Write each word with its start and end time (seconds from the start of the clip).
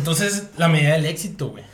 Entonces, 0.00 0.44
la 0.56 0.68
medida 0.68 0.92
del 0.94 1.04
éxito, 1.06 1.50
güey. 1.50 1.64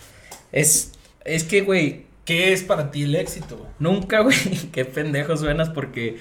Es, 0.52 0.92
es 1.24 1.44
que, 1.44 1.60
güey, 1.62 2.04
¿Qué 2.24 2.52
es 2.52 2.64
para 2.64 2.90
ti 2.90 3.04
el 3.04 3.14
éxito, 3.14 3.56
güey? 3.56 3.70
nunca, 3.78 4.18
güey, 4.22 4.36
qué 4.72 4.84
pendejo 4.84 5.36
suenas 5.36 5.68
porque, 5.70 6.18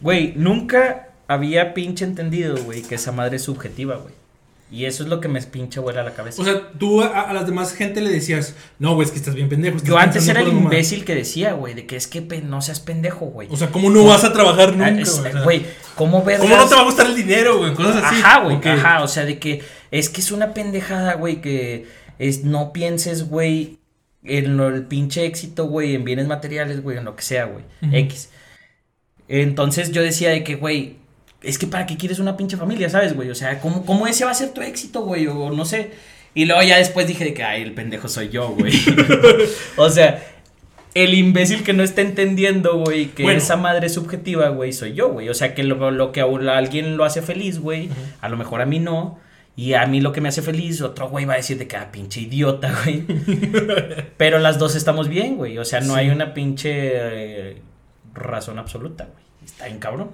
güey, 0.00 0.32
nunca 0.36 1.08
había 1.26 1.74
pinche 1.74 2.04
entendido, 2.04 2.56
güey, 2.62 2.82
que 2.82 2.94
esa 2.94 3.10
madre 3.10 3.36
es 3.36 3.42
subjetiva, 3.42 3.96
güey. 3.96 4.14
Y 4.70 4.84
eso 4.84 5.02
es 5.04 5.08
lo 5.08 5.20
que 5.20 5.28
me 5.28 5.40
pinche 5.42 5.78
vuela 5.80 6.00
a 6.00 6.04
la 6.04 6.12
cabeza. 6.14 6.40
O 6.42 6.44
sea, 6.44 6.70
tú 6.78 7.00
a, 7.02 7.20
a 7.22 7.32
las 7.32 7.46
demás 7.46 7.72
gente 7.72 8.00
le 8.00 8.10
decías, 8.10 8.54
no, 8.80 8.94
güey, 8.94 9.06
es 9.06 9.12
que 9.12 9.18
estás 9.18 9.34
bien 9.36 9.48
pendejo. 9.48 9.76
estás 9.76 9.88
Yo 9.88 9.96
antes 9.98 10.26
era 10.28 10.40
el 10.40 10.46
puras 10.46 10.54
mamadas". 10.56 10.72
imbécil 10.74 11.04
que 11.04 11.14
decía, 11.16 11.52
güey, 11.54 11.74
de 11.74 11.86
que 11.86 11.94
es 11.96 12.06
que 12.08 12.20
pe- 12.22 12.42
no 12.42 12.60
seas 12.62 12.78
pendejo, 12.80 13.26
güey. 13.26 13.48
O 13.50 13.56
sea, 13.56 13.70
¿cómo 13.70 13.90
no 13.90 14.04
vas 14.04 14.22
a 14.24 14.32
trabajar 14.32 14.72
nunca, 14.72 14.86
Ah, 14.86 14.90
güey? 14.90 15.02
es- 15.02 15.18
O 15.18 15.22
sea, 15.22 15.42
Güey, 15.42 15.66
¿cómo 15.96 16.22
ver? 16.24 16.38
¿Cómo 16.40 16.56
no 16.56 16.66
te 16.68 16.74
va 16.74 16.80
a 16.80 16.84
gustar 16.84 17.06
el 17.06 17.14
dinero, 17.16 17.58
güey? 17.58 17.74
Cosas 17.74 18.04
así. 18.04 18.16
Ajá, 18.22 18.40
güey, 18.40 18.56
ajá, 18.64 19.02
o 19.04 19.08
sea, 19.08 19.24
de 19.24 19.38
que 19.38 19.62
es 19.90 20.08
que 20.10 20.20
es 20.20 20.32
una 20.32 20.54
pendejada, 20.54 21.14
güey, 21.14 21.40
que 21.40 21.86
es, 22.18 22.44
no 22.44 22.72
pienses, 22.72 23.28
güey, 23.28 23.78
en 24.24 24.56
lo- 24.56 24.68
el 24.68 24.84
pinche 24.84 25.24
éxito, 25.26 25.66
güey, 25.66 25.94
en 25.94 26.04
bienes 26.04 26.26
materiales, 26.26 26.82
güey, 26.82 26.98
en 26.98 27.04
lo 27.04 27.14
que 27.16 27.22
sea, 27.22 27.44
güey. 27.46 27.64
X. 27.92 28.30
Entonces 29.28 29.92
yo 29.92 30.02
decía 30.02 30.30
de 30.30 30.44
que, 30.44 30.54
güey, 30.56 30.96
es 31.42 31.58
que 31.58 31.66
para 31.66 31.86
qué 31.86 31.96
quieres 31.96 32.18
una 32.18 32.36
pinche 32.36 32.56
familia, 32.56 32.88
¿sabes, 32.88 33.14
güey? 33.14 33.30
O 33.30 33.34
sea, 33.34 33.60
¿cómo, 33.60 33.84
cómo 33.84 34.06
ese 34.06 34.24
va 34.24 34.30
a 34.30 34.34
ser 34.34 34.50
tu 34.50 34.62
éxito, 34.62 35.02
güey? 35.02 35.26
O 35.26 35.50
no 35.50 35.64
sé. 35.64 35.90
Y 36.34 36.44
luego 36.44 36.62
ya 36.62 36.76
después 36.78 37.06
dije 37.06 37.24
de 37.24 37.34
que, 37.34 37.42
ay, 37.42 37.62
el 37.62 37.72
pendejo 37.72 38.08
soy 38.08 38.28
yo, 38.28 38.50
güey. 38.50 38.72
o 39.76 39.88
sea, 39.90 40.22
el 40.94 41.14
imbécil 41.14 41.62
que 41.62 41.72
no 41.72 41.82
está 41.82 42.02
entendiendo, 42.02 42.78
güey, 42.78 43.06
que 43.06 43.22
Bueno. 43.22 43.38
esa 43.38 43.56
madre 43.56 43.88
subjetiva, 43.88 44.48
güey, 44.50 44.72
soy 44.72 44.94
yo, 44.94 45.10
güey. 45.10 45.28
O 45.28 45.34
sea, 45.34 45.54
que 45.54 45.62
lo, 45.62 45.90
lo 45.90 46.12
que 46.12 46.20
a 46.20 46.26
alguien 46.56 46.96
lo 46.96 47.04
hace 47.04 47.22
feliz, 47.22 47.58
güey, 47.58 47.88
a 48.20 48.28
lo 48.28 48.36
mejor 48.36 48.60
a 48.60 48.66
mí 48.66 48.78
no. 48.78 49.18
Y 49.56 49.72
a 49.72 49.86
mí 49.86 50.02
lo 50.02 50.12
que 50.12 50.20
me 50.20 50.28
hace 50.28 50.42
feliz, 50.42 50.82
otro 50.82 51.08
güey 51.08 51.24
va 51.24 51.32
a 51.32 51.36
decir 51.36 51.56
de 51.56 51.66
que, 51.66 51.76
ah, 51.76 51.90
pinche 51.90 52.20
idiota, 52.20 52.74
güey. 52.84 53.04
Pero 54.16 54.38
las 54.38 54.58
dos 54.58 54.74
estamos 54.76 55.08
bien, 55.08 55.36
güey. 55.36 55.56
O 55.58 55.64
sea, 55.64 55.80
no 55.80 55.94
Sí. 55.94 56.00
hay 56.00 56.10
una 56.10 56.34
pinche 56.34 56.70
eh, 56.72 57.56
razón 58.14 58.58
absoluta, 58.58 59.04
güey. 59.04 59.24
Está 59.44 59.66
bien 59.66 59.78
cabrón. 59.78 60.10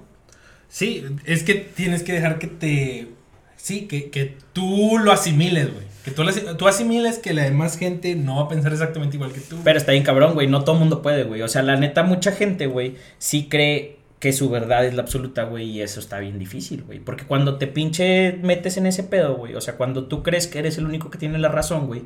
Sí, 0.68 1.04
es 1.24 1.42
que 1.42 1.54
tienes 1.56 2.02
que 2.02 2.12
dejar 2.12 2.38
que 2.38 2.46
te. 2.46 3.08
Sí, 3.56 3.82
que, 3.86 4.10
que 4.10 4.36
tú 4.52 4.98
lo 5.02 5.12
asimiles, 5.12 5.72
güey. 5.72 5.86
Que 6.04 6.10
tú, 6.10 6.24
tú 6.56 6.66
asimiles 6.68 7.18
que 7.18 7.32
la 7.32 7.42
demás 7.42 7.78
gente 7.78 8.14
no 8.16 8.36
va 8.36 8.42
a 8.42 8.48
pensar 8.48 8.72
exactamente 8.72 9.16
igual 9.16 9.32
que 9.32 9.40
tú. 9.40 9.58
Pero 9.62 9.78
está 9.78 9.92
bien 9.92 10.02
cabrón, 10.04 10.34
güey. 10.34 10.46
No 10.48 10.64
todo 10.64 10.76
mundo 10.76 11.02
puede, 11.02 11.24
güey. 11.24 11.42
O 11.42 11.48
sea, 11.48 11.62
la 11.62 11.76
neta, 11.76 12.02
mucha 12.02 12.32
gente, 12.32 12.66
güey, 12.66 12.96
sí 13.18 13.48
cree 13.48 13.98
que 14.22 14.32
su 14.32 14.48
verdad 14.50 14.86
es 14.86 14.94
la 14.94 15.02
absoluta, 15.02 15.42
güey. 15.42 15.68
Y 15.68 15.82
eso 15.82 15.98
está 15.98 16.20
bien 16.20 16.38
difícil, 16.38 16.84
güey. 16.84 17.00
Porque 17.00 17.24
cuando 17.24 17.58
te 17.58 17.66
pinche 17.66 18.38
metes 18.40 18.76
en 18.76 18.86
ese 18.86 19.02
pedo, 19.02 19.34
güey. 19.34 19.56
O 19.56 19.60
sea, 19.60 19.74
cuando 19.74 20.04
tú 20.04 20.22
crees 20.22 20.46
que 20.46 20.60
eres 20.60 20.78
el 20.78 20.84
único 20.86 21.10
que 21.10 21.18
tiene 21.18 21.38
la 21.38 21.48
razón, 21.48 21.88
güey. 21.88 22.02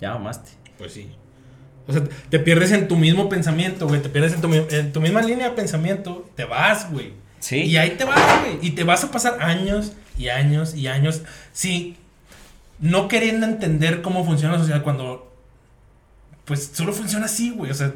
Ya 0.00 0.12
mamaste. 0.14 0.50
Pues 0.78 0.92
sí. 0.92 1.08
O 1.88 1.92
sea, 1.92 2.04
te 2.30 2.38
pierdes 2.38 2.70
en 2.70 2.86
tu 2.86 2.94
mismo 2.96 3.28
pensamiento, 3.28 3.88
güey. 3.88 4.00
Te 4.00 4.08
pierdes 4.08 4.34
en 4.34 4.42
tu, 4.42 4.48
mi- 4.48 4.62
en 4.70 4.92
tu 4.92 5.00
misma 5.00 5.22
línea 5.22 5.48
de 5.50 5.56
pensamiento. 5.56 6.30
Te 6.36 6.44
vas, 6.44 6.88
güey. 6.92 7.14
Sí. 7.40 7.62
Y 7.62 7.76
ahí 7.78 7.96
te 7.98 8.04
vas, 8.04 8.42
güey. 8.42 8.58
Y 8.62 8.70
te 8.70 8.84
vas 8.84 9.02
a 9.02 9.10
pasar 9.10 9.42
años 9.42 9.92
y 10.16 10.28
años 10.28 10.76
y 10.76 10.86
años. 10.86 11.22
Sí. 11.52 11.96
No 12.78 13.08
queriendo 13.08 13.44
entender 13.44 14.02
cómo 14.02 14.24
funciona 14.24 14.52
la 14.54 14.60
sociedad 14.60 14.84
cuando. 14.84 15.34
Pues 16.44 16.70
solo 16.72 16.92
funciona 16.92 17.24
así, 17.26 17.50
güey. 17.50 17.72
O 17.72 17.74
sea, 17.74 17.92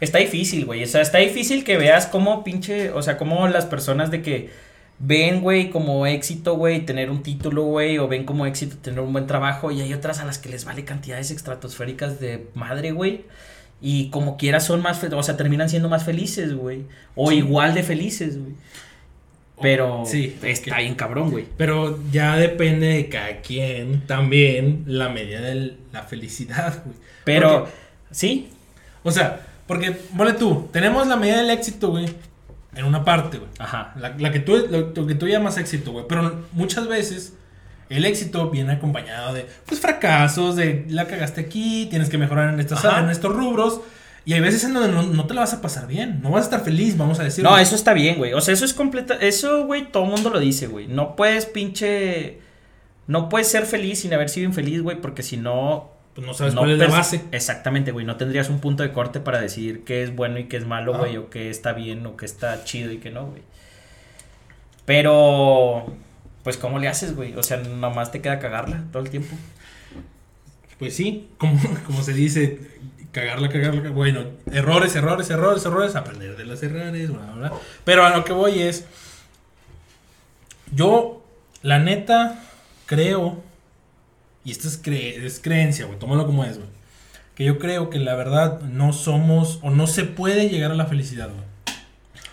Está 0.00 0.18
difícil, 0.18 0.64
güey. 0.66 0.82
O 0.82 0.86
sea, 0.86 1.00
está 1.00 1.18
difícil 1.18 1.64
que 1.64 1.76
veas 1.76 2.06
cómo 2.06 2.44
pinche. 2.44 2.90
O 2.90 3.02
sea, 3.02 3.16
cómo 3.16 3.46
las 3.48 3.64
personas 3.66 4.10
de 4.10 4.22
que 4.22 4.50
ven, 4.98 5.40
güey, 5.40 5.70
como 5.70 6.06
éxito, 6.06 6.56
güey, 6.56 6.84
tener 6.86 7.10
un 7.10 7.22
título, 7.22 7.64
güey, 7.64 7.98
o 7.98 8.06
ven 8.08 8.24
como 8.24 8.46
éxito 8.46 8.76
tener 8.78 9.00
un 9.00 9.12
buen 9.12 9.26
trabajo, 9.26 9.70
y 9.72 9.80
hay 9.80 9.92
otras 9.92 10.20
a 10.20 10.24
las 10.24 10.38
que 10.38 10.48
les 10.48 10.64
vale 10.64 10.84
cantidades 10.84 11.30
estratosféricas 11.30 12.20
de 12.20 12.46
madre, 12.54 12.92
güey. 12.92 13.24
Y 13.80 14.08
como 14.10 14.36
quiera 14.36 14.60
son 14.60 14.82
más, 14.82 15.02
o 15.02 15.22
sea, 15.22 15.36
terminan 15.36 15.68
siendo 15.68 15.88
más 15.88 16.04
felices, 16.04 16.54
güey. 16.54 16.82
O 17.16 17.30
Sí. 17.30 17.38
igual 17.38 17.74
de 17.74 17.82
felices, 17.82 18.38
güey. 18.38 18.52
Pero 19.60 20.02
Sí, 20.04 20.36
está 20.42 20.78
bien 20.78 20.94
cabrón, 20.94 21.30
güey. 21.30 21.44
Pero 21.56 21.98
ya 22.10 22.36
depende 22.36 22.86
de 22.88 23.08
cada 23.08 23.40
quien 23.40 24.00
también 24.06 24.82
la 24.86 25.08
medida 25.10 25.40
de 25.40 25.76
la 25.92 26.02
felicidad, 26.02 26.82
güey. 26.84 26.96
Pero, 27.24 27.60
Porque- 27.60 27.72
sí, 28.10 28.48
o 29.04 29.10
sea, 29.10 29.40
porque, 29.66 29.92
ponle 29.92 30.34
tú, 30.34 30.68
tenemos 30.72 31.06
la 31.06 31.16
medida 31.16 31.38
del 31.38 31.50
éxito, 31.50 31.90
güey, 31.90 32.06
en 32.74 32.84
una 32.84 33.04
parte, 33.04 33.38
güey. 33.38 33.50
ajá. 33.58 33.94
La, 33.98 34.14
la 34.18 34.32
que 34.32 34.40
tú, 34.40 34.56
lo, 34.70 34.92
lo 34.94 35.06
que 35.06 35.14
tú 35.14 35.26
llamas 35.28 35.56
éxito, 35.58 35.92
güey. 35.92 36.04
Pero 36.08 36.44
muchas 36.52 36.88
veces 36.88 37.34
el 37.88 38.04
éxito 38.04 38.50
viene 38.50 38.72
acompañado 38.72 39.32
de, 39.34 39.46
pues, 39.66 39.80
fracasos, 39.80 40.56
de 40.56 40.84
la 40.88 41.06
cagaste 41.06 41.40
aquí, 41.40 41.86
tienes 41.90 42.08
que 42.08 42.18
mejorar 42.18 42.52
en 42.52 42.60
estos, 42.60 42.84
Ajá. 42.84 43.00
en 43.00 43.10
estos 43.10 43.34
rubros. 43.34 43.80
Y 44.26 44.32
hay 44.32 44.40
veces 44.40 44.64
en 44.64 44.72
donde 44.72 44.88
no, 44.88 45.02
no 45.02 45.26
te 45.26 45.34
la 45.34 45.42
vas 45.42 45.52
a 45.52 45.60
pasar 45.60 45.86
bien, 45.86 46.22
no 46.22 46.30
vas 46.30 46.42
a 46.42 46.44
estar 46.44 46.64
feliz, 46.64 46.96
vamos 46.96 47.20
a 47.20 47.24
decir. 47.24 47.44
No, 47.44 47.58
eso 47.58 47.74
está 47.76 47.92
bien, 47.92 48.16
güey. 48.16 48.32
O 48.32 48.40
sea, 48.40 48.54
eso 48.54 48.64
es 48.64 48.72
completa. 48.72 49.14
Eso, 49.20 49.66
güey, 49.66 49.92
todo 49.92 50.04
el 50.04 50.10
mundo 50.10 50.30
lo 50.30 50.40
dice, 50.40 50.66
güey. 50.66 50.86
No 50.88 51.14
puedes, 51.14 51.44
pinche. 51.46 52.38
No 53.06 53.28
puedes 53.28 53.48
ser 53.48 53.66
feliz 53.66 54.00
sin 54.00 54.14
haber 54.14 54.30
sido 54.30 54.46
infeliz, 54.46 54.80
güey, 54.80 54.98
porque 55.00 55.22
si 55.22 55.36
no. 55.36 55.90
Pues 56.14 56.26
no 56.26 56.32
sabes 56.34 56.54
no 56.54 56.60
cuál 56.60 56.72
es 56.72 56.78
la 56.78 56.86
base. 56.88 57.22
Exactamente, 57.32 57.90
güey. 57.90 58.06
No 58.06 58.16
tendrías 58.16 58.48
un 58.48 58.60
punto 58.60 58.82
de 58.84 58.92
corte 58.92 59.18
para 59.20 59.40
decir 59.40 59.82
qué 59.84 60.02
es 60.04 60.14
bueno 60.14 60.38
y 60.38 60.44
qué 60.44 60.56
es 60.56 60.64
malo, 60.66 60.94
Ah. 60.94 60.98
güey, 60.98 61.16
o 61.16 61.28
qué 61.30 61.50
está 61.50 61.72
bien 61.72 62.06
o 62.06 62.16
qué 62.16 62.24
está 62.26 62.62
chido 62.64 62.92
y 62.92 62.98
qué 62.98 63.10
no, 63.10 63.26
güey. 63.26 63.42
Pero. 64.86 65.86
Pues, 66.42 66.58
¿cómo 66.58 66.78
le 66.78 66.88
haces, 66.88 67.16
güey? 67.16 67.34
O 67.36 67.42
sea, 67.42 67.56
nomás 67.56 68.12
te 68.12 68.20
queda 68.20 68.38
cagarla 68.38 68.84
todo 68.92 69.02
el 69.02 69.08
tiempo. 69.10 69.34
Pues 70.78 70.94
sí, 70.94 71.30
como, 71.38 71.58
como 71.86 72.02
se 72.02 72.12
dice, 72.12 72.60
cagarla, 73.12 73.48
cagarla, 73.48 73.88
bueno, 73.90 74.24
errores, 74.52 74.94
errores, 74.94 75.30
errores, 75.30 75.64
errores, 75.64 75.96
aprender 75.96 76.36
de 76.36 76.44
los 76.44 76.62
errores, 76.62 77.08
bla, 77.10 77.22
bla, 77.32 77.34
bla. 77.48 77.52
Pero 77.84 78.04
a 78.04 78.14
lo 78.14 78.24
que 78.24 78.34
voy 78.34 78.60
es, 78.60 78.84
yo, 80.72 81.24
la 81.62 81.78
neta, 81.78 82.42
creo, 82.86 83.42
y 84.44 84.50
esto 84.52 84.68
es, 84.68 84.82
cre- 84.82 85.22
es 85.22 85.40
creencia, 85.40 85.86
güey, 85.86 85.98
tómalo 85.98 86.26
como 86.26 86.44
es, 86.44 86.56
güey, 86.58 86.68
que 87.34 87.44
yo 87.44 87.58
creo 87.58 87.90
que 87.90 87.98
la 87.98 88.14
verdad 88.14 88.60
no 88.60 88.92
somos, 88.92 89.58
o 89.62 89.70
no 89.70 89.86
se 89.86 90.04
puede 90.04 90.48
llegar 90.48 90.70
a 90.70 90.74
la 90.74 90.86
felicidad, 90.86 91.28
güey. 91.30 91.44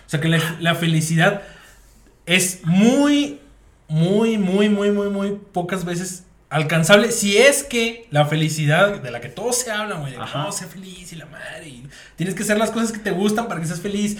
O 0.06 0.08
sea, 0.12 0.20
que 0.20 0.28
la, 0.28 0.38
la 0.60 0.74
felicidad 0.74 1.42
es 2.26 2.60
muy, 2.64 3.40
muy, 3.88 4.38
muy, 4.38 4.68
muy, 4.68 4.90
muy, 4.90 5.08
muy 5.08 5.38
pocas 5.52 5.84
veces 5.84 6.24
alcanzable. 6.50 7.10
Si 7.12 7.36
es 7.38 7.62
que 7.62 8.06
la 8.10 8.26
felicidad 8.26 9.00
de 9.00 9.10
la 9.10 9.20
que 9.20 9.28
todos 9.30 9.56
se 9.56 9.70
hablan, 9.70 10.00
güey, 10.00 10.12
de 10.12 10.18
que 10.18 10.24
no, 10.34 10.52
sé 10.52 10.66
feliz 10.66 11.12
y 11.12 11.16
la 11.16 11.26
madre, 11.26 11.66
y 11.68 11.86
tienes 12.16 12.34
que 12.34 12.42
hacer 12.42 12.58
las 12.58 12.70
cosas 12.70 12.92
que 12.92 12.98
te 12.98 13.10
gustan 13.10 13.48
para 13.48 13.60
que 13.60 13.66
seas 13.66 13.80
feliz. 13.80 14.18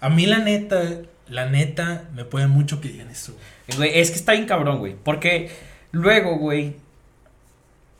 A 0.00 0.08
mí, 0.08 0.26
la 0.26 0.38
neta, 0.38 0.80
la 1.28 1.48
neta, 1.48 2.04
me 2.14 2.24
puede 2.24 2.46
mucho 2.46 2.80
que 2.80 2.88
digan 2.88 3.10
eso. 3.10 3.36
Güey, 3.76 3.98
es 3.98 4.10
que 4.10 4.16
está 4.16 4.32
bien 4.32 4.46
cabrón, 4.46 4.78
güey. 4.78 4.94
Porque 5.02 5.50
luego, 5.90 6.38
güey. 6.38 6.76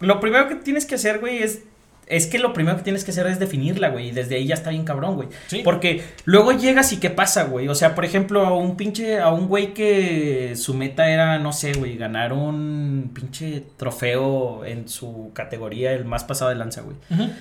Lo 0.03 0.21
primero 0.21 0.49
que 0.49 0.57
tienes 0.57 0.85
que 0.85 0.97
hacer, 0.97 1.19
güey, 1.21 1.43
es. 1.43 1.63
Es 2.09 2.27
que 2.27 2.39
lo 2.39 2.53
primero 2.53 2.77
que 2.77 2.83
tienes 2.83 3.05
que 3.05 3.13
hacer 3.13 3.27
es 3.29 3.39
definirla, 3.39 3.89
güey. 3.89 4.09
Y 4.09 4.11
desde 4.11 4.35
ahí 4.35 4.47
ya 4.47 4.55
está 4.55 4.71
bien 4.71 4.85
cabrón, 4.85 5.15
güey. 5.15 5.29
Sí. 5.47 5.63
Porque 5.65 6.03
luego 6.25 6.53
llegas 6.53 6.93
y 6.93 6.99
¿qué 6.99 7.09
pasa, 7.09 7.45
güey? 7.45 7.69
O 7.69 7.75
sea, 7.77 7.95
por 7.95 8.05
ejemplo, 8.05 8.45
a 8.45 8.55
un 8.55 8.77
pinche. 8.77 9.21
A 9.21 9.31
un 9.31 9.47
güey 9.47 9.73
que 9.73 10.55
su 10.57 10.75
meta 10.75 11.09
era, 11.09 11.39
no 11.39 11.53
sé, 11.53 11.73
güey, 11.73 11.97
ganar 11.97 12.33
un 12.33 13.13
pinche 13.15 13.65
trofeo 13.77 14.65
en 14.65 14.89
su 14.89 15.31
categoría, 15.33 15.93
el 15.93 16.05
más 16.05 16.25
pasado 16.25 16.51
de 16.51 16.57
lanza, 16.57 16.83
güey. 16.83 16.97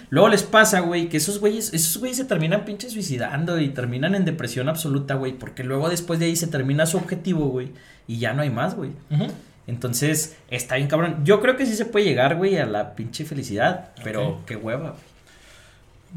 Luego 0.10 0.30
les 0.30 0.44
pasa, 0.44 0.80
güey, 0.82 1.10
que 1.10 1.18
esos 1.18 1.40
güeyes, 1.40 1.74
esos 1.74 1.98
güeyes 1.98 2.18
se 2.18 2.26
terminan 2.26 2.64
pinche 2.64 2.90
suicidando 2.90 3.60
y 3.60 3.70
terminan 3.70 4.14
en 4.16 4.26
depresión 4.26 4.70
absoluta, 4.70 5.16
güey, 5.16 5.34
porque 5.34 5.64
luego 5.64 5.90
después 5.90 6.20
de 6.20 6.28
ahí 6.28 6.36
se 6.36 6.48
termina 6.48 6.86
su 6.86 6.98
objetivo, 6.98 7.48
güey, 7.48 7.72
y 8.08 8.20
ya 8.20 8.34
no 8.34 8.44
hay 8.44 8.52
más, 8.52 8.76
güey. 8.76 8.92
Ujú. 9.10 9.28
Entonces, 9.72 10.36
está 10.50 10.76
bien 10.76 10.90
cabrón. 10.90 11.22
Yo 11.24 11.42
creo 11.42 11.56
que 11.56 11.66
sí 11.66 11.76
se 11.76 11.86
puede 11.86 12.06
llegar, 12.06 12.36
güey, 12.36 12.58
a 12.58 12.66
la 12.66 12.94
pinche 12.94 13.24
felicidad, 13.24 13.92
pero 14.04 14.42
qué 14.46 14.58
hueva, 14.58 14.90
güey. 14.90 15.12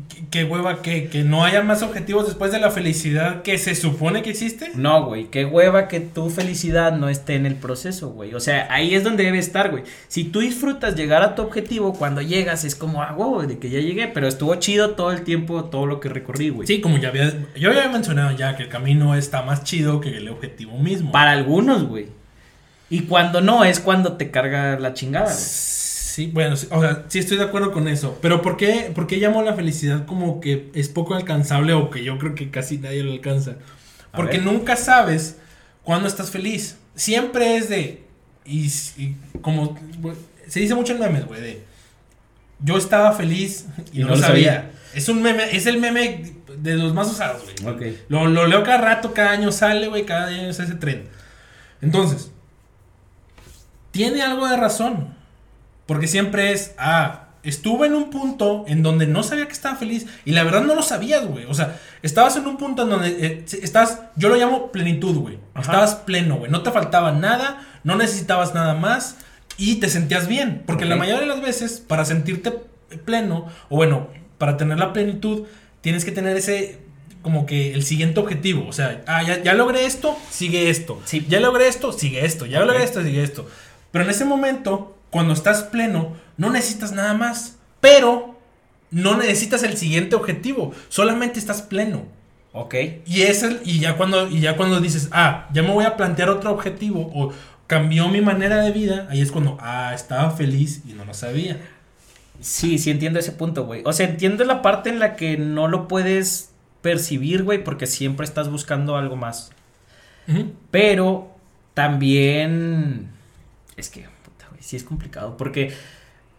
¿Qué, 0.08 0.24
qué 0.28 0.44
hueva 0.44 0.82
que, 0.82 1.06
que 1.06 1.22
no 1.22 1.44
haya 1.44 1.62
más 1.62 1.84
objetivos 1.84 2.26
después 2.26 2.50
de 2.50 2.58
la 2.58 2.72
felicidad 2.72 3.42
que 3.42 3.58
se 3.58 3.76
supone 3.76 4.22
que 4.22 4.30
existe? 4.30 4.72
No, 4.74 5.06
güey, 5.06 5.26
qué 5.26 5.44
hueva 5.44 5.86
que 5.86 6.00
tu 6.00 6.30
felicidad 6.30 6.98
no 6.98 7.08
esté 7.08 7.36
en 7.36 7.46
el 7.46 7.54
proceso, 7.54 8.10
güey. 8.10 8.34
O 8.34 8.40
sea, 8.40 8.66
ahí 8.70 8.96
es 8.96 9.04
donde 9.04 9.22
debe 9.22 9.38
estar, 9.38 9.70
güey. 9.70 9.84
Si 10.08 10.24
tú 10.24 10.40
disfrutas 10.40 10.96
llegar 10.96 11.22
a 11.22 11.36
tu 11.36 11.42
objetivo, 11.42 11.94
cuando 11.94 12.22
llegas 12.22 12.64
es 12.64 12.74
como, 12.74 13.02
ah, 13.02 13.12
wow, 13.12 13.42
de 13.42 13.60
que 13.60 13.70
ya 13.70 13.78
llegué, 13.78 14.08
pero 14.08 14.26
estuvo 14.26 14.56
chido 14.56 14.96
todo 14.96 15.12
el 15.12 15.22
tiempo, 15.22 15.66
todo 15.66 15.86
lo 15.86 16.00
que 16.00 16.08
recorrí, 16.08 16.48
güey. 16.48 16.66
Sí, 16.66 16.80
como 16.80 16.98
ya 16.98 17.10
había, 17.10 17.32
yo 17.54 17.70
había 17.70 17.88
mencionado 17.88 18.36
ya 18.36 18.56
que 18.56 18.64
el 18.64 18.68
camino 18.68 19.14
está 19.14 19.42
más 19.42 19.62
chido 19.62 20.00
que 20.00 20.16
el 20.16 20.28
objetivo 20.28 20.76
mismo. 20.76 21.12
Para 21.12 21.30
algunos, 21.30 21.84
güey. 21.84 22.08
Y 22.90 23.02
cuando 23.02 23.40
no, 23.40 23.64
es 23.64 23.81
cuando 23.81 24.14
te 24.14 24.31
carga 24.31 24.78
la 24.78 24.94
chingada, 24.94 25.26
güey. 25.26 25.36
Sí, 25.36 26.31
bueno, 26.32 26.56
sí, 26.56 26.69
o 26.70 26.81
sea, 26.81 27.04
sí 27.08 27.19
estoy 27.19 27.38
de 27.38 27.44
acuerdo 27.44 27.72
con 27.72 27.88
eso. 27.88 28.19
Pero 28.22 28.40
¿por 28.40 28.56
qué, 28.56 28.92
por 28.94 29.08
qué 29.08 29.16
llamo 29.16 29.42
la 29.42 29.54
felicidad 29.54 30.06
como 30.06 30.40
que 30.40 30.70
es 30.75 30.88
poco 30.88 31.14
alcanzable 31.14 31.72
o 31.72 31.90
que 31.90 32.04
yo 32.04 32.19
creo 32.19 32.36
que 32.36 32.50
casi 32.50 32.78
nadie 32.78 33.02
lo 33.02 33.12
alcanza? 33.12 33.56
Porque 34.14 34.38
nunca 34.38 34.76
sabes 34.76 35.38
cuándo 35.82 36.06
estás 36.06 36.31
feliz. 36.31 36.76
Siempre 36.94 37.56
es 37.56 37.69
de. 37.69 38.04
Y, 38.44 38.66
y 38.96 39.16
como. 39.40 39.76
se 40.46 40.60
dice 40.60 40.76
mucho 40.76 40.92
en 40.92 41.00
memes, 41.00 41.26
güey, 41.26 41.40
de 41.40 41.75
yo 42.64 42.76
estaba 42.76 43.12
feliz 43.12 43.66
y, 43.92 44.00
no, 44.00 44.08
lo 44.08 44.16
sabía. 44.16 44.70
Es 44.94 45.08
un 45.08 45.22
meme, 45.22 45.54
es 45.54 45.66
el 45.66 45.78
meme 45.78 46.32
de 46.56 46.76
los 46.76 46.94
más 46.94 47.08
usados, 47.08 47.42
güey. 47.62 47.96
Lo, 48.08 48.26
lo 48.26 48.46
leo 48.46 48.62
cada 48.62 48.78
rato, 48.78 49.12
cada 49.12 49.32
año 49.32 49.52
sale, 49.52 49.88
güey, 49.88 50.06
cada 50.06 50.28
año 50.28 50.48
es 50.48 50.58
ese 50.58 50.75
tren. 50.75 51.08
Entonces, 51.82 52.30
tiene 53.94 54.23
algo 54.23 54.49
de 54.49 54.56
razón. 54.56 55.14
Porque 55.87 56.08
siempre 56.08 56.52
es, 56.52 56.75
ah, 56.79 57.29
estuve 57.44 57.87
en 57.87 57.94
un 57.94 58.11
punto 58.11 58.64
en 58.67 58.82
donde 58.82 59.06
no 59.06 59.23
sabía 59.23 59.46
que 59.46 59.52
estaba 59.52 59.76
feliz. 59.76 60.06
Y 60.25 60.32
la 60.32 60.43
verdad 60.43 60.62
no 60.62 60.75
lo 60.75 60.82
sabías, 60.82 61.25
güey. 61.25 61.44
O 61.44 61.55
sea, 61.55 61.79
estabas 62.02 62.37
en 62.37 62.46
un 62.49 62.56
punto 62.56 62.82
en 62.82 62.91
donde 62.91 63.08
eh, 63.08 63.44
estás, 63.62 64.00
yo 64.17 64.29
lo 64.29 64.35
llamo 64.35 64.73
plenitud, 64.73 65.17
güey. 65.17 65.38
Estabas 65.56 65.94
pleno, 65.94 66.38
güey. 66.38 66.50
No 66.50 66.62
te 66.62 66.73
faltaba 66.73 67.12
nada, 67.12 67.64
no 67.85 67.94
necesitabas 67.94 68.52
nada 68.52 68.75
más 68.75 69.19
y 69.56 69.76
te 69.76 69.88
sentías 69.88 70.26
bien. 70.26 70.64
Porque 70.67 70.87
la 70.87 70.97
mayoría 70.97 71.20
de 71.20 71.29
las 71.29 71.40
veces, 71.40 71.81
para 71.87 72.05
sentirte 72.05 72.52
pleno, 73.05 73.47
o 73.69 73.76
bueno, 73.76 74.08
para 74.38 74.56
tener 74.56 74.81
la 74.81 74.93
plenitud, 74.93 75.47
tienes 75.82 76.05
que 76.05 76.11
tener 76.11 76.37
ese, 76.37 76.81
como 77.23 77.47
que 77.47 77.75
el 77.75 77.85
siguiente 77.85 78.19
objetivo. 78.19 78.67
O 78.67 78.73
sea, 78.73 79.05
ah, 79.06 79.23
ya, 79.23 79.40
ya 79.40 79.55
logré 79.55 79.87
esto, 79.87 80.19
sigue 80.31 80.69
esto. 80.69 81.00
Sí. 81.05 81.25
Ya 81.29 81.38
logré 81.38 81.69
esto, 81.69 81.93
sigue 81.93 82.25
esto. 82.25 82.44
Ya 82.47 82.58
logré 82.58 82.82
esto, 82.82 83.05
sigue 83.05 83.23
esto. 83.23 83.47
Pero 83.94 84.06
en 84.06 84.11
ese 84.11 84.25
momento, 84.25 84.99
cuando 85.11 85.35
estás 85.35 85.62
pleno, 85.62 86.14
no 86.37 86.50
necesitas 86.50 86.91
nada 86.91 87.14
más. 87.14 87.58
Pero 87.81 88.41
no 88.91 89.17
necesitas 89.17 89.62
el 89.62 89.76
siguiente 89.76 90.17
objetivo. 90.17 90.73
Solamente 90.88 91.38
estás 91.38 91.62
pleno. 91.62 92.02
Ok. 92.52 92.75
Y 93.06 93.23
es 93.23 93.44
el, 93.44 93.61
y 93.64 93.79
ya 93.79 93.96
cuando, 93.96 94.26
y 94.29 94.41
ya 94.41 94.56
cuando 94.56 94.81
dices, 94.81 95.11
ah, 95.12 95.49
ya 95.52 95.62
me 95.62 95.70
voy 95.70 95.85
a 95.85 95.96
plantear 95.96 96.29
otro 96.29 96.50
objetivo, 96.50 97.08
o 97.14 97.32
cambió 97.69 98.08
mi 98.08 98.20
manera 98.20 98.62
de 98.62 98.73
vida, 98.73 99.06
ahí 99.11 99.20
es 99.20 99.31
cuando, 99.31 99.58
ah, 99.61 99.93
estaba 99.94 100.32
feliz 100.32 100.82
y 100.88 100.94
no 100.94 101.05
lo 101.05 101.14
sabía. 101.14 101.61
Sí, 102.40 102.79
sí 102.79 102.90
entiendo 102.90 103.20
ese 103.20 103.31
punto, 103.31 103.64
güey. 103.64 103.82
O 103.85 103.93
sea, 103.93 104.08
entiendo 104.08 104.44
la 104.44 104.61
parte 104.61 104.90
en 104.90 104.99
la 104.99 105.14
que 105.14 105.37
no 105.37 105.69
lo 105.69 105.87
puedes 105.87 106.50
percibir, 106.82 107.44
güey, 107.44 107.62
porque 107.62 107.87
siempre 107.87 108.26
estás 108.26 108.50
buscando 108.50 108.97
algo 108.97 109.14
más. 109.14 109.52
Pero 110.73 111.31
también 111.75 113.13
es 113.76 113.88
que, 113.88 114.00
puta, 114.25 114.47
güey, 114.50 114.62
sí 114.62 114.76
es 114.76 114.85
complicado 114.85 115.37
porque 115.37 115.73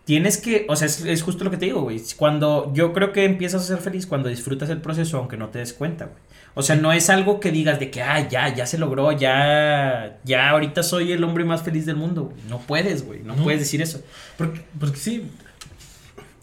tienes 0.06 0.38
que, 0.38 0.66
o 0.70 0.76
sea, 0.76 0.86
es, 0.88 1.02
es 1.02 1.22
justo 1.24 1.44
lo 1.44 1.52
que 1.52 1.58
te 1.58 1.66
digo, 1.66 1.82
güey. 1.82 2.02
Cuando 2.16 2.72
yo 2.74 2.94
creo 2.94 3.12
que 3.12 3.26
empiezas 3.26 3.64
a 3.64 3.66
ser 3.68 3.78
feliz 3.80 4.06
cuando 4.06 4.30
disfrutas 4.30 4.70
el 4.70 4.80
proceso, 4.82 5.18
aunque 5.18 5.36
no 5.38 5.50
te 5.50 5.60
des 5.60 5.74
cuenta, 5.74 6.06
güey. 6.06 6.18
O 6.58 6.62
sea, 6.64 6.76
no 6.78 6.94
es 6.94 7.10
algo 7.10 7.42
que 7.42 7.52
digas 7.52 7.80
de 7.80 7.92
que, 7.92 8.02
ah, 8.02 8.30
ya, 8.30 8.54
ya 8.56 8.66
se 8.66 8.78
logró, 8.78 9.12
ya, 9.12 10.20
ya 10.24 10.50
ahorita 10.52 10.84
soy 10.84 11.12
el 11.12 11.22
hombre 11.24 11.44
más 11.44 11.64
feliz 11.64 11.86
del 11.86 11.98
mundo, 11.98 12.26
güey. 12.26 12.38
No 12.48 12.60
puedes, 12.60 13.06
güey, 13.06 13.22
no 13.24 13.36
No. 13.36 13.44
puedes 13.44 13.60
decir 13.60 13.82
eso. 13.82 14.02
Porque, 14.38 14.62
porque 14.80 14.98
sí, 14.98 15.24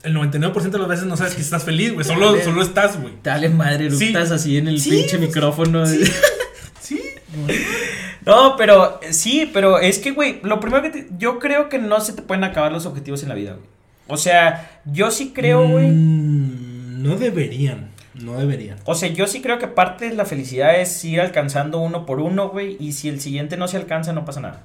el 0.02 0.14
99% 0.14 0.70
de 0.70 0.78
las 0.78 0.88
veces 0.88 1.06
no 1.06 1.16
sabes 1.16 1.34
que 1.34 1.40
estás 1.40 1.64
feliz, 1.64 1.94
güey. 1.94 2.04
Solo, 2.04 2.32
Dale. 2.32 2.44
solo 2.44 2.60
estás, 2.62 3.00
güey. 3.00 3.14
Dale 3.22 3.48
madre, 3.48 3.90
Sí. 3.90 4.08
estás 4.08 4.32
así 4.32 4.58
en 4.58 4.68
el 4.68 4.80
Sí, 4.80 4.90
pinche 4.90 5.16
micrófono. 5.16 5.86
Sí. 5.86 7.00
No, 8.26 8.56
pero 8.56 9.00
eh, 9.02 9.12
sí, 9.12 9.50
pero 9.52 9.78
es 9.78 9.98
que, 9.98 10.12
güey, 10.12 10.40
lo 10.42 10.60
primero 10.60 10.82
que 10.82 10.90
te- 10.90 11.08
yo 11.18 11.38
creo 11.38 11.68
que 11.68 11.78
no 11.78 12.00
se 12.00 12.12
te 12.12 12.22
pueden 12.22 12.44
acabar 12.44 12.70
los 12.72 12.86
objetivos 12.86 13.22
en 13.22 13.28
la 13.28 13.34
vida, 13.34 13.52
güey. 13.54 13.66
O 14.08 14.16
sea, 14.16 14.80
yo 14.84 15.10
sí 15.10 15.32
creo, 15.34 15.66
güey. 15.68 15.88
Mm, 15.88 17.02
no 17.02 17.16
deberían. 17.16 17.90
No 18.14 18.34
deberían. 18.38 18.78
O 18.84 18.94
sea, 18.94 19.08
yo 19.08 19.26
sí 19.26 19.40
creo 19.40 19.58
que 19.58 19.68
parte 19.68 20.08
de 20.08 20.14
la 20.14 20.24
felicidad 20.26 20.78
es 20.78 21.02
ir 21.04 21.20
alcanzando 21.20 21.78
uno 21.78 22.04
por 22.04 22.20
uno, 22.20 22.50
güey. 22.50 22.76
Y 22.78 22.92
si 22.92 23.08
el 23.08 23.20
siguiente 23.20 23.56
no 23.56 23.68
se 23.68 23.76
alcanza, 23.78 24.12
no 24.12 24.24
pasa 24.24 24.40
nada. 24.40 24.64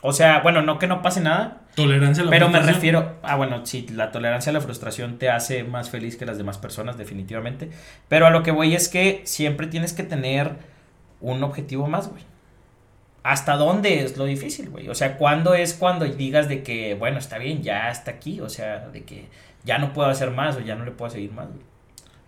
O 0.00 0.12
sea, 0.12 0.40
bueno, 0.40 0.60
no 0.60 0.78
que 0.78 0.86
no 0.86 1.00
pase 1.00 1.20
nada, 1.22 1.62
Tolerancia 1.76 2.22
a 2.22 2.24
la 2.26 2.30
pero 2.30 2.46
me 2.48 2.54
frustración. 2.58 2.74
refiero. 2.74 3.12
Ah, 3.22 3.36
bueno, 3.36 3.64
sí, 3.64 3.86
la 3.90 4.12
tolerancia 4.12 4.50
a 4.50 4.52
la 4.52 4.60
frustración 4.60 5.18
te 5.18 5.30
hace 5.30 5.64
más 5.64 5.88
feliz 5.88 6.16
que 6.16 6.26
las 6.26 6.36
demás 6.36 6.58
personas, 6.58 6.98
definitivamente. 6.98 7.70
Pero 8.08 8.26
a 8.26 8.30
lo 8.30 8.42
que 8.42 8.50
voy 8.50 8.74
es 8.74 8.88
que 8.90 9.22
siempre 9.24 9.66
tienes 9.68 9.94
que 9.94 10.02
tener 10.02 10.56
un 11.22 11.42
objetivo 11.42 11.86
más, 11.86 12.08
güey. 12.10 12.22
¿Hasta 13.24 13.56
dónde 13.56 14.04
es 14.04 14.16
lo 14.16 14.26
difícil, 14.26 14.68
güey? 14.70 14.88
O 14.88 14.94
sea, 14.94 15.16
¿cuándo 15.16 15.54
es 15.54 15.74
cuando 15.74 16.04
digas 16.04 16.48
de 16.48 16.62
que, 16.62 16.94
bueno, 16.94 17.18
está 17.18 17.38
bien, 17.38 17.62
ya 17.62 17.88
hasta 17.88 18.12
aquí? 18.12 18.40
O 18.40 18.48
sea, 18.48 18.88
de 18.92 19.02
que 19.02 19.26
ya 19.64 19.78
no 19.78 19.92
puedo 19.92 20.08
hacer 20.08 20.30
más 20.30 20.54
o 20.56 20.60
ya 20.60 20.74
no 20.76 20.84
le 20.84 20.90
puedo 20.92 21.10
seguir 21.10 21.32
más, 21.32 21.46
güey. 21.48 21.60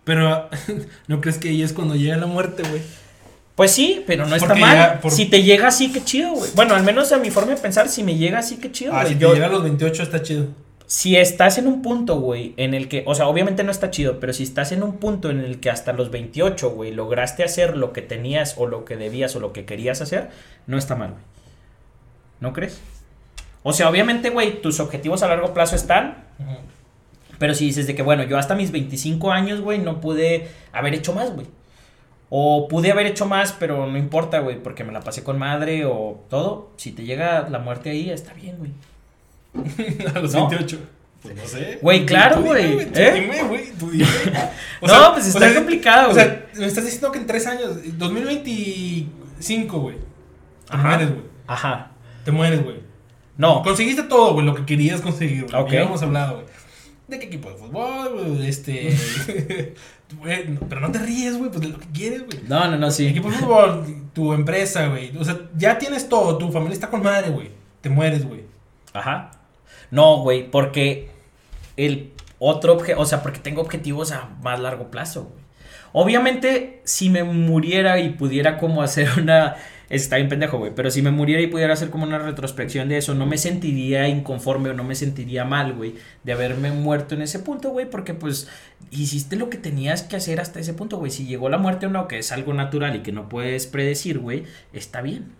Pero, 0.03 0.49
¿no 1.07 1.21
crees 1.21 1.37
que 1.37 1.49
ahí 1.49 1.61
es 1.61 1.71
cuando 1.71 1.95
llega 1.95 2.17
la 2.17 2.25
muerte, 2.25 2.63
güey? 2.67 2.81
Pues 3.55 3.71
sí, 3.71 4.03
pero 4.05 4.25
no 4.27 4.35
está 4.35 4.53
mal. 4.55 4.75
ya, 4.75 4.99
por- 5.01 5.11
Si 5.11 5.25
te 5.25 5.43
llega 5.43 5.67
así, 5.67 5.91
qué 5.91 6.03
chido, 6.03 6.31
güey. 6.33 6.51
Bueno, 6.55 6.75
al 6.75 6.83
menos 6.83 7.11
a 7.11 7.17
mi 7.17 7.31
forma 7.31 7.53
de 7.55 7.57
pensar, 7.61 7.87
si 7.89 8.03
me 8.03 8.15
llega 8.15 8.39
así, 8.39 8.57
qué 8.57 8.71
chido, 8.71 8.93
Ah, 8.93 9.01
güey. 9.01 9.13
si 9.13 9.15
te 9.15 9.21
Yo- 9.21 9.33
llega 9.33 9.45
a 9.47 9.49
los 9.49 9.63
28 9.63 10.03
está 10.03 10.21
chido. 10.21 10.47
Si 10.87 11.17
estás 11.17 11.57
en 11.57 11.67
un 11.67 11.81
punto, 11.81 12.19
güey, 12.21 12.53
en 12.55 12.73
el 12.73 12.87
que, 12.87 13.03
o 13.05 13.13
sea, 13.13 13.27
obviamente 13.27 13.63
no 13.65 13.71
está 13.71 13.91
chido, 13.91 14.21
pero 14.21 14.31
si 14.31 14.43
estás 14.43 14.71
en 14.71 14.83
un 14.83 14.93
punto 14.97 15.29
en 15.29 15.41
el 15.41 15.59
que 15.59 15.69
hasta 15.69 15.91
los 15.91 16.11
28, 16.11 16.71
güey, 16.71 16.93
lograste 16.93 17.43
hacer 17.43 17.75
lo 17.75 17.91
que 17.91 18.01
tenías 18.01 18.55
o 18.57 18.67
lo 18.67 18.85
que 18.85 18.95
debías 18.95 19.35
o 19.35 19.41
lo 19.41 19.51
que 19.51 19.65
querías 19.65 19.99
hacer, 20.01 20.29
no 20.65 20.77
está 20.77 20.95
mal, 20.95 21.11
güey. 21.11 21.23
¿No 22.39 22.53
crees? 22.53 22.79
O 23.63 23.73
sea, 23.73 23.89
obviamente, 23.89 24.29
güey, 24.29 24.61
tus 24.61 24.79
objetivos 24.79 25.23
a 25.23 25.27
largo 25.27 25.53
plazo 25.53 25.75
están, 25.75 26.23
pero 27.37 27.53
si 27.53 27.65
dices 27.65 27.85
de 27.85 27.93
que, 27.93 28.01
bueno, 28.01 28.23
yo 28.23 28.37
hasta 28.37 28.55
mis 28.55 28.71
25 28.71 29.31
años, 29.31 29.59
güey, 29.59 29.79
no 29.79 29.99
pude 29.99 30.47
haber 30.71 30.93
hecho 30.93 31.11
más, 31.11 31.33
güey. 31.33 31.47
O 32.29 32.69
pude 32.69 32.91
haber 32.91 33.07
hecho 33.07 33.25
más, 33.25 33.51
pero 33.51 33.87
no 33.87 33.97
importa, 33.97 34.39
güey, 34.39 34.61
porque 34.63 34.85
me 34.85 34.93
la 34.93 35.01
pasé 35.01 35.21
con 35.21 35.37
madre 35.37 35.85
o 35.85 36.23
todo. 36.29 36.71
Si 36.77 36.93
te 36.93 37.03
llega 37.03 37.49
la 37.49 37.59
muerte 37.59 37.89
ahí, 37.89 38.09
está 38.09 38.33
bien, 38.33 38.57
güey. 38.57 38.71
a 40.15 40.19
los 40.19 40.33
¿No? 40.33 40.47
28. 40.49 40.79
Pues 41.21 41.35
no 41.35 41.45
sé. 41.47 41.79
Güey, 41.81 42.05
claro, 42.05 42.37
dime, 42.37 42.47
güey, 42.49 42.87
¿eh? 42.93 43.11
Dime, 43.13 43.43
güey, 43.43 43.71
tú 43.77 43.89
dime. 43.89 44.05
No, 44.81 45.13
pues 45.13 45.27
está 45.27 45.53
complicado, 45.55 46.11
O 46.11 46.13
sea, 46.13 46.45
me 46.55 46.65
estás 46.67 46.85
diciendo 46.85 47.11
que 47.11 47.17
en 47.19 47.25
tres 47.25 47.47
años, 47.47 47.77
2025, 47.97 49.79
güey. 49.79 49.97
Te 50.69 50.77
mueres, 50.77 51.09
güey. 51.09 51.23
Ajá. 51.47 51.91
Te 52.23 52.31
mueres, 52.31 52.63
güey. 52.63 52.77
No. 53.37 53.61
Conseguiste 53.63 54.03
todo, 54.03 54.33
güey, 54.33 54.45
lo 54.45 54.53
que 54.55 54.65
querías 54.65 55.01
conseguir, 55.01 55.45
güey. 55.45 55.61
Ok. 55.61 55.71
Ya 55.71 55.81
hemos 55.83 56.01
hablado, 56.03 56.35
güey. 56.35 56.45
¿De 57.07 57.19
qué 57.19 57.27
equipo 57.27 57.49
de 57.49 57.55
fútbol, 57.55 58.35
güey? 58.35 58.47
Este. 58.49 58.93
güey, 60.19 60.47
no- 60.49 60.59
pero 60.67 60.81
no 60.81 60.91
te 60.91 60.99
ríes, 60.99 61.37
güey, 61.37 61.49
pues 61.49 61.61
de 61.61 61.69
lo 61.69 61.79
que 61.79 61.87
quieres, 61.87 62.25
güey. 62.25 62.39
No, 62.47 62.67
no, 62.69 62.77
no, 62.77 62.91
sí. 62.91 63.07
Equipo 63.07 63.29
de 63.31 63.37
fútbol, 63.37 63.85
tu 64.13 64.33
empresa, 64.33 64.87
güey. 64.87 65.15
O 65.17 65.23
sea, 65.23 65.39
ya 65.55 65.77
tienes 65.77 66.09
todo, 66.09 66.37
tu 66.37 66.51
familia 66.51 66.73
está 66.73 66.89
con 66.89 67.01
madre, 67.01 67.29
güey. 67.29 67.49
Te 67.81 67.89
mueres, 67.89 68.25
güey. 68.27 68.43
Ajá. 68.93 69.31
No, 69.91 70.21
güey, 70.21 70.49
porque 70.49 71.09
el 71.77 72.11
otro 72.39 72.73
objetivo, 72.73 73.01
o 73.01 73.05
sea, 73.05 73.23
porque 73.23 73.39
tengo 73.39 73.61
objetivos 73.61 74.11
a 74.11 74.29
más 74.41 74.59
largo 74.59 74.91
plazo, 74.91 75.25
güey. 75.25 75.47
Obviamente, 75.93 76.81
si 76.83 77.09
me 77.09 77.23
muriera 77.23 77.99
y 77.99 78.09
pudiera 78.09 78.57
como 78.57 78.81
hacer 78.83 79.09
una... 79.17 79.55
Está 79.89 80.17
bien 80.17 80.27
pendejo, 80.27 80.57
güey, 80.57 80.75
pero 80.75 80.91
si 80.91 81.01
me 81.01 81.11
muriera 81.11 81.41
y 81.41 81.47
pudiera 81.47 81.71
hacer 81.71 81.89
como 81.89 82.03
una 82.03 82.19
retrospección 82.19 82.89
de 82.89 82.97
eso, 82.97 83.15
no 83.15 83.25
me 83.25 83.37
sentiría 83.37 84.09
inconforme 84.09 84.69
o 84.69 84.73
no 84.73 84.83
me 84.83 84.95
sentiría 84.95 85.45
mal, 85.45 85.73
güey, 85.73 85.95
de 86.25 86.33
haberme 86.33 86.71
muerto 86.71 87.15
en 87.15 87.21
ese 87.21 87.39
punto, 87.39 87.69
güey, 87.69 87.89
porque 87.89 88.13
pues 88.13 88.49
hiciste 88.91 89.37
lo 89.37 89.49
que 89.49 89.57
tenías 89.57 90.03
que 90.03 90.17
hacer 90.17 90.41
hasta 90.41 90.59
ese 90.59 90.73
punto, 90.73 90.97
güey. 90.97 91.09
Si 91.09 91.25
llegó 91.25 91.47
la 91.47 91.57
muerte 91.57 91.85
o 91.85 91.89
no, 91.89 92.09
que 92.09 92.19
es 92.19 92.33
algo 92.33 92.53
natural 92.53 92.97
y 92.97 92.99
que 92.99 93.13
no 93.13 93.29
puedes 93.29 93.65
predecir, 93.65 94.19
güey, 94.19 94.43
está 94.73 94.99
bien. 95.01 95.31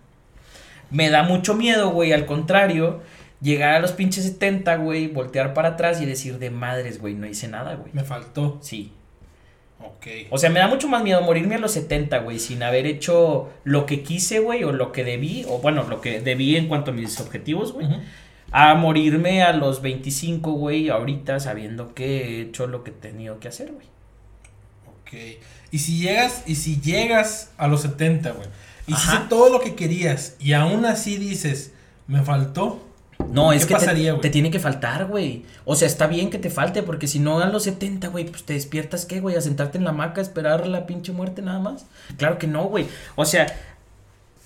Me 0.90 1.10
da 1.10 1.24
mucho 1.24 1.52
miedo, 1.52 1.90
güey, 1.90 2.14
al 2.14 2.24
contrario, 2.24 3.02
llegar 3.40 3.74
a 3.74 3.80
los 3.80 3.92
pinches 3.92 4.24
70, 4.24 4.76
güey, 4.76 5.08
voltear 5.08 5.54
para 5.54 5.70
atrás 5.70 6.00
y 6.00 6.06
decir 6.06 6.38
de 6.38 6.50
madres, 6.50 7.00
güey, 7.00 7.14
no 7.14 7.26
hice 7.26 7.48
nada, 7.48 7.74
güey. 7.74 7.90
Me 7.92 8.04
faltó. 8.04 8.58
Sí. 8.62 8.92
Ok. 9.80 10.06
O 10.30 10.38
sea, 10.38 10.50
me 10.50 10.58
da 10.58 10.66
mucho 10.66 10.88
más 10.88 11.02
miedo 11.02 11.22
morirme 11.22 11.54
a 11.54 11.58
los 11.58 11.72
70, 11.72 12.18
güey, 12.18 12.38
sin 12.38 12.62
haber 12.62 12.86
hecho 12.86 13.50
lo 13.64 13.86
que 13.86 14.02
quise, 14.02 14.40
güey, 14.40 14.64
o 14.64 14.72
lo 14.72 14.90
que 14.90 15.04
debí, 15.04 15.44
o 15.48 15.58
bueno, 15.58 15.84
lo 15.84 16.00
que 16.00 16.20
debí 16.20 16.56
en 16.56 16.66
cuanto 16.66 16.90
a 16.90 16.94
mis 16.94 17.20
objetivos, 17.20 17.72
güey. 17.72 17.86
A 18.50 18.74
morirme 18.74 19.42
a 19.42 19.52
los 19.52 19.82
25, 19.82 20.52
güey, 20.52 20.88
ahorita 20.88 21.38
sabiendo 21.38 21.94
que 21.94 22.38
he 22.38 22.40
hecho 22.42 22.66
lo 22.66 22.82
que 22.82 22.90
he 22.90 22.94
tenido 22.94 23.38
que 23.38 23.48
hacer, 23.48 23.72
güey. 23.72 23.86
Ok. 25.02 25.42
Y 25.70 25.78
si 25.78 25.98
llegas, 26.00 26.42
y 26.46 26.56
si 26.56 26.80
llegas 26.80 27.52
a 27.56 27.68
los 27.68 27.82
70, 27.82 28.32
güey. 28.32 28.48
Hiciste 28.86 29.16
Ajá. 29.16 29.28
todo 29.28 29.50
lo 29.50 29.60
que 29.60 29.74
querías 29.74 30.34
y 30.40 30.54
aún 30.54 30.86
así 30.86 31.18
dices, 31.18 31.72
me 32.06 32.22
faltó. 32.22 32.87
No, 33.30 33.50
¿Qué 33.50 33.56
es 33.56 33.66
que 33.66 33.74
te- 33.74 33.80
pasaría, 33.80 34.18
te, 34.20 34.30
tiene 34.30 34.50
que 34.50 34.58
faltar, 34.58 35.06
güey. 35.06 35.44
O 35.64 35.74
sea, 35.74 35.86
está 35.86 36.06
bien 36.06 36.30
que 36.30 36.38
te 36.38 36.50
falte, 36.50 36.82
porque 36.82 37.06
si 37.06 37.18
no 37.18 37.40
a 37.40 37.46
los 37.46 37.64
70, 37.64 38.08
güey, 38.08 38.24
pues 38.26 38.44
te 38.44 38.54
despiertas, 38.54 39.04
¿qué, 39.06 39.20
güey? 39.20 39.36
A 39.36 39.40
sentarte 39.40 39.76
en 39.78 39.84
la 39.84 39.90
hamaca, 39.90 40.20
a 40.20 40.24
esperar 40.24 40.66
la 40.66 40.86
pinche 40.86 41.12
muerte 41.12 41.42
nada 41.42 41.58
más. 41.58 41.86
Claro 42.16 42.38
que 42.38 42.46
no, 42.46 42.64
güey. 42.64 42.86
O 43.16 43.24
sea, 43.24 43.46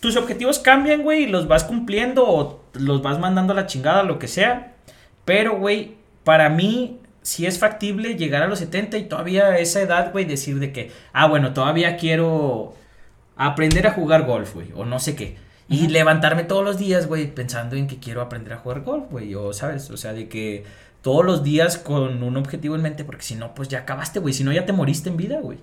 tus 0.01 0.17
objetivos 0.17 0.59
cambian, 0.59 1.03
güey, 1.03 1.25
y 1.25 1.27
los 1.27 1.47
vas 1.47 1.65
cumpliendo 1.65 2.29
o 2.29 2.61
los 2.75 3.03
vas 3.03 3.19
mandando 3.21 3.53
a 3.53 3.57
la 3.57 3.67
chingada, 3.67 4.03
lo 4.03 4.19
que 4.19 4.27
sea. 4.27 4.73
Pero, 5.25 5.59
güey, 5.59 5.95
para 6.25 6.49
mí 6.49 6.99
sí 7.23 7.47
es 7.47 7.59
factible 7.61 8.17
llegar 8.17 8.43
a 8.43 8.49
los 8.49 8.59
70 8.59 8.97
y 8.99 9.05
todavía 9.05 9.45
a 9.47 9.59
esa 9.59 9.81
edad, 9.81 10.11
güey, 10.11 10.25
decir 10.25 10.59
de 10.59 10.73
que, 10.73 10.91
ah, 11.13 11.29
bueno, 11.29 11.53
todavía 11.53 11.97
quiero 11.97 12.75
aprender 13.37 13.87
a 13.87 13.93
jugar 13.93 14.25
golf, 14.25 14.55
güey, 14.55 14.69
o 14.75 14.85
no 14.85 14.99
sé 14.99 15.15
qué. 15.15 15.37
Y 15.73 15.89
levantarme 15.89 16.45
todos 16.45 16.65
los 16.65 16.79
días, 16.79 17.07
güey, 17.07 17.33
pensando 17.35 17.77
en 17.77 17.87
que 17.87 17.99
quiero 17.99 18.21
aprender 18.21 18.53
a 18.53 18.59
jugar 18.59 18.83
golf, 18.83 19.05
güey. 19.11 19.35
O, 19.35 19.53
¿sabes? 19.53 19.91
O 19.91 19.97
sea, 19.97 20.13
de 20.13 20.29
que 20.29 20.65
todos 21.03 21.25
los 21.25 21.43
días 21.43 21.79
con 21.79 22.23
un 22.23 22.37
objetivo 22.37 22.77
en 22.77 22.83
mente, 22.83 23.05
porque 23.05 23.23
si 23.25 23.35
no, 23.35 23.55
pues 23.55 23.69
ya 23.69 23.81
acabaste, 23.81 24.19
güey. 24.21 24.35
Si 24.35 24.45
no, 24.45 24.53
ya 24.53 24.67
te 24.67 24.73
moriste 24.73 25.09
en 25.09 25.17
vida, 25.17 25.41
güey. 25.41 25.59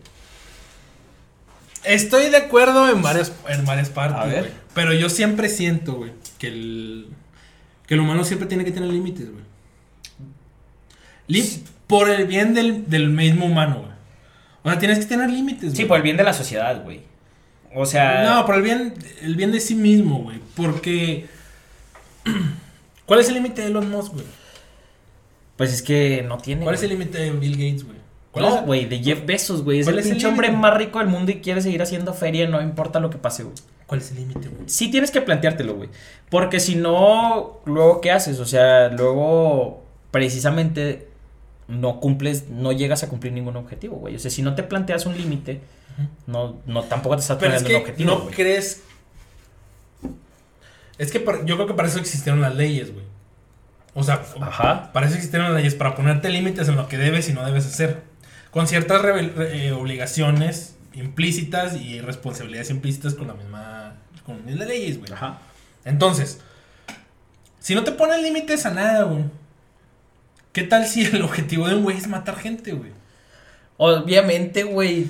Estoy 1.86 2.30
de 2.30 2.38
acuerdo 2.38 2.90
en 2.90 3.02
varias, 3.02 3.32
en 3.48 3.66
varias 3.66 3.90
A 3.92 3.94
partes, 3.94 4.32
ver. 4.32 4.40
güey. 4.42 4.54
Pero 4.74 4.94
yo 4.94 5.10
siempre 5.10 5.48
siento, 5.50 5.94
güey, 5.96 6.12
que 6.38 6.48
el, 6.48 7.08
que 7.88 7.94
el 7.94 8.00
humano 8.02 8.24
siempre 8.26 8.48
tiene 8.48 8.66
que 8.66 8.72
tener 8.72 8.90
límites, 8.90 9.32
güey. 9.32 9.44
Lim- 11.28 11.64
por 11.88 12.10
el 12.10 12.26
bien 12.28 12.54
del, 12.54 12.90
del 12.90 13.10
mismo 13.10 13.46
humano, 13.46 13.80
güey. 13.80 13.92
O 14.64 14.70
sea, 14.70 14.78
tienes 14.78 15.00
que 15.00 15.06
tener 15.06 15.30
límites, 15.30 15.72
Sí, 15.72 15.78
güey. 15.78 15.88
por 15.88 15.98
el 15.98 16.04
bien 16.04 16.18
de 16.18 16.24
la 16.24 16.34
sociedad, 16.34 16.84
güey. 16.84 17.02
O 17.76 17.86
sea. 17.86 18.24
No, 18.24 18.46
por 18.46 18.56
el 18.56 18.62
bien, 18.62 18.94
el 19.22 19.36
bien 19.36 19.52
de 19.52 19.60
sí 19.60 19.76
mismo, 19.76 20.20
güey. 20.20 20.40
Porque. 20.56 21.28
¿Cuál 23.06 23.20
es 23.20 23.28
el 23.28 23.36
límite 23.36 23.62
de 23.62 23.68
Elon 23.68 23.90
Musk, 23.90 24.14
güey? 24.14 24.26
Pues 25.58 25.74
es 25.74 25.82
que 25.82 26.24
no 26.28 26.38
tiene. 26.38 26.64
¿Cuál 26.64 26.76
es 26.76 26.84
el 26.84 26.90
límite 26.90 27.18
de 27.18 27.32
Bill 27.32 27.54
Gates, 27.54 27.84
güey? 27.84 27.98
¿Cuál 28.32 28.46
No, 28.46 28.60
es- 28.60 28.66
güey, 28.66 28.86
de 28.86 29.00
Jeff 29.00 29.26
Bezos, 29.26 29.64
güey. 29.64 29.80
Es 29.80 29.86
¿Cuál 29.88 30.00
el 30.00 30.06
es 30.06 30.12
el 30.12 30.26
hombre 30.26 30.52
más 30.52 30.76
rico 30.76 31.00
del 31.00 31.08
mundo 31.08 31.32
y 31.32 31.42
quiere 31.42 31.62
seguir 31.62 31.82
haciendo 31.82 32.14
feria, 32.14 32.48
no 32.48 32.62
importa 32.62 33.00
lo 33.00 33.10
que 33.10 33.18
pase, 33.18 33.44
güey. 33.44 33.56
¿Cuál 33.88 34.02
es 34.02 34.12
el 34.12 34.18
límite, 34.18 34.48
güey? 34.50 34.64
Sí 34.70 34.92
tienes 34.92 35.10
que 35.10 35.20
planteártelo, 35.22 35.76
güey. 35.76 35.90
Porque 36.30 36.60
si 36.60 36.76
no, 36.76 37.60
luego, 37.66 38.02
¿qué 38.02 38.12
haces? 38.12 38.40
O 38.40 38.46
sea, 38.46 38.90
luego, 38.90 39.84
precisamente, 40.12 41.09
no 41.70 42.00
cumples, 42.02 42.50
no 42.50 42.72
llegas 42.74 43.04
a 43.04 43.08
cumplir 43.10 43.32
ningún 43.32 43.56
objetivo, 43.56 43.96
güey. 43.98 44.16
O 44.16 44.20
sea, 44.20 44.30
si 44.32 44.42
no 44.42 44.56
te 44.56 44.64
planteas 44.64 45.06
un 45.06 45.16
límite, 45.16 45.62
no, 46.28 46.58
no, 46.66 46.84
tampoco 46.84 47.16
te 47.16 47.22
estás 47.22 47.38
Pero 47.38 47.54
es 47.54 47.62
planteando 47.64 47.80
un 47.80 47.86
que 47.86 47.92
objetivo, 47.92 48.12
no 48.18 48.22
güey. 48.24 48.36
crees. 48.36 48.84
Es 50.98 51.12
que 51.12 51.20
por- 51.20 51.46
yo 51.46 51.56
creo 51.56 51.68
que 51.68 51.74
para 51.74 51.88
eso 51.88 52.00
existieron 52.00 52.42
las 52.42 52.56
leyes, 52.56 52.92
güey. 52.94 53.06
O 53.96 54.04
sea, 54.04 54.22
Ajá. 54.42 54.92
para 54.94 55.08
eso 55.08 55.16
existieron 55.16 55.48
las 55.48 55.58
leyes, 55.58 55.76
para 55.76 55.96
ponerte 55.96 56.30
límites 56.30 56.68
en 56.68 56.76
lo 56.76 56.88
que 56.88 56.98
debes 56.98 57.30
y 57.30 57.34
no 57.34 57.46
debes 57.46 57.66
hacer. 57.66 58.02
Con 58.52 58.68
ciertas 58.68 59.02
eh, 59.06 59.72
obligaciones 59.72 60.76
implícitas 60.94 61.76
y 61.76 62.02
responsabilidades 62.02 62.70
implícitas 62.72 63.14
con 63.16 63.28
la 63.28 63.34
misma. 63.34 63.96
con 64.26 64.42
las 64.46 64.68
leyes, 64.68 65.00
güey. 65.00 65.12
Ajá. 65.12 65.40
Entonces, 65.86 66.40
si 67.60 67.74
no 67.76 67.84
te 67.84 67.92
ponen 67.92 68.22
límites 68.22 68.66
a 68.66 68.72
nada, 68.72 69.04
güey. 69.04 69.24
¿Qué 70.52 70.64
tal 70.64 70.86
si 70.88 71.06
el 71.06 71.22
objetivo 71.24 71.68
de 71.68 71.76
un 71.76 71.84
güey 71.84 71.98
es 71.98 72.08
matar 72.08 72.36
gente, 72.38 72.72
güey? 72.74 72.92
Obviamente, 73.78 74.64
güey. 74.64 75.08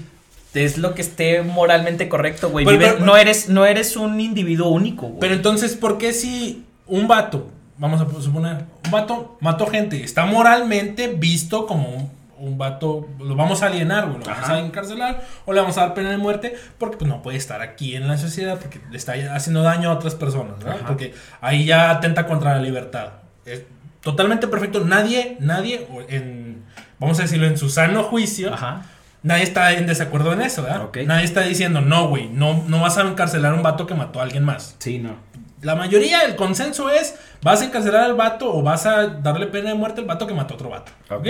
Es 0.53 0.77
lo 0.79 0.96
que 0.96 1.01
esté 1.01 1.43
moralmente 1.43 2.10
correcto, 2.10 2.50
güey. 2.50 2.65
Pero- 2.65 2.77
Vive- 2.79 2.93
pero- 2.93 3.05
no, 3.05 3.17
eres, 3.17 3.50
no 3.50 3.65
eres 3.65 3.96
un 3.96 4.19
individuo 4.19 4.69
único, 4.69 5.08
güey. 5.08 5.19
Pero 5.19 5.36
entonces, 5.36 5.75
¿por 5.75 5.98
qué 6.00 6.12
si 6.12 6.65
un 6.88 7.08
vato, 7.08 7.51
vamos 7.77 8.01
a 8.01 8.22
suponer, 8.22 8.65
un 8.86 8.91
vato 8.91 9.38
mató 9.41 9.67
gente, 9.67 10.03
está 10.03 10.25
moralmente 10.25 11.08
visto 11.08 11.67
como 11.67 11.88
un, 11.89 12.12
un 12.39 12.58
vato, 12.58 13.08
lo 13.19 13.36
vamos 13.36 13.62
a 13.62 13.67
alienar, 13.67 14.08
güey, 14.08 14.19
lo 14.19 14.25
vamos 14.25 14.43
Ajá. 14.43 14.55
a 14.55 14.60
encarcelar 14.60 15.24
o 15.46 15.53
le 15.53 15.62
vamos 15.62 15.77
a 15.77 15.81
dar 15.81 15.93
pena 15.93 16.10
de 16.10 16.17
muerte 16.17 16.55
porque 16.79 16.98
pues 16.98 17.08
no 17.10 17.22
puede 17.22 17.38
estar 17.38 17.62
aquí 17.62 17.96
en 17.96 18.08
la 18.08 18.17
sociedad 18.17 18.58
porque 18.60 18.79
le 18.89 18.98
está 18.98 19.13
haciendo 19.36 19.62
daño 19.62 19.91
a 19.91 19.93
otras 19.93 20.15
personas, 20.15 20.58
¿verdad? 20.58 20.77
Ajá. 20.77 20.88
Porque 20.88 21.13
ahí 21.41 21.65
ya 21.65 21.91
atenta 21.91 22.25
contra 22.25 22.55
la 22.55 22.62
libertad. 22.62 23.10
Es 23.46 23.63
totalmente 24.01 24.48
perfecto. 24.48 24.84
Nadie, 24.86 25.38
nadie, 25.39 25.88
en, 26.10 26.63
vamos 27.00 27.20
a 27.20 27.24
decirlo, 27.24 27.48
en 27.48 27.58
su 27.58 27.70
sano 27.70 28.03
juicio, 28.03 28.53
Ajá. 28.53 28.86
Nadie 29.22 29.44
está 29.44 29.74
en 29.74 29.86
desacuerdo 29.86 30.32
en 30.32 30.41
eso, 30.41 30.63
¿verdad? 30.63 30.89
Nadie 31.06 31.25
está 31.25 31.41
diciendo, 31.41 31.82
no, 31.82 32.08
güey, 32.08 32.29
no, 32.29 32.63
no 32.68 32.79
vas 32.79 32.98
a 32.98 33.01
encarcelar 33.01 33.51
a 33.51 33.56
un 33.56 33.63
vato 33.63 33.86
que 33.86 33.94
mató 33.94 34.22
a 34.22 34.24
alguien 34.24 34.46
más. 34.46 34.77
Sí, 34.79 34.98
no. 34.98 35.18
La 35.62 35.75
mayoría, 35.75 36.22
el 36.22 36.38
consenso 36.38 36.89
es, 36.89 37.15
vas 37.41 37.62
a 37.62 37.65
encarcelar 37.65 38.03
al 38.03 38.15
vato 38.15 38.53
o 38.53 38.63
vas 38.63 38.86
a 38.86 39.08
darle 39.08 39.48
pena 39.48 39.70
de 39.70 39.75
muerte 39.75 40.00
al 40.00 40.08
vato 40.08 40.25
que 40.25 40.34
mató 40.34 40.53
a 40.53 40.56
otro 40.56 40.70
vato. 40.70 40.94
Ok. 41.10 41.25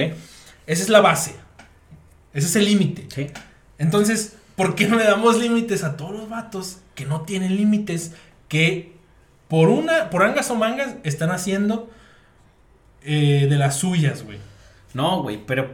Esa 0.68 0.84
es 0.84 0.90
la 0.90 1.02
base. 1.02 1.36
Ese 2.32 2.46
es 2.46 2.56
el 2.56 2.66
límite. 2.66 3.08
Sí. 3.10 3.28
Entonces, 3.80 4.36
¿por 4.56 4.76
qué 4.76 4.88
no 4.88 4.96
le 4.96 5.06
damos 5.06 5.40
límites 5.40 5.84
a 5.84 5.98
todos 5.98 6.12
los 6.12 6.30
vatos 6.30 6.78
que 6.94 7.06
no 7.06 7.22
tienen 7.22 7.56
límites 7.56 8.14
que 8.48 8.94
por 9.48 9.70
una, 9.70 10.12
por 10.12 10.22
angas 10.22 10.52
o 10.52 10.56
mangas 10.56 10.96
están 11.04 11.32
haciendo 11.32 11.90
eh, 13.04 13.48
de 13.50 13.56
las 13.58 13.78
suyas, 13.78 14.24
güey? 14.24 14.38
No, 14.94 15.22
güey, 15.24 15.40
pero. 15.46 15.72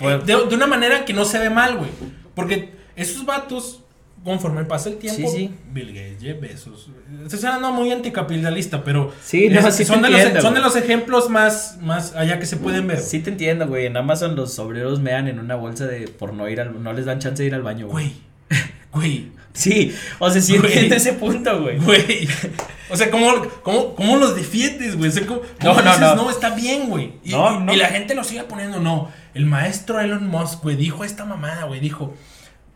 Eh, 0.00 0.20
de, 0.24 0.36
de 0.46 0.54
una 0.54 0.66
manera 0.66 1.04
que 1.04 1.12
no 1.12 1.24
se 1.24 1.38
ve 1.38 1.50
mal, 1.50 1.76
güey. 1.76 1.90
Porque 2.34 2.72
esos 2.96 3.24
vatos, 3.26 3.82
conforme 4.24 4.64
pasa 4.64 4.88
el 4.90 4.96
tiempo, 4.98 5.28
Sí, 5.28 5.36
sí. 5.36 5.54
Bill 5.72 5.88
Gates, 5.88 6.20
Jeff 6.22 6.40
Bezos. 6.40 6.90
Estoy 7.24 7.38
sonando 7.40 7.72
muy 7.72 7.90
anticapitalista, 7.90 8.84
pero 8.84 9.12
Sí, 9.22 9.48
no, 9.48 9.60
es- 9.66 9.74
sí 9.74 9.82
te 9.84 9.86
son, 9.86 10.02
de 10.02 10.10
los, 10.10 10.42
son 10.42 10.54
de 10.54 10.60
los 10.60 10.76
ejemplos 10.76 11.30
más, 11.30 11.78
más 11.80 12.14
allá 12.14 12.38
que 12.38 12.46
se 12.46 12.56
pueden 12.56 12.86
ver. 12.86 13.00
Sí 13.00 13.20
te 13.20 13.30
entiendo, 13.30 13.66
güey. 13.66 13.86
En 13.86 13.96
Amazon 13.96 14.36
los 14.36 14.58
obreros 14.58 15.00
mean 15.00 15.26
en 15.28 15.38
una 15.40 15.54
bolsa 15.56 15.86
de 15.86 16.06
por 16.08 16.32
no 16.32 16.48
ir 16.48 16.60
al 16.60 16.80
no 16.82 16.92
les 16.92 17.06
dan 17.06 17.18
chance 17.18 17.42
de 17.42 17.48
ir 17.48 17.54
al 17.54 17.62
baño, 17.62 17.88
güey. 17.88 18.12
Güey, 18.92 19.08
güey, 19.20 19.28
Sí, 19.58 19.94
o 20.20 20.30
sea, 20.30 20.40
sí 20.40 20.56
Güey. 20.56 20.72
entiendo 20.72 20.94
ese 20.94 21.12
punto, 21.14 21.62
güey. 21.62 21.78
güey. 21.78 22.28
O 22.90 22.96
sea, 22.96 23.10
¿cómo, 23.10 23.32
cómo, 23.62 23.94
cómo 23.96 24.16
los 24.16 24.36
defiendes, 24.36 24.96
güey? 24.96 25.10
O 25.10 25.12
sea, 25.12 25.26
¿cómo, 25.26 25.40
No, 25.62 25.70
cómo 25.74 25.82
no, 25.82 25.90
dices, 25.92 26.16
no. 26.16 26.30
está 26.30 26.50
bien, 26.54 26.88
güey? 26.88 27.14
Y, 27.24 27.30
No, 27.32 27.60
no. 27.60 27.72
y 27.74 27.76
la 27.76 27.88
gente 27.88 28.14
lo 28.14 28.22
sigue 28.24 28.44
poniendo, 28.44 28.78
no. 28.80 29.10
El 29.34 29.46
maestro 29.46 30.00
Elon 30.00 30.26
Musk, 30.28 30.62
güey, 30.62 30.76
dijo 30.76 31.02
esta 31.04 31.24
mamada, 31.24 31.64
güey, 31.64 31.80
dijo. 31.80 32.14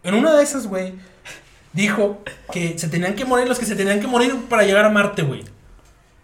En 0.02 0.14
una 0.14 0.34
de 0.34 0.42
esas, 0.42 0.66
güey, 0.66 0.94
dijo 1.72 2.22
que 2.52 2.76
se 2.78 2.88
tenían 2.88 3.14
que 3.14 3.24
morir 3.24 3.46
los 3.48 3.58
que 3.58 3.66
se 3.66 3.76
tenían 3.76 4.00
que 4.00 4.06
morir 4.08 4.34
para 4.48 4.64
llegar 4.64 4.84
a 4.84 4.90
Marte, 4.90 5.22
güey. 5.22 5.44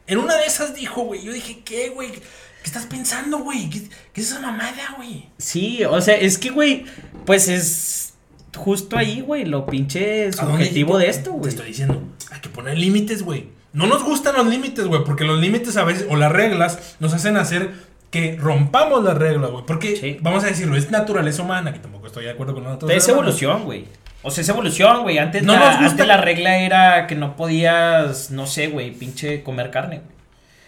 En 0.09 0.19
una 0.19 0.37
de 0.37 0.47
esas 0.47 0.75
dijo, 0.75 1.03
güey, 1.03 1.23
yo 1.23 1.33
dije, 1.33 1.61
¿qué, 1.65 1.91
güey? 1.91 2.11
¿Qué 2.13 2.21
estás 2.65 2.87
pensando, 2.87 3.39
güey? 3.39 3.71
¿Qué, 3.71 3.83
qué 4.13 4.21
es 4.21 4.31
esa 4.33 4.41
mamada, 4.41 4.95
güey? 4.97 5.29
Sí, 5.39 5.85
o 5.85 6.01
sea, 6.01 6.17
es 6.17 6.37
que, 6.39 6.51
güey, 6.51 6.85
pues 7.25 7.47
es 7.49 8.08
justo 8.57 8.97
ahí, 8.97 9.21
güey, 9.21 9.45
lo 9.45 9.67
pinche 9.67 10.29
¿A 10.29 10.31
dónde- 10.31 10.65
subjetivo 10.65 10.99
de 10.99 11.09
esto, 11.09 11.31
Te 11.33 11.37
güey. 11.39 11.49
estoy 11.49 11.67
diciendo, 11.69 12.03
hay 12.31 12.41
que 12.41 12.49
poner 12.49 12.77
límites, 12.79 13.23
güey. 13.23 13.47
No 13.73 13.87
nos 13.87 14.03
gustan 14.03 14.35
los 14.37 14.47
límites, 14.47 14.87
güey, 14.87 15.05
porque 15.05 15.25
los 15.25 15.39
límites 15.41 15.77
a 15.77 15.85
veces, 15.85 16.07
o 16.09 16.17
las 16.17 16.33
reglas, 16.33 16.97
nos 17.01 17.13
hacen 17.15 17.37
hacer 17.37 17.71
que 18.11 18.37
rompamos 18.41 19.05
las 19.05 19.17
reglas, 19.19 19.51
güey. 19.51 19.65
Porque, 19.67 19.97
Sí. 19.97 20.17
vamos 20.23 20.43
a 20.45 20.47
decirlo, 20.47 20.77
es 20.77 20.91
naturaleza 20.91 21.43
humana, 21.43 21.73
que 21.75 21.79
tampoco 21.79 22.07
estoy 22.07 22.25
de 22.25 22.31
acuerdo 22.31 22.55
con 22.55 22.65
la 22.65 22.71
naturaleza 22.71 23.05
Es 23.05 23.09
evolución, 23.09 23.65
güey. 23.65 23.85
O 24.23 24.31
sea, 24.31 24.43
es 24.43 24.49
evolución, 24.49 25.03
güey. 25.03 25.19
Antes, 25.19 25.43
No 25.43 25.53
la, 25.55 25.79
antes 25.79 26.07
la 26.07 26.17
regla 26.17 26.59
era 26.59 27.07
que 27.07 27.15
no 27.15 27.37
podías, 27.37 28.31
no 28.31 28.47
sé, 28.47 28.69
güey, 28.69 28.91
pinche 28.93 29.43
comer 29.43 29.71
carne, 29.71 29.97
güey. 29.99 30.17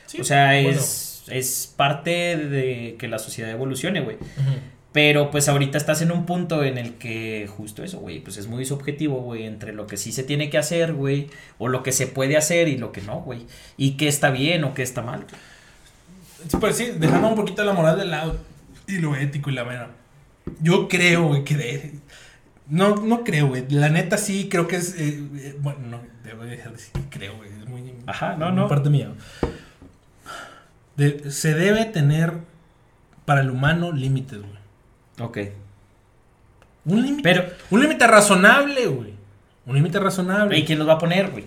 Sí, 0.07 0.21
o 0.21 0.25
sea, 0.25 0.49
bueno. 0.53 0.69
es, 0.69 1.23
es 1.29 1.73
parte 1.77 2.37
de 2.37 2.97
que 2.99 3.09
la 3.09 3.19
sociedad 3.19 3.51
evolucione, 3.51 4.01
güey. 4.03 4.17
Ujú. 4.17 4.57
Pero 4.93 5.31
pues 5.31 5.49
ahorita 5.49 5.79
estás 5.79 6.03
en 6.03 6.11
un 6.11 6.27
punto 6.27 6.65
en 6.65 6.77
el 6.77 6.95
que 6.95 7.49
justo 7.49 7.85
eso, 7.85 8.01
güey, 8.01 8.19
pues 8.21 8.37
es 8.39 8.49
muy 8.49 8.65
subjetivo, 8.65 9.21
güey, 9.21 9.45
entre 9.45 9.73
lo 9.73 9.87
que 9.87 9.97
sí 9.97 10.11
se 10.11 10.25
tiene 10.25 10.51
que 10.51 10.59
hacer, 10.59 10.95
güey, 10.95 11.29
o 11.59 11.69
lo 11.69 11.85
que 11.85 11.93
se 11.93 12.09
puede 12.09 12.37
hacer 12.37 12.67
y 12.67 12.77
lo 12.77 12.91
que 12.91 13.01
no, 13.01 13.21
güey. 13.21 13.47
Y 13.77 13.93
qué 13.93 14.09
está 14.09 14.31
bien 14.31 14.65
o 14.65 14.75
qué 14.75 14.83
está 14.83 15.01
mal. 15.03 15.27
Sí, 16.49 16.57
Pues 16.59 16.77
sí, 16.77 16.91
dejando 16.99 17.29
un 17.29 17.37
poquito 17.37 17.63
la 17.65 17.73
moral 17.73 17.99
de 17.99 18.07
lado 18.07 18.37
y 18.89 18.99
lo 18.99 19.15
ético 19.15 19.51
y 19.51 19.53
la 19.53 19.63
vera. 19.63 19.91
Yo 20.61 20.89
creo, 20.89 21.29
güey, 21.29 21.45
que 21.45 21.57
de- 21.57 21.95
No, 22.69 22.97
no 22.97 23.23
creo, 23.23 23.47
güey. 23.49 23.67
La 23.71 23.91
neta 23.91 24.17
sí 24.19 24.49
creo 24.49 24.67
que 24.67 24.77
es. 24.77 24.95
eh, 24.99 25.21
eh, 25.37 25.57
bueno, 25.61 25.81
no, 25.87 26.01
debo 26.25 26.43
dejar 26.45 26.73
de 26.73 26.79
decir 26.79 26.93
que 26.95 27.19
creo, 27.19 27.37
güey. 27.37 27.49
Es 27.51 27.67
muy. 27.69 27.95
Ajá, 28.07 28.35
no, 28.37 28.51
no. 28.51 28.67
parte 28.67 28.91
mía. 28.91 29.13
De- 30.97 31.31
se 31.31 31.55
debe 31.55 31.85
tener 31.85 32.35
para 33.25 33.41
el 33.43 33.51
humano 33.51 33.93
límites, 33.93 34.39
güey. 34.41 34.60
Ok. 35.21 35.39
Un 36.85 37.03
límite. 37.03 37.23
Pero, 37.23 37.45
Un 37.71 37.81
límite 37.81 38.07
razonable, 38.07 38.87
güey. 38.87 39.15
Un 39.67 39.77
límite 39.77 40.01
razonable. 40.01 40.59
¿y 40.59 40.65
quién 40.65 40.79
los 40.79 40.89
va 40.89 40.95
a 40.95 40.99
poner, 40.99 41.31
güey? 41.31 41.45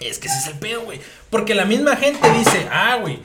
Es 0.00 0.18
que 0.18 0.28
ese 0.28 0.38
es 0.38 0.46
el 0.48 0.58
pedo, 0.58 0.82
güey. 0.82 1.00
Porque 1.30 1.54
la 1.54 1.64
misma 1.64 1.96
gente 1.96 2.30
dice, 2.32 2.68
ah, 2.70 2.98
güey, 3.00 3.20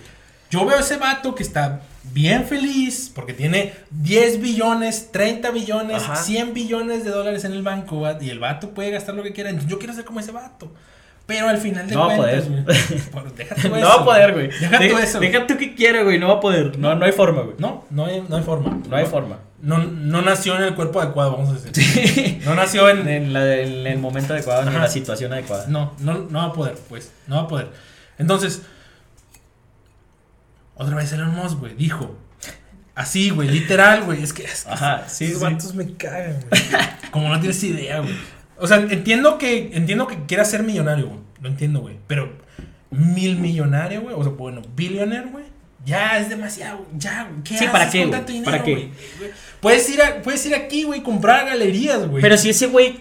yo 0.50 0.66
veo 0.66 0.78
a 0.78 0.82
ese 0.82 0.98
vato 0.98 1.36
que 1.36 1.44
está 1.44 1.82
bien 2.04 2.46
feliz 2.46 3.12
porque 3.14 3.34
tiene 3.34 3.74
10 3.92 4.42
billones, 4.42 5.12
30 5.12 5.52
billones, 5.52 6.04
Ajá. 6.04 6.16
100 6.16 6.54
billones 6.54 7.04
de 7.04 7.12
dólares 7.12 7.44
en 7.46 7.52
el 7.52 7.62
banco, 7.62 8.04
y 8.20 8.30
el 8.30 8.40
vato 8.40 8.72
puede 8.72 8.92
gastar 8.92 9.16
lo 9.16 9.24
que 9.24 9.34
quiera. 9.34 9.50
Entonces 9.50 9.70
yo 9.70 9.80
quiero 9.80 9.94
ser 9.94 10.06
como 10.06 10.20
ese 10.20 10.32
vato. 10.32 10.72
Pero 11.34 11.48
al 11.50 11.58
final 11.58 11.88
de 11.88 11.94
No 11.96 12.08
va 12.08 12.14
a 12.14 12.18
cuentas, 12.18 12.44
poder. 12.46 12.64
güey, 13.12 13.44
tú 13.62 13.70
no 13.70 13.88
va 13.88 13.94
a 13.94 14.06
poder, 14.06 14.34
güey. 14.34 14.48
Deja 14.50 14.78
tú 14.80 14.98
eso. 14.98 15.20
Deja 15.20 15.48
tú 15.48 15.58
que 15.58 15.76
quiere, 15.76 16.04
güey, 16.04 16.20
no 16.20 16.28
va 16.28 16.34
a 16.36 16.40
poder. 16.42 16.78
No, 16.78 16.94
no 16.96 17.06
hay 17.06 17.12
forma, 17.14 17.42
güey. 17.44 17.56
No, 17.58 17.86
no 17.90 18.06
hay, 18.06 18.22
no 18.28 18.36
hay 18.38 18.44
forma. 18.44 18.78
No 18.90 18.96
hay 18.98 19.06
forma. 19.06 19.38
No, 19.62 19.78
no 19.78 20.22
nació 20.24 20.56
en 20.58 20.64
el 20.64 20.76
cuerpo 20.76 21.00
adecuado, 21.02 21.32
vamos 21.38 21.50
a 21.50 21.54
decir. 21.70 22.42
No 22.46 22.56
nació 22.56 22.90
en, 22.90 23.08
En, 23.08 23.32
la- 23.32 23.56
en 23.58 23.88
el 23.88 24.00
momento 24.00 24.34
adecuado, 24.34 24.64
ni 24.70 24.76
en 24.76 24.82
la 24.82 24.88
situación 24.90 25.32
adecuada. 25.32 25.68
No, 25.68 25.94
no, 26.00 26.16
no 26.30 26.40
va 26.40 26.46
a 26.46 26.54
poder, 26.54 26.76
pues. 26.90 27.12
No 27.28 27.36
va 27.38 27.42
a 27.44 27.48
poder. 27.48 27.70
Entonces, 28.18 28.64
otra 30.76 30.96
vez 30.96 31.12
Elon 31.14 31.34
Musk, 31.36 31.60
güey, 31.60 31.76
dijo. 31.76 32.18
Así, 32.96 33.30
güey, 33.30 33.48
literal, 33.50 34.04
güey. 34.04 34.22
Es 34.22 34.34
que, 34.34 34.44
es 34.44 34.64
que 34.66 34.72
Ajá, 34.72 35.08
sí, 35.08 35.26
esos 35.26 35.72
sí. 35.72 35.78
me 35.78 35.94
cagan, 35.94 36.38
güey. 36.50 36.62
Como 37.12 37.30
no 37.30 37.40
tienes 37.40 37.64
idea, 37.64 38.00
güey. 38.00 38.16
O 38.62 38.68
sea, 38.68 38.78
entiendo 38.78 39.38
que, 39.38 39.72
entiendo 39.74 40.08
que 40.08 40.18
quieras 40.28 40.50
ser 40.50 40.64
millonario, 40.64 41.08
güey. 41.08 41.20
Lo 41.42 41.50
entiendo, 41.50 41.80
güey. 41.82 41.96
Pero 42.08 42.32
mil 42.92 43.38
millonario, 43.38 44.02
güey. 44.02 44.16
O 44.18 44.24
sea, 44.24 44.32
bueno, 44.32 44.62
billionaire, 44.76 45.28
güey. 45.32 45.46
Ya 45.84 46.20
es 46.20 46.30
demasiado, 46.30 46.86
ya, 46.96 47.24
güey. 47.30 47.42
¿Qué 47.44 47.50
Sí, 47.50 47.56
haces 47.66 47.70
¿para 47.72 47.90
qué, 47.90 48.02
con 48.04 48.12
tanto 48.12 48.32
dinero, 48.32 48.52
¿Para 48.52 48.64
qué? 48.64 48.72
güey? 48.74 48.90
Puedes 49.60 49.90
ir, 49.90 50.02
a- 50.02 50.22
puedes 50.22 50.46
ir 50.46 50.54
aquí, 50.54 50.84
güey, 50.84 51.02
comprar 51.02 51.46
galerías, 51.48 52.08
güey. 52.08 52.22
Pero 52.22 52.38
si 52.38 52.50
ese 52.52 52.68
güey 52.68 52.98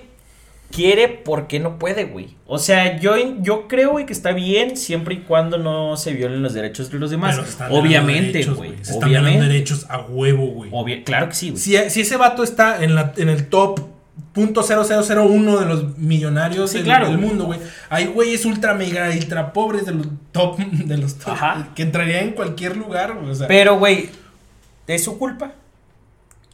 quiere, 0.70 1.08
¿por 1.08 1.46
qué 1.46 1.60
no 1.60 1.78
puede, 1.78 2.04
güey? 2.04 2.36
O 2.46 2.58
sea, 2.58 2.98
yo, 2.98 3.16
yo 3.42 3.68
creo, 3.68 3.90
güey, 3.90 4.06
que 4.06 4.14
está 4.14 4.32
bien 4.32 4.78
siempre 4.78 5.16
y 5.16 5.18
cuando 5.18 5.58
no 5.58 5.96
se 5.98 6.14
violen 6.14 6.42
los 6.42 6.54
derechos 6.54 6.90
de 6.90 6.98
los 6.98 7.10
demás. 7.10 7.36
Pero 7.36 7.46
están 7.48 7.72
Obviamente, 7.72 8.32
derechos, 8.32 8.56
güey. 8.56 8.72
Se 8.80 8.92
están 8.92 9.08
Obviamente. 9.10 9.46
derechos 9.46 9.84
a 9.90 10.00
huevo, 10.00 10.46
güey. 10.46 10.70
Obvia- 10.72 11.04
claro 11.04 11.28
que 11.28 11.34
sí, 11.34 11.50
güey. 11.50 11.60
Si, 11.60 11.76
si 11.90 12.00
ese 12.00 12.16
vato 12.16 12.42
está 12.42 12.82
en, 12.82 12.94
la, 12.94 13.12
en 13.18 13.28
el 13.28 13.48
top 13.48 13.80
.0001 14.34 15.58
de 15.58 15.66
los 15.66 15.98
millonarios 15.98 16.70
Sí, 16.70 16.76
del, 16.78 16.84
claro, 16.86 17.06
del 17.08 17.16
güey. 17.16 17.28
mundo, 17.28 17.44
güey. 17.46 17.58
Hay 17.88 18.06
güeyes 18.06 18.44
ultra 18.44 18.74
mega 18.74 19.08
ultra 19.10 19.52
pobres 19.52 19.86
de 19.86 19.92
los 19.94 20.06
top 20.32 20.58
de 20.72 20.96
los 20.98 21.16
top, 21.16 21.32
Ajá. 21.32 21.68
que 21.74 21.82
entrarían 21.82 22.24
en 22.28 22.32
cualquier 22.32 22.76
lugar. 22.76 23.12
O 23.12 23.34
sea, 23.34 23.46
Pero, 23.48 23.78
güey, 23.78 24.10
¿es 24.86 25.04
su 25.04 25.18
culpa? 25.18 25.52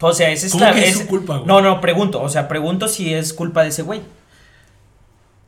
O 0.01 0.13
sea, 0.13 0.31
es 0.31 0.51
¿Cómo 0.53 0.65
esta- 0.65 0.75
que 0.79 0.89
es 0.89 0.99
su 0.99 1.07
culpa, 1.07 1.37
güey? 1.37 1.47
No, 1.47 1.61
no, 1.63 1.81
pregunto. 1.81 2.21
O 2.23 2.29
sea, 2.29 2.49
pregunto 2.49 2.87
si 2.89 3.15
es 3.15 3.33
culpa 3.33 3.63
de 3.63 3.69
ese 3.71 3.83
güey. 3.83 4.01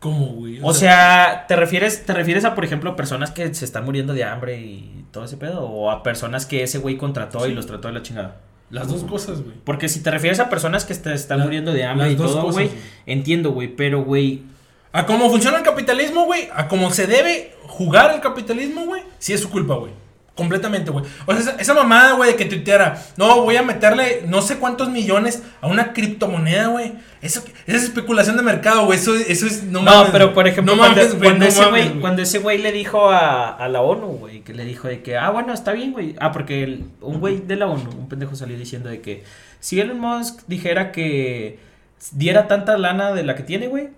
¿cómo, 0.00 0.26
güey? 0.28 0.60
O 0.62 0.72
sea, 0.72 1.46
¿te 1.48 1.56
refieres, 1.56 2.06
¿te 2.06 2.12
refieres 2.14 2.44
a, 2.44 2.54
por 2.54 2.64
ejemplo, 2.64 2.94
personas 2.94 3.32
que 3.32 3.52
se 3.52 3.64
están 3.64 3.84
muriendo 3.84 4.14
de 4.14 4.22
hambre 4.22 4.60
y 4.60 5.04
todo 5.10 5.24
ese 5.24 5.36
pedo? 5.36 5.62
¿O 5.68 5.90
a 5.90 6.02
personas 6.04 6.46
que 6.46 6.62
ese 6.62 6.78
güey 6.78 6.96
contrató 6.96 7.46
y 7.48 7.52
los 7.54 7.66
trató 7.66 7.88
de 7.88 7.94
la 7.94 8.02
chingada? 8.02 8.36
Las 8.70 8.88
dos 8.88 9.04
cosas, 9.04 9.42
güey. 9.42 9.56
Porque 9.64 9.88
si 9.88 10.02
te 10.02 10.10
refieres 10.10 10.40
a 10.40 10.48
personas 10.50 10.84
que 10.84 10.94
te 10.94 11.12
están 11.14 11.38
La- 11.38 11.44
muriendo 11.44 11.72
de 11.72 11.84
hambre 11.84 12.12
y 12.12 12.16
todo, 12.16 12.50
güey. 12.52 12.70
entiendo, 13.06 13.52
güey, 13.52 13.68
pero, 13.68 14.02
güey, 14.04 14.42
A 14.90 15.04
cómo 15.04 15.28
funciona 15.28 15.58
el 15.58 15.62
capitalismo, 15.64 16.24
güey. 16.24 16.48
A 16.54 16.66
cómo 16.66 16.90
se 16.90 17.06
debe 17.06 17.54
jugar 17.66 18.14
el 18.14 18.20
capitalismo, 18.22 18.86
güey. 18.86 19.02
Sí 19.18 19.34
es 19.34 19.40
su 19.40 19.50
culpa, 19.50 19.74
güey. 19.74 19.92
Completamente, 20.38 20.92
güey. 20.92 21.04
O 21.26 21.32
sea, 21.32 21.40
esa, 21.40 21.50
esa 21.60 21.74
mamada, 21.74 22.12
güey, 22.12 22.30
de 22.30 22.36
que 22.36 22.44
tuiteara, 22.44 23.02
no, 23.16 23.42
voy 23.42 23.56
a 23.56 23.62
meterle 23.64 24.22
no 24.28 24.40
sé 24.40 24.58
cuántos 24.58 24.88
millones 24.88 25.42
a 25.60 25.66
una 25.66 25.92
criptomoneda, 25.92 26.68
güey. 26.68 26.92
Eso, 27.20 27.42
esa 27.66 27.76
es 27.76 27.82
especulación 27.82 28.36
de 28.36 28.44
mercado, 28.44 28.86
güey. 28.86 28.96
Eso, 29.00 29.16
eso 29.16 29.46
es, 29.48 29.64
no 29.64 29.82
No, 29.82 29.90
mames, 29.96 30.10
pero 30.12 30.32
por 30.32 30.46
ejemplo, 30.46 30.76
no 30.76 30.80
cuando, 30.80 30.96
mames, 31.00 31.16
güey, 31.18 31.28
cuando 31.30 31.44
no 31.44 31.48
ese 31.50 31.60
mames, 31.60 31.72
güey, 31.72 31.88
güey. 31.88 32.00
cuando 32.00 32.22
ese 32.22 32.38
güey 32.38 32.58
le 32.58 32.70
dijo 32.70 33.10
a, 33.10 33.48
a 33.48 33.68
la 33.68 33.80
ONU, 33.80 34.06
güey, 34.06 34.40
que 34.42 34.54
le 34.54 34.64
dijo 34.64 34.86
de 34.86 35.02
que, 35.02 35.16
ah, 35.18 35.30
bueno, 35.30 35.52
está 35.52 35.72
bien, 35.72 35.92
güey. 35.92 36.14
Ah, 36.20 36.30
porque 36.30 36.62
el- 36.62 36.84
un 37.00 37.18
güey 37.18 37.38
de 37.40 37.56
la 37.56 37.66
ONU, 37.66 37.90
un 37.90 38.08
pendejo 38.08 38.36
salió 38.36 38.56
diciendo 38.56 38.88
de 38.88 39.00
que 39.00 39.24
si 39.58 39.80
Elon 39.80 39.98
Musk 39.98 40.42
dijera 40.46 40.92
que 40.92 41.58
diera 42.12 42.46
tanta 42.46 42.78
lana 42.78 43.12
de 43.12 43.24
la 43.24 43.34
que 43.34 43.42
tiene, 43.42 43.66
güey, 43.66 43.88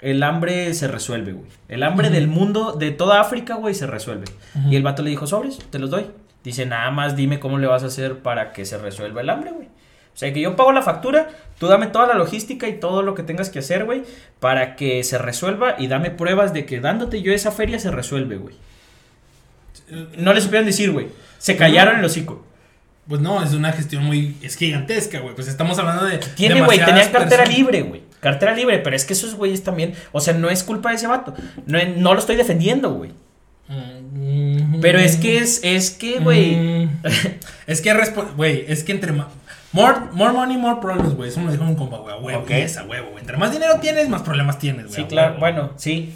el 0.00 0.22
hambre 0.22 0.74
se 0.74 0.88
resuelve, 0.88 1.32
güey. 1.32 1.50
El 1.68 1.82
hambre 1.82 2.10
del 2.10 2.28
mundo, 2.28 2.72
de 2.72 2.90
toda 2.90 3.20
África, 3.20 3.54
güey, 3.54 3.74
se 3.74 3.86
resuelve. 3.86 4.26
Y 4.70 4.76
el 4.76 4.82
vato 4.82 5.02
le 5.02 5.10
dijo, 5.10 5.26
sobres, 5.26 5.58
te 5.70 5.78
los 5.78 5.90
doy. 5.90 6.06
Dice, 6.44 6.66
nada 6.66 6.90
más 6.90 7.16
dime 7.16 7.40
cómo 7.40 7.58
le 7.58 7.66
vas 7.66 7.82
a 7.82 7.86
hacer 7.86 8.18
para 8.18 8.52
que 8.52 8.64
se 8.64 8.78
resuelva 8.78 9.20
el 9.20 9.30
hambre, 9.30 9.50
güey. 9.52 9.66
O 9.66 10.18
sea, 10.18 10.32
que 10.32 10.40
yo 10.40 10.56
pago 10.56 10.72
la 10.72 10.80
factura, 10.80 11.28
tú 11.58 11.66
dame 11.66 11.88
toda 11.88 12.06
la 12.06 12.14
logística 12.14 12.68
y 12.68 12.80
todo 12.80 13.02
lo 13.02 13.14
que 13.14 13.22
tengas 13.22 13.50
que 13.50 13.58
hacer, 13.58 13.84
güey, 13.84 14.02
para 14.40 14.74
que 14.74 15.04
se 15.04 15.18
resuelva 15.18 15.74
y 15.78 15.88
dame 15.88 16.10
pruebas 16.10 16.54
de 16.54 16.64
que 16.64 16.80
dándote 16.80 17.20
yo 17.20 17.32
esa 17.32 17.52
feria 17.52 17.78
se 17.78 17.90
resuelve, 17.90 18.36
güey. 18.36 18.54
No 20.16 20.32
le 20.32 20.40
supieron 20.40 20.66
decir, 20.66 20.90
güey. 20.90 21.08
Se 21.38 21.56
callaron 21.56 21.98
el 21.98 22.04
hocico. 22.04 22.46
Pues 23.08 23.20
no, 23.20 23.42
es 23.42 23.52
una 23.52 23.72
gestión 23.72 24.04
muy. 24.04 24.36
Es 24.42 24.56
gigantesca, 24.56 25.20
güey. 25.20 25.34
Pues 25.34 25.48
estamos 25.48 25.78
hablando 25.78 26.06
de. 26.06 26.18
Tiene, 26.18 26.62
güey, 26.62 26.82
tenía 26.82 27.12
cartera 27.12 27.44
libre, 27.44 27.82
güey. 27.82 28.02
Cartera 28.30 28.54
libre, 28.54 28.78
pero 28.80 28.96
es 28.96 29.04
que 29.04 29.12
esos 29.12 29.34
güeyes 29.36 29.62
también, 29.62 29.94
o 30.12 30.20
sea, 30.20 30.34
no 30.34 30.50
es 30.50 30.62
culpa 30.64 30.90
de 30.90 30.96
ese 30.96 31.06
vato. 31.06 31.32
No, 31.66 31.78
no 31.96 32.12
lo 32.14 32.18
estoy 32.18 32.34
defendiendo, 32.36 32.92
güey. 32.92 33.12
Mm, 33.68 34.80
Pero 34.80 34.98
es 34.98 35.16
que 35.16 35.38
es, 35.38 35.60
es 35.62 35.90
que, 35.90 36.18
güey. 36.18 36.56
Mm. 36.56 36.90
es 37.66 37.80
que, 37.80 37.92
güey, 38.36 38.64
es 38.68 38.82
que 38.84 38.92
entre 38.92 39.12
más. 39.12 39.26
More, 39.72 39.96
more 40.12 40.32
money, 40.32 40.56
more 40.56 40.80
problems, 40.80 41.14
güey. 41.14 41.28
Eso 41.28 41.38
me 41.40 41.46
lo 41.46 41.52
dijo 41.52 41.64
un 41.64 41.74
compa, 41.76 41.98
güey. 41.98 42.14
A 42.14 42.18
huevo, 42.18 42.40
Ok. 42.42 42.50
y 42.50 42.54
esa, 42.54 42.82
huevo, 42.84 43.10
güey. 43.10 43.20
Entre 43.20 43.36
más 43.36 43.52
dinero 43.52 43.78
tienes, 43.80 44.08
más 44.08 44.22
problemas 44.22 44.58
tienes, 44.58 44.86
güey. 44.86 44.96
Sí, 44.96 45.04
claro, 45.04 45.36
bueno, 45.38 45.70
sí. 45.76 46.14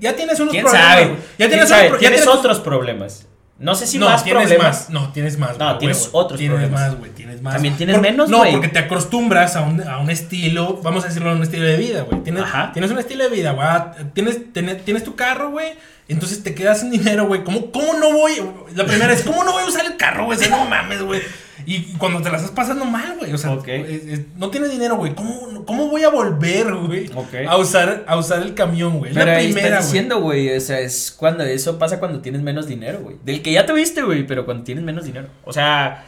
Ya 0.00 0.14
tienes 0.16 0.40
unos 0.40 0.52
¿Quién 0.52 0.64
problemas. 0.64 0.90
sabe? 0.92 1.16
Ya 1.38 1.48
¿Quién 1.48 1.66
sabe? 1.66 1.88
pro- 1.90 1.98
tienes- 1.98 2.26
otros 2.26 2.60
problemas. 2.60 3.26
No 3.58 3.74
sé 3.74 3.86
si 3.88 3.98
no, 3.98 4.06
más 4.06 4.22
tienes 4.22 4.44
problemas. 4.44 4.80
más. 4.82 4.90
No, 4.90 5.12
tienes 5.12 5.36
más. 5.38 5.58
No, 5.58 5.78
tienes 5.78 6.04
huevo. 6.06 6.18
otros 6.18 6.38
Tienes 6.38 6.56
problemas. 6.58 6.80
más, 6.90 6.98
güey. 6.98 7.10
Tienes 7.10 7.42
más. 7.42 7.54
También 7.54 7.76
tienes 7.76 7.96
Por- 7.96 8.02
menos, 8.02 8.28
No, 8.28 8.42
porque 8.52 8.68
te 8.68 8.78
acostumbras 8.78 9.56
a 9.56 9.62
un, 9.62 9.82
a 9.82 9.98
un 9.98 10.10
estilo. 10.10 10.80
Vamos 10.82 11.04
a 11.04 11.08
decirlo, 11.08 11.30
a 11.30 11.34
un 11.34 11.42
estilo 11.42 11.64
de 11.64 11.76
vida, 11.76 12.02
güey. 12.02 12.22
Tienes, 12.22 12.42
Ajá. 12.44 12.70
tienes 12.72 12.90
un 12.92 12.98
estilo 12.98 13.24
de 13.24 13.30
vida, 13.30 13.50
güey. 13.52 13.66
Ah, 13.68 13.94
Tienes, 14.14 14.52
tienes, 14.52 14.84
tienes 14.84 15.02
tu 15.02 15.16
carro, 15.16 15.50
güey. 15.50 15.72
Entonces 16.08 16.42
te 16.42 16.54
quedas 16.54 16.80
sin 16.80 16.90
dinero, 16.90 17.26
güey. 17.26 17.44
¿Cómo, 17.44 17.70
¿Cómo 17.70 17.92
no 17.98 18.12
voy? 18.12 18.32
La 18.74 18.86
primera 18.86 19.12
es, 19.12 19.22
¿cómo 19.22 19.44
no 19.44 19.52
voy 19.52 19.62
a 19.62 19.66
usar 19.66 19.84
el 19.84 19.96
carro, 19.98 20.24
güey? 20.24 20.38
O 20.38 20.40
sea, 20.40 20.48
no 20.50 20.64
mames, 20.64 21.02
güey. 21.02 21.20
Y 21.66 21.82
cuando 21.98 22.22
te 22.22 22.30
la 22.30 22.36
estás 22.38 22.52
pasando 22.52 22.86
mal, 22.86 23.16
güey. 23.18 23.30
O 23.34 23.36
sea, 23.36 23.50
Ok. 23.52 23.68
es- 23.68 24.04
es- 24.06 24.20
no 24.36 24.48
tienes 24.48 24.70
dinero, 24.70 24.96
güey. 24.96 25.14
¿Cómo, 25.14 25.66
¿Cómo 25.66 25.88
voy 25.88 26.02
a 26.04 26.08
volver, 26.08 26.72
güey? 26.74 27.10
Ok. 27.14 27.34
A, 27.46 27.58
usar, 27.58 28.04
a 28.06 28.16
usar 28.16 28.40
el 28.40 28.54
camión, 28.54 28.98
güey. 29.00 29.12
Pero 29.12 29.26
la 29.26 29.38
primera, 29.38 29.68
estás 29.68 29.86
diciendo, 29.86 30.20
güey, 30.20 30.56
o 30.56 30.60
sea, 30.62 30.80
es 30.80 31.10
cuando 31.14 31.44
eso 31.44 31.78
pasa 31.78 31.98
cuando 31.98 32.20
tienes 32.20 32.40
menos 32.40 32.66
dinero, 32.66 33.00
güey. 33.00 33.16
Del 33.22 33.42
que 33.42 33.52
ya 33.52 33.66
tuviste, 33.66 34.00
güey, 34.02 34.26
pero 34.26 34.46
cuando 34.46 34.64
tienes 34.64 34.82
menos 34.84 35.04
dinero. 35.04 35.28
O 35.44 35.52
sea, 35.52 36.04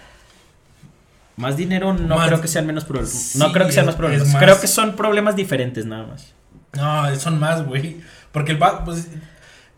más 1.37 1.59
dinero 1.59 1.93
no 1.93 2.17
Más- 2.17 2.29
creo 2.29 2.41
que 2.41 2.49
sean 2.49 2.67
menos 2.67 2.85
problemas. 2.85 3.13
Sí, 3.13 3.39
no 3.39 3.53
creo 3.53 3.67
que 3.67 3.73
sean 3.73 3.85
más 3.87 3.97
problemas. 3.97 4.29
más- 4.29 4.43
Creo 4.43 4.61
que 4.61 4.67
son 4.67 4.97
problemas 4.97 5.37
diferentes 5.37 5.85
nada 5.85 6.07
más. 6.07 6.33
No, 6.73 7.15
son 7.17 7.39
más, 7.39 7.67
güey. 7.67 7.97
Porque 8.33 8.53
el 8.53 8.59
pues. 8.85 9.09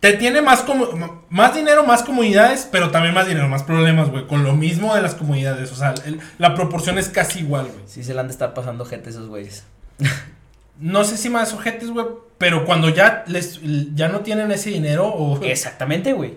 Te 0.02 0.14
tiene 0.14 0.42
más 0.42 0.62
como 0.62 1.22
más 1.30 1.54
dinero, 1.54 1.84
más 1.86 2.02
comodidades, 2.02 2.68
pero 2.72 2.90
también 2.90 3.14
más 3.14 3.28
dinero, 3.28 3.48
más 3.48 3.62
problemas, 3.62 4.10
güey. 4.10 4.26
Con 4.26 4.42
lo 4.42 4.52
mismo 4.54 4.96
de 4.96 5.00
las 5.00 5.14
comodidades. 5.14 5.70
O 5.70 5.76
sea, 5.76 5.94
el- 6.04 6.18
la 6.38 6.56
proporción 6.56 6.98
es 6.98 7.08
casi 7.08 7.38
igual, 7.38 7.66
güey. 7.66 7.84
Sí 7.86 8.02
se 8.02 8.12
le 8.12 8.18
han 8.18 8.26
de 8.26 8.32
estar 8.32 8.52
pasando 8.52 8.84
gente 8.84 9.10
esos 9.10 9.28
güeyes. 9.28 9.62
No 10.80 11.04
sé 11.04 11.16
si 11.16 11.30
más 11.30 11.52
ojetes, 11.54 11.90
güey. 11.90 12.04
Pero 12.36 12.64
cuando 12.64 12.88
ya 12.88 13.22
les 13.28 13.60
ya 13.94 14.08
no 14.08 14.20
tienen 14.22 14.50
ese 14.50 14.70
dinero 14.70 15.06
o. 15.06 15.40
Exactamente, 15.44 16.12
güey. 16.14 16.34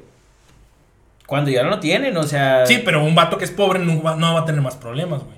Cuando 1.25 1.49
ya 1.49 1.63
no 1.63 1.71
lo 1.71 1.79
tienen, 1.79 2.15
o 2.17 2.23
sea. 2.23 2.67
Sí, 2.67 2.83
pero 2.85 3.03
un 3.03 3.15
vato 3.15 3.39
que 3.39 3.45
es 3.45 3.51
pobre 3.51 3.79
no 3.79 3.99
va, 4.03 4.15
no 4.15 4.35
va 4.35 4.41
a 4.41 4.45
tener 4.45 4.61
más 4.61 4.75
problemas, 4.75 5.23
güey. 5.23 5.34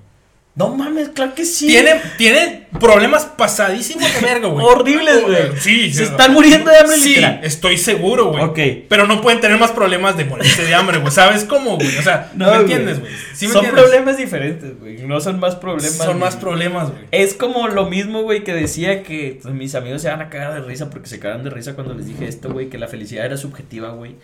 No 0.58 0.70
mames, 0.76 1.10
claro 1.10 1.36
que 1.36 1.46
sí. 1.46 1.68
Tiene, 1.68 2.02
tiene 2.18 2.66
problemas 2.80 3.26
pasadísimos 3.26 4.12
de 4.12 4.20
verga, 4.26 4.48
güey. 4.48 4.66
Horribles, 4.66 5.22
güey. 5.22 5.38
Sí, 5.60 5.94
Se 5.94 6.02
están 6.04 6.34
muriendo 6.34 6.72
de 6.72 6.78
hambre, 6.80 6.96
Sí, 6.98 7.10
literal. 7.10 7.40
estoy 7.44 7.78
seguro, 7.78 8.32
güey. 8.32 8.44
Ok. 8.44 8.60
Pero 8.90 9.06
no 9.06 9.22
pueden 9.22 9.40
tener 9.40 9.60
más 9.60 9.70
problemas 9.70 10.18
de 10.18 10.26
morirse 10.26 10.66
de 10.66 10.74
hambre, 10.74 10.98
güey. 10.98 11.12
¿Sabes 11.12 11.44
cómo, 11.44 11.76
güey? 11.76 11.96
O 12.00 12.02
sea, 12.02 12.32
No, 12.34 12.50
¿me 12.50 12.58
entiendes, 12.58 13.00
güey? 13.00 13.12
¿Sí 13.36 13.46
son 13.46 13.58
entiendes? 13.66 13.84
problemas 13.84 14.18
diferentes, 14.18 14.80
güey. 14.80 14.98
No 15.04 15.20
son 15.22 15.40
más 15.40 15.56
problemas. 15.56 15.96
Son 15.98 16.18
más 16.18 16.36
problemas, 16.36 16.90
güey. 16.90 17.04
Es 17.12 17.36
como 17.36 17.68
lo 17.68 17.86
mismo, 17.88 18.24
güey, 18.24 18.44
que 18.44 18.54
decía 18.56 19.04
que 19.04 19.38
pues, 19.40 19.54
mis 19.54 19.76
amigos 19.76 20.02
se 20.02 20.10
van 20.10 20.22
a 20.22 20.30
cagar 20.32 20.56
de 20.56 20.62
risa 20.68 20.90
porque 20.90 21.08
se 21.08 21.20
cagaron 21.20 21.44
de 21.44 21.52
risa 21.52 21.76
cuando 21.76 21.94
les 21.94 22.08
dije 22.08 22.28
esto, 22.28 22.50
güey, 22.50 22.70
que 22.70 22.80
la 22.80 22.88
felicidad 22.88 23.26
era 23.28 23.38
subjetiva, 23.38 23.90
güey. 23.92 24.16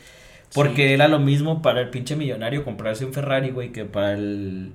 Porque 0.56 0.96
era 0.96 1.08
lo 1.08 1.20
mismo 1.20 1.62
para 1.62 1.80
el 1.82 1.90
pinche 1.92 2.16
millonario 2.16 2.64
comprarse 2.64 3.06
un 3.06 3.14
Ferrari, 3.14 3.52
güey, 3.52 3.72
que 3.72 3.86
para 3.86 4.14
el. 4.14 4.72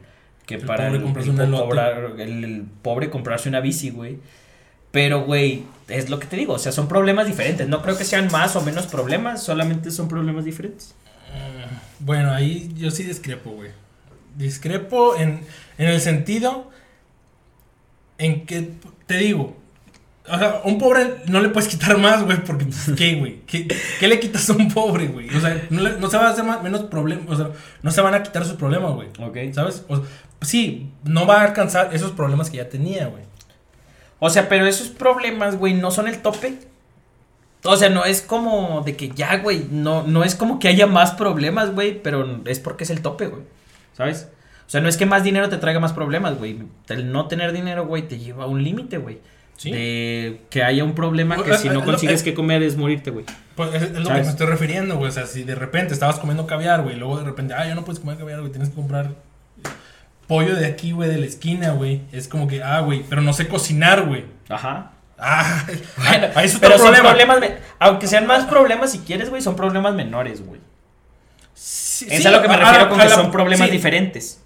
Que 0.49 0.55
El 0.57 0.63
para 0.67 0.87
pobre 0.87 0.97
el, 0.99 1.03
comprarse 1.05 1.31
el 1.31 1.37
cobrar- 1.37 2.21
el- 2.21 2.45
el 2.45 2.63
pobre 2.83 3.11
comprarse 3.11 3.49
una 3.51 3.61
bici, 3.61 3.91
güey. 3.91 4.19
Pero, 4.91 5.25
güey, 5.25 5.65
es 5.89 6.09
lo 6.09 6.19
que 6.19 6.27
te 6.27 6.37
digo, 6.37 6.55
o 6.55 6.59
sea, 6.59 6.73
son 6.73 6.89
problemas 6.89 7.27
diferentes. 7.27 7.69
No 7.69 7.83
creo 7.83 7.97
que 7.99 8.05
sean 8.05 8.29
más 8.33 8.57
o 8.57 8.63
menos 8.63 8.87
problemas, 8.87 9.43
solamente 9.43 9.91
son 9.91 10.09
problemas 10.09 10.47
diferentes. 10.47 10.95
Bueno, 12.01 12.33
ahí 12.33 12.73
yo 12.77 12.91
sí 12.91 13.03
discrepo, 13.03 13.51
güey. 13.51 13.71
Discrepo 14.39 15.15
en, 15.17 15.41
en 15.77 15.89
el 15.89 16.01
sentido 16.01 16.71
en 18.17 18.47
que, 18.47 18.71
te 19.07 19.19
digo, 19.19 19.58
o 20.31 20.39
sea, 20.39 20.61
un 20.65 20.79
pobre 20.79 21.17
no 21.27 21.41
le 21.41 21.49
puedes 21.49 21.69
quitar 21.69 21.99
más, 21.99 22.25
güey, 22.25 22.43
porque, 22.45 22.65
pues, 22.67 22.91
¿qué, 22.97 23.15
güey? 23.17 23.41
¿Qué, 23.47 23.67
qué 24.01 24.09
le 24.09 24.19
quitas 24.21 24.49
a 24.51 24.53
un 24.55 24.69
pobre, 24.73 25.09
güey? 25.09 25.29
O 25.37 25.41
sea, 25.41 25.67
no, 25.71 25.83
le- 25.83 25.99
no 25.99 26.09
se 26.11 26.17
va 26.17 26.27
a 26.27 26.31
hacer 26.31 26.45
más, 26.45 26.63
menos 26.63 26.83
problemas, 26.83 27.27
o 27.29 27.37
sea, 27.37 27.51
no 27.83 27.91
se 27.91 28.01
van 28.01 28.15
a 28.15 28.23
quitar 28.23 28.45
sus 28.45 28.55
problemas, 28.57 28.93
güey. 28.95 29.09
Ok. 29.21 29.53
¿Sabes? 29.55 29.85
O 29.89 29.97
sea, 29.97 30.05
sí, 30.43 30.91
no 31.05 31.27
va 31.27 31.41
a 31.41 31.45
alcanzar 31.45 31.91
esos 31.95 32.13
problemas 32.13 32.51
que 32.51 32.59
ya 32.59 32.69
tenía, 32.69 33.07
güey. 33.09 33.23
O 34.21 34.31
sea, 34.31 34.49
pero 34.49 34.67
esos 34.67 34.89
problemas, 34.89 35.57
güey, 35.57 35.75
no 35.75 35.91
son 35.91 36.09
el 36.09 36.19
tope. 36.23 36.59
O 37.65 37.77
sea, 37.77 37.89
no 37.89 38.05
es 38.05 38.23
como 38.23 38.83
de 38.85 38.97
que 38.97 39.11
ya, 39.11 39.39
güey, 39.39 39.67
no, 39.71 40.05
no 40.05 40.23
es 40.25 40.35
como 40.35 40.59
que 40.59 40.69
haya 40.69 40.87
más 40.87 41.13
problemas, 41.13 41.73
güey, 41.75 42.01
pero 42.03 42.41
es 42.47 42.61
porque 42.61 42.85
es 42.85 42.91
el 42.91 43.03
tope, 43.03 43.27
güey. 43.27 43.43
¿Sabes? 43.97 44.29
O 44.67 44.71
sea, 44.71 44.81
no 44.81 44.89
es 44.89 44.97
que 44.97 45.07
más 45.07 45.25
dinero 45.25 45.49
te 45.49 45.57
traiga 45.57 45.81
más 45.81 45.93
problemas, 45.93 46.37
güey. 46.39 46.59
El 46.89 47.11
no 47.11 47.27
tener 47.27 47.53
dinero, 47.53 47.87
güey, 47.87 48.07
te 48.07 48.19
lleva 48.19 48.45
a 48.45 48.47
un 48.47 48.63
límite, 48.63 48.99
güey. 48.99 49.19
Sí. 49.59 49.71
De 49.73 50.41
que 50.51 50.63
haya 50.63 50.85
un 50.85 50.95
problema 50.95 51.37
que 51.43 51.51
Eh, 51.51 51.59
si 51.59 51.69
no 51.69 51.81
eh, 51.81 51.85
consigues 51.85 52.23
eh, 52.23 52.25
que 52.25 52.33
comer 52.35 52.63
es 52.63 52.77
morirte, 52.77 53.11
güey. 53.11 53.27
Pues 53.57 53.75
es, 53.75 53.83
es 53.83 53.91
lo 53.93 54.09
que 54.09 54.15
me 54.15 54.21
estoy 54.21 54.47
refiriendo, 54.47 54.97
güey. 54.97 55.09
O 55.09 55.13
sea, 55.13 55.27
si 55.27 55.43
de 55.43 55.55
repente 55.57 55.93
estabas 55.93 56.19
comiendo 56.21 56.47
caviar, 56.47 56.83
güey, 56.83 56.95
luego 56.97 57.19
de 57.19 57.25
repente, 57.25 57.55
ah, 57.55 57.67
ya 57.67 57.75
no 57.75 57.85
puedes 57.85 57.99
comer 58.01 58.17
caviar, 58.17 58.39
güey, 58.41 58.53
tienes 58.53 58.71
que 58.71 58.77
comprar 58.77 59.11
pollo 60.29 60.55
de 60.55 60.67
aquí, 60.67 60.93
güey, 60.93 61.09
de 61.11 61.19
la 61.19 61.27
esquina, 61.27 61.71
güey. 61.73 62.03
Es 62.13 62.29
como 62.29 62.47
que, 62.49 62.63
ah, 62.63 62.81
güey, 62.81 63.03
pero 63.09 63.21
no 63.21 63.33
sé 63.33 63.49
cocinar, 63.49 64.07
güey. 64.07 64.25
Ajá. 64.49 64.93
Ah, 65.19 65.65
Bueno, 65.97 66.29
ahí 66.37 66.47
es 66.47 66.55
otro 66.55 66.69
pero 66.69 66.79
son 66.79 66.95
problema. 66.95 67.35
problemas, 67.35 67.61
aunque 67.81 68.07
sean 68.07 68.27
más 68.29 68.45
problemas 68.45 68.93
si 68.93 69.01
quieres, 69.01 69.29
güey, 69.31 69.43
son 69.43 69.57
problemas 69.57 69.93
menores, 69.95 70.45
güey. 70.47 70.61
Sí, 71.55 72.07
es 72.09 72.23
sí, 72.23 72.29
a 72.29 72.31
lo 72.31 72.41
que 72.43 72.49
me 72.49 72.57
refiero 72.57 72.85
a- 72.85 72.89
con 72.89 73.01
a 73.01 73.03
que 73.03 73.09
la- 73.09 73.15
son 73.17 73.33
problemas 73.33 73.67
sí. 73.69 73.73
diferentes. 73.73 74.41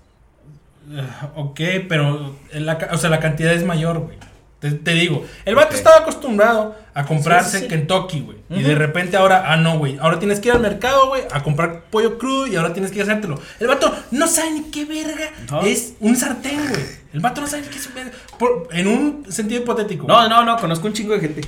Ah, 0.97 1.29
Ok, 1.35 1.61
pero 1.89 2.35
la, 2.53 2.79
o 2.93 2.97
sea, 2.97 3.11
la 3.11 3.21
cantidad 3.21 3.53
es 3.53 3.65
mayor, 3.65 3.99
güey. 3.99 4.17
Te, 4.63 4.71
te 4.71 4.93
digo, 4.93 5.27
el 5.45 5.55
vato 5.55 5.75
estaba 5.77 5.99
acostumbrado 5.99 6.75
a 6.95 7.05
comprarse 7.05 7.51
Sí, 7.51 7.57
sí, 7.59 7.63
sí. 7.65 7.69
Kentucky, 7.69 8.21
güey. 8.21 8.39
Y 8.49 8.63
de 8.63 8.75
repente 8.75 9.17
ahora, 9.17 9.45
ah, 9.53 9.57
no, 9.59 9.77
güey. 9.77 9.99
Ahora 10.01 10.19
tienes 10.19 10.41
que 10.41 10.49
ir 10.49 10.55
al 10.55 10.61
mercado, 10.61 11.09
güey, 11.09 11.23
a 11.33 11.43
comprar 11.43 11.83
pollo 11.91 12.17
crudo 12.17 12.47
y 12.47 12.57
ahora 12.57 12.73
tienes 12.73 12.91
que 12.93 13.03
hacértelo. 13.03 13.41
El 13.61 13.67
vato 13.67 13.93
no 14.13 14.27
sabe 14.29 14.53
ni 14.53 14.63
qué 14.71 14.85
verga 14.85 15.31
No. 15.51 15.63
es 15.63 15.95
un 16.01 16.17
sartén, 16.17 16.61
güey. 16.69 16.83
El 17.13 17.21
vato 17.21 17.41
no 17.43 17.47
sabe 17.49 17.63
ni 17.63 17.69
qué 17.69 17.79
es 17.79 17.87
un 17.89 17.95
verga. 17.95 18.13
Por- 18.39 18.69
en 18.73 18.87
un 18.87 19.27
sentido 19.33 19.61
hipotético. 19.63 20.07
No, 20.07 20.29
no, 20.29 20.45
no, 20.45 20.57
conozco 20.57 20.87
un 20.87 20.93
chingo 20.95 21.13
de 21.15 21.21
gente. 21.21 21.41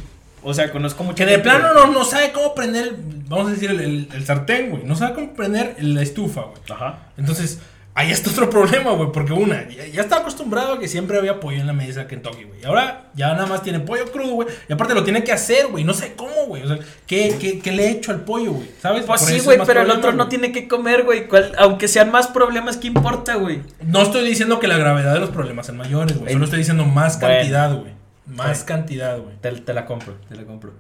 O 0.43 0.53
sea, 0.53 0.71
conozco 0.73 1.05
mucha 1.05 1.25
Que 1.25 1.31
de 1.31 1.37
gente, 1.37 1.49
plano 1.49 1.73
güey. 1.73 1.87
no, 1.87 1.93
no 1.93 2.05
sabe 2.05 2.33
cómo 2.33 2.55
prender, 2.55 2.97
vamos 3.29 3.47
a 3.47 3.51
decir, 3.53 3.71
el, 3.71 3.81
el- 3.81 4.09
el 4.13 4.27
sartén, 4.27 4.71
güey. 4.71 4.83
No 4.83 4.97
sabe 4.97 5.15
cómo 5.15 5.33
prender 5.35 5.77
la 5.79 6.03
estufa, 6.03 6.43
güey. 6.43 6.59
Ajá. 6.71 6.99
Entonces, 7.17 7.61
ahí 7.95 8.11
está 8.11 8.31
otro 8.31 8.51
problema, 8.51 8.91
güey. 8.93 9.11
Porque 9.13 9.33
una, 9.33 9.69
ya, 9.69 9.87
ya 9.87 10.01
estaba 10.03 10.23
acostumbrado 10.23 10.75
a 10.75 10.79
que 10.79 10.89
siempre 10.89 11.17
había 11.19 11.41
pollo 11.41 11.59
en 11.59 11.67
la 11.67 11.73
mesa 11.73 12.07
Kentucky, 12.07 12.45
güey. 12.45 12.61
Y 12.61 12.65
ahora 12.65 13.11
ya 13.15 13.33
nada 13.35 13.47
más 13.47 13.63
tiene 13.63 13.81
pollo 13.81 14.11
crudo, 14.11 14.33
güey. 14.35 14.49
Y 14.69 14.73
aparte 14.73 14.95
lo 14.95 15.05
tiene 15.05 15.23
que 15.25 15.33
hacer, 15.33 15.69
güey. 15.69 15.85
No 15.85 15.95
sé 15.95 16.15
cómo, 16.17 16.47
güey. 16.47 16.63
O 16.65 16.69
sea, 16.69 16.79
¿qué, 17.07 17.37
qué, 17.41 17.61
qué 17.61 17.73
le 17.73 17.87
he 17.87 17.91
hecho 17.91 18.13
al 18.13 18.21
pollo, 18.25 18.53
güey? 18.53 18.69
¿Sabes? 18.81 19.05
Pues 19.05 19.21
Por 19.21 19.31
sí, 19.31 19.41
güey, 19.41 19.59
pero 19.67 19.83
el 19.83 19.91
otro 19.91 20.13
no 20.13 20.29
tiene 20.29 20.51
que 20.53 20.67
comer, 20.69 21.05
güey. 21.05 21.29
¿Cuál- 21.29 21.53
Aunque 21.59 21.89
sean 21.89 22.11
más 22.11 22.27
problemas, 22.29 22.77
¿qué 22.77 22.89
importa, 22.89 23.35
güey? 23.37 23.61
No 23.83 24.03
estoy 24.03 24.27
diciendo 24.27 24.59
que 24.61 24.67
la 24.69 24.77
gravedad 24.79 25.15
de 25.15 25.21
los 25.21 25.31
problemas 25.31 25.67
sean 25.67 25.79
mayores, 25.79 26.19
güey. 26.19 26.33
Solo 26.33 26.45
estoy 26.45 26.59
diciendo 26.61 26.85
más 26.85 27.19
Bueno. 27.21 27.35
cantidad, 27.37 27.73
güey. 27.75 27.93
Más 28.27 28.37
Bueno. 28.47 28.65
cantidad, 28.67 29.19
güey. 29.19 29.37
Te, 29.41 29.53
te 29.53 29.75
la 29.75 29.85
compro, 29.87 30.15
te 30.29 30.35
la 30.35 30.45
compro. 30.45 30.73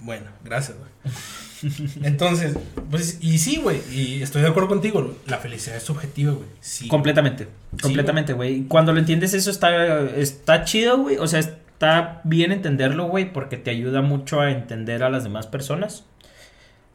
Bueno, 0.00 0.26
gracias, 0.44 0.76
güey. 0.78 0.90
Entonces, 2.02 2.56
pues, 2.90 3.18
y 3.20 3.38
sí, 3.38 3.56
güey, 3.56 3.80
y 3.90 4.22
estoy 4.22 4.42
de 4.42 4.48
acuerdo 4.48 4.68
contigo, 4.68 5.16
la 5.26 5.38
felicidad 5.38 5.76
es 5.76 5.82
subjetiva, 5.82 6.32
güey. 6.32 6.48
Sí. 6.60 6.88
Completamente, 6.88 7.48
completamente, 7.82 8.32
güey. 8.32 8.64
Cuando 8.64 8.92
lo 8.92 9.00
entiendes 9.00 9.34
eso 9.34 9.50
está, 9.50 10.04
está 10.10 10.64
chido, 10.64 10.98
güey. 10.98 11.16
O 11.16 11.26
sea, 11.26 11.40
está 11.40 12.20
bien 12.24 12.52
entenderlo, 12.52 13.06
güey, 13.06 13.32
porque 13.32 13.56
te 13.56 13.70
ayuda 13.70 14.02
mucho 14.02 14.40
a 14.40 14.50
entender 14.50 15.02
a 15.02 15.10
las 15.10 15.24
demás 15.24 15.46
personas. 15.46 16.04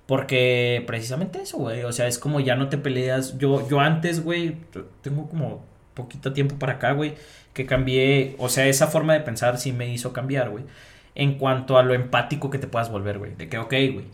Porque 0.06 0.84
precisamente 0.86 1.42
eso, 1.42 1.58
güey. 1.58 1.84
O 1.84 1.94
sea, 1.94 2.08
es 2.08 2.20
como 2.20 2.40
ya 2.40 2.56
no 2.56 2.70
te 2.70 2.78
peleas. 2.78 3.38
Yo, 3.38 3.68
yo 3.70 3.80
antes, 3.80 4.24
güey, 4.24 4.58
tengo 5.02 5.30
como 5.30 5.66
poquito 5.94 6.34
tiempo 6.34 6.56
para 6.56 6.74
acá, 6.74 6.92
güey, 6.92 7.16
que 7.54 7.66
cambié. 7.66 8.36
O 8.38 8.50
sea, 8.50 8.68
esa 8.68 8.88
forma 8.88 9.14
de 9.14 9.22
pensar 9.22 9.58
sí 9.58 9.72
me 9.72 9.94
hizo 9.94 10.12
cambiar, 10.12 10.50
güey. 10.50 10.66
En 11.16 11.38
cuanto 11.38 11.78
a 11.78 11.84
lo 11.84 11.94
empático 11.94 12.50
que 12.50 12.58
te 12.58 12.68
puedas 12.68 12.90
volver, 12.90 13.20
güey. 13.20 13.36
De 13.36 13.48
que, 13.50 13.58
ok, 13.60 13.70
güey. 13.72 14.06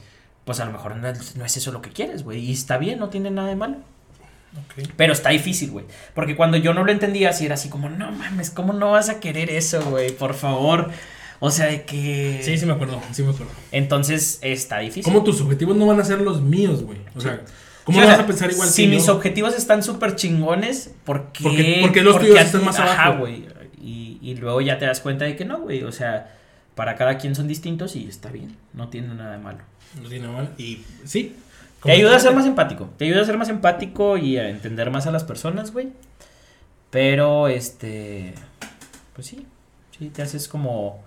Pues 0.46 0.60
a 0.60 0.66
lo 0.66 0.72
mejor 0.72 0.96
no 0.96 1.08
es, 1.08 1.36
no 1.36 1.46
es 1.46 1.56
eso 1.58 1.72
lo 1.72 1.82
que 1.82 1.92
quieres, 1.92 2.24
güey. 2.24 2.40
Y 2.40 2.52
está 2.52 2.78
bien, 2.78 3.00
no 3.00 3.10
tiene 3.10 3.32
nada 3.32 3.48
de 3.50 3.56
malo. 3.56 3.76
Pero 4.98 5.14
está 5.14 5.30
difícil, 5.30 5.70
güey. 5.72 5.86
Porque 6.16 6.36
cuando 6.36 6.58
yo 6.58 6.74
no 6.74 6.84
lo 6.84 6.92
entendía, 6.92 7.30
así 7.30 7.46
era 7.46 7.54
así 7.56 7.70
como, 7.70 7.88
no 7.90 8.12
mames, 8.12 8.50
¿cómo 8.50 8.74
no 8.74 8.92
vas 8.92 9.10
a 9.10 9.20
querer 9.20 9.50
eso, 9.52 9.82
güey? 9.92 10.12
Por 10.12 10.34
favor. 10.34 10.90
O 11.40 11.52
sea, 11.52 11.68
de 11.68 11.84
que. 11.84 12.42
Sí, 12.44 12.58
sí 12.58 12.66
me 12.66 12.74
acuerdo, 12.74 13.00
sí 13.12 13.22
me 13.24 13.30
acuerdo. 13.32 13.52
Entonces 13.72 14.40
está 14.42 14.80
difícil. 14.80 15.04
¿Cómo 15.04 15.24
tus 15.24 15.40
objetivos 15.42 15.78
no 15.78 15.86
van 15.86 16.00
a 16.00 16.04
ser 16.04 16.20
los 16.22 16.42
míos, 16.42 16.84
güey? 16.84 16.98
O 17.16 17.22
sea, 17.22 17.42
¿cómo 17.84 18.00
Sí, 18.02 18.06
vas 18.06 18.20
a 18.20 18.26
pensar 18.26 18.52
igual 18.52 18.68
Si 18.70 18.84
que 18.84 18.90
mis 18.90 19.06
yo? 19.06 19.16
objetivos 19.16 19.56
están 19.56 19.84
súper 19.84 20.16
chingones, 20.16 20.92
¿por 21.06 21.32
qué? 21.32 21.44
Porque- 21.44 21.78
porque 21.82 22.02
los 22.02 22.20
tuyos 22.20 22.40
están 22.42 22.66
más 22.66 22.80
Ajá, 22.80 23.06
abajo. 23.06 23.20
güey. 23.20 23.46
Y, 23.82 24.18
y 24.22 24.36
luego 24.36 24.60
ya 24.62 24.78
te 24.80 24.86
das 24.86 25.00
cuenta 25.00 25.26
de 25.26 25.36
que 25.36 25.46
no, 25.46 25.60
güey. 25.62 25.84
O 25.84 25.92
sea, 25.92 26.36
para 26.80 26.96
cada 26.96 27.18
quien 27.18 27.36
son 27.36 27.50
distintos 27.50 27.98
y 27.98 28.08
está 28.08 28.32
bien. 28.32 28.56
No 28.72 28.88
tiene 28.88 29.14
nada 29.14 29.34
de 29.34 29.40
malo. 29.40 29.58
No 30.02 30.08
tiene 30.08 30.30
mal. 30.30 30.54
Y 30.58 30.82
sí. 31.04 31.36
Te 31.84 31.92
ayuda 31.92 32.16
a 32.16 32.20
ser 32.22 32.34
más 32.34 32.46
empático. 32.46 32.90
Te 32.96 33.04
ayuda 33.04 33.22
a 33.22 33.26
ser 33.26 33.38
más 33.38 33.50
empático 33.50 34.18
y 34.18 34.38
a 34.38 34.48
entender 34.48 34.90
más 34.90 35.06
a 35.06 35.12
las 35.12 35.26
personas, 35.26 35.74
güey. 35.74 35.90
Pero, 36.90 37.50
este. 37.50 38.34
Pues 39.14 39.28
sí. 39.28 39.46
Sí, 39.98 40.08
te 40.08 40.22
haces 40.22 40.48
como. 40.48 41.04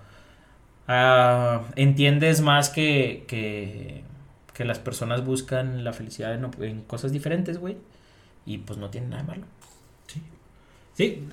ah, 0.87 1.63
entiendes 1.75 2.41
más 2.41 2.69
que, 2.69 3.25
que. 3.27 4.03
que 4.53 4.65
las 4.65 4.77
personas 4.77 5.25
buscan 5.25 5.83
la 5.83 5.91
felicidad 5.91 6.35
en, 6.35 6.51
en 6.63 6.83
cosas 6.83 7.11
diferentes, 7.11 7.57
güey. 7.57 7.77
Y 8.45 8.59
pues 8.59 8.77
no 8.77 8.91
tiene 8.91 9.07
nada 9.07 9.23
de 9.23 9.27
malo. 9.27 9.45
Sí, 10.05 10.21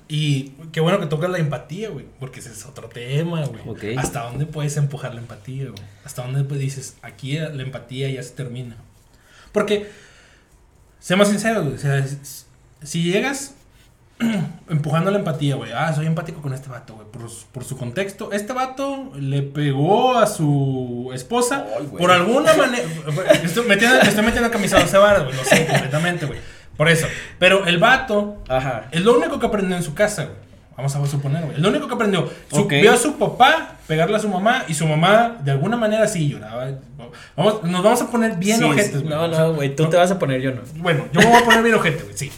y 0.07 0.53
qué 0.71 0.79
bueno 0.79 0.99
que 0.99 1.05
tocas 1.05 1.29
la 1.29 1.37
empatía, 1.37 1.89
güey, 1.89 2.05
porque 2.19 2.39
ese 2.39 2.51
es 2.51 2.65
otro 2.65 2.89
tema, 2.89 3.45
güey. 3.45 3.61
¿Hasta 3.97 4.23
dónde 4.23 4.45
puedes 4.47 4.75
empujar 4.77 5.13
la 5.13 5.21
empatía, 5.21 5.65
güey? 5.69 5.83
¿Hasta 6.03 6.23
dónde 6.23 6.43
pues, 6.43 6.59
dices, 6.59 6.95
aquí 7.03 7.37
la 7.37 7.61
empatía 7.61 8.09
ya 8.09 8.23
se 8.23 8.31
termina? 8.31 8.75
Porque, 9.51 9.87
seamos 10.99 11.27
sinceros, 11.27 11.63
güey, 11.65 11.75
o 11.75 11.77
sea, 11.77 12.03
si 12.83 13.03
llegas 13.03 13.53
empujando 14.69 15.11
la 15.11 15.19
empatía, 15.19 15.55
güey, 15.55 15.71
ah, 15.73 15.93
soy 15.93 16.05
empático 16.07 16.41
con 16.41 16.53
este 16.53 16.69
vato, 16.69 16.95
güey, 16.95 17.07
por, 17.11 17.29
su- 17.29 17.45
por 17.47 17.63
su 17.63 17.77
contexto, 17.77 18.31
este 18.31 18.53
vato 18.53 19.11
le 19.19 19.41
pegó 19.43 20.17
a 20.17 20.25
su 20.25 21.11
esposa 21.13 21.67
por 21.99 22.09
alguna 22.11 22.53
manera, 22.55 22.83
estoy 23.43 23.67
metiendo, 23.67 23.97
me 24.01 24.09
estoy 24.09 24.23
metiendo 24.23 24.49
camisado 24.49 24.85
de 24.89 24.97
varas, 24.97 25.23
güey, 25.25 25.35
lo 25.35 25.43
sé 25.43 25.67
completamente, 25.67 26.25
güey, 26.25 26.39
por 26.77 26.89
eso, 26.89 27.07
pero 27.39 27.65
el 27.67 27.77
vato 27.77 28.41
Ajá. 28.47 28.85
es 28.91 29.01
lo 29.01 29.17
único 29.17 29.39
que 29.39 29.45
aprendió 29.45 29.75
en 29.77 29.83
su 29.83 29.93
casa, 29.93 30.23
güey. 30.25 30.35
Vamos 30.77 30.95
a 30.95 31.05
suponer, 31.05 31.43
güey. 31.43 31.55
Es 31.57 31.61
lo 31.61 31.69
único 31.69 31.87
que 31.87 31.93
aprendió. 31.93 32.27
Su-. 32.51 32.65
Vio 32.67 32.91
a 32.93 32.97
su 32.97 33.17
papá 33.17 33.75
pegarle 33.87 34.15
a 34.15 34.19
su 34.19 34.29
mamá 34.29 34.63
y 34.67 34.73
su 34.73 34.87
mamá 34.87 35.37
de 35.43 35.51
alguna 35.51 35.77
manera 35.77 36.07
sí 36.07 36.27
lloraba. 36.29 36.69
Vamos, 37.35 37.61
nos 37.63 37.83
vamos 37.83 38.01
a 38.01 38.09
poner 38.09 38.37
bien 38.37 38.57
Sí, 38.57 38.63
ojetes, 38.63 39.03
güey. 39.03 39.09
No, 39.09 39.27
no, 39.27 39.53
güey. 39.53 39.75
Tú 39.75 39.87
te 39.89 39.97
vas 39.97 40.09
a 40.09 40.17
poner, 40.17 40.41
yo 40.41 40.51
no. 40.51 40.61
Bueno, 40.77 41.05
yo 41.11 41.19
me 41.19 41.27
voy 41.27 41.35
a 41.41 41.45
poner 41.45 41.61
bien 41.61 41.75
ojete, 41.75 42.03
güey, 42.03 42.17
sí. 42.17 42.31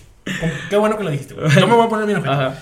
Qué 0.69 0.75
bueno 0.75 0.97
que 0.97 1.03
lo 1.05 1.11
dijiste, 1.11 1.35
güey. 1.35 1.49
Yo 1.57 1.67
me 1.67 1.75
voy 1.75 1.85
a 1.85 1.89
poner 1.89 2.05
bien 2.05 2.17
ojete. 2.17 2.33
Ajá. 2.33 2.55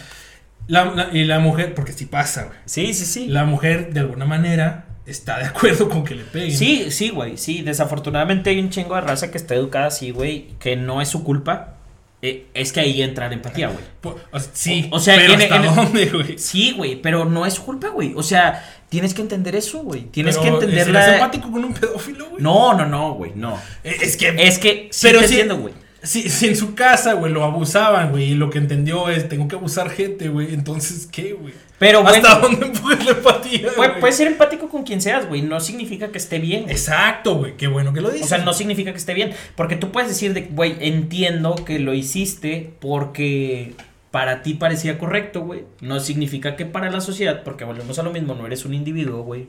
La- 0.68 0.86
la- 0.86 1.10
y 1.14 1.24
la 1.24 1.40
mujer, 1.40 1.74
porque 1.74 1.94
sí 1.94 2.06
pasa, 2.06 2.44
güey. 2.44 2.58
Sí, 2.66 2.94
sí, 2.94 3.06
sí. 3.06 3.28
La 3.28 3.46
mujer 3.46 3.92
de 3.94 4.02
alguna 4.02 4.26
manera 4.26 4.86
está 5.06 5.40
de 5.40 5.46
acuerdo 5.46 5.90
con 5.90 6.04
que 6.04 6.16
le 6.16 6.24
peguen. 6.24 6.56
Sí, 6.56 6.92
sí, 6.92 7.10
güey, 7.10 7.38
sí. 7.38 7.62
Desafortunadamente 7.62 8.50
hay 8.50 8.60
un 8.60 8.70
chingo 8.70 8.96
de 8.96 9.02
raza 9.02 9.32
que 9.32 9.38
está 9.38 9.56
educada 9.56 9.88
así, 9.88 10.12
güey, 10.12 10.50
que 10.60 10.76
no 10.76 11.02
es 11.02 11.10
su 11.10 11.24
culpa. 11.24 11.76
Eh, 12.24 12.46
es 12.54 12.72
que 12.72 12.80
ahí 12.82 13.02
entra 13.02 13.28
la 13.30 13.34
empatía, 13.34 13.70
güey. 13.70 14.16
Sí, 14.54 14.88
O- 14.92 14.98
o 14.98 15.00
sea, 15.00 15.16
pero 15.16 15.34
en- 15.34 15.42
¿hasta 15.42 15.56
en- 15.56 15.76
dónde, 15.76 16.06
güey? 16.06 16.38
Sí, 16.38 16.72
güey, 16.78 17.02
pero 17.02 17.26
no 17.26 17.48
es 17.48 17.56
su 17.56 17.66
culpa, 17.66 17.88
güey. 17.90 18.14
O 18.16 18.22
sea, 18.22 18.64
tienes 18.90 19.16
que 19.16 19.24
entender 19.24 19.56
eso, 19.56 19.80
güey. 19.80 20.04
Tienes 20.04 20.38
Pero, 20.38 20.60
que 20.60 20.66
entender 20.66 20.86
¿serás 20.86 21.08
la... 21.08 21.14
empático 21.16 21.52
con 21.52 21.66
un 21.66 21.74
pedófilo, 21.74 22.30
güey? 22.30 22.44
No, 22.44 22.76
no, 22.76 22.86
no, 22.86 23.14
güey, 23.16 23.32
no. 23.36 23.58
Es 23.84 24.18
que 24.18 24.36
Es 24.38 24.60
que 24.60 24.90
sí 24.92 25.08
Pero 25.08 25.22
te 25.22 25.28
sí- 25.30 25.34
entiendo, 25.40 25.58
güey. 25.58 25.74
Si, 26.04 26.30
si 26.30 26.48
en 26.48 26.56
su 26.56 26.74
casa, 26.74 27.14
güey, 27.14 27.32
lo 27.32 27.44
abusaban, 27.44 28.12
güey, 28.12 28.32
y 28.32 28.36
lo 28.36 28.50
que 28.50 28.58
entendió 28.58 29.10
es, 29.10 29.30
tengo 29.30 29.48
que 29.48 29.56
abusar 29.56 29.90
gente, 29.90 30.30
güey, 30.30 30.54
entonces, 30.54 31.08
¿qué, 31.12 31.34
güey? 31.34 31.54
Pero 31.78 32.04
bueno, 32.04 32.28
¿Hasta 32.28 32.40
dónde 32.40 32.68
empujas 32.68 33.04
la 33.06 33.12
empatía, 33.12 33.70
güey? 33.76 34.00
puedes 34.00 34.16
ser 34.16 34.28
empático 34.28 34.70
con 34.70 34.84
quien 34.84 35.02
seas, 35.02 35.28
güey. 35.28 35.42
No 35.42 35.60
significa 35.60 36.10
que 36.10 36.20
esté 36.20 36.38
bien. 36.38 36.64
güey. 36.64 36.74
Exacto, 36.74 37.38
güey, 37.38 37.58
qué 37.58 37.68
bueno 37.68 37.92
que 37.92 38.02
lo 38.02 38.10
dices. 38.12 38.28
O 38.28 38.30
sea, 38.30 38.38
no 38.40 38.54
significa 38.54 38.92
que 38.92 38.98
esté 39.00 39.16
bien. 39.16 39.34
Porque 39.56 39.76
tú 39.76 39.92
puedes 39.92 40.08
decir 40.08 40.34
de, 40.34 40.42
güey, 40.42 40.76
entiendo 40.80 41.56
que 41.56 41.80
lo 41.80 41.94
hiciste 41.96 42.74
porque 42.80 43.74
para 44.12 44.44
ti 44.44 44.54
parecía 44.54 45.00
correcto, 45.00 45.42
güey. 45.42 45.64
No 45.82 46.00
significa 46.00 46.56
que 46.56 46.66
para 46.68 46.92
la 46.92 47.02
sociedad, 47.02 47.44
porque 47.44 47.64
volvemos 47.64 47.98
a 47.98 48.04
lo 48.04 48.12
mismo, 48.12 48.36
no 48.36 48.46
eres 48.46 48.64
un 48.66 48.76
individuo, 48.76 49.24
güey. 49.24 49.48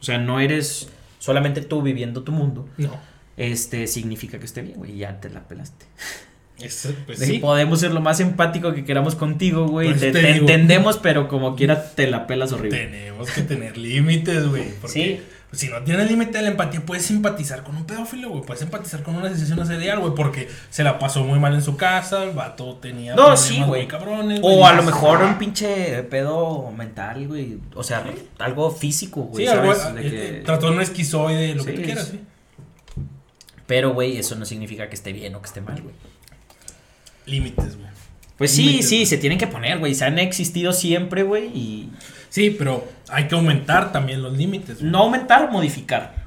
O 0.00 0.04
sea, 0.04 0.18
no 0.18 0.40
eres 0.40 0.90
solamente 1.18 1.62
tú 1.62 1.80
viviendo 1.80 2.24
tu 2.24 2.32
mundo. 2.32 2.68
No, 2.76 2.90
Este 3.36 3.86
significa 3.86 4.38
que 4.38 4.44
esté 4.46 4.62
bien, 4.62 4.76
güey. 4.78 4.96
Ya 4.96 5.20
te 5.20 5.28
la 5.30 5.40
pelaste. 5.48 5.86
es, 6.60 6.88
pues 7.06 7.18
De- 7.18 7.26
sí. 7.26 7.38
Podemos 7.38 7.80
ser 7.80 7.92
lo 7.92 8.00
más 8.00 8.20
empático 8.20 8.72
que 8.74 8.84
queramos 8.84 9.16
contigo, 9.16 9.66
güey. 9.66 9.90
Eso 9.90 10.00
Te, 10.00 10.12
te 10.12 10.20
te 10.22 10.26
digo. 10.34 10.38
entendemos, 10.40 10.98
pero 10.98 11.26
como 11.28 11.56
quiera 11.56 11.90
te 11.94 12.06
la 12.06 12.26
pelas 12.26 12.52
horrible. 12.52 12.78
Tenemos 12.78 13.30
que 13.30 13.42
tener 13.42 13.76
límites, 13.76 14.46
güey. 14.48 14.64
Sí. 14.86 15.20
si 15.52 15.68
no 15.68 15.80
tienes 15.82 16.10
límite 16.10 16.38
de 16.38 16.42
la 16.42 16.48
empatía, 16.50 16.80
puedes 16.84 17.04
simpatizar 17.06 17.62
con 17.62 17.76
un 17.76 17.84
pedófilo, 17.86 18.28
güey. 18.28 18.42
Puedes 18.42 18.60
simpatizar 18.60 19.04
con 19.04 19.14
una 19.14 19.28
asesino 19.28 19.64
serial, 19.64 20.00
güey. 20.00 20.12
Porque 20.14 20.48
se 20.70 20.82
la 20.82 20.98
pasó 20.98 21.22
muy 21.24 21.38
mal 21.38 21.54
en 21.54 21.62
su 21.62 21.76
casa, 21.76 22.24
el 22.24 22.30
vato 22.32 22.74
tenía. 22.76 23.14
No, 23.14 23.36
sí, 23.36 23.62
güey. 23.64 23.86
cabrones. 23.86 24.40
O 24.42 24.66
a 24.66 24.72
lo 24.72 24.82
mejor 24.82 25.22
un 25.22 25.38
pinche 25.38 26.02
pedo 26.04 26.72
mental, 26.76 27.28
güey. 27.28 27.58
O 27.76 27.82
sea, 27.84 28.04
algo 28.38 28.70
físico, 28.72 29.22
güey. 29.22 29.44
Sí, 29.46 29.50
algo. 29.52 29.72
De 29.74 30.06
eh, 30.06 30.10
que- 30.10 30.28
eh, 30.38 30.42
trastorno 30.44 30.80
esquizoide, 30.80 31.54
lo 31.54 31.64
que 31.64 31.70
Sí, 31.72 31.76
tú 31.78 31.82
quieras, 31.84 32.08
sí. 32.08 32.20
Pero, 33.66 33.92
güey, 33.94 34.16
eso 34.18 34.34
no 34.36 34.44
significa 34.44 34.88
que 34.88 34.94
esté 34.94 35.12
bien 35.12 35.34
o 35.34 35.40
que 35.40 35.46
esté 35.46 35.60
mal, 35.60 35.80
güey. 35.80 35.94
Límites, 37.26 37.76
güey. 37.76 37.88
Pues 38.36 38.50
sí, 38.50 38.64
Límites, 38.64 38.88
sí, 38.88 39.06
se 39.06 39.16
tienen 39.16 39.38
que 39.38 39.46
poner, 39.46 39.78
güey. 39.78 39.94
Se 39.94 40.04
han 40.04 40.18
existido 40.18 40.72
siempre, 40.72 41.22
güey. 41.22 41.46
Y 41.56 41.90
Sí, 42.28 42.50
pero 42.50 42.86
hay 43.08 43.28
que 43.28 43.34
aumentar 43.36 43.92
también 43.92 44.20
los 44.22 44.36
límites. 44.36 44.80
güey. 44.80 44.90
no 44.90 44.98
aumentar, 44.98 45.50
modificar. 45.50 46.24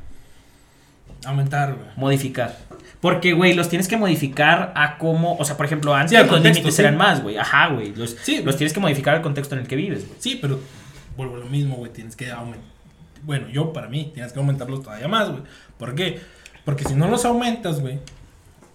Aumentar, 1.25 1.73
güey. 1.75 1.87
Modificar. 1.97 2.57
Porque, 3.01 3.33
güey, 3.33 3.53
los 3.53 3.69
tienes 3.69 3.87
que 3.87 3.97
modificar 3.97 4.71
a 4.75 4.97
cómo. 4.97 5.35
O 5.37 5.45
sea, 5.45 5.57
por 5.57 5.65
ejemplo, 5.65 5.93
antes 5.93 6.17
Sí, 6.17 6.25
los 6.27 6.41
límites 6.41 6.75
sí. 6.75 6.81
eran 6.81 6.97
más, 6.97 7.21
güey. 7.21 7.37
Ajá, 7.37 7.67
güey. 7.67 7.93
Los, 7.95 8.15
Sí. 8.23 8.41
los 8.43 8.55
tienes 8.57 8.73
que 8.73 8.79
modificar 8.79 9.15
al 9.15 9.21
contexto 9.21 9.55
en 9.55 9.61
el 9.61 9.67
que 9.67 9.75
vives, 9.75 10.07
güey. 10.07 10.19
Sí, 10.19 10.39
pero 10.41 10.59
vuelvo 11.15 11.35
a 11.35 11.39
lo 11.39 11.45
mismo, 11.45 11.75
güey. 11.75 11.91
Tienes 11.91 12.15
que 12.15 12.31
aumentar. 12.31 12.65
bueno, 13.23 13.49
yo 13.49 13.73
para 13.73 13.87
mí, 13.89 14.11
tienes 14.13 14.31
que 14.31 14.39
aumentarlos 14.39 14.81
todavía 14.83 15.07
más, 15.09 15.29
güey. 15.29 15.41
¿Por 15.77 15.93
qué? 15.95 16.19
Porque 16.67 16.83
si 16.83 16.95
no 16.95 17.07
los 17.07 17.23
aumentas, 17.23 17.79
güey, 17.79 17.97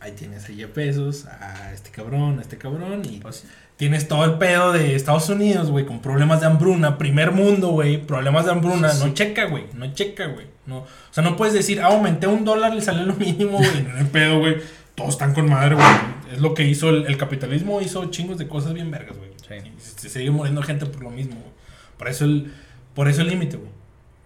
ahí 0.01 0.13
tienes 0.13 0.47
a 0.47 0.67
Bezos, 0.75 1.27
a 1.27 1.75
este 1.75 1.91
cabrón, 1.91 2.39
a 2.39 2.41
este 2.41 2.57
cabrón, 2.57 3.03
y 3.05 3.19
Pues, 3.19 3.45
tienes 3.77 4.09
todo 4.09 4.25
el 4.25 4.39
pedo 4.39 4.73
de 4.73 4.95
Estados 4.97 5.29
Unidos, 5.29 5.71
güey, 5.71 5.85
con 5.85 6.01
problemas 6.01 6.41
de 6.41 6.47
hambruna, 6.47 6.97
primer 6.97 7.33
mundo, 7.33 7.69
güey, 7.69 7.99
problemas 7.99 8.47
de 8.47 8.53
hambruna, 8.53 8.89
Sí, 8.89 8.97
sí. 9.03 9.07
no 9.07 9.13
checa, 9.13 9.45
güey, 9.45 9.65
no 9.75 9.93
checa, 9.93 10.29
güey. 10.29 10.47
No, 10.65 10.79
o 10.79 10.87
sea, 11.11 11.23
no 11.23 11.37
puedes 11.37 11.53
decir, 11.53 11.83
ah, 11.83 11.89
aumenté 11.89 12.27
un 12.27 12.47
dólar, 12.47 12.75
le 12.75 12.81
sale 12.81 13.05
lo 13.05 13.13
mínimo, 13.13 13.59
güey, 13.59 13.83
no 13.83 13.95
hay 13.99 14.05
pedo, 14.05 14.39
güey. 14.39 14.57
Todos 14.95 15.11
están 15.11 15.35
con 15.35 15.51
madre, 15.51 15.75
güey. 15.75 15.87
Es 16.33 16.41
lo 16.41 16.55
que 16.55 16.65
hizo 16.65 16.89
el, 16.89 17.05
el 17.05 17.19
capitalismo, 17.19 17.83
hizo 17.83 18.07
chingos 18.07 18.39
de 18.39 18.49
cosas 18.49 18.73
bien 18.73 18.91
vergas, 18.91 19.19
güey. 19.19 19.33
Sí. 19.47 19.69
Y 19.69 20.01
se 20.01 20.09
sigue 20.09 20.31
muriendo 20.31 20.63
gente 20.63 20.87
por 20.87 21.03
lo 21.03 21.11
mismo, 21.11 21.35
güey. 21.35 21.53
Por 21.99 22.09
eso 22.09 22.25
el, 22.25 22.55
por 22.95 23.07
eso 23.09 23.21
el 23.21 23.29
límite, 23.29 23.59
güey. 23.59 23.71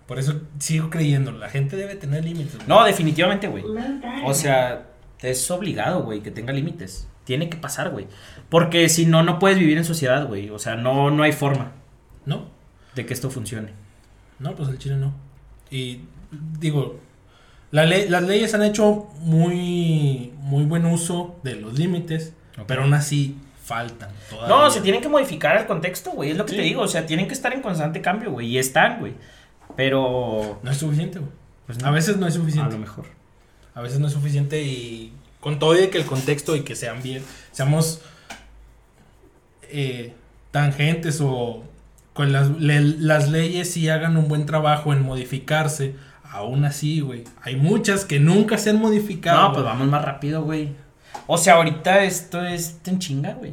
Por 0.06 0.18
eso 0.18 0.40
sigo 0.58 0.88
creyendo, 0.90 1.32
la 1.32 1.48
gente 1.48 1.76
debe 1.76 1.96
tener 1.96 2.24
límites. 2.24 2.56
güey. 2.56 2.68
No, 2.68 2.84
definitivamente, 2.84 3.48
güey. 3.48 3.64
O 4.24 4.34
sea, 4.34 4.86
es 5.20 5.50
obligado, 5.50 6.02
güey, 6.04 6.20
que 6.20 6.30
tenga 6.30 6.52
límites. 6.52 7.08
Tiene 7.24 7.48
que 7.48 7.56
pasar, 7.56 7.90
güey. 7.90 8.06
Porque 8.48 8.88
si 8.88 9.04
no, 9.06 9.22
no 9.24 9.38
puedes 9.40 9.58
vivir 9.58 9.76
en 9.78 9.84
sociedad, 9.84 10.26
güey. 10.28 10.50
O 10.50 10.60
sea, 10.60 10.76
no, 10.76 11.10
no 11.10 11.24
hay 11.24 11.32
forma 11.32 11.72
¿No? 12.24 12.46
de 12.94 13.04
que 13.04 13.14
esto 13.14 13.30
funcione. 13.30 13.70
No, 14.38 14.54
pues 14.54 14.68
el 14.68 14.78
Chile 14.78 14.96
no. 14.96 15.12
Y 15.70 16.02
digo, 16.60 17.00
la 17.72 17.84
ley- 17.84 18.08
las 18.08 18.22
leyes 18.22 18.54
han 18.54 18.62
hecho 18.62 19.08
muy, 19.18 20.32
muy 20.38 20.64
buen 20.64 20.84
uso 20.86 21.40
de 21.42 21.56
los 21.56 21.76
límites, 21.76 22.32
pero 22.68 22.82
aún 22.82 22.94
así 22.94 23.36
faltan. 23.64 24.10
Todavía. 24.30 24.54
No, 24.56 24.70
se 24.70 24.80
tienen 24.82 25.00
que 25.02 25.08
modificar 25.08 25.56
el 25.56 25.66
contexto, 25.66 26.12
güey. 26.12 26.30
Es 26.30 26.36
lo 26.36 26.44
que 26.46 26.52
Sí. 26.52 26.56
te 26.58 26.62
digo. 26.62 26.82
O 26.82 26.88
sea, 26.88 27.06
tienen 27.06 27.26
que 27.26 27.34
estar 27.34 27.52
en 27.52 27.60
constante 27.62 28.00
cambio, 28.00 28.30
güey. 28.30 28.46
Y 28.46 28.58
están, 28.58 29.00
güey. 29.00 29.14
Pero. 29.76 30.58
No 30.62 30.70
es 30.70 30.76
suficiente, 30.78 31.18
güey. 31.18 31.30
Pues 31.66 31.82
A 31.84 31.90
veces 31.90 32.16
no 32.16 32.26
es 32.26 32.34
A 32.34 32.38
suficiente. 32.38 32.72
lo 32.72 32.78
mejor. 32.78 33.06
A 33.74 33.80
veces 33.82 33.98
no 33.98 34.06
es 34.06 34.12
suficiente 34.12 34.62
y 34.62 35.12
con 35.40 35.58
todo 35.58 35.80
y 35.80 35.88
que 35.88 35.98
el 35.98 36.06
contexto 36.06 36.56
y 36.56 36.60
que 36.62 36.74
sean 36.74 37.02
bien, 37.02 37.22
seamos 37.52 38.00
eh, 39.62 40.14
tangentes 40.50 41.20
o 41.20 41.62
con 42.12 42.32
las, 42.32 42.50
le- 42.58 42.80
las 42.80 43.28
leyes 43.28 43.70
sí 43.70 43.88
hagan 43.88 44.16
un 44.16 44.28
buen 44.28 44.46
trabajo 44.46 44.92
en 44.92 45.02
modificarse, 45.02 45.94
aún 46.30 46.64
así, 46.64 47.00
güey. 47.00 47.24
Hay 47.42 47.56
muchas 47.56 48.04
que 48.04 48.18
nunca 48.18 48.56
se 48.58 48.70
han 48.70 48.80
modificado. 48.80 49.48
No, 49.48 49.52
pues 49.52 49.64
vamos 49.64 49.86
más 49.88 50.04
rápido, 50.04 50.42
güey. 50.42 50.70
O 51.26 51.36
sea, 51.38 51.54
ahorita 51.54 52.04
esto 52.04 52.44
es 52.44 52.78
en 52.86 52.98
chinga, 52.98 53.34
güey. 53.34 53.52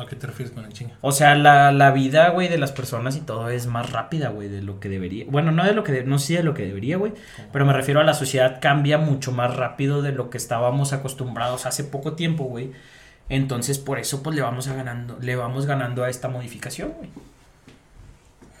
¿A 0.00 0.06
qué 0.06 0.16
te 0.16 0.26
refieres 0.26 0.54
con 0.54 0.64
el 0.64 0.72
chinga? 0.72 0.94
O 1.02 1.12
sea, 1.12 1.34
la, 1.34 1.72
la 1.72 1.90
vida, 1.90 2.30
güey, 2.30 2.48
de 2.48 2.56
las 2.58 2.72
personas 2.72 3.16
y 3.16 3.20
todo 3.20 3.50
es 3.50 3.66
más 3.66 3.90
rápida, 3.92 4.30
güey, 4.30 4.48
de 4.48 4.62
lo 4.62 4.80
que 4.80 4.88
debería. 4.88 5.26
Bueno, 5.28 5.52
no 5.52 5.64
de 5.64 5.72
lo 5.74 5.84
que 5.84 5.92
de- 5.92 6.04
no 6.04 6.18
sí 6.18 6.34
de 6.34 6.42
lo 6.42 6.54
que 6.54 6.64
debería, 6.66 6.96
güey. 6.96 7.12
Pero 7.52 7.66
me 7.66 7.72
refiero 7.74 8.00
a 8.00 8.04
la 8.04 8.14
sociedad 8.14 8.58
cambia 8.60 8.96
mucho 8.98 9.30
más 9.32 9.54
rápido 9.56 10.00
de 10.02 10.12
lo 10.12 10.30
que 10.30 10.38
estábamos 10.38 10.92
acostumbrados 10.94 11.66
hace 11.66 11.84
poco 11.84 12.14
tiempo, 12.14 12.44
güey. 12.44 12.72
Entonces, 13.28 13.78
por 13.78 13.98
eso, 13.98 14.22
pues 14.22 14.34
le 14.34 14.42
vamos 14.42 14.68
a 14.68 14.74
ganando, 14.74 15.18
le 15.20 15.36
vamos 15.36 15.66
ganando 15.66 16.02
a 16.02 16.08
esta 16.08 16.28
modificación, 16.28 16.92
güey. 16.96 17.10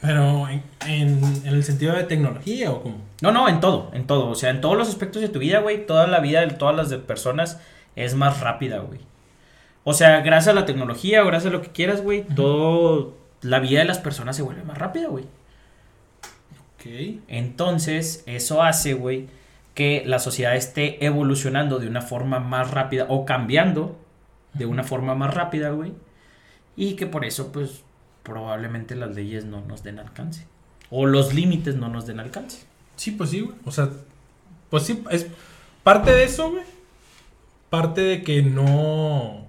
Pero 0.00 0.48
en, 0.48 0.62
en- 0.86 1.24
en 1.44 1.54
el 1.54 1.64
sentido 1.64 1.94
de 1.94 2.04
tecnología 2.04 2.70
o 2.70 2.82
cómo? 2.82 2.98
No, 3.20 3.32
no, 3.32 3.48
en 3.48 3.60
todo, 3.60 3.90
en 3.94 4.06
todo. 4.06 4.28
O 4.28 4.34
sea, 4.34 4.50
en 4.50 4.60
todos 4.60 4.76
los 4.76 4.88
aspectos 4.88 5.20
de 5.20 5.28
tu 5.28 5.38
vida, 5.38 5.60
güey. 5.60 5.86
Toda 5.86 6.06
la 6.06 6.20
vida 6.20 6.40
de 6.40 6.48
todas 6.54 6.74
las 6.74 6.88
de 6.88 6.98
personas 6.98 7.60
es 7.96 8.14
más 8.14 8.40
rápida, 8.40 8.78
güey. 8.78 9.00
O 9.84 9.94
sea, 9.94 10.20
gracias 10.20 10.48
a 10.48 10.60
la 10.60 10.66
tecnología 10.66 11.22
o 11.22 11.26
gracias 11.26 11.50
a 11.52 11.56
lo 11.56 11.62
que 11.62 11.70
quieras, 11.70 12.02
güey, 12.02 12.24
todo. 12.34 13.14
La 13.42 13.58
vida 13.58 13.78
de 13.80 13.86
las 13.86 13.98
personas 13.98 14.36
se 14.36 14.42
vuelve 14.42 14.62
más 14.62 14.76
rápida, 14.76 15.08
güey. 15.08 15.24
Ok. 16.74 17.22
Entonces, 17.28 18.22
eso 18.26 18.62
hace, 18.62 18.94
güey, 18.94 19.28
que 19.74 20.02
la 20.06 20.18
sociedad 20.18 20.54
esté 20.56 21.04
evolucionando 21.04 21.78
de 21.78 21.88
una 21.88 22.02
forma 22.02 22.40
más 22.40 22.70
rápida 22.70 23.06
o 23.08 23.24
cambiando 23.24 23.98
de 24.52 24.66
una 24.66 24.84
forma 24.84 25.14
más 25.14 25.32
rápida, 25.32 25.70
güey. 25.70 25.92
Y 26.76 26.96
que 26.96 27.06
por 27.06 27.24
eso, 27.24 27.50
pues, 27.52 27.82
probablemente 28.22 28.94
las 28.96 29.14
leyes 29.14 29.44
no 29.44 29.62
nos 29.62 29.82
den 29.82 29.98
alcance. 29.98 30.46
O 30.90 31.06
los 31.06 31.32
límites 31.34 31.76
no 31.76 31.88
nos 31.88 32.06
den 32.06 32.20
alcance. 32.20 32.64
Sí, 32.96 33.12
pues 33.12 33.30
sí, 33.30 33.40
güey. 33.40 33.56
O 33.64 33.70
sea, 33.70 33.88
pues 34.68 34.84
sí, 34.84 35.02
es 35.10 35.26
parte 35.82 36.12
de 36.12 36.24
eso, 36.24 36.50
güey. 36.50 36.64
Parte 37.70 38.02
de 38.02 38.22
que 38.22 38.42
no. 38.42 39.46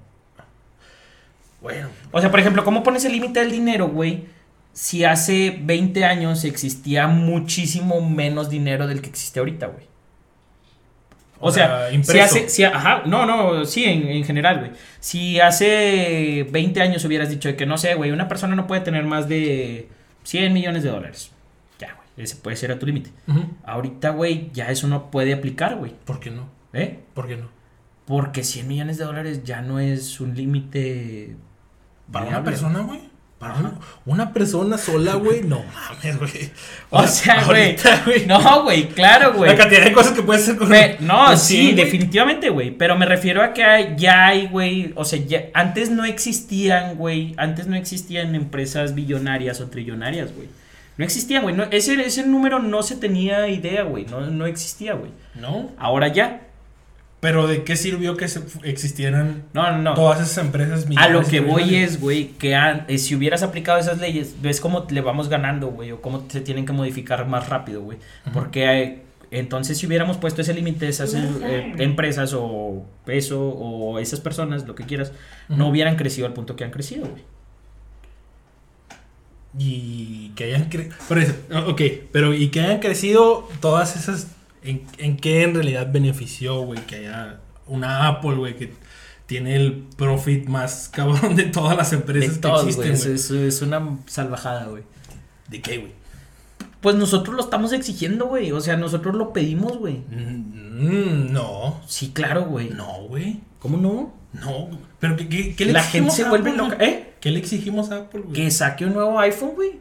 Bueno, 1.62 1.90
O 2.12 2.20
sea, 2.20 2.32
por 2.32 2.40
ejemplo, 2.40 2.64
¿cómo 2.64 2.84
pones 2.84 3.06
el 3.06 3.12
límite 3.12 3.40
del 3.40 3.52
dinero, 3.52 3.88
güey? 3.88 4.26
Si 4.74 5.04
hace 5.04 5.60
20 5.62 6.06
años 6.06 6.44
existía 6.44 7.08
muchísimo 7.08 8.02
menos 8.02 8.50
dinero 8.50 8.88
del 8.88 9.02
que 9.02 9.10
existe 9.10 9.40
ahorita, 9.40 9.68
güey. 9.68 9.86
O, 11.40 11.48
O 11.48 11.52
sea, 11.52 11.90
sea, 11.90 12.04
si 12.04 12.20
hace, 12.20 12.50
si, 12.50 12.64
ajá, 12.64 13.04
no, 13.06 13.26
no, 13.26 13.66
sí, 13.66 13.84
en, 13.84 14.08
en 14.08 14.24
general, 14.24 14.60
güey. 14.60 14.72
Si 15.00 15.40
hace 15.40 16.48
20 16.50 16.82
años 16.82 17.04
hubieras 17.06 17.30
dicho 17.30 17.50
de 17.50 17.56
que, 17.56 17.66
no 17.66 17.78
sé, 17.78 17.96
güey, 17.96 18.12
una 18.12 18.28
persona 18.28 18.56
no 18.56 18.68
puede 18.68 18.82
tener 18.82 19.04
más 19.06 19.28
de 19.28 19.90
100 20.24 20.54
millones 20.54 20.84
de 20.84 20.90
dólares. 20.90 21.32
Ya, 21.80 21.96
güey, 21.96 22.24
ese 22.26 22.36
puede 22.38 22.56
ser 22.58 22.72
a 22.72 22.80
tu 22.80 22.86
límite. 22.86 23.12
Ahorita, 23.64 24.12
güey, 24.12 24.52
ya 24.54 24.70
eso 24.70 24.88
no 24.88 25.10
puede 25.12 25.34
aplicar, 25.34 25.76
güey. 25.78 25.94
¿por 26.06 26.20
qué 26.20 26.30
no? 26.32 26.48
¿Eh? 26.74 27.00
¿Por 27.14 27.28
qué 27.28 27.38
no? 27.38 27.50
Porque 28.06 28.44
100 28.44 28.68
millones 28.68 28.98
de 28.98 29.06
dólares 29.06 29.44
ya 29.44 29.62
no 29.62 29.80
es 29.80 30.20
un 30.22 30.36
límite... 30.36 31.36
Para 32.12 32.26
una 32.28 32.44
persona, 32.44 32.80
güey. 32.82 33.00
Para 33.40 33.56
una, 33.56 33.74
una 34.06 34.34
persona 34.34 34.78
sola, 34.78 35.16
güey. 35.16 35.42
No 35.42 35.64
mames, 35.74 36.20
güey. 36.20 36.52
O 36.92 37.08
sea, 37.08 37.44
güey. 37.46 37.76
No, 38.28 38.64
güey, 38.64 38.88
claro, 38.90 39.34
güey. 39.34 39.50
La 39.50 39.58
cantidad 39.58 39.84
de 39.84 39.94
cosas 39.94 40.14
que 40.14 40.22
puedes 40.22 40.44
hacer 40.44 40.58
con 40.58 40.70
Me- 40.70 40.98
no, 41.00 41.26
con 41.26 41.38
sí, 41.40 41.56
100, 41.56 41.64
güey. 41.74 41.76
definitivamente, 41.86 42.50
güey. 42.50 42.70
Pero 42.70 42.96
me 42.96 43.08
refiero 43.08 43.42
a 43.42 43.52
que 43.54 43.64
hay- 43.64 43.96
ya 43.98 44.28
hay, 44.28 44.46
güey. 44.46 44.94
O 44.96 45.06
sea, 45.06 45.18
ya, 45.26 45.46
antes 45.56 45.90
no 45.90 46.06
existían, 46.06 46.98
güey. 46.98 47.34
Antes 47.38 47.66
no 47.66 47.76
existían 47.76 48.36
empresas 48.36 48.94
billonarias 48.94 49.60
o 49.60 49.70
trillonarias, 49.70 50.36
güey. 50.36 50.48
No 50.98 51.06
existían, 51.06 51.42
güey. 51.42 51.56
No, 51.56 51.64
ese, 51.72 51.94
ese 52.06 52.24
número 52.28 52.60
no 52.60 52.84
se 52.84 52.96
tenía 52.96 53.48
idea, 53.48 53.82
güey. 53.84 54.06
No, 54.06 54.22
no 54.22 54.46
existía, 54.46 54.94
güey. 54.94 55.10
No. 55.34 55.72
Ahora 55.80 56.10
ya. 56.10 56.42
Pero 57.22 57.46
¿de 57.48 57.64
qué 57.64 57.76
sirvió 57.78 58.18
que 58.18 58.28
se- 58.28 58.42
existieran 58.64 59.44
No, 59.54 59.72
no, 59.72 59.78
no. 59.78 59.94
todas 59.94 60.20
esas 60.20 60.44
empresas 60.44 60.86
A 60.98 61.08
lo 61.08 61.24
que 61.24 61.40
voy 61.40 61.76
es, 61.76 62.02
güey, 62.02 62.30
que 62.32 62.56
an- 62.56 62.84
eh, 62.88 62.98
si 62.98 63.16
hubieras 63.16 63.44
aplicado 63.44 63.78
esas 63.78 64.00
leyes, 64.00 64.36
ves 64.42 64.60
cómo 64.60 64.86
le 64.90 65.02
vamos 65.02 65.30
ganando, 65.30 65.68
güey, 65.68 65.92
o 65.92 66.02
cómo 66.02 66.26
se 66.30 66.42
tienen 66.42 66.66
que 66.66 66.74
modificar 66.74 67.28
más 67.28 67.48
rápido, 67.48 67.84
güey. 67.84 68.00
Porque 68.34 68.64
eh, 68.82 69.02
entonces 69.30 69.78
si 69.78 69.86
hubiéramos 69.86 70.18
puesto 70.18 70.42
ese 70.42 70.54
límite 70.56 70.86
de 70.86 70.92
esas 70.92 71.14
eh, 71.14 71.74
empresas 71.78 72.34
o 72.36 72.86
eso 73.06 73.40
o 73.50 74.00
esas 74.00 74.20
personas, 74.20 74.66
lo 74.68 74.74
que 74.74 74.86
quieras, 74.86 75.12
no 75.48 75.68
hubieran 75.70 75.96
crecido 75.98 76.26
al 76.26 76.34
punto 76.34 76.56
que 76.56 76.64
han 76.64 76.72
crecido, 76.72 77.06
güey. 77.08 77.22
Y 79.60 80.30
que 80.36 80.46
hayan 80.46 80.70
crecido. 80.70 80.96
Ok, 81.68 81.82
pero 82.12 82.34
y 82.34 82.50
que 82.50 82.62
hayan 82.62 82.80
crecido 82.80 83.48
todas 83.60 83.96
esas. 83.96 84.28
¿En, 84.64 84.84
en 84.98 85.18
qué 85.18 85.44
en 85.44 85.54
realidad 85.56 85.92
benefició, 85.92 86.62
güey? 86.62 86.80
Que 86.86 86.98
haya 86.98 87.40
una 87.68 88.08
Apple, 88.08 88.36
güey, 88.36 88.56
que 88.58 88.74
tiene 89.26 89.56
el 89.56 89.86
profit 89.98 90.48
más 90.48 90.90
cabrón 90.94 91.36
de 91.36 91.44
todas 91.46 91.76
las 91.78 91.92
De 91.92 91.98
empresas 91.98 92.36
que 92.36 92.40
todos, 92.42 92.68
existen, 92.68 92.84
güey. 92.96 93.00
Es, 93.00 93.06
es- 93.06 93.32
es 93.32 93.62
una 93.62 93.98
salvajada, 94.08 94.66
güey. 94.66 94.84
¿De 95.48 95.62
qué, 95.62 95.78
güey? 95.80 95.92
Pues 96.82 96.96
nosotros 96.96 97.36
lo 97.36 97.42
estamos 97.44 97.74
exigiendo, 97.74 98.26
güey. 98.26 98.52
O 98.52 98.60
sea, 98.62 98.76
nosotros 98.78 99.14
lo 99.16 99.34
pedimos, 99.34 99.78
güey. 99.78 99.98
Mm, 100.10 101.32
no. 101.32 101.80
Sí, 101.88 102.12
claro, 102.14 102.46
güey. 102.46 102.70
No, 102.70 103.04
güey. 103.08 103.40
¿Cómo 103.60 103.78
no? 103.78 104.14
No. 104.34 104.70
Pero 105.00 105.16
¿qué, 105.18 105.28
qué, 105.30 105.56
qué 105.56 105.66
le 105.66 105.74
La 105.74 105.84
gente 105.84 106.12
se 106.12 106.24
a 106.24 106.30
vuelve 106.30 106.52
Apple, 106.52 106.64
loca. 106.70 106.84
¿Eh? 106.84 107.14
¿Qué 107.20 107.30
le 107.32 107.40
exigimos 107.40 107.92
a 107.92 107.98
Apple, 107.98 108.22
güey? 108.22 108.34
Que 108.34 108.50
saque 108.52 108.86
un 108.86 108.94
nuevo 108.94 109.20
iPhone, 109.20 109.52
güey. 109.56 109.80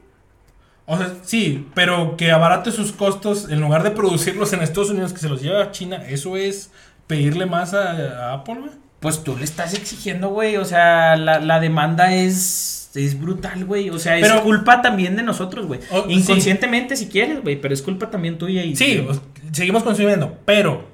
O 0.93 0.99
sea, 0.99 1.15
sí, 1.23 1.67
pero 1.75 2.17
que 2.17 2.33
abarate 2.33 2.73
sus 2.73 2.91
costos 2.93 3.49
en 3.49 3.61
lugar 3.61 3.83
de 3.85 3.93
producirlos 3.93 4.53
en 4.53 4.61
Estados 4.61 4.91
Unidos, 4.91 5.13
que 5.13 5.21
se 5.21 5.29
los 5.29 5.41
lleve 5.41 5.63
a 5.63 5.71
China, 5.71 6.03
eso 6.09 6.37
es 6.37 6.71
pedirle 7.07 7.47
más 7.47 7.75
a, 7.75 7.93
a 8.31 8.33
Apple, 8.35 8.57
güey. 8.59 8.71
Pues 8.99 9.23
tú 9.25 9.37
le 9.37 9.45
estás 9.45 9.73
exigiendo, 9.75 10.29
güey. 10.31 10.57
O 10.57 10.65
sea, 10.65 11.17
la, 11.17 11.39
la 11.41 11.61
demanda 11.61 12.13
es, 12.15 12.91
es 12.95 13.19
brutal, 13.19 13.65
güey. 13.65 13.89
O 13.91 13.99
sea, 13.99 14.19
es 14.19 14.29
Pero- 14.29 14.43
culpa 14.43 14.83
también 14.83 15.17
de 15.17 15.23
nosotros, 15.23 15.67
güey. 15.67 15.81
Oh, 15.91 16.05
sí. 16.07 16.13
Inconscientemente, 16.13 16.97
si 16.97 17.07
quieres, 17.09 17.41
güey. 17.43 17.57
Pero 17.61 17.73
es 17.73 17.83
culpa 17.83 18.11
también 18.11 18.37
tuya 18.37 18.63
y. 18.65 18.75
Sí, 18.77 19.03
pues, 19.07 19.21
seguimos 19.53 19.83
consumiendo, 19.85 20.39
pero 20.45 20.89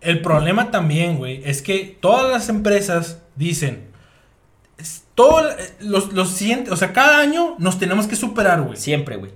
el 0.00 0.22
problema 0.22 0.70
también, 0.70 1.18
güey, 1.18 1.40
es 1.44 1.62
que 1.62 1.96
todas 2.00 2.30
las 2.32 2.48
empresas 2.48 3.22
dicen, 3.36 3.84
todo, 5.16 5.50
eh, 5.50 5.56
los, 5.80 6.12
los 6.12 6.30
siguientes, 6.30 6.72
o 6.72 6.76
sea, 6.76 6.92
cada 6.92 7.18
año 7.18 7.56
nos 7.58 7.80
tenemos 7.80 8.06
que 8.06 8.14
superar, 8.14 8.62
güey. 8.62 8.76
Siempre, 8.76 9.16
güey. 9.16 9.32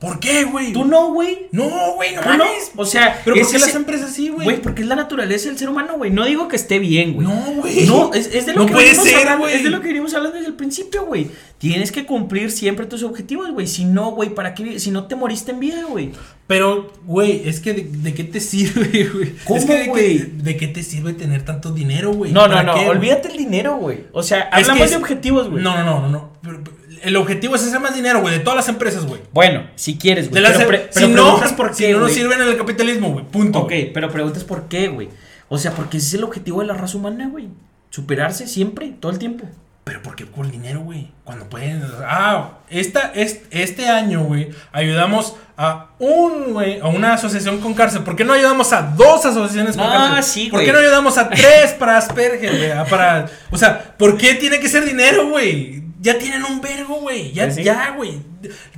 ¿Por 0.00 0.18
qué, 0.18 0.44
güey? 0.44 0.72
Tú 0.72 0.86
no, 0.86 1.12
güey. 1.12 1.48
No, 1.52 1.68
güey, 1.94 2.14
no 2.14 2.22
Tú 2.22 2.28
no. 2.30 2.38
mames. 2.38 2.72
O 2.74 2.86
sea, 2.86 3.20
¿Pero 3.22 3.36
por 3.36 3.50
qué 3.52 3.58
las 3.58 3.74
empresas 3.74 4.10
así, 4.10 4.30
güey? 4.30 4.44
Güey, 4.46 4.62
porque 4.62 4.80
es 4.80 4.88
la 4.88 4.96
naturaleza 4.96 5.48
del 5.50 5.58
ser 5.58 5.68
humano, 5.68 5.98
güey. 5.98 6.10
No 6.10 6.24
digo 6.24 6.48
que 6.48 6.56
esté 6.56 6.78
bien, 6.78 7.12
güey. 7.12 7.26
No, 7.28 7.34
güey. 7.60 7.84
No, 7.86 8.14
es, 8.14 8.28
es 8.34 8.46
de 8.46 8.54
lo 8.54 8.60
No 8.60 8.66
que 8.66 8.72
puede 8.72 8.94
ser, 8.94 9.18
hablando, 9.18 9.44
güey. 9.44 9.56
Es 9.56 9.62
de 9.62 9.68
lo 9.68 9.82
que 9.82 9.88
venimos 9.88 10.14
hablando 10.14 10.36
desde 10.38 10.48
el 10.48 10.54
principio, 10.56 11.04
güey. 11.04 11.28
Tienes 11.58 11.92
que 11.92 12.06
cumplir 12.06 12.50
siempre 12.50 12.86
tus 12.86 13.02
objetivos, 13.02 13.50
güey. 13.50 13.66
Si 13.66 13.84
no, 13.84 14.12
güey, 14.12 14.30
¿para 14.34 14.54
qué? 14.54 14.78
Si 14.80 14.90
no 14.90 15.04
te 15.04 15.16
moriste 15.16 15.50
en 15.50 15.60
vida, 15.60 15.84
güey. 15.84 16.12
Pero, 16.46 16.90
güey, 17.04 17.42
es 17.46 17.60
que 17.60 17.74
de, 17.74 17.82
de 17.84 18.14
qué 18.14 18.24
te 18.24 18.40
sirve, 18.40 19.04
güey? 19.14 19.34
¿Cómo, 19.44 19.58
es 19.58 19.66
que 19.66 19.74
de, 19.74 19.86
güey? 19.88 20.16
qué- 20.18 20.24
de 20.24 20.56
qué 20.56 20.66
te 20.68 20.82
sirve 20.82 21.12
tener 21.12 21.44
tanto 21.44 21.72
dinero, 21.72 22.14
güey? 22.14 22.32
No, 22.32 22.48
no, 22.48 22.54
¿Para 22.54 22.62
no. 22.62 22.72
qué, 22.74 22.84
güey? 22.86 22.96
Olvídate 22.96 23.28
el 23.28 23.36
dinero, 23.36 23.76
güey. 23.76 24.04
O 24.12 24.22
sea, 24.22 24.44
Es 24.44 24.48
hablamos 24.66 24.78
que 24.78 24.84
es- 24.84 24.90
de 24.92 24.96
objetivos, 24.96 25.50
güey. 25.50 25.62
No, 25.62 25.76
no, 25.76 25.84
no, 25.84 26.00
no, 26.00 26.08
no. 26.08 26.32
Pero- 26.42 26.60
pero 26.64 26.79
el 27.02 27.16
objetivo 27.16 27.54
es 27.56 27.62
hacer 27.62 27.80
más 27.80 27.94
dinero, 27.94 28.20
güey, 28.20 28.34
de 28.38 28.40
todas 28.40 28.56
las 28.56 28.68
empresas, 28.68 29.06
güey. 29.06 29.20
Bueno, 29.32 29.66
si 29.76 29.96
quieres, 29.98 30.30
güey. 30.30 30.42
Pero, 30.42 30.60
em- 30.60 30.66
pre- 30.68 30.88
si 30.90 31.00
pero 31.00 31.08
no, 31.08 31.40
por 31.56 31.74
si 31.74 31.84
qué, 31.84 31.92
no 31.92 32.00
nos 32.00 32.08
güey. 32.10 32.14
sirven 32.20 32.40
en 32.40 32.48
el 32.48 32.56
capitalismo, 32.56 33.12
güey. 33.12 33.24
Punto. 33.26 33.60
Ok, 33.60 33.72
pero 33.94 34.10
preguntas 34.10 34.44
por 34.44 34.68
qué, 34.68 34.88
güey. 34.88 35.08
O 35.48 35.58
sea, 35.58 35.72
porque 35.72 35.96
ese 35.98 36.06
es 36.08 36.14
el 36.14 36.24
objetivo 36.24 36.60
de 36.60 36.66
la 36.66 36.74
raza 36.74 36.96
humana, 36.98 37.28
güey. 37.28 37.48
Superarse 37.90 38.46
siempre, 38.46 38.94
todo 39.00 39.10
el 39.12 39.18
tiempo. 39.18 39.46
Pero 39.84 40.02
¿por 40.02 40.14
qué 40.14 40.26
por 40.26 40.44
el 40.44 40.52
dinero, 40.52 40.80
güey? 40.80 41.08
Cuando 41.30 41.48
pueden. 41.48 41.82
Ah, 42.06 42.58
esta, 42.68 43.12
es- 43.14 43.40
este 43.50 43.88
año, 43.88 44.24
güey, 44.24 44.50
ayudamos 44.72 45.36
a 45.56 45.90
un, 45.98 46.52
güey, 46.54 46.80
a 46.80 46.86
una 46.86 47.14
asociación 47.14 47.60
con 47.60 47.74
cárcel. 47.74 48.02
¿Por 48.02 48.16
qué 48.16 48.24
no 48.24 48.32
ayudamos 48.32 48.72
a 48.72 48.82
dos 48.82 49.24
asociaciones 49.26 49.76
con 49.76 49.86
Ah, 49.86 50.12
cárcel? 50.14 50.24
sí, 50.24 50.44
¿Por 50.50 50.58
güey. 50.60 50.66
qué 50.66 50.72
no 50.72 50.78
ayudamos 50.78 51.18
a 51.18 51.28
tres 51.28 51.72
para 51.78 51.98
Asperger, 51.98 52.50
güey? 52.56 52.70
Ah, 52.72 52.84
Para, 52.88 53.26
o 53.50 53.56
sea, 53.58 53.94
¿por 53.98 54.16
qué 54.16 54.34
tiene 54.34 54.58
que 54.60 54.68
ser 54.68 54.84
dinero, 54.84 55.28
güey? 55.28 55.80
Ya 56.02 56.16
tienen 56.18 56.44
un 56.44 56.62
vergo, 56.62 56.94
güey. 57.02 57.30
Ya, 57.32 57.50
sí. 57.50 57.62
ya, 57.62 57.90
güey. 57.94 58.18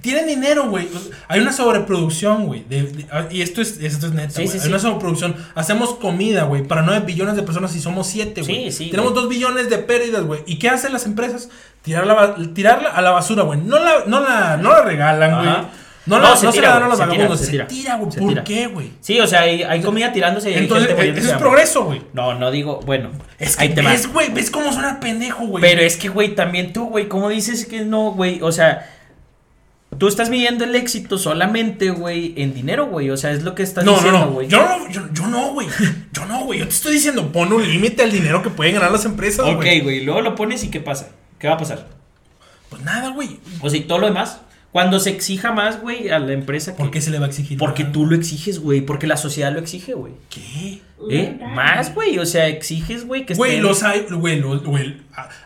Tienen 0.00 0.26
dinero, 0.26 0.68
güey. 0.68 0.88
Hay 1.28 1.38
una 1.38 1.52
sobreproducción, 1.52 2.46
güey. 2.46 2.64
ah, 3.12 3.26
y 3.30 3.42
esto 3.42 3.62
es, 3.62 3.78
esto 3.80 4.08
es 4.08 4.12
neta, 4.12 4.30
Sí, 4.30 4.42
güey. 4.42 4.48
sí, 4.48 4.54
Hay 4.54 4.62
sí. 4.62 4.68
una 4.68 4.80
sobreproducción. 4.80 5.36
Hacemos 5.54 5.94
comida, 5.94 6.42
güey, 6.44 6.64
para 6.64 6.82
9 6.82 7.04
billones 7.06 7.36
de 7.36 7.44
personas 7.44 7.76
y 7.76 7.80
somos 7.80 8.08
7, 8.08 8.42
Sí, 8.42 8.52
güey. 8.52 8.72
sí, 8.72 8.90
Tenemos 8.90 9.12
güey. 9.12 9.22
2 9.24 9.30
billones 9.30 9.70
de 9.70 9.78
pérdidas, 9.78 10.24
güey. 10.24 10.40
¿Y 10.46 10.58
qué 10.58 10.68
hacen 10.68 10.92
las 10.92 11.06
empresas? 11.06 11.48
Tirarla, 11.82 12.36
tirarla 12.54 12.90
a 12.90 13.02
la 13.02 13.10
basura, 13.10 13.42
güey. 13.42 13.60
No 13.60 13.78
la, 13.78 14.04
no 14.06 14.20
la, 14.20 14.56
no 14.56 14.70
la 14.70 14.82
regalan, 14.82 15.34
güey. 15.34 15.46
No, 15.46 15.68
No, 16.06 16.18
la, 16.18 16.36
se 16.36 16.46
no 16.46 16.52
tira, 16.52 16.68
se 16.68 16.68
la 16.74 16.80
dan 16.80 16.82
a 16.84 16.86
güey, 16.86 16.90
los 16.90 16.98
se 16.98 17.04
tira, 17.04 17.14
vagabundos. 17.16 17.38
se 17.40 17.44
Se 17.46 17.50
tira. 17.52 17.66
tira, 17.66 17.94
güey. 17.96 18.10
¿Por 18.18 18.28
tira. 18.28 18.44
qué, 18.44 18.66
güey? 18.68 18.90
Sí, 19.00 19.20
o 19.20 19.26
sea, 19.26 19.40
hay, 19.42 19.62
hay 19.62 19.80
comida 19.82 20.12
tirándose 20.12 20.50
y 20.50 20.54
hay 20.54 20.60
Entonces, 20.60 20.88
gente 20.88 20.92
eh, 20.94 20.96
muriéndose 21.06 21.26
eso 21.28 21.36
es 21.36 21.40
progreso, 21.42 21.84
güey. 21.84 22.02
No, 22.12 22.34
no 22.34 22.50
digo, 22.50 22.80
bueno. 22.86 23.10
Es 23.38 23.56
que 23.56 23.64
ahí 23.64 23.68
te 23.74 23.82
ves, 23.82 24.12
güey, 24.12 24.30
ves 24.32 24.50
cómo 24.50 24.72
suena 24.72 24.98
pendejo, 25.00 25.44
güey. 25.46 25.62
Pero 25.62 25.82
es 25.82 25.96
que, 25.96 26.08
güey, 26.08 26.34
también 26.34 26.72
tú, 26.72 26.86
güey, 26.88 27.08
¿cómo 27.08 27.28
dices 27.28 27.66
que 27.66 27.80
no, 27.84 28.12
güey? 28.12 28.40
O 28.42 28.50
sea, 28.52 28.88
tú 29.98 30.08
estás 30.08 30.30
midiendo 30.30 30.64
el 30.64 30.74
éxito 30.74 31.18
solamente, 31.18 31.90
güey, 31.90 32.34
en 32.36 32.54
dinero, 32.54 32.86
güey. 32.86 33.10
O 33.10 33.16
sea, 33.16 33.30
es 33.32 33.42
lo 33.42 33.54
que 33.54 33.62
estás 33.62 33.84
no, 33.84 33.92
no, 33.92 33.96
diciendo, 33.98 34.18
no. 34.26 34.30
güey. 34.32 34.48
Yo 34.48 34.58
no, 34.66 34.88
yo, 34.88 35.02
yo 35.12 35.26
no, 35.28 35.52
güey. 35.52 35.68
Yo 36.12 36.24
no, 36.26 36.44
güey. 36.44 36.58
Yo 36.60 36.64
te 36.66 36.72
estoy 36.74 36.92
diciendo, 36.94 37.30
pon 37.32 37.52
un 37.52 37.62
límite 37.68 38.02
al 38.02 38.10
dinero 38.10 38.42
que 38.42 38.50
pueden 38.50 38.74
ganar 38.74 38.90
las 38.90 39.04
empresas, 39.04 39.46
Ok, 39.46 39.56
güey. 39.56 39.80
güey, 39.80 40.00
luego 40.04 40.20
lo 40.20 40.34
pones 40.34 40.64
y 40.64 40.68
¿qué 40.70 40.80
pasa? 40.80 41.10
¿Qué 41.42 41.48
va 41.48 41.54
a 41.54 41.58
pasar? 41.58 41.88
Pues 42.70 42.80
nada, 42.82 43.10
güey. 43.10 43.40
O 43.60 43.68
sea, 43.68 43.78
y 43.80 43.82
todo 43.82 43.98
lo 43.98 44.06
demás. 44.06 44.40
Cuando 44.70 44.98
se 45.00 45.10
exija 45.10 45.52
más, 45.52 45.82
güey, 45.82 46.08
a 46.08 46.18
la 46.18 46.32
empresa. 46.32 46.74
¿Por 46.76 46.86
que- 46.86 46.92
qué 46.92 47.00
se 47.02 47.10
le 47.10 47.18
va 47.18 47.26
a 47.26 47.28
exigir? 47.28 47.58
Porque 47.58 47.84
tú 47.84 48.06
lo 48.06 48.14
exiges, 48.16 48.60
güey. 48.60 48.80
Porque 48.80 49.06
la 49.06 49.16
sociedad 49.18 49.52
lo 49.52 49.58
exige, 49.58 49.92
güey. 49.92 50.14
¿Qué? 50.30 50.80
¿Eh? 51.10 51.36
Más, 51.54 51.92
güey. 51.94 52.18
O 52.20 52.24
sea, 52.24 52.46
exiges, 52.46 53.04
güey, 53.06 53.26
que 53.26 53.34
Güey, 53.34 53.56
estén- 53.56 53.62
los 53.64 53.82
hay, 53.82 54.06
güey, 54.08 54.38
los- 54.40 54.62
güey, 54.62 54.96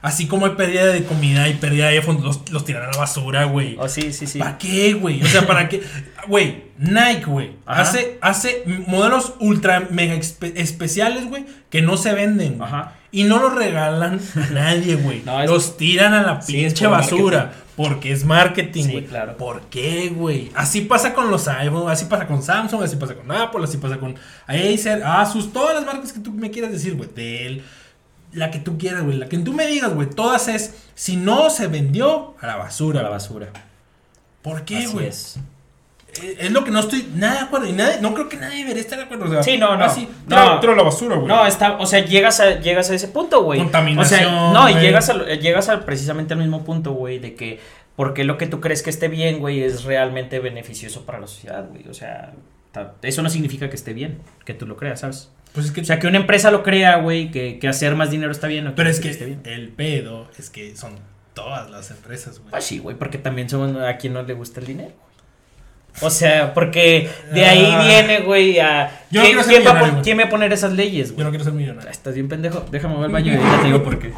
así 0.03 0.29
como 0.29 0.45
hay 0.47 0.53
pérdida 0.53 0.85
de 0.87 1.03
comida 1.05 1.49
y 1.49 1.55
pérdida 1.55 1.89
de 1.89 1.97
iPhone, 1.99 2.23
los, 2.23 2.49
los 2.53 2.65
tiran 2.67 2.83
a 2.85 2.91
la 2.93 2.99
basura, 2.99 3.45
güey. 3.47 3.75
Oh, 3.81 3.89
sí, 3.89 4.13
sí, 4.13 4.27
sí. 4.27 4.39
¿Para 4.39 4.59
qué, 4.59 4.93
güey? 4.93 5.21
O 5.23 5.27
sea, 5.27 5.47
¿para 5.47 5.69
qué? 5.69 5.83
Güey, 6.29 6.65
Nike, 6.79 7.25
güey, 7.25 7.53
hace, 7.65 8.19
hace 8.21 8.63
modelos 8.87 9.33
ultra 9.41 9.89
mega 9.91 10.15
espe- 10.15 10.53
especiales, 10.57 11.27
güey, 11.27 11.47
que 11.71 11.81
no 11.83 11.97
se 11.97 12.13
venden. 12.13 12.61
Ajá. 12.63 12.93
Y 13.17 13.25
no 13.25 13.39
los 13.41 13.55
regalan 13.55 14.21
a 14.35 14.51
nadie, 14.53 14.97
güey. 14.97 15.23
No, 15.25 15.43
es- 15.43 15.49
los 15.51 15.77
tiran 15.79 16.13
a 16.13 16.23
la 16.23 16.43
Sí, 16.43 16.65
es 16.65 16.73
pinche 16.75 16.85
por 16.87 16.99
basura. 16.99 17.53
Porque 17.77 18.13
es 18.13 18.25
marketing, 18.25 18.85
Sí, 18.85 18.93
güey. 18.93 19.05
claro. 19.07 19.37
¿Por 19.37 19.63
qué, 19.71 20.09
güey? 20.15 20.51
Así 20.55 20.83
pasa 20.83 21.13
con 21.15 21.31
los 21.31 21.47
iPhone, 21.49 21.91
así 21.91 22.07
pasa 22.07 22.27
con 22.27 22.43
Samsung, 22.43 22.83
así 22.83 22.97
pasa 22.97 23.15
con 23.15 23.31
Apple, 23.33 23.65
así 23.65 23.77
pasa 23.79 23.99
con 23.99 24.17
Acer, 24.47 25.03
Asus, 25.05 25.53
todas 25.53 25.75
las 25.75 25.85
marcas 25.87 26.13
que 26.13 26.21
tú 26.21 26.33
me 26.33 26.51
quieras 26.51 26.73
decir, 26.73 26.95
güey. 26.95 27.09
Dell, 27.15 27.63
la 28.33 28.51
que 28.51 28.59
tú 28.59 28.77
quieras, 28.79 29.03
güey. 29.03 29.17
La 29.19 29.29
que 29.29 29.39
tú 29.39 29.53
me 29.55 29.67
digas, 29.67 29.95
güey. 29.95 30.09
Todas 30.11 30.49
es, 30.49 30.75
si 30.95 31.17
no 31.17 31.49
se 31.51 31.67
vendió, 31.69 32.35
a 32.41 32.47
la 32.47 32.57
basura. 32.57 33.01
A 33.01 33.03
la 33.03 33.09
güey. 33.09 33.19
basura. 33.19 33.49
¿Por 34.43 34.65
qué, 34.65 34.79
Así 34.79 34.93
güey? 34.93 35.11
Es. 36.19 36.25
Eh, 36.25 36.37
Es 36.41 36.51
lo 36.51 36.65
que 36.65 36.71
no 36.71 36.81
estoy 36.81 37.09
nada 37.15 37.35
de 37.35 37.41
acuerdo. 37.41 37.67
Y 37.69 37.73
nadie, 37.73 38.01
no 38.01 38.15
creo 38.15 38.29
que 38.29 38.37
nadie 38.37 38.59
debería 38.59 38.81
estar 38.83 38.99
de 38.99 39.05
acuerdo. 39.05 39.25
O 39.27 39.29
sea, 39.31 39.43
Sí, 39.43 39.59
no, 39.59 39.77
no. 39.77 39.85
así, 39.85 40.09
No. 40.27 40.37
tira- 40.37 40.61
tira 40.61 40.73
a 40.73 40.77
la 40.77 40.83
basura, 40.83 41.17
güey. 41.17 41.29
No, 41.29 41.47
está, 41.47 41.77
o 41.79 41.87
sea, 41.87 42.05
llegas 42.05 42.41
a, 42.41 42.61
llegas 42.61 42.91
a 42.91 42.95
ese 42.95 43.09
punto, 43.09 43.43
güey. 43.43 43.61
Contaminación, 43.61 44.21
O 44.25 44.53
sea, 44.53 44.53
no, 44.53 44.69
y 44.71 44.75
llegas, 44.81 45.09
al, 45.11 45.27
llegas 45.41 45.69
al, 45.69 45.85
precisamente 45.85 46.35
al 46.35 46.41
mismo 46.41 46.65
punto, 46.65 46.93
güey, 46.93 47.19
de 47.19 47.35
que 47.35 47.61
porque 47.97 48.25
lo 48.25 48.37
que 48.37 48.47
tú 48.47 48.61
crees 48.61 48.83
que 48.83 48.91
esté 48.91 49.09
bien, 49.09 49.39
güey, 49.39 49.63
es 49.63 49.85
realmente 49.85 50.39
beneficioso 50.41 51.07
para 51.07 51.19
la 51.21 51.27
sociedad, 51.27 51.67
güey. 51.71 51.89
O 51.89 51.95
sea, 51.95 52.33
eso 53.03 53.23
no 53.23 53.31
significa 53.31 53.71
que 53.71 53.77
esté 53.77 53.95
bien, 53.95 54.19
que 54.45 54.53
tú 54.53 54.67
lo 54.67 54.77
creas, 54.77 55.01
¿sabes? 55.01 55.31
Pues 55.55 55.67
es 55.67 55.73
que. 55.73 55.81
O 55.81 55.85
sea, 55.85 55.99
que 55.99 56.07
una 56.07 56.19
empresa 56.19 56.51
lo 56.51 56.63
crea, 56.63 56.97
güey, 56.97 57.31
que, 57.31 57.59
que 57.59 57.69
hacer 57.69 57.95
más 57.95 58.11
dinero 58.11 58.31
está 58.33 58.47
bien. 58.49 58.67
o 58.67 58.75
pero 58.75 58.91
es 58.91 59.01
que 59.01 59.09
esté 59.09 59.25
bien. 59.25 59.41
el 59.45 59.71
pedo 59.71 60.29
es 60.39 60.51
que 60.51 60.77
son 60.77 60.93
todas 61.33 61.71
las 61.71 61.91
empresas, 61.91 62.39
güey. 62.41 62.51
Pues 62.51 62.65
sí, 62.65 62.79
güey, 62.79 62.97
porque 62.99 63.17
también 63.17 63.49
son 63.49 63.83
a 63.83 63.97
quien 63.97 64.13
no 64.13 64.23
le 64.23 64.35
gusta 64.35 64.61
el 64.61 64.67
dinero. 64.67 64.93
O 66.03 66.11
sea, 66.11 66.53
porque 66.53 67.09
de 67.33 67.45
ahí 67.47 67.69
Ah. 67.73 67.85
viene, 67.87 68.21
güey, 68.21 68.59
a... 68.61 68.91
Yo 69.11 69.21
no 69.21 69.27
¿quién, 69.27 69.37
quiero 69.37 69.43
ser 69.43 69.63
quién 69.63 69.67
va 69.75 69.99
a 69.99 70.03
quién 70.03 70.19
va 70.19 70.25
a 70.25 70.29
poner 70.29 70.53
esas 70.53 70.73
leyes, 70.73 71.09
Yo 71.09 71.15
güey? 71.15 71.25
no 71.25 71.31
quiero 71.31 71.45
ser 71.45 71.55
millonario. 71.55 71.91
Estás 71.91 72.15
bien 72.15 72.29
pendejo. 72.29 72.67
Déjame 72.71 72.95
mover 72.95 73.07
al 73.07 73.13
baño 73.13 73.33
y 73.33 73.37
ahorita 73.37 73.59
te 73.61 73.67
digo 73.67 73.83
por 73.83 73.99
qué. 73.99 74.13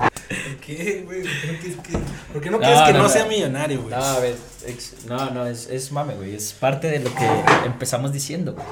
¿Qué, 0.66 1.02
güey? 1.06 1.22
¿Por 1.22 1.30
qué 1.30 1.46
no 1.52 1.58
quieres 1.60 1.76
que, 1.78 1.98
por 2.32 2.42
qué 2.42 2.50
no 2.50 2.56
No, 2.58 2.62
quieres 2.64 2.80
que 2.82 2.92
no, 2.92 2.98
no, 2.98 3.02
no. 3.04 3.08
sea 3.08 3.24
millonario, 3.26 3.80
güey? 3.82 3.94
No, 3.94 4.02
a 4.04 4.18
ver, 4.18 4.34
ex- 4.66 5.06
no, 5.06 5.30
no, 5.30 5.46
es, 5.46 5.68
es 5.70 5.92
mame, 5.92 6.14
güey. 6.14 6.34
Es 6.34 6.52
parte 6.52 6.88
de 6.90 6.98
lo 6.98 7.14
que 7.14 7.26
empezamos 7.64 8.12
diciendo, 8.12 8.54
güey. 8.54 8.66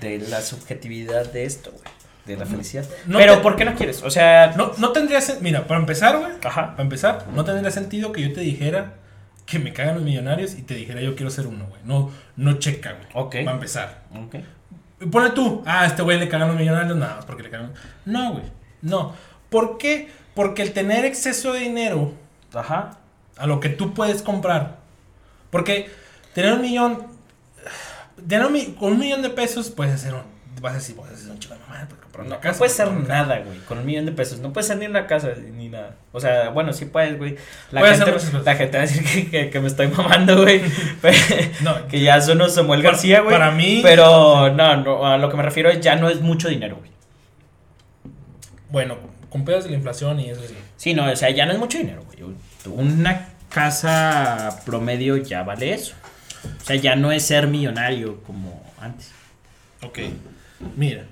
De 0.00 0.18
la 0.28 0.40
subjetividad 0.42 1.26
de 1.32 1.44
esto, 1.44 1.70
güey. 1.72 1.82
De 2.26 2.36
la 2.36 2.46
felicidad. 2.46 2.84
No 3.06 3.18
Pero, 3.18 3.36
te- 3.36 3.42
¿por 3.42 3.56
qué 3.56 3.64
no 3.64 3.74
quieres? 3.74 4.02
O 4.02 4.10
sea, 4.10 4.52
No, 4.56 4.72
no 4.78 4.92
tendría 4.92 5.20
Mira, 5.40 5.66
para 5.66 5.80
empezar, 5.80 6.18
güey. 6.18 6.32
Ajá. 6.44 6.70
Para 6.72 6.82
empezar, 6.82 7.26
no 7.34 7.44
tendría 7.44 7.70
sentido 7.70 8.12
que 8.12 8.22
yo 8.22 8.32
te 8.32 8.40
dijera 8.40 8.94
que 9.46 9.60
me 9.60 9.72
cagan 9.72 9.94
los 9.94 10.04
millonarios 10.04 10.54
y 10.54 10.62
te 10.62 10.74
dijera 10.74 11.00
yo 11.00 11.14
quiero 11.14 11.30
ser 11.30 11.46
uno, 11.46 11.66
güey. 11.66 11.80
No, 11.84 12.10
no 12.36 12.58
checa, 12.58 12.92
güey. 12.92 13.06
Ok. 13.14 13.36
Para 13.44 13.52
empezar. 13.52 14.02
Ok. 14.14 14.36
Ponle 15.10 15.30
tú, 15.30 15.62
ah, 15.66 15.82
a 15.82 15.86
este 15.86 16.02
güey 16.02 16.18
le 16.18 16.28
cagan 16.28 16.48
los 16.48 16.56
millonarios, 16.56 16.96
nada 16.96 17.16
más 17.16 17.24
porque 17.24 17.44
le 17.44 17.50
cagan. 17.50 17.72
No, 18.04 18.32
güey. 18.32 18.44
No. 18.82 19.14
¿Por 19.48 19.78
qué? 19.78 20.10
Porque 20.34 20.62
el 20.62 20.72
tener 20.72 21.04
exceso 21.04 21.52
de 21.52 21.60
dinero 21.60 22.12
Ajá. 22.52 22.98
a 23.36 23.46
lo 23.46 23.60
que 23.60 23.68
tú 23.68 23.94
puedes 23.94 24.22
comprar. 24.22 24.78
Porque 25.50 25.90
tener 26.34 26.54
un 26.54 26.62
millón. 26.62 27.06
Tener 28.26 28.46
un, 28.46 28.74
con 28.74 28.92
un 28.92 28.98
millón 28.98 29.22
de 29.22 29.30
pesos 29.30 29.70
puedes 29.70 29.94
hacer 29.94 30.14
un. 30.14 30.22
Vas 30.60 30.72
a 30.72 30.76
decir, 30.76 30.96
puedes 30.96 31.14
hacer 31.18 31.30
un 31.30 31.38
chico 31.38 31.54
de 31.54 31.60
mamá 31.60 31.86
comprar 32.16 32.26
una 32.26 32.36
No, 32.36 32.40
casa. 32.40 32.52
no 32.52 32.58
puede 32.58 32.70
ser 32.70 32.92
nada, 32.92 33.38
güey, 33.40 33.58
con 33.60 33.78
un 33.78 33.86
millón 33.86 34.06
de 34.06 34.12
pesos. 34.12 34.38
No 34.40 34.52
puede 34.52 34.66
ser 34.66 34.78
ni 34.78 34.86
una 34.86 35.06
casa 35.06 35.30
ni 35.54 35.68
nada. 35.68 35.94
O 36.12 36.20
sea, 36.20 36.50
bueno, 36.50 36.72
sí 36.72 36.86
puedes, 36.86 37.18
güey. 37.18 37.36
La, 37.70 37.80
Puede 37.80 37.96
gente, 37.96 38.12
la 38.44 38.54
gente 38.56 38.78
va 38.78 38.84
a 38.84 38.86
decir 38.86 39.04
que, 39.04 39.30
que- 39.30 39.50
que 39.50 39.60
me 39.60 39.66
estoy 39.68 39.88
mamando, 39.88 40.42
güey. 40.42 40.62
No, 41.62 41.86
que 41.88 42.00
ya 42.00 42.20
son 42.20 42.38
Samuel 42.50 42.80
Para- 42.80 42.92
García, 42.92 43.20
güey. 43.20 43.32
para 43.36 43.50
mí- 43.50 43.80
Pero 43.82 44.50
no, 44.54 44.76
no, 44.76 45.06
a 45.06 45.18
lo 45.18 45.28
que 45.30 45.36
me 45.36 45.42
refiero 45.42 45.68
es 45.70 45.80
ya 45.80 45.96
no 45.96 46.08
es 46.08 46.20
mucho 46.20 46.48
dinero, 46.48 46.76
güey. 46.76 46.90
Bueno, 48.70 48.96
con 49.30 49.44
pedos 49.44 49.64
de 49.64 49.70
la 49.70 49.76
inflación 49.76 50.18
y 50.20 50.30
eso 50.30 50.40
sí. 50.46 50.54
Sí, 50.76 50.94
no, 50.94 51.10
o 51.10 51.16
sea, 51.16 51.30
ya 51.30 51.46
no 51.46 51.52
es 51.52 51.58
mucho 51.58 51.78
dinero, 51.78 52.02
güey. 52.04 52.16
Una 52.66 53.28
casa 53.48 54.60
promedio 54.66 55.16
ya 55.16 55.42
vale 55.44 55.72
eso. 55.72 55.94
O 56.60 56.64
sea, 56.64 56.76
ya 56.76 56.96
no 56.96 57.12
es 57.12 57.24
ser 57.24 57.46
millonario 57.46 58.22
como 58.24 58.62
antes. 58.80 59.12
Ok. 59.82 59.98
Mira. 60.76 61.04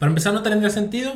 Para 0.00 0.10
empezar, 0.10 0.34
no 0.34 0.42
tendría 0.42 0.70
sentido. 0.70 1.12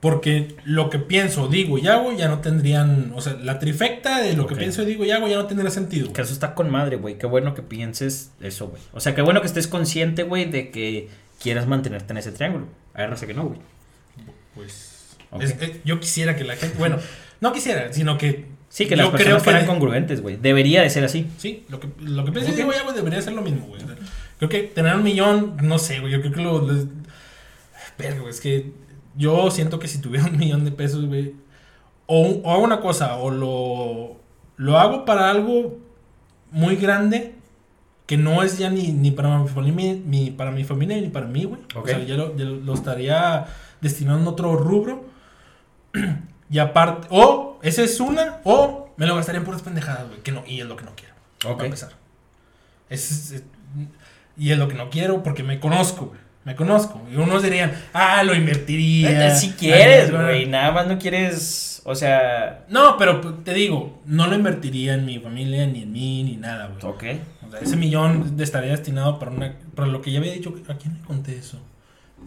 Porque 0.00 0.56
lo 0.64 0.88
que 0.88 0.98
pienso, 0.98 1.46
digo 1.48 1.76
y 1.76 1.86
hago 1.86 2.12
ya 2.12 2.28
no 2.28 2.38
tendrían. 2.40 3.12
O 3.14 3.20
sea, 3.20 3.34
la 3.34 3.58
trifecta 3.58 4.20
de 4.22 4.34
lo 4.34 4.46
que 4.46 4.56
pienso, 4.56 4.84
digo 4.86 5.04
y 5.04 5.10
hago 5.10 5.28
ya 5.28 5.36
no 5.36 5.44
tendría 5.46 5.70
sentido. 5.70 6.10
Que 6.12 6.22
eso 6.22 6.32
está 6.32 6.54
con 6.54 6.70
madre, 6.70 6.96
güey. 6.96 7.18
Qué 7.18 7.26
bueno 7.26 7.54
que 7.54 7.60
pienses 7.62 8.30
eso, 8.40 8.68
güey. 8.68 8.80
O 8.92 9.00
sea, 9.00 9.14
qué 9.14 9.20
bueno 9.22 9.40
que 9.42 9.46
estés 9.46 9.66
consciente, 9.66 10.22
güey, 10.22 10.46
de 10.50 10.70
que 10.70 11.08
quieras 11.42 11.66
mantenerte 11.66 12.12
en 12.12 12.16
ese 12.18 12.32
triángulo. 12.32 12.66
Raza 12.94 13.26
que 13.26 13.34
no, 13.34 13.44
güey. 13.48 13.58
Pues. 14.54 15.16
Ok. 15.32 15.42
es- 15.42 15.56
es- 15.60 15.84
yo 15.84 16.00
quisiera 16.00 16.34
que 16.34 16.44
la 16.44 16.56
gente. 16.56 16.76
Bueno, 16.78 16.96
no 17.42 17.52
quisiera, 17.52 17.92
sino 17.92 18.16
que. 18.18 18.46
Sí, 18.70 18.84
que 18.86 18.90
yo 18.90 18.96
las 19.02 19.06
creo 19.08 19.18
personas 19.18 19.42
fueran 19.42 19.62
de- 19.62 19.66
congruentes, 19.68 20.22
güey. 20.22 20.36
Debería 20.36 20.80
de 20.82 20.88
ser 20.90 21.04
así. 21.04 21.26
Sí, 21.38 21.64
lo 21.68 21.78
que, 21.80 21.88
lo 22.00 22.24
que 22.24 22.32
pienso 22.32 22.50
y 22.50 22.54
Ok. 22.54 22.58
digo 22.58 22.72
y 22.72 22.76
hago 22.76 22.92
debería 22.92 23.20
ser 23.20 23.34
lo 23.34 23.42
mismo, 23.42 23.66
güey. 23.66 23.82
Creo 24.38 24.48
que 24.48 24.60
tener 24.62 24.94
un 24.94 25.02
millón, 25.02 25.56
no 25.62 25.78
sé, 25.78 26.00
güey. 26.00 26.12
Yo 26.12 26.20
creo 26.20 26.32
que 26.32 26.40
lo. 26.40 26.66
Güey, 28.18 28.30
es 28.30 28.40
que 28.40 28.72
yo 29.16 29.50
siento 29.50 29.78
que 29.78 29.88
si 29.88 30.00
tuviera 30.00 30.26
un 30.26 30.36
millón 30.38 30.64
de 30.64 30.72
pesos, 30.72 31.04
güey. 31.06 31.34
O, 32.06 32.26
o 32.42 32.52
hago 32.52 32.62
una 32.64 32.80
cosa, 32.80 33.16
o 33.16 33.30
lo. 33.30 34.16
Lo 34.56 34.78
hago 34.78 35.04
para 35.04 35.30
algo 35.30 35.78
muy 36.50 36.76
grande 36.76 37.34
que 38.06 38.16
no 38.18 38.42
es 38.42 38.58
ya 38.58 38.68
ni, 38.68 38.88
ni 38.92 39.10
para 39.12 39.38
mi 39.38 39.48
familia 39.48 39.96
ni 40.04 40.30
para 40.32 40.50
mi 40.50 40.64
familia 40.64 41.00
ni 41.00 41.08
para 41.08 41.26
mí, 41.26 41.44
güey. 41.44 41.60
O 41.76 41.86
sea, 41.86 41.98
ya 42.04 42.16
lo, 42.16 42.36
ya 42.36 42.44
lo 42.44 42.74
estaría 42.74 43.46
destinando 43.80 44.28
a 44.30 44.32
otro 44.32 44.56
rubro. 44.56 45.04
y 46.50 46.58
aparte, 46.58 47.06
o 47.10 47.58
esa 47.62 47.82
es 47.82 48.00
una, 48.00 48.40
o 48.44 48.90
me 48.96 49.06
lo 49.06 49.14
gastaría 49.16 49.38
en 49.38 49.44
puras 49.44 49.62
pendejadas, 49.62 50.08
güey, 50.08 50.20
que 50.22 50.32
no, 50.32 50.42
y 50.46 50.60
es 50.60 50.66
lo 50.66 50.76
que 50.76 50.84
no 50.84 50.90
quiero. 50.96 51.14
Ok. 51.46 51.56
Para 51.56 51.64
empezar. 51.66 51.92
Es- 52.90 53.32
es- 53.32 53.44
y 54.36 54.50
es 54.52 54.58
lo 54.58 54.68
que 54.68 54.74
no 54.74 54.90
quiero 54.90 55.22
porque 55.22 55.42
me 55.42 55.60
conozco, 55.60 56.06
güey. 56.06 56.20
Me 56.44 56.56
conozco. 56.56 57.06
Y 57.12 57.16
unos 57.16 57.42
dirían, 57.42 57.72
ah, 57.92 58.22
lo 58.22 58.34
invertiría. 58.34 59.34
Si 59.34 59.50
quieres, 59.50 60.10
güey. 60.10 60.46
Nada 60.46 60.72
más 60.72 60.86
no 60.86 60.98
quieres. 60.98 61.82
O 61.84 61.94
sea. 61.94 62.64
No, 62.68 62.96
pero 62.96 63.20
pues, 63.20 63.44
te 63.44 63.52
digo, 63.52 64.00
no 64.06 64.26
lo 64.26 64.34
invertiría 64.34 64.94
en 64.94 65.04
mi 65.04 65.18
familia, 65.18 65.66
ni 65.66 65.82
en 65.82 65.92
mí, 65.92 66.22
ni 66.22 66.36
nada, 66.36 66.68
güey. 66.68 66.92
Ok. 66.92 67.04
O 67.46 67.50
sea, 67.50 67.60
ese 67.60 67.76
millón 67.76 68.36
estaría 68.38 68.70
destinado 68.70 69.18
para 69.18 69.32
una 69.32 69.54
para 69.74 69.88
lo 69.88 70.00
que 70.00 70.12
ya 70.12 70.18
había 70.18 70.32
dicho. 70.32 70.54
¿A 70.68 70.74
quién 70.74 70.94
le 70.94 71.00
conté 71.00 71.36
eso? 71.36 71.58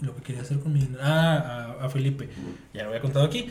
Lo 0.02 0.16
que 0.16 0.22
quería 0.22 0.44
hacer 0.44 0.60
con 0.60 0.74
mi. 0.74 0.88
Ah, 1.02 1.76
a, 1.82 1.86
a 1.86 1.90
Felipe. 1.90 2.30
Ya 2.74 2.84
lo 2.84 2.90
había 2.90 3.02
contado 3.02 3.26
aquí. 3.26 3.48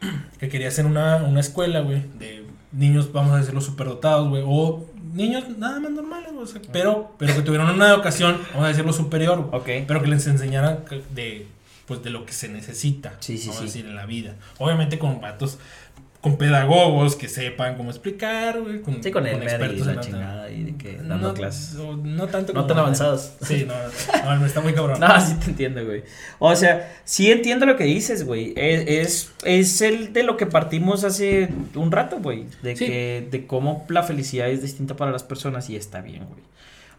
Que 0.38 0.48
quería 0.48 0.68
hacer 0.68 0.86
una, 0.86 1.16
una 1.16 1.40
escuela, 1.40 1.80
güey. 1.80 2.04
De 2.18 2.44
niños, 2.70 3.12
vamos 3.12 3.32
a 3.32 3.38
decirlo, 3.38 3.60
superdotados, 3.60 4.28
güey. 4.28 4.44
O 4.46 4.86
niños 5.12 5.44
nada 5.56 5.80
más 5.80 5.90
normales, 5.90 6.30
o 6.36 6.46
sea, 6.46 6.60
pero, 6.72 7.14
pero 7.18 7.34
que 7.34 7.42
tuvieran 7.42 7.74
una 7.74 7.88
educación, 7.90 8.40
vamos 8.50 8.64
a 8.64 8.68
decirlo, 8.68 8.92
superior, 8.92 9.40
güey. 9.40 9.60
Ok. 9.60 9.86
Pero 9.86 10.02
que 10.02 10.08
les 10.08 10.26
enseñaran 10.26 10.84
de, 11.14 11.46
pues, 11.86 12.02
de 12.02 12.10
lo 12.10 12.26
que 12.26 12.32
se 12.32 12.48
necesita. 12.48 13.14
Sí, 13.20 13.38
sí, 13.38 13.48
vamos 13.48 13.62
a 13.62 13.64
decir, 13.64 13.86
en 13.86 13.96
la 13.96 14.06
vida. 14.06 14.34
Obviamente 14.58 14.98
con 14.98 15.20
vatos, 15.20 15.58
con 16.20 16.36
pedagogos 16.36 17.14
que 17.14 17.28
sepan 17.28 17.76
cómo 17.76 17.90
explicar, 17.90 18.60
güey. 18.60 18.80
Con, 18.82 19.00
Sí, 19.02 19.10
con 19.12 19.24
el 19.26 19.36
med 19.38 19.42
y 19.42 19.46
expertos 19.46 19.86
la 19.86 19.92
en 19.92 20.00
chingada 20.00 20.50
y 20.50 20.62
de 20.64 20.76
que 20.76 20.96
dando 20.96 21.28
no, 21.28 21.34
clases. 21.34 21.76
o 21.76 21.96
No 21.96 22.26
tanto 22.26 22.52
No 22.52 22.62
como- 22.62 22.66
tan 22.66 22.78
avanzados. 22.78 23.32
Sí, 23.42 23.64
no, 23.68 23.74
no, 24.24 24.36
no, 24.40 24.44
está 24.46 24.60
muy 24.60 24.72
cabrón. 24.74 24.98
No, 25.00 25.20
sí 25.20 25.34
te 25.36 25.50
entiendo, 25.50 25.84
güey. 25.84 26.02
O 26.40 26.56
sea, 26.56 26.92
sí 27.04 27.30
entiendo 27.30 27.66
lo 27.66 27.76
que 27.76 27.84
dices, 27.84 28.24
güey. 28.24 28.52
Es, 28.56 28.84
es, 28.88 29.32
es 29.44 29.80
el 29.80 30.12
de 30.12 30.24
lo 30.24 30.36
que 30.36 30.46
partimos 30.46 31.04
hace 31.04 31.50
un 31.76 31.92
rato, 31.92 32.18
güey. 32.18 32.46
De 32.62 32.74
Sí. 32.74 32.86
que, 32.86 33.28
de 33.30 33.46
cómo 33.46 33.86
la 33.88 34.02
felicidad 34.02 34.48
es 34.48 34.60
distinta 34.62 34.96
para 34.96 35.12
las 35.12 35.22
personas 35.22 35.70
y 35.70 35.76
está 35.76 36.00
bien, 36.00 36.24
güey. 36.26 36.40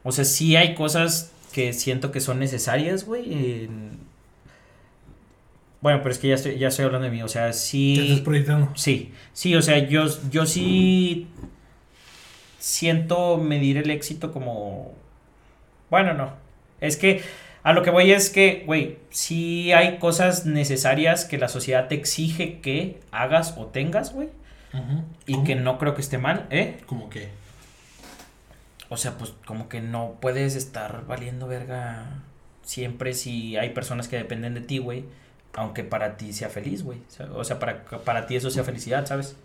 O 0.04 0.14
sea, 0.14 0.24
sí 0.24 0.56
hay 0.56 0.76
cosas 0.76 1.32
que 1.52 1.74
siento 1.74 2.12
que 2.14 2.22
son 2.22 2.40
necesarias, 2.40 3.04
güey. 3.06 3.34
en- 3.34 4.09
Bueno, 5.82 6.00
pero 6.02 6.12
es 6.12 6.20
que 6.20 6.28
ya 6.28 6.36
estoy, 6.36 6.58
ya 6.58 6.68
estoy 6.68 6.86
hablando 6.86 7.06
de 7.06 7.12
mí. 7.12 7.24
O 7.24 7.28
sea, 7.28 7.44
Te 7.46 7.50
estás 7.50 7.62
sí. 7.64 8.22
proyectando. 8.24 8.72
Sí, 8.76 9.14
sí, 9.34 9.56
o 9.56 9.62
sea, 9.62 9.78
yo, 9.80 10.06
yo 10.30 10.46
sí 10.46 11.28
siento 12.58 13.38
medir 13.38 13.78
el 13.78 13.90
éxito 13.90 14.32
como... 14.32 14.94
Bueno, 15.90 16.14
no. 16.14 16.34
Es 16.82 16.98
que 16.98 17.24
a 17.64 17.74
lo 17.74 17.84
que 17.84 17.90
voy 17.90 18.12
es 18.12 18.30
que, 18.30 18.64
güey, 18.66 18.98
sí 19.10 19.72
hay 19.72 19.98
cosas 19.98 20.46
necesarias 20.46 21.26
que 21.26 21.38
la 21.38 21.48
sociedad 21.48 21.88
te 21.88 21.96
exige 21.96 22.60
que 22.60 23.00
hagas 23.12 23.56
o 23.58 23.68
tengas, 23.68 24.14
güey. 24.14 24.30
Ujú. 24.74 25.04
Y 25.26 25.44
que 25.44 25.56
no 25.56 25.78
creo 25.78 25.96
que 25.96 26.02
esté 26.02 26.18
mal, 26.18 26.46
¿eh? 26.52 26.78
¿Cómo 26.86 27.10
qué? 27.10 27.30
O 28.90 28.98
sea, 28.98 29.18
pues 29.18 29.34
como 29.46 29.70
que 29.70 29.82
no 29.82 30.18
puedes 30.20 30.56
estar 30.56 31.06
valiendo 31.08 31.48
verga 31.48 32.22
siempre 32.64 33.14
si 33.14 33.58
hay 33.58 33.70
personas 33.70 34.08
que 34.08 34.18
dependen 34.18 34.54
de 34.54 34.62
ti, 34.62 34.78
güey. 34.78 35.06
Aunque 35.54 35.84
para 35.84 36.18
ti 36.18 36.34
sea 36.34 36.50
feliz, 36.50 36.84
güey. 36.84 37.00
O 37.34 37.44
sea, 37.44 37.60
para, 37.60 37.84
para 37.84 38.28
ti 38.28 38.36
eso 38.36 38.50
sea 38.50 38.64
felicidad, 38.64 39.06
¿sabes? 39.06 39.36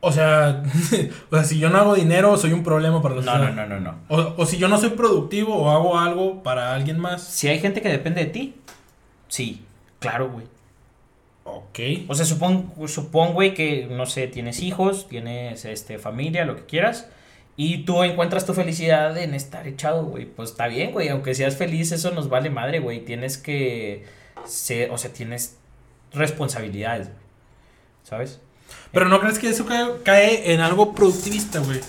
O 0.00 0.12
sea, 0.12 0.62
o 1.30 1.36
sea, 1.36 1.44
si 1.44 1.58
yo 1.58 1.70
no 1.70 1.78
hago 1.78 1.94
dinero, 1.94 2.36
soy 2.36 2.52
un 2.52 2.62
problema 2.62 3.02
para 3.02 3.14
No, 3.16 3.20
los 3.22 3.24
no, 3.24 3.52
no, 3.52 3.66
no, 3.66 3.80
no. 3.80 3.98
O, 4.08 4.34
o 4.36 4.46
si 4.46 4.58
yo 4.58 4.68
no 4.68 4.78
soy 4.78 4.90
productivo 4.90 5.54
o 5.56 5.70
hago 5.70 5.98
algo 5.98 6.42
para 6.42 6.74
alguien 6.74 6.98
más. 6.98 7.22
Si 7.22 7.48
hay 7.48 7.58
gente 7.60 7.80
que 7.80 7.88
depende 7.88 8.24
de 8.24 8.30
ti, 8.30 8.54
sí, 9.28 9.64
claro, 9.98 10.30
güey. 10.30 10.46
Ok. 11.44 12.08
O 12.08 12.14
sea, 12.14 12.26
supón, 12.26 12.72
supón, 12.88 13.32
güey, 13.32 13.54
que, 13.54 13.86
no 13.88 14.06
sé, 14.06 14.26
tienes 14.26 14.60
hijos, 14.60 15.08
tienes, 15.08 15.64
este, 15.64 15.98
familia, 15.98 16.44
lo 16.44 16.56
que 16.56 16.66
quieras, 16.66 17.08
y 17.56 17.84
tú 17.84 18.02
encuentras 18.02 18.44
tu 18.44 18.52
felicidad 18.52 19.16
en 19.16 19.34
estar 19.34 19.66
echado, 19.66 20.04
güey. 20.04 20.26
Pues 20.26 20.50
está 20.50 20.66
bien, 20.66 20.92
güey, 20.92 21.08
aunque 21.08 21.34
seas 21.34 21.56
feliz, 21.56 21.90
eso 21.92 22.10
nos 22.10 22.28
vale 22.28 22.50
madre, 22.50 22.80
güey. 22.80 23.04
Tienes 23.04 23.38
que 23.38 24.04
ser, 24.44 24.90
o 24.90 24.98
sea, 24.98 25.12
tienes 25.12 25.56
responsabilidades, 26.12 27.08
güey. 27.08 27.20
¿Sabes? 28.02 28.40
Pero 28.92 29.08
no 29.08 29.20
crees 29.20 29.38
que 29.38 29.48
eso 29.48 29.64
cae, 29.64 29.86
cae 30.04 30.52
en 30.52 30.60
algo 30.60 30.94
productivista, 30.94 31.60
güey. 31.60 31.80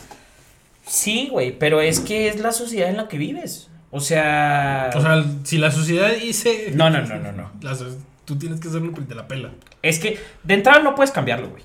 Sí, 0.85 1.27
güey, 1.31 1.51
pero 1.51 1.81
es 1.81 1.99
que 1.99 2.29
es 2.29 2.39
la 2.39 2.53
sociedad 2.53 2.89
en 2.89 2.97
la 2.97 3.09
que 3.09 3.17
vives. 3.17 3.69
O 3.91 3.99
sea... 3.99 4.89
O 4.95 5.01
sea, 5.01 5.23
si 5.43 5.57
la 5.57 5.71
sociedad 5.71 6.11
dice. 6.15 6.71
No, 6.73 6.89
no, 6.89 7.01
no, 7.01 7.19
no, 7.19 7.31
no. 7.33 7.51
La 7.61 7.75
tú 8.23 8.37
tienes 8.37 8.59
que 8.59 8.69
hacerlo 8.69 8.91
porque 8.91 9.07
te 9.07 9.15
la 9.15 9.27
pela. 9.27 9.51
es 9.81 9.99
que 9.99 10.19
de 10.43 10.53
entrada 10.53 10.79
no 10.79 10.95
puedes 10.95 11.11
cambiarlo, 11.11 11.49
güey. 11.49 11.63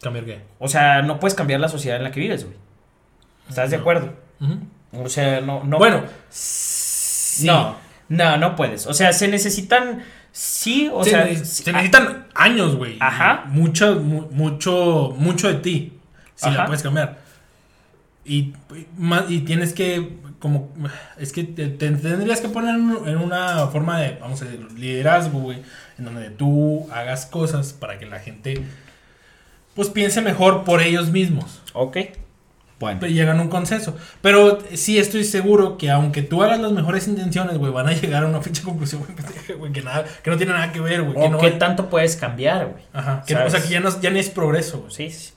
¿Cambiar 0.00 0.24
qué? 0.24 0.40
O 0.58 0.68
sea, 0.68 1.02
no 1.02 1.20
puedes 1.20 1.34
cambiar 1.34 1.60
la 1.60 1.68
sociedad 1.68 1.98
en 1.98 2.04
la 2.04 2.10
que 2.10 2.20
vives, 2.20 2.44
güey. 2.44 2.56
¿Estás 3.50 3.70
de 3.70 3.76
acuerdo? 3.76 4.14
O 4.92 5.08
sea, 5.08 5.40
no, 5.42 5.62
no. 5.64 5.76
Bueno, 5.78 6.02
sí. 6.30 7.46
No, 7.46 7.76
no, 8.08 8.36
no 8.38 8.56
puedes. 8.56 8.86
O 8.86 8.94
sea, 8.94 9.12
se 9.12 9.28
necesitan. 9.28 10.02
Sí, 10.32 10.88
o 10.92 11.02
se, 11.04 11.10
sea. 11.10 11.24
ne- 11.24 11.44
se 11.44 11.72
necesitan 11.72 12.26
años, 12.34 12.76
güey. 12.76 12.96
Ajá. 13.00 13.44
Mucho, 13.48 13.96
mu- 13.96 14.28
mucho, 14.30 15.14
mucho 15.18 15.48
de 15.48 15.54
ti. 15.54 15.92
Si 16.36 16.48
Ajá. 16.48 16.58
la 16.58 16.66
puedes 16.66 16.82
cambiar. 16.82 17.18
Y, 18.24 18.52
y 19.28 19.40
tienes 19.40 19.72
que, 19.72 20.18
como, 20.38 20.72
es 21.18 21.32
que 21.32 21.42
te, 21.44 21.66
te 21.68 21.90
tendrías 21.90 22.40
que 22.40 22.48
poner 22.48 22.74
en 22.76 23.16
una 23.18 23.66
forma 23.68 23.98
de, 24.00 24.18
vamos 24.20 24.40
a 24.42 24.44
decir, 24.44 24.70
liderazgo, 24.72 25.40
güey. 25.40 25.62
En 25.98 26.04
donde 26.04 26.30
tú 26.30 26.86
hagas 26.92 27.26
cosas 27.26 27.72
para 27.72 27.98
que 27.98 28.06
la 28.06 28.20
gente, 28.20 28.62
pues 29.74 29.88
piense 29.88 30.20
mejor 30.22 30.64
por 30.64 30.80
ellos 30.80 31.10
mismos. 31.10 31.60
Ok. 31.72 31.96
Bueno. 32.80 32.98
Pero 32.98 33.12
llegan 33.12 33.38
a 33.38 33.42
un 33.42 33.48
consenso. 33.48 33.94
Pero 34.22 34.58
sí 34.72 34.98
estoy 34.98 35.24
seguro 35.24 35.76
que 35.76 35.90
aunque 35.90 36.22
tú 36.22 36.42
hagas 36.42 36.58
las 36.58 36.72
mejores 36.72 37.06
intenciones, 37.06 37.58
güey, 37.58 37.70
van 37.70 37.88
a 37.88 37.92
llegar 38.00 38.24
a 38.24 38.26
una 38.26 38.40
pinche 38.40 38.62
conclusión, 38.62 39.04
güey, 39.58 39.70
que, 39.70 39.82
nada, 39.82 40.06
que 40.22 40.30
no 40.30 40.38
tiene 40.38 40.54
nada 40.54 40.72
que 40.72 40.80
ver, 40.80 41.02
güey. 41.02 41.14
Que 41.14 41.20
¿O 41.20 41.28
no, 41.28 41.38
qué 41.38 41.50
tanto 41.50 41.90
puedes 41.90 42.16
cambiar, 42.16 42.68
güey? 42.68 42.82
Ajá. 42.94 43.22
que 43.26 43.36
o 43.36 43.50
sea, 43.50 43.62
que 43.62 43.68
ya 43.68 43.80
no, 43.80 44.00
ya 44.00 44.10
ni 44.10 44.18
es 44.18 44.30
progreso, 44.30 44.80
güey. 44.80 44.92
Sí, 44.92 45.10
sí. 45.10 45.32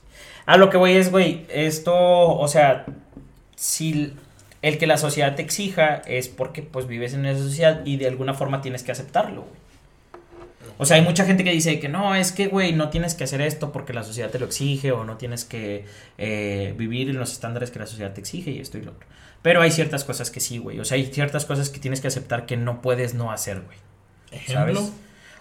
A 0.46 0.56
lo 0.56 0.70
que 0.70 0.78
voy 0.78 0.92
es, 0.92 1.10
güey, 1.10 1.44
esto, 1.50 1.94
o 1.94 2.48
sea, 2.48 2.86
si 3.56 4.14
el 4.62 4.78
que 4.78 4.86
la 4.86 4.96
sociedad 4.96 5.34
te 5.34 5.42
exija 5.42 5.96
es 6.06 6.28
porque 6.28 6.62
pues 6.62 6.86
vives 6.86 7.12
en 7.12 7.26
esa 7.26 7.42
sociedad 7.42 7.82
y 7.84 7.98
de 7.98 8.08
alguna 8.08 8.32
forma 8.32 8.62
tienes 8.62 8.82
que 8.82 8.92
aceptarlo, 8.92 9.42
güey. 9.42 9.63
O 10.78 10.84
sea, 10.84 10.96
hay 10.96 11.02
mucha 11.02 11.24
gente 11.24 11.44
que 11.44 11.50
dice 11.50 11.78
que 11.78 11.88
no, 11.88 12.14
es 12.14 12.32
que, 12.32 12.48
güey, 12.48 12.72
no 12.72 12.90
tienes 12.90 13.14
que 13.14 13.24
hacer 13.24 13.40
esto 13.40 13.72
porque 13.72 13.92
la 13.92 14.02
sociedad 14.02 14.30
te 14.30 14.38
lo 14.38 14.46
exige 14.46 14.92
o 14.92 15.04
no 15.04 15.16
tienes 15.16 15.44
que 15.44 15.86
eh, 16.18 16.74
vivir 16.76 17.10
en 17.10 17.18
los 17.18 17.32
estándares 17.32 17.70
que 17.70 17.78
la 17.78 17.86
sociedad 17.86 18.12
te 18.12 18.20
exige 18.20 18.50
y 18.50 18.58
esto 18.58 18.78
y 18.78 18.82
lo 18.82 18.92
otro. 18.92 19.06
Pero 19.42 19.60
hay 19.60 19.70
ciertas 19.70 20.04
cosas 20.04 20.30
que 20.30 20.40
sí, 20.40 20.58
güey. 20.58 20.80
O 20.80 20.84
sea, 20.84 20.96
hay 20.96 21.06
ciertas 21.06 21.44
cosas 21.44 21.70
que 21.70 21.78
tienes 21.78 22.00
que 22.00 22.08
aceptar 22.08 22.46
que 22.46 22.56
no 22.56 22.82
puedes 22.82 23.14
no 23.14 23.30
hacer, 23.30 23.60
güey. 23.60 23.78
Ejemplo. 24.32 24.80
¿Sabes? 24.80 24.92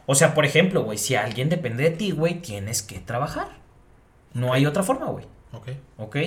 O 0.06 0.16
sea, 0.16 0.34
por 0.34 0.46
ejemplo, 0.46 0.84
güey, 0.84 0.98
si 0.98 1.16
alguien 1.16 1.50
depende 1.50 1.84
de 1.84 1.92
ti, 1.92 2.12
güey, 2.12 2.42
tienes 2.42 2.82
que 2.82 3.00
trabajar. 3.00 3.48
No 4.34 4.54
hay 4.54 4.66
otra 4.66 4.84
forma, 4.84 5.06
güey. 5.08 5.26
Ok. 5.54 5.70
¿Ok? 5.98 6.18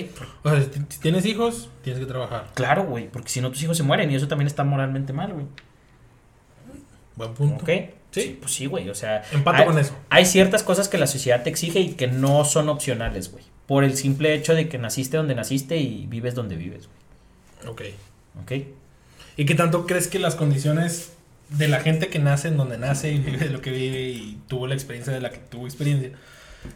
O 0.43 0.49
sea, 0.49 0.61
si, 0.61 0.69
si 0.89 0.99
tienes 0.99 1.25
hijos, 1.25 1.69
tienes 1.83 1.99
que 1.99 2.07
trabajar. 2.07 2.47
Claro, 2.55 2.85
güey, 2.85 3.09
porque 3.09 3.29
si 3.29 3.41
no 3.41 3.51
tus 3.51 3.61
hijos 3.61 3.77
se 3.77 3.83
mueren 3.83 4.09
y 4.09 4.15
eso 4.15 4.27
también 4.27 4.47
está 4.47 4.63
moralmente 4.63 5.13
mal, 5.13 5.33
güey. 5.33 5.45
Buen 7.15 7.33
punto. 7.33 7.63
¿Ok? 7.63 7.69
Sí. 8.11 8.37
Pues 8.39 8.53
sí, 8.53 8.65
güey, 8.65 8.89
o 8.89 8.95
sea... 8.95 9.23
Empato 9.31 9.59
hay, 9.59 9.65
con 9.65 9.77
eso. 9.77 9.95
Hay 10.09 10.25
ciertas 10.25 10.63
cosas 10.63 10.89
que 10.89 10.97
la 10.97 11.07
sociedad 11.07 11.43
te 11.43 11.49
exige 11.49 11.79
y 11.79 11.93
que 11.93 12.07
no 12.07 12.45
son 12.45 12.69
opcionales, 12.69 13.31
güey. 13.31 13.43
Por 13.67 13.83
el 13.83 13.95
simple 13.97 14.33
hecho 14.33 14.55
de 14.55 14.69
que 14.69 14.77
naciste 14.77 15.17
donde 15.17 15.35
naciste 15.35 15.77
y 15.77 16.07
vives 16.07 16.35
donde 16.35 16.55
vives, 16.55 16.87
Ok. 17.67 17.81
güey. 17.81 17.93
¿Ok? 18.61 18.67
¿Y 19.35 19.45
qué 19.45 19.55
tanto 19.55 19.85
crees 19.85 20.07
que 20.07 20.19
las 20.19 20.35
condiciones 20.35 21.13
de 21.49 21.67
la 21.67 21.79
gente 21.79 22.07
que 22.07 22.19
nace 22.19 22.47
en 22.47 22.57
donde 22.57 22.77
nace 22.77 23.11
y 23.11 23.19
vive 23.19 23.49
lo 23.49 23.61
que 23.61 23.71
vive 23.71 24.09
y 24.09 24.39
tuvo 24.47 24.67
la 24.67 24.73
experiencia 24.73 25.13
de 25.13 25.21
la 25.21 25.29
que 25.29 25.37
tuvo 25.37 25.65
experiencia 25.65 26.11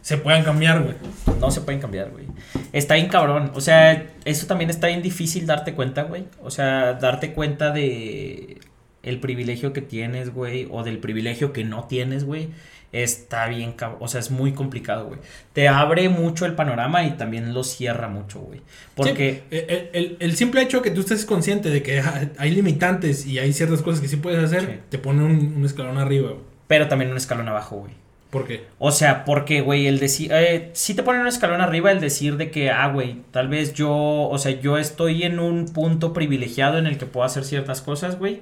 se 0.00 0.16
puedan 0.16 0.42
cambiar, 0.44 0.82
güey? 0.82 0.94
No 1.38 1.50
se 1.50 1.60
pueden 1.60 1.80
cambiar, 1.80 2.10
güey. 2.10 2.24
Está 2.72 2.94
bien 2.94 3.08
cabrón. 3.08 3.52
O 3.54 3.60
sea, 3.60 4.10
eso 4.24 4.46
también 4.46 4.70
está 4.70 4.86
bien 4.86 5.02
difícil 5.02 5.46
darte 5.46 5.74
cuenta, 5.74 6.04
güey. 6.04 6.24
O 6.42 6.50
sea, 6.50 6.94
darte 6.94 7.32
cuenta 7.34 7.70
de 7.72 8.58
el 9.02 9.18
privilegio 9.20 9.72
que 9.72 9.80
tienes, 9.82 10.32
güey, 10.32 10.68
o 10.70 10.82
del 10.84 10.98
privilegio 10.98 11.52
que 11.52 11.64
no 11.64 11.84
tienes, 11.84 12.24
güey. 12.24 12.48
Está 12.92 13.46
bien. 13.48 13.74
O 14.00 14.08
sea, 14.08 14.20
es 14.20 14.30
muy 14.30 14.52
complicado, 14.52 15.06
güey. 15.06 15.18
Te 15.54 15.66
abre 15.66 16.10
mucho 16.10 16.44
el 16.44 16.54
panorama 16.54 17.04
y 17.06 17.12
también 17.12 17.54
lo 17.54 17.64
cierra 17.64 18.08
mucho, 18.08 18.40
güey. 18.40 18.60
Porque... 18.94 19.42
Sí, 19.50 19.56
el, 19.68 19.88
el- 19.94 20.16
el 20.20 20.36
simple 20.36 20.60
hecho 20.60 20.78
de 20.78 20.82
que 20.84 20.90
tú 20.90 21.00
estés 21.00 21.24
consciente 21.24 21.70
de 21.70 21.82
que 21.82 22.02
hay 22.38 22.50
limitantes 22.50 23.24
y 23.26 23.38
hay 23.38 23.52
ciertas 23.54 23.80
cosas 23.80 24.00
que 24.02 24.08
sí 24.08 24.16
puedes 24.16 24.44
hacer, 24.44 24.60
Sí. 24.60 24.80
te 24.90 24.98
pone 24.98 25.24
un, 25.24 25.54
un 25.56 25.64
escalón 25.64 25.96
arriba, 25.98 26.28
güey. 26.32 26.42
Pero 26.66 26.88
también 26.88 27.10
un 27.10 27.16
escalón 27.16 27.48
abajo, 27.48 27.76
güey. 27.76 27.92
¿Por 28.28 28.46
qué? 28.46 28.64
O 28.78 28.92
sea, 28.92 29.24
porque, 29.26 29.60
güey, 29.62 29.86
el 29.86 29.98
decir, 29.98 30.30
eh, 30.32 30.70
sí 30.74 30.94
te 30.94 31.02
pone 31.02 31.20
un 31.20 31.26
escalón 31.26 31.60
arriba 31.60 31.92
el 31.92 32.00
decir 32.00 32.36
de 32.38 32.50
que, 32.50 32.70
ah, 32.70 32.88
güey, 32.88 33.16
tal 33.30 33.48
vez 33.48 33.74
yo, 33.74 33.90
o 33.94 34.38
sea, 34.38 34.52
yo 34.60 34.78
estoy 34.78 35.22
en 35.24 35.38
un 35.38 35.66
punto 35.66 36.12
privilegiado 36.14 36.78
en 36.78 36.86
el 36.86 36.96
que 36.98 37.04
puedo 37.06 37.26
hacer 37.26 37.44
ciertas 37.44 37.82
cosas, 37.82 38.18
güey, 38.18 38.40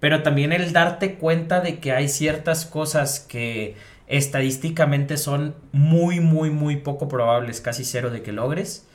pero 0.00 0.22
también 0.22 0.52
el 0.52 0.72
darte 0.72 1.14
cuenta 1.14 1.60
de 1.60 1.78
que 1.80 1.92
hay 1.92 2.08
ciertas 2.08 2.66
cosas 2.66 3.20
que 3.20 3.76
estadísticamente 4.08 5.16
son 5.16 5.54
muy, 5.72 6.20
muy, 6.20 6.50
muy 6.50 6.76
poco 6.76 7.08
probables, 7.08 7.60
casi 7.60 7.84
cero 7.84 8.10
de 8.10 8.22
que 8.22 8.32
logres, 8.32 8.86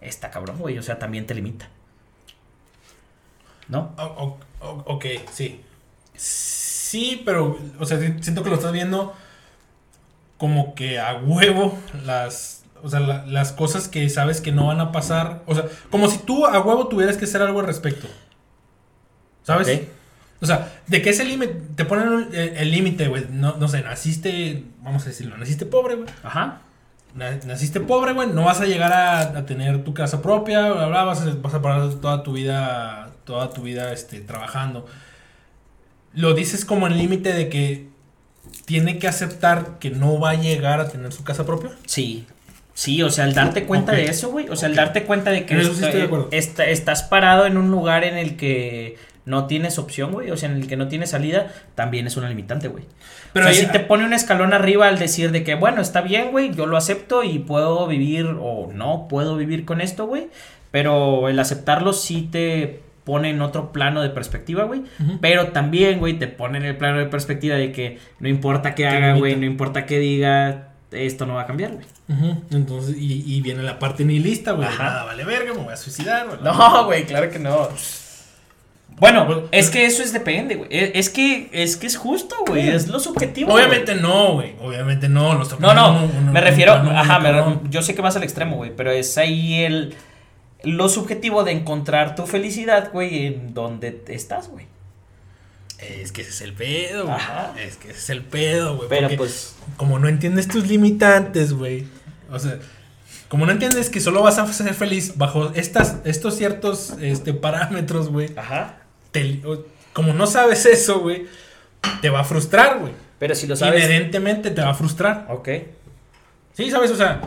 está 0.00 0.30
cabrón, 0.30 0.58
güey, 0.58 0.78
o 0.78 0.82
sea, 0.82 0.98
también 0.98 1.26
te 1.26 1.34
limita. 1.34 1.68
¿No? 3.68 3.92
O- 3.98 4.02
o- 4.02 4.38
o- 4.66 4.82
ok, 4.94 5.04
sí. 5.32 5.60
Sí, 6.14 7.22
pero, 7.24 7.58
o 7.80 7.84
sea, 7.86 7.98
si- 7.98 8.22
siento 8.22 8.42
que 8.42 8.50
lo 8.50 8.56
estás 8.56 8.72
viendo 8.72 9.14
como 10.38 10.74
que 10.74 10.98
a 11.00 11.14
huevo 11.16 11.76
las, 12.04 12.64
o 12.82 12.88
sea, 12.88 13.00
la- 13.00 13.26
las 13.26 13.52
cosas 13.52 13.88
que 13.88 14.08
sabes 14.08 14.40
que 14.40 14.52
no 14.52 14.66
van 14.68 14.80
a 14.80 14.92
pasar. 14.92 15.42
O 15.46 15.54
sea, 15.54 15.64
como 15.90 16.08
si 16.08 16.18
tú 16.18 16.46
a 16.46 16.60
huevo 16.60 16.86
tuvieras 16.88 17.16
que 17.16 17.24
hacer 17.24 17.42
algo 17.42 17.60
al 17.60 17.66
respecto. 17.66 18.06
¿Sabes? 19.42 19.68
Ok. 19.68 19.88
O 20.40 20.46
sea, 20.46 20.72
de 20.86 21.00
que 21.02 21.10
ese 21.10 21.24
límite, 21.24 21.54
te 21.76 21.84
ponen 21.84 22.08
un- 22.08 22.28
el 22.34 22.70
límite, 22.70 23.08
güey. 23.08 23.24
No, 23.30 23.56
no 23.56 23.68
sé, 23.68 23.82
naciste, 23.82 24.64
vamos 24.82 25.04
a 25.04 25.06
decirlo, 25.06 25.36
naciste 25.38 25.64
pobre, 25.66 25.94
güey. 25.94 26.08
Ajá. 26.22 26.60
Na- 27.14 27.38
Naciste 27.46 27.80
pobre, 27.80 28.12
güey, 28.12 28.28
no 28.28 28.44
vas 28.44 28.60
a 28.60 28.66
llegar 28.66 28.92
a, 28.92 29.20
a 29.20 29.46
tener 29.46 29.82
tu 29.84 29.94
casa 29.94 30.20
propia, 30.20 30.70
bla, 30.72 30.86
bla, 30.88 31.04
vas 31.04 31.22
a, 31.22 31.34
vas 31.40 31.54
a 31.54 31.62
parar 31.62 31.88
toda 31.94 32.22
tu 32.22 32.32
vida, 32.34 33.10
toda 33.24 33.50
tu 33.50 33.62
vida, 33.62 33.92
este, 33.92 34.20
trabajando. 34.20 34.86
Lo 36.12 36.34
dices 36.34 36.64
como 36.64 36.86
el 36.86 36.96
límite 36.98 37.32
de 37.32 37.48
que 37.48 37.88
tiene 38.64 38.98
que 38.98 39.08
aceptar 39.08 39.78
que 39.78 39.90
no 39.90 40.18
va 40.20 40.30
a 40.30 40.34
llegar 40.34 40.80
a 40.80 40.88
tener 40.88 41.12
su 41.12 41.24
casa 41.24 41.44
propia. 41.46 41.70
Sí. 41.86 42.26
Sí, 42.74 43.02
o 43.02 43.08
sea, 43.08 43.24
el 43.24 43.32
darte 43.34 43.64
cuenta 43.64 43.92
de 43.92 44.04
eso, 44.06 44.30
güey. 44.30 44.50
O 44.50 44.56
sea, 44.56 44.68
el 44.68 44.74
darte 44.76 45.04
cuenta 45.04 45.30
de 45.30 45.46
que 45.46 45.58
eso 45.58 45.72
sí 45.74 45.82
esto- 45.84 45.98
estoy 45.98 46.28
de 46.30 46.36
esta- 46.36 46.66
estás 46.66 47.02
parado 47.02 47.46
en 47.46 47.56
un 47.56 47.70
lugar 47.70 48.04
en 48.04 48.18
el 48.18 48.36
que 48.36 48.98
no 49.26 49.46
tienes 49.46 49.78
opción, 49.78 50.12
güey. 50.12 50.30
O 50.30 50.36
sea, 50.38 50.48
en 50.50 50.56
el 50.56 50.66
que 50.66 50.76
no 50.78 50.88
tienes 50.88 51.10
salida, 51.10 51.48
también 51.74 52.06
es 52.06 52.16
una 52.16 52.28
limitante, 52.28 52.68
güey. 52.68 52.84
Pero 52.84 53.44
Pero 53.44 53.48
ahí- 53.48 53.54
si 53.56 53.66
te 53.66 53.80
pone 53.80 54.04
un 54.06 54.12
escalón 54.14 54.54
arriba 54.54 54.88
al 54.88 54.98
decir 54.98 55.30
de 55.32 55.44
que, 55.44 55.54
bueno, 55.56 55.82
está 55.82 56.00
bien, 56.00 56.30
güey, 56.30 56.54
yo 56.54 56.64
lo 56.66 56.76
acepto 56.78 57.22
y 57.24 57.38
puedo 57.40 57.86
vivir 57.86 58.26
o 58.40 58.70
no 58.72 59.06
puedo 59.08 59.36
vivir 59.36 59.64
con 59.66 59.80
esto, 59.82 60.06
güey. 60.06 60.28
Pero 60.70 61.28
el 61.28 61.38
aceptarlo 61.38 61.92
sí 61.92 62.28
te 62.30 62.80
pone 63.04 63.30
en 63.30 63.40
otro 63.40 63.72
plano 63.72 64.02
de 64.02 64.10
perspectiva, 64.10 64.64
güey. 64.64 64.82
Pero 65.20 65.48
también, 65.48 65.98
güey, 66.00 66.18
te 66.18 66.26
pone 66.26 66.58
en 66.58 66.64
el 66.64 66.76
plano 66.76 66.98
de 66.98 67.06
perspectiva 67.06 67.54
de 67.56 67.70
que 67.72 67.98
no 68.20 68.28
importa 68.28 68.74
qué 68.74 68.86
haga, 68.86 69.14
güey, 69.14 69.36
no 69.36 69.46
importa 69.46 69.86
qué 69.86 69.98
diga, 70.00 70.68
esto 70.90 71.24
no 71.26 71.34
va 71.34 71.42
a 71.42 71.46
cambiar, 71.46 71.72
güey. 71.72 71.86
Entonces, 72.52 72.96
y, 72.98 73.22
y 73.26 73.40
viene 73.42 73.62
la 73.62 73.78
parte 73.78 74.04
nihilista, 74.04 74.52
güey. 74.52 74.68
Nada, 74.68 75.04
vale 75.04 75.24
verga, 75.24 75.52
me 75.54 75.60
voy 75.62 75.72
a 75.72 75.76
suicidar, 75.76 76.26
güey. 76.26 76.38
No, 76.42 76.84
güey, 76.86 77.04
claro 77.04 77.30
que 77.30 77.38
no. 77.38 77.68
Bueno, 78.98 79.42
es 79.52 79.68
que 79.68 79.84
eso 79.84 80.02
es 80.02 80.12
depende, 80.14 80.54
güey. 80.54 80.68
Es 80.70 80.90
es 80.94 81.10
que 81.10 81.50
es 81.52 81.76
que 81.76 81.86
es 81.86 81.96
justo, 81.98 82.34
güey. 82.46 82.68
Es 82.70 82.88
lo 82.88 82.98
subjetivo. 82.98 83.52
Obviamente 83.52 83.94
no, 83.94 84.34
güey. 84.34 84.54
Obviamente 84.60 85.08
no. 85.08 85.34
No, 85.34 85.44
no, 85.44 85.46
poniendo 85.58 85.98
un- 86.18 86.26
un- 86.28 86.32
me 86.32 86.40
refiero, 86.40 86.72
ajá, 86.72 87.18
me 87.18 87.30
re- 87.32 87.38
cabrón. 87.38 87.60
yo 87.70 87.82
sé 87.82 87.94
que 87.94 88.00
vas 88.00 88.16
al 88.16 88.22
extremo, 88.22 88.56
güey, 88.56 88.74
pero 88.74 88.90
es 88.90 89.18
ahí 89.18 89.62
el 89.64 89.94
lo 90.62 90.88
subjetivo 90.88 91.44
de 91.44 91.52
encontrar 91.52 92.14
tu 92.16 92.26
felicidad, 92.26 92.90
güey, 92.90 93.26
en 93.26 93.52
donde 93.54 94.02
estás, 94.08 94.48
güey. 94.48 94.66
Es 95.78 96.10
que 96.10 96.22
ese 96.22 96.30
es 96.30 96.40
el 96.40 96.54
pedo, 96.54 97.04
güey. 97.04 97.14
Ajá. 97.16 97.52
Es 97.58 97.76
que 97.76 97.90
ese 97.90 97.98
es 97.98 98.10
el 98.10 98.22
pedo, 98.22 98.76
güey. 98.76 98.88
Pero 98.88 99.10
pues 99.16 99.56
Como 99.76 99.98
no 99.98 100.08
entiendes 100.08 100.48
tus 100.48 100.66
limitantes, 100.66 101.52
güey. 101.52 101.84
O 102.32 102.38
sea, 102.38 102.58
como 103.28 103.46
no 103.46 103.52
entiendes 103.52 103.90
que 103.90 104.00
solo 104.00 104.22
vas 104.22 104.38
a 104.38 104.46
ser 104.52 104.72
feliz 104.74 105.16
bajo 105.16 105.50
estas, 105.54 105.96
estos 106.04 106.36
ciertos 106.36 106.94
este, 107.00 107.32
parámetros, 107.34 108.08
güey. 108.08 108.30
ajá. 108.36 108.78
te- 109.10 109.40
Como 109.92 110.12
no 110.12 110.26
sabes 110.26 110.66
eso, 110.66 111.00
güey, 111.00 111.26
te 112.02 112.10
va 112.10 112.20
a 112.20 112.24
frustrar, 112.24 112.78
güey. 112.80 112.92
Pero 113.18 113.34
si 113.34 113.46
lo 113.46 113.56
sabes, 113.56 113.82
Inherentemente 113.84 114.50
te 114.50 114.60
va 114.60 114.70
a 114.70 114.74
frustrar. 114.74 115.26
ok. 115.30 115.48
Sí, 116.54 116.70
¿sabes? 116.70 116.90
O 116.90 116.96
sea, 116.96 117.20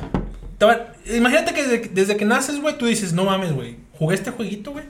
va- 0.61 0.93
imagínate 1.11 1.53
que 1.53 1.63
desde, 1.67 1.89
desde 1.89 2.17
que 2.17 2.25
naces, 2.25 2.61
güey, 2.61 2.77
tú 2.77 2.85
dices, 2.85 3.11
no 3.13 3.25
mames, 3.25 3.51
güey. 3.53 3.77
Jugué 3.99 4.15
este 4.15 4.31
jueguito, 4.31 4.71
güey. 4.71 4.85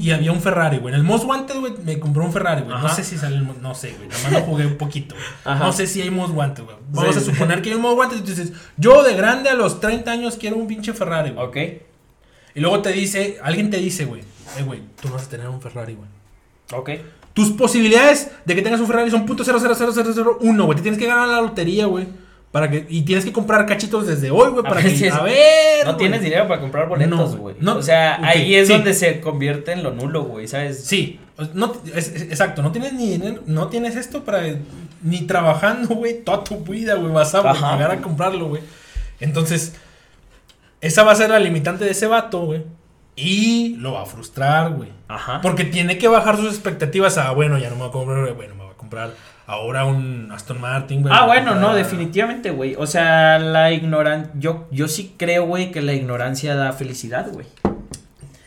Y 0.00 0.12
había 0.12 0.30
un 0.32 0.40
Ferrari, 0.40 0.78
güey. 0.78 0.94
En 0.94 1.00
el 1.00 1.04
Most 1.04 1.24
Wanted, 1.24 1.58
güey, 1.58 1.72
me 1.84 1.98
compré 1.98 2.22
un 2.22 2.32
Ferrari, 2.32 2.62
güey. 2.62 2.78
No 2.80 2.88
sé 2.88 3.02
si 3.02 3.18
sale 3.18 3.34
el 3.36 3.42
Mo- 3.42 3.56
No 3.60 3.74
sé, 3.74 3.92
güey. 3.96 4.08
Nada 4.08 4.22
más 4.22 4.32
lo 4.32 4.40
jugué 4.42 4.66
un 4.66 4.76
poquito, 4.78 5.16
güey. 5.16 5.26
Ajá. 5.44 5.64
No 5.66 5.72
sé 5.72 5.86
si 5.88 6.00
hay 6.00 6.10
Most 6.10 6.32
Wanted, 6.32 6.62
güey. 6.62 6.76
Vamos 6.90 7.14
Sí, 7.16 7.20
a 7.20 7.24
suponer 7.24 7.60
que 7.60 7.70
hay 7.70 7.74
un 7.76 7.82
Most 7.82 7.98
Wanted. 7.98 8.18
Y 8.18 8.20
tú 8.20 8.26
dices, 8.30 8.52
yo 8.76 9.02
de 9.02 9.14
grande 9.16 9.50
a 9.50 9.54
los 9.54 9.80
30 9.80 10.10
años 10.12 10.36
quiero 10.38 10.56
un 10.56 10.68
pinche 10.68 10.92
Ferrari, 10.92 11.30
güey. 11.32 11.44
Ok. 11.46 11.56
Y 12.54 12.60
luego 12.60 12.80
te 12.82 12.92
dice, 12.92 13.38
alguien 13.42 13.68
te 13.70 13.78
dice, 13.78 14.04
güey, 14.04 14.20
eh, 14.20 14.62
güey, 14.64 14.80
tú 15.00 15.08
no 15.08 15.14
vas 15.14 15.24
a 15.24 15.28
tener 15.28 15.48
un 15.48 15.60
Ferrari, 15.60 15.94
güey. 15.94 16.08
Ok. 16.72 16.90
Tus 17.34 17.50
posibilidades 17.50 18.30
de 18.44 18.54
que 18.54 18.62
tengas 18.62 18.78
un 18.80 18.86
Ferrari 18.86 19.10
son 19.10 19.26
.0000001, 19.26 20.64
güey. 20.64 20.76
Te 20.76 20.82
tienes 20.82 21.00
que 21.00 21.06
ganar 21.06 21.28
la 21.28 21.40
lotería, 21.40 21.86
güey. 21.86 22.06
Para 22.52 22.68
que, 22.70 22.84
y 22.88 23.00
tienes 23.02 23.24
que 23.24 23.32
comprar 23.32 23.64
cachitos 23.64 24.06
desde 24.06 24.30
hoy, 24.30 24.50
güey, 24.50 24.62
para 24.62 24.76
ver 24.82 24.94
que, 24.94 25.06
es- 25.08 25.14
a 25.14 25.22
ver, 25.22 25.86
No 25.86 25.92
güey. 25.92 25.96
tienes 25.96 26.20
dinero 26.22 26.46
para 26.46 26.60
comprar 26.60 26.86
boletos, 26.86 27.34
güey. 27.36 27.56
no, 27.60 27.76
o 27.78 27.82
sea, 27.82 28.18
ahí 28.22 28.54
es 28.54 28.66
sí. 28.68 28.74
donde 28.74 28.92
se 28.92 29.20
convierte 29.22 29.72
en 29.72 29.82
lo 29.82 29.90
nulo, 29.92 30.24
güey, 30.24 30.46
¿sabes? 30.46 30.84
Sí, 30.84 31.18
no, 31.54 31.72
es- 31.94 32.08
es- 32.08 32.22
exacto, 32.22 32.60
no 32.62 32.70
tienes 32.70 32.92
ni 32.92 33.08
dinero, 33.08 33.40
no 33.46 33.68
tienes 33.68 33.96
esto 33.96 34.22
para, 34.24 34.42
ni 35.02 35.22
trabajando, 35.22 35.94
güey, 35.94 36.22
toda 36.22 36.44
tu 36.44 36.58
vida, 36.58 36.94
güey, 36.96 37.10
vas 37.10 37.34
a 37.34 37.40
güey, 37.40 37.52
Ajá. 37.54 37.72
llegar 37.74 37.90
a 37.92 38.00
comprarlo, 38.02 38.48
güey. 38.48 38.62
Entonces, 39.18 39.74
esa 40.82 41.04
va 41.04 41.12
a 41.12 41.16
ser 41.16 41.30
la 41.30 41.38
limitante 41.38 41.84
de 41.86 41.92
ese 41.92 42.06
vato, 42.06 42.44
güey. 42.44 42.64
Y 43.16 43.76
lo 43.76 43.92
va 43.94 44.02
a 44.02 44.06
frustrar, 44.06 44.72
güey. 44.72 44.90
Ajá. 45.08 45.40
Porque 45.42 45.64
tiene 45.64 45.96
que 45.98 46.08
bajar 46.08 46.36
sus 46.36 46.48
expectativas 46.48 47.18
a, 47.18 47.30
bueno, 47.32 47.56
ya 47.58 47.68
no 47.70 47.76
me 47.76 47.80
voy 47.82 47.88
a 47.88 47.92
comprar, 47.92 48.34
bueno, 48.34 48.54
me 48.56 48.62
voy 48.64 48.72
a 48.72 48.76
comprar 48.76 49.10
ahora 49.46 49.84
un 49.84 50.30
Aston 50.32 50.60
Martin, 50.60 51.02
güey. 51.02 51.14
Ah, 51.16 51.26
bueno, 51.26 51.54
no, 51.54 51.74
definitivamente, 51.74 52.50
güey. 52.50 52.74
O 52.78 52.86
sea, 52.86 53.38
la 53.38 53.72
ignorancia. 53.72 54.30
Yo, 54.38 54.68
yo 54.70 54.88
sí 54.88 55.14
creo, 55.16 55.46
güey, 55.46 55.70
que 55.72 55.82
la 55.82 55.92
ignorancia 55.94 56.54
da 56.54 56.72
felicidad, 56.72 57.28
güey. 57.32 57.46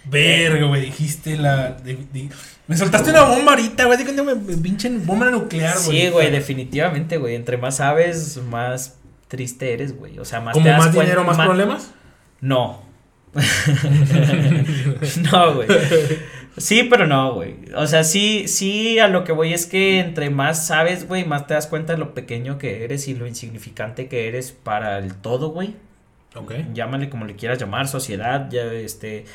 Verga, 0.05 0.67
güey, 0.67 0.81
dijiste 0.85 1.35
la... 1.37 1.71
de- 1.71 1.97
de- 2.13 2.29
me 2.67 2.75
soltaste 2.77 3.09
una 3.11 3.23
bomba 3.23 3.51
ahorita, 3.53 3.85
güey, 3.85 4.03
que 4.03 4.11
me, 4.23 4.33
me 4.35 4.57
pinche 4.57 4.89
bomba 4.89 5.29
nuclear, 5.29 5.75
güey. 5.85 6.01
Sí, 6.01 6.09
güey, 6.09 6.31
definitivamente, 6.31 7.17
güey. 7.17 7.35
Entre 7.35 7.57
más 7.57 7.77
sabes, 7.77 8.37
más 8.49 8.97
triste 9.27 9.73
eres, 9.73 9.95
güey. 9.97 10.17
O 10.19 10.25
sea, 10.25 10.41
más 10.41 10.53
¿Como 10.53 10.69
más 10.71 10.91
dinero, 10.91 11.23
más 11.23 11.37
ma- 11.37 11.45
problemas? 11.45 11.91
No. 12.41 12.83
no, 15.31 15.53
güey. 15.55 15.67
Sí, 16.57 16.87
pero 16.89 17.05
no, 17.05 17.33
güey. 17.33 17.55
O 17.75 17.85
sea, 17.85 18.03
sí, 18.03 18.47
sí, 18.47 18.97
a 18.99 19.07
lo 19.09 19.23
que 19.25 19.33
voy 19.33 19.53
es 19.53 19.65
que 19.65 19.99
entre 19.99 20.29
más 20.29 20.67
sabes, 20.67 21.07
güey, 21.07 21.25
más 21.25 21.47
te 21.47 21.53
das 21.53 21.67
cuenta 21.67 21.93
de 21.93 21.99
lo 21.99 22.13
pequeño 22.13 22.57
que 22.57 22.83
eres 22.85 23.07
y 23.07 23.13
lo 23.13 23.27
insignificante 23.27 24.07
que 24.07 24.27
eres 24.29 24.51
para 24.53 24.97
el 24.99 25.15
todo, 25.15 25.49
güey. 25.49 25.75
Ok. 26.35 26.53
Llámale 26.73 27.09
como 27.09 27.25
le 27.25 27.35
quieras 27.35 27.59
llamar, 27.59 27.87
sociedad, 27.87 28.49
ya, 28.49 28.63
este, 28.71 29.25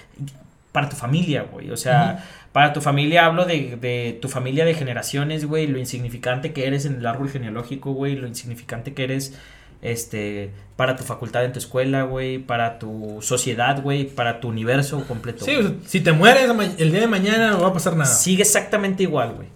para 0.72 0.88
tu 0.88 0.96
familia, 0.96 1.42
güey. 1.42 1.70
O 1.70 1.76
sea, 1.76 2.24
para 2.52 2.72
tu 2.72 2.80
familia 2.80 3.26
hablo 3.26 3.44
de, 3.44 3.76
de 3.76 4.18
tu 4.20 4.28
familia 4.28 4.64
de 4.64 4.74
generaciones, 4.74 5.44
güey, 5.44 5.66
lo 5.66 5.78
insignificante 5.78 6.52
que 6.52 6.66
eres 6.66 6.86
en 6.86 6.96
el 6.96 7.06
árbol 7.06 7.28
genealógico, 7.30 7.92
güey, 7.92 8.16
lo 8.16 8.26
insignificante 8.26 8.94
que 8.94 9.04
eres, 9.04 9.38
este, 9.82 10.50
para 10.76 10.96
tu 10.96 11.04
facultad 11.04 11.44
en 11.44 11.52
tu 11.52 11.58
escuela, 11.58 12.02
güey, 12.02 12.38
para 12.38 12.78
tu 12.78 13.18
sociedad, 13.20 13.82
güey, 13.82 14.06
para 14.06 14.40
tu 14.40 14.48
universo 14.48 15.04
completo. 15.06 15.44
Sí, 15.44 15.78
si 15.86 16.00
te 16.00 16.12
mueres 16.12 16.50
el 16.78 16.90
día 16.90 17.00
de 17.00 17.06
mañana 17.06 17.50
no 17.50 17.60
va 17.60 17.68
a 17.68 17.72
pasar 17.72 17.96
nada. 17.96 18.10
Sigue 18.10 18.42
exactamente 18.42 19.02
igual, 19.02 19.34
güey. 19.34 19.48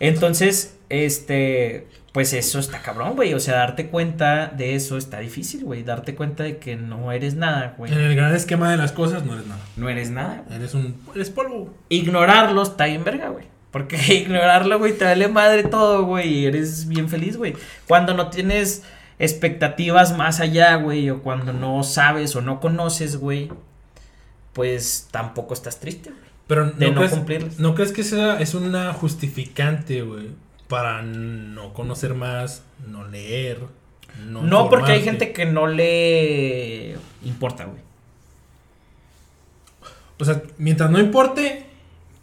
Entonces, 0.00 0.76
este, 0.88 1.88
pues 2.12 2.32
eso 2.32 2.58
está 2.58 2.80
cabrón, 2.80 3.16
güey. 3.16 3.34
O 3.34 3.40
sea, 3.40 3.56
darte 3.56 3.88
cuenta 3.88 4.46
de 4.46 4.74
eso 4.74 4.96
está 4.96 5.18
difícil, 5.18 5.64
güey. 5.64 5.82
Darte 5.82 6.14
cuenta 6.14 6.44
de 6.44 6.58
que 6.58 6.76
no 6.76 7.10
eres 7.10 7.34
nada, 7.34 7.74
güey. 7.76 7.92
En 7.92 7.98
el 7.98 8.14
gran 8.14 8.34
esquema 8.34 8.70
de 8.70 8.76
las 8.76 8.92
cosas 8.92 9.24
no 9.24 9.34
eres 9.34 9.46
nada. 9.46 9.60
No 9.76 9.88
eres 9.88 10.10
nada, 10.10 10.44
güey. 10.46 10.58
Eres 10.58 10.74
un... 10.74 11.00
Eres 11.14 11.30
polvo. 11.30 11.74
Ignorarlo 11.88 12.62
está 12.62 12.86
bien 12.86 13.02
verga, 13.02 13.30
güey. 13.30 13.46
Porque 13.70 13.96
ignorarlo, 14.14 14.78
güey, 14.78 14.96
te 14.96 15.04
vale 15.04 15.26
madre 15.26 15.64
todo, 15.64 16.04
güey. 16.04 16.32
Y 16.32 16.46
eres 16.46 16.86
bien 16.86 17.08
feliz, 17.08 17.36
güey. 17.36 17.54
Cuando 17.88 18.14
no 18.14 18.30
tienes 18.30 18.84
expectativas 19.18 20.16
más 20.16 20.40
allá, 20.40 20.76
güey. 20.76 21.10
O 21.10 21.22
cuando 21.22 21.52
no 21.52 21.82
sabes 21.82 22.34
o 22.36 22.40
no 22.40 22.60
conoces, 22.60 23.16
güey. 23.16 23.50
Pues 24.52 25.08
tampoco 25.10 25.54
estás 25.54 25.80
triste, 25.80 26.10
güey. 26.10 26.24
Pero 26.46 26.70
De 26.70 26.90
no 26.90 26.96
crees, 26.96 27.12
cumplirlas. 27.12 27.58
¿no 27.58 27.74
crees 27.74 27.92
que 27.92 28.04
sea, 28.04 28.40
es 28.40 28.54
una 28.54 28.92
justificante, 28.92 30.02
güey? 30.02 30.28
Para 30.68 31.02
no 31.02 31.72
conocer 31.72 32.14
más, 32.14 32.62
no 32.86 33.06
leer, 33.06 33.60
no 34.26 34.42
No, 34.42 34.68
porque 34.68 34.92
hay 34.92 35.02
gente 35.02 35.32
que 35.32 35.46
no 35.46 35.66
le 35.66 36.96
importa, 37.24 37.64
güey. 37.64 37.82
O 40.18 40.24
sea, 40.24 40.42
mientras 40.58 40.90
no 40.90 41.00
importe, 41.00 41.63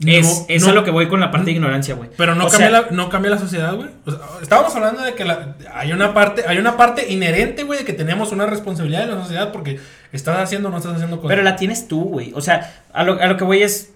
Es, 0.05 0.25
No- 0.39 0.45
es 0.47 0.63
lo 0.67 0.83
que 0.83 0.89
voy 0.91 1.07
con 1.07 1.19
la 1.19 1.29
parte 1.29 1.45
de 1.45 1.51
ignorancia, 1.51 1.93
güey. 1.95 2.09
Pero 2.17 2.33
no 2.33 2.45
O 2.45 2.49
cambia, 2.49 2.69
sea, 2.69 2.81
la, 2.81 2.87
no 2.91 3.09
cambia 3.09 3.29
la 3.31 3.37
sociedad, 3.37 3.75
güey. 3.75 3.89
O 4.05 4.11
sea, 4.11 4.19
estábamos 4.41 4.75
hablando 4.75 5.03
de 5.03 5.13
que 5.13 5.23
la- 5.25 5.55
hay 5.73 5.91
una 5.93 6.13
parte, 6.13 6.43
hay 6.47 6.57
una 6.57 6.75
parte 6.75 7.11
inherente, 7.11 7.63
güey, 7.63 7.79
de 7.79 7.85
que 7.85 7.93
tenemos 7.93 8.31
una 8.31 8.45
responsabilidad 8.47 9.03
en 9.03 9.11
la 9.15 9.21
sociedad 9.21 9.51
porque 9.51 9.79
estás 10.11 10.39
haciendo 10.39 10.69
o 10.69 10.71
no 10.71 10.77
estás 10.77 10.93
haciendo 10.95 11.17
cosas. 11.17 11.29
Pero 11.29 11.43
la 11.43 11.55
tienes 11.55 11.87
tú, 11.87 12.03
güey. 12.03 12.31
O 12.35 12.41
sea, 12.41 12.81
a 12.93 13.03
lo, 13.03 13.21
a 13.21 13.27
lo 13.27 13.37
que 13.37 13.43
voy 13.43 13.61
es. 13.61 13.91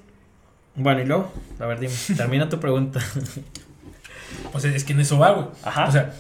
Bueno, 0.76 1.02
y 1.02 1.06
luego, 1.06 1.32
a 1.60 1.66
ver, 1.66 1.80
dime, 1.80 1.94
termina 2.18 2.50
tu 2.50 2.60
pregunta. 2.60 3.00
O 4.54 4.60
sea, 4.60 4.72
es 4.76 4.84
que 4.84 4.94
en 4.94 5.00
eso 5.00 5.18
va, 5.18 5.32
güey. 5.32 5.48
Ajá. 5.64 5.86
O 5.88 5.92
sea, 5.92 6.14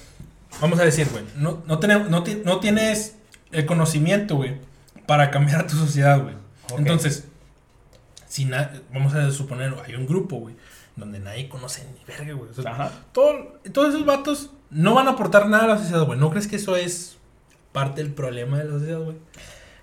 vamos 0.62 0.80
a 0.80 0.84
decir, 0.84 1.08
güey, 1.12 1.24
no, 1.38 1.62
no, 1.68 1.80
tenemos, 1.80 2.10
no, 2.10 2.24
ti- 2.24 2.42
no 2.44 2.60
tienes 2.60 3.16
el 3.52 3.66
conocimiento, 3.66 4.36
güey, 4.38 4.56
para 5.06 5.30
cambiar 5.32 5.62
a 5.62 5.68
tu 5.68 5.76
sociedad, 5.76 6.22
güey. 6.22 6.34
Entonces, 6.78 7.26
si 8.36 8.50
vamos 8.94 9.14
a 9.14 9.32
suponer, 9.32 9.74
hay 9.86 9.96
un 9.96 10.06
grupo, 10.06 10.38
güey, 10.38 10.56
donde 10.98 11.20
nadie 11.20 11.48
conoce 11.48 11.86
ni 11.94 12.04
verga, 12.06 12.34
güey. 12.34 12.50
O 12.52 12.54
sea, 12.62 12.72
Ajá. 12.72 12.92
todo- 13.14 13.60
todos 13.72 13.90
esos 13.94 14.06
vatos 14.06 14.50
no 14.70 14.94
van 14.94 15.08
a 15.08 15.12
aportar 15.12 15.48
nada 15.48 15.64
a 15.64 15.68
la 15.68 15.78
sociedad, 15.78 16.06
güey. 16.06 16.20
¿No 16.20 16.30
crees 16.32 16.48
que 16.48 16.58
eso 16.58 16.76
es 16.76 17.18
parte 17.72 18.04
del 18.04 18.12
problema 18.14 18.58
de 18.58 18.66
la 18.66 18.72
sociedad, 18.72 19.00
güey? 19.00 19.16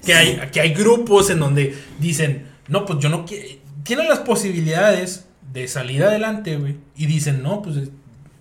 Que, 0.05 0.12
hay, 0.14 0.50
que 0.53 0.61
hay 0.61 0.74
grupos 0.74 1.30
en 1.30 1.38
donde 1.38 1.74
dicen, 1.98 2.46
no, 2.68 2.84
pues 2.84 2.98
yo 2.98 3.09
no 3.09 3.24
quiero. 3.24 3.48
Tienen 3.84 4.09
las 4.09 4.18
posibilidades 4.20 5.26
de 5.53 5.66
salir 5.68 6.05
adelante, 6.05 6.57
güey. 6.57 6.76
Y 6.96 7.07
dicen, 7.07 7.42
no, 7.42 7.62
pues 7.62 7.76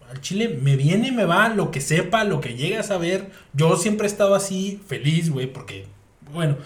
al 0.10 0.20
Chile 0.20 0.60
me 0.62 0.76
viene 0.76 1.08
y 1.08 1.12
me 1.12 1.24
va 1.24 1.48
lo 1.50 1.72
que 1.72 1.80
sepa, 1.80 2.26
lo 2.26 2.42
que 2.42 2.56
llegue 2.56 2.78
a 2.78 2.84
saber. 2.84 3.32
Yo 3.54 3.78
siempre 3.78 4.08
he 4.08 4.10
estado 4.12 4.36
así, 4.36 4.82
feliz, 4.88 5.30
güey, 5.30 5.48
porque, 5.48 5.86
bueno, 6.34 6.58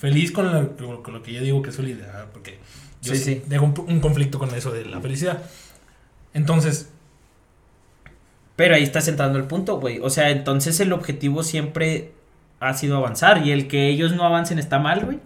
feliz 0.00 0.32
con, 0.32 0.46
la- 0.52 0.68
con 1.02 1.14
lo 1.14 1.22
que 1.22 1.32
yo 1.32 1.42
digo 1.42 1.62
que 1.62 1.70
es 1.70 1.76
felicidad, 1.76 2.28
porque 2.32 2.58
yo 3.02 3.14
Sí, 3.14 3.20
sí, 3.20 3.42
tengo 3.48 3.66
un, 3.66 3.74
un 3.94 4.00
conflicto 4.00 4.38
con 4.38 4.54
eso 4.54 4.72
de 4.72 4.84
la 4.86 5.00
felicidad. 5.00 5.42
Entonces, 6.34 6.90
Pero 8.56 8.74
ahí 8.74 8.82
estás 8.82 9.08
entrando 9.08 9.38
el 9.38 9.44
punto, 9.46 9.80
güey. 9.80 9.98
O 10.00 10.10
sea, 10.10 10.30
entonces 10.30 10.78
el 10.80 10.92
objetivo 10.92 11.42
siempre 11.42 12.12
ha 12.60 12.74
sido 12.74 12.96
avanzar. 12.96 13.46
Y 13.46 13.52
el 13.52 13.68
que 13.68 13.88
ellos 13.88 14.12
no 14.14 14.24
avancen 14.24 14.58
está 14.58 14.78
mal, 14.78 15.04
güey. 15.04 15.20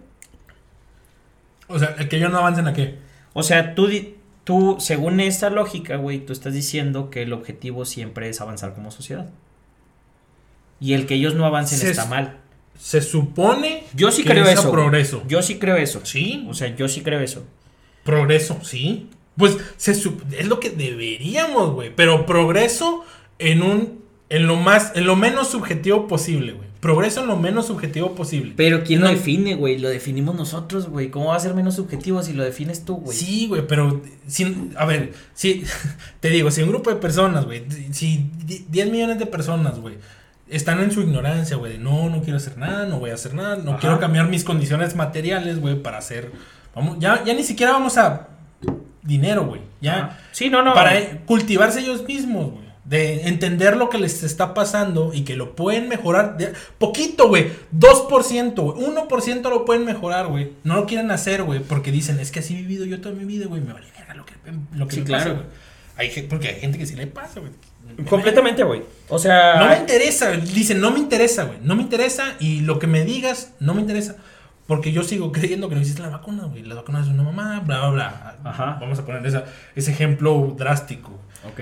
o 1.67 1.79
sea, 1.79 1.95
el 1.97 2.07
que 2.09 2.17
ellos 2.17 2.31
no 2.31 2.37
avancen 2.37 2.67
a 2.67 2.73
qué. 2.73 2.99
O 3.33 3.43
sea, 3.43 3.75
tú, 3.75 3.89
tú, 4.43 4.77
según 4.79 5.19
esta 5.19 5.49
lógica, 5.49 5.97
güey, 5.97 6.19
tú 6.25 6.31
estás 6.33 6.53
diciendo 6.53 7.09
que 7.09 7.23
el 7.23 7.33
objetivo 7.33 7.85
siempre 7.85 8.29
es 8.29 8.39
avanzar 8.41 8.73
como 8.73 8.91
sociedad. 8.91 9.29
Y 10.79 10.93
el 10.93 11.05
que 11.07 11.15
ellos 11.15 11.35
no 11.35 11.45
avancen 11.45 11.85
está 11.87 12.05
mal. 12.05 12.39
Se 12.77 13.01
supone 13.01 13.83
Yo 13.93 14.11
sí 14.11 14.23
que 14.23 14.29
creo 14.31 14.45
es 14.45 14.59
eso. 14.59 14.71
progreso. 14.71 15.23
Yo 15.27 15.41
sí 15.41 15.57
creo 15.57 15.75
eso. 15.77 16.01
Sí, 16.03 16.45
O 16.49 16.53
sea, 16.53 16.75
yo 16.75 16.87
sí 16.87 17.01
creo 17.01 17.19
eso. 17.19 17.43
progreso, 18.03 18.59
sí. 18.63 19.09
Pues 19.37 19.57
se 19.77 19.93
sup- 19.93 20.21
es 20.37 20.47
lo 20.47 20.59
que 20.59 20.69
deberíamos, 20.69 21.73
güey. 21.73 21.91
Pero 21.95 22.25
progreso 22.25 23.03
en 23.39 23.61
un. 23.63 24.05
En 24.29 24.47
lo 24.47 24.55
más. 24.55 24.91
En 24.95 25.05
lo 25.05 25.15
menos 25.15 25.49
subjetivo 25.49 26.07
posible, 26.07 26.53
güey. 26.53 26.65
Progreso 26.79 27.21
en 27.21 27.27
lo 27.27 27.35
menos 27.35 27.65
subjetivo 27.67 28.13
posible. 28.15 28.53
Pero 28.55 28.83
¿quién 28.83 28.99
No. 29.01 29.07
lo 29.07 29.11
define, 29.13 29.55
güey? 29.55 29.79
Lo 29.79 29.89
definimos 29.89 30.35
nosotros, 30.35 30.87
güey. 30.87 31.09
¿Cómo 31.09 31.27
va 31.27 31.35
a 31.35 31.39
ser 31.39 31.53
menos 31.55 31.75
subjetivo 31.75 32.21
si 32.21 32.33
lo 32.33 32.43
defines 32.43 32.85
tú, 32.85 32.97
güey? 32.97 33.17
Sí, 33.17 33.47
güey, 33.47 33.65
pero 33.67 34.01
sin, 34.27 34.73
a 34.77 34.85
ver, 34.85 35.13
si 35.33 35.63
te 36.19 36.29
digo, 36.29 36.51
si 36.51 36.61
un 36.61 36.69
grupo 36.69 36.91
de 36.91 36.97
personas, 36.97 37.45
güey, 37.45 37.63
si 37.91 38.29
di- 38.45 38.65
10 38.69 38.89
millones 38.91 39.17
de 39.19 39.25
personas, 39.25 39.79
güey, 39.79 39.95
están 40.49 40.79
en 40.81 40.91
su 40.91 41.01
ignorancia, 41.01 41.57
güey, 41.57 41.73
de 41.73 41.77
no, 41.79 42.09
no 42.09 42.21
quiero 42.21 42.37
hacer 42.37 42.57
nada, 42.57 42.85
no 42.85 42.99
voy 42.99 43.09
a 43.09 43.15
hacer 43.15 43.33
nada, 43.33 43.55
no 43.57 43.71
Ajá. 43.71 43.79
quiero 43.79 43.99
cambiar 43.99 44.27
mis 44.27 44.43
condiciones 44.43 44.95
materiales, 44.95 45.59
güey, 45.59 45.81
para 45.81 45.97
hacer, 45.97 46.31
vamos, 46.75 46.97
ya, 46.99 47.23
ya 47.23 47.33
ni 47.33 47.43
siquiera 47.43 47.71
vamos 47.71 47.97
a 47.97 48.27
dinero, 49.01 49.45
güey, 49.45 49.61
ya, 49.81 49.97
Ajá. 49.97 50.19
Sí, 50.31 50.49
no, 50.49 50.61
no. 50.63 50.73
para 50.73 50.91
cultivarse 51.25 51.79
ellos 51.81 52.03
mismos, 52.07 52.51
güey. 52.51 52.65
De 52.85 53.27
entender 53.27 53.77
lo 53.77 53.89
que 53.89 53.97
les 53.97 54.21
está 54.21 54.53
pasando 54.53 55.11
y 55.11 55.23
que 55.23 55.35
lo 55.35 55.55
pueden 55.55 55.89
mejorar. 55.89 56.37
de- 56.37 56.53
poquito, 56.77 57.27
güey. 57.29 57.49
2%, 57.71 58.53
güey. 58.61 58.77
1% 58.85 59.49
lo 59.49 59.65
pueden 59.65 59.85
mejorar, 59.85 60.27
güey. 60.27 60.51
No 60.63 60.75
lo 60.75 60.85
quieren 60.85 61.09
hacer, 61.09 61.41
güey. 61.41 61.61
Porque 61.61 61.91
dicen, 61.91 62.19
es 62.19 62.29
que 62.29 62.41
así 62.41 62.53
he 62.53 62.57
vivido 62.57 62.85
yo 62.85 63.01
toda 63.01 63.15
mi 63.15 63.25
vida, 63.25 63.47
güey. 63.47 63.59
Me 63.59 63.73
vale 63.73 63.87
verga 63.97 64.13
lo 64.13 64.23
que, 64.23 64.33
lo 64.75 64.87
que 64.87 64.93
Sí, 64.97 65.01
me 65.01 65.07
claro. 65.07 65.23
pasa, 65.23 65.33
güey. 65.35 65.45
Hay, 66.15 66.21
porque 66.29 66.49
hay 66.49 66.59
gente 66.59 66.77
que 66.77 66.85
sí 66.85 66.95
le 66.95 67.07
pasa, 67.07 67.39
güey. 67.39 67.53
Completamente, 68.09 68.63
güey. 68.63 68.83
O 69.09 69.19
sea. 69.19 69.55
No 69.59 69.67
me 69.69 69.77
interesa. 69.77 70.31
Dicen, 70.31 70.79
no 70.81 70.91
me 70.91 70.99
interesa, 70.99 71.43
güey. 71.45 71.59
No 71.61 71.75
me 71.75 71.81
interesa 71.83 72.35
y 72.39 72.61
lo 72.61 72.79
que 72.79 72.87
me 72.87 73.03
digas 73.05 73.53
no 73.59 73.73
me 73.73 73.81
interesa. 73.81 74.15
Porque 74.67 74.91
yo 74.91 75.03
sigo 75.03 75.31
creyendo 75.31 75.69
que 75.69 75.75
no 75.75 75.81
hiciste 75.81 76.01
la 76.01 76.09
vacuna, 76.09 76.45
güey. 76.45 76.63
La 76.63 76.75
vacuna 76.75 76.99
es 77.01 77.07
una 77.07 77.23
mamá, 77.23 77.59
bla, 77.59 77.79
bla, 77.81 77.89
bla. 77.91 78.35
Ajá. 78.43 78.77
Vamos 78.81 78.97
a 78.99 79.05
poner 79.05 79.25
esa- 79.25 79.45
ese 79.75 79.91
ejemplo 79.91 80.55
drástico. 80.57 81.11
Ok. 81.51 81.61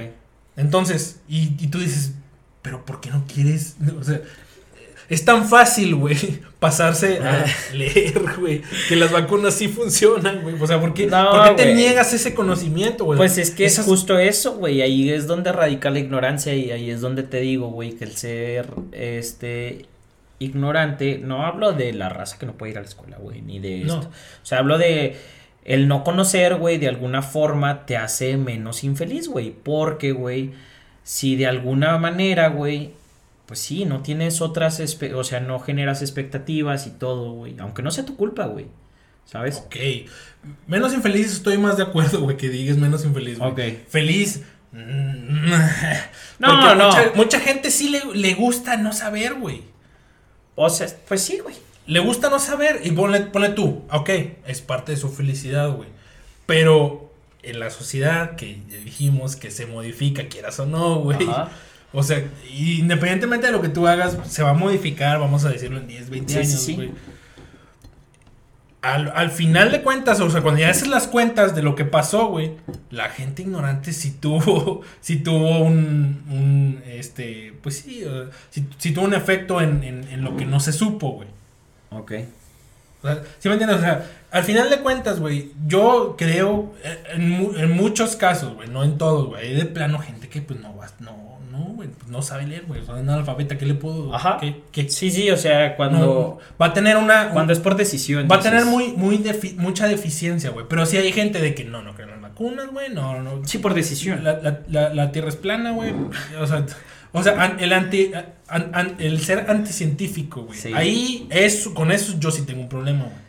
Entonces, 0.55 1.19
y, 1.27 1.55
y 1.61 1.67
tú 1.67 1.79
dices, 1.79 2.13
pero 2.61 2.85
¿por 2.85 3.01
qué 3.01 3.09
no 3.09 3.25
quieres? 3.31 3.75
O 3.99 4.03
sea, 4.03 4.21
es 5.09 5.25
tan 5.25 5.47
fácil, 5.47 5.95
güey, 5.95 6.17
pasarse 6.59 7.19
a 7.19 7.45
leer, 7.73 8.21
güey, 8.39 8.61
que 8.87 8.95
las 8.95 9.11
vacunas 9.11 9.53
sí 9.53 9.67
funcionan, 9.67 10.41
güey. 10.41 10.55
O 10.59 10.65
sea, 10.67 10.79
¿por 10.79 10.93
qué, 10.93 11.07
No, 11.07 11.29
¿por 11.31 11.49
qué 11.55 11.63
te 11.63 11.73
niegas 11.75 12.13
ese 12.13 12.33
conocimiento, 12.33 13.05
güey? 13.05 13.17
Pues 13.17 13.37
es 13.37 13.51
que 13.51 13.65
Esas- 13.65 13.85
es 13.85 13.89
justo 13.91 14.17
eso, 14.19 14.55
güey. 14.57 14.81
Ahí 14.81 15.09
es 15.09 15.27
donde 15.27 15.51
radica 15.51 15.89
la 15.89 15.99
ignorancia 15.99 16.53
y 16.55 16.71
ahí 16.71 16.89
es 16.89 17.01
donde 17.01 17.23
te 17.23 17.41
digo, 17.41 17.67
güey, 17.67 17.91
que 17.93 18.05
el 18.05 18.15
ser 18.15 18.67
este 18.91 19.85
ignorante, 20.39 21.19
no 21.19 21.45
hablo 21.45 21.71
de 21.73 21.93
la 21.93 22.09
raza 22.09 22.37
que 22.37 22.45
no 22.45 22.53
puede 22.53 22.71
ir 22.73 22.77
a 22.77 22.81
la 22.81 22.87
escuela, 22.87 23.17
güey, 23.17 23.41
ni 23.41 23.59
de 23.59 23.79
No. 23.85 23.95
esto. 23.95 24.07
O 24.09 24.45
sea, 24.45 24.59
hablo 24.59 24.77
de 24.77 25.15
el 25.65 25.87
no 25.87 26.03
conocer, 26.03 26.55
güey, 26.55 26.77
de 26.77 26.89
alguna 26.89 27.21
forma 27.21 27.85
te 27.85 27.95
hace 27.95 28.35
menos 28.35 28.83
infeliz, 28.83 29.29
güey, 29.29 29.51
porque, 29.51 30.11
güey, 30.11 30.51
si 31.03 31.35
de 31.37 31.47
alguna 31.47 31.97
manera, 31.97 32.49
güey, 32.49 32.91
pues 33.45 33.59
sí, 33.59 33.85
no 33.85 34.01
tienes 34.01 34.41
otras, 34.41 34.81
o 35.15 35.23
sea, 35.23 35.39
no 35.39 35.59
generas 35.59 36.01
expectativas 36.01 36.87
y 36.87 36.91
todo, 36.91 37.33
güey, 37.33 37.55
aunque 37.59 37.81
no 37.81 37.91
sea 37.91 38.05
tu 38.05 38.15
culpa, 38.15 38.45
güey. 38.45 38.67
¿Sabes? 39.25 39.63
Ok. 39.65 39.75
Menos 40.67 40.93
infeliz 40.93 41.31
estoy 41.31 41.57
más 41.57 41.77
de 41.77 41.83
acuerdo, 41.83 42.21
güey, 42.21 42.35
que 42.37 42.49
digas 42.49 42.77
menos 42.77 43.05
infeliz, 43.05 43.39
güey. 43.39 43.51
Ok. 43.51 43.59
Feliz. 43.89 44.41
No, 46.39 46.75
no. 46.75 46.87
Mucha, 46.87 47.11
mucha 47.15 47.39
gente 47.39 47.69
sí 47.69 47.89
le, 47.89 48.01
le 48.15 48.33
gusta 48.33 48.75
no 48.75 48.91
saber, 48.91 49.35
güey. 49.35 49.61
O 50.55 50.69
sea, 50.69 50.87
pues 51.07 51.21
sí, 51.21 51.39
güey. 51.39 51.55
Le 51.85 51.99
gusta 51.99 52.29
no 52.29 52.39
saber. 52.39 52.81
Y 52.83 52.91
ponle, 52.91 53.21
ponle 53.21 53.49
tú, 53.49 53.83
ok, 53.91 54.09
es 54.47 54.61
parte 54.61 54.93
de 54.93 54.97
su 54.97 55.09
felicidad, 55.09 55.71
güey. 55.71 55.89
Pero 56.45 57.13
en 57.43 57.59
la 57.59 57.69
sociedad 57.69 58.35
que 58.35 58.59
dijimos 58.83 59.35
que 59.35 59.51
se 59.51 59.67
modifica, 59.67 60.27
quieras 60.27 60.59
o 60.59 60.65
no, 60.65 60.99
güey. 60.99 61.23
Ajá. 61.29 61.49
O 61.93 62.01
sea, 62.03 62.23
independientemente 62.51 63.47
de 63.47 63.53
lo 63.53 63.61
que 63.61 63.69
tú 63.69 63.87
hagas, 63.87 64.17
se 64.25 64.41
va 64.43 64.49
a 64.49 64.53
modificar, 64.55 65.19
vamos 65.19 65.45
a 65.45 65.49
decirlo 65.49 65.77
en 65.77 65.87
10, 65.87 66.09
20 66.09 66.33
Sí, 66.33 66.39
sí, 66.45 66.49
años, 66.51 66.61
sí. 66.63 66.75
güey. 66.75 66.91
Al, 68.81 69.13
al 69.15 69.31
final 69.31 69.71
de 69.71 69.81
cuentas, 69.81 70.19
o 70.19 70.29
sea, 70.29 70.41
cuando 70.41 70.59
ya 70.59 70.69
haces 70.69 70.89
las 70.89 71.07
cuentas 71.07 71.55
de 71.55 71.61
lo 71.61 71.73
que 71.75 71.85
pasó, 71.85 72.27
güey, 72.27 72.51
la 72.91 73.07
gente 73.09 73.41
ignorante 73.43 73.93
sí 73.93 74.11
tuvo, 74.19 74.81
sí 74.99 75.17
tuvo 75.17 75.59
un, 75.59 76.23
un, 76.29 76.83
este, 76.85 77.53
pues 77.61 77.77
sí, 77.77 78.03
eh, 78.05 78.25
sí, 78.49 78.67
sí 78.77 78.91
tuvo 78.91 79.05
un 79.05 79.13
efecto 79.13 79.61
en, 79.61 79.83
en, 79.85 80.03
en 80.09 80.21
lo 80.23 80.35
que 80.35 80.45
no 80.45 80.59
se 80.59 80.73
supo, 80.73 81.11
güey. 81.13 81.29
Ok. 81.91 82.11
O 83.03 83.07
sea, 83.07 83.23
¿sí 83.39 83.47
me 83.47 83.53
entiendes? 83.53 83.77
O 83.77 83.81
sea, 83.81 84.05
al 84.31 84.43
final 84.43 84.69
de 84.69 84.79
cuentas, 84.79 85.19
güey, 85.21 85.51
yo 85.65 86.15
creo, 86.17 86.73
eh, 86.83 87.03
en, 87.13 87.51
en 87.57 87.71
muchos 87.71 88.17
casos, 88.17 88.53
güey, 88.55 88.67
no 88.67 88.83
en 88.83 88.97
todos, 88.97 89.27
güey, 89.27 89.47
hay 89.47 89.53
de 89.55 89.65
plano 89.65 89.99
gente 89.99 90.27
que, 90.27 90.41
pues, 90.41 90.59
no 90.59 90.75
va, 90.75 90.87
no, 90.99 91.13
no, 91.53 91.59
güey, 91.75 91.87
pues, 91.89 92.09
no 92.09 92.21
sabe 92.21 92.47
leer, 92.47 92.65
güey, 92.67 92.81
es 92.81 92.89
analfabeta, 92.89 93.57
¿qué 93.57 93.65
le 93.65 93.75
puedo? 93.75 94.13
Ajá. 94.13 94.37
¿Qué, 94.41 94.61
qué- 94.71 94.89
Sí, 94.89 95.11
sí, 95.11 95.29
o 95.29 95.37
sea, 95.37 95.75
cuando, 95.77 95.99
no, 95.99 96.37
va 96.61 96.67
a 96.67 96.73
tener 96.73 96.97
una... 96.97 97.29
cuando 97.29 97.53
es 97.53 97.59
por 97.59 97.75
decisión. 97.75 98.27
va 98.29 98.37
a 98.37 98.39
tener 98.39 98.65
muy, 98.65 98.89
muy 98.93 99.17
defi- 99.19 99.55
mucha 99.55 99.87
deficiencia, 99.87 100.49
güey, 100.49 100.65
pero 100.67 100.85
sí 100.85 100.97
hay 100.97 101.11
gente 101.13 101.39
de 101.39 101.53
que 101.55 101.63
no, 101.63 101.81
no 101.83 101.93
creen 101.93 102.09
en 102.09 102.21
las 102.21 102.31
vacunas, 102.31 102.67
güey, 102.71 102.89
no, 102.93 103.21
no, 103.21 103.45
Sí, 103.45 103.59
por 103.59 103.73
decisión. 103.73 104.23
la, 104.23 104.39
la, 104.41 104.61
la, 104.67 104.93
la 104.93 105.11
tierra 105.11 105.29
es 105.29 105.35
plana, 105.35 105.71
güey. 105.71 105.93
O 106.41 106.47
sea, 106.47 106.65
o 107.11 107.21
sea 107.23 107.55
el, 107.59 107.71
anti, 107.71 108.11
an- 108.47 108.71
an- 108.73 108.95
el 108.99 109.19
ser 109.21 109.45
anticientífico, 109.49 110.43
güey. 110.43 110.57
Sí. 110.57 110.71
Ahí, 110.73 111.27
eso, 111.29 111.73
con 111.73 111.91
eso 111.91 112.15
yo 112.19 112.31
sí 112.31 112.41
tengo 112.43 112.61
un 112.61 112.69
problema, 112.69 113.03
güey. 113.03 113.23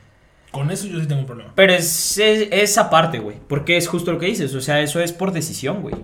Con 0.50 0.70
eso 0.70 0.86
yo 0.86 1.00
sí 1.00 1.06
tengo 1.06 1.20
un 1.22 1.26
problema. 1.26 1.52
Pero 1.56 1.72
es, 1.74 2.16
es- 2.18 2.48
esa 2.52 2.88
parte, 2.88 3.18
güey. 3.18 3.36
Porque 3.48 3.76
es 3.76 3.88
justo 3.88 4.12
lo 4.12 4.18
que 4.18 4.26
dices. 4.26 4.54
O 4.54 4.60
sea, 4.60 4.80
eso 4.80 5.00
es 5.00 5.12
por 5.12 5.32
decisión, 5.32 5.82
güey. 5.82 5.96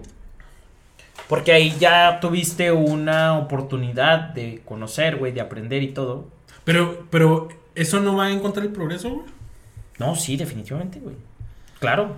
Porque 1.31 1.53
ahí 1.53 1.75
ya 1.81 2.19
tuviste 2.21 2.71
una 2.73 3.39
oportunidad 3.39 4.19
de 4.35 4.61
conocer, 4.67 5.17
güey, 5.17 5.33
de 5.33 5.41
aprender 5.41 5.83
y 5.83 5.89
todo. 5.93 6.29
Pero, 6.65 7.07
pero, 7.09 7.49
¿eso 7.75 8.01
no 8.01 8.17
va 8.17 8.31
en 8.31 8.41
contra 8.41 8.63
del 8.63 8.73
progreso, 8.73 9.09
güey? 9.11 9.27
No, 9.99 10.15
sí, 10.17 10.37
definitivamente, 10.37 10.99
güey. 10.99 11.15
Claro. 11.79 12.17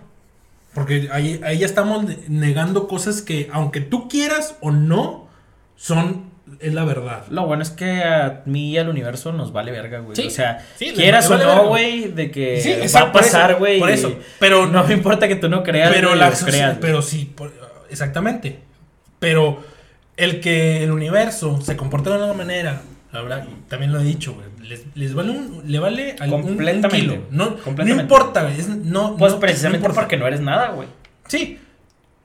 Porque 0.74 1.08
ahí, 1.12 1.38
ahí 1.44 1.58
ya 1.58 1.66
estamos 1.66 2.04
ne- 2.04 2.18
negando 2.28 2.88
cosas 2.88 3.20
que, 3.22 3.48
aunque 3.52 3.80
tú 3.82 4.08
quieras 4.08 4.56
o 4.62 4.70
no, 4.70 5.28
son 5.76 6.32
es 6.60 6.72
la 6.74 6.84
verdad. 6.84 7.24
Lo 7.30 7.46
bueno 7.46 7.62
es 7.62 7.70
que 7.70 8.02
a 8.02 8.42
mí 8.46 8.70
y 8.72 8.78
al 8.78 8.88
universo 8.88 9.32
nos 9.32 9.52
vale 9.52 9.72
verga, 9.72 9.98
güey. 10.00 10.16
Sí, 10.16 10.26
o 10.26 10.30
sea, 10.30 10.66
sí, 10.76 10.92
quieras 10.94 11.28
vale 11.28 11.44
o 11.44 11.54
no, 11.54 11.68
güey, 11.68 12.08
de 12.12 12.30
que 12.30 12.60
Sí, 12.60 12.74
va 12.94 13.00
a 13.02 13.12
pasar, 13.12 13.58
por 13.58 13.58
eso, 13.58 13.58
güey. 13.58 13.78
por 13.78 13.90
eso. 13.90 14.16
Pero 14.38 14.66
no 14.66 14.84
me 14.84 14.94
importa 14.94 15.28
que 15.28 15.36
tú 15.36 15.48
no 15.50 15.62
creas, 15.62 15.90
pero 15.92 16.14
la 16.14 16.30
creas. 16.32 16.78
pero 16.80 17.02
sí, 17.02 17.30
por- 17.36 17.52
exactamente. 17.90 18.58
Pero 19.22 19.62
el 20.16 20.40
que 20.40 20.82
el 20.84 20.90
universo 20.90 21.60
se 21.62 21.76
comporta 21.76 22.10
de 22.10 22.22
una 22.24 22.34
manera, 22.34 22.82
la 23.12 23.22
verdad, 23.22 23.46
también 23.68 23.92
lo 23.92 24.00
he 24.00 24.04
dicho, 24.04 24.34
güey, 24.34 24.46
les, 24.68 24.82
les 24.94 25.14
vale 25.14 25.30
un, 25.30 25.62
le 25.64 25.78
vale 25.78 26.16
al- 26.20 26.28
un- 26.32 26.40
un 26.40 26.46
Completamente. 26.48 26.96
kilo. 27.00 27.22
No, 27.30 27.50
Completamente. 27.56 27.94
no 27.94 28.02
importa, 28.02 28.42
güey, 28.42 28.58
es- 28.60 28.68
no, 28.68 29.16
Pues 29.16 29.32
no- 29.32 29.40
precisamente 29.40 29.86
no 29.88 29.94
porque 29.94 30.16
no 30.16 30.26
eres 30.26 30.40
nada, 30.40 30.68
güey. 30.72 30.88
Sí, 31.28 31.58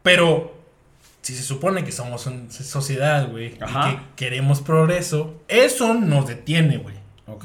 pero 0.03 0.55
si 1.21 1.33
se 1.35 1.43
supone 1.43 1.83
que 1.83 1.91
somos 1.91 2.25
una 2.25 2.49
sociedad, 2.51 3.29
güey, 3.29 3.47
y 3.47 3.49
que 3.51 3.99
queremos 4.15 4.61
progreso, 4.61 5.35
eso 5.47 5.93
nos 5.93 6.27
detiene, 6.27 6.77
güey. 6.77 6.95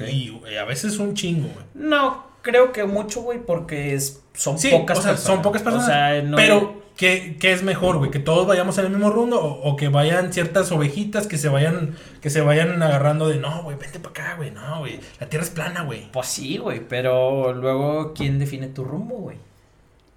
Y 0.09 0.29
güey, 0.29 0.57
a 0.57 0.63
veces 0.63 0.97
un 0.97 1.13
chingo, 1.13 1.47
güey. 1.53 1.65
No, 1.73 2.25
creo 2.41 2.71
que 2.71 2.85
mucho, 2.85 3.21
güey, 3.21 3.39
porque 3.45 3.93
es, 3.93 4.21
son 4.33 4.57
Sí, 4.57 4.69
pocas 4.71 4.97
o 4.97 5.01
sea, 5.01 5.11
personas. 5.11 5.33
son 5.35 5.41
pocas 5.43 5.61
personas. 5.61 5.85
O 5.87 5.91
sea, 5.91 6.21
no- 6.21 6.35
pero, 6.37 6.82
¿qué, 6.97 7.37
qué 7.39 7.51
es 7.53 7.63
mejor, 7.63 7.97
güey? 7.97 8.11
¿Que 8.11 8.19
todos 8.19 8.45
vayamos 8.47 8.77
en 8.77 8.85
el 8.85 8.91
mismo 8.91 9.09
rumbo 9.09 9.37
o, 9.39 9.75
que 9.75 9.87
vayan 9.89 10.31
ciertas 10.33 10.71
ovejitas 10.71 11.27
que 11.27 11.37
se 11.37 11.49
vayan 11.49 11.95
que 12.21 12.29
se 12.29 12.41
vayan 12.41 12.81
agarrando 12.81 13.27
de, 13.27 13.37
no, 13.39 13.63
güey, 13.63 13.77
vente 13.77 13.99
para 13.99 14.09
acá, 14.11 14.35
güey, 14.37 14.51
no, 14.51 14.79
güey, 14.79 14.99
la 15.19 15.27
tierra 15.29 15.45
es 15.45 15.51
plana, 15.51 15.83
güey? 15.83 16.11
Pues 16.11 16.27
sí, 16.27 16.57
güey, 16.57 16.81
pero 16.87 17.53
luego, 17.53 18.13
¿quién 18.13 18.39
define 18.39 18.67
tu 18.67 18.83
rumbo, 18.83 19.15
güey? 19.17 19.37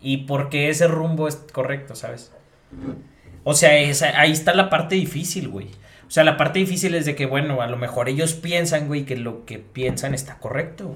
Y 0.01 0.19
por 0.19 0.51
qué 0.51 0.69
ese 0.69 0.87
rumbo 0.89 1.29
es 1.29 1.37
correcto, 1.53 1.95
¿sabes? 1.97 2.33
O 3.45 3.55
sea, 3.55 3.79
esa- 3.79 4.19
ahí 4.21 4.33
está 4.33 4.55
la 4.55 4.71
parte 4.71 4.95
difícil, 4.97 5.49
güey. 5.49 5.69
O 6.07 6.11
sea, 6.11 6.25
la 6.25 6.37
parte 6.37 6.59
difícil 6.59 6.95
es 6.95 7.05
de 7.07 7.15
que, 7.17 7.27
bueno, 7.27 7.61
a 7.63 7.67
lo 7.67 7.77
mejor 7.77 8.09
ellos 8.09 8.35
piensan, 8.35 8.87
güey, 8.87 9.05
que 9.05 9.17
lo 9.17 9.45
que 9.45 9.59
piensan 9.59 10.15
está 10.15 10.39
correcto. 10.39 10.95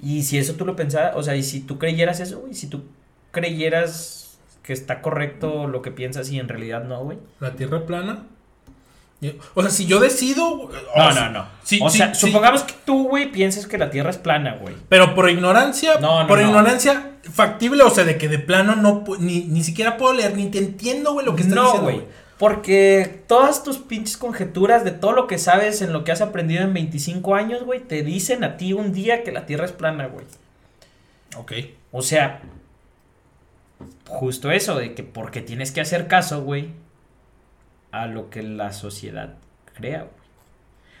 Y 0.00 0.22
si 0.22 0.38
eso 0.38 0.54
tú 0.54 0.64
lo 0.64 0.76
pensabas, 0.76 1.12
o 1.16 1.22
sea, 1.22 1.36
y 1.36 1.42
si 1.42 1.60
tú 1.60 1.78
creyeras 1.78 2.20
eso, 2.20 2.40
güey, 2.40 2.54
si 2.54 2.66
tú 2.68 2.84
creyeras 3.32 4.29
que 4.70 4.74
está 4.74 5.02
correcto 5.02 5.66
lo 5.66 5.82
que 5.82 5.90
piensas 5.90 6.30
y 6.30 6.38
en 6.38 6.46
realidad 6.46 6.84
no, 6.84 7.02
güey. 7.02 7.18
La 7.40 7.56
tierra 7.56 7.86
plana. 7.86 8.22
O 9.54 9.62
sea, 9.62 9.70
si 9.72 9.84
yo 9.84 9.98
decido. 9.98 10.70
No, 10.96 11.12
no, 11.12 11.28
no. 11.30 11.48
sí, 11.64 11.80
o 11.82 11.90
sí, 11.90 11.98
sea, 11.98 12.14
sí. 12.14 12.28
supongamos 12.28 12.62
que 12.62 12.74
tú, 12.84 13.08
güey, 13.08 13.32
pienses 13.32 13.66
que 13.66 13.78
la 13.78 13.90
Tierra 13.90 14.10
es 14.10 14.18
plana, 14.18 14.58
güey. 14.60 14.76
Pero 14.88 15.16
por 15.16 15.28
ignorancia, 15.28 15.98
No, 16.00 16.22
no, 16.22 16.28
por 16.28 16.38
no. 16.38 16.46
ignorancia 16.46 17.14
factible, 17.32 17.82
o 17.82 17.90
sea, 17.90 18.04
de 18.04 18.16
que 18.16 18.28
de 18.28 18.38
plano 18.38 18.76
no 18.76 19.02
ni, 19.18 19.40
ni 19.40 19.64
siquiera 19.64 19.96
puedo 19.96 20.12
leer, 20.12 20.36
ni 20.36 20.46
te 20.50 20.58
entiendo, 20.58 21.14
güey, 21.14 21.26
lo 21.26 21.34
que 21.34 21.42
estás 21.42 21.56
no, 21.56 21.64
diciendo, 21.64 21.90
güey. 21.90 22.04
Porque 22.38 23.24
todas 23.26 23.64
tus 23.64 23.78
pinches 23.78 24.18
conjeturas 24.18 24.84
de 24.84 24.92
todo 24.92 25.10
lo 25.10 25.26
que 25.26 25.38
sabes 25.38 25.82
en 25.82 25.92
lo 25.92 26.04
que 26.04 26.12
has 26.12 26.20
aprendido 26.20 26.62
en 26.62 26.72
25 26.72 27.34
años, 27.34 27.64
güey, 27.64 27.80
te 27.80 28.04
dicen 28.04 28.44
a 28.44 28.56
ti 28.56 28.72
un 28.72 28.92
día 28.92 29.24
que 29.24 29.32
la 29.32 29.46
Tierra 29.46 29.64
es 29.64 29.72
plana, 29.72 30.06
güey. 30.06 30.26
Ok. 31.36 31.52
O 31.90 32.02
sea, 32.02 32.40
justo 34.06 34.50
eso, 34.50 34.76
de 34.78 34.94
que 34.94 35.02
porque 35.02 35.40
tienes 35.40 35.72
que 35.72 35.80
hacer 35.80 36.06
caso, 36.06 36.42
güey, 36.42 36.68
a 37.92 38.06
lo 38.06 38.30
que 38.30 38.42
la 38.42 38.72
sociedad 38.72 39.34
crea, 39.74 39.98
güey. 40.00 40.20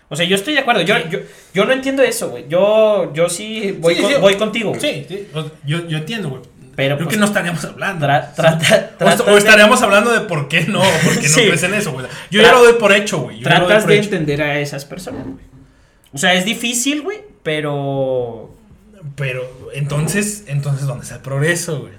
O 0.08 0.16
sea, 0.16 0.26
yo 0.26 0.34
estoy 0.34 0.54
de 0.54 0.60
acuerdo, 0.60 0.82
yo, 0.82 0.96
yo, 1.08 1.20
yo 1.54 1.64
no 1.66 1.72
entiendo 1.72 2.02
eso, 2.02 2.30
güey. 2.30 2.46
Yo, 2.48 3.12
yo 3.14 3.28
sí 3.28 3.76
voy, 3.80 3.94
Sí, 3.94 4.02
con- 4.02 4.10
sí. 4.12 4.18
voy 4.20 4.34
contigo. 4.34 4.70
güey. 4.70 4.80
Sí, 4.80 5.06
sí, 5.08 5.28
yo, 5.64 5.86
yo 5.86 5.98
entiendo, 5.98 6.30
güey. 6.30 6.42
Pero, 6.74 6.96
Creo 6.96 7.06
pues, 7.06 7.14
que 7.16 7.20
no 7.20 7.26
estaríamos 7.26 7.64
hablando. 7.64 8.06
Tra- 8.06 8.32
O- 9.00 9.24
de- 9.32 9.38
estaríamos 9.38 9.80
hablando 9.82 10.10
de 10.12 10.20
por 10.26 10.48
qué 10.48 10.62
no, 10.64 10.80
por 10.80 11.20
qué 11.20 11.28
no 11.28 11.34
crees 11.36 11.62
en 11.62 11.74
eso, 11.74 11.92
güey. 11.92 12.06
Yo 12.30 12.42
ya 12.42 12.50
lo 12.52 12.64
doy 12.64 12.72
por 12.74 12.92
hecho, 12.92 13.20
güey. 13.20 13.38
Yo 13.38 13.44
tratas 13.44 13.86
de 13.86 13.94
hecho. 13.98 14.04
entender 14.04 14.42
a 14.42 14.58
esas 14.58 14.84
personas, 14.84 15.24
güey. 15.26 15.44
O 16.12 16.18
sea, 16.18 16.34
es 16.34 16.44
difícil, 16.44 17.02
güey, 17.02 17.18
pero 17.44 18.52
Pero 19.14 19.48
entonces, 19.74 20.44
entonces, 20.48 20.86
¿dónde 20.88 21.04
está 21.04 21.16
el 21.16 21.22
progreso, 21.22 21.82
güey? 21.82 21.92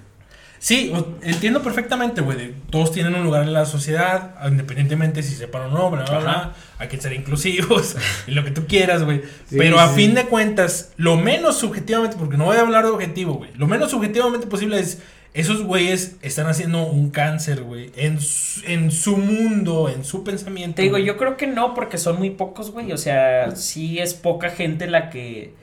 Sí, 0.62 0.93
entiendo 1.24 1.64
perfectamente, 1.64 2.22
güey. 2.22 2.53
Todos 2.70 2.91
tienen 2.91 3.16
un 3.16 3.24
lugar 3.24 3.41
en 3.41 3.51
la 3.51 3.66
sociedad, 3.66 4.36
independientemente 4.47 5.24
si 5.24 5.34
sepan 5.34 5.64
o 5.64 5.68
no, 5.70 5.89
bla, 5.89 6.03
bla. 6.03 6.53
Hay 6.78 6.88
que 6.88 7.01
ser 7.01 7.14
inclusivos 7.14 7.95
y 8.28 8.32
lo 8.32 8.43
que 8.43 8.51
tú 8.51 8.68
quieras, 8.68 9.03
güey. 9.03 9.24
Sí, 9.49 9.55
Pero 9.57 9.80
a 9.80 9.89
sí. 9.89 9.95
fin 9.95 10.14
de 10.14 10.26
cuentas, 10.26 10.93
lo 10.97 11.18
menos 11.18 11.57
subjetivamente, 11.57 12.16
porque 12.16 12.38
no 12.38 12.45
voy 12.45 12.57
a 12.57 12.62
hablar 12.62 12.86
de 12.86 12.91
objetivo, 12.91 13.34
güey. 13.34 13.49
Lo 13.55 13.66
menos 13.66 13.89
subjetivamente 13.89 14.45
posible 14.45 14.80
es. 14.80 14.99
Esos 15.34 15.64
güeyes 15.64 16.18
están 16.22 16.45
haciendo 16.45 16.84
un 16.84 17.09
cáncer, 17.09 17.64
güey, 17.64 17.89
en 17.95 18.20
su, 18.22 18.62
en 18.68 18.91
su 18.91 19.18
mundo, 19.18 19.89
en 19.89 20.05
su 20.05 20.24
pensamiento. 20.24 20.76
te 20.76 20.84
digo, 20.84 20.99
yo 20.99 21.18
creo 21.18 21.38
que 21.38 21.47
no, 21.47 21.74
porque 21.74 21.97
son 21.97 22.20
muy 22.20 22.30
pocos, 22.30 22.70
güey. 22.70 22.91
O 22.91 22.97
sea, 22.97 23.55
sí 23.55 23.97
es 23.97 24.14
poca 24.14 24.51
gente 24.51 24.86
la 24.86 25.09
que 25.09 25.55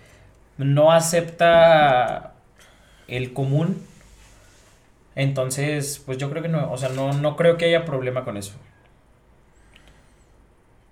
no 0.57 0.91
acepta 0.91 2.33
el 3.07 3.33
común. 3.33 3.77
Entonces, 5.19 6.01
pues 6.07 6.17
yo 6.17 6.31
creo 6.31 6.45
que 6.45 6.49
no, 6.49 6.71
o 6.71 6.79
sea, 6.79 6.91
no, 6.91 7.13
no 7.13 7.35
creo 7.35 7.57
que 7.57 7.65
haya 7.65 7.85
problema 7.85 8.23
con 8.25 8.37
eso. 8.37 8.53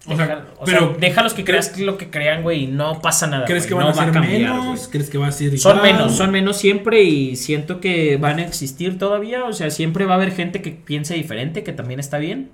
O 0.09 0.17
sea, 0.17 0.47
o 0.59 0.65
pero- 0.65 0.79
sea, 0.91 0.97
déjalos 0.99 1.33
que 1.33 1.45
creas 1.45 1.79
lo 1.79 1.97
que 1.97 2.11
crean, 2.11 2.43
güey, 2.43 2.65
y 2.65 2.67
no 2.67 3.01
pasa 3.01 3.29
nada. 3.29 3.45
¿Crees 3.45 3.67
que 3.69 3.75
van 3.75 3.85
no 3.85 3.91
a 3.91 3.95
va 3.95 4.03
ser 4.05 4.13
cambiar, 4.13 4.41
menos? 4.41 4.67
güey. 4.67 4.91
¿Crees 4.91 5.11
que 5.11 5.19
va 5.19 5.29
a 5.29 5.33
ser 5.33 5.57
Son 5.59 5.77
igual? 5.77 5.93
menos, 5.93 6.17
son 6.17 6.31
menos 6.33 6.57
siempre 6.57 7.03
y 7.05 7.37
siento 7.37 7.81
que 7.81 8.17
van 8.17 8.39
a 8.41 8.43
existir 8.45 8.99
todavía. 8.99 9.45
O 9.45 9.53
sea, 9.53 9.71
siempre 9.71 10.05
va 10.07 10.15
a 10.15 10.17
haber 10.17 10.33
gente 10.33 10.61
que 10.61 10.73
piense 10.73 11.15
diferente, 11.15 11.63
que 11.63 11.73
también 11.73 12.01
está 12.01 12.19
bien. 12.19 12.51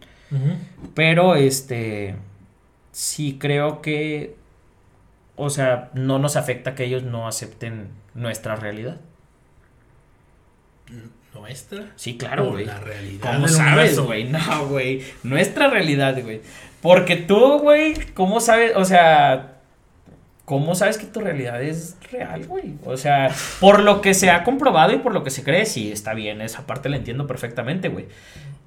Pero 0.94 1.34
este 1.36 2.16
sí 2.90 3.36
creo 3.40 3.80
que 3.80 4.36
o 5.36 5.48
sea, 5.48 5.90
no 5.94 6.18
nos 6.18 6.36
afecta 6.36 6.74
que 6.74 6.84
ellos 6.84 7.02
no 7.02 7.26
acepten 7.26 7.88
nuestra 8.14 8.56
realidad. 8.56 8.98
¿Nuestra? 11.34 11.86
Sí, 11.96 12.16
claro, 12.18 12.50
güey. 12.50 12.66
La 12.66 12.78
realidad. 12.78 13.34
¿Cómo 13.34 13.48
sabes, 13.48 13.98
güey? 13.98 14.24
No, 14.24 14.66
güey. 14.68 15.02
Nuestra 15.22 15.68
realidad, 15.68 16.20
güey. 16.22 16.40
Porque 16.80 17.16
tú, 17.16 17.58
güey, 17.58 17.94
¿cómo 18.12 18.40
sabes? 18.40 18.72
O 18.76 18.84
sea, 18.84 19.60
¿cómo 20.44 20.74
sabes 20.74 20.98
que 20.98 21.06
tu 21.06 21.20
realidad 21.20 21.62
es 21.62 21.96
real, 22.10 22.44
güey? 22.46 22.74
O 22.84 22.96
sea, 22.96 23.34
por 23.60 23.80
lo 23.80 24.00
que 24.00 24.14
se 24.14 24.30
ha 24.30 24.44
comprobado 24.44 24.92
y 24.92 24.98
por 24.98 25.14
lo 25.14 25.24
que 25.24 25.30
se 25.30 25.42
cree, 25.42 25.64
sí, 25.64 25.90
está 25.90 26.12
bien. 26.12 26.42
Esa 26.42 26.66
parte 26.66 26.88
la 26.88 26.96
entiendo 26.96 27.26
perfectamente, 27.26 27.88
güey. 27.88 28.06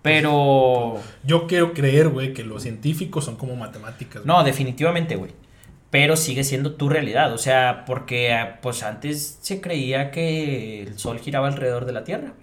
Pero... 0.02 1.02
Yo 1.24 1.48
quiero 1.48 1.74
creer, 1.74 2.10
güey, 2.10 2.34
que 2.34 2.44
los 2.44 2.64
científicos 2.64 3.26
son 3.26 3.36
como 3.36 3.56
matemáticas. 3.56 4.26
No, 4.26 4.44
definitivamente, 4.44 5.16
güey. 5.16 5.32
Pero 5.90 6.16
sigue 6.16 6.44
siendo 6.44 6.76
tu 6.76 6.90
realidad. 6.90 7.34
O 7.34 7.38
sea, 7.38 7.84
porque 7.86 8.34
ah, 8.34 8.60
pues 8.62 8.84
antes 8.84 9.40
se 9.42 9.62
creía 9.62 10.12
que 10.12 10.84
el 10.84 10.98
sol 10.98 11.20
giraba 11.20 11.48
alrededor 11.48 11.86
de 11.86 11.92
la 11.94 12.04
Tierra. 12.04 12.34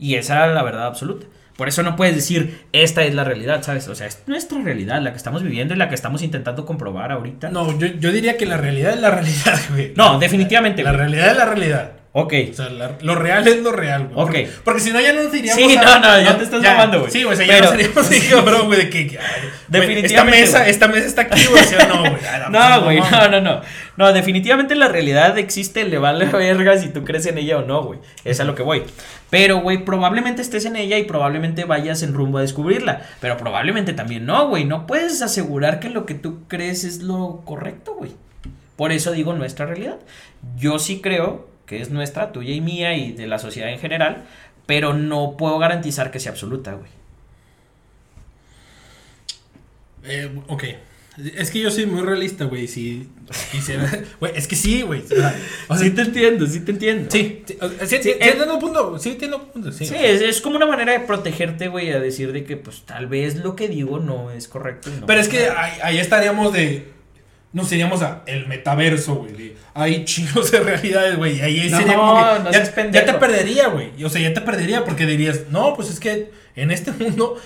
Y 0.00 0.16
esa 0.16 0.34
era 0.36 0.54
la 0.54 0.62
verdad 0.64 0.86
absoluta. 0.86 1.26
Por 1.56 1.68
eso 1.68 1.82
no 1.82 1.94
puedes 1.94 2.16
decir, 2.16 2.64
esta 2.72 3.04
es 3.04 3.14
la 3.14 3.22
realidad, 3.22 3.62
¿sabes? 3.62 3.86
O 3.88 3.94
sea, 3.94 4.06
es 4.06 4.22
nuestra 4.26 4.58
realidad, 4.62 5.02
la 5.02 5.10
que 5.10 5.18
estamos 5.18 5.42
viviendo 5.42 5.74
y 5.74 5.76
la 5.76 5.90
que 5.90 5.94
estamos 5.94 6.22
intentando 6.22 6.64
comprobar 6.64 7.12
ahorita. 7.12 7.50
No, 7.50 7.78
yo, 7.78 7.86
yo 7.86 8.10
diría 8.12 8.38
que 8.38 8.46
la 8.46 8.56
realidad 8.56 8.94
es 8.94 9.00
la 9.00 9.10
realidad, 9.10 9.60
güey. 9.70 9.92
No, 9.94 10.18
definitivamente, 10.18 10.82
La 10.82 10.92
realidad 10.92 11.32
es 11.32 11.36
la 11.36 11.44
realidad. 11.44 11.92
Ok. 12.12 12.34
O 12.50 12.54
sea, 12.54 12.68
la- 12.70 12.96
lo 13.02 13.14
real 13.14 13.46
es 13.46 13.62
lo 13.62 13.70
real, 13.70 14.08
güey. 14.08 14.14
Ok. 14.14 14.24
Porque, 14.26 14.48
porque 14.64 14.80
si 14.80 14.90
no, 14.90 15.00
ya 15.00 15.12
no 15.12 15.22
nos 15.22 15.32
iríamos. 15.32 15.62
Sí, 15.64 15.76
no, 15.76 15.98
no, 16.00 16.20
ya 16.20 16.36
te 16.36 16.42
estás 16.42 16.60
mamando, 16.60 17.00
güey. 17.00 17.12
Sí, 17.12 17.22
güey, 17.22 17.34
o 17.34 17.36
sea, 17.36 17.46
ya 17.46 17.52
Pero- 17.54 17.64
no 17.66 17.70
seríamos 17.70 17.98
así, 17.98 18.20
cabrón, 18.30 18.66
güey, 18.66 18.78
de 18.80 18.90
que. 18.90 18.98
ay, 19.18 19.48
Definitivamente, 19.68 20.42
Esta 20.42 20.58
mesa, 20.58 20.68
esta 20.68 20.88
mesa 20.88 21.06
está 21.06 21.22
aquí, 21.22 21.44
güey. 21.46 21.62
¿sí 21.64 21.76
no, 21.88 22.00
güey? 22.00 22.12
No, 22.50 22.82
güey, 22.82 23.00
no, 23.00 23.28
no, 23.28 23.40
no. 23.40 23.60
No, 23.96 24.12
definitivamente 24.12 24.74
la 24.74 24.88
realidad 24.88 25.38
existe, 25.38 25.84
le 25.84 25.98
vale 25.98 26.24
verga 26.26 26.76
si 26.78 26.88
tú 26.88 27.04
crees 27.04 27.26
en 27.26 27.38
ella 27.38 27.58
o 27.58 27.62
no, 27.62 27.84
güey. 27.84 28.00
Es 28.24 28.40
a 28.40 28.44
lo 28.44 28.56
que 28.56 28.62
voy. 28.64 28.82
Pero, 29.30 29.60
güey, 29.60 29.84
probablemente 29.84 30.42
estés 30.42 30.64
en 30.64 30.74
ella 30.74 30.98
y 30.98 31.04
probablemente 31.04 31.64
vayas 31.64 32.02
en 32.02 32.14
rumbo 32.14 32.38
a 32.38 32.40
descubrirla. 32.40 33.02
Pero 33.20 33.36
probablemente 33.36 33.92
también 33.92 34.26
no, 34.26 34.48
güey. 34.48 34.64
No 34.64 34.88
puedes 34.88 35.22
asegurar 35.22 35.78
que 35.78 35.90
lo 35.90 36.06
que 36.06 36.14
tú 36.14 36.40
crees 36.48 36.82
es 36.82 37.02
lo 37.02 37.42
correcto, 37.44 37.94
güey. 37.94 38.10
Por 38.74 38.90
eso 38.90 39.12
digo 39.12 39.32
nuestra 39.34 39.66
realidad. 39.66 39.98
Yo 40.56 40.78
sí 40.80 41.00
creo 41.00 41.49
que 41.70 41.80
es 41.80 41.90
nuestra, 41.90 42.32
tuya 42.32 42.52
y 42.52 42.60
mía 42.60 42.96
y 42.96 43.12
de 43.12 43.28
la 43.28 43.38
sociedad 43.38 43.70
en 43.70 43.78
general. 43.78 44.24
Pero 44.66 44.92
no 44.92 45.36
puedo 45.36 45.56
garantizar 45.60 46.10
que 46.10 46.18
sea 46.18 46.32
absoluta, 46.32 46.72
güey. 46.72 46.90
Eh, 50.02 50.30
ok. 50.48 50.64
Es 51.36 51.52
que 51.52 51.60
yo 51.60 51.70
soy 51.70 51.86
muy 51.86 52.02
realista, 52.02 52.46
güey. 52.46 52.66
Si 52.66 53.08
quisiera. 53.52 53.88
Güey, 54.20 54.32
es 54.34 54.48
que 54.48 54.56
sí, 54.56 54.82
güey. 54.82 55.02
O 55.68 55.76
sea, 55.76 55.86
sí 55.86 55.90
te 55.90 56.02
entiendo, 56.02 56.44
sí 56.46 56.60
te 56.60 56.72
entiendo. 56.72 57.08
sí, 57.08 57.44
sí, 57.46 57.56
sí, 57.86 57.96
sí, 58.02 58.08
eh. 58.10 58.18
entiendo 58.20 58.54
un 58.54 58.60
punto. 58.60 58.98
Sí, 58.98 59.10
entiendo 59.10 59.36
un 59.36 59.46
punto. 59.46 59.70
Sí, 59.70 59.84
es, 59.84 60.22
es 60.22 60.40
como 60.40 60.56
una 60.56 60.66
manera 60.66 60.92
de 60.92 61.00
protegerte, 61.00 61.68
güey, 61.68 61.92
a 61.92 62.00
decir 62.00 62.32
de 62.32 62.42
que, 62.42 62.56
pues, 62.56 62.82
tal 62.82 63.06
vez 63.06 63.36
lo 63.36 63.54
que 63.54 63.68
digo 63.68 64.00
no 64.00 64.32
es 64.32 64.48
correcto. 64.48 64.90
no 64.98 65.06
Pero 65.06 65.20
es 65.20 65.28
que 65.28 65.48
ahí 65.82 65.98
estaríamos 65.98 66.52
de. 66.52 66.99
Nos 67.52 67.70
iríamos 67.72 68.00
a 68.02 68.22
el 68.26 68.46
metaverso, 68.46 69.14
güey. 69.16 69.54
Hay 69.74 70.04
chingos 70.04 70.50
de 70.52 70.60
realidades, 70.60 71.16
güey. 71.16 71.38
Y 71.38 71.40
ahí 71.40 71.68
No, 71.70 71.78
sería 71.78 71.94
como 71.94 72.14
que. 72.16 72.38
no 72.44 72.50
ya, 72.92 73.04
te 73.04 73.12
perdería, 73.14 73.68
güey. 73.68 74.04
O 74.04 74.08
sea, 74.08 74.20
ya 74.20 74.32
te 74.32 74.40
perdería 74.40 74.84
porque 74.84 75.04
dirías, 75.06 75.40
no, 75.50 75.74
pues 75.74 75.90
es 75.90 75.98
que 75.98 76.30
en 76.54 76.70
este 76.70 76.92
mundo 76.92 77.36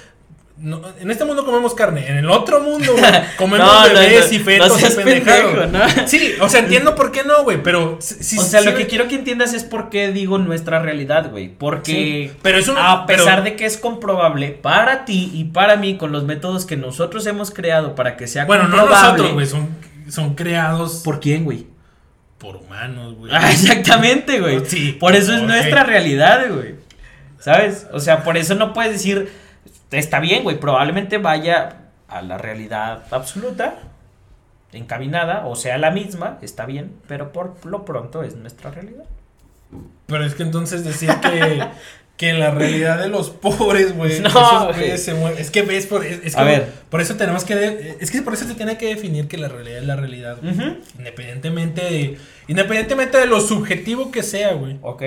no, 0.56 0.80
en 1.00 1.10
este 1.10 1.24
mundo 1.24 1.44
comemos 1.44 1.74
carne, 1.74 2.06
en 2.08 2.16
el 2.18 2.30
otro 2.30 2.60
mundo, 2.60 2.92
güey, 2.92 3.04
comemos 3.36 3.66
No, 3.66 3.88
no, 3.88 3.92
bebés 3.94 4.30
no, 4.30 4.36
y 4.36 4.38
fetos 4.38 4.80
no 4.80 4.88
y 4.88 5.04
pendejo, 5.04 5.66
¿no? 5.66 5.80
Sí, 6.06 6.34
o 6.40 6.48
sea, 6.48 6.60
entiendo 6.60 6.94
por 6.94 7.10
qué 7.10 7.24
no, 7.24 7.42
güey, 7.42 7.60
pero 7.60 7.98
sí- 8.00 8.38
o 8.38 8.42
sea, 8.42 8.60
lo 8.60 8.74
que 8.76 8.86
quiero 8.86 9.08
que 9.08 9.16
entiendas 9.16 9.52
es 9.52 9.64
por 9.64 9.90
qué 9.90 10.12
digo 10.12 10.38
nuestra 10.38 10.78
realidad, 10.80 11.30
güey. 11.32 11.48
Porque 11.48 11.92
Sí, 12.30 12.36
pero 12.42 12.58
es 12.58 12.68
un- 12.68 12.78
a 12.78 13.04
pesar 13.06 13.26
pero- 13.38 13.42
de 13.42 13.56
que 13.56 13.64
es 13.64 13.76
comprobable 13.78 14.50
para 14.50 15.04
ti 15.04 15.28
y 15.34 15.44
para 15.44 15.76
mí 15.76 15.96
con 15.96 16.12
los 16.12 16.22
métodos 16.22 16.66
que 16.66 16.76
nosotros 16.76 17.26
hemos 17.26 17.50
creado 17.50 17.96
para 17.96 18.16
que 18.16 18.28
sea 18.28 18.44
Bueno, 18.44 18.68
no 18.68 18.76
comprobable. 18.76 19.08
nosotros, 19.08 19.32
güey, 19.32 19.46
son, 19.46 19.68
son 20.08 20.34
creados 20.34 21.02
¿Por 21.04 21.20
quién, 21.20 21.44
güey? 21.44 21.66
por 22.38 22.56
humanos, 22.56 23.14
güey. 23.14 23.32
Ah, 23.34 23.50
exactamente, 23.50 24.38
güey. 24.40 24.64
Sí, 24.66 24.92
por 24.92 25.14
eso 25.14 25.34
es 25.34 25.42
nuestra 25.42 25.82
realidad, 25.82 26.44
güey. 26.50 26.74
¿Sabes? 27.38 27.86
O 27.92 28.00
sea, 28.00 28.22
por 28.22 28.36
eso 28.36 28.54
no 28.54 28.74
puedes 28.74 28.92
decir, 28.92 29.32
está 29.90 30.20
bien, 30.20 30.42
güey, 30.42 30.58
probablemente 30.58 31.18
vaya 31.18 31.76
a 32.06 32.22
la 32.22 32.36
realidad 32.36 33.04
absoluta, 33.10 33.76
encaminada, 34.72 35.46
o 35.46 35.56
sea, 35.56 35.78
la 35.78 35.90
misma, 35.90 36.38
está 36.42 36.66
bien, 36.66 36.96
pero 37.06 37.32
por 37.32 37.64
lo 37.64 37.84
pronto 37.84 38.22
es 38.22 38.36
nuestra 38.36 38.70
realidad. 38.70 39.04
Pero 40.06 40.24
es 40.24 40.34
que 40.34 40.42
entonces 40.42 40.84
decir 40.84 41.10
que, 41.20 41.66
que 42.16 42.32
la 42.32 42.50
realidad 42.52 43.00
de 43.00 43.08
los 43.08 43.30
pobres, 43.30 43.96
güey. 43.96 44.20
No, 44.20 44.28
esos 44.28 44.62
güey. 44.66 44.74
güeyes 44.78 45.02
se 45.04 45.14
mueven. 45.14 45.38
Es 45.40 45.50
que 45.50 45.62
ves, 45.62 45.86
por, 45.86 46.04
es, 46.04 46.20
es 46.24 46.34
A 46.36 46.38
como- 46.40 46.50
ver. 46.50 46.68
por 46.90 47.00
eso 47.00 47.16
tenemos 47.16 47.44
que. 47.44 47.54
de- 47.56 47.96
es 48.00 48.10
que 48.10 48.22
por 48.22 48.34
eso 48.34 48.46
se 48.46 48.54
tiene 48.54 48.78
que 48.78 48.86
definir 48.86 49.26
que 49.28 49.36
la 49.36 49.48
realidad 49.48 49.78
es 49.78 49.84
la 49.86 49.96
realidad, 49.96 50.38
güey. 50.42 50.54
Independientemente 50.98 51.82
de. 51.82 52.18
Independientemente 52.48 53.18
de 53.18 53.26
lo 53.26 53.40
subjetivo 53.40 54.10
que 54.12 54.22
sea, 54.22 54.52
güey. 54.52 54.78
Ok. 54.82 55.02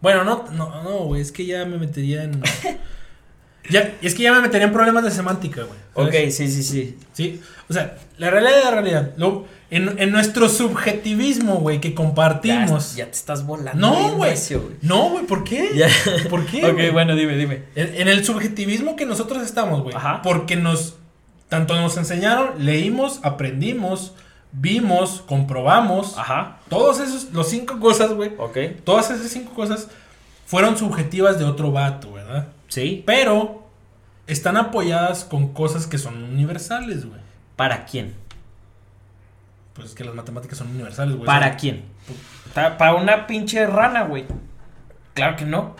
Bueno, 0.00 0.24
no, 0.24 0.44
no, 0.52 0.82
no, 0.82 0.98
güey. 1.04 1.20
Es 1.22 1.32
que 1.32 1.44
ya 1.46 1.64
me 1.64 1.78
metería 1.78 2.22
en. 2.24 2.40
ya, 3.70 3.94
es 4.02 4.14
que 4.14 4.22
ya 4.22 4.32
me 4.32 4.40
metería 4.40 4.66
en 4.66 4.72
problemas 4.72 5.04
de 5.04 5.10
semántica, 5.10 5.62
güey. 5.62 5.78
Ok, 5.94 6.12
¿sabes? 6.12 6.36
sí, 6.36 6.48
sí, 6.50 6.62
sí. 6.62 6.98
Sí. 7.12 7.40
O 7.68 7.72
sea, 7.72 7.96
la 8.18 8.30
realidad 8.30 8.58
es 8.58 8.64
la 8.64 8.70
realidad. 8.70 9.10
Lo- 9.16 9.44
en, 9.68 9.98
en 9.98 10.12
nuestro 10.12 10.48
subjetivismo, 10.48 11.56
güey, 11.56 11.80
que 11.80 11.92
compartimos. 11.94 12.94
ya 12.94 13.06
te 13.06 13.10
estás 13.12 13.44
volando. 13.44 13.80
no, 13.80 14.12
güey. 14.14 14.34
No, 14.82 15.10
güey, 15.10 15.26
¿por 15.26 15.42
qué? 15.42 15.70
Ya. 15.74 15.88
¿Por 16.30 16.46
qué? 16.46 16.64
ok, 16.70 16.92
bueno, 16.92 17.16
dime, 17.16 17.36
dime. 17.36 17.64
En, 17.74 17.94
en 18.02 18.08
el 18.08 18.24
subjetivismo 18.24 18.94
que 18.94 19.06
nosotros 19.06 19.42
estamos, 19.42 19.82
güey. 19.82 19.94
Ajá. 19.96 20.22
Porque 20.22 20.56
nos. 20.56 20.94
Tanto 21.48 21.74
nos 21.80 21.96
enseñaron, 21.96 22.64
leímos, 22.64 23.20
aprendimos, 23.22 24.14
vimos, 24.52 25.22
comprobamos. 25.26 26.18
Ajá. 26.18 26.58
Todos 26.68 26.98
esos, 27.00 27.32
los 27.32 27.48
cinco 27.48 27.78
cosas, 27.78 28.12
güey. 28.12 28.32
Ok. 28.38 28.58
Todas 28.84 29.10
esas 29.10 29.30
cinco 29.30 29.52
cosas 29.54 29.88
fueron 30.46 30.76
subjetivas 30.76 31.38
de 31.38 31.44
otro 31.44 31.70
vato, 31.72 32.12
¿verdad? 32.12 32.48
Sí. 32.68 33.02
Pero 33.06 33.66
están 34.26 34.56
apoyadas 34.56 35.24
con 35.24 35.52
cosas 35.52 35.86
que 35.86 35.98
son 35.98 36.22
universales, 36.22 37.06
güey. 37.06 37.20
¿Para 37.56 37.84
quién? 37.84 38.14
Pues 39.74 39.88
es 39.88 39.94
que 39.94 40.04
las 40.04 40.14
matemáticas 40.14 40.58
son 40.58 40.68
universales, 40.68 41.16
güey. 41.16 41.26
¿Para 41.26 41.56
quién? 41.56 41.84
Para 42.54 42.94
una 42.94 43.26
pinche 43.26 43.66
rana, 43.66 44.04
güey. 44.04 44.24
Claro 45.14 45.36
que 45.36 45.44
no. 45.44 45.76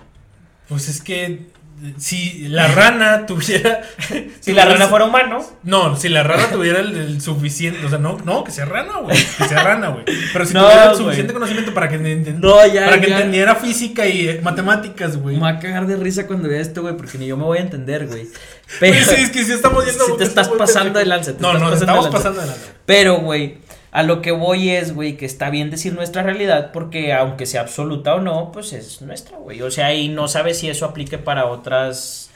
Pues 0.68 0.88
es 0.88 1.02
que 1.02 1.50
si 1.98 2.48
la 2.48 2.68
rana 2.68 3.26
tuviera. 3.26 3.82
Si 4.40 4.52
la 4.52 4.64
rana 4.64 4.86
fuera 4.86 5.06
humano. 5.06 5.44
No, 5.64 5.96
si 5.96 6.08
la 6.08 6.22
rana 6.22 6.48
tuviera 6.50 6.78
el, 6.80 6.96
el 6.96 7.20
suficiente. 7.20 7.84
O 7.84 7.88
sea, 7.88 7.98
no, 7.98 8.16
no, 8.24 8.44
que 8.44 8.52
sea 8.52 8.64
rana, 8.64 8.98
güey. 9.02 9.16
Que 9.16 9.48
sea 9.48 9.62
rana, 9.64 9.88
güey. 9.88 10.04
Pero 10.32 10.46
si 10.46 10.54
No, 10.54 10.62
tuviera 10.62 10.90
el 10.92 10.96
suficiente 10.96 11.32
conocimiento 11.32 11.74
para 11.74 11.88
que, 11.88 11.98
No, 11.98 12.64
ya, 12.66 12.84
para 12.84 13.00
que 13.00 13.08
ya. 13.08 13.16
entendiera 13.16 13.56
física 13.56 14.06
y 14.06 14.28
eh, 14.28 14.40
matemáticas, 14.42 15.16
güey. 15.16 15.34
Me 15.36 15.42
va 15.42 15.48
a 15.48 15.58
cagar 15.58 15.86
de 15.88 15.96
risa 15.96 16.26
cuando 16.28 16.48
vea 16.48 16.60
esto, 16.60 16.82
güey, 16.82 16.96
porque 16.96 17.18
ni 17.18 17.26
yo 17.26 17.36
me 17.36 17.42
voy 17.44 17.58
a 17.58 17.62
entender, 17.62 18.06
güey. 18.06 18.28
Pero, 18.80 19.04
sí, 19.04 19.14
es 19.22 19.30
que 19.30 19.44
sí 19.44 19.52
estamos 19.52 19.84
yendo. 19.84 20.04
Si 20.06 20.16
te 20.16 20.24
estás 20.24 20.48
pasando 20.48 20.98
de 21.00 21.06
lanza, 21.06 21.32
No, 21.40 21.54
no, 21.54 21.72
estamos 21.72 22.06
pasando 22.08 22.40
de 22.40 22.46
lanza. 22.46 22.62
pero, 22.84 23.16
güey, 23.18 23.58
a 23.96 24.02
lo 24.02 24.20
que 24.20 24.30
voy 24.30 24.68
es, 24.68 24.94
güey, 24.94 25.16
que 25.16 25.24
está 25.24 25.48
bien 25.48 25.70
decir 25.70 25.94
nuestra 25.94 26.22
realidad, 26.22 26.70
porque 26.70 27.14
aunque 27.14 27.46
sea 27.46 27.62
absoluta 27.62 28.14
o 28.14 28.20
no, 28.20 28.52
pues 28.52 28.74
es 28.74 29.00
nuestra, 29.00 29.38
güey. 29.38 29.62
O 29.62 29.70
sea, 29.70 29.94
y 29.94 30.10
no 30.10 30.28
sabes 30.28 30.58
si 30.58 30.68
eso 30.68 30.84
aplique 30.84 31.16
para 31.16 31.46
otras 31.46 32.30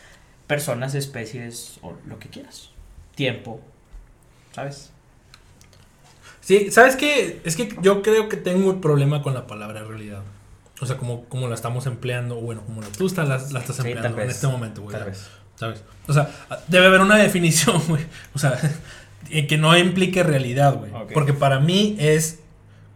personas, 0.47 0.95
especies 0.95 1.79
o 1.83 1.93
lo 2.07 2.19
que 2.19 2.31
quieras. 2.31 2.71
Tiempo, 3.15 3.61
¿sabes? 4.55 4.91
Sí, 6.41 6.71
¿sabes 6.71 6.97
qué? 6.97 7.43
Es 7.45 7.57
que 7.57 7.77
yo 7.83 8.01
creo 8.01 8.31
que 8.31 8.39
tengo 8.39 8.71
un 8.71 8.81
problema 8.81 9.23
con 9.23 9.35
la 9.35 9.47
palabra 9.47 9.85
realidad. 9.85 10.23
O 10.81 10.87
sea, 10.87 10.97
como, 10.97 11.27
como 11.27 11.47
la 11.47 11.57
estamos 11.57 11.85
empleando, 11.85 12.39
o 12.39 12.41
bueno, 12.41 12.63
como 12.65 12.81
tú 12.81 13.07
estás, 13.07 13.29
la, 13.29 13.37
la 13.37 13.61
estás 13.61 13.81
empleando 13.81 14.09
en 14.09 14.17
vez. 14.17 14.37
este 14.37 14.47
momento, 14.47 14.81
güey. 14.81 14.97
Tal 14.97 15.11
vez. 15.11 15.29
¿Sabes? 15.57 15.85
O 16.09 16.15
sea, 16.15 16.31
debe 16.69 16.87
haber 16.87 17.03
una 17.03 17.19
definición, 17.19 17.83
güey. 17.89 18.07
O 18.35 18.39
sea, 18.39 18.59
que 19.49 19.57
no 19.59 19.77
implique 19.77 20.23
realidad, 20.23 20.77
güey. 20.77 20.91
Porque 21.15 21.33
para 21.33 21.61
mí 21.61 21.97
es 21.99 22.41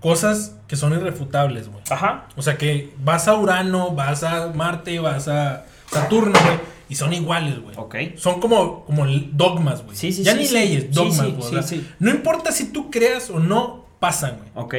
cosas 0.01 0.57
que 0.69 0.77
son 0.77 0.93
irrefutables, 0.93 1.69
güey. 1.69 1.83
Ajá. 1.91 2.29
O 2.37 2.43
sea, 2.43 2.57
que 2.59 2.93
vas 3.03 3.29
a 3.29 3.35
Urano, 3.37 3.93
vas 3.93 4.23
a 4.23 4.49
Marte, 4.49 4.99
vas 4.99 5.29
a 5.29 5.65
Saturno, 5.91 6.39
güey. 6.45 6.59
Y 6.89 6.97
son 6.97 7.13
iguales, 7.15 7.59
güey. 7.61 7.75
Ok. 7.79 7.95
Son 8.17 8.41
como, 8.41 8.85
como 8.85 9.07
dogmas, 9.33 9.83
güey. 9.85 9.97
Sí, 9.97 10.13
sí, 10.13 10.23
ya 10.23 10.33
sí, 10.33 10.39
ni 10.41 10.49
leyes, 10.49 10.93
dogmas, 10.93 11.33
güey. 11.33 11.63
Sí, 11.63 11.69
sí. 11.81 11.89
No 11.99 12.11
importa 12.11 12.53
si 12.53 12.73
tú 12.73 12.91
creas 12.91 13.31
o 13.31 13.39
no, 13.41 13.87
pasan, 14.01 14.37
güey. 14.39 14.51
Ok. 14.55 14.75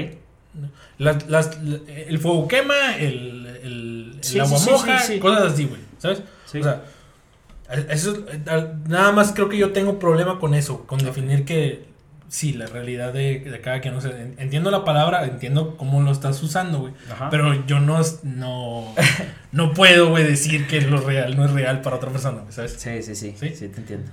Las- 0.97 1.28
las- 1.28 1.58
el 1.88 2.20
fuego 2.20 2.47
quema, 2.47 2.95
el, 2.97 3.45
el, 3.64 4.20
el 4.24 4.41
agua 4.41 4.60
moja, 4.60 4.99
cosas 5.20 5.53
así, 5.53 5.66
güey. 5.66 5.82
¿Sabes? 5.97 6.22
Sí. 6.45 6.60
O 6.60 6.64
sea, 6.64 6.84
eso, 7.89 8.26
es- 8.32 8.39
nada 8.88 9.11
más 9.11 9.32
creo 9.34 9.49
que 9.49 9.57
yo 9.57 9.72
tengo 9.74 9.99
problema 9.99 10.39
con 10.39 10.53
eso, 10.53 10.86
con 10.86 10.99
definir 10.99 11.45
que 11.45 11.86
sí, 12.30 12.53
la 12.53 12.66
realidad 12.68 13.13
de, 13.13 13.39
de 13.39 13.61
cada 13.61 13.82
quien. 13.82 13.93
O 13.95 14.01
sea, 14.01 14.11
en- 14.11 14.36
entiendo 14.38 14.72
la 14.72 14.84
palabra, 14.86 15.24
entiendo 15.26 15.78
cómo 15.78 16.01
lo 16.01 16.11
estás 16.11 16.41
usando, 16.43 16.80
güey. 16.80 16.93
Pero 17.32 17.66
yo 17.66 17.80
no, 17.80 18.01
no, 18.24 18.93
no 19.51 19.74
puedo, 19.74 20.09
güey, 20.09 20.24
decir 20.24 20.68
que 20.68 20.82
lo 20.82 20.99
real 21.01 21.36
no 21.38 21.45
es 21.45 21.51
real 21.51 21.82
para 21.82 21.95
otra 21.97 22.11
persona, 22.11 22.41
¿sabes? 22.49 22.74
Sí, 22.78 23.01
sí, 23.03 23.16
sí. 23.16 23.36
¿Sí? 23.39 23.49
Sí, 23.55 23.68
te 23.70 23.80
entiendo. 23.80 24.11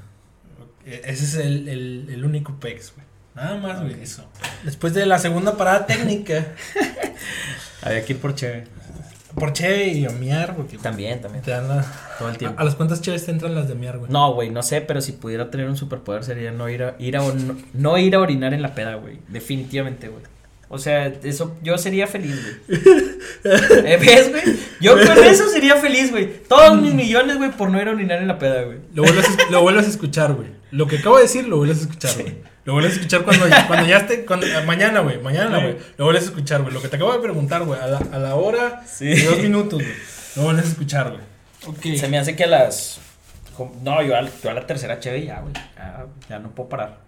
Ese 0.85 1.25
es 1.25 1.35
el, 1.35 1.69
el, 1.69 2.07
el 2.11 2.25
único 2.25 2.59
pex, 2.59 2.93
güey. 2.95 3.07
Nada 3.35 3.57
más, 3.57 3.81
güey, 3.81 4.03
eso. 4.03 4.29
Después 4.65 4.93
de 4.95 5.07
la 5.07 5.19
segunda 5.19 5.57
parada 5.57 5.87
técnica, 5.87 6.49
Había 7.83 8.05
que 8.05 8.13
ir 8.13 8.21
por 8.21 8.35
chévere. 8.35 8.65
Por 9.35 9.53
Cheve 9.53 9.89
y 9.89 10.05
a 10.07 10.11
miar, 10.11 10.55
porque 10.57 10.79
También, 10.79 11.21
también. 11.21 11.43
te 11.45 11.51
dan 11.51 11.69
la- 11.69 11.85
Todo 12.19 12.29
el 12.29 12.37
tiempo. 12.39 12.59
A, 12.59 12.63
a 12.63 12.65
las 12.65 12.75
cuantas 12.75 13.01
Cheves 13.01 13.25
te 13.25 13.31
entran 13.33 13.55
las 13.55 13.69
de 13.69 13.75
miar, 13.75 13.99
güey. 13.99 14.11
No, 14.11 14.33
güey, 14.35 14.51
no 14.51 14.63
sé, 14.63 14.81
pero 14.81 15.01
si 15.01 15.13
pudiera 15.13 15.51
tener 15.51 15.69
un 15.69 15.77
superpoder 15.77 16.25
sería 16.25 16.51
no 16.53 16.69
ir 16.69 16.83
a, 16.83 16.97
ir 16.99 17.17
a 17.17 17.21
no, 17.21 17.57
no 17.75 17.99
ir 17.99 18.15
a 18.15 18.21
orinar 18.21 18.55
en 18.55 18.63
la 18.63 18.75
peda, 18.75 18.95
güey. 18.97 19.19
Definitivamente, 19.29 20.09
güey. 20.09 20.23
O 20.69 20.79
sea, 20.79 21.07
eso 21.07 21.55
yo 21.63 21.77
sería 21.77 22.07
feliz, 22.07 22.35
güey. 22.67 22.81
¿Eh, 23.45 23.99
¿Ves, 24.01 24.31
güey? 24.31 24.43
Yo 24.81 24.93
con 24.95 25.25
eso 25.25 25.49
sería 25.49 25.77
feliz, 25.77 26.11
güey. 26.11 26.31
Todos 26.49 26.81
mis 26.81 26.95
millones, 26.95 27.37
güey, 27.37 27.51
por 27.51 27.71
no 27.71 27.81
ir 27.81 27.89
a 27.89 27.93
orinar 27.93 28.21
en 28.23 28.29
la 28.29 28.39
peda, 28.39 28.63
güey. 28.63 28.79
Lo 28.95 29.03
vuelves, 29.03 29.27
lo 29.51 29.61
vuelves 29.61 29.87
a 29.87 29.91
escuchar, 29.91 30.33
güey. 30.33 30.49
Lo 30.71 30.87
que 30.87 30.97
acabo 30.99 31.17
de 31.17 31.25
decir, 31.25 31.47
lo 31.47 31.59
vuelves 31.59 31.79
a 31.79 31.83
escuchar, 31.83 32.15
güey. 32.23 32.37
Lo 32.65 32.75
vuelves 32.75 32.93
a 32.93 32.95
escuchar 32.97 33.23
cuando, 33.25 33.49
ya- 33.49 33.67
cuando 33.67 33.87
ya 33.89 33.97
esté. 33.99 34.25
Cuando, 34.25 34.47
mañana, 34.65 35.01
güey. 35.01 35.19
Mañana, 35.21 35.57
Sí. 35.59 35.63
güey. 35.65 35.77
Lo 35.99 36.05
vuelves 36.05 36.23
a 36.25 36.27
escuchar, 36.27 36.63
güey. 36.63 36.73
Lo 36.73 36.81
que 36.81 36.89
te 36.89 36.97
acabo 36.97 37.13
de 37.13 37.19
preguntar, 37.21 37.65
güey. 37.65 37.81
A 37.81 37.87
la, 37.89 37.99
a 37.99 38.19
la 38.19 38.35
hora 38.37 38.83
Sí. 38.87 39.07
y 39.09 39.21
dos 39.23 39.39
minutos, 39.39 39.81
güey. 39.83 39.95
Lo 40.37 40.43
vuelves 40.43 40.67
a 40.67 40.69
escuchar, 40.69 41.11
güey. 41.13 41.99
Se 41.99 42.09
me 42.09 42.19
hace 42.19 42.37
que 42.37 42.45
a 42.45 42.49
las. 42.49 43.01
No, 43.83 44.03
yo 44.03 44.17
a, 44.17 44.23
yo 44.43 44.51
a 44.51 44.55
la 44.55 44.67
tercera 44.67 44.99
chévere 45.01 45.27
ya, 45.27 45.41
güey. 45.41 45.53
Ya, 45.77 46.07
ya 46.29 46.39
no 46.39 46.51
puedo 46.51 46.69
parar. 46.69 46.99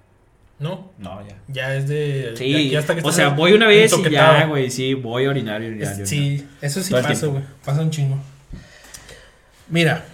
¿No? 0.58 0.92
No, 0.98 1.20
ya. 1.26 1.34
Ya 1.48 1.74
es 1.74 1.88
de. 1.88 2.34
Sí, 2.36 2.66
ya- 2.66 2.72
ya 2.74 2.78
hasta 2.80 2.94
que 2.94 3.02
o 3.02 3.10
sea, 3.12 3.30
voy 3.30 3.52
una 3.54 3.66
vez 3.66 3.92
y 3.92 4.10
ya, 4.10 4.46
güey, 4.46 4.70
sí, 4.70 4.94
voy 4.94 5.24
a 5.24 5.30
orinar 5.30 5.62
y 5.62 5.66
orinar. 5.66 6.00
Es- 6.00 6.08
sí, 6.08 6.46
eso 6.60 6.82
sí 6.82 6.90
Todo 6.90 7.02
pasa, 7.02 7.26
güey. 7.26 7.42
Pasa 7.64 7.80
un 7.80 7.90
chingo. 7.90 8.18
Mira. 9.68 10.04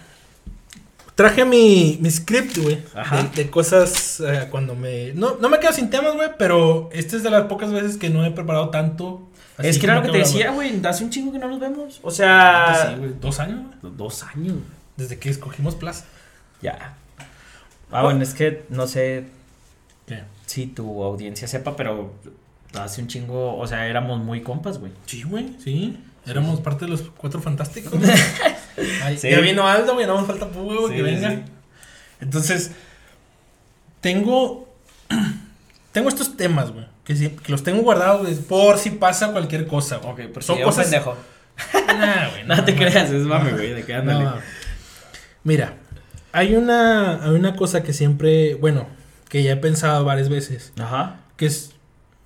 Traje 1.20 1.44
mi, 1.44 1.98
mi 2.00 2.10
script, 2.10 2.56
güey. 2.56 2.78
Ajá. 2.94 3.24
De, 3.24 3.42
de 3.44 3.50
cosas 3.50 4.20
eh, 4.20 4.48
cuando 4.50 4.74
me. 4.74 5.12
No, 5.12 5.36
no 5.36 5.50
me 5.50 5.58
quedo 5.58 5.70
sin 5.74 5.90
temas, 5.90 6.14
güey. 6.14 6.30
Pero 6.38 6.88
esta 6.94 7.14
es 7.14 7.22
de 7.22 7.28
las 7.28 7.44
pocas 7.44 7.70
veces 7.70 7.98
que 7.98 8.08
no 8.08 8.24
he 8.24 8.30
preparado 8.30 8.70
tanto. 8.70 9.28
Es 9.58 9.78
que 9.78 9.84
era 9.84 9.96
lo 9.96 10.02
que 10.02 10.12
te 10.12 10.16
decía, 10.16 10.50
güey. 10.50 10.80
Hace 10.82 11.04
un 11.04 11.10
chingo 11.10 11.30
que 11.30 11.38
no 11.38 11.48
nos 11.48 11.60
vemos. 11.60 12.00
O 12.02 12.10
sea. 12.10 12.88
Sí, 12.88 12.98
güey. 12.98 13.12
Dos 13.20 13.38
años, 13.38 13.60
güey. 13.82 13.92
Dos 13.98 14.22
años. 14.34 14.56
Desde 14.96 15.18
que 15.18 15.28
escogimos 15.28 15.74
plaza. 15.74 16.06
Ya. 16.62 16.96
Ah, 17.90 18.02
bueno, 18.02 18.22
es 18.22 18.32
que 18.32 18.64
no 18.70 18.86
sé 18.86 19.26
¿Qué? 20.06 20.22
si 20.46 20.68
tu 20.68 21.02
audiencia 21.02 21.46
sepa, 21.46 21.76
pero 21.76 22.14
hace 22.78 23.02
un 23.02 23.08
chingo, 23.08 23.58
o 23.58 23.66
sea, 23.66 23.86
éramos 23.88 24.20
muy 24.20 24.40
compas, 24.40 24.78
güey. 24.78 24.92
Sí, 25.04 25.22
güey. 25.24 25.54
Sí. 25.62 25.98
Éramos 26.30 26.60
parte 26.60 26.84
de 26.86 26.90
los 26.92 27.02
cuatro 27.16 27.40
fantásticos. 27.40 27.92
Ay, 29.04 29.18
Sí. 29.18 29.30
Ya 29.30 29.40
vino 29.40 29.66
Aldo, 29.66 29.94
güey. 29.94 30.06
No 30.06 30.16
nos 30.18 30.26
falta 30.26 30.46
güey, 30.46 30.88
Sí, 30.88 30.94
que 30.96 31.02
venga. 31.02 31.30
sí. 31.30 31.42
Entonces, 32.20 32.70
tengo. 34.00 34.68
Tengo 35.92 36.08
estos 36.08 36.36
temas, 36.36 36.70
güey. 36.70 36.86
Que, 37.02 37.36
los 37.48 37.64
tengo 37.64 37.82
guardados 37.82 38.22
güey, 38.22 38.36
por 38.36 38.78
si 38.78 38.90
pasa 38.90 39.32
cualquier 39.32 39.66
cosa, 39.66 39.96
güey. 39.96 40.12
Ok, 40.26 40.32
porque 40.32 40.46
Son 40.46 40.62
cosas. 40.62 40.84
pendejo. 40.84 41.16
Nah, 41.88 42.28
güey, 42.30 42.44
No 42.46 42.64
te 42.64 42.72
no, 42.72 42.78
creas, 42.78 43.10
es 43.10 43.24
mame, 43.24 43.50
güey, 43.50 43.72
de 43.72 43.84
que 43.84 43.94
ándale. 43.94 44.22
no. 44.24 44.34
Mira, 45.42 45.74
Hay 46.32 46.54
una, 46.54 47.24
hay 47.24 47.30
una 47.30 47.56
cosa 47.56 47.82
que 47.82 47.92
siempre, 47.92 48.54
bueno, 48.54 48.86
que 49.28 49.42
ya 49.42 49.50
he 49.52 49.56
pensado 49.56 50.04
varias 50.04 50.28
veces, 50.28 50.72
Ajá. 50.78 51.16
que 51.36 51.46
es 51.46 51.72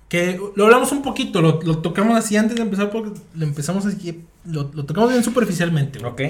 que 0.09 0.39
lo 0.55 0.65
hablamos 0.65 0.91
un 0.91 1.01
poquito, 1.01 1.41
lo, 1.41 1.59
lo 1.63 1.79
tocamos 1.79 2.15
así 2.17 2.37
antes 2.37 2.55
de 2.55 2.61
empezar 2.63 2.89
porque 2.91 3.19
lo 3.33 3.45
empezamos 3.45 3.85
así, 3.85 4.23
lo, 4.45 4.69
lo 4.73 4.85
tocamos 4.85 5.11
bien 5.11 5.23
superficialmente, 5.23 5.99
güey. 5.99 6.11
Ok. 6.11 6.21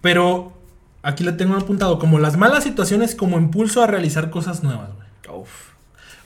Pero 0.00 0.52
aquí 1.02 1.24
le 1.24 1.32
tengo 1.32 1.56
apuntado 1.56 1.98
como 1.98 2.18
las 2.18 2.36
malas 2.36 2.64
situaciones 2.64 3.14
como 3.14 3.38
impulso 3.38 3.82
a 3.82 3.86
realizar 3.86 4.30
cosas 4.30 4.62
nuevas, 4.62 4.90
güey. 4.94 5.40
Uf. 5.40 5.70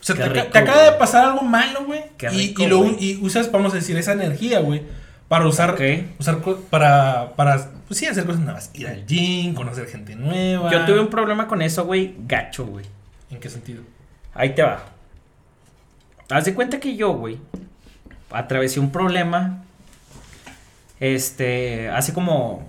O 0.00 0.06
sea, 0.06 0.16
te, 0.16 0.22
aca- 0.24 0.32
rico, 0.32 0.46
te 0.52 0.58
acaba 0.58 0.80
güey. 0.80 0.92
de 0.92 0.98
pasar 0.98 1.24
algo 1.26 1.42
malo, 1.42 1.84
güey. 1.86 2.02
Qué 2.18 2.26
Y, 2.32 2.36
rico, 2.48 2.62
y, 2.62 2.66
lo, 2.66 2.78
güey. 2.78 2.96
y 3.00 3.18
usas, 3.24 3.50
vamos 3.50 3.72
a 3.72 3.76
decir, 3.76 3.96
esa 3.96 4.12
energía, 4.12 4.60
güey. 4.60 4.82
Para 5.28 5.46
usar, 5.46 5.70
Ok. 5.70 5.80
usar 6.18 6.40
para, 6.70 7.32
para, 7.34 7.70
pues 7.88 7.98
sí, 7.98 8.06
hacer 8.06 8.26
cosas 8.26 8.42
nuevas. 8.42 8.70
Ir 8.74 8.86
al 8.88 9.06
gym, 9.06 9.54
conocer 9.54 9.86
gente 9.86 10.14
nueva. 10.14 10.70
Yo 10.70 10.84
tuve 10.84 11.00
un 11.00 11.08
problema 11.08 11.48
con 11.48 11.62
eso, 11.62 11.84
güey, 11.86 12.14
gacho, 12.26 12.66
güey. 12.66 12.84
¿En 13.30 13.40
qué 13.40 13.48
sentido? 13.48 13.82
Ahí 14.34 14.54
te 14.54 14.62
va. 14.62 14.84
Haz 16.30 16.44
de 16.46 16.54
cuenta 16.54 16.80
que 16.80 16.96
yo, 16.96 17.12
güey, 17.12 17.38
atravesé 18.30 18.80
un 18.80 18.90
problema. 18.90 19.62
Este, 21.00 21.88
hace 21.90 22.12
como 22.12 22.66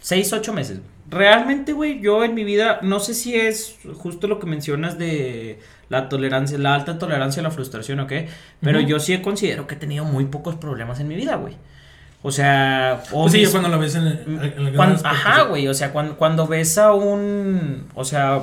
6, 0.00 0.32
8 0.32 0.52
meses. 0.52 0.80
Realmente, 1.10 1.72
güey, 1.72 2.00
yo 2.00 2.24
en 2.24 2.34
mi 2.34 2.44
vida, 2.44 2.78
no 2.82 3.00
sé 3.00 3.12
si 3.14 3.34
es 3.34 3.76
justo 3.98 4.28
lo 4.28 4.38
que 4.38 4.46
mencionas 4.46 4.98
de 4.98 5.58
la 5.88 6.08
tolerancia, 6.08 6.56
la 6.58 6.74
alta 6.74 6.98
tolerancia 6.98 7.40
a 7.40 7.42
la 7.42 7.50
frustración, 7.50 8.00
¿ok? 8.00 8.12
Pero 8.60 8.78
Ujú. 8.78 8.88
yo 8.88 9.00
sí 9.00 9.18
considero 9.20 9.66
que 9.66 9.74
he 9.74 9.78
tenido 9.78 10.04
muy 10.04 10.24
pocos 10.26 10.54
problemas 10.56 11.00
en 11.00 11.08
mi 11.08 11.14
vida, 11.16 11.36
güey. 11.36 11.54
O 12.22 12.30
sea, 12.30 13.02
o 13.10 13.22
Pues 13.22 13.32
sí, 13.32 13.44
cuando 13.50 13.68
lo 13.68 13.78
ves 13.78 13.96
en, 13.96 14.06
el- 14.06 14.52
en 14.56 14.66
el 14.68 14.76
cuando- 14.76 15.00
ajá, 15.04 15.42
güey, 15.42 15.66
o 15.68 15.74
sea, 15.74 15.92
cuando, 15.92 16.16
cuando 16.16 16.46
ves 16.46 16.78
a 16.78 16.92
un, 16.94 17.88
o 17.94 18.04
sea, 18.04 18.42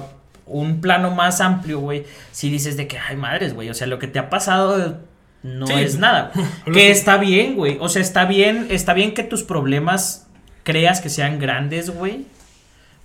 un 0.49 0.81
plano 0.81 1.11
más 1.11 1.41
amplio, 1.41 1.79
güey, 1.79 2.05
si 2.31 2.49
dices 2.49 2.75
de 2.75 2.87
que, 2.87 2.97
ay, 2.97 3.15
madres, 3.15 3.53
güey, 3.53 3.69
o 3.69 3.73
sea, 3.73 3.87
lo 3.87 3.99
que 3.99 4.07
te 4.07 4.19
ha 4.19 4.29
pasado 4.29 4.99
no 5.41 5.67
Sí, 5.67 5.73
es 5.73 5.97
nada. 5.97 6.31
que 6.73 6.91
está 6.91 7.17
bien, 7.17 7.55
güey, 7.55 7.77
o 7.79 7.87
sea, 7.87 8.01
está 8.01 8.25
bien, 8.25 8.67
está 8.69 8.93
bien 8.93 9.13
que 9.13 9.23
tus 9.23 9.43
problemas 9.43 10.27
creas 10.63 11.01
que 11.01 11.09
sean 11.09 11.39
grandes, 11.39 11.89
güey, 11.89 12.25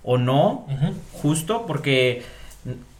o 0.03 0.17
no, 0.17 0.67
justo, 1.13 1.65
porque, 1.65 2.23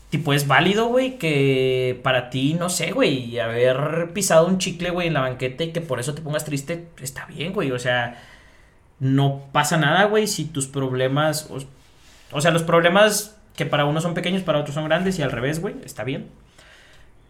tipo, 0.10 0.34
es 0.34 0.48
válido, 0.48 0.88
güey, 0.88 1.18
que 1.18 2.00
para 2.04 2.30
ti, 2.30 2.56
no 2.56 2.70
sé, 2.70 2.92
güey, 2.92 3.38
haber 3.40 4.12
pisado 4.14 4.48
un 4.48 4.58
chicle, 4.58 4.90
güey, 4.90 5.08
en 5.08 5.14
la 5.14 5.22
banqueta 5.22 5.64
y 5.64 5.72
que 5.72 5.82
por 5.82 6.00
eso 6.00 6.14
te 6.16 6.22
pongas 6.22 6.46
triste, 6.46 6.88
está 7.02 7.26
bien, 7.26 7.54
güey, 7.54 7.72
o 7.72 7.80
sea, 7.80 8.24
no 9.00 9.44
pasa 9.52 9.78
nada, 9.78 10.06
güey, 10.06 10.28
si 10.28 10.46
tus 10.46 10.68
problemas, 10.68 11.48
o, 11.52 11.60
o 12.32 12.42
sea, 12.42 12.52
los 12.52 12.64
problemas 12.64 13.36
que 13.56 13.66
para 13.66 13.86
unos 13.86 14.04
son 14.04 14.14
pequeños, 14.14 14.44
para 14.44 14.60
otros 14.60 14.76
son 14.76 14.86
grandes 14.86 15.18
y 15.20 15.22
al 15.22 15.32
revés, 15.32 15.62
güey, 15.62 15.76
está 15.86 16.04
bien. 16.04 16.28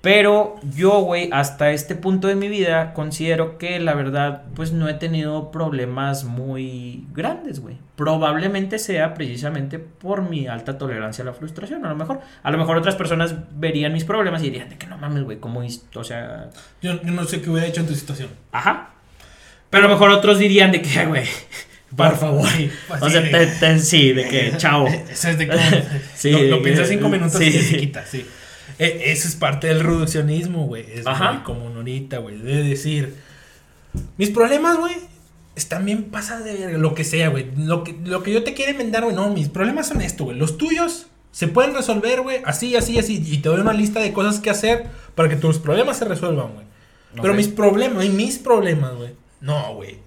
Pero 0.02 0.58
yo, 0.62 1.00
güey, 1.02 1.30
hasta 1.32 1.72
este 1.72 1.96
punto 1.96 2.28
de 2.28 2.36
mi 2.36 2.48
vida 2.48 2.94
considero 2.94 3.58
que 3.58 3.80
la 3.80 3.96
verdad, 3.96 4.44
pues 4.56 4.72
no 4.72 4.88
he 4.88 4.94
tenido 4.94 5.50
problemas 5.50 6.26
muy 6.26 7.08
grandes, 7.12 7.60
güey. 7.60 7.78
Probablemente 7.96 8.78
sea 8.78 9.16
precisamente 9.16 9.80
por 9.80 10.22
mi 10.22 10.46
alta 10.46 10.78
tolerancia 10.78 11.24
a 11.24 11.26
la 11.26 11.34
frustración, 11.34 11.84
a 11.88 11.90
lo 11.90 11.96
mejor. 11.96 12.20
A 12.44 12.52
lo 12.52 12.58
mejor 12.60 12.78
otras 12.78 12.96
personas 12.96 13.34
verían 13.58 13.94
mis 13.94 14.04
problemas 14.04 14.44
y 14.44 14.52
dirían 14.52 14.70
de 14.70 14.78
que 14.78 14.86
no 14.86 14.96
mames, 15.00 15.24
güey, 15.24 15.40
¿cómo 15.40 15.64
O 15.96 16.04
sea, 16.04 16.52
Yo, 16.84 17.02
yo 17.02 17.12
no 17.12 17.24
sé 17.24 17.42
qué 17.42 17.50
hubiera 17.50 17.66
hecho 17.68 17.82
en 17.82 17.88
tu 17.88 17.96
situación. 17.96 18.30
ajá. 18.52 18.92
Pero 19.72 19.86
a 19.86 19.88
lo 19.90 19.96
mejor 19.96 20.12
otros 20.12 20.38
dirían 20.38 20.72
de 20.72 20.84
que, 20.84 21.00
"Ay, 21.00 21.08
güey, 21.08 21.24
por 21.96 22.18
favor. 22.18 22.48
Sí, 22.50 22.70
O 23.02 23.10
sea, 23.10 23.22
sí. 23.24 23.32
te- 23.32 23.46
te- 23.48 23.80
sí, 23.80 24.14
de 24.14 24.28
que, 24.28 24.54
chao. 24.58 24.88
Eso 24.88 25.30
es 25.30 25.38
de 25.38 25.48
como. 25.48 25.60
Sí, 26.16 26.32
lo, 26.32 26.42
lo 26.44 26.62
piensas 26.64 26.88
cinco 26.90 27.10
minutos 27.10 27.42
y 27.42 27.52
se 27.52 27.78
quita, 27.78 28.06
sí. 28.06 28.26
Eh, 28.80 29.04
eso 29.06 29.28
es 29.28 29.36
parte 29.36 29.68
del 29.68 29.80
reduccionismo, 29.82 30.66
güey. 30.66 30.86
Es 30.94 31.08
Ajá. 31.08 31.32
muy 31.34 31.44
común 31.44 31.74
ahorita, 31.78 32.18
güey. 32.18 32.38
De 32.38 32.64
decir. 32.64 33.16
Mis 34.18 34.30
problemas, 34.32 34.78
güey. 34.78 34.94
Están 35.56 35.86
bien 35.86 36.04
pasadas 36.06 36.44
de 36.44 36.54
verga. 36.56 36.78
Lo 36.78 36.94
que 36.96 37.06
sea, 37.06 37.30
güey. 37.30 37.46
Lo 37.56 37.84
que, 37.86 37.96
lo 38.04 38.24
que 38.24 38.34
yo 38.34 38.44
te 38.44 38.54
quiero 38.54 38.72
enmendar, 38.72 39.04
güey. 39.06 39.16
No, 39.16 39.30
mis 39.30 39.48
problemas 39.48 39.88
son 39.88 40.02
esto, 40.02 40.26
güey. 40.26 40.38
Los 40.38 40.58
tuyos 40.58 41.08
se 41.32 41.48
pueden 41.48 41.74
resolver, 41.74 42.22
güey. 42.22 42.40
Así, 42.44 42.76
así, 42.76 43.00
así. 43.00 43.24
Y 43.26 43.38
te 43.38 43.48
doy 43.48 43.62
una 43.62 43.72
lista 43.72 44.02
de 44.02 44.12
cosas 44.12 44.40
que 44.42 44.50
hacer 44.50 44.88
para 45.16 45.30
que 45.30 45.38
tus 45.38 45.60
problemas 45.60 45.98
se 45.98 46.04
resuelvan, 46.06 46.54
güey. 46.54 46.66
Pero 47.16 47.30
Ok. 47.32 47.38
mis 47.38 47.48
problemas, 47.48 48.04
y 48.04 48.10
mis 48.10 48.38
problemas, 48.38 48.94
güey. 48.96 49.12
No, 49.46 49.76
güey. 49.76 50.00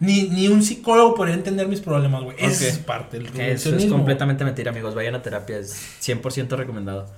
Ni, 0.00 0.24
ni 0.28 0.48
un 0.48 0.62
psicólogo 0.62 1.14
podría 1.14 1.36
entender 1.36 1.68
mis 1.68 1.80
problemas, 1.80 2.22
güey. 2.24 2.36
Eso 2.38 2.64
Ok. 2.64 2.70
es 2.70 2.78
parte 2.78 3.18
del 3.20 3.40
Eso 3.40 3.76
es 3.76 3.86
completamente 3.86 4.44
mentira, 4.44 4.72
amigos. 4.72 4.94
Vayan 4.96 5.14
a 5.14 5.22
terapia, 5.22 5.58
es 5.58 5.72
100% 6.00 6.56
recomendado. 6.56 7.08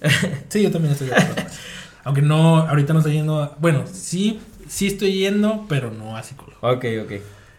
Sí, 0.48 0.62
yo 0.62 0.70
también 0.70 0.92
estoy 0.92 1.08
de 1.08 1.14
acuerdo. 1.16 1.42
Aunque 2.04 2.22
no, 2.22 2.58
ahorita 2.58 2.92
no 2.92 3.00
estoy 3.00 3.14
yendo 3.14 3.42
a- 3.42 3.56
Bueno, 3.58 3.84
sí, 3.92 4.38
sí 4.68 4.86
estoy 4.86 5.18
yendo, 5.18 5.66
pero 5.68 5.90
no 5.90 6.16
a 6.16 6.22
psicólogo. 6.22 6.56
Ok, 6.60 6.84
ok. 7.04 7.12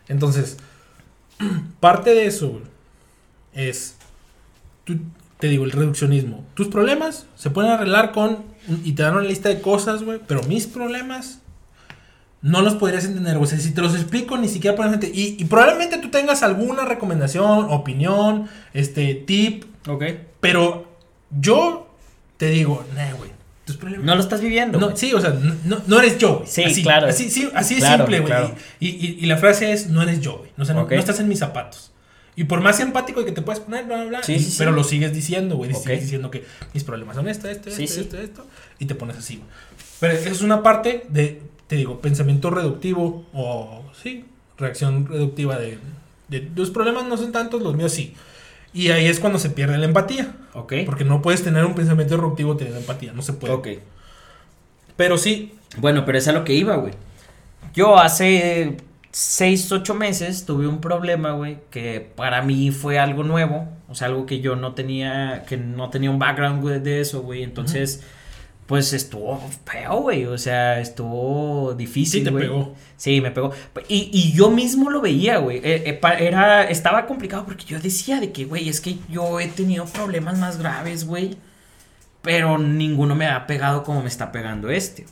Entonces, 0.08 0.58
parte 1.80 2.12
de 2.14 2.26
eso 2.28 2.50
güey, 2.50 2.64
es, 3.54 3.96
tú- 4.86 5.00
te 5.40 5.48
digo, 5.48 5.66
el 5.66 5.72
reduccionismo. 5.72 6.46
Tus 6.54 6.68
problemas 6.70 7.26
se 7.36 7.50
pueden 7.50 7.72
arreglar 7.72 8.12
con, 8.14 8.40
y 8.84 8.94
te 8.94 9.04
dan 9.04 9.16
una 9.16 9.24
lista 9.28 9.50
de 9.50 9.62
cosas, 9.62 10.04
güey, 10.04 10.20
pero 10.28 10.44
mis 10.44 10.66
problemas 10.68 11.40
no 12.42 12.62
los 12.62 12.76
podrías 12.76 13.06
entender. 13.06 13.38
O 13.38 13.46
sea, 13.46 13.60
si 13.60 13.72
te 13.72 13.82
los 13.82 13.96
explico, 13.96 14.38
ni 14.38 14.48
siquiera 14.48 14.76
probablemente, 14.76 15.12
y, 15.14 15.36
y 15.40 15.46
probablemente 15.46 15.98
tú 15.98 16.10
tengas 16.10 16.42
alguna 16.44 16.86
recomendación, 16.86 17.68
opinión, 17.70 18.48
este, 18.74 19.14
tip, 19.16 19.66
Ok. 19.88 20.04
pero 20.40 20.88
yo 21.40 21.94
te 22.38 22.50
digo, 22.50 22.86
nah, 22.96 23.12
güey, 23.14 23.32
tus 23.66 23.78
problemas... 23.78 24.06
No 24.06 24.16
lo 24.16 24.22
estás 24.22 24.42
viviendo. 24.42 24.80
No, 24.80 24.96
sí, 24.96 25.14
o 25.14 25.20
sea, 25.22 25.32
no, 25.66 25.82
no- 25.86 26.00
eres 26.00 26.18
yo, 26.18 26.38
güey. 26.38 26.48
Sí, 26.50 26.64
así, 26.64 26.82
claro. 26.82 27.08
Así, 27.08 27.30
sí, 27.30 27.50
así 27.54 27.76
es 27.76 27.84
simple, 27.84 28.20
güey. 28.20 28.26
claro. 28.32 28.56
Y, 28.80 28.88
y- 28.90 29.18
y 29.22 29.26
la 29.26 29.38
frase 29.38 29.72
es, 29.74 29.88
no 29.88 30.02
eres 30.02 30.22
yo, 30.22 30.38
güey. 30.40 30.52
O 30.58 30.66
sea, 30.66 30.74
no, 30.74 30.88
no 30.90 30.96
estás 30.96 31.20
en 31.20 31.28
mis 31.28 31.40
zapatos. 31.40 31.92
Y 32.36 32.46
por 32.46 32.62
más 32.62 32.80
empático 32.80 33.26
que 33.26 33.34
te 33.34 33.42
puedas 33.42 33.60
poner, 33.60 33.84
bla, 33.86 33.98
bla, 33.98 34.06
bla. 34.06 34.24
Sí, 34.24 34.40
sí, 34.40 34.56
pero 34.58 34.72
lo 34.72 34.86
sigues 34.86 35.14
diciendo, 35.14 35.58
güey. 35.58 35.74
Ok. 35.74 35.82
Sigues 35.84 36.02
diciendo 36.04 36.32
que 36.32 36.46
mis 36.74 36.86
problemas 36.86 37.18
son 37.18 37.28
esto, 37.28 37.50
esto, 37.50 37.70
esto, 37.70 37.84
esto, 37.84 38.18
esto. 38.18 38.48
Y 38.80 38.86
te 38.86 38.96
pones 38.96 39.18
así, 39.18 39.36
güey. 39.36 39.50
Pero 40.00 40.14
esa 40.14 40.30
es 40.30 40.42
una 40.42 40.64
parte 40.64 41.06
de, 41.10 41.42
te 41.70 41.76
digo, 41.76 42.02
pensamiento 42.02 42.50
reductivo 42.50 43.28
o, 43.32 43.84
sí, 43.94 44.26
reacción 44.58 45.06
reductiva 45.06 45.56
de, 45.60 45.78
de 46.28 46.40
tus 46.40 46.72
problemas 46.72 47.06
no 47.06 47.16
son 47.16 47.32
tantos, 47.32 47.62
los 47.62 47.76
míos 47.76 47.92
sí. 47.92 48.16
Y 48.74 48.90
ahí 48.90 49.06
es 49.06 49.20
cuando 49.20 49.38
se 49.38 49.52
pierde 49.52 49.78
la 49.78 49.86
empatía. 49.86 50.36
Ok. 50.54 50.74
Porque 50.88 51.06
no 51.06 51.22
puedes 51.22 51.44
tener 51.44 51.64
un 51.66 51.76
pensamiento 51.76 52.18
reductivo 52.18 52.58
teniendo 52.58 52.80
empatía, 52.80 53.14
no 53.14 53.22
se 53.22 53.34
puede. 53.34 53.54
Ok. 53.54 53.68
Pero 54.98 55.20
sí, 55.20 55.54
Bueno, 55.78 56.06
pero 56.06 56.18
es 56.18 56.28
a 56.28 56.32
lo 56.32 56.44
que 56.44 56.54
iba, 56.54 56.76
güey. 56.76 56.94
Yo 57.76 58.00
hace 58.00 58.78
6, 59.12 59.72
8 59.72 59.94
meses 59.94 60.46
tuve 60.46 60.66
un 60.66 60.82
problema, 60.82 61.34
güey, 61.34 61.60
que 61.70 62.02
para 62.16 62.42
mí 62.42 62.72
fue 62.72 62.98
algo 62.98 63.24
nuevo. 63.24 63.68
O 63.88 63.94
sea, 63.94 64.08
algo 64.08 64.26
que 64.26 64.40
yo 64.42 64.56
no 64.56 64.74
tenía, 64.74 65.46
que 65.48 65.56
no 65.58 65.92
tenía 65.92 66.10
un 66.10 66.18
background 66.18 66.64
güey, 66.64 66.80
de 66.80 67.02
eso, 67.02 67.22
güey. 67.22 67.44
Entonces, 67.44 68.04
pues 68.70 68.94
estuvo 68.94 69.42
feo, 69.66 70.02
güey. 70.02 70.26
O 70.28 70.38
sea, 70.38 70.80
estuvo 70.80 71.74
difícil, 71.74 72.20
Sí 72.20 72.24
te 72.24 72.32
pegó. 72.32 72.76
Sí, 72.98 73.20
me 73.20 73.32
pegó. 73.32 73.52
Y, 73.88 74.12
y 74.14 74.32
yo 74.34 74.52
mismo 74.52 74.92
lo 74.92 75.02
veía, 75.02 75.38
güey. 75.40 75.58
Eh, 75.58 75.90
eh, 75.90 76.00
era, 76.20 76.66
estaba 76.70 77.08
complicado 77.08 77.46
porque 77.46 77.66
yo 77.66 77.80
decía 77.80 78.20
de 78.20 78.32
que, 78.32 78.46
güey, 78.46 78.70
es 78.70 78.80
que 78.80 78.98
yo 79.10 79.40
he 79.40 79.48
tenido 79.48 79.86
problemas 79.86 80.38
más 80.38 80.60
graves, 80.60 81.06
güey. 81.08 81.36
Pero 82.22 82.60
ninguno 82.60 83.16
me 83.16 83.26
ha 83.26 83.48
pegado 83.48 83.84
como 83.84 84.04
me 84.04 84.08
está 84.08 84.32
pegando 84.32 84.70
este. 84.70 85.08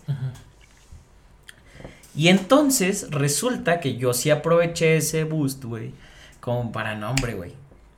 Y 2.16 2.28
entonces 2.28 3.08
resulta 3.10 3.80
que 3.80 3.97
yo 3.97 4.14
sí 4.14 4.30
aproveché 4.30 4.97
ese 4.97 5.24
boost, 5.24 5.64
güey. 5.64 5.93
Como 6.41 6.72
para 6.72 6.93
nombre, 6.93 7.34
güey. 7.34 7.53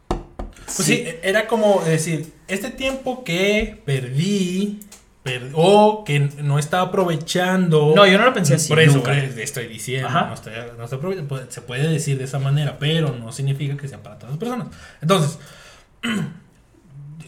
Pues 0.07 0.87
sí. 0.87 1.03
era 1.21 1.47
como 1.47 1.81
decir, 1.81 2.31
este 2.47 2.69
tiempo 2.69 3.25
que 3.25 3.81
perdí, 3.85 4.79
per- 4.79 4.88
o 5.53 6.03
que 6.03 6.19
no 6.19 6.59
estaba 6.59 6.83
aprovechando. 6.87 7.93
No, 7.95 8.05
yo 8.07 8.17
no 8.17 8.25
lo 8.25 8.33
pensé 8.33 8.55
así. 8.55 8.69
Por 8.69 8.79
eso 8.79 8.97
nunca. 8.97 9.17
eh, 9.17 9.31
estoy 9.37 9.67
diciendo, 9.67 10.07
Ajá. 10.07 10.25
no 10.27 10.33
estoy, 10.33 10.53
no 10.77 10.83
estoy 10.83 10.97
aprovechando, 10.97 11.27
puede- 11.29 11.51
se 11.51 11.61
puede 11.61 11.87
decir 11.87 12.17
de 12.17 12.23
esa 12.25 12.39
manera, 12.39 12.77
pero 12.79 13.15
no 13.17 13.31
significa 13.31 13.75
que 13.77 13.87
sea 13.87 14.01
para 14.03 14.17
todas 14.17 14.31
las 14.31 14.39
personas. 14.39 14.67
Entonces, 15.01 15.39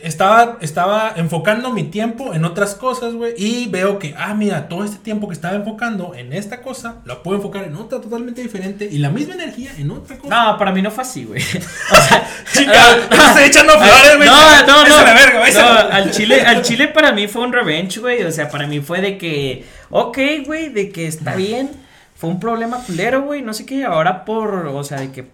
estaba, 0.03 0.57
estaba 0.61 1.13
enfocando 1.15 1.71
mi 1.71 1.83
tiempo 1.83 2.33
en 2.33 2.45
otras 2.45 2.75
cosas, 2.75 3.13
güey, 3.13 3.33
y 3.37 3.67
veo 3.67 3.99
que, 3.99 4.13
ah, 4.17 4.33
mira, 4.33 4.67
todo 4.67 4.83
este 4.83 4.97
tiempo 4.97 5.27
que 5.27 5.33
estaba 5.33 5.55
enfocando 5.55 6.13
en 6.15 6.33
esta 6.33 6.61
cosa, 6.61 6.97
lo 7.05 7.23
puedo 7.23 7.37
enfocar 7.37 7.63
en 7.63 7.75
otra 7.75 8.01
totalmente 8.01 8.41
diferente 8.41 8.87
y 8.91 8.97
la 8.97 9.09
misma 9.09 9.35
energía 9.35 9.71
en 9.77 9.91
otra 9.91 10.17
cosa. 10.17 10.29
No, 10.29 10.57
para 10.57 10.71
mí 10.71 10.81
no 10.81 10.91
fue 10.91 11.03
así, 11.03 11.25
güey. 11.25 11.41
O 11.91 11.95
sea, 11.95 12.27
Chica, 12.53 13.07
te 13.09 13.15
estoy 13.15 13.43
echando 13.43 13.73
flores, 13.73 14.17
güey. 14.17 14.27
No, 14.27 14.65
no, 14.65 14.87
no. 14.87 15.03
la 15.03 15.13
verga, 15.13 15.43
No, 15.53 15.95
al 15.95 16.11
chile, 16.11 16.41
al 16.41 16.61
chile 16.61 16.87
para 16.87 17.11
mí 17.11 17.27
fue 17.27 17.43
un 17.43 17.53
revenge, 17.53 17.99
güey. 17.99 18.23
O 18.23 18.31
sea, 18.31 18.49
para 18.49 18.67
mí 18.67 18.79
fue 18.79 19.01
de 19.01 19.17
que, 19.17 19.65
ok, 19.89 20.17
güey, 20.45 20.69
de 20.69 20.91
que 20.91 21.07
está 21.07 21.35
bien. 21.35 21.69
Fue 22.15 22.29
un 22.29 22.39
problema 22.39 22.83
culero, 22.85 23.23
güey. 23.23 23.41
No 23.41 23.53
sé 23.53 23.65
qué. 23.65 23.83
Ahora 23.83 24.25
por, 24.25 24.67
o 24.67 24.83
sea, 24.83 24.99
de 24.99 25.11
que 25.11 25.25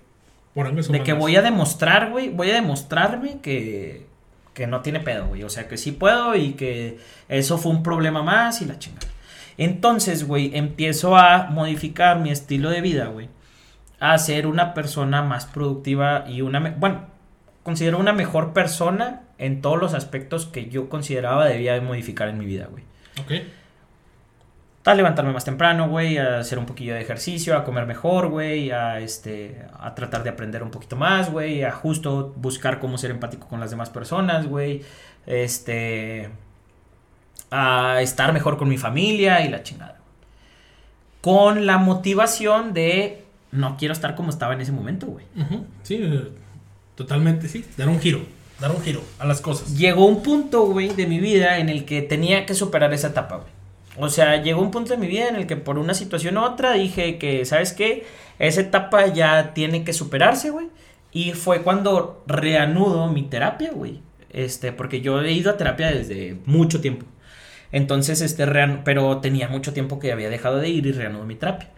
Por 0.54 0.74
De 0.74 1.04
que 1.04 1.14
voy 1.14 1.36
a 1.36 1.42
demostrar, 1.42 2.12
güey, 2.12 2.30
voy 2.30 2.52
a 2.52 2.56
demostrarme 2.56 3.40
que, 3.42 4.06
que 4.58 4.66
no 4.66 4.82
tiene 4.82 5.00
pedo, 5.00 5.28
güey. 5.28 5.44
O 5.44 5.50
sea, 5.50 5.68
que 5.68 5.78
sí 5.78 5.92
puedo 5.92 6.36
y 6.36 6.54
que 6.54 6.98
eso 7.30 7.60
fue 7.60 7.72
un 7.72 7.84
problema 7.84 8.24
más 8.24 8.60
y 8.64 8.66
la 8.66 8.80
chingada. 8.80 9.06
Entonces, 9.60 10.26
güey, 10.26 10.50
empiezo 10.58 11.16
a 11.16 11.52
modificar 11.52 12.20
mi 12.20 12.32
estilo 12.32 12.72
de 12.72 12.82
vida, 12.82 13.06
güey. 13.06 13.30
A 14.00 14.18
ser 14.18 14.48
una 14.48 14.74
persona 14.74 15.22
más 15.22 15.46
productiva 15.46 16.26
y 16.28 16.42
una... 16.42 16.60
Bueno, 16.60 17.06
considero 17.62 18.00
una 18.00 18.14
mejor 18.14 18.54
persona 18.54 19.22
en 19.38 19.62
todos 19.62 19.78
los 19.80 19.94
aspectos 19.94 20.48
que 20.48 20.70
yo 20.70 20.90
consideraba 20.90 21.46
debía 21.46 21.76
de 21.76 21.82
modificar 21.82 22.28
en 22.28 22.40
mi 22.40 22.48
vida, 22.48 22.68
güey. 22.72 22.84
Ok. 23.22 23.46
A 24.88 24.96
levantarme 24.96 25.34
más 25.34 25.44
temprano, 25.44 25.90
güey, 25.90 26.18
a 26.18 26.40
hacer 26.40 26.58
un 26.58 26.66
poquillo 26.66 26.94
de 26.94 27.02
ejercicio, 27.02 27.58
a 27.58 27.66
comer 27.66 27.86
mejor, 27.86 28.30
güey, 28.30 28.72
a 28.72 29.02
este, 29.02 29.66
a 29.78 29.94
tratar 29.94 30.24
de 30.24 30.30
aprender 30.30 30.64
un 30.64 30.72
poquito 30.72 30.96
más, 30.96 31.30
güey, 31.30 31.66
a 31.66 31.74
justo 31.74 32.34
buscar 32.38 32.80
cómo 32.80 32.98
ser 32.98 33.12
empático 33.12 33.50
con 33.50 33.60
las 33.60 33.70
demás 33.70 33.90
personas, 33.90 34.48
güey, 34.48 34.84
este, 35.26 36.30
a 37.52 38.02
estar 38.02 38.32
mejor 38.32 38.58
con 38.58 38.70
mi 38.70 38.78
familia 38.78 39.46
y 39.46 39.50
la 39.50 39.62
chingada. 39.62 39.98
Con 41.20 41.66
la 41.66 41.80
motivación 41.80 42.74
de 42.74 43.26
no 43.52 43.76
quiero 43.76 43.92
estar 43.92 44.16
como 44.16 44.30
estaba 44.30 44.54
en 44.54 44.62
ese 44.62 44.72
momento, 44.72 45.08
güey. 45.08 45.26
Sí, 45.84 46.00
eh, 46.02 46.30
totalmente 46.96 47.50
sí. 47.50 47.66
Dar 47.76 47.90
un 47.90 48.00
giro. 48.00 48.22
Dar 48.62 48.72
un 48.72 48.82
giro 48.82 49.04
a 49.20 49.26
las 49.26 49.42
cosas. 49.42 49.78
Llegó 49.78 50.06
un 50.06 50.24
punto, 50.24 50.66
güey, 50.68 50.96
de 50.96 51.08
mi 51.08 51.20
vida 51.20 51.58
en 51.58 51.68
el 51.68 51.84
que 51.84 52.02
tenía 52.04 52.46
que 52.46 52.54
superar 52.54 52.94
esa 52.94 53.08
etapa, 53.10 53.36
güey. 53.36 53.57
O 53.98 54.10
sea, 54.10 54.42
llegó 54.42 54.62
un 54.62 54.72
punto 54.72 54.92
de 54.92 54.98
mi 54.98 55.08
vida 55.08 55.28
en 55.28 55.36
el 55.36 55.48
que 55.48 55.58
por 55.58 55.78
una 55.78 55.94
situación 55.94 56.38
u 56.38 56.44
otra 56.44 56.74
dije 56.74 57.18
que, 57.18 57.46
¿sabes 57.46 57.74
qué? 57.74 58.06
Esa 58.40 58.62
etapa 58.62 59.08
ya 59.08 59.54
tiene 59.54 59.84
que 59.84 59.94
superarse, 59.94 60.52
güey. 60.52 60.68
Y 61.12 61.32
fue 61.32 61.64
cuando 61.64 62.24
reanudo 62.28 63.08
mi 63.08 63.24
terapia, 63.24 63.72
güey. 63.74 64.02
Este, 64.30 64.72
porque 64.72 65.02
yo 65.02 65.22
he 65.22 65.32
ido 65.32 65.52
a 65.52 65.58
terapia 65.58 65.88
desde 65.88 66.38
mucho 66.46 66.82
tiempo. 66.82 67.06
Entonces, 67.72 68.22
este, 68.22 68.46
pero 68.84 69.18
tenía 69.18 69.48
mucho 69.48 69.74
tiempo 69.74 70.00
que 70.00 70.12
había 70.12 70.30
dejado 70.30 70.58
de 70.58 70.70
ir 70.70 70.86
y 70.86 70.92
reanudo 70.92 71.26
mi 71.26 71.36
terapia. 71.36 71.70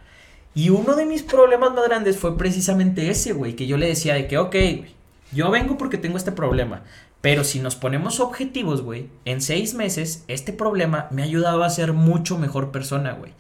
Y 0.53 0.69
uno 0.69 0.95
de 0.95 1.05
mis 1.05 1.23
problemas 1.23 1.73
más 1.73 1.87
grandes 1.87 2.17
fue 2.17 2.37
precisamente 2.37 3.09
ese, 3.09 3.33
güey, 3.33 3.55
que 3.55 3.67
yo 3.67 3.77
le 3.77 3.87
decía 3.87 4.15
de 4.15 4.27
que, 4.27 4.37
ok, 4.37 4.51
güey, 4.51 4.95
yo 5.31 5.51
vengo 5.51 5.77
porque 5.77 5.97
tengo 5.97 6.17
este 6.17 6.31
problema, 6.31 6.83
pero 7.21 7.43
si 7.43 7.59
nos 7.59 7.75
ponemos 7.75 8.19
objetivos, 8.19 8.81
güey, 8.81 9.07
en 9.25 9.41
seis 9.41 9.73
meses, 9.73 10.23
este 10.27 10.53
problema 10.53 11.07
me 11.11 11.21
ha 11.21 11.25
ayudado 11.25 11.63
a 11.63 11.69
ser 11.69 11.93
mucho 11.93 12.37
mejor 12.37 12.71
persona, 12.71 13.13
güey. 13.13 13.33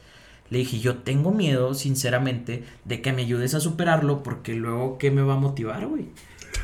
Le 0.49 0.59
dije, 0.59 0.79
yo 0.79 0.97
tengo 0.97 1.31
miedo, 1.31 1.73
sinceramente, 1.73 2.63
de 2.83 3.01
que 3.01 3.13
me 3.13 3.21
ayudes 3.21 3.53
a 3.53 3.59
superarlo, 3.59 4.23
porque 4.23 4.53
luego, 4.53 4.97
¿qué 4.97 5.11
me 5.11 5.21
va 5.21 5.33
a 5.35 5.37
motivar, 5.37 5.85
güey? 5.85 6.05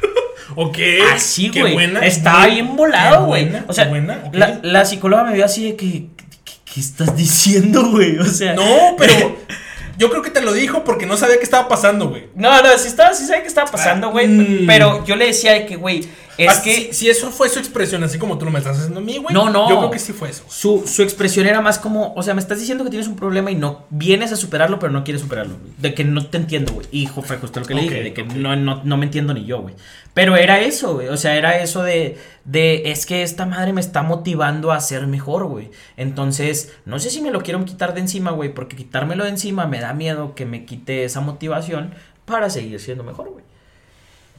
Ok. 0.55 0.77
Así, 1.11 1.49
güey. 1.49 1.75
Estaba 2.03 2.45
bien 2.45 2.75
volado, 2.75 3.25
güey. 3.25 3.49
O 3.67 3.73
sea, 3.73 3.87
buena, 3.87 4.29
la, 4.31 4.59
la 4.61 4.85
psicóloga 4.85 5.23
me 5.23 5.33
vio 5.33 5.43
así 5.43 5.71
de 5.71 5.75
que, 5.75 6.09
¿qué, 6.43 6.53
qué 6.71 6.79
estás 6.79 7.17
diciendo, 7.17 7.89
güey? 7.89 8.19
O 8.19 8.25
sea, 8.25 8.53
No, 8.53 8.95
pero 8.95 9.37
yo 9.97 10.09
creo 10.11 10.21
que 10.21 10.29
te 10.29 10.41
lo 10.41 10.53
dijo 10.53 10.83
porque 10.83 11.05
no 11.05 11.17
sabía 11.17 11.37
qué 11.37 11.43
estaba 11.43 11.67
pasando, 11.67 12.09
güey. 12.09 12.27
No, 12.35 12.61
no, 12.61 12.77
sí, 12.77 12.87
estaba, 12.87 13.13
sí 13.13 13.25
sabía 13.25 13.41
qué 13.41 13.47
estaba 13.47 13.71
pasando, 13.71 14.11
güey. 14.11 14.27
Mm. 14.27 14.67
Pero 14.67 15.03
yo 15.05 15.15
le 15.15 15.25
decía 15.25 15.53
de 15.53 15.65
que, 15.65 15.77
güey, 15.77 16.07
es 16.37 16.57
Ah, 16.57 16.61
que 16.63 16.93
si, 16.93 17.09
eso 17.09 17.31
fue 17.31 17.49
su 17.49 17.59
expresión, 17.59 18.03
así 18.03 18.17
como 18.17 18.37
tú 18.37 18.45
lo 18.45 18.51
me 18.51 18.59
estás 18.59 18.77
haciendo 18.77 18.99
a 18.99 19.03
mí, 19.03 19.17
güey. 19.17 19.33
No, 19.33 19.49
no. 19.49 19.69
Yo 19.69 19.77
creo 19.77 19.91
que 19.91 19.99
sí 19.99 20.13
fue 20.13 20.29
eso. 20.29 20.43
su, 20.47 20.85
su 20.87 21.01
expresión 21.01 21.47
era 21.47 21.61
más 21.61 21.79
como, 21.79 22.13
o 22.15 22.23
sea, 22.23 22.33
me 22.33 22.41
estás 22.41 22.59
diciendo 22.59 22.83
que 22.83 22.89
tienes 22.89 23.07
un 23.07 23.15
problema 23.15 23.51
y 23.51 23.55
no 23.55 23.85
vienes 23.89 24.31
a 24.31 24.35
superarlo, 24.35 24.79
pero 24.79 24.91
no 24.91 25.03
quieres 25.03 25.21
superarlo. 25.21 25.55
De 25.77 25.93
que 25.93 26.03
no 26.03 26.25
te 26.27 26.37
entiendo, 26.37 26.73
güey. 26.73 26.87
Y 26.91 27.05
jo, 27.05 27.21
fue 27.21 27.37
justo 27.37 27.59
lo 27.59 27.65
que 27.65 27.73
le 27.73 27.81
Ok, 27.81 27.89
dije, 27.89 28.03
de 28.03 28.13
que 28.13 28.23
no, 28.23 28.55
no, 28.55 28.81
no 28.83 28.97
me 28.97 29.05
entiendo 29.05 29.33
ni 29.33 29.45
yo, 29.45 29.61
güey. 29.61 29.75
Pero 30.13 30.35
era 30.35 30.59
eso, 30.61 30.93
güey. 30.95 31.07
O 31.09 31.17
sea, 31.17 31.35
era 31.35 31.59
eso 31.59 31.83
de, 31.83 32.17
de, 32.45 32.91
es 32.91 33.05
que 33.05 33.23
esta 33.23 33.45
madre 33.45 33.73
me 33.73 33.81
está 33.81 34.01
motivando 34.03 34.71
a 34.71 34.79
ser 34.79 35.07
mejor, 35.07 35.45
güey. 35.47 35.71
Entonces, 35.97 36.73
no 36.85 36.99
sé 36.99 37.09
si 37.09 37.21
me 37.21 37.31
lo 37.31 37.41
quiero 37.41 37.63
quitar 37.65 37.93
de 37.93 38.01
encima, 38.01 38.31
güey, 38.31 38.53
porque 38.53 38.75
quitármelo 38.75 39.23
de 39.23 39.31
encima 39.31 39.67
me 39.67 39.79
da 39.79 39.93
miedo 39.93 40.35
que 40.35 40.45
me 40.45 40.65
quite 40.65 41.03
esa 41.05 41.21
motivación 41.21 41.93
para 42.25 42.49
seguir 42.49 42.79
siendo 42.79 43.03
mejor, 43.03 43.29
güey. 43.29 43.43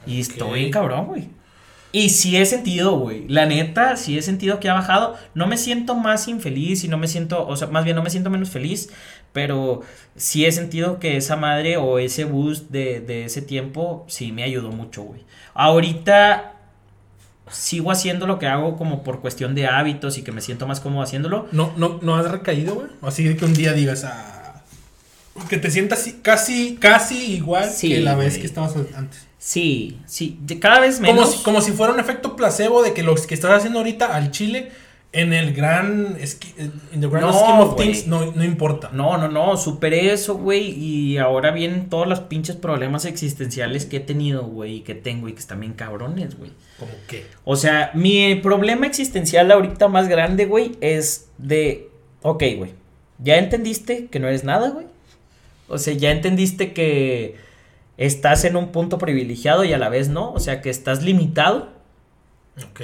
Y 0.05 0.21
estoy 0.21 0.71
cabrón, 0.71 1.05
güey. 1.07 1.29
Y 1.93 2.09
sí 2.09 2.35
he 2.37 2.45
sentido, 2.45 2.97
güey. 2.99 3.25
La 3.27 3.45
neta, 3.45 3.95
sí 3.95 4.17
he 4.17 4.21
sentido 4.21 4.59
que 4.59 4.69
ha 4.69 4.73
bajado. 4.73 5.15
No 5.33 5.47
me 5.47 5.57
siento 5.57 5.95
más 5.95 6.27
infeliz 6.27 6.83
y 6.83 6.87
no 6.89 6.97
me 6.97 7.07
siento, 7.07 7.47
o 7.47 7.55
sea, 7.55 7.67
más 7.69 7.85
bien 7.85 7.95
no 7.95 8.03
me 8.03 8.09
siento 8.09 8.29
menos 8.29 8.49
feliz. 8.49 8.89
Pero 9.33 9.81
sí 10.15 10.45
he 10.45 10.51
sentido 10.51 10.99
que 10.99 11.15
esa 11.17 11.35
madre 11.35 11.77
o 11.77 11.99
ese 11.99 12.25
boost 12.25 12.69
de, 12.71 12.99
de 12.99 13.25
ese 13.25 13.41
tiempo 13.41 14.05
sí 14.07 14.31
me 14.31 14.43
ayudó 14.43 14.71
mucho, 14.71 15.03
güey. 15.03 15.21
Ahorita 15.53 16.53
sigo 17.51 17.91
haciendo 17.91 18.27
lo 18.27 18.39
que 18.39 18.47
hago 18.47 18.75
como 18.77 19.03
por 19.03 19.21
cuestión 19.21 19.55
de 19.55 19.67
hábitos 19.67 20.17
y 20.17 20.23
que 20.23 20.31
me 20.31 20.41
siento 20.41 20.67
más 20.67 20.79
cómodo 20.81 21.03
haciéndolo. 21.03 21.47
No, 21.51 21.71
no, 21.77 21.99
no 22.01 22.15
has 22.15 22.29
recaído, 22.29 22.75
güey. 22.75 22.87
Así 23.01 23.23
de 23.23 23.37
que 23.37 23.45
un 23.45 23.53
día 23.53 23.73
digas, 23.73 24.03
ah, 24.03 24.63
que 25.49 25.57
te 25.57 25.71
sientas 25.71 25.99
así- 26.01 26.19
casi, 26.21 26.75
casi 26.75 27.35
igual 27.35 27.69
Sí, 27.69 27.89
que 27.89 27.99
la 28.01 28.15
vez 28.15 28.37
que 28.37 28.45
estabas 28.47 28.75
antes. 28.95 29.26
Sí, 29.47 29.97
sí, 30.05 30.37
cada 30.59 30.81
vez 30.81 30.99
menos. 30.99 31.15
Como 31.15 31.31
si, 31.31 31.43
como 31.43 31.61
si 31.61 31.71
fuera 31.71 31.93
un 31.93 32.01
efecto 32.01 32.35
placebo 32.35 32.83
de 32.83 32.91
que 32.93 33.01
lo 33.01 33.15
que 33.15 33.33
estás 33.33 33.51
haciendo 33.51 33.79
ahorita 33.79 34.13
al 34.13 34.31
chile 34.31 34.71
en 35.13 35.31
el 35.31 35.53
gran 35.53 36.17
esqui- 36.17 36.53
en 36.57 36.99
the 36.99 37.07
grand 37.07 37.27
No, 37.27 37.31
scheme 37.33 37.59
of 37.61 37.75
things 37.77 38.07
no, 38.07 38.33
no 38.33 38.43
importa. 38.43 38.89
No, 38.91 39.17
no, 39.17 39.29
no, 39.29 39.55
superé 39.55 40.11
eso, 40.11 40.35
güey, 40.35 40.71
y 40.77 41.17
ahora 41.17 41.51
vienen 41.51 41.87
todos 41.87 42.07
los 42.07 42.19
pinches 42.19 42.57
problemas 42.57 43.05
existenciales 43.05 43.85
que 43.85 43.97
he 43.97 43.99
tenido, 44.01 44.43
güey, 44.43 44.75
y 44.75 44.79
que 44.81 44.95
tengo 44.95 45.29
y 45.29 45.31
que 45.31 45.39
están 45.39 45.61
bien 45.61 45.71
cabrones, 45.75 46.37
güey. 46.37 46.51
Como 46.77 46.91
que. 47.07 47.25
O 47.45 47.55
sea, 47.55 47.91
mi 47.93 48.35
problema 48.35 48.85
existencial 48.85 49.49
ahorita 49.49 49.87
más 49.87 50.09
grande, 50.09 50.45
güey, 50.45 50.73
es 50.81 51.29
de, 51.37 51.89
ok, 52.21 52.43
güey, 52.57 52.71
ya 53.19 53.37
entendiste 53.37 54.07
que 54.07 54.19
no 54.19 54.27
eres 54.27 54.43
nada, 54.43 54.71
güey. 54.71 54.87
O 55.69 55.77
sea, 55.77 55.93
ya 55.93 56.11
entendiste 56.11 56.73
que 56.73 57.46
estás 57.97 58.45
en 58.45 58.55
un 58.55 58.71
punto 58.71 58.97
privilegiado 58.97 59.63
y 59.63 59.73
a 59.73 59.77
la 59.77 59.89
vez 59.89 60.09
no, 60.09 60.31
o 60.31 60.39
sea, 60.39 60.61
que 60.61 60.69
estás 60.69 61.03
limitado, 61.03 61.69
Ok. 62.71 62.81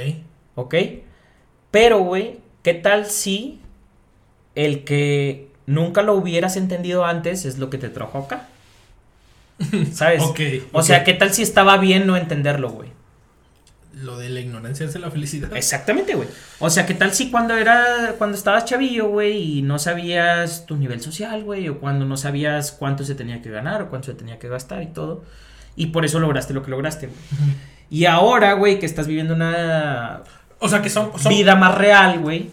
¿ok? 0.55 0.75
Pero, 1.71 1.99
güey, 1.99 2.39
¿qué 2.61 2.73
tal 2.73 3.07
si 3.07 3.59
el 4.55 4.83
que 4.83 5.47
nunca 5.65 6.01
lo 6.03 6.13
hubieras 6.13 6.57
entendido 6.57 7.05
antes 7.05 7.45
es 7.45 7.57
lo 7.57 7.69
que 7.69 7.77
te 7.79 7.89
trajo 7.89 8.19
acá? 8.19 8.47
¿Sabes? 9.93 10.21
Ok, 10.23 10.39
O 10.71 10.83
sea, 10.83 11.03
¿qué 11.03 11.13
tal 11.13 11.33
si 11.33 11.41
estaba 11.43 11.77
bien 11.77 12.05
no 12.07 12.17
entenderlo, 12.17 12.69
güey? 12.71 12.89
Lo 14.01 14.17
de 14.17 14.29
la 14.29 14.39
ignorancia 14.39 14.85
es 14.85 14.99
la 14.99 15.11
felicidad. 15.11 15.55
Exactamente, 15.55 16.15
güey. 16.15 16.27
O 16.59 16.69
sea, 16.69 16.85
¿qué 16.85 16.95
tal 16.95 17.13
si 17.13 17.29
cuando 17.29 17.55
era 17.55 18.15
cuando 18.17 18.35
estabas 18.35 18.65
chavillo, 18.65 19.09
güey, 19.09 19.59
y 19.59 19.61
no 19.61 19.77
sabías 19.77 20.65
tu 20.65 20.77
nivel 20.77 20.99
social, 21.01 21.43
güey, 21.43 21.69
o 21.69 21.79
cuando 21.79 22.05
no 22.05 22.17
sabías 22.17 22.71
cuánto 22.71 23.03
se 23.03 23.13
tenía 23.13 23.41
que 23.41 23.51
ganar 23.51 23.83
o 23.83 23.89
cuánto 23.89 24.07
se 24.07 24.15
tenía 24.15 24.39
que 24.39 24.47
gastar 24.47 24.81
y 24.81 24.87
todo, 24.87 25.23
y 25.75 25.87
por 25.87 26.05
eso 26.05 26.19
lograste 26.19 26.53
lo 26.53 26.63
que 26.63 26.71
lograste, 26.71 27.07
güey. 27.07 27.19
Y 27.89 28.05
ahora, 28.05 28.53
güey, 28.53 28.79
que 28.79 28.87
estás 28.87 29.05
viviendo 29.05 29.35
una 29.35 30.23
O 30.59 30.69
sea 30.69 30.81
que 30.81 30.89
son, 30.89 31.11
son 31.19 31.31
vida 31.31 31.55
más 31.55 31.75
real, 31.75 32.19
güey. 32.19 32.49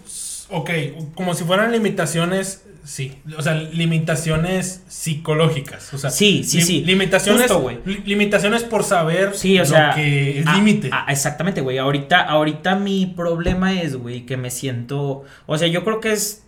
Ok, 0.50 0.70
como 1.14 1.32
si 1.34 1.44
fueran 1.44 1.72
limitaciones, 1.72 2.64
sí. 2.84 3.18
O 3.36 3.42
sea, 3.42 3.54
limitaciones 3.54 4.82
psicológicas. 4.88 5.92
O 5.94 5.98
sea, 5.98 6.10
Sí, 6.10 6.44
sí, 6.44 6.62
sí. 6.62 6.84
Limitaciones, 6.84 7.50
Justo, 7.50 7.70
li- 7.84 8.02
limitaciones 8.06 8.64
por 8.64 8.84
saber 8.84 9.34
Sí, 9.34 9.56
o 9.58 9.60
lo 9.62 9.66
sea. 9.66 9.92
que 9.94 10.40
es 10.40 10.46
ah, 10.46 10.56
límite. 10.56 10.90
ah, 10.92 11.06
exactamente, 11.08 11.60
güey. 11.60 11.78
Ahorita, 11.78 12.20
ahorita 12.22 12.76
mi 12.76 13.06
problema 13.06 13.80
es, 13.80 13.96
güey, 13.96 14.26
que 14.26 14.36
me 14.36 14.50
siento. 14.50 15.24
O 15.46 15.58
sea, 15.58 15.68
yo 15.68 15.84
creo 15.84 16.00
que 16.00 16.12
es 16.12 16.44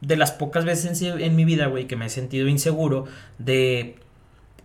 de 0.00 0.16
las 0.16 0.30
pocas 0.32 0.64
veces 0.64 1.00
en, 1.02 1.20
en 1.20 1.34
mi 1.36 1.44
vida, 1.44 1.66
güey, 1.66 1.86
que 1.86 1.96
me 1.96 2.06
he 2.06 2.10
sentido 2.10 2.46
inseguro 2.48 3.06
de 3.38 3.96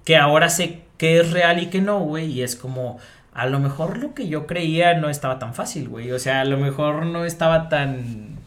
que 0.06 0.18
ahora 0.18 0.49
sé 0.49 0.82
que 0.98 1.20
es 1.20 1.32
real 1.32 1.61
y 1.61 1.68
que 1.68 1.82
no, 1.82 1.99
güey. 1.99 2.32
Y 2.32 2.41
es 2.44 2.56
como. 2.56 2.99
A 3.36 3.48
lo 3.48 3.60
mejor 3.60 3.98
lo 3.98 4.14
que 4.14 4.28
yo 4.28 4.45
creía 4.45 4.94
no 4.94 5.10
estaba 5.10 5.40
tan 5.40 5.56
fácil, 5.56 5.90
güey. 5.90 6.11
O 6.11 6.20
sea, 6.20 6.41
a 6.41 6.45
lo 6.45 6.57
mejor 6.57 7.07
no 7.07 7.26
estaba 7.26 7.68
tan. 7.68 8.38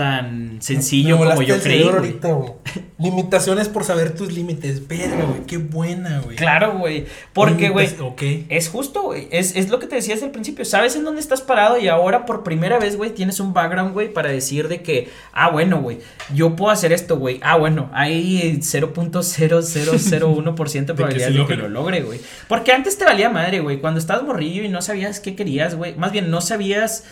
Tan 0.00 0.62
sencillo 0.62 1.18
Me 1.18 1.26
como 1.26 1.42
yo 1.42 1.56
el 1.56 1.60
creí. 1.60 1.80
cerebro 1.80 1.98
güey. 1.98 2.10
ahorita, 2.12 2.28
güey. 2.32 2.52
Limitaciones 2.98 3.68
por 3.68 3.84
saber 3.84 4.14
tus 4.14 4.32
límites. 4.32 4.88
Verga, 4.88 5.24
güey. 5.26 5.42
Qué 5.46 5.58
buena, 5.58 6.20
güey. 6.20 6.36
Claro, 6.36 6.78
güey. 6.78 7.04
Porque, 7.34 7.68
güey. 7.68 7.88
Limitas- 7.88 8.00
Ok. 8.00 8.22
Es 8.48 8.70
justo, 8.70 9.02
güey. 9.02 9.28
Es, 9.30 9.54
es 9.56 9.68
lo 9.68 9.78
que 9.78 9.86
te 9.86 9.96
decía 9.96 10.14
desde 10.14 10.24
el 10.26 10.32
principio. 10.32 10.64
Sabes 10.64 10.96
en 10.96 11.04
dónde 11.04 11.20
estás 11.20 11.42
parado 11.42 11.76
y 11.78 11.88
ahora 11.88 12.24
por 12.24 12.42
primera 12.44 12.78
vez, 12.78 12.96
güey, 12.96 13.10
tienes 13.10 13.40
un 13.40 13.52
background, 13.52 13.92
güey, 13.92 14.10
para 14.10 14.30
decir 14.30 14.68
de 14.68 14.80
que, 14.82 15.10
ah, 15.32 15.50
bueno, 15.50 15.82
güey, 15.82 15.98
yo 16.34 16.56
puedo 16.56 16.70
hacer 16.72 16.92
esto, 16.94 17.18
güey. 17.18 17.40
Ah, 17.42 17.58
bueno, 17.58 17.90
hay 17.92 18.58
0.0001% 18.62 20.86
de 20.86 20.94
probabilidades 20.94 21.34
de 21.34 21.46
que 21.46 21.48
logre. 21.56 21.56
lo 21.56 21.68
logre, 21.68 22.00
güey. 22.02 22.20
Porque 22.48 22.72
antes 22.72 22.96
te 22.96 23.04
valía 23.04 23.28
madre, 23.28 23.60
güey. 23.60 23.80
Cuando 23.80 24.00
estabas 24.00 24.22
morrillo 24.24 24.62
y 24.62 24.68
no 24.68 24.80
sabías 24.82 25.20
qué 25.20 25.34
querías, 25.36 25.74
güey. 25.74 25.94
Más 25.96 26.12
bien, 26.12 26.30
no 26.30 26.40
sabías 26.40 27.04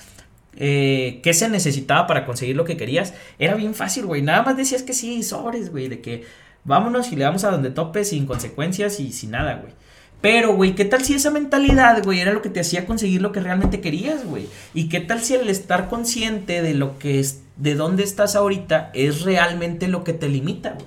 eh, 0.60 1.20
qué 1.22 1.32
se 1.32 1.48
necesitaba 1.48 2.06
para 2.06 2.26
conseguir 2.26 2.56
lo 2.56 2.64
que 2.64 2.76
querías. 2.76 3.14
Era 3.39 3.55
bien 3.55 3.74
fácil, 3.74 4.06
güey. 4.06 4.22
Nada 4.22 4.43
más 4.43 4.56
decías 4.56 4.82
que 4.82 4.93
sí, 4.93 5.22
sobres, 5.22 5.70
güey. 5.70 5.89
De 5.89 6.01
que 6.01 6.24
vámonos 6.64 7.12
y 7.12 7.16
le 7.16 7.24
damos 7.24 7.44
a 7.44 7.51
donde 7.51 7.70
tope 7.70 8.05
sin 8.05 8.26
consecuencias 8.26 8.98
y 9.01 9.12
sin 9.12 9.30
nada, 9.30 9.55
güey. 9.55 9.72
Pero, 10.20 10.56
güey, 10.56 10.74
¿qué 10.74 10.85
tal 10.85 11.05
si 11.05 11.14
esa 11.14 11.30
mentalidad, 11.30 12.02
güey, 12.02 12.18
era 12.18 12.32
lo 12.32 12.43
que 12.43 12.51
te 12.51 12.59
hacía 12.59 12.86
conseguir 12.86 13.22
lo 13.22 13.30
que 13.30 13.39
realmente 13.39 13.80
querías, 13.80 14.24
güey? 14.24 14.48
¿Y 14.74 14.89
qué 14.89 14.98
tal 14.98 15.20
si 15.20 15.35
el 15.35 15.48
estar 15.48 15.89
consciente 15.89 16.60
de 16.60 16.74
lo 16.74 16.98
que 16.98 17.20
es, 17.20 17.43
de 17.56 17.76
dónde 17.76 18.02
estás 18.02 18.35
ahorita, 18.35 18.90
es 18.94 19.22
realmente 19.22 19.86
lo 19.86 20.02
que 20.02 20.12
te 20.12 20.28
limita, 20.28 20.72
güey? 20.72 20.86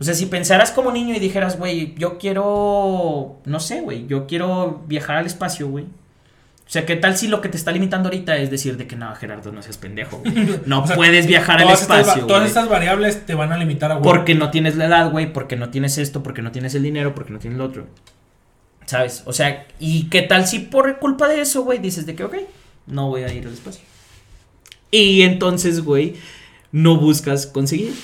O 0.00 0.04
sea, 0.04 0.14
si 0.14 0.26
pensaras 0.26 0.72
como 0.72 0.90
niño 0.90 1.14
y 1.14 1.20
dijeras, 1.20 1.58
güey, 1.58 1.94
yo 1.96 2.18
quiero, 2.18 3.36
no 3.44 3.60
sé, 3.60 3.80
güey, 3.82 4.06
yo 4.08 4.26
quiero 4.26 4.82
viajar 4.88 5.16
al 5.16 5.26
espacio, 5.26 5.68
güey. 5.68 5.86
O 6.68 6.70
sea, 6.70 6.84
¿qué 6.84 6.96
tal 6.96 7.16
si 7.16 7.28
lo 7.28 7.40
que 7.40 7.48
te 7.48 7.56
está 7.56 7.72
limitando 7.72 8.10
ahorita 8.10 8.36
es 8.36 8.50
decir 8.50 8.76
de 8.76 8.86
que 8.86 8.94
no, 8.94 9.14
Gerardo, 9.14 9.50
no 9.52 9.62
seas 9.62 9.78
pendejo, 9.78 10.18
güey. 10.18 10.34
No 10.66 10.82
O 10.84 10.86
sea, 10.86 10.96
puedes 10.96 11.26
viajar 11.26 11.56
al 11.56 11.62
todas 11.62 11.80
estas 11.80 12.00
espacio, 12.00 12.26
todas 12.26 12.46
estas 12.46 12.68
variables 12.68 13.24
te 13.24 13.34
van 13.34 13.52
a 13.52 13.56
limitar 13.56 13.90
a 13.90 13.94
güey. 13.94 14.04
Porque 14.04 14.34
no 14.34 14.50
tienes 14.50 14.76
la 14.76 14.84
edad, 14.84 15.10
güey, 15.10 15.32
porque 15.32 15.56
no 15.56 15.70
tienes 15.70 15.96
esto, 15.96 16.22
porque 16.22 16.42
no 16.42 16.52
tienes 16.52 16.74
el 16.74 16.82
dinero, 16.82 17.14
porque 17.14 17.32
no 17.32 17.38
tienes 17.38 17.58
lo 17.58 17.64
otro. 17.64 17.86
¿Sabes? 18.84 19.22
O 19.24 19.32
sea, 19.32 19.66
¿y 19.80 20.10
qué 20.10 20.20
tal 20.20 20.46
si 20.46 20.58
por 20.58 20.98
culpa 20.98 21.26
de 21.26 21.40
eso, 21.40 21.62
güey, 21.62 21.78
dices 21.78 22.04
de 22.04 22.14
que, 22.14 22.24
ok, 22.24 22.34
no 22.86 23.08
voy 23.08 23.22
a 23.22 23.32
ir 23.32 23.46
al 23.46 23.54
espacio? 23.54 23.82
Y 24.90 25.22
entonces, 25.22 25.82
güey, 25.82 26.16
no 26.70 26.98
buscas 26.98 27.46
conseguir, 27.46 27.94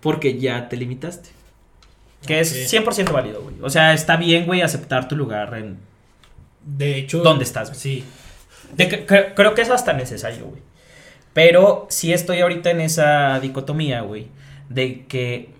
porque 0.00 0.40
ya 0.40 0.68
te 0.68 0.76
limitaste. 0.76 1.28
Que 2.26 2.40
es 2.40 2.50
Ok. 2.50 2.84
100% 2.84 3.12
válido, 3.12 3.42
güey. 3.42 3.54
O 3.62 3.70
sea, 3.70 3.94
está 3.94 4.16
bien, 4.16 4.46
güey, 4.46 4.60
aceptar 4.60 5.06
tu 5.06 5.14
lugar 5.14 5.54
en... 5.54 5.78
De 6.64 6.96
hecho. 6.96 7.18
¿Dónde 7.20 7.44
estás, 7.44 7.68
güey? 7.70 7.80
Sí. 7.80 8.04
de 8.76 9.06
cre- 9.06 9.32
creo 9.34 9.54
que 9.54 9.62
es 9.62 9.70
hasta 9.70 9.92
necesario, 9.92 10.44
güey. 10.46 10.62
Pero 11.32 11.86
sí 11.90 12.12
estoy 12.12 12.40
ahorita 12.40 12.70
en 12.70 12.80
esa 12.80 13.38
dicotomía, 13.40 14.00
güey, 14.02 14.28
de 14.68 15.06
que 15.06 15.50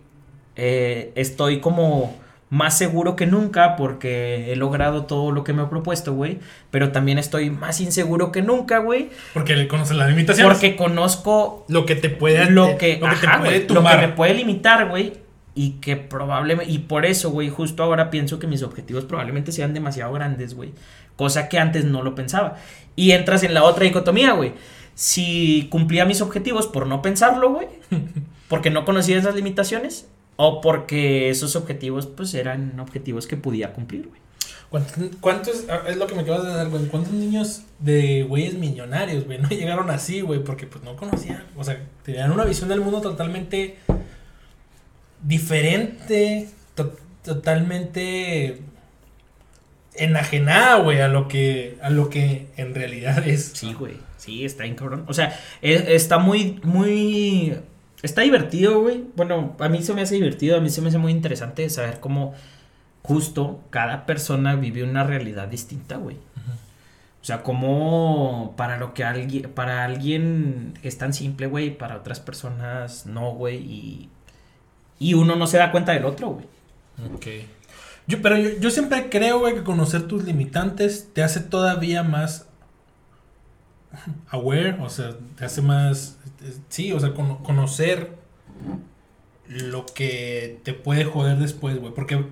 eh, 0.56 1.12
estoy 1.14 1.60
como 1.60 2.16
más 2.50 2.76
seguro 2.78 3.14
que 3.14 3.26
nunca 3.26 3.76
porque 3.76 4.50
he 4.52 4.56
logrado 4.56 5.04
todo 5.04 5.30
lo 5.32 5.44
que 5.44 5.52
me 5.52 5.62
he 5.62 5.66
propuesto, 5.66 6.14
güey. 6.14 6.38
Pero 6.70 6.90
también 6.92 7.18
estoy 7.18 7.50
más 7.50 7.80
inseguro 7.80 8.32
que 8.32 8.42
nunca, 8.42 8.78
güey. 8.78 9.10
Porque 9.34 9.54
le 9.54 9.68
conoces 9.68 9.96
las 9.96 10.08
limitaciones. 10.08 10.52
Porque 10.52 10.74
conozco 10.74 11.64
lo 11.68 11.86
que 11.86 11.94
te 11.94 12.08
puede. 12.10 12.50
lo 12.50 12.76
que, 12.78 12.98
lo 12.98 13.08
que 13.10 13.16
te 13.16 13.28
puede 13.28 13.38
güey, 13.38 13.68
lo 13.68 13.84
que 13.84 13.96
me 13.98 14.08
puede 14.08 14.34
limitar, 14.34 14.88
güey. 14.88 15.12
Y 15.60 15.70
que 15.80 15.96
probablemente, 15.96 16.72
y 16.72 16.78
por 16.78 17.04
eso, 17.04 17.30
güey, 17.30 17.48
justo 17.48 17.82
ahora 17.82 18.10
pienso 18.10 18.38
que 18.38 18.46
mis 18.46 18.62
objetivos 18.62 19.04
probablemente 19.04 19.50
sean 19.50 19.74
demasiado 19.74 20.12
grandes, 20.12 20.54
güey. 20.54 20.70
Cosa 21.16 21.48
que 21.48 21.58
antes 21.58 21.84
no 21.84 22.04
lo 22.04 22.14
pensaba. 22.14 22.58
Y 22.94 23.10
entras 23.10 23.42
en 23.42 23.54
la 23.54 23.64
otra 23.64 23.82
dicotomía, 23.82 24.34
güey. 24.34 24.52
Si 24.94 25.66
cumplía 25.68 26.04
mis 26.04 26.20
objetivos 26.20 26.68
por 26.68 26.86
no 26.86 27.02
pensarlo, 27.02 27.50
güey. 27.54 27.66
Porque 28.48 28.70
no 28.70 28.84
conocía 28.84 29.18
esas 29.18 29.34
limitaciones. 29.34 30.06
O 30.36 30.60
porque 30.60 31.28
esos 31.30 31.56
objetivos, 31.56 32.06
pues, 32.06 32.32
eran 32.34 32.78
objetivos 32.78 33.26
que 33.26 33.36
podía 33.36 33.72
cumplir, 33.72 34.06
güey. 34.06 34.20
¿Cuántos, 34.70 34.94
cuántos- 35.20 35.64
ah, 35.68 35.80
es 35.88 35.96
lo 35.96 36.06
que 36.06 36.14
me 36.14 36.20
acabas 36.22 36.44
de 36.46 36.52
dar, 36.52 36.68
güey? 36.68 36.86
¿Cuántos 36.86 37.12
niños 37.12 37.62
de 37.80 38.22
güeyes 38.22 38.54
millonarios, 38.54 39.24
güey, 39.24 39.38
no 39.38 39.48
llegaron 39.50 39.90
así, 39.90 40.20
güey? 40.20 40.44
Porque 40.44 40.68
pues 40.68 40.84
no 40.84 40.94
conocían, 40.94 41.42
o 41.56 41.64
sea, 41.64 41.82
tenían 42.04 42.30
una 42.30 42.44
visión 42.44 42.68
del 42.68 42.80
mundo 42.80 43.00
totalmente 43.00 43.78
diferente, 45.22 46.48
to- 46.74 46.96
totalmente 47.24 48.60
enajenada, 49.94 50.76
güey, 50.76 51.00
a 51.00 51.08
lo 51.08 51.28
que 51.28 51.78
a 51.82 51.90
lo 51.90 52.08
que 52.10 52.48
en 52.56 52.74
realidad 52.74 53.26
es. 53.26 53.52
Sí, 53.54 53.72
güey. 53.72 53.96
Sí, 54.16 54.44
está 54.44 54.64
bien 54.64 54.74
cabrón. 54.76 55.04
O 55.08 55.14
sea, 55.14 55.38
e- 55.62 55.94
está 55.94 56.18
muy, 56.18 56.60
muy. 56.64 57.56
Está 58.02 58.22
divertido, 58.22 58.80
güey. 58.80 59.04
Bueno, 59.16 59.56
a 59.58 59.68
mí 59.68 59.82
se 59.82 59.92
me 59.94 60.02
hace 60.02 60.14
divertido, 60.14 60.56
a 60.56 60.60
mí 60.60 60.70
se 60.70 60.80
me 60.82 60.88
hace 60.88 60.98
muy 60.98 61.12
interesante 61.12 61.68
saber 61.70 61.98
cómo 62.00 62.34
justo 63.02 63.60
cada 63.70 64.06
persona 64.06 64.54
vive 64.54 64.82
una 64.84 65.02
realidad 65.04 65.48
distinta, 65.48 65.96
güey. 65.96 66.16
O 67.20 67.24
sea, 67.24 67.42
cómo 67.42 68.54
para 68.56 68.78
lo 68.78 68.94
que 68.94 69.02
alguien, 69.02 69.50
para 69.52 69.84
alguien 69.84 70.74
es 70.82 70.96
tan 70.98 71.12
simple, 71.12 71.46
güey, 71.48 71.76
para 71.76 71.96
otras 71.96 72.20
personas 72.20 73.06
no, 73.06 73.32
güey, 73.32 73.56
y, 73.56 74.08
y 74.98 75.14
uno 75.14 75.36
no 75.36 75.46
se 75.46 75.58
da 75.58 75.70
cuenta 75.72 75.92
del 75.92 76.04
otro, 76.04 76.28
güey. 76.30 76.46
Ok. 77.14 77.26
Yo, 78.06 78.22
pero 78.22 78.36
yo, 78.38 78.50
yo 78.58 78.70
siempre 78.70 79.08
creo, 79.10 79.38
güey, 79.40 79.54
que 79.54 79.62
conocer 79.64 80.08
tus 80.08 80.24
limitantes 80.24 81.08
te 81.12 81.22
hace 81.22 81.40
todavía 81.40 82.02
más 82.02 82.46
aware, 84.30 84.76
o 84.80 84.88
sea, 84.90 85.14
te 85.36 85.44
hace 85.44 85.62
más, 85.62 86.18
eh, 86.42 86.54
sí, 86.68 86.92
o 86.92 87.00
sea, 87.00 87.14
cono- 87.14 87.42
conocer 87.42 88.12
lo 89.48 89.86
que 89.86 90.60
te 90.64 90.74
puede 90.74 91.04
joder 91.04 91.38
después, 91.38 91.78
güey, 91.78 91.92
porque 91.94 92.24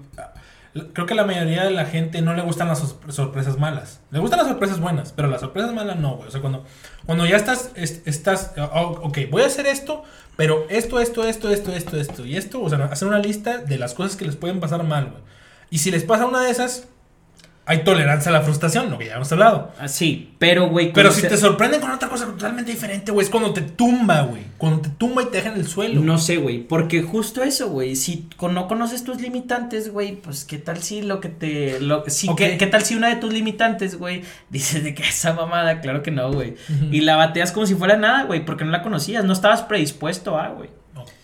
creo 0.93 1.07
que 1.07 1.15
la 1.15 1.25
mayoría 1.25 1.65
de 1.65 1.71
la 1.71 1.85
gente 1.87 2.23
no 2.23 2.35
le 2.35 2.43
gustan 2.43 2.69
las 2.69 2.79
sor- 2.81 3.13
sorpresas 3.13 3.59
malas, 3.59 4.01
le 4.11 4.19
gustan 4.19 4.39
las 4.39 4.49
sorpresas 4.49 4.81
buenas, 4.81 5.13
pero 5.13 5.29
las 5.29 5.41
sorpresas 5.41 5.73
malas 5.73 5.99
no, 5.99 6.17
güey, 6.17 6.29
o 6.29 6.31
sea, 6.31 6.41
cuando, 6.41 6.65
cuando 7.07 7.27
ya 7.27 7.37
estás, 7.37 7.71
es- 7.75 8.03
estás, 8.07 8.53
oh, 8.75 9.01
ok, 9.03 9.19
voy 9.31 9.43
a 9.43 9.47
hacer 9.47 9.67
esto, 9.67 10.03
pero 10.37 10.67
esto, 10.69 11.01
esto, 11.01 11.25
esto, 11.25 11.51
esto, 11.51 11.73
esto, 11.73 11.97
esto 11.97 12.25
y 12.27 12.37
esto, 12.37 12.63
o 12.63 12.69
sea, 12.69 12.85
hacer 12.87 13.09
una 13.09 13.19
lista 13.19 13.59
de 13.59 13.79
las 13.79 13.95
cosas 13.95 14.17
que 14.17 14.25
les 14.25 14.37
pueden 14.37 14.61
pasar 14.61 14.83
mal, 14.85 15.11
güey. 15.11 15.23
Y 15.71 15.79
si 15.79 15.91
les 15.91 16.05
pasa 16.05 16.27
una 16.27 16.43
de 16.43 16.51
esas, 16.51 16.89
hay 17.69 17.83
tolerancia 17.83 18.31
a 18.31 18.33
la 18.33 18.43
frustración, 18.43 18.91
lo 18.91 18.97
que 18.97 19.07
ya 19.07 19.17
hemos 19.17 19.31
hablado. 19.33 19.73
Así, 19.81 20.35
pero, 20.39 20.69
güey. 20.69 20.93
Pero 20.93 21.11
si 21.11 21.23
te 21.23 21.37
sorprenden 21.37 21.81
con 21.81 21.91
otra 21.91 22.09
cosa 22.09 22.27
totalmente 22.27 22.71
diferente, 22.71 23.11
güey, 23.11 23.25
es 23.25 23.31
cuando 23.31 23.53
te 23.53 23.61
tumba, 23.61 24.23
güey. 24.23 24.43
Cuando 24.57 24.83
te 24.83 24.91
tumba 24.91 25.23
y 25.23 25.27
te 25.27 25.39
deja 25.39 25.49
en 25.51 25.57
el 25.57 25.67
suelo. 25.67 26.01
No 26.01 26.17
sé, 26.19 26.37
güey, 26.37 26.61
porque 26.61 27.03
justo 27.03 27.43
eso, 27.43 27.69
güey, 27.69 27.97
si 27.97 28.29
no 28.41 28.69
conoces 28.69 29.03
tus 29.03 29.21
limitantes, 29.21 29.93
güey, 29.93 30.15
pues 30.15 30.45
qué 30.45 30.59
tal 30.59 30.81
si 30.81 31.03
lo 31.03 31.21
que 31.21 31.29
te, 31.29 31.81
lo, 31.81 32.05
si. 32.07 32.33
¿qué, 32.37 32.57
qué 32.57 32.67
tal 32.69 32.85
si 32.85 32.95
una 32.95 33.09
de 33.09 33.17
tus 33.17 33.33
limitantes, 33.33 33.99
güey, 33.99 34.23
dices 34.49 34.85
de 34.85 34.95
que 34.95 35.03
esa 35.03 35.33
mamada, 35.33 35.81
claro 35.81 36.03
que 36.03 36.13
no, 36.13 36.33
güey, 36.33 36.55
y 36.93 37.01
la 37.01 37.17
bateas 37.17 37.51
como 37.51 37.67
si 37.67 37.75
fuera 37.75 37.97
nada, 37.97 38.23
güey, 38.23 38.45
porque 38.45 38.65
no 38.65 38.71
la 38.71 38.83
conocías, 38.83 39.25
no 39.25 39.33
estabas 39.33 39.63
predispuesto 39.63 40.39
a, 40.39 40.51
güey. 40.51 40.71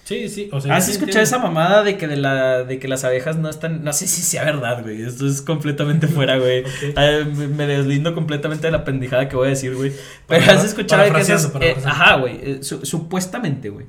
Sí, 0.04 0.28
sí, 0.28 0.48
o 0.52 0.60
sea. 0.60 0.74
¿Has 0.76 0.88
escuchado 0.88 1.22
esa 1.22 1.38
mamada 1.38 1.84
de 1.84 1.96
que 1.96 2.08
de 2.08 2.16
la, 2.16 2.64
de 2.64 2.78
que 2.80 2.88
las 2.88 3.04
abejas 3.04 3.36
no 3.36 3.48
están, 3.48 3.84
no 3.84 3.92
sé 3.92 4.08
si 4.08 4.20
sea 4.22 4.44
verdad, 4.44 4.82
güey, 4.82 5.00
esto 5.02 5.26
es 5.26 5.42
completamente 5.42 6.06
fuera, 6.08 6.38
güey. 6.38 6.64
Ah, 6.96 7.20
me 7.26 7.66
deslindo 7.66 8.12
completamente 8.14 8.66
de 8.66 8.72
la 8.72 8.84
pendejada 8.84 9.28
que 9.28 9.36
voy 9.36 9.46
a 9.46 9.50
decir, 9.50 9.74
güey. 9.76 9.92
Pero 10.26 10.44
Para- 10.44 10.58
has 10.58 10.64
escuchado 10.64 11.04
de 11.04 11.12
que 11.12 11.20
esas, 11.20 11.52
eh, 11.60 11.76
ajá, 11.84 12.16
güey. 12.16 12.38
eh, 12.42 12.58
su- 12.62 12.84
supuestamente, 12.84 13.70
güey. 13.70 13.86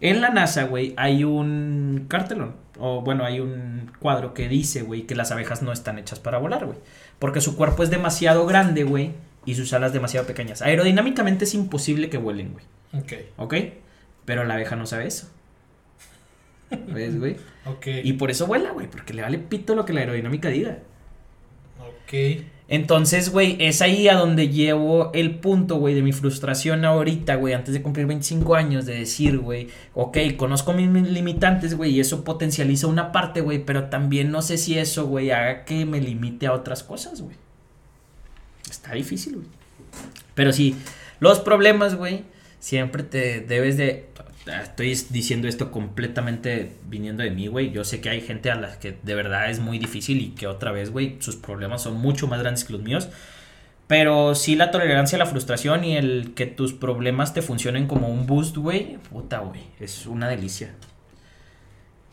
En 0.00 0.20
la 0.20 0.30
NASA, 0.30 0.64
güey, 0.64 0.94
hay 0.96 1.22
un 1.22 2.06
cartelón. 2.08 2.56
O 2.78 3.02
bueno, 3.02 3.24
hay 3.24 3.38
un 3.38 3.92
cuadro 4.00 4.34
que 4.34 4.48
dice, 4.48 4.82
güey, 4.82 5.02
que 5.02 5.14
las 5.14 5.30
abejas 5.30 5.62
no 5.62 5.70
están 5.72 5.98
hechas 6.00 6.18
para 6.18 6.38
volar, 6.38 6.66
güey. 6.66 6.78
Porque 7.20 7.40
su 7.40 7.54
cuerpo 7.56 7.84
es 7.84 7.90
demasiado 7.90 8.46
grande, 8.46 8.82
güey. 8.82 9.12
Y 9.46 9.54
sus 9.54 9.72
alas 9.72 9.92
demasiado 9.92 10.26
pequeñas. 10.26 10.60
Aerodinámicamente 10.62 11.44
es 11.44 11.54
imposible 11.54 12.10
que 12.10 12.18
vuelen, 12.18 12.52
güey. 12.52 12.64
Ok, 13.00 13.12
¿Ok? 13.36 13.54
Pero 14.24 14.44
la 14.44 14.54
abeja 14.54 14.74
no 14.76 14.86
sabe 14.86 15.06
eso. 15.06 15.28
¿Ves, 16.88 17.18
güey? 17.18 17.36
ok. 17.66 17.86
Y 18.02 18.14
por 18.14 18.30
eso 18.30 18.46
vuela, 18.46 18.70
güey. 18.70 18.88
Porque 18.88 19.14
le 19.14 19.22
vale 19.22 19.38
pito 19.38 19.74
lo 19.74 19.84
que 19.84 19.92
la 19.92 20.00
aerodinámica 20.00 20.48
diga. 20.48 20.78
Ok. 21.80 22.44
Entonces, 22.68 23.30
güey, 23.30 23.58
es 23.60 23.82
ahí 23.82 24.08
a 24.08 24.14
donde 24.14 24.48
llevo 24.48 25.10
el 25.12 25.38
punto, 25.40 25.76
güey, 25.76 25.94
de 25.94 26.00
mi 26.00 26.12
frustración 26.12 26.86
ahorita, 26.86 27.34
güey, 27.34 27.52
antes 27.52 27.74
de 27.74 27.82
cumplir 27.82 28.06
25 28.06 28.54
años, 28.54 28.86
de 28.86 28.94
decir, 28.94 29.38
güey, 29.38 29.68
ok, 29.92 30.16
conozco 30.38 30.72
mis 30.72 30.88
mis 30.88 31.10
limitantes, 31.10 31.76
güey, 31.76 31.90
y 31.90 32.00
eso 32.00 32.24
potencializa 32.24 32.86
una 32.86 33.12
parte, 33.12 33.42
güey, 33.42 33.62
pero 33.62 33.90
también 33.90 34.30
no 34.30 34.40
sé 34.40 34.56
si 34.56 34.78
eso, 34.78 35.06
güey, 35.06 35.32
haga 35.32 35.66
que 35.66 35.84
me 35.84 36.00
limite 36.00 36.46
a 36.46 36.54
otras 36.54 36.82
cosas, 36.82 37.20
güey. 37.20 37.36
Está 38.70 38.94
difícil, 38.94 39.34
güey. 39.34 39.46
Pero 40.34 40.52
sí, 40.54 40.74
los 41.20 41.40
problemas, 41.40 41.94
güey, 41.96 42.24
siempre 42.58 43.02
te 43.02 43.40
debes 43.40 43.76
de... 43.76 44.08
Estoy 44.46 44.88
diciendo 45.10 45.46
esto 45.46 45.70
completamente 45.70 46.72
viniendo 46.88 47.22
de 47.22 47.30
mí, 47.30 47.46
güey. 47.46 47.70
Yo 47.70 47.84
sé 47.84 48.00
que 48.00 48.10
hay 48.10 48.20
gente 48.20 48.50
a 48.50 48.56
la 48.56 48.78
que 48.78 48.96
de 49.02 49.14
verdad 49.14 49.50
es 49.50 49.60
muy 49.60 49.78
difícil 49.78 50.20
y 50.20 50.30
que 50.30 50.48
otra 50.48 50.72
vez, 50.72 50.90
güey, 50.90 51.16
sus 51.20 51.36
problemas 51.36 51.82
son 51.82 51.94
mucho 51.94 52.26
más 52.26 52.40
grandes 52.40 52.64
que 52.64 52.72
los 52.72 52.82
míos. 52.82 53.08
Pero 53.86 54.34
sí 54.34 54.56
la 54.56 54.70
tolerancia 54.70 55.16
a 55.16 55.18
la 55.18 55.26
frustración 55.26 55.84
y 55.84 55.96
el 55.96 56.32
que 56.34 56.46
tus 56.46 56.72
problemas 56.72 57.34
te 57.34 57.42
funcionen 57.42 57.86
como 57.86 58.08
un 58.08 58.26
boost, 58.26 58.56
güey. 58.56 58.96
Puta, 59.10 59.40
güey. 59.40 59.60
Es 59.78 60.06
una 60.06 60.28
delicia. 60.28 60.70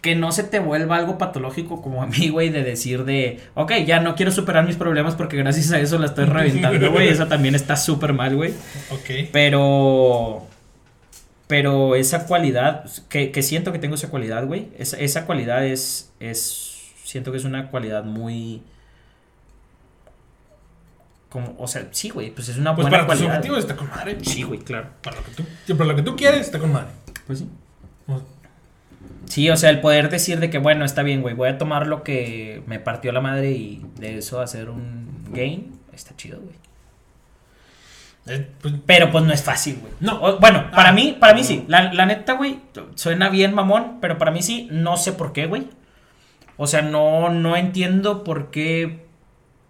Que 0.02 0.14
no 0.16 0.32
se 0.32 0.44
te 0.44 0.60
vuelva 0.60 0.98
algo 0.98 1.18
patológico 1.18 1.82
como 1.82 2.04
a 2.04 2.08
mí, 2.08 2.30
güey, 2.30 2.50
de 2.50 2.64
decir 2.64 3.06
de, 3.06 3.40
ok, 3.56 3.74
ya 3.88 4.02
no 4.02 4.16
quiero 4.16 4.32
superar 4.32 4.66
mis 4.68 4.76
problemas 4.76 5.16
porque 5.16 5.38
gracias 5.38 5.72
a 5.72 5.80
eso 5.80 5.98
la 5.98 6.08
estoy 6.08 6.26
reventando, 6.26 6.92
güey. 6.92 7.08
Eso 7.10 7.28
también 7.28 7.56
está 7.56 7.76
súper 7.76 8.14
mal, 8.14 8.36
güey. 8.36 8.52
Ok. 8.92 9.30
Pero. 9.32 10.49
Pero 11.50 11.96
esa 11.96 12.28
cualidad, 12.28 12.86
que, 13.10 13.32
que 13.32 13.42
siento 13.42 13.72
que 13.72 13.80
tengo 13.80 13.96
esa 13.96 14.10
cualidad, 14.12 14.46
güey. 14.46 14.68
Esa, 14.78 14.98
esa 15.00 15.26
cualidad 15.26 15.66
es, 15.66 16.14
es. 16.20 16.92
Siento 17.04 17.32
que 17.32 17.40
es 17.40 17.44
una 17.44 17.72
cualidad 17.72 18.04
muy. 18.04 18.62
Como, 21.30 21.56
o 21.58 21.68
sea, 21.68 21.88
sí, 21.90 22.10
güey, 22.10 22.30
pues 22.30 22.50
es 22.50 22.58
una 22.58 22.76
Pues 22.76 22.84
buena 22.86 22.98
para 23.06 23.08
tus 23.08 23.16
cualidad. 23.18 23.38
objetivos 23.38 23.60
está 23.60 23.76
con 23.76 23.90
madre. 23.90 24.18
Sí, 24.24 24.44
güey, 24.44 24.60
claro. 24.60 24.90
Para 25.02 25.16
lo 25.18 25.24
que 25.24 25.32
tú, 25.32 25.44
para 25.78 25.90
lo 25.90 25.96
que 25.96 26.02
tú 26.04 26.16
quieres 26.16 26.42
está 26.42 26.60
con 26.60 26.72
madre. 26.72 26.92
Pues 27.26 27.40
sí. 27.40 27.50
Sí, 29.26 29.50
o 29.50 29.58
sea, 29.58 29.70
el 29.72 29.80
poder 29.82 30.10
decir 30.10 30.40
de 30.40 30.50
que, 30.50 30.58
bueno, 30.60 30.86
está 30.86 31.04
bien, 31.04 31.22
güey, 31.22 31.36
voy 31.36 31.50
a 31.50 31.58
tomar 31.60 31.86
lo 31.88 32.04
que 32.04 32.64
me 32.66 32.80
partió 32.80 33.12
la 33.12 33.22
madre 33.22 33.52
y 33.52 33.86
de 34.00 34.18
eso 34.18 34.40
hacer 34.42 34.70
un 34.70 35.08
gain, 35.32 35.72
está 35.94 36.16
chido, 36.16 36.40
güey. 36.40 36.56
Eh, 38.30 38.48
pues, 38.62 38.74
Pero 38.86 39.12
pues 39.12 39.24
no 39.24 39.34
es 39.34 39.44
fácil, 39.44 39.78
güey. 39.82 39.92
No. 40.00 40.38
Bueno, 40.40 40.70
para 40.72 40.90
Ah. 40.90 40.94
mí, 40.94 41.18
para 41.20 41.34
mí 41.34 41.44
sí. 41.44 41.66
La, 41.68 41.92
la 41.94 42.06
neta, 42.06 42.34
güey, 42.34 42.60
suena 42.96 43.30
bien 43.30 43.54
mamón, 43.54 43.98
pero 44.02 44.18
para 44.18 44.32
mí 44.32 44.42
sí, 44.42 44.68
no 44.72 44.98
sé 44.98 45.14
por 45.14 45.34
qué, 45.34 45.46
güey. 45.48 45.68
O 46.58 46.68
sea, 46.68 46.82
no, 46.82 47.30
no 47.30 47.56
entiendo 47.56 48.24
por 48.24 48.52
qué 48.52 49.06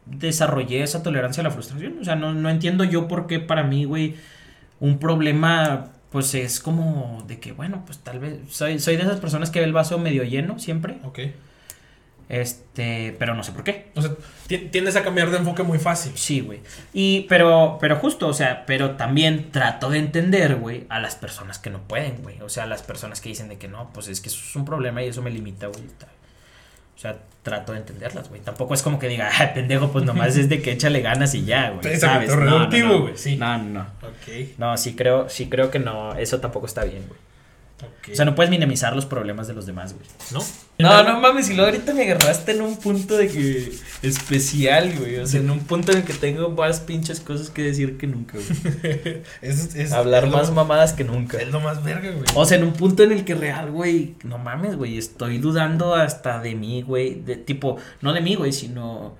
desarrollé 0.06 0.81
esa 0.84 1.03
tolerancia 1.03 1.41
a 1.41 1.44
la 1.44 1.52
frustración. 1.52 1.98
O 2.02 2.03
sea, 2.03 2.15
no, 2.15 2.34
no 2.34 2.49
entiendo 2.49 2.84
yo 2.84 3.07
por 3.07 3.27
qué 3.27 3.40
para 3.40 3.64
mí, 3.64 3.86
güey, 3.86 4.15
un 4.80 4.98
problema, 4.98 5.90
pues 6.11 6.34
es 6.36 6.60
como 6.60 7.23
de 7.27 7.40
que, 7.40 7.52
bueno, 7.52 7.84
pues 7.86 7.99
tal 7.99 8.19
vez, 8.19 8.40
soy, 8.49 8.80
soy 8.80 8.95
de 8.98 9.03
esas 9.03 9.19
personas 9.19 9.52
que 9.52 9.60
ve 9.60 9.65
el 9.65 9.73
vaso 9.73 9.99
medio 9.99 10.23
lleno 10.23 10.57
siempre. 10.60 10.98
ok. 11.03 11.19
Este, 12.30 13.15
pero 13.18 13.34
no 13.34 13.43
sé 13.43 13.51
por 13.51 13.64
qué. 13.64 13.88
O 13.95 14.01
sea, 14.03 14.11
ti- 14.47 14.69
tiendes 14.72 14.95
a 14.95 15.03
cambiar 15.03 15.31
de 15.31 15.38
enfoque 15.38 15.64
muy 15.64 15.80
fácil. 15.80 16.11
Sí, 16.15 16.41
güey. 16.41 16.60
Y, 16.93 17.22
pero, 17.27 17.77
pero 17.81 17.95
justo, 17.95 18.27
o 18.27 18.34
sea, 18.34 18.65
pero 18.68 18.91
también 18.91 19.51
trato 19.51 19.89
de 19.89 19.97
entender, 19.97 20.56
güey, 20.57 20.85
a 20.89 20.99
las 20.99 21.15
personas 21.15 21.57
que 21.57 21.72
no 21.72 21.80
pueden, 21.81 22.22
güey. 22.22 22.39
O 22.41 22.49
sea, 22.49 22.64
a 22.64 22.68
las 22.68 22.84
personas 22.84 23.19
que 23.19 23.30
dicen 23.30 23.49
de 23.49 23.57
que 23.57 23.68
no, 23.68 23.89
pues 23.93 24.07
es 24.07 24.22
que 24.22 24.30
eso 24.30 24.39
es 24.47 24.56
un 24.56 24.64
problema 24.64 25.01
y 25.03 25.07
eso 25.07 25.22
me 25.23 25.31
limita, 25.31 25.68
güey. 25.68 25.81
O 25.81 27.01
sea, 27.01 27.18
trato 27.43 27.72
de 27.72 27.80
entenderlas, 27.80 28.30
güey. 28.30 28.41
Tampoco 28.41 28.73
es 28.73 28.81
como 28.84 28.99
que 28.99 29.07
diga, 29.07 29.30
ah, 29.39 29.53
pendejo, 29.53 29.91
pues 29.91 30.03
nomás 30.06 30.35
es 30.35 30.49
de 30.49 30.61
que 30.61 30.73
échale 30.73 31.01
ganas 31.01 31.34
y 31.34 31.45
ya, 31.45 31.72
güey. 31.72 31.97
¿Sabes? 31.97 32.30
No, 32.30 32.68
no, 32.68 32.68
no. 32.68 33.01
güey, 33.01 33.18
sí. 33.18 33.38
No, 33.38 33.57
no, 33.57 33.64
no. 33.64 33.81
Ok. 34.07 34.57
No, 34.60 34.77
sí 34.77 34.95
creo, 34.95 35.30
sí 35.30 35.47
creo 35.49 35.72
que 35.72 35.80
no, 35.80 36.14
eso 36.15 36.39
tampoco 36.41 36.65
está 36.68 36.84
bien, 36.84 37.06
güey. 37.07 37.19
O 38.11 38.15
sea, 38.15 38.26
no 38.26 38.35
puedes 38.35 38.49
minimizar 38.49 38.95
los 38.95 39.06
problemas 39.06 39.47
de 39.47 39.53
los 39.53 39.65
demás, 39.65 39.93
güey. 39.93 40.06
¿No? 40.31 40.39
No, 40.80 41.03
no 41.03 41.19
mames, 41.19 41.49
y 41.49 41.53
luego 41.53 41.69
ahorita 41.72 41.93
me 41.93 42.03
agarraste 42.03 42.51
en 42.53 42.61
un 42.61 42.77
punto 42.77 43.15
de 43.18 43.27
que 43.27 43.72
especial, 44.01 44.93
güey. 44.97 45.18
O 45.18 45.27
sea, 45.27 45.39
en 45.39 45.49
un 45.49 45.60
punto 45.60 45.91
en 45.91 45.99
el 45.99 46.03
que 46.03 46.14
tengo 46.14 46.49
más 46.49 46.80
pinches 46.80 47.19
cosas 47.19 47.49
que 47.49 47.64
decir 47.64 47.97
que 47.97 48.07
nunca, 48.07 48.38
güey. 48.38 49.22
Es, 49.41 49.76
es- 49.76 49.91
Hablar 49.91 50.26
es 50.26 50.31
lo 50.31 50.38
más 50.38 50.51
mamadas 50.51 50.93
que 50.93 51.03
nunca. 51.03 51.38
Es 51.38 51.49
lo 51.51 51.60
más 51.60 51.84
verga, 51.84 52.11
güey. 52.11 52.23
O 52.35 52.45
sea, 52.45 52.57
en 52.57 52.64
un 52.64 52.73
punto 52.73 53.03
en 53.03 53.11
el 53.11 53.26
que 53.26 53.35
real, 53.35 53.72
güey, 53.72 54.15
no 54.23 54.38
mames, 54.38 54.76
güey, 54.76 54.97
estoy 54.97 55.38
dudando 55.38 55.95
hasta 55.95 56.39
de 56.41 56.56
mí, 56.56 56.81
güey, 56.81 57.22
de 57.22 57.35
tipo, 57.35 57.77
no 58.01 58.14
de 58.14 58.22
mí, 58.22 58.35
güey, 58.35 58.51
sino 58.53 59.15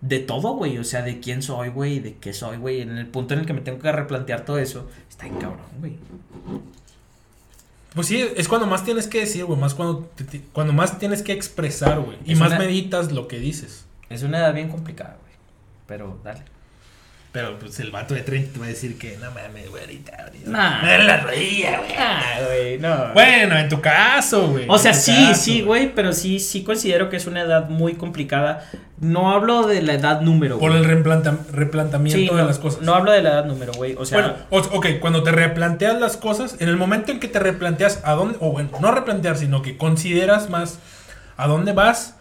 de 0.00 0.18
todo, 0.20 0.52
güey, 0.54 0.76
o 0.78 0.84
sea, 0.84 1.00
de 1.02 1.18
quién 1.20 1.42
soy, 1.42 1.70
güey, 1.70 1.98
de 1.98 2.16
qué 2.16 2.34
soy, 2.34 2.58
güey, 2.58 2.82
en 2.82 2.98
el 2.98 3.06
punto 3.06 3.32
en 3.32 3.40
el 3.40 3.46
que 3.46 3.54
me 3.54 3.62
tengo 3.62 3.78
que 3.78 3.90
replantear 3.90 4.44
todo 4.44 4.58
eso, 4.58 4.86
está 5.08 5.24
bien 5.24 5.36
cabrón, 5.38 5.60
güey. 5.80 5.96
Pues 7.94 8.08
sí, 8.08 8.26
es 8.36 8.48
cuando 8.48 8.66
más 8.66 8.84
tienes 8.84 9.06
que 9.06 9.20
decir, 9.20 9.44
güey. 9.44 9.58
Más 9.58 9.74
cuando, 9.74 10.00
te- 10.16 10.24
te- 10.24 10.40
cuando 10.52 10.72
más 10.72 10.98
tienes 10.98 11.22
que 11.22 11.32
expresar, 11.32 12.00
güey. 12.00 12.18
Y 12.24 12.32
Es 12.32 12.38
más 12.38 12.48
una- 12.50 12.58
meditas 12.58 13.12
lo 13.12 13.28
que 13.28 13.38
dices. 13.38 13.84
Es 14.10 14.22
una 14.22 14.38
edad 14.38 14.52
bien 14.52 14.68
complicada, 14.68 15.16
güey, 15.22 15.32
pero 15.86 16.18
dale. 16.24 16.42
Pero 17.34 17.58
pues 17.58 17.80
el 17.80 17.90
vato 17.90 18.14
de 18.14 18.20
30 18.20 18.52
te 18.52 18.58
va 18.60 18.66
a 18.66 18.68
decir 18.68 18.96
que 18.96 19.18
no 19.18 19.28
mames, 19.32 19.68
güey, 19.68 19.82
ahorita. 19.82 20.30
Nah. 20.46 20.82
Me 20.82 20.88
duele 20.88 21.04
la 21.04 21.16
rodilla, 21.16 21.78
güey. 21.80 22.46
Güey, 22.46 22.78
no. 22.78 23.12
Bueno, 23.12 23.58
en 23.58 23.68
tu 23.68 23.80
caso, 23.80 24.50
güey. 24.52 24.66
O 24.68 24.78
sea, 24.78 24.94
sí, 24.94 25.30
caso, 25.30 25.42
sí, 25.42 25.62
güey, 25.62 25.92
pero 25.96 26.12
sí, 26.12 26.38
sí 26.38 26.62
considero 26.62 27.10
que 27.10 27.16
es 27.16 27.26
una 27.26 27.40
edad 27.40 27.68
muy 27.70 27.94
complicada. 27.94 28.70
No 29.00 29.32
hablo 29.32 29.66
de 29.66 29.82
la 29.82 29.94
edad 29.94 30.20
número, 30.20 30.60
Por 30.60 30.70
güey. 30.70 30.84
el 30.84 30.88
replanta- 30.88 31.36
replantamiento 31.50 32.20
Sí, 32.20 32.26
de 32.28 32.40
no, 32.40 32.46
las 32.46 32.60
cosas. 32.60 32.82
No 32.82 32.94
hablo 32.94 33.10
de 33.10 33.20
la 33.22 33.30
edad 33.30 33.44
número, 33.46 33.72
güey. 33.72 33.96
O 33.98 34.06
sea, 34.06 34.20
bueno, 34.50 34.68
ok, 34.72 34.86
cuando 35.00 35.24
te 35.24 35.32
replanteas 35.32 36.00
las 36.00 36.16
cosas, 36.16 36.54
en 36.60 36.68
el 36.68 36.76
momento 36.76 37.10
en 37.10 37.18
que 37.18 37.26
te 37.26 37.40
replanteas 37.40 38.00
a 38.04 38.12
dónde, 38.12 38.38
o 38.40 38.52
bueno, 38.52 38.70
no 38.80 38.92
replantear, 38.92 39.36
sino 39.36 39.60
que 39.60 39.76
consideras 39.76 40.50
más 40.50 40.78
a 41.36 41.48
dónde 41.48 41.72
vas 41.72 42.14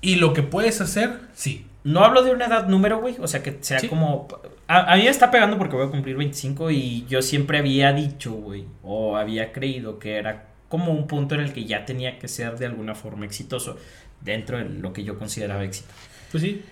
y 0.00 0.16
lo 0.16 0.32
que 0.32 0.42
puedes 0.42 0.80
hacer, 0.80 1.20
sí. 1.36 1.66
No 1.84 2.04
hablo 2.04 2.22
de 2.22 2.30
una 2.32 2.46
edad 2.46 2.66
número, 2.68 3.00
güey. 3.00 3.16
O 3.20 3.26
sea, 3.28 3.42
que 3.42 3.58
sea 3.60 3.78
Sí. 3.80 3.88
como. 3.88 4.28
A, 4.66 4.92
a 4.92 4.96
mí 4.96 5.02
me 5.02 5.08
está 5.08 5.30
pegando 5.30 5.58
porque 5.58 5.76
voy 5.76 5.86
a 5.86 5.90
cumplir 5.90 6.16
25 6.16 6.70
y 6.70 7.04
yo 7.08 7.22
siempre 7.22 7.58
había 7.58 7.92
dicho, 7.92 8.32
güey, 8.32 8.64
o 8.82 9.16
había 9.16 9.52
creído 9.52 9.98
que 9.98 10.16
era 10.16 10.46
como 10.68 10.92
un 10.92 11.06
punto 11.08 11.34
en 11.34 11.40
el 11.40 11.52
que 11.52 11.64
ya 11.64 11.84
tenía 11.84 12.18
que 12.18 12.28
ser 12.28 12.56
de 12.58 12.66
alguna 12.66 12.94
forma 12.94 13.24
exitoso 13.24 13.76
dentro 14.20 14.58
de 14.58 14.66
lo 14.66 14.92
que 14.92 15.02
yo 15.02 15.18
consideraba 15.18 15.64
éxito. 15.64 15.88
Pues 16.30 16.42
sí. 16.44 16.62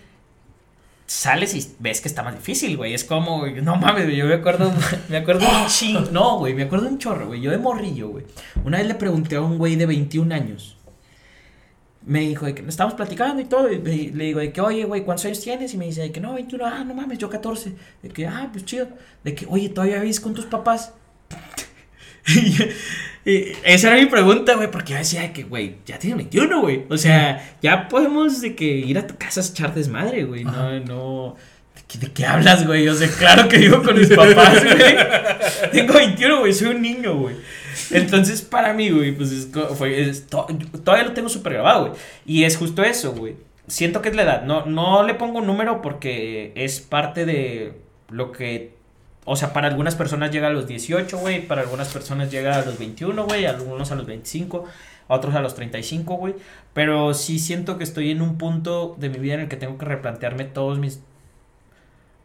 sales 1.06 1.54
y 1.54 1.74
ves 1.80 2.00
que 2.02 2.08
está 2.08 2.22
más 2.22 2.34
difícil, 2.34 2.76
güey. 2.76 2.92
Es 2.94 3.02
como, 3.02 3.38
güey, 3.40 3.60
no 3.62 3.76
mames. 3.76 4.14
Yo 4.14 4.26
me 4.26 4.34
acuerdo, 4.34 4.70
me 5.08 5.16
acuerdo 5.16 5.46
un 5.48 5.66
ching. 5.66 6.12
No, 6.12 6.38
güey, 6.38 6.54
me 6.54 6.64
acuerdo 6.64 6.86
un 6.86 6.98
chorro, 6.98 7.26
güey. 7.28 7.40
Yo 7.40 7.50
de 7.50 7.58
morrillo, 7.58 8.08
güey. 8.10 8.24
Una 8.62 8.78
vez 8.78 8.86
le 8.86 8.94
pregunté 8.94 9.36
a 9.36 9.40
un 9.40 9.58
güey 9.58 9.74
de 9.76 9.86
21 9.86 10.32
años. 10.34 10.76
Me 12.08 12.20
dijo 12.20 12.46
de 12.46 12.54
que 12.54 12.62
estábamos 12.66 12.96
platicando 12.96 13.40
y 13.40 13.44
todo. 13.44 13.70
Y 13.72 13.78
me- 13.78 14.10
le 14.12 14.24
digo 14.24 14.40
de 14.40 14.50
que, 14.52 14.60
oye, 14.60 14.84
güey, 14.84 15.04
¿cuántos 15.04 15.26
años 15.26 15.40
tienes? 15.40 15.72
Y 15.74 15.76
me 15.76 15.84
dice 15.86 16.00
de 16.00 16.10
que 16.10 16.20
no, 16.20 16.34
21. 16.34 16.64
Ah, 16.66 16.82
no 16.84 16.94
mames, 16.94 17.18
yo 17.18 17.28
14. 17.30 17.74
De 18.02 18.08
que, 18.08 18.26
ah, 18.26 18.48
pues 18.50 18.64
chido. 18.64 18.88
De 19.22 19.34
que, 19.34 19.46
oye, 19.48 19.68
¿todavía 19.68 20.00
vives 20.00 20.18
con 20.18 20.34
tus 20.34 20.46
papás? 20.46 20.92
Y 23.24 23.52
esa 23.64 23.88
era 23.92 24.00
mi 24.00 24.06
pregunta, 24.06 24.54
güey, 24.54 24.70
porque 24.70 24.92
yo 24.92 24.98
decía 24.98 25.32
que, 25.34 25.42
güey, 25.42 25.76
ya 25.84 25.98
tienes 25.98 26.16
21, 26.16 26.62
güey. 26.62 26.84
O 26.88 26.96
sea, 26.96 27.56
ya 27.60 27.88
podemos 27.88 28.40
de 28.40 28.54
que 28.54 28.64
ir 28.64 28.96
a 28.98 29.06
tu 29.06 29.16
casa 29.18 29.40
a 29.40 29.44
echar 29.44 29.74
desmadre, 29.74 30.24
güey. 30.24 30.44
No, 30.44 30.80
no. 30.80 31.36
¿De 31.94 32.12
qué, 32.12 32.26
hablas, 32.26 32.66
güey? 32.66 32.86
O 32.88 32.94
sea, 32.94 33.08
claro 33.08 33.48
que 33.48 33.58
vivo 33.58 33.82
con 33.82 33.98
mis 33.98 34.08
papás, 34.08 34.62
güey. 34.62 34.96
Tengo 35.72 35.94
21, 35.94 36.40
güey, 36.40 36.52
soy 36.52 36.68
un 36.68 36.82
niño, 36.82 37.16
güey. 37.16 37.36
Entonces, 37.90 38.42
para 38.42 38.74
mí, 38.74 38.90
güey, 38.90 39.12
pues 39.12 39.32
es, 39.32 39.48
fue, 39.74 40.12
todavía 40.28 41.04
lo 41.06 41.14
tengo 41.14 41.28
súper 41.28 41.54
grabado, 41.54 41.88
güey. 41.88 42.00
Y 42.26 42.44
es 42.44 42.56
justo 42.56 42.82
eso, 42.82 43.12
güey. 43.12 43.36
Siento 43.66 44.02
que 44.02 44.10
es 44.10 44.16
la 44.16 44.22
edad. 44.22 44.42
No, 44.44 44.66
no 44.66 45.02
le 45.02 45.14
pongo 45.14 45.38
un 45.38 45.46
número 45.46 45.80
porque 45.80 46.52
es 46.56 46.80
parte 46.80 47.24
de 47.24 47.72
lo 48.10 48.32
que 48.32 48.78
o 49.30 49.36
sea, 49.36 49.52
para 49.52 49.68
algunas 49.68 49.94
personas 49.94 50.30
llega 50.30 50.46
a 50.46 50.50
los 50.50 50.66
18, 50.66 51.18
güey. 51.18 51.46
Para 51.46 51.60
algunas 51.60 51.88
personas 51.92 52.30
llega 52.30 52.58
a 52.58 52.64
los 52.64 52.78
21, 52.78 53.26
güey. 53.26 53.44
Algunos 53.44 53.92
a 53.92 53.94
los 53.94 54.06
25. 54.06 54.64
A 55.06 55.14
otros 55.14 55.34
a 55.34 55.42
los 55.42 55.54
35, 55.54 56.14
güey. 56.14 56.34
Pero 56.72 57.12
sí 57.12 57.38
siento 57.38 57.76
que 57.76 57.84
estoy 57.84 58.10
en 58.10 58.22
un 58.22 58.38
punto 58.38 58.96
de 58.98 59.10
mi 59.10 59.18
vida 59.18 59.34
en 59.34 59.40
el 59.40 59.48
que 59.48 59.56
tengo 59.56 59.76
que 59.76 59.84
replantearme 59.84 60.46
todos 60.46 60.78
mis... 60.78 61.02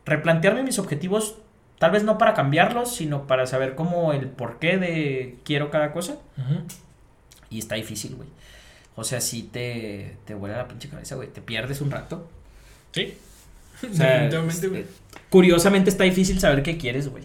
Replantearme 0.06 0.64
mis 0.64 0.80
objetivos. 0.80 1.38
Tal 1.80 1.92
vez 1.92 2.04
no 2.04 2.18
para 2.18 2.34
cambiarlos, 2.34 2.96
sino 2.96 3.28
para 3.28 3.46
saber 3.46 3.76
cómo 3.76 4.14
el 4.14 4.28
porqué 4.28 4.78
de 4.78 5.38
quiero 5.44 5.72
cada 5.72 5.92
cosa. 5.92 6.18
Y 7.50 7.60
está 7.60 7.76
difícil, 7.76 8.16
güey. 8.16 8.30
O 8.96 9.04
sea, 9.04 9.22
sí 9.22 9.44
te, 9.52 10.18
te 10.26 10.34
vuela 10.34 10.58
la 10.58 10.68
pinche 10.68 10.90
cabeza, 10.90 11.16
güey. 11.16 11.30
Te 11.30 11.42
pierdes 11.42 11.82
un 11.82 11.92
rato. 11.92 12.30
Sí. 12.92 13.18
O 13.92 13.94
sea, 13.96 14.28
eh, 14.28 14.86
curiosamente 15.30 15.90
está 15.90 16.04
difícil 16.04 16.40
saber 16.40 16.64
qué 16.64 16.78
quieres, 16.78 17.10
güey. 17.10 17.24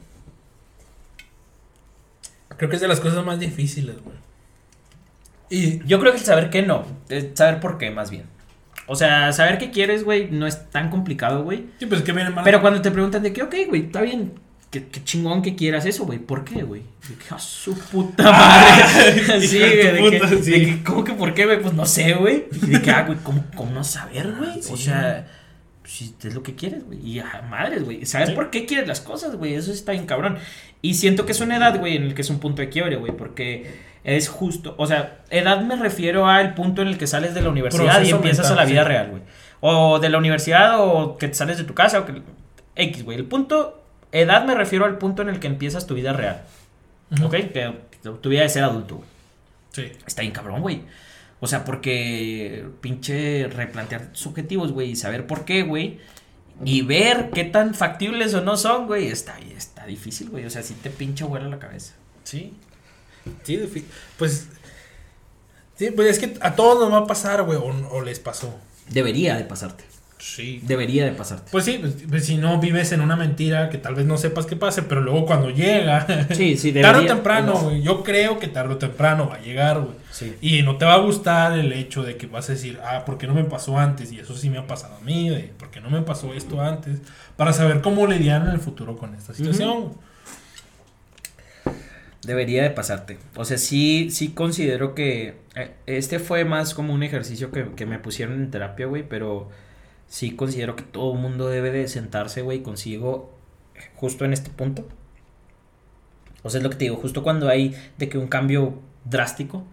Creo 2.57 2.69
que 2.69 2.77
es 2.77 2.83
de 2.83 2.89
las 2.89 3.01
cosas 3.01 3.25
más 3.25 3.39
difíciles, 3.39 3.97
güey. 4.03 4.17
Y 5.51 5.87
Yo 5.87 6.01
creo 6.01 6.13
que 6.13 6.19
el 6.19 6.25
saber 6.25 6.51
qué 6.51 6.63
no, 6.63 6.85
es 7.09 7.29
saber 7.35 7.61
por 7.61 7.79
qué 7.79 7.91
más 7.91 8.11
bien. 8.11 8.25
O 8.89 8.97
sea, 8.97 9.33
saber 9.33 9.59
qué 9.59 9.71
quieres, 9.71 10.03
güey, 10.03 10.29
no 10.31 10.47
es 10.47 10.71
tan 10.71 10.91
complicado, 10.91 11.45
güey. 11.45 11.67
sí, 11.79 11.87
pues 11.87 12.03
que 12.03 12.13
viene 12.13 12.31
mal. 12.31 12.43
Pero 12.45 12.61
cuando 12.61 12.81
te 12.83 12.91
preguntan 12.91 13.23
de 13.23 13.33
que, 13.33 13.43
ok, 13.43 13.55
güey, 13.69 13.87
está 13.87 14.01
bien, 14.01 14.33
qué, 14.71 14.87
qué 14.87 15.05
chingón 15.05 15.43
que 15.43 15.55
quieras 15.55 15.85
eso, 15.87 16.05
güey, 16.07 16.19
¿por 16.19 16.45
qué, 16.45 16.63
güey? 16.63 16.83
De 17.09 17.15
que, 17.15 17.35
a 17.35 17.39
su 17.39 17.79
puta 17.79 18.33
madre. 18.33 19.41
sí, 19.47 19.59
de 19.59 19.97
güey, 20.01 20.11
de, 20.13 20.19
que, 20.21 20.27
puta, 20.27 20.43
sí. 20.43 20.51
de 20.51 20.61
que, 20.65 20.83
¿cómo 20.85 21.05
que 21.05 21.13
por 21.13 21.35
qué, 21.35 21.45
güey? 21.45 21.61
Pues 21.61 21.75
no 21.75 21.87
sé, 21.87 22.15
güey. 22.15 22.47
Y 22.51 22.67
de 22.67 22.83
que, 22.83 22.91
ah, 22.91 23.05
güey, 23.07 23.19
¿cómo, 23.23 23.45
cómo 23.55 23.71
no 23.73 23.85
saber, 23.85 24.33
güey? 24.33 24.59
O 24.71 24.77
sea, 24.77 25.27
si 25.85 26.15
es 26.23 26.35
lo 26.35 26.43
que 26.43 26.55
quieres, 26.55 26.85
güey. 26.85 26.99
Y 27.07 27.19
a 27.19 27.43
madres, 27.49 27.85
güey. 27.85 28.05
Saber 28.05 28.29
Sí. 28.29 28.35
por 28.35 28.51
qué 28.51 28.67
quieres 28.67 28.87
las 28.89 29.01
cosas, 29.01 29.37
güey. 29.37 29.55
Eso 29.55 29.73
está 29.73 29.93
bien 29.93 30.07
cabrón. 30.07 30.39
Y 30.83 30.95
siento 30.95 31.27
que 31.27 31.33
es 31.33 31.41
una 31.41 31.57
edad, 31.57 31.79
güey, 31.79 31.97
en 31.97 32.03
el 32.05 32.15
que 32.15 32.23
es 32.23 32.31
un 32.31 32.39
punto 32.41 32.61
de 32.63 32.69
quiebre, 32.69 32.97
güey. 32.97 33.13
Porque 33.17 33.88
es 34.05 34.29
justo. 34.29 34.75
O 34.79 34.87
sea, 34.87 35.19
edad 35.31 35.61
me 35.61 35.77
refiero 35.77 36.27
al 36.27 36.55
punto 36.55 36.83
en 36.83 36.89
el 36.89 36.99
que 36.99 37.07
sales 37.07 37.35
de 37.35 37.43
la 37.43 37.51
universidad 37.51 38.03
y 38.03 38.11
empiezas 38.11 38.47
mental, 38.47 38.59
a 38.59 38.65
la 38.65 38.71
vida 38.71 38.83
sí. 38.83 38.89
real, 38.89 39.11
güey. 39.11 39.23
O 39.61 39.99
de 39.99 40.09
la 40.09 40.19
universidad 40.19 40.81
o 40.81 41.19
que 41.19 41.29
te 41.29 41.35
sales 41.35 41.59
de 41.59 41.65
tu 41.65 41.75
casa 41.75 42.01
o 42.01 42.07
que... 42.07 42.23
X, 42.77 43.05
güey. 43.05 43.19
El 43.19 43.27
punto... 43.27 43.83
Edad 44.11 44.47
me 44.47 44.55
refiero 44.55 44.87
al 44.87 44.97
punto 44.97 45.21
en 45.21 45.29
el 45.29 45.39
que 45.39 45.49
empiezas 45.49 45.87
tu 45.87 45.95
vida 45.95 46.15
real. 46.15 46.43
¿Ok? 47.23 47.35
Que 47.53 47.75
tu 48.23 48.29
vida 48.29 48.43
de 48.43 48.49
ser 48.49 48.65
adulto, 48.65 48.97
güey. 48.97 49.09
Sí. 49.73 49.93
Está 50.07 50.23
bien 50.23 50.33
cabrón, 50.33 50.63
güey. 50.63 50.83
O 51.41 51.47
sea, 51.47 51.65
porque 51.65 52.67
pinche 52.81 53.49
replantear 53.49 54.13
tus 54.13 54.27
objetivos, 54.27 54.73
güey, 54.73 54.91
y 54.91 54.97
saber 54.97 55.27
por 55.27 55.45
qué, 55.45 55.63
güey. 55.63 56.01
Y 56.65 56.83
ver 56.83 57.31
qué 57.31 57.45
tan 57.45 57.75
factibles 57.75 58.35
o 58.35 58.41
no 58.41 58.57
son, 58.57 58.87
güey. 58.87 59.09
Está, 59.09 59.39
está 59.57 59.87
difícil, 59.87 60.31
güey. 60.31 60.45
O 60.45 60.51
sea, 60.51 60.63
sí 60.63 60.75
te 60.83 60.91
pinche 60.91 61.25
vuela 61.25 61.49
la 61.49 61.59
cabeza. 61.59 61.95
Sí. 62.25 62.55
Sí, 63.45 63.87
pues. 64.19 64.49
Sí, 65.77 65.91
pues 65.93 66.09
es 66.09 66.19
que 66.19 66.37
a 66.41 66.55
todos 66.57 66.81
nos 66.81 66.93
va 66.93 67.05
a 67.05 67.07
pasar, 67.07 67.43
güey, 67.45 67.59
o, 67.59 67.65
o 67.91 68.03
les 68.03 68.19
pasó. 68.19 68.55
Debería 68.91 69.37
de 69.37 69.45
pasarte. 69.45 69.85
Sí. 70.19 70.61
Debería 70.65 71.05
de 71.05 71.13
pasarte. 71.13 71.49
Pues 71.53 71.65
sí, 71.65 71.79
pues, 71.81 71.95
pues 72.09 72.27
si 72.27 72.37
no 72.37 72.59
vives 72.59 72.91
en 72.91 73.01
una 73.01 73.15
mentira 73.15 73.71
que 73.71 73.79
tal 73.79 73.95
vez 73.95 74.05
no 74.05 74.19
sepas 74.19 74.47
qué 74.47 74.57
pase, 74.57 74.83
pero 74.83 75.01
luego 75.01 75.25
cuando 75.27 75.51
llega, 75.51 76.27
Sí, 76.35 76.57
sí, 76.57 76.73
tarde 76.73 77.05
o 77.05 77.07
temprano, 77.07 77.53
no. 77.55 77.61
güey, 77.63 77.83
yo 77.83 78.03
creo 78.03 78.41
que 78.41 78.49
tarde 78.49 78.75
o 78.75 78.79
temprano 78.79 79.29
va 79.29 79.37
a 79.37 79.41
llegar, 79.41 79.79
güey. 79.81 79.95
Sí. 80.11 80.35
Y 80.41 80.63
no 80.63 80.77
te 80.77 80.85
va 80.85 80.95
a 80.95 80.99
gustar 80.99 81.57
el 81.57 81.73
hecho 81.73 82.03
de 82.03 82.17
que 82.17 82.27
vas 82.27 82.49
a 82.49 82.53
decir, 82.55 82.81
ah, 82.85 83.05
¿por 83.05 83.17
qué 83.17 83.29
no 83.29 83.35
me 83.35 83.45
pasó 83.45 83.79
antes? 83.79 84.11
Y 84.11 84.19
eso 84.19 84.35
sí 84.37 84.51
me 84.51 84.59
ha 84.59 84.67
pasado 84.67 84.97
a 84.97 85.01
mí, 85.05 85.29
de 85.31 85.53
¿por 85.57 85.71
qué 85.71 85.81
no 85.81 85.89
me 85.91 86.03
pasó 86.03 86.35
esto 86.35 86.61
antes? 86.61 86.99
Para 87.37 87.53
saber 87.53 87.81
cómo 87.81 88.05
lidiar 88.09 88.43
en 88.43 88.49
el 88.49 88.59
futuro 88.59 88.97
con 88.97 89.15
esta 89.15 89.33
situación. 89.33 89.83
güey. 89.83 90.08
Debería 92.23 92.63
de 92.65 92.71
pasarte. 92.71 93.19
O 93.37 93.45
sea, 93.45 93.59
sí, 93.59 94.11
sí 94.11 94.31
considero 94.31 94.95
que 94.95 95.37
eh, 95.55 95.75
este 95.87 96.19
fue 96.19 96.45
más 96.45 96.75
como 96.75 96.93
un 96.93 97.03
ejercicio 97.03 97.51
que, 97.53 97.73
que 97.77 97.87
me 97.87 97.99
pusieron 97.99 98.35
en 98.35 98.51
terapia, 98.51 98.87
güey, 98.87 99.09
pero 99.09 99.49
sí 100.09 100.35
considero 100.35 100.75
que 100.75 100.83
todo 100.83 101.15
mundo 101.15 101.49
debe 101.49 101.71
de 101.71 101.87
sentarse, 101.89 102.43
güey, 102.43 102.63
consigo 102.63 103.33
justo 103.95 104.25
en 104.25 104.33
este 104.33 104.51
punto. 104.51 104.89
O 106.43 106.51
sea, 106.51 106.59
es 106.59 106.65
lo 106.65 106.71
que 106.71 106.77
te 106.77 106.85
digo, 106.87 106.97
justo 106.97 107.23
cuando 107.23 107.49
hay 107.49 107.75
de 107.99 108.09
que 108.09 108.19
un 108.19 108.29
cambio 108.29 108.81
drástico, 109.05 109.65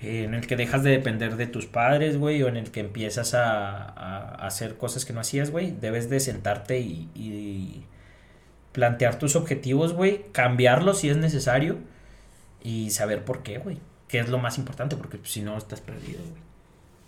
en 0.00 0.34
el 0.34 0.46
que 0.46 0.56
dejas 0.56 0.82
de 0.82 0.90
depender 0.90 1.36
de 1.36 1.46
tus 1.46 1.66
padres, 1.66 2.18
güey, 2.18 2.42
o 2.42 2.48
en 2.48 2.56
el 2.56 2.70
que 2.70 2.80
empiezas 2.80 3.32
a, 3.34 3.84
a 3.84 4.46
hacer 4.46 4.76
cosas 4.76 5.04
que 5.06 5.14
no 5.14 5.20
hacías, 5.20 5.50
güey, 5.50 5.70
debes 5.72 6.10
de 6.10 6.20
sentarte 6.20 6.78
y 6.80 7.84
plantear 8.74 9.20
tus 9.20 9.36
objetivos, 9.36 9.92
güey, 9.92 10.26
cambiarlos 10.32 10.98
si 10.98 11.08
es 11.08 11.16
necesario 11.16 11.78
y 12.60 12.90
saber 12.90 13.24
por 13.24 13.44
qué, 13.44 13.58
güey. 13.58 13.78
Que 14.08 14.18
es 14.18 14.28
lo 14.28 14.38
más 14.38 14.58
importante, 14.58 14.96
porque 14.96 15.16
pues, 15.16 15.30
si 15.30 15.42
no 15.42 15.56
estás 15.56 15.80
perdido, 15.80 16.18
güey. 16.18 16.42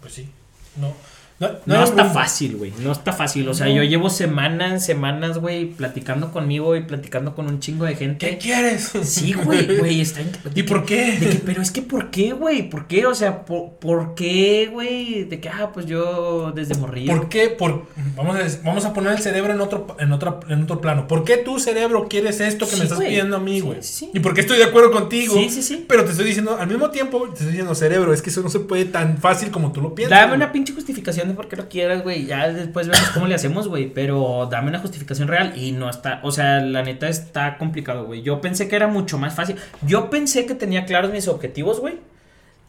Pues 0.01 0.15
sí. 0.15 0.31
No, 0.77 0.95
no, 1.39 1.49
No, 1.67 1.85
está 1.85 2.07
fácil, 2.07 2.57
güey. 2.57 2.73
No 2.83 2.93
está 2.93 3.13
fácil. 3.13 3.47
O 3.49 3.55
sea, 3.55 3.67
No. 3.67 3.75
yo 3.75 3.83
llevo 3.83 4.09
semanas, 4.09 4.85
semanas, 4.87 5.39
güey, 5.39 5.67
platicando 5.67 6.33
conmigo 6.33 6.75
y 6.77 6.83
platicando 6.83 7.35
con 7.35 7.47
un 7.47 7.61
chingo 7.61 7.85
de 7.85 7.93
¿Qué 7.93 7.99
gente. 7.99 8.39
quieres? 8.39 8.91
Sí, 9.03 9.33
güey, 9.35 9.79
güey, 9.79 10.01
está 10.01 10.21
¿Y 10.55 10.63
por 10.63 10.85
qué? 10.87 11.19
De 11.19 11.29
que, 11.31 11.35
pero 11.45 11.61
es 11.61 11.71
que, 11.71 11.83
¿por 11.83 12.11
qué, 12.11 12.33
güey? 12.33 12.71
¿Por 12.71 12.87
qué? 12.87 13.05
O 13.07 13.15
sea, 13.15 13.45
¿por, 13.45 13.73
por 13.75 14.15
qué, 14.15 14.69
güey? 14.73 15.25
De 15.25 15.39
que, 15.41 15.49
ah, 15.51 15.71
pues 15.75 15.85
yo 15.87 16.53
desde 16.53 16.75
morrillo. 16.75 17.15
¿Por 17.17 17.29
qué? 17.29 17.49
Por, 17.51 17.85
vamos, 18.17 18.37
a, 18.37 18.43
vamos 18.65 18.85
a 18.87 18.93
poner 18.95 19.13
el 19.13 19.19
cerebro 19.19 19.53
en 19.53 19.61
otro, 19.61 19.95
en, 20.01 20.13
otra, 20.13 20.41
en 20.49 20.63
otro 20.63 20.81
plano. 20.81 21.07
¿Por 21.07 21.25
qué 21.25 21.37
tu 21.37 21.59
cerebro 21.59 22.09
quieres 22.09 22.41
esto 22.41 22.65
que 22.65 22.73
Sí, 22.73 22.79
me 22.79 22.85
estás 22.85 22.99
pidiendo 22.99 23.37
a 23.37 23.41
mí, 23.41 23.61
güey? 23.61 23.83
sí, 23.83 23.93
sí. 24.07 24.11
¿Y 24.15 24.21
por 24.21 24.33
qué 24.33 24.41
estoy 24.41 24.57
de 24.59 24.65
acuerdo 24.65 24.91
contigo? 24.91 25.35
Sí, 25.35 25.51
sí, 25.51 25.63
sí. 25.63 25.85
Pero 25.87 26.05
te 26.05 26.13
estoy 26.13 26.25
diciendo, 26.27 26.57
al 26.59 26.67
mismo 26.69 26.91
tiempo, 26.91 27.25
te 27.29 27.33
estoy 27.35 27.49
diciendo, 27.49 27.75
cerebro, 27.75 28.15
es 28.15 28.23
que 28.23 28.31
eso 28.31 28.41
no 28.43 28.49
se 28.49 28.61
puede 28.61 28.87
tan 28.87 29.19
fácil 29.19 29.51
como 29.51 29.73
tú 29.73 29.81
lo 29.83 29.95
piensas. 29.95 30.19
Dame 30.19 30.35
una 30.35 30.51
pinche 30.51 30.73
justificación 30.73 31.26
qué 31.49 31.57
lo 31.57 31.69
quieras, 31.69 32.03
güey. 32.03 32.27
Ya 32.27 32.49
después 32.49 32.89
vemos 32.89 33.09
cómo 33.11 33.27
le 33.27 33.35
hacemos, 33.35 33.69
güey. 33.69 33.93
Pero 33.93 34.49
dame 34.51 34.69
una 34.69 34.79
justificación 34.79 35.29
real. 35.29 35.55
Y 35.57 35.73
no 35.73 35.91
está. 35.91 36.21
O 36.23 36.31
sea, 36.31 36.61
la 36.61 36.83
neta 36.83 37.09
está 37.09 37.59
complicado, 37.59 38.05
güey. 38.05 38.23
Yo 38.23 38.41
pensé 38.41 38.69
que 38.69 38.77
era 38.77 38.89
mucho 38.89 39.19
más 39.19 39.35
fácil. 39.35 39.57
Yo 39.83 40.11
pensé 40.11 40.47
que 40.47 40.55
tenía 40.55 40.85
claros 40.85 41.11
mis 41.11 41.29
objetivos, 41.29 41.81
güey. 41.81 41.99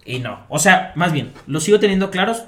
Y 0.06 0.20
no. 0.20 0.46
O 0.50 0.60
sea, 0.60 0.94
más 0.96 1.12
bien, 1.14 1.34
los 1.46 1.64
sigo 1.64 1.80
teniendo 1.80 2.12
claros. 2.12 2.46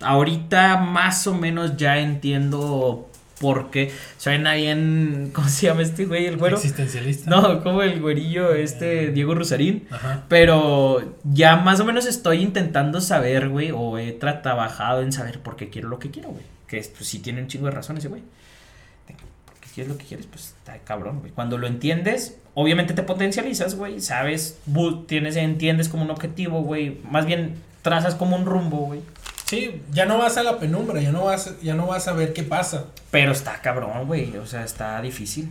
Ahorita 0.00 0.78
más 0.78 1.26
o 1.26 1.34
menos 1.34 1.76
ya 1.76 1.98
entiendo 1.98 3.09
por 3.40 3.70
qué. 3.70 3.90
Suena 4.18 4.54
bien. 4.54 5.30
¿Cómo 5.34 5.48
se 5.48 5.66
llama 5.66 5.82
este 5.82 6.04
güey? 6.04 6.26
El 6.26 6.36
güero. 6.36 6.56
Existencialista. 6.56 7.28
No, 7.30 7.62
como 7.62 7.82
el 7.82 8.00
güerillo, 8.00 8.54
este 8.54 9.10
Diego 9.10 9.34
Rusarín. 9.34 9.88
Ajá. 9.90 10.24
Pero 10.28 11.14
ya 11.24 11.56
más 11.56 11.80
o 11.80 11.84
menos 11.84 12.06
estoy 12.06 12.42
intentando 12.42 13.00
saber, 13.00 13.48
güey, 13.48 13.70
o 13.74 13.98
he 13.98 14.18
tra- 14.20 14.42
trabajado 14.42 15.02
en 15.02 15.10
saber 15.12 15.40
por 15.40 15.56
qué 15.56 15.70
quiero 15.70 15.88
lo 15.88 15.98
que 15.98 16.10
quiero, 16.10 16.28
güey. 16.28 16.44
Que 16.68 16.78
es, 16.78 16.88
pues 16.88 17.08
sí 17.08 17.18
tiene 17.18 17.40
un 17.42 17.48
chingo 17.48 17.64
de 17.66 17.72
razón 17.72 17.96
ese 17.96 18.08
güey. 18.08 18.22
Porque 19.46 19.66
si 19.74 19.80
es 19.80 19.88
lo 19.88 19.96
que 19.96 20.04
quieres, 20.04 20.26
pues 20.26 20.54
está 20.58 20.76
cabrón, 20.78 21.20
güey. 21.20 21.32
Cuando 21.32 21.56
lo 21.58 21.66
entiendes, 21.66 22.36
obviamente 22.54 22.92
te 22.94 23.02
potencializas, 23.02 23.74
güey. 23.74 24.00
Sabes, 24.00 24.58
tienes, 25.06 25.36
entiendes 25.36 25.88
como 25.88 26.04
un 26.04 26.10
objetivo, 26.10 26.62
güey. 26.62 26.98
Más 27.10 27.24
bien 27.26 27.54
trazas 27.82 28.14
como 28.14 28.36
un 28.36 28.44
rumbo, 28.44 28.86
güey. 28.86 29.00
Sí, 29.50 29.82
ya 29.90 30.06
no 30.06 30.16
vas 30.16 30.36
a 30.36 30.44
la 30.44 30.60
penumbra, 30.60 31.02
ya 31.02 31.10
no 31.10 31.24
vas, 31.24 31.60
ya 31.60 31.74
no 31.74 31.88
vas 31.88 32.06
a 32.06 32.12
ver 32.12 32.32
qué 32.32 32.44
pasa. 32.44 32.86
Pero 33.10 33.32
está 33.32 33.60
cabrón, 33.60 34.06
güey. 34.06 34.36
O 34.36 34.46
sea, 34.46 34.62
está 34.62 35.02
difícil. 35.02 35.48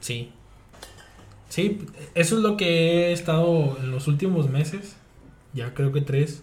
Sí. 0.00 0.32
Sí, 1.50 1.86
eso 2.14 2.36
es 2.36 2.42
lo 2.42 2.56
que 2.56 3.08
he 3.08 3.12
estado 3.12 3.76
en 3.82 3.90
los 3.90 4.08
últimos 4.08 4.48
meses. 4.48 4.96
Ya 5.52 5.74
creo 5.74 5.92
que 5.92 6.00
tres. 6.00 6.42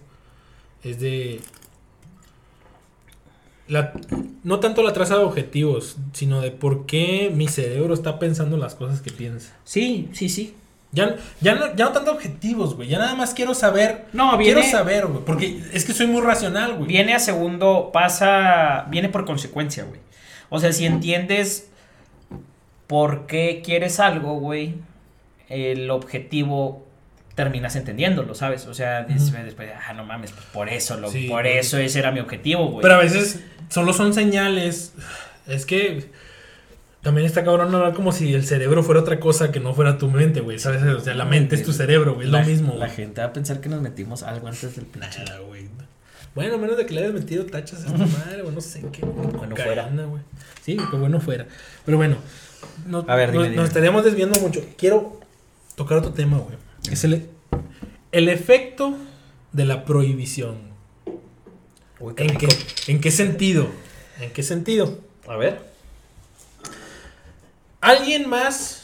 Es 0.83 0.99
de. 0.99 1.41
La, 3.67 3.93
no 4.43 4.59
tanto 4.59 4.83
la 4.83 4.93
traza 4.93 5.17
de 5.17 5.23
objetivos, 5.23 5.97
sino 6.13 6.41
de 6.41 6.51
por 6.51 6.85
qué 6.85 7.31
mi 7.33 7.47
cerebro 7.47 7.95
está 7.95 8.19
pensando 8.19 8.57
las 8.57 8.75
cosas 8.75 9.01
que 9.01 9.11
piensa. 9.11 9.57
Sí, 9.63 10.07
sí, 10.13 10.29
sí. 10.29 10.53
Ya, 10.93 11.15
ya, 11.41 11.55
no, 11.55 11.75
ya 11.75 11.85
no 11.85 11.91
tanto 11.91 12.11
objetivos, 12.11 12.75
güey. 12.75 12.87
Ya 12.87 12.99
nada 12.99 13.15
más 13.15 13.33
quiero 13.33 13.53
saber. 13.55 14.05
No, 14.13 14.37
viene- 14.37 14.61
Quiero 14.61 14.77
saber, 14.77 15.07
güey. 15.07 15.25
Porque 15.25 15.61
es 15.73 15.85
que 15.85 15.93
soy 15.93 16.05
muy 16.07 16.21
racional, 16.21 16.75
güey. 16.75 16.87
Viene 16.87 17.13
a 17.15 17.19
segundo, 17.19 17.89
pasa, 17.91 18.85
viene 18.89 19.09
por 19.09 19.25
consecuencia, 19.25 19.83
güey. 19.85 19.99
O 20.49 20.59
sea, 20.59 20.71
si 20.71 20.85
entiendes 20.85 21.67
por 22.87 23.25
qué 23.27 23.61
quieres 23.65 23.99
algo, 23.99 24.39
güey, 24.39 24.75
el 25.49 25.89
objetivo 25.89 26.85
terminas 27.35 27.75
entendiéndolo, 27.75 28.35
¿sabes? 28.35 28.67
O 28.67 28.73
sea, 28.75 29.01
des- 29.03 29.29
Ujú. 29.33 29.43
después, 29.43 29.71
ah, 29.87 29.93
no 29.93 30.05
mames, 30.05 30.31
pues 30.31 30.45
por 30.53 30.69
eso, 30.69 30.97
lo, 30.97 31.09
Sí, 31.09 31.27
por 31.27 31.47
eso 31.47 31.77
ese 31.79 31.99
era 31.99 32.11
mi 32.11 32.19
objetivo, 32.19 32.67
güey. 32.67 32.81
Pero 32.83 32.95
a 32.95 32.99
veces 32.99 33.39
solo 33.69 33.93
son 33.93 34.13
señales. 34.13 34.93
Es 35.47 35.65
que 35.65 36.11
también 37.03 37.27
está 37.27 37.43
cabrón 37.43 37.73
hablar 37.75 37.93
como 37.93 38.11
si 38.11 38.33
el 38.33 38.45
cerebro 38.45 38.81
fuera 38.81 39.01
otra 39.01 39.19
cosa 39.19 39.51
que 39.51 39.59
no 39.59 39.73
fuera 39.75 39.97
tu 39.99 40.09
mente, 40.09 40.39
güey. 40.41 40.57
¿Sabes? 40.57 40.81
O 40.83 40.99
sea, 40.99 41.13
la 41.13 41.25
mente 41.25 41.55
es 41.55 41.63
tu 41.63 41.71
cerebro, 41.73 42.15
güey. 42.15 42.25
Es 42.27 42.31
La- 42.33 42.41
lo 42.41 42.47
mismo, 42.47 42.75
La 42.77 42.89
gente 42.89 43.21
va 43.21 43.27
a 43.27 43.33
pensar 43.33 43.61
que 43.61 43.69
nos 43.69 43.81
metimos 43.81 44.23
algo 44.23 44.47
antes 44.47 44.75
del 44.75 44.85
pinche. 44.85 45.19
Nada, 45.23 45.39
güey. 45.39 45.67
Bueno, 46.33 46.55
a 46.55 46.57
menos 46.57 46.77
de 46.77 46.87
que 46.87 46.95
le 46.95 47.01
hayas 47.01 47.13
metido 47.13 47.45
tachas 47.45 47.83
a 47.83 47.87
esta 47.87 47.97
madre, 48.25 48.41
güey. 48.41 48.55
No 48.55 48.61
sé 48.61 48.83
qué. 48.91 49.05
Bueno 49.05 49.55
fuera. 49.55 49.87
güey. 50.07 50.23
Sí, 50.63 50.77
que 50.77 50.95
bueno 50.97 51.19
fuera. 51.19 51.45
Pero 51.85 51.97
bueno. 51.97 52.15
no- 52.87 53.05
A 53.07 53.15
ver, 53.15 53.31
dime, 53.31 53.43
nos, 53.43 53.49
dime. 53.51 53.55
nos 53.57 53.67
estaríamos 53.67 54.03
desviando 54.03 54.39
mucho. 54.39 54.61
Quiero 54.77 55.19
tocar 55.75 55.97
otro 55.99 56.11
tema, 56.13 56.37
güey. 56.39 56.55
Es 56.91 57.03
el, 57.03 57.27
el 58.11 58.29
efecto 58.29 58.97
de 59.51 59.65
la 59.65 59.85
prohibición. 59.85 60.55
Uy, 61.99 62.13
¿En 62.17 62.37
qué, 62.37 62.47
¿En 62.87 62.99
qué 63.01 63.11
sentido? 63.11 63.67
¿En 64.19 64.31
qué 64.31 64.41
sentido? 64.41 64.99
A 65.27 65.35
ver. 65.37 65.72
Alguien 67.83 68.29
más, 68.29 68.83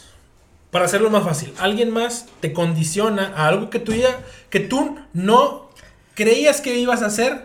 para 0.72 0.84
hacerlo 0.84 1.10
más 1.10 1.24
fácil, 1.24 1.54
alguien 1.58 1.90
más 1.90 2.26
te 2.42 2.52
condiciona 2.52 3.32
a 3.34 3.48
algo 3.48 3.70
que 3.70 3.80
tú 3.80 3.94
ya, 3.94 4.10
que 4.50 4.60
tú 4.60 5.00
no 5.14 5.70
creías 6.16 6.60
que 6.60 6.78
ibas 6.78 7.02
a 7.02 7.06
hacer. 7.06 7.44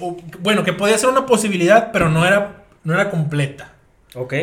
O, 0.00 0.18
bueno, 0.40 0.64
que 0.64 0.74
podía 0.74 0.98
ser 0.98 1.08
una 1.08 1.24
posibilidad, 1.24 1.92
pero 1.92 2.10
no 2.10 2.26
era, 2.26 2.64
no 2.84 2.92
era 2.92 3.10
completa. 3.10 3.72
Ok. 4.14 4.34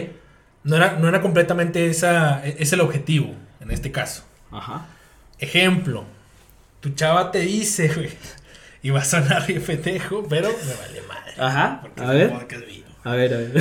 No 0.64 0.76
era, 0.76 0.94
no 0.94 1.08
era 1.08 1.22
completamente 1.22 1.86
esa, 1.86 2.44
es 2.44 2.74
el 2.74 2.82
objetivo, 2.82 3.36
en 3.62 3.70
este 3.70 3.92
caso. 3.92 4.24
Ajá. 4.52 4.88
Ejemplo, 5.38 6.04
tu 6.80 6.90
chava 6.96 7.30
te 7.30 7.42
dice, 7.42 7.90
güey, 7.90 8.10
y 8.82 8.90
va 8.90 9.02
a 9.02 9.06
sonar 9.06 9.46
bien 9.46 9.62
pendejo, 9.62 10.26
pero 10.28 10.50
me 10.50 10.74
vale 10.74 11.02
madre. 11.08 11.34
Ajá. 11.38 11.80
porque 11.84 12.02
A 12.02 12.08
ver. 12.10 12.32
podcast 12.32 12.66
mío. 12.66 12.86
A 13.04 13.12
ver, 13.12 13.34
a 13.36 13.38
ver. 13.38 13.58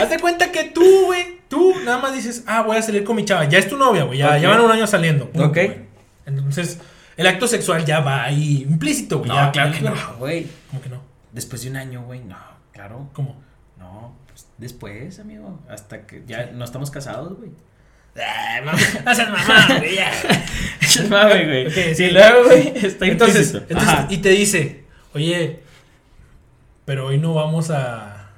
Haz 0.00 0.08
de 0.08 0.18
cuenta 0.18 0.50
que 0.50 0.64
tú, 0.64 1.04
güey, 1.04 1.35
tú 1.48 1.74
nada 1.84 1.98
más 1.98 2.14
dices, 2.14 2.44
ah, 2.46 2.62
voy 2.62 2.76
a 2.76 2.82
salir 2.82 3.04
con 3.04 3.16
mi 3.16 3.24
chava. 3.24 3.44
Ya 3.48 3.58
es 3.58 3.68
tu 3.68 3.76
novia, 3.76 4.04
güey. 4.04 4.18
Ya, 4.18 4.34
Ok. 4.36 4.40
ya 4.42 4.48
van 4.50 4.60
un 4.60 4.70
año 4.70 4.86
saliendo. 4.86 5.28
punto, 5.30 5.48
Ok. 5.48 5.54
güey. 5.54 5.86
Entonces, 6.26 6.78
el 7.16 7.26
acto 7.26 7.46
sexual 7.46 7.84
ya 7.84 8.00
va 8.00 8.24
ahí 8.24 8.62
implícito, 8.68 9.18
güey. 9.18 9.28
No, 9.28 9.34
ya, 9.36 9.52
claro 9.52 9.72
que 9.72 9.80
no, 9.80 9.94
güey. 10.18 10.46
¿Cómo 10.70 10.82
que 10.82 10.88
no? 10.88 11.00
Después 11.32 11.62
de 11.62 11.70
un 11.70 11.76
año, 11.76 12.02
güey, 12.04 12.20
no, 12.20 12.36
claro. 12.72 13.08
¿Cómo? 13.12 13.36
No, 13.78 14.16
pues 14.26 14.46
después, 14.58 15.18
amigo. 15.20 15.60
Hasta 15.68 16.06
que 16.06 16.22
ya 16.26 16.50
no 16.52 16.64
estamos 16.64 16.90
casados, 16.90 17.36
güey. 17.36 17.50
Ah, 18.18 18.60
mamá, 18.64 18.78
mamá, 19.30 19.78
güey, 19.78 19.96
ya. 19.96 20.10
Mame, 21.10 21.44
güey. 21.44 21.94
Sí, 21.94 22.10
luego, 22.10 22.44
güey, 22.46 22.72
está 22.74 23.06
Entonces, 23.06 23.52
implícito. 23.54 23.58
entonces, 23.68 23.88
Ajá. 23.94 24.06
y 24.08 24.16
te 24.18 24.30
dice, 24.30 24.84
oye, 25.12 25.60
pero 26.86 27.06
hoy 27.08 27.18
no 27.18 27.34
vamos 27.34 27.70
a. 27.70 28.30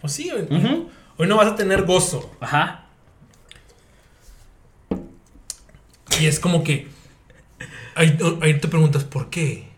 Pues 0.00 0.12
sí, 0.12 0.30
hoy, 0.30 0.42
Ujú. 0.50 0.90
Hoy 1.18 1.26
no 1.26 1.36
vas 1.36 1.48
a 1.48 1.56
tener 1.56 1.82
gozo. 1.84 2.30
Ajá. 2.40 2.86
Y 6.20 6.26
es 6.26 6.38
como 6.40 6.62
que. 6.62 6.88
Ahí, 7.94 8.18
ahí 8.40 8.58
te 8.58 8.68
preguntas, 8.68 9.04
¿por 9.04 9.28
qué? 9.30 9.68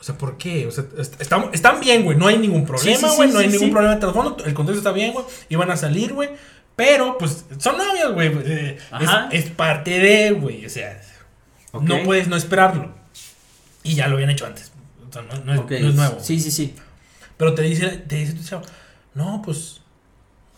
O 0.00 0.04
sea, 0.04 0.18
¿por 0.18 0.36
qué? 0.36 0.66
O 0.66 0.70
sea, 0.72 0.84
est- 0.98 1.20
están, 1.20 1.50
están 1.52 1.78
bien, 1.80 2.02
güey. 2.02 2.16
No 2.18 2.26
hay 2.26 2.38
ningún 2.38 2.66
problema, 2.66 2.98
Sí, 2.98 3.06
sí, 3.08 3.16
güey. 3.16 3.28
sí, 3.28 3.34
no 3.34 3.40
hay 3.40 3.48
ningún 3.48 3.70
problema 3.70 3.94
de 3.94 4.00
trasfondo. 4.00 4.36
El 4.44 4.54
contexto 4.54 4.78
está 4.78 4.92
bien, 4.92 5.12
güey. 5.12 5.24
Iban 5.48 5.70
a 5.70 5.76
salir, 5.76 6.12
güey. 6.12 6.30
Pero, 6.74 7.18
pues, 7.18 7.44
son 7.58 7.76
novios, 7.78 8.12
güey. 8.14 8.32
Eh, 8.44 8.78
Es, 9.30 9.50
parte 9.50 9.98
de, 10.00 10.32
güey. 10.32 10.66
O 10.66 10.70
sea, 10.70 11.00
no 11.80 12.02
puedes 12.02 12.26
no 12.26 12.34
esperarlo. 12.36 12.90
Y 13.84 13.94
ya 13.94 14.08
lo 14.08 14.14
habían 14.14 14.30
hecho 14.30 14.46
antes. 14.46 14.72
O 15.08 15.12
sea, 15.12 15.22
no, 15.22 15.36
no 15.44 15.54
es, 15.54 15.60
no 15.82 15.88
es 15.88 15.94
nuevo. 15.94 16.18
Sí, 16.20 16.40
sí, 16.40 16.50
sí. 16.50 16.74
Pero 17.36 17.54
te 17.54 17.62
dice, 17.62 17.88
te 17.88 18.16
dice 18.16 18.32
tu 18.32 18.42
chavo, 18.44 18.62
no, 19.14 19.40
pues 19.44 19.81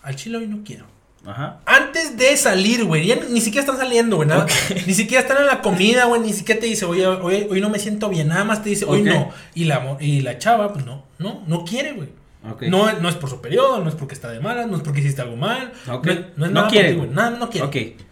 al 0.05 0.17
chile 0.17 0.39
hoy 0.39 0.47
no 0.47 0.63
quiero. 0.65 0.87
Ajá. 1.27 1.61
Antes 1.65 2.19
de 2.19 2.37
salir, 2.37 2.85
güey, 2.85 3.07
ya 3.07 3.17
ni 3.17 3.41
siquiera 3.41 3.65
están 3.65 3.79
saliendo, 3.79 4.17
güey, 4.17 4.29
nada. 4.29 4.47
Ni 4.87 4.93
siquiera 4.93 5.23
están 5.23 5.39
en 5.39 5.47
la 5.47 5.63
comida, 5.63 6.05
güey, 6.05 6.21
ni 6.21 6.33
siquiera 6.35 6.61
te 6.61 6.67
dice, 6.67 6.85
oye, 6.85 7.07
hoy, 7.07 7.47
hoy 7.51 7.61
no 7.61 7.71
me 7.71 7.79
siento 7.79 8.11
bien, 8.11 8.29
nada 8.29 8.45
más 8.45 8.63
te 8.63 8.69
dice, 8.69 8.85
hoy 8.85 9.03
no. 9.03 9.31
Y 9.55 9.65
la, 9.65 9.97
y 10.01 10.21
la 10.21 10.39
chava, 10.39 10.73
pues 10.73 10.85
no, 10.85 11.05
no, 11.19 11.43
no 11.47 11.65
quiere, 11.65 11.93
güey. 11.93 12.09
Ok. 12.51 12.65
No, 12.65 12.93
no 13.01 13.09
es 13.09 13.15
por 13.15 13.31
su 13.31 13.41
periodo, 13.41 13.83
no 13.83 13.89
es 13.89 13.95
porque 13.95 14.15
está 14.15 14.31
de 14.31 14.41
malas, 14.41 14.69
no 14.69 14.77
es 14.77 14.83
porque 14.83 15.01
hiciste 15.01 15.23
algo 15.23 15.37
mal. 15.37 15.73
No, 15.87 16.03
no 16.03 16.11
es 16.13 16.21
No 16.37 16.47
nada 16.49 16.69
quiere. 16.69 16.95
Nada, 17.07 17.31
no 17.31 17.49
quiere. 17.49 17.67
Ok. 17.67 18.03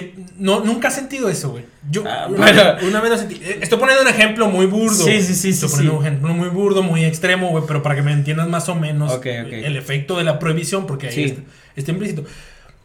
Que 0.00 0.14
no, 0.38 0.60
nunca 0.64 0.88
has 0.88 0.94
sentido 0.94 1.28
eso, 1.28 1.50
güey. 1.50 1.64
Yo 1.90 2.02
Ah, 2.06 2.26
una, 2.28 2.36
bueno. 2.38 2.74
vez, 2.76 2.84
una 2.84 3.00
vez 3.00 3.10
lo 3.10 3.18
sentí. 3.18 3.34
Eh, 3.42 3.58
Estoy 3.62 3.78
poniendo 3.78 4.02
un 4.02 4.08
ejemplo 4.08 4.48
muy 4.48 4.66
burdo. 4.66 4.94
Sí, 5.04 5.20
sí, 5.22 5.34
sí, 5.34 5.50
Estoy 5.50 5.68
sí, 5.68 5.74
poniendo 5.76 5.92
sí. 5.92 5.98
un 6.00 6.06
ejemplo 6.06 6.34
muy 6.34 6.48
burdo, 6.48 6.82
muy 6.82 7.04
extremo, 7.04 7.50
güey, 7.50 7.64
pero 7.66 7.82
para 7.82 7.94
que 7.94 8.02
me 8.02 8.12
entiendas 8.12 8.48
más 8.48 8.68
o 8.68 8.74
menos 8.74 9.20
el 9.24 9.76
efecto 9.76 10.16
de 10.18 10.24
la 10.24 10.38
prohibición, 10.38 10.86
porque 10.86 11.08
ahí 11.08 11.14
Sí. 11.14 11.22
está, 11.24 11.42
está 11.76 11.90
implícito. 11.92 12.24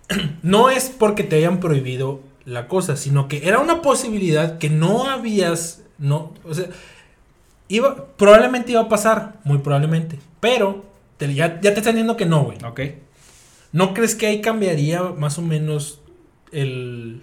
No 0.41 0.69
es 0.69 0.89
porque 0.89 1.23
te 1.23 1.35
hayan 1.35 1.59
prohibido 1.59 2.21
la 2.45 2.67
cosa, 2.67 2.95
sino 2.97 3.27
que 3.27 3.47
era 3.47 3.59
una 3.59 3.81
posibilidad 3.81 4.57
que 4.57 4.69
no 4.69 5.07
habías, 5.09 5.81
no, 5.99 6.33
o 6.43 6.53
sea, 6.53 6.65
iba, 7.67 8.07
probablemente 8.17 8.71
iba 8.71 8.81
a 8.81 8.89
pasar, 8.89 9.33
muy 9.43 9.59
probablemente, 9.59 10.17
pero 10.39 10.85
te- 11.17 11.33
ya, 11.33 11.59
ya 11.61 11.73
te 11.73 11.79
están 11.79 11.93
diciendo 11.95 12.17
que 12.17 12.25
no, 12.25 12.43
güey. 12.43 12.57
Ok. 12.65 12.79
¿No 13.71 13.93
crees 13.93 14.15
que 14.15 14.25
ahí 14.25 14.41
cambiaría 14.41 15.03
más 15.03 15.37
o 15.37 15.43
menos 15.43 15.98
el, 16.51 17.21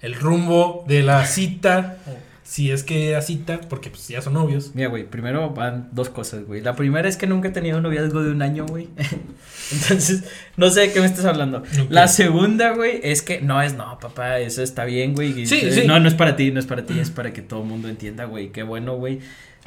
el 0.00 0.14
rumbo 0.14 0.84
de 0.86 1.02
la 1.02 1.26
cita? 1.26 1.98
Si 2.46 2.70
es 2.70 2.84
que 2.84 3.10
era 3.10 3.22
cita, 3.22 3.60
porque 3.68 3.90
pues 3.90 4.06
ya 4.06 4.22
son 4.22 4.34
novios. 4.34 4.70
Mira, 4.74 4.88
güey, 4.88 5.04
primero 5.04 5.50
van 5.50 5.88
dos 5.90 6.10
cosas, 6.10 6.44
güey. 6.44 6.60
La 6.60 6.76
primera 6.76 7.08
es 7.08 7.16
que 7.16 7.26
nunca 7.26 7.48
he 7.48 7.50
tenido 7.50 7.78
un 7.78 7.82
noviazgo 7.82 8.22
de 8.22 8.30
un 8.30 8.40
año, 8.40 8.66
güey. 8.66 8.88
Entonces, 9.72 10.22
no 10.56 10.70
sé 10.70 10.82
de 10.82 10.92
qué 10.92 11.00
me 11.00 11.06
estás 11.06 11.24
hablando. 11.24 11.64
La 11.88 12.06
segunda, 12.06 12.70
güey, 12.70 13.00
es 13.02 13.22
que 13.22 13.40
no 13.40 13.60
es, 13.60 13.74
no, 13.74 13.98
papá, 13.98 14.38
eso 14.38 14.62
está 14.62 14.84
bien, 14.84 15.14
güey. 15.14 15.44
Sí, 15.44 15.58
eh, 15.60 15.72
sí. 15.72 15.86
No, 15.88 15.98
no 15.98 16.06
es 16.06 16.14
para 16.14 16.36
ti, 16.36 16.52
no 16.52 16.60
es 16.60 16.66
para 16.66 16.86
ti, 16.86 17.00
es 17.00 17.10
para 17.10 17.32
que 17.32 17.42
todo 17.42 17.62
el 17.62 17.66
mundo 17.66 17.88
entienda, 17.88 18.26
güey. 18.26 18.52
Qué 18.52 18.62
bueno, 18.62 18.94
güey. 18.94 19.18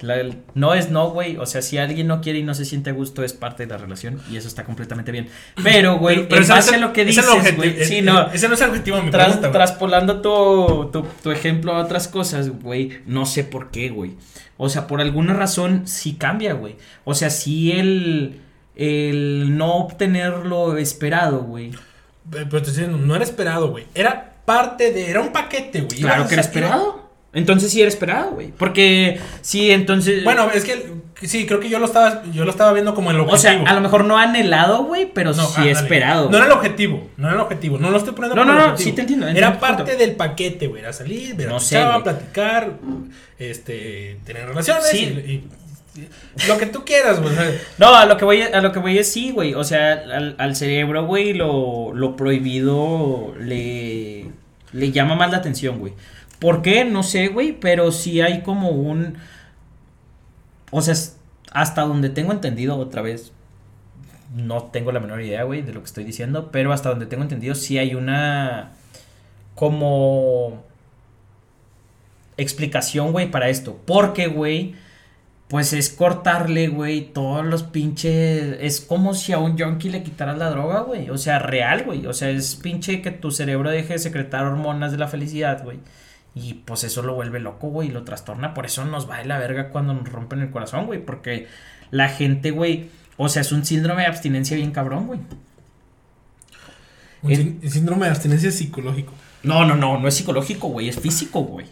La- 0.01 0.23
no 0.53 0.73
es 0.73 0.89
no, 0.91 1.09
güey. 1.11 1.37
O 1.37 1.45
sea, 1.45 1.61
si 1.61 1.77
alguien 1.77 2.07
no 2.07 2.21
quiere 2.21 2.39
y 2.39 2.43
no 2.43 2.53
se 2.53 2.65
siente 2.65 2.89
a 2.89 2.93
gusto, 2.93 3.23
es 3.23 3.33
parte 3.33 3.65
de 3.65 3.71
la 3.73 3.77
relación 3.77 4.21
y 4.31 4.37
eso 4.37 4.47
está 4.47 4.63
completamente 4.63 5.11
bien. 5.11 5.27
Pero, 5.63 5.97
güey, 5.97 6.27
en 6.29 6.47
base 6.47 6.75
a 6.75 6.77
lo 6.77 6.93
que 6.93 7.05
dices, 7.05 7.25
güey. 7.55 7.83
Sí, 7.85 8.01
no. 8.01 8.31
Ese 8.31 8.47
no 8.47 8.53
es 8.55 8.61
el 8.61 8.69
objetivo 8.69 9.01
mi 9.01 9.11
Tras- 9.11 9.25
pregunta, 9.25 9.51
traspolando 9.51 10.21
tu, 10.21 10.89
tu, 10.91 11.05
tu 11.23 11.31
ejemplo 11.31 11.73
a 11.73 11.79
otras 11.79 12.07
cosas, 12.07 12.49
güey, 12.49 12.99
no 13.05 13.25
sé 13.25 13.43
por 13.43 13.71
qué, 13.71 13.89
güey. 13.89 14.15
O 14.57 14.69
sea, 14.69 14.87
por 14.87 14.99
alguna 15.01 15.33
razón 15.33 15.87
sí 15.87 16.15
cambia, 16.15 16.53
güey. 16.53 16.75
O 17.05 17.13
sea, 17.15 17.29
si 17.29 17.71
el, 17.71 18.41
el 18.75 19.57
no 19.57 19.75
obtener 19.77 20.45
lo 20.45 20.77
esperado, 20.77 21.39
güey. 21.43 21.67
Eh, 21.67 21.73
Pero 22.29 22.49
te 22.49 22.57
estoy 22.69 22.73
diciendo, 22.85 22.97
no 22.97 23.15
era 23.15 23.23
esperado, 23.23 23.69
güey. 23.71 23.85
Era 23.95 24.35
parte 24.45 24.91
de. 24.91 25.09
Era 25.09 25.21
un 25.21 25.31
paquete, 25.31 25.81
güey. 25.81 25.99
Claro 25.99 26.27
que 26.27 26.33
era 26.35 26.41
esperado. 26.41 27.08
Entonces 27.33 27.71
sí 27.71 27.79
era 27.81 27.87
esperado, 27.89 28.31
güey. 28.31 28.51
Porque 28.57 29.19
sí, 29.41 29.69
entonces... 29.71 30.23
Bueno, 30.23 30.49
es 30.51 30.65
que 30.65 30.93
sí, 31.27 31.45
creo 31.45 31.59
que 31.59 31.69
yo 31.69 31.77
lo 31.77 31.85
estaba, 31.85 32.23
yo 32.33 32.43
lo 32.43 32.49
estaba 32.49 32.73
viendo 32.73 32.95
como 32.95 33.11
el 33.11 33.17
objetivo. 33.19 33.35
o 33.35 33.37
sea, 33.37 33.61
a 33.69 33.73
lo 33.75 33.81
mejor 33.81 34.03
no 34.05 34.17
anhelado, 34.17 34.85
güey, 34.85 35.11
pero 35.13 35.31
No, 35.33 35.43
sí 35.45 35.57
ándale. 35.57 35.71
esperado. 35.71 36.29
No 36.31 36.37
era 36.37 36.47
el 36.47 36.51
objetivo, 36.53 37.07
no 37.17 37.27
era 37.27 37.35
el 37.35 37.41
objetivo. 37.41 37.77
No 37.77 37.91
lo 37.91 37.97
estoy 37.97 38.13
poniendo 38.13 38.35
No, 38.35 38.41
como 38.41 38.53
no, 38.53 38.59
el 38.59 38.65
no, 38.65 38.71
objetivo. 38.73 38.89
sí 38.89 38.95
te 38.95 39.01
entiendo, 39.01 39.27
Era 39.27 39.31
entiendo 39.47 39.59
parte 39.59 39.83
punto. 39.83 39.97
del 39.99 40.15
paquete, 40.15 40.67
güey. 40.67 40.81
Era 40.81 40.91
salir, 40.91 41.35
ver 41.35 41.49
a 41.49 41.51
No 41.51 41.59
sé, 41.59 41.85
platicar, 42.03 42.71
este, 43.37 44.17
tener 44.25 44.47
relaciones. 44.47 44.85
Sí. 44.89 44.97
y- 44.97 45.31
y- 45.31 45.43
y 45.97 46.47
lo 46.47 46.57
que 46.57 46.65
tú 46.67 46.85
quieras, 46.85 47.21
güey. 47.21 47.33
No, 47.77 47.93
a 47.93 48.05
lo 48.05 48.15
que 48.15 48.23
voy, 48.23 48.41
a 48.41 48.61
lo 48.61 48.71
que 48.71 48.79
voy 48.79 48.97
es 48.97 49.11
sí, 49.11 49.31
güey. 49.31 49.53
O 49.53 49.63
sea, 49.63 49.91
al, 49.93 50.35
al 50.37 50.55
cerebro, 50.55 51.05
güey, 51.05 51.33
lo, 51.33 51.91
lo 51.93 52.15
prohibido 52.15 53.33
le, 53.39 54.25
le 54.71 54.91
llama 54.91 55.15
más 55.15 55.29
la 55.31 55.37
atención, 55.37 55.79
güey. 55.79 55.93
¿Por 56.39 56.61
qué? 56.61 56.85
No 56.85 57.03
sé, 57.03 57.27
güey, 57.27 57.59
pero 57.59 57.91
sí 57.91 58.21
hay 58.21 58.41
como 58.41 58.69
un... 58.69 59.17
O 60.71 60.81
sea, 60.81 60.95
hasta 61.51 61.81
donde 61.81 62.09
tengo 62.09 62.31
entendido 62.31 62.77
otra 62.77 63.01
vez, 63.01 63.33
no 64.35 64.63
tengo 64.63 64.91
la 64.91 64.99
menor 64.99 65.21
idea, 65.21 65.43
güey, 65.43 65.61
de 65.61 65.73
lo 65.73 65.81
que 65.81 65.87
estoy 65.87 66.03
diciendo, 66.03 66.49
pero 66.51 66.71
hasta 66.71 66.89
donde 66.89 67.05
tengo 67.07 67.23
entendido 67.23 67.55
sí 67.55 67.77
hay 67.77 67.95
una... 67.95 68.71
como... 69.55 70.63
explicación, 72.37 73.11
güey, 73.11 73.29
para 73.29 73.49
esto. 73.49 73.81
Porque, 73.85 74.27
güey, 74.27 74.75
pues 75.49 75.73
es 75.73 75.89
cortarle, 75.89 76.67
güey, 76.67 77.11
todos 77.11 77.43
los 77.43 77.63
pinches... 77.63 78.57
Es 78.61 78.79
como 78.79 79.13
si 79.15 79.33
a 79.33 79.39
un 79.39 79.57
junkie 79.57 79.89
le 79.89 80.03
quitaras 80.03 80.37
la 80.37 80.51
droga, 80.51 80.81
güey. 80.81 81.09
O 81.09 81.17
sea, 81.17 81.39
real, 81.39 81.83
güey. 81.83 82.05
O 82.05 82.13
sea, 82.13 82.29
es 82.29 82.55
pinche 82.55 83.01
que 83.01 83.11
tu 83.11 83.31
cerebro 83.31 83.71
deje 83.71 83.93
de 83.93 83.99
secretar 83.99 84.45
hormonas 84.45 84.91
de 84.91 84.99
la 84.99 85.07
felicidad, 85.07 85.63
güey. 85.63 85.79
Y 86.41 86.53
pues 86.65 86.83
eso 86.83 87.01
lo 87.01 87.15
vuelve 87.15 87.39
loco, 87.39 87.67
güey, 87.69 87.89
y 87.89 87.91
lo 87.91 88.03
trastorna. 88.03 88.53
Por 88.53 88.65
eso 88.65 88.85
nos 88.85 89.09
va 89.09 89.17
de 89.17 89.25
la 89.25 89.37
verga 89.39 89.69
cuando 89.69 89.93
nos 89.93 90.07
rompen 90.09 90.39
el 90.41 90.51
corazón, 90.51 90.85
güey. 90.85 91.03
Porque 91.03 91.47
la 91.91 92.07
gente, 92.09 92.51
güey, 92.51 92.89
o 93.17 93.27
sea, 93.29 93.41
es 93.41 93.51
un 93.51 93.65
síndrome 93.65 94.03
de 94.03 94.07
abstinencia 94.07 94.55
bien 94.55 94.71
cabrón, 94.71 95.07
güey. 95.07 95.19
un 97.21 97.31
Es- 97.31 97.39
sín- 97.39 97.69
síndrome 97.69 98.05
de 98.05 98.11
abstinencia 98.11 98.51
psicológico. 98.51 99.13
No, 99.43 99.65
no, 99.65 99.75
no, 99.75 99.99
no 99.99 100.07
es 100.07 100.15
psicológico, 100.15 100.69
güey, 100.69 100.89
es 100.89 100.99
físico, 100.99 101.41
güey. 101.41 101.65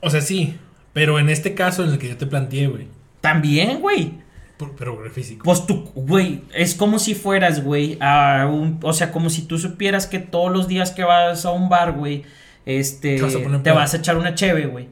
O 0.00 0.10
sea, 0.10 0.20
sí. 0.20 0.56
Pero 0.92 1.18
en 1.18 1.28
este 1.28 1.54
caso 1.54 1.82
en 1.84 1.90
el 1.90 1.98
que 1.98 2.08
yo 2.08 2.16
te 2.16 2.26
planteé, 2.26 2.68
güey. 2.68 2.86
También, 3.20 3.80
güey. 3.80 4.12
Pero 4.78 4.98
físico. 5.10 5.42
Pues 5.44 5.66
tú, 5.66 5.90
güey, 5.96 6.42
es 6.54 6.76
como 6.76 7.00
si 7.00 7.14
fueras, 7.16 7.64
güey, 7.64 7.98
a 8.00 8.46
un, 8.48 8.78
o 8.82 8.92
sea, 8.92 9.10
como 9.10 9.28
si 9.30 9.42
tú 9.42 9.58
supieras 9.58 10.06
que 10.06 10.20
todos 10.20 10.52
los 10.52 10.68
días 10.68 10.92
que 10.92 11.02
vas 11.02 11.44
a 11.44 11.50
un 11.50 11.68
bar, 11.68 11.92
güey, 11.92 12.22
este, 12.66 13.16
Te 13.16 13.22
vas 13.22 13.34
a 13.34 13.38
poner 13.38 13.58
te 13.58 13.64
pedo. 13.70 13.74
vas 13.76 13.94
a 13.94 13.96
echar 13.98 14.16
una 14.16 14.34
cheve, 14.34 14.66
güey. 14.66 14.88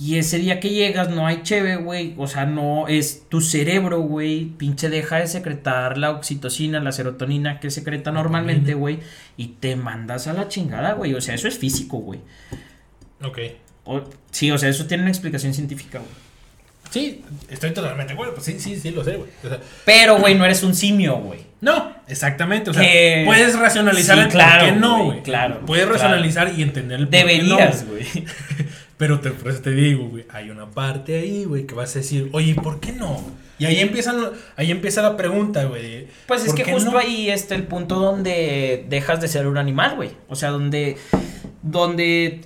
Y 0.00 0.16
ese 0.16 0.38
día 0.38 0.58
que 0.58 0.70
llegas 0.70 1.10
no 1.10 1.26
hay 1.26 1.42
cheve, 1.42 1.76
güey, 1.76 2.14
o 2.16 2.26
sea, 2.26 2.46
no, 2.46 2.88
es 2.88 3.24
tu 3.28 3.42
cerebro, 3.42 4.00
güey, 4.00 4.46
pinche 4.46 4.88
deja 4.88 5.18
de 5.18 5.26
secretar 5.26 5.98
la 5.98 6.10
oxitocina, 6.12 6.80
la 6.80 6.92
serotonina 6.92 7.60
que 7.60 7.70
secreta 7.70 8.10
normalmente, 8.10 8.72
güey, 8.72 9.00
y 9.36 9.48
te 9.60 9.76
mandas 9.76 10.28
a 10.28 10.32
la 10.32 10.48
chingada, 10.48 10.94
güey, 10.94 11.12
o 11.12 11.20
sea, 11.20 11.34
eso 11.34 11.46
es 11.46 11.58
físico, 11.58 11.98
güey. 11.98 12.20
Ok. 13.22 13.38
O- 13.84 14.02
sí, 14.30 14.50
o 14.50 14.56
sea, 14.56 14.70
eso 14.70 14.86
tiene 14.86 15.02
una 15.02 15.10
explicación 15.12 15.52
científica, 15.52 15.98
güey. 15.98 16.10
Sí, 16.90 17.22
estoy 17.50 17.72
totalmente 17.72 18.08
de 18.08 18.14
acuerdo. 18.14 18.34
Pues 18.34 18.46
sí, 18.46 18.58
sí, 18.60 18.76
sí, 18.78 18.90
lo 18.92 19.02
sé, 19.04 19.16
güey. 19.16 19.30
O 19.44 19.48
sea, 19.48 19.60
Pero, 19.84 20.18
güey, 20.18 20.34
no 20.34 20.44
eres 20.44 20.62
un 20.62 20.74
simio, 20.74 21.16
güey. 21.18 21.40
No, 21.62 21.94
exactamente. 22.08 22.70
O 22.70 22.74
sea, 22.74 22.82
Que- 22.82 23.22
puedes 23.24 23.58
racionalizar 23.58 24.18
Sí, 24.18 24.24
el 24.24 24.28
claro, 24.28 24.64
por 24.66 24.74
qué 24.74 24.80
no, 24.80 25.04
güey, 25.04 25.22
claro, 25.22 25.60
Puedes 25.64 25.84
claro. 25.86 25.98
racionalizar 26.02 26.52
y 26.54 26.62
entender 26.62 27.00
el 27.00 27.08
por 27.08 27.10
qué 27.18 27.22
no, 27.22 27.26
Deberías, 27.56 27.86
güey. 27.88 28.04
Pero 28.98 29.20
te, 29.20 29.30
por 29.30 29.50
eso 29.50 29.62
te 29.62 29.70
digo, 29.70 30.08
güey, 30.08 30.26
hay 30.30 30.50
una 30.50 30.66
parte 30.70 31.16
ahí, 31.18 31.44
güey, 31.44 31.66
que 31.66 31.74
vas 31.74 31.94
a 31.96 32.00
decir, 32.00 32.28
oye, 32.32 32.50
¿y 32.50 32.54
¿por 32.54 32.78
qué 32.80 32.92
no? 32.92 33.24
Y 33.58 33.64
ahí 33.64 33.78
empiezan, 33.78 34.16
ahí 34.56 34.70
empieza 34.72 35.02
la 35.02 35.16
pregunta, 35.16 35.64
güey. 35.64 36.08
Pues 36.26 36.40
es 36.42 36.48
¿por 36.48 36.56
que 36.56 36.72
justo 36.72 36.90
no? 36.90 36.98
ahí 36.98 37.30
está 37.30 37.54
el 37.54 37.62
punto 37.62 37.96
donde 37.96 38.84
dejas 38.88 39.20
de 39.20 39.28
ser 39.28 39.46
un 39.46 39.56
animal, 39.56 39.94
güey. 39.94 40.10
O 40.28 40.34
sea, 40.34 40.50
donde, 40.50 40.96
donde 41.62 42.40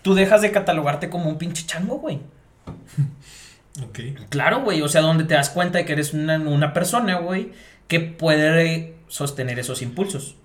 tú 0.00 0.14
dejas 0.14 0.40
de 0.40 0.50
catalogarte 0.50 1.10
como 1.10 1.28
un 1.28 1.36
pinche 1.36 1.66
chango, 1.66 1.96
güey. 1.98 2.20
Ok. 3.82 4.00
Claro, 4.28 4.60
güey. 4.60 4.82
O 4.82 4.88
sea, 4.88 5.00
donde 5.00 5.24
te 5.24 5.32
das 5.32 5.48
cuenta 5.48 5.78
de 5.78 5.86
que 5.86 5.92
eres 5.94 6.12
una, 6.12 6.38
una 6.38 6.74
persona, 6.74 7.16
güey, 7.20 7.52
que 7.92 8.00
puede 8.00 8.94
sostener 9.08 9.58
esos 9.58 9.82
impulsos. 9.82 10.36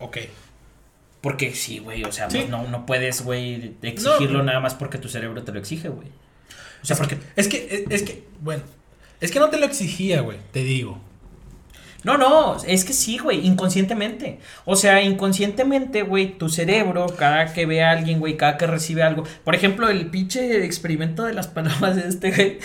Ok. 0.00 0.18
Porque 1.20 1.54
sí, 1.54 1.78
güey. 1.78 2.02
O 2.02 2.10
sea, 2.10 2.28
Sí. 2.28 2.38
pues 2.38 2.50
no, 2.50 2.66
no 2.66 2.84
puedes, 2.84 3.22
güey, 3.22 3.76
exigirlo 3.82 4.38
No. 4.38 4.44
nada 4.44 4.58
más 4.58 4.74
porque 4.74 4.98
tu 4.98 5.08
cerebro 5.08 5.44
te 5.44 5.52
lo 5.52 5.60
exige, 5.60 5.88
güey. 5.88 6.08
O 6.82 6.84
sea, 6.86 6.96
porque 6.96 7.16
Es 7.36 7.46
que, 7.46 7.86
es, 7.88 8.00
es 8.00 8.02
que, 8.02 8.24
bueno, 8.40 8.64
es 9.20 9.30
que 9.30 9.38
no 9.38 9.50
te 9.50 9.58
lo 9.58 9.66
exigía, 9.66 10.20
güey, 10.22 10.38
te 10.50 10.64
digo. 10.64 11.00
No, 12.02 12.18
no, 12.18 12.56
es 12.66 12.84
que 12.84 12.92
sí, 12.92 13.18
güey, 13.18 13.46
inconscientemente. 13.46 14.40
O 14.64 14.74
sea, 14.74 15.00
inconscientemente, 15.00 16.02
güey, 16.02 16.36
tu 16.36 16.48
cerebro, 16.48 17.06
cada 17.16 17.52
que 17.54 17.64
ve 17.66 17.82
a 17.84 17.92
alguien, 17.92 18.18
güey, 18.18 18.36
cada 18.36 18.58
que 18.58 18.66
recibe 18.66 19.04
algo. 19.04 19.22
Por 19.44 19.54
ejemplo, 19.54 19.88
el 19.88 20.10
pinche 20.10 20.64
experimento 20.64 21.22
de 21.22 21.32
las 21.34 21.46
palomas 21.46 21.94
de 21.96 22.08
este, 22.08 22.30
güey. 22.32 22.58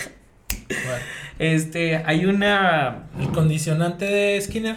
Bueno, 0.68 1.04
Este, 1.40 2.02
hay 2.04 2.26
una. 2.26 3.04
el 3.18 3.28
condicionante 3.30 4.04
de 4.04 4.38
Skinner. 4.38 4.76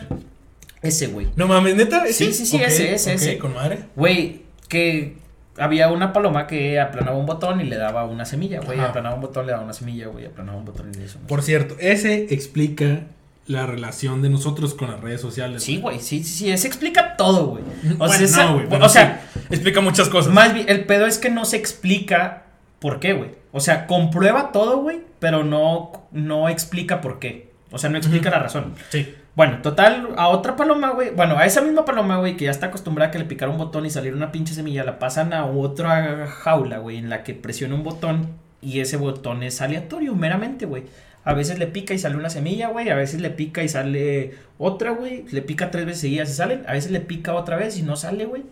Ese, 0.81 1.07
güey. 1.07 1.27
No 1.35 1.45
mames, 1.45 1.76
neta. 1.76 2.06
Sí, 2.07 2.31
sí, 2.31 2.45
sí, 2.45 2.56
ese, 2.56 2.94
ese, 2.94 3.11
ok, 3.11 3.15
ese. 3.18 3.38
con 3.38 3.53
madre. 3.53 3.80
Güey, 3.98 4.44
que 4.69 5.18
había 5.57 5.90
una 5.90 6.14
paloma 6.14 6.48
que 6.48 6.80
aplanaba 6.80 7.18
un 7.18 7.26
botón 7.26 7.60
y 7.60 7.65
le 7.65 7.76
daba 7.76 8.06
una 8.06 8.23
semilla, 8.23 8.61
güey. 8.61 8.80
Ajá. 8.80 8.90
Aplanaba 8.90 9.15
un 9.15 9.22
botón, 9.22 9.45
le 9.45 9.52
daba 9.52 9.65
una 9.65 9.73
semilla, 9.73 10.07
güey. 10.07 10.26
Aplanaba 10.26 10.57
un 10.57 10.64
botón 10.64 10.90
y 10.94 10.98
le 10.98 11.03
una 11.03 11.27
Por 11.27 11.44
cierto, 11.44 11.76
ese 11.80 12.34
explica 12.34 13.07
la 13.45 13.65
relación 13.65 14.22
de 14.22 14.30
nosotros 14.30 14.73
con 14.73 14.90
las 14.90 15.02
redes 15.02 15.19
sociales. 15.19 15.64
Sí, 15.64 15.80
güey, 15.81 15.99
sí, 15.99 16.23
sí, 16.23 16.34
sí, 16.34 16.52
ese 16.52 16.68
explica 16.68 17.18
todo, 17.18 17.48
güey. 17.48 17.64
O 17.99 18.07
Bueno, 18.07 18.27
sea, 18.27 18.45
no, 18.45 18.53
güey, 18.53 18.81
o 18.81 18.88
sea, 18.88 19.22
sí, 19.34 19.40
explica 19.49 19.81
muchas 19.81 20.07
cosas. 20.07 20.31
Más 20.31 20.53
bien, 20.53 20.65
el 20.69 20.85
pedo 20.85 21.07
es 21.07 21.18
que 21.18 21.30
no 21.30 21.44
se 21.44 21.57
explica 21.57 22.44
por 22.80 23.02
qué, 23.02 23.11
güey. 23.11 23.42
O 23.53 23.59
sea, 23.59 23.88
comprueba 23.88 24.51
todo, 24.51 24.77
güey, 24.77 25.01
pero 25.19 25.43
no, 25.43 26.07
no 26.11 26.49
explica 26.49 26.99
por 26.99 27.19
qué. 27.19 27.53
O 27.71 27.77
sea, 27.77 27.89
no 27.89 27.97
explica 27.97 28.30
la 28.30 28.39
razón. 28.39 28.73
Sí. 28.89 29.15
Bueno, 29.35 29.61
total, 29.61 30.09
a 30.17 30.27
otra 30.27 30.55
paloma, 30.55 30.89
güey. 30.91 31.11
Bueno, 31.11 31.38
a 31.38 31.45
esa 31.45 31.61
misma 31.61 31.85
paloma, 31.85 32.17
güey, 32.17 32.35
que 32.35 32.45
ya 32.45 32.51
está 32.51 32.65
acostumbrada 32.67 33.09
a 33.09 33.11
que 33.11 33.19
le 33.19 33.25
picara 33.25 33.51
un 33.51 33.57
botón 33.57 33.85
y 33.85 33.89
salir 33.89 34.13
una 34.13 34.31
pinche 34.31 34.53
semilla, 34.53 34.84
la 34.84 34.99
pasan 34.99 35.34
a 35.34 35.45
otra 35.45 36.27
jaula, 36.27 36.80
güey, 36.80 36.97
en 36.97 37.09
la 37.09 37.23
que 37.23 37.34
presiona 37.34 37.75
un 37.75 37.84
botón 37.84 38.30
y 38.61 38.80
ese 38.80 38.97
botón 38.97 39.43
es 39.43 39.61
aleatorio, 39.61 40.15
meramente, 40.15 40.65
güey. 40.65 40.84
A 41.23 41.34
veces 41.34 41.57
le 41.59 41.67
pica 41.67 41.93
y 41.93 41.99
sale 41.99 42.15
una 42.15 42.30
semilla, 42.30 42.69
güey. 42.69 42.89
A 42.89 42.95
veces 42.95 43.21
le 43.21 43.30
pica 43.30 43.63
y 43.63 43.69
sale 43.69 44.34
otra, 44.57 44.91
güey. 44.91 45.25
Le 45.31 45.41
pica 45.41 45.71
tres 45.71 45.85
veces 45.85 46.01
seguidas 46.01 46.30
y 46.30 46.34
salen. 46.34 46.63
A 46.67 46.73
veces 46.73 46.91
le 46.91 46.99
pica 46.99 47.34
otra 47.34 47.55
vez 47.55 47.77
y 47.77 47.81
no 47.84 47.95
sale, 47.95 48.25
güey. 48.25 48.43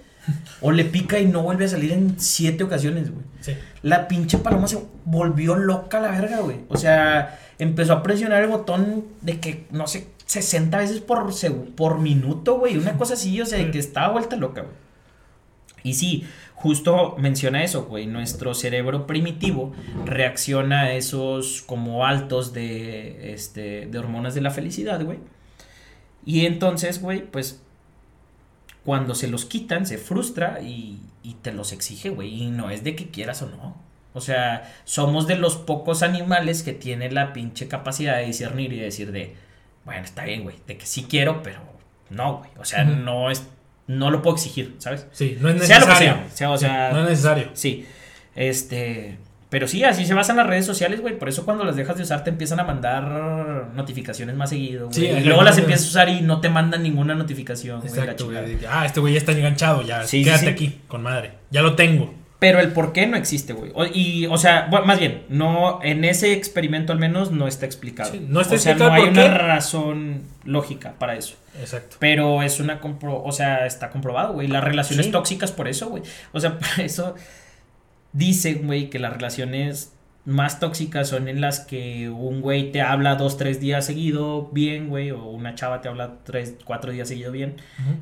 O 0.62 0.72
le 0.72 0.86
pica 0.86 1.20
y 1.20 1.26
no 1.26 1.42
vuelve 1.42 1.66
a 1.66 1.70
salir 1.70 1.92
en 1.92 2.20
siete 2.20 2.64
ocasiones, 2.64 3.12
güey. 3.12 3.26
Sí. 3.40 3.54
La 3.82 4.08
pinche 4.08 4.38
paloma 4.38 4.68
se 4.68 4.78
volvió 5.06 5.56
loca 5.56 5.98
a 5.98 6.02
la 6.02 6.12
verga, 6.12 6.40
güey. 6.40 6.58
O 6.70 6.78
sea, 6.78 7.40
empezó 7.58 7.94
a 7.94 8.04
presionar 8.04 8.44
el 8.44 8.50
botón 8.50 9.06
de 9.22 9.40
que, 9.40 9.66
no 9.72 9.88
sé, 9.88 10.08
60 10.26 10.78
veces 10.78 11.00
por, 11.00 11.28
por 11.76 12.00
minuto, 12.00 12.60
güey. 12.60 12.78
Una 12.78 12.98
cosa 12.98 13.16
así, 13.16 13.42
o 13.42 13.46
sea, 13.46 13.58
de 13.58 13.72
que 13.72 13.80
estaba 13.80 14.14
vuelta 14.14 14.36
loca, 14.36 14.62
güey. 14.62 14.74
Y 15.84 15.96
sí, 15.96 16.28
justo 16.54 17.16
menciona 17.18 17.64
eso, 17.64 17.86
güey. 17.86 18.06
Nuestro 18.06 18.54
cerebro 18.54 19.08
primitivo 19.08 19.74
reacciona 20.06 20.82
a 20.82 20.94
esos 20.94 21.64
como 21.64 22.06
altos 22.06 22.54
de, 22.54 23.34
este, 23.34 23.88
de 23.88 23.98
hormonas 23.98 24.36
de 24.36 24.42
la 24.42 24.52
felicidad, 24.52 25.04
güey. 25.04 25.18
Y 26.24 26.46
entonces, 26.46 27.02
güey, 27.02 27.26
pues 27.26 27.64
cuando 28.86 29.16
se 29.16 29.28
los 29.28 29.46
quitan, 29.46 29.86
se 29.86 29.98
frustra 29.98 30.60
y, 30.62 31.00
y 31.24 31.36
te 31.36 31.52
los 31.54 31.72
exige, 31.72 32.10
güey. 32.10 32.44
Y 32.44 32.48
no 32.52 32.70
es 32.70 32.84
de 32.84 32.96
que 32.96 33.10
quieras 33.12 33.42
o 33.42 33.48
no. 33.50 33.76
O 34.14 34.22
sea, 34.22 34.70
somos 34.84 35.28
de 35.28 35.36
los 35.36 35.56
pocos 35.56 36.04
animales 36.04 36.64
que 36.64 36.74
tiene 36.74 37.10
la 37.12 37.32
pinche 37.34 37.68
capacidad 37.68 38.18
de 38.18 38.26
discernir 38.26 38.74
y 38.74 38.78
de 38.78 38.84
decir 38.86 39.12
de, 39.12 39.36
bueno, 39.86 40.04
está 40.04 40.26
bien, 40.26 40.44
güey, 40.44 40.58
de 40.68 40.78
que 40.78 40.86
sí 40.86 41.06
quiero, 41.10 41.42
pero 41.44 41.60
no, 42.10 42.40
güey. 42.40 42.50
O 42.60 42.66
sea, 42.66 42.84
no 42.84 43.32
es, 43.32 43.48
no 43.88 44.12
lo 44.12 44.22
puedo 44.22 44.36
exigir, 44.36 44.76
¿sabes? 44.80 45.08
Sí, 45.12 45.38
no 45.40 45.48
es 45.50 45.66
Sea 45.66 45.80
lo 45.80 45.86
que 45.86 45.92
necesario. 45.94 46.24
sea, 46.28 46.36
sea, 46.36 46.52
o 46.52 46.58
sea- 46.58 46.92
no 46.92 47.04
es 47.04 47.10
necesario. 47.10 47.50
Sí. 47.54 47.86
Este. 48.36 49.18
Pero 49.52 49.68
sí, 49.68 49.84
así 49.84 50.06
se 50.06 50.14
basan 50.14 50.38
las 50.38 50.48
redes 50.48 50.66
sociales, 50.66 51.02
güey. 51.02 51.20
Por 51.20 51.28
eso 51.28 51.44
cuando 51.44 51.66
las 51.66 51.76
dejas 51.76 51.98
de 51.98 52.04
usar 52.04 52.24
te 52.24 52.30
empiezan 52.30 52.62
a 52.62 52.64
mandar 52.64 53.68
notificaciones 53.76 54.34
más 54.34 54.50
seguido, 54.50 54.86
güey. 54.88 54.96
Sí, 54.96 55.06
y 55.06 55.26
luego 55.26 55.44
las 55.44 55.58
empiezas 55.58 55.88
a 55.88 55.90
usar 55.90 56.10
y 56.10 56.22
no 56.22 56.40
te 56.40 56.48
mandan 56.48 56.84
ninguna 56.84 57.16
notificación, 57.16 57.82
güey. 57.82 57.92
Exacto, 57.92 58.32
Ah, 58.70 58.86
este 58.86 59.02
güey 59.02 59.12
ya 59.14 59.20
está 59.20 59.34
enganchado, 59.34 59.82
ya. 59.82 60.06
Sí, 60.08 60.24
quédate 60.24 60.46
sí. 60.46 60.48
aquí, 60.48 60.80
con 60.88 61.04
madre. 61.04 61.34
Ya 61.50 61.62
lo 61.62 61.76
tengo. 61.76 62.14
Pero 62.40 62.62
el 62.62 62.70
por 62.72 62.94
qué 62.94 63.08
no 63.08 63.18
existe, 63.18 63.52
güey. 63.52 63.74
Y, 63.94 64.26
o 64.28 64.38
sea, 64.38 64.68
bueno, 64.72 64.86
más 64.86 64.98
bien, 64.98 65.24
no, 65.28 65.80
en 65.84 66.06
ese 66.06 66.32
experimento 66.32 66.94
al 66.94 67.00
menos 67.00 67.32
no 67.32 67.46
está 67.46 67.66
explicado. 67.66 68.14
No 68.30 68.40
está 68.40 68.56
o 68.56 68.58
sea, 68.58 68.72
explicado 68.72 68.90
no 68.90 68.96
hay 68.96 69.02
por 69.04 69.12
una 69.12 69.24
qué. 69.24 69.38
razón 69.38 70.22
lógica 70.46 70.94
para 70.98 71.16
eso. 71.16 71.36
Exacto. 71.60 71.98
Pero 72.00 72.42
es 72.42 72.62
una 72.62 72.80
compro, 72.80 73.22
o 73.22 73.32
sea, 73.34 73.66
está 73.66 73.90
comprobado, 73.90 74.32
güey. 74.32 74.48
Las 74.48 74.64
relaciones 74.64 75.12
tóxicas 75.12 75.52
por 75.52 75.68
eso, 75.68 75.90
güey. 75.90 76.04
O 76.32 76.40
sea, 76.40 76.58
por 76.58 76.68
eso 76.80 77.16
dicen, 78.14 78.68
güey, 78.68 78.90
que 78.90 79.00
las 79.00 79.14
relaciones 79.14 79.94
más 80.24 80.60
tóxicas 80.60 81.10
son 81.10 81.28
en 81.28 81.42
las 81.42 81.62
que 81.62 82.10
un 82.10 82.42
güey 82.42 82.72
te 82.72 82.82
habla 82.82 83.16
dos, 83.16 83.38
tres 83.38 83.60
días 83.60 83.86
seguido 83.86 84.50
bien, 84.52 84.90
güey, 84.90 85.10
o 85.12 85.24
una 85.26 85.56
chava 85.56 85.82
te 85.82 85.90
habla 85.90 86.20
tres, 86.24 86.56
cuatro 86.64 86.92
días 86.92 87.08
seguido 87.08 87.32
bien. 87.32 87.56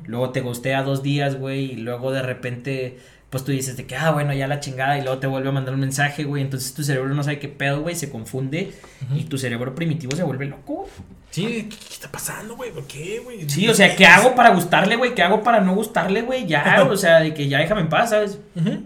Luego 0.04 0.30
te 0.30 0.42
gustea 0.42 0.82
dos 0.82 1.02
días, 1.02 1.36
güey, 1.38 1.72
y 1.72 1.76
luego 1.76 2.12
de 2.12 2.20
repente, 2.20 2.98
pues 3.30 3.42
tú 3.44 3.52
dices 3.52 3.78
de 3.78 3.86
que, 3.86 3.96
ah, 3.96 4.10
bueno, 4.10 4.34
ya 4.34 4.46
la 4.48 4.60
chingada, 4.60 4.98
y 4.98 5.02
luego 5.02 5.18
te 5.18 5.28
vuelve 5.28 5.48
a 5.48 5.52
mandar 5.52 5.72
un 5.72 5.80
mensaje, 5.80 6.24
güey. 6.24 6.42
Entonces 6.42 6.74
tu 6.74 6.82
cerebro 6.82 7.14
no 7.14 7.22
sabe 7.24 7.38
qué 7.38 7.48
pedo, 7.48 7.80
güey, 7.80 7.94
se 7.94 8.10
confunde 8.10 8.72
Ujú. 9.06 9.16
y 9.18 9.24
tu 9.24 9.38
cerebro 9.38 9.74
primitivo 9.74 10.14
se 10.14 10.22
vuelve 10.22 10.44
loco. 10.44 10.88
Sí, 11.30 11.46
¿qué, 11.46 11.68
qué 11.70 11.94
está 11.94 12.10
pasando, 12.10 12.54
güey? 12.56 12.70
¿Por 12.70 12.86
qué, 12.86 13.20
güey? 13.24 13.48
Sí, 13.48 13.66
o 13.66 13.72
sea, 13.72 13.96
¿qué 13.96 14.04
hago 14.04 14.34
para 14.34 14.50
gustarle, 14.50 14.96
güey? 14.96 15.14
¿Qué 15.14 15.22
hago 15.22 15.42
para 15.42 15.60
no 15.60 15.74
gustarle, 15.74 16.20
güey? 16.22 16.46
Ya, 16.46 16.84
o 16.90 16.96
sea, 16.98 17.20
de 17.20 17.32
que 17.32 17.48
ya 17.48 17.58
déjame 17.60 17.80
en 17.82 17.88
paz, 17.88 18.10
¿sabes? 18.10 18.38
Ujú. 18.56 18.84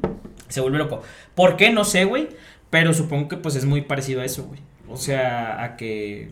Se 0.54 0.60
vuelve 0.60 0.78
loco. 0.78 1.02
¿Por 1.34 1.56
qué? 1.56 1.70
No 1.70 1.84
sé, 1.84 2.04
güey. 2.04 2.28
Pero 2.70 2.94
supongo 2.94 3.26
que 3.26 3.36
pues 3.36 3.56
es 3.56 3.64
muy 3.64 3.82
parecido 3.82 4.20
a 4.20 4.24
eso, 4.24 4.44
güey. 4.44 4.60
O 4.88 4.96
sea, 4.96 5.64
a 5.64 5.76
que... 5.76 6.30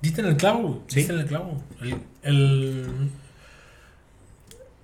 Diste 0.00 0.20
en 0.20 0.28
el 0.28 0.36
clavo, 0.36 0.60
güey. 0.62 0.80
Sí. 0.86 0.96
Diste 1.00 1.14
en 1.14 1.18
el 1.18 1.26
clavo. 1.26 1.60
El. 1.80 1.96
el 2.22 3.10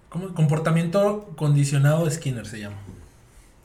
¿Cómo? 0.08 0.34
Comportamiento 0.34 1.32
condicionado 1.36 2.04
de 2.04 2.10
Skinner 2.10 2.44
se 2.44 2.58
llama. 2.58 2.76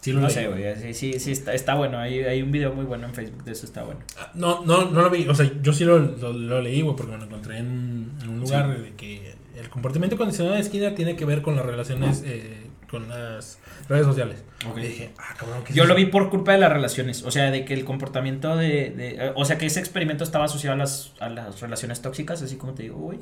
Sí, 0.01 0.11
lo 0.13 0.21
No 0.21 0.29
sé, 0.29 0.47
güey. 0.47 0.63
Sí, 0.75 0.93
sí, 0.93 1.19
sí, 1.19 1.31
está, 1.31 1.55
está 1.55 1.73
bueno. 1.73 1.97
Hay, 1.97 2.19
hay 2.19 2.43
un 2.43 2.51
video 2.51 2.73
muy 2.73 2.85
bueno 2.85 3.07
en 3.07 3.15
Facebook 3.15 3.43
de 3.43 3.53
eso, 3.53 3.65
está 3.65 3.83
bueno. 3.83 4.01
Ah, 4.19 4.31
No, 4.35 4.63
no, 4.63 4.91
no 4.91 5.01
lo 5.01 5.09
vi. 5.09 5.27
O 5.27 5.33
sea, 5.33 5.51
yo 5.63 5.73
sí 5.73 5.83
lo, 5.83 5.97
lo, 5.97 6.31
lo 6.31 6.61
leí, 6.61 6.81
güey, 6.81 6.95
porque 6.95 7.13
me 7.13 7.17
lo 7.17 7.23
encontré 7.25 7.57
en, 7.57 8.11
en 8.21 8.29
un 8.29 8.39
lugar 8.41 8.79
de 8.79 8.93
que 8.93 9.33
el 9.57 9.69
comportamiento 9.69 10.15
condicionado 10.15 10.55
de 10.55 10.63
Skinner 10.63 10.93
tiene 10.93 11.15
que 11.15 11.25
ver 11.25 11.41
con 11.41 11.55
las 11.55 11.65
relaciones 11.65 12.21
eh, 12.25 12.66
con 12.89 13.07
las 13.09 13.59
redes 13.89 14.05
sociales. 14.05 14.43
Ok. 14.69 14.77
Y 14.77 14.81
dije, 14.81 15.09
ah, 15.17 15.35
cabrón, 15.37 15.63
¿qué 15.63 15.71
es 15.71 15.75
Yo 15.75 15.85
lo 15.85 15.93
vi 15.95 16.05
por 16.05 16.29
culpa 16.29 16.53
de 16.53 16.57
las 16.57 16.71
relaciones, 16.71 17.23
o 17.23 17.31
sea, 17.31 17.51
de 17.51 17.65
que 17.65 17.73
el 17.73 17.83
comportamiento 17.85 18.55
de, 18.55 18.89
de- 18.91 19.31
o 19.35 19.43
sea, 19.45 19.57
que 19.57 19.65
ese 19.65 19.79
experimento 19.79 20.23
estaba 20.23 20.45
asociado 20.45 20.73
a 20.75 20.77
las, 20.77 21.13
a 21.19 21.29
las 21.29 21.59
relaciones 21.61 22.01
tóxicas, 22.01 22.41
así 22.41 22.55
como 22.55 22.73
te 22.73 22.83
digo, 22.83 22.95
güey, 22.97 23.19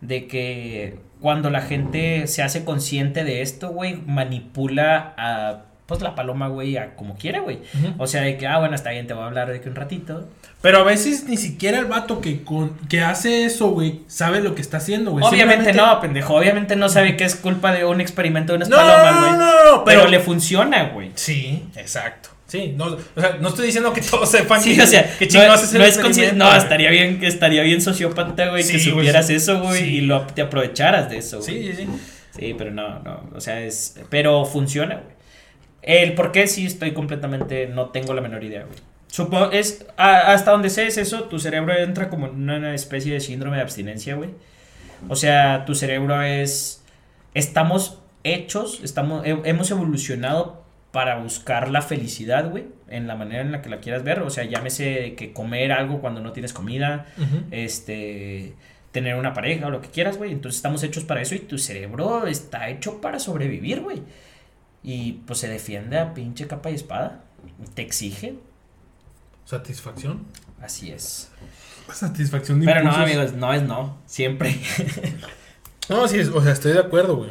de 0.00 0.26
que 0.26 0.98
cuando 1.20 1.50
la 1.50 1.60
gente 1.62 2.26
se 2.26 2.42
hace 2.42 2.64
consciente 2.64 3.22
de 3.24 3.42
esto, 3.42 3.68
güey, 3.70 3.96
manipula 4.06 5.14
a, 5.16 5.64
pues, 5.98 6.02
la 6.02 6.14
paloma, 6.14 6.48
güey, 6.48 6.76
a 6.76 6.94
como 6.94 7.16
quiere, 7.16 7.40
güey. 7.40 7.58
Ujú. 7.74 7.94
O 7.98 8.06
sea, 8.06 8.22
de 8.22 8.36
que, 8.36 8.46
ah, 8.46 8.58
bueno, 8.58 8.74
está 8.74 8.90
bien, 8.90 9.06
te 9.06 9.14
voy 9.14 9.22
a 9.24 9.26
hablar 9.26 9.50
de 9.52 9.60
que 9.60 9.68
un 9.68 9.74
ratito. 9.74 10.28
Pero 10.62 10.78
a 10.78 10.82
veces 10.84 11.24
ni 11.24 11.36
siquiera 11.36 11.78
el 11.78 11.86
vato 11.86 12.20
que, 12.20 12.42
con, 12.44 12.76
que 12.88 13.00
hace 13.00 13.44
eso, 13.44 13.68
güey, 13.70 14.00
sabe 14.06 14.40
lo 14.40 14.54
que 14.54 14.60
está 14.62 14.76
haciendo, 14.76 15.10
güey. 15.12 15.24
Obviamente 15.24 15.64
Simplemente- 15.66 15.94
no, 15.94 16.00
pendejo, 16.00 16.34
obviamente 16.34 16.76
no 16.76 16.88
sabe 16.88 17.16
que 17.16 17.24
es 17.24 17.34
culpa 17.36 17.72
de 17.72 17.84
un 17.84 18.00
experimento 18.00 18.52
de 18.52 18.56
unas 18.58 18.68
No, 18.68 18.76
palomas, 18.76 19.20
güey. 19.20 19.30
no, 19.32 19.38
no, 19.38 19.46
no, 19.76 19.84
pero, 19.84 20.00
pero- 20.00 20.10
le 20.10 20.20
funciona, 20.20 20.90
güey. 20.90 21.10
Sí, 21.14 21.64
exacto. 21.76 22.30
Sí, 22.46 22.74
no, 22.76 22.86
o 22.86 23.20
sea, 23.20 23.36
no 23.40 23.48
estoy 23.48 23.66
diciendo 23.66 23.92
que 23.92 24.00
todos 24.00 24.28
sepan 24.28 24.60
Sí, 24.60 24.74
que, 24.74 24.82
o 24.82 24.86
sea, 24.86 25.16
que 25.18 25.26
no, 25.26 25.30
chingados 25.30 25.60
es, 25.62 25.68
es 25.68 25.72
el 25.74 25.78
no 26.02 26.08
es 26.10 26.34
no, 26.34 26.56
estaría 26.56 26.90
bien, 26.90 27.20
estaría 27.22 27.62
bien 27.62 27.80
sociópata, 27.80 28.48
güey, 28.48 28.62
que 28.64 28.78
Sí, 28.78 28.90
güey, 28.90 29.06
supieras 29.06 29.28
sí. 29.28 29.34
eso, 29.36 29.60
güey, 29.62 29.98
y 29.98 30.00
lo, 30.00 30.22
te 30.22 30.42
aprovecharas 30.42 31.08
de 31.08 31.18
eso, 31.18 31.38
güey. 31.40 31.48
Sí, 31.48 31.72
sí, 31.76 31.84
sí. 31.84 31.88
Sí, 32.36 32.54
pero 32.58 32.70
no, 32.72 32.98
no, 33.00 33.30
o 33.34 33.40
sea, 33.40 33.60
es, 33.60 33.94
pero 34.08 34.44
funciona, 34.44 34.96
güey. 34.96 35.14
El 35.82 36.14
por 36.14 36.32
qué 36.32 36.46
sí 36.46 36.66
estoy 36.66 36.92
completamente, 36.92 37.66
no 37.68 37.86
tengo 37.90 38.12
la 38.14 38.20
menor 38.20 38.44
idea, 38.44 38.62
güey. 38.64 38.76
Supongo, 39.08 39.50
es, 39.50 39.86
a- 39.96 40.32
hasta 40.32 40.50
donde 40.52 40.70
sé 40.70 40.86
es 40.86 40.96
eso, 40.98 41.24
tu 41.24 41.38
cerebro 41.38 41.76
entra 41.76 42.08
como 42.10 42.26
en 42.26 42.48
una 42.50 42.74
especie 42.74 43.12
de 43.12 43.20
síndrome 43.20 43.56
de 43.56 43.62
abstinencia, 43.62 44.14
güey. 44.14 44.30
O 45.08 45.16
sea, 45.16 45.64
tu 45.64 45.74
cerebro 45.74 46.20
es, 46.22 46.84
estamos 47.34 47.98
hechos, 48.22 48.80
estamos, 48.84 49.26
he- 49.26 49.40
hemos 49.44 49.70
evolucionado 49.70 50.62
para 50.92 51.16
buscar 51.18 51.70
la 51.70 51.82
felicidad, 51.82 52.50
güey, 52.50 52.64
en 52.88 53.06
la 53.06 53.14
manera 53.16 53.40
en 53.42 53.52
la 53.52 53.62
que 53.62 53.68
la 53.70 53.78
quieras 53.78 54.02
ver, 54.04 54.20
o 54.20 54.30
sea, 54.30 54.44
llámese 54.44 55.14
que 55.14 55.32
comer 55.32 55.72
algo 55.72 56.00
cuando 56.00 56.20
no 56.20 56.32
tienes 56.32 56.52
comida, 56.52 57.06
este 57.50 58.54
tener 58.92 59.14
una 59.14 59.32
pareja 59.34 59.68
o 59.68 59.70
lo 59.70 59.80
que 59.80 59.88
quieras, 59.88 60.18
güey. 60.18 60.32
Entonces 60.32 60.56
estamos 60.56 60.82
hechos 60.82 61.04
para 61.04 61.22
eso 61.22 61.34
y 61.36 61.38
tu 61.40 61.58
cerebro 61.58 62.26
está 62.26 62.68
hecho 62.70 63.00
para 63.00 63.20
sobrevivir, 63.20 63.80
güey. 63.82 64.02
Y 64.82 65.12
pues 65.26 65.38
se 65.38 65.48
defiende 65.48 65.98
a 65.98 66.14
pinche 66.14 66.46
capa 66.46 66.70
y 66.70 66.74
espada. 66.74 67.20
Te 67.74 67.82
exige. 67.82 68.34
Satisfacción. 69.44 70.24
Así 70.62 70.90
es. 70.90 71.30
Satisfacción 71.92 72.60
de 72.60 72.66
Pero 72.66 72.84
no, 72.84 72.92
amigos, 72.92 73.32
no 73.34 73.52
es 73.52 73.62
no. 73.62 73.98
Siempre. 74.06 74.58
No, 75.88 76.06
sí, 76.06 76.18
es- 76.20 76.28
o 76.28 76.40
sea, 76.42 76.52
estoy 76.52 76.72
de 76.72 76.78
acuerdo, 76.78 77.16
güey. 77.16 77.30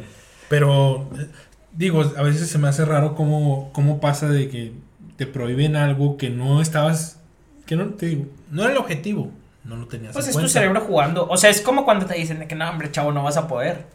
Pero, 0.50 1.08
eh, 1.18 1.28
digo, 1.72 2.02
a 2.02 2.22
veces 2.22 2.50
se 2.50 2.58
me 2.58 2.68
hace 2.68 2.84
raro 2.84 3.14
cómo, 3.14 3.70
cómo 3.72 4.00
pasa 4.00 4.28
de 4.28 4.48
que 4.50 4.72
te 5.16 5.26
prohíben 5.26 5.76
algo 5.76 6.16
que 6.18 6.28
no 6.28 6.60
estabas, 6.60 7.20
que 7.66 7.76
no, 7.76 7.86
te 7.94 8.06
digo, 8.06 8.26
no 8.50 8.62
era 8.62 8.72
el 8.72 8.76
objetivo, 8.78 9.30
no 9.64 9.76
lo 9.76 9.86
tenías 9.86 10.12
Pues 10.12 10.26
en 10.26 10.30
es 10.32 10.36
tu 10.36 10.48
cerebro 10.48 10.80
jugando. 10.82 11.26
O 11.28 11.36
sea, 11.38 11.48
es 11.48 11.60
como 11.62 11.84
cuando 11.86 12.04
te 12.04 12.14
dicen 12.14 12.46
que 12.46 12.54
no, 12.54 12.68
hombre, 12.68 12.90
chavo, 12.90 13.12
no 13.12 13.22
vas 13.22 13.36
a 13.38 13.48
poder. 13.48 13.86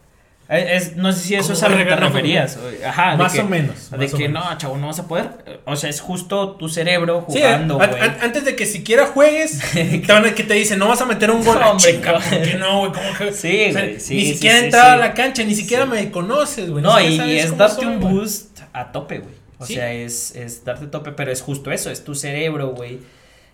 Es, 0.48 0.90
es- 0.90 0.96
no 0.96 1.12
sé 1.12 1.20
si 1.22 1.36
eso 1.36 1.54
es 1.54 1.64
a 1.64 1.70
lo 1.70 1.78
que 1.78 1.86
te 1.86 1.96
referías. 1.96 2.58
Ajá, 2.86 3.16
Más 3.16 3.34
que- 3.34 3.42
o 3.42 3.46
menos. 3.46 3.90
De 3.90 4.06
o 4.06 4.12
que 4.18 4.28
menos. 4.30 4.46
no, 4.46 4.58
chavo, 4.58 4.78
no 4.78 4.88
vas 4.88 5.00
a 5.00 5.08
poder. 5.08 5.30
O 5.66 5.76
sea, 5.76 5.90
es 5.90 6.02
justo 6.02 6.52
tu 6.52 6.70
cerebro 6.70 7.26
Sí, 7.30 7.40
jugando, 7.40 7.82
an- 7.82 8.18
antes 8.22 8.46
de 8.46 8.56
que 8.56 8.66
siquiera 8.68 9.08
juegues, 9.08 9.60
te 9.74 10.04
van 10.08 10.26
a- 10.26 10.36
que 10.36 10.44
te 10.44 10.54
dicen, 10.54 10.78
no 10.78 10.88
vas 10.88 11.02
a 11.02 11.06
meter 11.06 11.32
un 11.32 11.44
gol. 11.44 11.60
No, 11.60 11.72
hombre, 11.72 11.96
Chica. 11.96 12.14
¿por 12.14 12.42
qué 12.42 12.54
no, 12.60 12.80
güey? 12.80 12.92
¿Cómo 12.92 13.18
que- 13.18 13.34
Sí, 13.34 13.66
o 13.70 13.74
sea, 13.74 13.82
güey, 13.82 14.00
sí, 14.00 14.16
Ni 14.16 14.22
sí, 14.26 14.34
siquiera 14.34 14.60
sí, 14.60 14.66
entrar 14.66 14.86
a 14.88 14.94
sí. 14.94 15.00
la 15.00 15.14
cancha, 15.16 15.44
ni 15.44 15.56
siquiera 15.56 15.84
Sí. 15.86 15.90
me 15.90 16.12
conoces, 16.12 16.70
güey. 16.70 16.84
No, 16.84 17.02
y, 17.02 17.20
es 17.40 17.58
darte 17.58 17.86
un 17.88 18.00
güey. 18.00 18.14
boost 18.14 18.60
a 18.74 18.92
tope, 18.92 19.20
güey. 19.20 19.34
O 19.58 19.66
Sí. 19.66 19.76
sea, 19.76 19.92
es, 19.94 20.36
es 20.36 20.64
darte 20.64 20.86
tope, 20.88 21.12
pero 21.14 21.32
es 21.32 21.42
justo 21.42 21.72
eso, 21.72 21.90
es 21.90 22.04
tu 22.04 22.14
cerebro, 22.14 22.70
güey. 22.70 23.00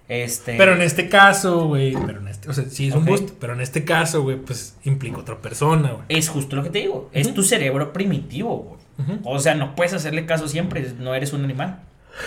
Este. 0.07 0.55
Pero 0.57 0.73
en 0.73 0.81
este 0.81 1.07
caso, 1.07 1.67
güey, 1.67 1.93
pero 2.05 2.19
en 2.19 2.27
este, 2.27 2.49
o 2.49 2.53
sea, 2.53 2.65
sí 2.69 2.89
es 2.89 2.95
un 2.95 3.05
boost, 3.05 3.29
pero 3.39 3.53
en 3.53 3.61
este 3.61 3.85
caso, 3.85 4.21
güey, 4.23 4.37
pues 4.37 4.75
implica 4.83 5.17
otra 5.19 5.37
persona, 5.37 5.91
güey. 5.91 6.03
Es 6.09 6.27
justo 6.29 6.55
lo 6.57 6.63
que 6.63 6.69
te 6.69 6.79
digo. 6.79 7.09
Es 7.13 7.33
tu 7.33 7.43
cerebro 7.43 7.93
primitivo, 7.93 8.57
güey. 8.57 8.81
O 9.23 9.39
sea, 9.39 9.55
no 9.55 9.73
puedes 9.75 9.93
hacerle 9.93 10.25
caso 10.25 10.47
siempre, 10.47 10.93
no 10.99 11.15
eres 11.15 11.33
un 11.33 11.43
animal. 11.43 11.79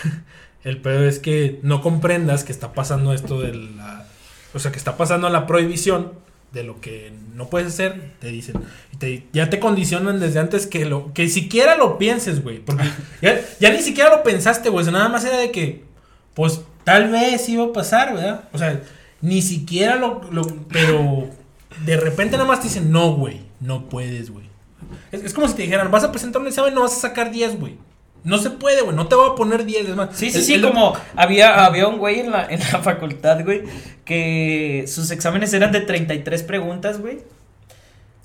El 0.65 0.79
pedo 0.81 1.05
es 1.07 1.19
que 1.19 1.61
no 1.63 1.83
comprendas 1.83 2.43
que 2.43 2.53
está 2.53 2.73
pasando 2.73 3.13
esto 3.13 3.41
de 3.41 3.55
la. 3.55 4.07
O 4.55 4.59
sea, 4.59 4.73
que 4.73 4.79
está 4.79 4.97
pasando 4.97 5.29
la 5.29 5.47
prohibición 5.47 6.13
de 6.53 6.63
lo 6.65 6.81
que 6.81 7.13
no 7.35 7.51
puedes 7.51 7.69
hacer. 7.69 8.13
Te 8.19 8.29
dicen. 8.29 8.57
te- 8.99 9.27
ya 9.35 9.51
te 9.51 9.59
condicionan 9.61 10.21
desde 10.21 10.39
antes 10.41 10.67
que 10.67 10.87
lo. 10.87 11.13
Que 11.13 11.29
siquiera 11.29 11.77
lo 11.77 11.99
pienses, 11.99 12.43
güey. 12.43 12.61
Porque 12.61 12.85
ya, 13.23 13.39
ya 13.61 13.71
ni 13.71 13.81
siquiera 13.83 14.09
lo 14.17 14.23
pensaste, 14.23 14.71
güey. 14.71 14.81
o 14.83 14.85
sea, 14.85 14.93
nada 14.93 15.11
más 15.11 15.25
era 15.27 15.37
de 15.37 15.51
que. 15.51 15.85
Pues 16.33 16.63
tal 16.85 17.11
vez 17.11 17.49
iba 17.49 17.65
a 17.65 17.73
pasar, 17.73 18.15
¿verdad? 18.15 18.45
O 18.53 18.59
sea, 18.59 18.81
ni 19.21 19.43
siquiera 19.43 19.97
lo. 19.97 20.21
lo- 20.31 20.47
pero 20.71 21.29
de 21.85 21.97
repente 21.97 22.37
nada 22.37 22.49
más 22.49 22.61
te 22.61 22.69
dicen, 22.69 22.91
no, 22.93 23.15
güey. 23.15 23.41
No 23.61 23.89
puedes, 23.89 24.31
güey. 24.31 24.47
Es, 25.11 25.25
es 25.25 25.35
como 25.35 25.49
si 25.49 25.55
te 25.55 25.63
dijeran, 25.63 25.91
vas 25.91 26.05
a 26.05 26.13
presentar 26.13 26.41
un 26.43 26.49
examen, 26.49 26.75
no 26.75 26.83
vas 26.83 26.97
a 26.97 27.01
sacar 27.01 27.31
10, 27.31 27.59
güey. 27.59 27.77
No 28.23 28.39
se 28.39 28.51
puede, 28.51 28.83
güey. 28.83 28.95
No 28.97 29.07
te 29.07 29.15
voy 29.17 29.31
a 29.31 29.35
poner 29.35 29.65
10. 29.65 29.89
Es 29.89 29.97
más, 29.97 30.11
Sí, 30.17 30.31
sí, 30.31 30.39
el- 30.39 30.45
sí, 30.45 30.55
el- 30.55 30.63
como 30.63 30.95
había, 31.17 31.65
había 31.65 31.87
un 31.89 31.99
güey 31.99 32.21
en 32.21 32.31
la, 32.31 32.47
en 32.47 32.61
la 32.61 32.81
facultad, 32.83 33.43
güey, 33.45 33.63
que 34.05 34.85
sus 34.89 35.11
exámenes 35.11 35.53
eran 35.53 35.73
de 35.73 35.81
33 35.81 36.43
preguntas, 36.43 37.01
güey. 37.01 37.19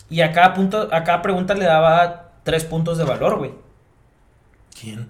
Y 0.10 0.22
a 0.22 0.32
cada 0.32 0.54
punto, 0.54 0.90
a 0.92 1.04
cada 1.04 1.22
pregunta 1.22 1.54
le 1.54 1.66
daba 1.66 2.32
3 2.44 2.64
puntos 2.66 2.98
de 2.98 3.04
valor, 3.04 3.38
güey. 3.38 3.52
¿Quién? 4.80 5.08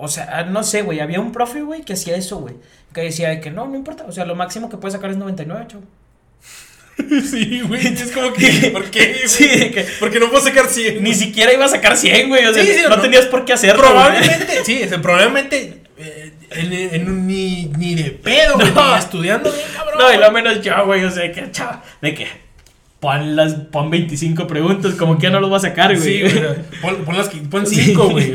O 0.00 0.08
sea, 0.08 0.44
no 0.44 0.62
sé, 0.62 0.82
güey, 0.82 1.00
había 1.00 1.20
un 1.20 1.32
profe, 1.32 1.60
güey, 1.62 1.82
que 1.82 1.92
hacía 1.92 2.16
eso, 2.16 2.38
güey. 2.38 2.54
Que 2.94 3.02
decía 3.02 3.28
de 3.28 3.40
que 3.40 3.50
no, 3.50 3.66
no 3.66 3.74
importa, 3.76 4.04
o 4.08 4.12
sea, 4.12 4.24
lo 4.24 4.34
máximo 4.36 4.70
que 4.70 4.76
puedes 4.78 4.94
sacar 4.94 5.10
es 5.10 5.16
99, 5.18 5.66
chavo. 5.68 5.82
Sí, 7.30 7.60
güey. 7.60 7.86
Es 7.86 8.10
como 8.12 8.32
que. 8.32 8.70
¿Por 8.72 8.84
qué? 8.90 9.06
güey? 9.18 9.28
Sí, 9.28 9.46
de 9.46 9.70
que- 9.70 9.86
Porque 10.00 10.18
no 10.18 10.30
puedo 10.30 10.42
sacar 10.42 10.66
100. 10.68 11.02
Ni 11.02 11.14
siquiera 11.14 11.52
iba 11.52 11.64
a 11.64 11.68
sacar 11.68 11.96
100, 11.96 12.28
güey, 12.28 12.44
o 12.46 12.52
sea, 12.54 12.64
Sí, 12.64 12.72
sí, 12.74 12.80
no, 12.82 12.96
no. 12.96 13.00
tenías 13.02 13.26
por 13.26 13.44
qué 13.44 13.52
hacerlo, 13.52 13.82
güey. 13.82 13.92
Probablemente, 13.92 14.64
sí, 14.64 14.80
probablemente. 15.00 15.82
eh, 15.98 16.32
en, 16.50 16.72
en 16.72 17.08
un- 17.08 17.26
ni, 17.26 17.66
ni 17.76 17.94
de 17.94 18.10
pedo, 18.10 18.54
güey. 18.54 18.66
Ni 18.74 18.98
estudiando 18.98 19.50
bien, 19.52 19.66
cabrón. 19.76 19.98
No, 19.98 20.12
y 20.12 20.16
lo 20.16 20.30
menos 20.32 20.60
yo, 20.62 20.86
güey, 20.86 21.04
o 21.04 21.10
sea, 21.10 21.30
que, 21.32 21.50
chava, 21.50 21.82
de 22.02 22.14
que 22.14 22.26
pon 23.00 23.36
las, 23.36 23.54
pon 23.54 23.90
25 23.90 24.46
preguntas, 24.46 24.94
como 24.94 25.16
que 25.16 25.24
ya 25.24 25.30
no 25.30 25.40
los 25.40 25.52
va 25.52 25.58
a 25.58 25.60
sacar, 25.60 25.96
güey. 25.96 26.02
Sí, 26.02 26.20
güey. 26.22 26.54
Pon, 26.82 27.04
pon 27.04 27.16
las 27.16 27.28
pon 27.28 27.66
cinco, 27.66 28.10
güey. 28.10 28.34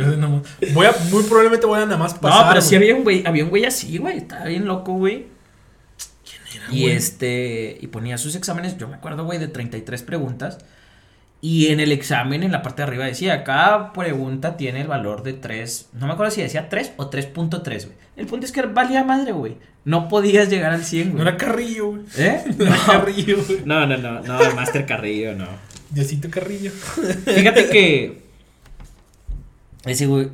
Voy 0.74 0.86
a, 0.86 0.94
muy 1.12 1.24
probablemente 1.24 1.66
voy 1.66 1.80
a 1.82 1.86
nada 1.86 1.98
más 1.98 2.14
pasar. 2.14 2.46
no, 2.46 2.50
pero 2.50 2.62
sí 2.62 2.76
había 2.76 2.96
un 2.96 3.04
güey, 3.04 3.24
había 3.26 3.44
un 3.44 3.50
güey 3.50 3.66
así, 3.66 3.98
güey, 3.98 4.18
estaba 4.18 4.46
bien 4.46 4.66
loco, 4.66 4.94
güey. 4.94 5.28
era, 6.56 6.66
Y 6.72 6.84
güey? 6.84 6.96
este, 6.96 7.78
y 7.82 7.88
ponía 7.88 8.18
sus 8.18 8.36
exámenes, 8.36 8.78
yo 8.78 8.88
me 8.88 8.96
acuerdo, 8.96 9.26
güey, 9.26 9.40
de 9.40 9.48
33 9.48 10.02
preguntas. 10.04 10.60
Y 11.46 11.68
en 11.68 11.82
el 11.82 11.92
examen, 11.92 12.42
en 12.42 12.54
la 12.54 12.62
parte 12.62 12.82
de 12.84 12.88
arriba 12.88 13.04
decía, 13.04 13.44
cada 13.44 13.92
pregunta 13.92 14.56
tiene 14.56 14.80
el 14.80 14.88
valor 14.88 15.24
de 15.24 15.34
3, 15.34 15.90
no 16.00 16.08
me 16.08 16.14
acuerdo 16.14 16.32
si 16.32 16.42
decía 16.42 16.70
3 16.70 16.94
o 16.96 17.10
3.3, 17.12 17.62
güey. 17.86 17.98
El 18.16 18.28
punto 18.28 18.46
es 18.46 18.54
que 18.54 18.62
valía 18.62 19.04
madre, 19.04 19.34
güey. 19.34 19.58
No 19.84 20.08
podías 20.08 20.50
llegar 20.50 20.72
al 20.72 20.86
100, 20.86 21.08
No 21.10 21.14
güey. 21.16 21.28
era 21.28 21.36
Carrillo, 21.36 21.88
güey. 21.90 22.02
¿Eh? 22.18 22.44
No 22.58 22.66
era 22.66 22.78
Carrillo, 22.86 23.38
güey. 23.46 23.60
No, 23.66 23.86
no, 23.86 23.98
no, 23.98 24.22
no, 24.22 24.42
el 24.42 24.56
Master 24.56 24.86
Carrillo, 24.86 25.36
no. 25.36 25.48
Diosito 25.90 26.30
Carrillo. 26.30 26.72
Fíjate 26.72 27.68
que. 27.70 28.24
Ese 29.86 30.06
güey, 30.06 30.30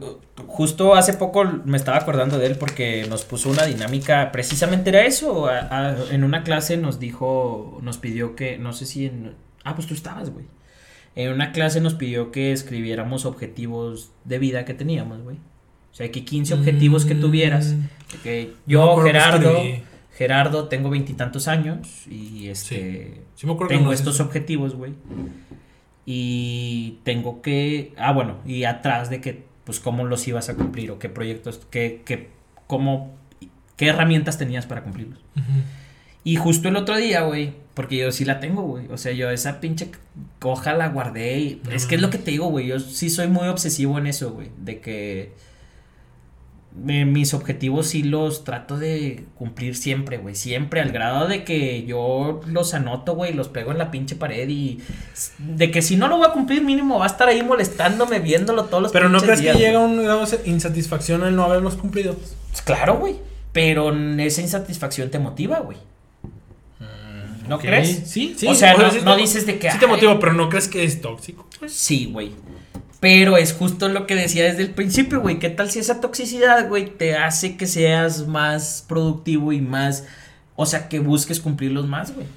justo 0.45 0.94
hace 0.94 1.14
poco 1.14 1.44
me 1.65 1.77
estaba 1.77 1.98
acordando 1.98 2.38
de 2.38 2.45
él 2.45 2.56
porque 2.56 3.07
nos 3.10 3.26
puso 3.26 3.49
una 3.49 3.65
dinámica. 3.65 4.31
Precisamente 4.31 4.91
era 4.91 5.03
eso. 5.06 5.48
a- 5.48 5.68
a- 5.72 5.95
en 6.11 6.23
una 6.23 6.44
clase 6.44 6.77
nos 6.77 6.99
dijo. 6.99 7.80
Nos 7.81 7.98
pidió 7.98 8.36
que. 8.36 8.60
No 8.60 8.73
sé 8.73 8.86
si 8.86 9.07
en. 9.07 9.34
Ah, 9.64 9.73
pues 9.76 9.88
tú 9.88 9.95
estabas, 9.95 10.30
güey. 10.30 10.45
En 11.20 11.34
una 11.34 11.52
clase 11.52 11.82
nos 11.82 11.96
pidió 11.96 12.32
que 12.32 12.54
escribiéramos 12.54 13.26
objetivos 13.26 14.14
de 14.24 14.40
vida 14.40 14.64
que 14.64 14.74
teníamos, 14.74 15.22
güey. 15.22 15.36
O 15.91 15.94
sea, 15.94 16.10
que 16.10 16.24
15 16.24 16.54
objetivos 16.54 17.04
que 17.04 17.14
tuvieras. 17.14 17.74
Mm. 17.74 18.22
Que 18.24 18.46
No 18.46 18.52
me 18.52 18.72
yo, 18.72 18.98
Gerardo. 19.04 19.62
Gerardo, 20.14 20.70
tengo 20.70 20.90
veintitantos 20.90 21.50
años. 21.50 22.08
Y 22.08 22.48
este. 22.48 23.22
Sí 23.36 23.48
me 23.48 23.58
que 23.58 23.66
Tengo 23.66 23.91
estos 23.91 24.22
objetivos, 24.22 24.76
güey. 24.76 24.94
Y 26.06 27.00
tengo 27.04 27.41
que. 27.41 27.91
Ah, 27.98 28.14
bueno, 28.14 28.38
y 28.46 28.64
atrás 28.64 29.10
de 29.10 29.20
que, 29.20 29.44
pues, 29.66 29.82
cómo 29.82 30.06
los 30.06 30.26
ibas 30.26 30.48
a 30.48 30.56
cumplir 30.56 30.90
o 30.90 31.00
qué 31.00 31.10
proyectos, 31.10 31.68
qué, 31.70 32.02
qué, 32.06 32.30
cómo, 32.66 33.14
qué 33.76 33.88
herramientas 33.88 34.38
tenías 34.38 34.66
para 34.66 34.84
cumplirlos. 34.84 35.20
Ujú. 35.36 35.64
Y 36.24 36.36
justo 36.36 36.68
el 36.68 36.76
otro 36.76 36.98
día, 36.98 37.22
güey, 37.22 37.54
porque 37.74 37.98
yo 37.98 38.12
sí 38.12 38.26
la 38.26 38.40
tengo, 38.40 38.64
güey. 38.64 38.88
O 38.91 38.98
sea, 38.98 39.12
yo 39.14 39.30
esa 39.30 39.60
pinche 39.62 39.90
hoja 40.44 40.74
la 40.74 40.90
guardé 40.90 41.40
y 41.40 41.62
es 41.72 41.86
que 41.86 41.96
es 41.96 42.02
lo 42.02 42.10
que 42.10 42.18
te 42.18 42.32
digo, 42.32 42.48
güey. 42.48 42.68
Yo 42.68 42.80
sí 42.80 43.10
soy 43.10 43.28
muy 43.28 43.48
obsesivo 43.48 43.98
en 43.98 44.08
eso, 44.08 44.32
güey. 44.32 44.50
De 44.58 44.80
que 44.82 45.32
me- 46.76 47.06
mis 47.06 47.34
objetivos 47.34 47.88
sí 47.88 48.04
los 48.04 48.44
trato 48.44 48.78
de 48.78 49.24
cumplir 49.36 49.76
siempre, 49.76 50.18
güey. 50.18 50.36
Siempre, 50.36 50.82
al 50.82 50.91
grado 50.91 51.28
de 51.28 51.44
que 51.44 51.84
yo 51.86 52.41
los 52.48 52.74
anoto, 52.74 53.16
güey, 53.16 53.34
los 53.34 53.48
pego 53.48 53.72
en 53.72 53.78
la 53.80 53.90
pinche 53.90 54.16
pared 54.16 54.48
y 54.50 54.80
de 55.40 55.72
que 55.72 55.82
si 55.82 55.96
no 55.96 56.08
lo 56.10 56.18
voy 56.18 56.28
a 56.28 56.32
cumplir, 56.32 56.62
mínimo 56.64 57.00
va 57.00 57.06
a 57.06 57.08
estar 57.08 57.28
ahí 57.28 57.41
molestándome, 57.41 58.20
viéndolo 58.20 58.66
todos 58.66 58.84
los 58.84 58.91
Pero 58.91 59.10
no 59.10 59.20
crees 59.20 59.40
días, 59.41 59.56
que 59.58 59.64
llega 59.64 59.80
un 59.80 60.04
grado 60.04 60.26
de 60.26 60.40
insatisfacción 60.50 61.24
al 61.24 61.36
no 61.36 61.44
haberlos 61.46 61.76
cumplido. 61.76 62.16
Pues 62.52 62.62
claro, 62.62 62.98
güey. 62.98 63.16
Pero 63.52 63.91
esa 64.20 64.41
insatisfacción 64.41 65.10
te 65.10 65.18
motiva, 65.18 65.60
güey. 65.62 65.78
¿No 67.50 67.56
Ok. 67.56 67.62
crees? 67.64 68.04
Sí, 68.10 68.36
sí. 68.38 68.48
O 68.48 68.56
sea, 68.56 68.76
no- 68.78 68.92
sí 68.92 69.00
dices 69.22 69.46
de 69.46 69.60
que, 69.60 69.70
Sí 69.72 69.78
te 69.80 69.86
ay. 69.86 69.92
motiva, 69.92 70.20
pero 70.20 70.34
no 70.34 70.48
crees 70.50 70.68
que 70.68 70.84
es 70.84 71.02
tóxico. 71.02 71.46
Sí, 71.68 72.06
güey. 72.12 72.32
Pero 73.02 73.38
es 73.38 73.54
justo 73.54 73.88
lo 73.90 74.06
que 74.08 74.16
decía 74.16 74.44
desde 74.44 74.62
el 74.62 74.72
principio, 74.72 75.22
güey. 75.22 75.40
¿Qué 75.40 75.50
tal 75.50 75.72
si 75.72 75.80
esa 75.80 76.00
toxicidad, 76.02 76.68
güey, 76.68 76.86
te 76.98 77.16
hace 77.18 77.58
que 77.58 77.66
seas 77.66 78.28
más 78.28 78.86
productivo 78.88 79.52
y 79.52 79.62
más... 79.62 80.06
O 80.56 80.66
sea, 80.66 80.90
que 80.90 81.00
busques 81.00 81.40
cumplirlos 81.40 81.88
más, 81.88 82.14
güey. 82.14 82.28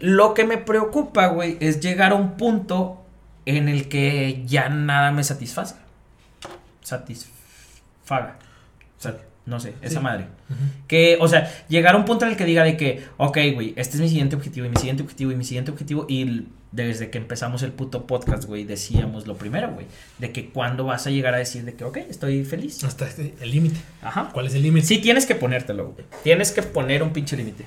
Lo 0.00 0.34
que 0.34 0.44
me 0.44 0.58
preocupa, 0.58 1.28
güey, 1.28 1.56
es 1.60 1.80
llegar 1.80 2.10
a 2.12 2.16
un 2.16 2.36
punto 2.36 3.00
en 3.46 3.68
el 3.68 3.88
que 3.88 4.42
ya 4.46 4.68
nada 4.68 5.12
me 5.12 5.22
satisface. 5.22 5.76
Satisfaga. 6.82 8.36
No 9.46 9.60
sé, 9.60 9.74
esa 9.82 9.98
Sí. 9.98 10.02
madre. 10.04 10.26
Que, 10.88 11.18
o 11.20 11.28
sea, 11.28 11.52
llegar 11.68 11.94
a 11.94 11.98
un 11.98 12.06
punto 12.06 12.24
en 12.24 12.30
el 12.30 12.36
que 12.38 12.46
diga 12.46 12.64
de 12.64 12.78
que, 12.78 13.02
ok, 13.18 13.38
güey, 13.52 13.74
este 13.76 13.96
es 13.96 14.00
mi 14.00 14.08
siguiente 14.08 14.36
objetivo 14.36 14.64
y 14.64 14.70
mi 14.70 14.76
siguiente 14.76 15.02
objetivo 15.02 15.32
y 15.32 15.36
mi 15.36 15.44
siguiente 15.44 15.70
objetivo. 15.70 16.06
Y 16.08 16.44
desde 16.72 17.10
que 17.10 17.18
empezamos 17.18 17.62
el 17.62 17.70
puto 17.72 18.06
podcast, 18.06 18.44
güey, 18.46 18.64
decíamos 18.64 19.26
lo 19.26 19.36
primero, 19.36 19.70
güey. 19.72 19.86
De 20.18 20.32
que 20.32 20.48
cuando 20.48 20.84
vas 20.84 21.06
a 21.06 21.10
llegar 21.10 21.34
a 21.34 21.36
decir 21.38 21.64
de 21.64 21.74
que, 21.74 21.84
ok, 21.84 21.98
estoy 22.08 22.44
feliz. 22.44 22.82
Hasta 22.84 23.06
este- 23.06 23.34
el 23.40 23.50
límite. 23.50 23.76
Ajá. 24.00 24.30
¿Cuál 24.32 24.46
es 24.46 24.54
el 24.54 24.62
límite? 24.62 24.86
Sí, 24.86 24.98
tienes 24.98 25.26
que 25.26 25.34
ponértelo, 25.34 25.90
güey. 25.92 26.06
Tienes 26.22 26.50
que 26.50 26.62
poner 26.62 27.02
un 27.02 27.12
pinche 27.12 27.36
límite. 27.36 27.66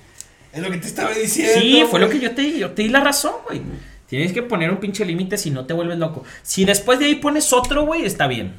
Es 0.53 0.63
lo 0.63 0.71
que 0.71 0.77
te 0.77 0.87
estaba 0.87 1.11
diciendo. 1.11 1.61
Sí, 1.61 1.83
fue 1.89 1.99
lo 1.99 2.09
que 2.09 2.19
yo 2.19 2.31
te 2.31 2.41
di. 2.41 2.57
Yo 2.59 2.71
te 2.71 2.81
di 2.81 2.89
la 2.89 3.01
razón, 3.01 3.33
güey. 3.47 3.61
Tienes 4.07 4.33
que 4.33 4.41
poner 4.41 4.71
un 4.71 4.77
pinche 4.77 5.05
límite 5.05 5.37
si 5.37 5.51
no 5.51 5.65
te 5.65 5.73
vuelves 5.75 5.99
loco. 5.99 6.23
Si 6.41 6.65
después 6.65 6.97
de 6.97 7.05
ahí 7.05 7.15
pones 7.15 7.53
otro, 7.53 7.85
güey, 7.85 8.03
está 8.03 8.25
bien. 8.25 8.53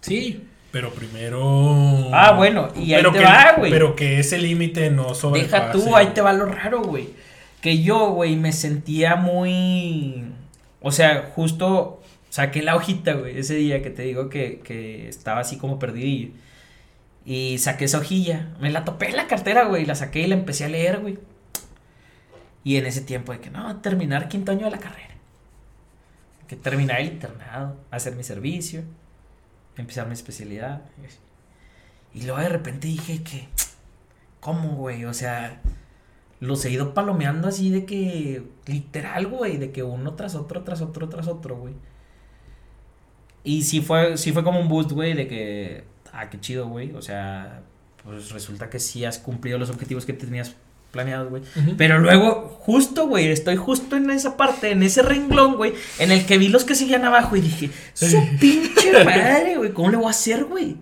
Sí, 0.00 0.42
pero 0.74 0.90
primero. 0.90 2.10
Ah, 2.12 2.32
bueno, 2.32 2.68
y 2.74 2.94
ahí 2.94 3.00
pero 3.00 3.12
te 3.12 3.18
que, 3.18 3.24
va, 3.24 3.54
güey. 3.56 3.70
Pero 3.70 3.94
que 3.94 4.18
ese 4.18 4.38
límite 4.38 4.90
no 4.90 5.14
sobrepase. 5.14 5.54
Deja 5.54 5.70
tú, 5.70 5.94
ahí 5.94 6.08
te 6.08 6.20
va 6.20 6.32
lo 6.32 6.46
raro, 6.46 6.82
güey. 6.82 7.10
Que 7.60 7.80
yo, 7.80 8.10
güey, 8.10 8.34
me 8.34 8.50
sentía 8.50 9.14
muy. 9.14 10.24
O 10.80 10.90
sea, 10.90 11.30
justo 11.32 12.02
saqué 12.28 12.60
la 12.60 12.74
hojita, 12.74 13.12
güey, 13.12 13.38
ese 13.38 13.54
día 13.54 13.82
que 13.82 13.90
te 13.90 14.02
digo 14.02 14.28
que, 14.28 14.62
que 14.64 15.08
estaba 15.08 15.42
así 15.42 15.58
como 15.58 15.78
perdidillo. 15.78 16.30
Y 17.24 17.58
saqué 17.58 17.84
esa 17.84 17.98
hojilla. 17.98 18.48
Me 18.58 18.72
la 18.72 18.84
topé 18.84 19.10
en 19.10 19.16
la 19.16 19.28
cartera, 19.28 19.66
güey. 19.66 19.86
La 19.86 19.94
saqué 19.94 20.22
y 20.22 20.26
la 20.26 20.34
empecé 20.34 20.64
a 20.64 20.68
leer, 20.68 20.98
güey. 20.98 21.18
Y 22.64 22.78
en 22.78 22.86
ese 22.86 23.02
tiempo 23.02 23.30
de 23.30 23.38
que 23.38 23.50
no, 23.50 23.76
terminar 23.76 24.26
quinto 24.26 24.50
año 24.50 24.64
de 24.64 24.72
la 24.72 24.78
carrera. 24.78 25.14
Que 26.48 26.56
terminar 26.56 27.00
el 27.00 27.06
internado, 27.06 27.76
hacer 27.92 28.16
mi 28.16 28.24
servicio, 28.24 28.82
empezar 29.76 30.06
mi 30.06 30.14
especialidad. 30.14 30.82
y 31.02 31.06
así. 31.06 31.18
Y 32.14 32.22
luego 32.22 32.40
de 32.40 32.48
repente 32.48 32.86
dije 32.86 33.22
que, 33.22 33.48
¿cómo, 34.40 34.76
güey? 34.76 35.04
O 35.04 35.14
sea, 35.14 35.60
los 36.40 36.64
he 36.64 36.70
ido 36.70 36.94
palomeando 36.94 37.48
así 37.48 37.70
de 37.70 37.84
que, 37.84 38.44
literal, 38.66 39.26
güey, 39.26 39.56
de 39.56 39.72
que 39.72 39.82
uno 39.82 40.14
tras 40.14 40.34
otro, 40.34 40.62
tras 40.62 40.80
otro, 40.80 41.08
tras 41.08 41.26
otro, 41.26 41.56
güey. 41.56 41.74
Y 43.42 43.62
sí 43.62 43.80
fue, 43.80 44.16
sí 44.16 44.32
fue 44.32 44.44
como 44.44 44.60
un 44.60 44.68
boost, 44.68 44.92
güey, 44.92 45.14
de 45.14 45.26
que, 45.26 45.84
ah, 46.12 46.30
qué 46.30 46.40
chido, 46.40 46.68
güey. 46.68 46.92
O 46.92 47.02
sea, 47.02 47.62
pues 48.04 48.30
resulta 48.30 48.70
que 48.70 48.78
sí 48.78 49.04
has 49.04 49.18
cumplido 49.18 49.58
los 49.58 49.70
objetivos 49.70 50.06
que 50.06 50.12
tenías 50.12 50.56
planeados, 50.94 51.28
güey. 51.28 51.42
Pero 51.76 51.98
luego, 51.98 52.56
justo, 52.60 53.06
güey, 53.06 53.26
estoy 53.28 53.56
justo 53.56 53.96
en 53.96 54.08
esa 54.10 54.38
parte, 54.38 54.70
en 54.70 54.82
ese 54.82 55.02
renglón, 55.02 55.56
güey, 55.56 55.74
en 55.98 56.10
el 56.12 56.24
que 56.24 56.38
vi 56.38 56.48
los 56.48 56.64
que 56.64 56.74
seguían 56.74 57.04
abajo 57.04 57.36
y 57.36 57.42
dije, 57.42 57.68
su 57.92 58.16
pinche 58.40 58.92
madre, 59.04 59.56
güey, 59.58 59.72
¿cómo 59.72 59.90
le 59.90 59.96
voy 59.98 60.06
a 60.06 60.10
hacer, 60.10 60.44
güey? 60.44 60.76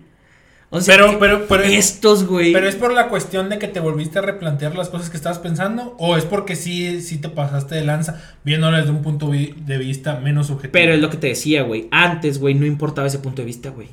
O 0.75 0.79
Pero- 0.87 1.11
que 1.11 1.17
pero- 1.19 1.47
pero- 1.49 1.65
estos, 1.65 2.25
güey. 2.27 2.53
Pero 2.53 2.67
es 2.67 2.77
por 2.77 2.95
la 2.95 3.09
cuestión 3.09 3.51
de 3.51 3.59
que 3.59 3.69
te 3.69 3.79
volviste 3.79 4.19
a 4.21 4.23
replantear 4.23 4.75
las 4.75 4.89
cosas 4.89 5.11
que 5.11 5.19
estabas 5.19 5.39
pensando. 5.39 5.95
O 5.99 6.17
es 6.17 6.25
porque 6.25 6.57
sí, 6.57 7.03
sí 7.03 7.19
te 7.19 7.29
pasaste 7.29 7.75
de 7.75 7.85
lanza 7.85 8.23
viéndolo 8.43 8.79
desde 8.79 8.91
un 8.91 9.03
punto 9.03 9.29
de 9.31 9.79
vista 9.79 10.19
menos 10.21 10.47
subjetivo. 10.47 10.73
Pero 10.73 10.95
es 10.95 11.01
lo 11.01 11.11
que 11.11 11.19
te 11.19 11.27
decía, 11.27 11.63
güey. 11.63 11.89
Antes, 11.91 12.39
güey, 12.39 12.55
no 12.55 12.65
importaba 12.65 13.07
ese 13.07 13.19
punto 13.19 13.43
de 13.43 13.47
vista, 13.47 13.69
güey. 13.69 13.89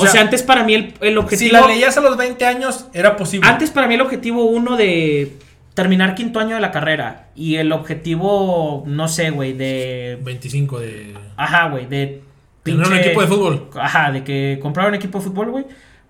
O, 0.00 0.06
sea, 0.06 0.20
antes 0.20 0.42
para 0.42 0.64
mí 0.64 0.74
el, 0.74 0.94
el 1.00 1.18
objetivo. 1.18 1.48
Si 1.48 1.52
la 1.52 1.66
leías 1.66 1.96
a 1.98 2.00
los 2.00 2.16
20 2.16 2.44
años, 2.46 2.86
era 2.94 3.16
posible. 3.16 3.48
Antes 3.48 3.70
para 3.70 3.86
mí 3.86 3.94
el 3.94 4.00
objetivo 4.00 4.44
uno 4.44 4.76
de 4.76 5.36
terminar 5.74 6.14
quinto 6.14 6.38
año 6.40 6.54
de 6.54 6.60
la 6.60 6.70
carrera. 6.70 7.28
Y 7.34 7.56
el 7.56 7.72
objetivo, 7.72 8.84
no 8.86 9.08
sé, 9.08 9.30
güey, 9.30 9.52
de. 9.52 10.18
25 10.22 10.80
de. 10.80 11.14
Ajá, 11.36 11.68
güey, 11.68 11.86
de. 11.86 12.22
Tener 12.62 12.86
un 12.86 12.94
equipo 12.94 13.20
de 13.20 13.26
fútbol. 13.26 13.70
Ajá, 13.74 14.12
de 14.12 14.22
que 14.22 14.58
comprar 14.62 14.88
un 14.88 14.94
equipo 14.94 15.18
de 15.18 15.24
fútbol, 15.24 15.50
güey. 15.50 15.64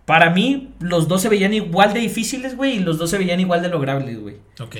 Para 0.04 0.30
mí, 0.30 0.74
los 0.80 1.08
dos 1.08 1.22
se 1.22 1.28
veían 1.28 1.54
igual 1.54 1.94
de 1.94 2.00
difíciles, 2.00 2.56
güey, 2.56 2.76
y 2.76 2.80
los 2.80 2.98
dos 2.98 3.08
se 3.08 3.18
veían 3.18 3.40
igual 3.40 3.62
de 3.62 3.68
logrables, 3.68 4.20
güey. 4.20 4.36
Ok. 4.60 4.76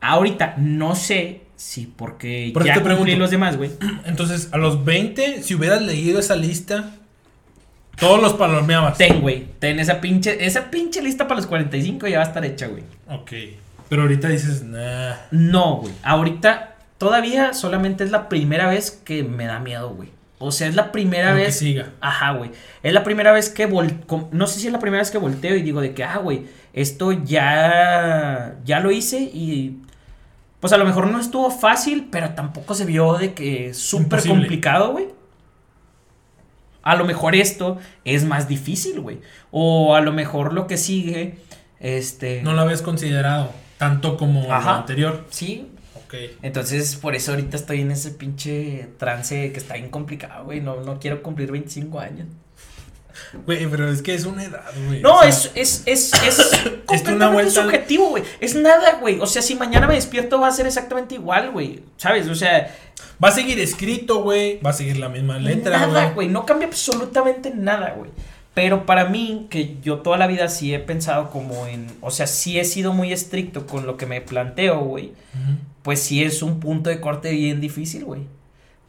Ahorita, 0.00 0.54
no 0.58 0.96
sé 0.96 1.42
si 1.54 1.86
porque 1.86 2.52
ya 2.64 2.82
cumplí 2.82 3.14
los 3.14 3.30
demás, 3.30 3.56
güey. 3.56 3.70
Entonces, 4.06 4.48
a 4.52 4.58
los 4.58 4.84
20, 4.84 5.42
si 5.42 5.54
hubieras 5.54 5.82
leído 5.82 6.18
esa 6.18 6.34
lista, 6.34 6.96
todos 7.98 8.20
los 8.20 8.34
palomeabas. 8.34 8.98
Ten, 8.98 9.20
güey. 9.20 9.46
Ten 9.58 9.78
esa 9.80 10.00
pinche, 10.00 10.44
esa 10.44 10.70
pinche 10.70 11.02
lista 11.02 11.26
para 11.26 11.36
los 11.36 11.46
45 11.46 12.06
ya 12.08 12.18
va 12.18 12.24
a 12.24 12.28
estar 12.28 12.44
hecha, 12.44 12.66
güey. 12.66 12.82
Ok. 13.08 13.32
Pero 13.88 14.02
ahorita 14.02 14.28
dices, 14.28 14.62
nah. 14.62 15.14
No, 15.30 15.76
güey. 15.76 15.92
Ahorita 16.02 16.76
todavía 16.98 17.52
solamente 17.52 18.04
es 18.04 18.10
la 18.10 18.28
primera 18.28 18.68
vez 18.68 18.90
que 18.90 19.22
me 19.22 19.46
da 19.46 19.60
miedo, 19.60 19.90
güey. 19.90 20.10
O 20.38 20.52
sea, 20.52 20.68
es 20.68 20.74
la 20.74 20.92
primera 20.92 21.32
vez. 21.32 21.46
Que 21.46 21.52
siga. 21.52 21.92
Ajá, 22.00 22.32
güey. 22.32 22.50
Es 22.82 22.92
la 22.92 23.04
primera 23.04 23.32
vez 23.32 23.48
que 23.48 23.66
vol... 23.66 23.92
No 24.32 24.46
sé 24.46 24.60
si 24.60 24.66
es 24.66 24.72
la 24.72 24.78
primera 24.78 25.00
vez 25.00 25.10
que 25.10 25.18
volteo 25.18 25.56
y 25.56 25.62
digo 25.62 25.80
de 25.80 25.94
que, 25.94 26.04
ah, 26.04 26.18
güey, 26.18 26.46
esto 26.72 27.12
ya. 27.12 28.56
Ya 28.64 28.80
lo 28.80 28.90
hice 28.90 29.20
y. 29.20 29.78
Pues 30.60 30.72
a 30.72 30.78
lo 30.78 30.84
mejor 30.84 31.06
no 31.08 31.20
estuvo 31.20 31.50
fácil, 31.50 32.08
pero 32.10 32.30
tampoco 32.30 32.74
se 32.74 32.84
vio 32.84 33.14
de 33.14 33.34
que 33.34 33.74
súper 33.74 34.26
complicado, 34.26 34.92
güey. 34.92 35.08
A 36.84 36.94
lo 36.96 37.04
mejor 37.04 37.34
esto 37.34 37.78
es 38.04 38.24
más 38.24 38.46
difícil, 38.46 39.00
güey. 39.00 39.20
O 39.50 39.94
a 39.94 40.00
lo 40.00 40.12
mejor 40.12 40.52
lo 40.52 40.66
que 40.66 40.76
sigue, 40.76 41.38
este... 41.80 42.42
No 42.42 42.52
lo 42.52 42.60
habías 42.62 42.82
considerado 42.82 43.50
tanto 43.78 44.16
como 44.16 44.42
lo 44.46 44.54
anterior. 44.54 45.24
Sí. 45.30 45.66
Ok. 45.96 46.14
Entonces, 46.42 46.96
por 46.96 47.14
eso 47.14 47.32
ahorita 47.32 47.56
estoy 47.56 47.80
en 47.80 47.90
ese 47.90 48.10
pinche 48.10 48.88
trance 48.98 49.50
que 49.52 49.58
está 49.58 49.74
bien 49.74 49.90
complicado, 49.90 50.44
güey. 50.44 50.60
No, 50.60 50.80
no 50.82 51.00
quiero 51.00 51.22
cumplir 51.22 51.50
25 51.50 51.98
años. 51.98 52.28
Güey, 53.46 53.66
pero 53.66 53.88
es 53.90 54.02
que 54.02 54.14
es 54.14 54.24
una 54.24 54.44
edad, 54.44 54.70
güey. 54.86 55.00
No, 55.00 55.22
es, 55.22 55.50
es, 55.54 55.82
es, 55.86 56.12
es 56.26 56.50
completamente 56.86 57.50
subjetivo, 57.50 58.10
güey. 58.10 58.22
Es 58.40 58.54
nada, 58.54 58.98
güey. 59.00 59.20
O 59.20 59.26
sea, 59.26 59.42
si 59.42 59.54
mañana 59.54 59.86
me 59.86 59.94
despierto 59.94 60.40
va 60.40 60.48
a 60.48 60.52
ser 60.52 60.66
exactamente 60.66 61.14
igual, 61.14 61.50
güey. 61.50 61.80
¿Sabes? 61.96 62.28
O 62.28 62.34
sea... 62.34 62.74
Va 63.22 63.28
a 63.28 63.32
seguir 63.32 63.58
escrito, 63.60 64.22
güey. 64.22 64.60
Va 64.60 64.70
a 64.70 64.72
seguir 64.72 64.98
la 64.98 65.08
misma 65.08 65.38
letra, 65.38 65.78
Nada, 65.78 66.10
güey. 66.10 66.28
No 66.28 66.44
cambia 66.44 66.66
absolutamente 66.66 67.52
nada, 67.54 67.94
güey. 67.96 68.10
Pero 68.54 68.86
para 68.86 69.06
mí, 69.06 69.46
que 69.50 69.76
yo 69.82 69.98
toda 69.98 70.16
la 70.16 70.26
vida 70.26 70.48
sí 70.48 70.74
he 70.74 70.78
pensado 70.78 71.30
como 71.30 71.66
en... 71.66 71.86
O 72.00 72.10
sea, 72.10 72.26
sí 72.26 72.58
he 72.58 72.64
sido 72.64 72.92
muy 72.92 73.12
estricto 73.12 73.66
con 73.66 73.86
lo 73.86 73.96
que 73.96 74.06
me 74.06 74.20
planteo, 74.20 74.80
güey. 74.80 75.12
Pues 75.82 76.00
sí 76.00 76.22
es 76.22 76.42
un 76.42 76.60
punto 76.60 76.90
de 76.90 77.00
corte 77.00 77.30
bien 77.32 77.60
difícil, 77.60 78.04
güey. 78.04 78.22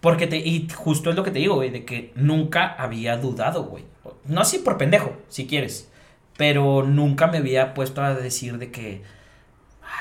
Porque 0.01 0.27
te... 0.27 0.37
Y 0.37 0.67
justo 0.69 1.09
es 1.09 1.15
lo 1.15 1.23
que 1.23 1.31
te 1.31 1.39
digo, 1.39 1.55
güey. 1.55 1.71
De 1.71 1.83
que 1.83 2.11
nunca 2.15 2.75
había 2.77 3.17
dudado, 3.17 3.63
güey. 3.65 3.83
No 4.27 4.41
así 4.41 4.59
por 4.59 4.77
pendejo, 4.77 5.15
si 5.29 5.47
quieres. 5.47 5.89
Pero 6.37 6.83
nunca 6.83 7.27
me 7.27 7.37
había 7.37 7.73
puesto 7.73 8.01
a 8.01 8.13
decir 8.13 8.57
de 8.57 8.71
que... 8.71 9.01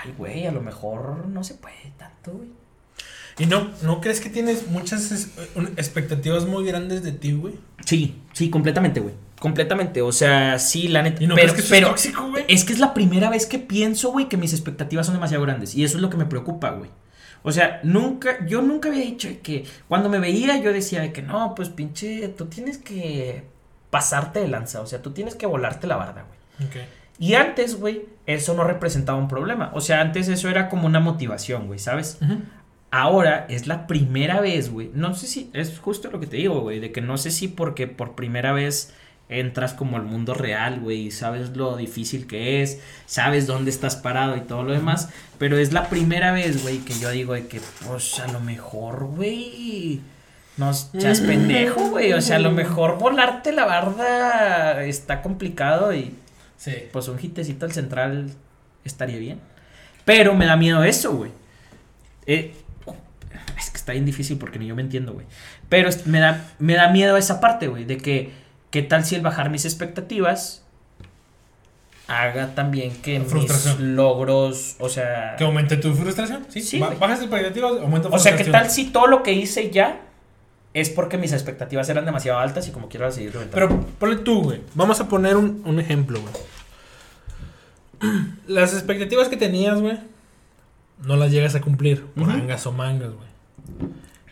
Ay, 0.02 0.12
güey, 0.16 0.46
a 0.46 0.52
lo 0.52 0.60
mejor 0.60 1.26
no 1.26 1.44
se 1.44 1.54
puede 1.54 1.92
tanto, 1.96 2.32
güey. 2.32 2.48
¿Y 3.38 3.46
no, 3.46 3.70
no 3.82 4.00
crees 4.00 4.20
que 4.20 4.30
tienes 4.30 4.68
muchas 4.68 5.30
expectativas 5.76 6.46
muy 6.46 6.64
grandes 6.64 7.02
de 7.02 7.12
ti, 7.12 7.32
güey? 7.32 7.54
Sí, 7.84 8.22
sí, 8.32 8.48
completamente, 8.48 9.00
güey. 9.00 9.14
Completamente, 9.40 10.02
o 10.02 10.12
sea, 10.12 10.58
sí, 10.58 10.88
la 10.88 11.02
neta. 11.02 11.22
¿Y 11.22 11.26
no 11.26 11.34
pero, 11.34 11.52
crees 11.52 11.68
que 11.68 11.78
es 11.78 11.84
tóxico, 11.84 12.28
güey? 12.30 12.44
Es 12.48 12.64
que 12.64 12.72
es 12.72 12.78
la 12.78 12.94
primera 12.94 13.30
vez 13.30 13.46
que 13.46 13.58
pienso, 13.58 14.12
güey, 14.12 14.28
que 14.28 14.36
mis 14.36 14.52
expectativas 14.52 15.06
son 15.06 15.16
demasiado 15.16 15.42
grandes. 15.42 15.74
Y 15.74 15.84
eso 15.84 15.96
es 15.96 16.02
lo 16.02 16.10
que 16.10 16.16
me 16.16 16.26
preocupa, 16.26 16.70
güey. 16.70 16.90
O 17.42 17.52
sea, 17.52 17.80
nunca, 17.82 18.46
yo 18.46 18.62
nunca 18.62 18.88
había 18.88 19.02
dicho 19.02 19.28
que 19.42 19.64
cuando 19.86 20.08
me 20.08 20.18
veía 20.18 20.62
yo 20.62 20.72
decía 20.72 21.12
que 21.12 21.20
no, 21.20 21.54
pues 21.54 21.68
pinche, 21.68 22.28
tú 22.28 22.46
tienes 22.46 22.78
que 22.78 23.44
pasarte 23.94 24.40
de 24.40 24.48
lanza, 24.48 24.80
o 24.80 24.86
sea, 24.88 25.02
tú 25.02 25.12
tienes 25.12 25.36
que 25.36 25.46
volarte 25.46 25.86
la 25.86 25.94
barda, 25.94 26.24
güey. 26.26 26.68
Okay. 26.68 26.82
Y 27.16 27.34
antes, 27.34 27.78
güey, 27.78 28.06
eso 28.26 28.52
no 28.54 28.64
representaba 28.64 29.16
un 29.16 29.28
problema. 29.28 29.70
O 29.72 29.80
sea, 29.80 30.00
antes 30.00 30.26
eso 30.26 30.48
era 30.48 30.68
como 30.68 30.88
una 30.88 30.98
motivación, 30.98 31.68
güey, 31.68 31.78
¿sabes? 31.78 32.18
Ahora 32.90 33.46
es 33.48 33.68
la 33.68 33.86
primera 33.86 34.40
vez, 34.40 34.72
güey. 34.72 34.90
No 34.94 35.14
sé 35.14 35.28
si 35.28 35.48
es 35.52 35.78
justo 35.78 36.10
lo 36.10 36.18
que 36.18 36.26
te 36.26 36.38
digo, 36.38 36.60
güey, 36.62 36.80
de 36.80 36.90
que 36.90 37.02
no 37.02 37.16
sé 37.18 37.30
si 37.30 37.46
porque 37.46 37.86
por 37.86 38.16
primera 38.16 38.52
vez 38.52 38.92
entras 39.28 39.74
como 39.74 39.96
al 39.96 40.02
mundo 40.02 40.34
real, 40.34 40.80
güey, 40.80 41.02
y 41.02 41.10
sabes 41.12 41.56
lo 41.56 41.76
difícil 41.76 42.26
que 42.26 42.62
es, 42.62 42.80
sabes 43.06 43.46
dónde 43.46 43.70
estás 43.70 43.94
parado 43.94 44.36
y 44.36 44.40
todo 44.40 44.64
lo 44.64 44.72
demás, 44.72 45.08
pero 45.38 45.56
es 45.56 45.72
la 45.72 45.88
primera 45.88 46.32
vez, 46.32 46.64
güey, 46.64 46.78
que 46.78 46.94
yo 46.94 47.10
digo 47.10 47.34
de 47.34 47.46
que, 47.46 47.60
pues, 47.86 48.18
a 48.18 48.26
lo 48.26 48.40
mejor, 48.40 49.04
güey, 49.04 50.00
no 50.56 50.72
seas 50.72 51.20
pendejo, 51.20 51.90
güey, 51.90 52.12
o 52.12 52.20
sea, 52.20 52.36
a 52.36 52.40
lo 52.40 52.52
mejor 52.52 52.98
volarte 52.98 53.52
la 53.52 53.64
barda 53.64 54.84
está 54.84 55.20
complicado 55.20 55.92
y, 55.92 56.14
sí. 56.56 56.72
pues, 56.92 57.08
un 57.08 57.18
hitecito 57.18 57.66
al 57.66 57.72
central 57.72 58.30
estaría 58.84 59.18
bien, 59.18 59.40
pero 60.04 60.34
me 60.34 60.46
da 60.46 60.56
miedo 60.56 60.84
eso, 60.84 61.16
güey. 61.16 61.32
Eh, 62.26 62.54
es 63.58 63.70
que 63.70 63.76
está 63.76 63.92
bien 63.92 64.04
difícil 64.04 64.38
porque 64.38 64.58
ni 64.58 64.66
yo 64.66 64.76
me 64.76 64.82
entiendo, 64.82 65.12
güey. 65.12 65.26
Pero 65.68 65.90
me 66.04 66.20
da, 66.20 66.46
me 66.58 66.74
da 66.74 66.88
miedo 66.88 67.16
esa 67.16 67.40
parte, 67.40 67.66
güey, 67.66 67.84
de 67.84 67.96
que, 67.96 68.30
¿qué 68.70 68.82
tal 68.82 69.04
si 69.04 69.16
el 69.16 69.22
bajar 69.22 69.50
mis 69.50 69.64
expectativas 69.64 70.62
haga 72.06 72.54
también 72.54 72.92
que 73.02 73.18
mis 73.18 73.80
logros, 73.80 74.76
o 74.78 74.88
sea... 74.88 75.34
Que 75.36 75.44
aumente 75.44 75.78
tu 75.78 75.94
frustración, 75.94 76.46
¿sí? 76.48 76.60
sí 76.60 76.78
bajas 76.78 77.20
expectativas, 77.22 77.72
aumenta 77.72 78.08
frustración. 78.08 78.14
O 78.14 78.18
sea, 78.18 78.36
¿qué 78.36 78.44
tal 78.44 78.70
si 78.70 78.90
todo 78.90 79.06
lo 79.06 79.22
que 79.22 79.32
hice 79.32 79.70
ya 79.70 80.00
es 80.74 80.90
porque 80.90 81.16
mis 81.16 81.32
expectativas 81.32 81.88
eran 81.88 82.04
demasiado 82.04 82.40
altas 82.40 82.68
y 82.68 82.72
como 82.72 82.88
quiero 82.88 83.10
seguir 83.10 83.32
reventando? 83.32 83.68
Pero 83.68 83.86
ponle 83.98 84.16
tú, 84.16 84.42
güey. 84.42 84.60
Vamos 84.74 85.00
a 85.00 85.08
poner 85.08 85.36
un, 85.36 85.62
un 85.64 85.78
ejemplo, 85.78 86.20
güey. 86.20 86.34
Las 88.48 88.74
expectativas 88.74 89.28
que 89.28 89.36
tenías, 89.36 89.80
güey, 89.80 89.98
no 91.06 91.16
las 91.16 91.30
llegas 91.30 91.54
a 91.54 91.60
cumplir 91.60 92.04
por 92.14 92.24
o 92.24 92.72
mangas, 92.72 93.10
güey. 93.12 93.34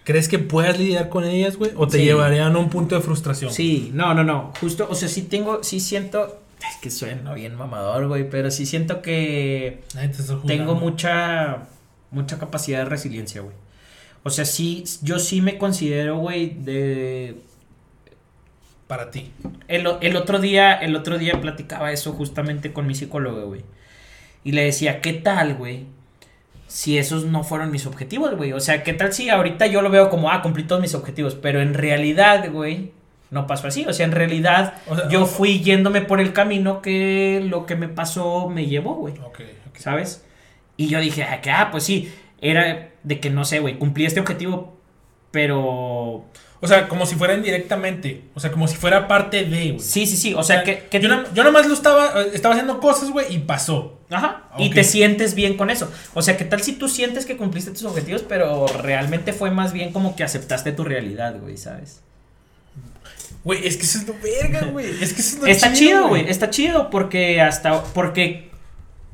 ¿Crees 0.05 0.29
que 0.29 0.39
puedas 0.39 0.79
lidiar 0.79 1.09
con 1.09 1.25
ellas, 1.25 1.57
güey? 1.57 1.73
¿O 1.77 1.87
te 1.87 2.03
llevarían 2.05 2.57
a 2.57 2.59
un 2.59 2.71
punto 2.71 2.97
de 2.97 3.03
frustración? 3.03 3.53
Sí, 3.53 3.91
no, 3.95 4.15
no, 4.15 4.25
no. 4.25 4.53
Justo, 4.61 4.87
o 4.91 4.95
sea, 4.95 5.09
sí 5.09 5.23
tengo, 5.23 5.63
sí 5.63 5.79
siento. 5.81 6.41
Es 6.59 6.77
que 6.81 6.91
suena 6.91 7.35
bien 7.35 7.55
mamador, 7.55 8.09
güey, 8.09 8.29
pero 8.29 8.51
sí 8.51 8.67
siento 8.67 9.03
que 9.03 9.83
tengo 10.47 10.75
mucha, 10.75 11.69
mucha 12.11 12.39
capacidad 12.39 12.79
de 12.81 12.85
resiliencia, 12.87 13.43
güey. 13.43 13.55
O 14.25 14.31
sea, 14.31 14.45
sí, 14.45 14.85
yo 15.03 15.19
sí 15.19 15.41
me 15.41 15.59
considero, 15.59 16.19
güey, 16.19 16.51
de... 16.51 17.37
Para 18.87 19.11
ti. 19.11 19.33
El, 19.69 19.87
el, 20.01 20.17
otro 20.17 20.39
día, 20.39 20.75
el 20.75 20.95
otro 20.97 21.19
día 21.19 21.41
platicaba 21.41 21.93
eso 21.93 22.13
justamente 22.13 22.73
con 22.73 22.87
mi 22.87 22.95
psicólogo, 22.95 23.47
güey. 23.47 23.63
Y 24.45 24.53
le 24.53 24.65
decía, 24.65 25.01
¿qué 25.01 25.15
tal, 25.15 25.55
güey? 25.55 25.87
si 26.73 26.97
esos 26.97 27.27
no 27.27 27.45
fueron 27.45 27.71
mis 27.71 27.85
objetivos, 27.85 28.35
güey. 28.35 28.55
O 28.55 28.61
sea, 28.61 28.83
¿qué 28.83 28.95
tal 28.95 29.13
si 29.13 29.29
ahorita 29.29 29.67
yo 29.67 29.83
lo 29.83 29.91
veo 29.91 30.09
como, 30.09 30.31
ah, 30.31 30.41
cumplí 30.41 30.65
todos 30.65 30.81
mis 30.81 30.95
objetivos? 30.95 31.35
Pero 31.35 31.61
en 31.61 31.75
realidad, 31.75 32.51
güey, 32.51 32.93
no 33.31 33.47
pasó 33.47 33.67
así. 33.67 33.85
O 33.87 33.93
sea, 33.93 34.07
en 34.07 34.13
realidad 34.13 34.75
yo 35.11 35.27
fui 35.27 35.61
yéndome 35.61 36.01
por 36.01 36.19
el 36.19 36.33
camino 36.33 36.81
que 36.81 37.45
lo 37.47 37.67
que 37.67 37.77
me 37.77 37.89
pasó 37.89 38.49
me 38.49 38.67
llevó, 38.67 38.95
güey. 38.95 39.13
¿Sabes? 39.77 40.25
Y 40.79 40.89
yo 40.89 40.99
dije, 40.99 41.25
ah, 41.25 41.43
que, 41.43 41.51
ah, 41.51 41.69
pues 41.71 41.85
sí, 41.85 42.11
era 42.41 42.89
de 43.03 43.21
que 43.21 43.31
no 43.31 43.45
sé, 43.45 43.61
güey, 43.61 43.79
cumplí 43.79 44.07
este 44.07 44.21
objetivo, 44.21 44.77
pero 45.31 46.27
o 46.65 46.69
sea, 46.69 46.87
como 46.87 47.07
si 47.07 47.17
fuera 47.17 47.35
indirectamente. 47.35 48.23
O 48.35 48.41
sea, 48.41 48.53
como 48.53 48.69
si 48.69 48.77
fuera 48.77 49.09
parte 49.09 49.45
de, 49.45 49.73
güey. 49.73 49.81
Sí, 49.81 50.07
sí, 50.07 50.17
sí. 50.17 50.33
O 50.33 50.45
sea, 50.45 50.63
que, 50.63 50.89
yo, 51.01 51.09
yo, 51.35 51.43
nomás 51.43 51.67
lo 51.67 51.75
estaba, 51.75 52.23
estaba 52.33 52.55
haciendo 52.55 52.79
cosas, 52.79 53.11
güey, 53.11 53.35
y 53.35 53.39
pasó. 53.39 53.99
Ajá. 54.09 54.45
Y 54.59 54.71
te 54.71 54.85
sientes 54.85 55.35
bien 55.35 55.57
con 55.57 55.71
eso. 55.71 55.91
O 56.15 56.23
sea, 56.23 56.37
¿qué 56.37 56.45
tal 56.45 56.63
si 56.63 56.75
tú 56.75 56.89
sientes 56.89 57.27
que 57.27 57.37
cumpliste 57.37 57.73
tus 57.73 57.83
objetivos, 57.83 58.23
pero 58.23 58.69
realmente 58.69 59.33
fue 59.33 59.51
más 59.51 59.73
bien 59.73 59.93
como 59.93 60.15
que 60.15 60.23
aceptaste 60.23 60.71
tu 60.71 60.85
realidad, 60.85 61.35
güey, 61.41 61.57
¿sabes? 61.57 62.01
Güey, 63.43 63.67
es 63.67 63.77
que 63.77 63.83
eso 63.83 63.99
es 63.99 64.07
lo 64.07 64.15
verga, 64.23 64.67
güey. 64.67 64.87
Es 65.03 65.15
que 65.15 65.21
eso 65.21 65.39
es 65.39 65.43
lo 65.43 65.47
Está 65.49 65.73
chido, 65.73 66.07
güey. 66.07 66.31
Está 66.31 66.49
chido 66.51 66.91
porque 66.91 67.41
hasta. 67.41 67.83
Porque 67.83 68.53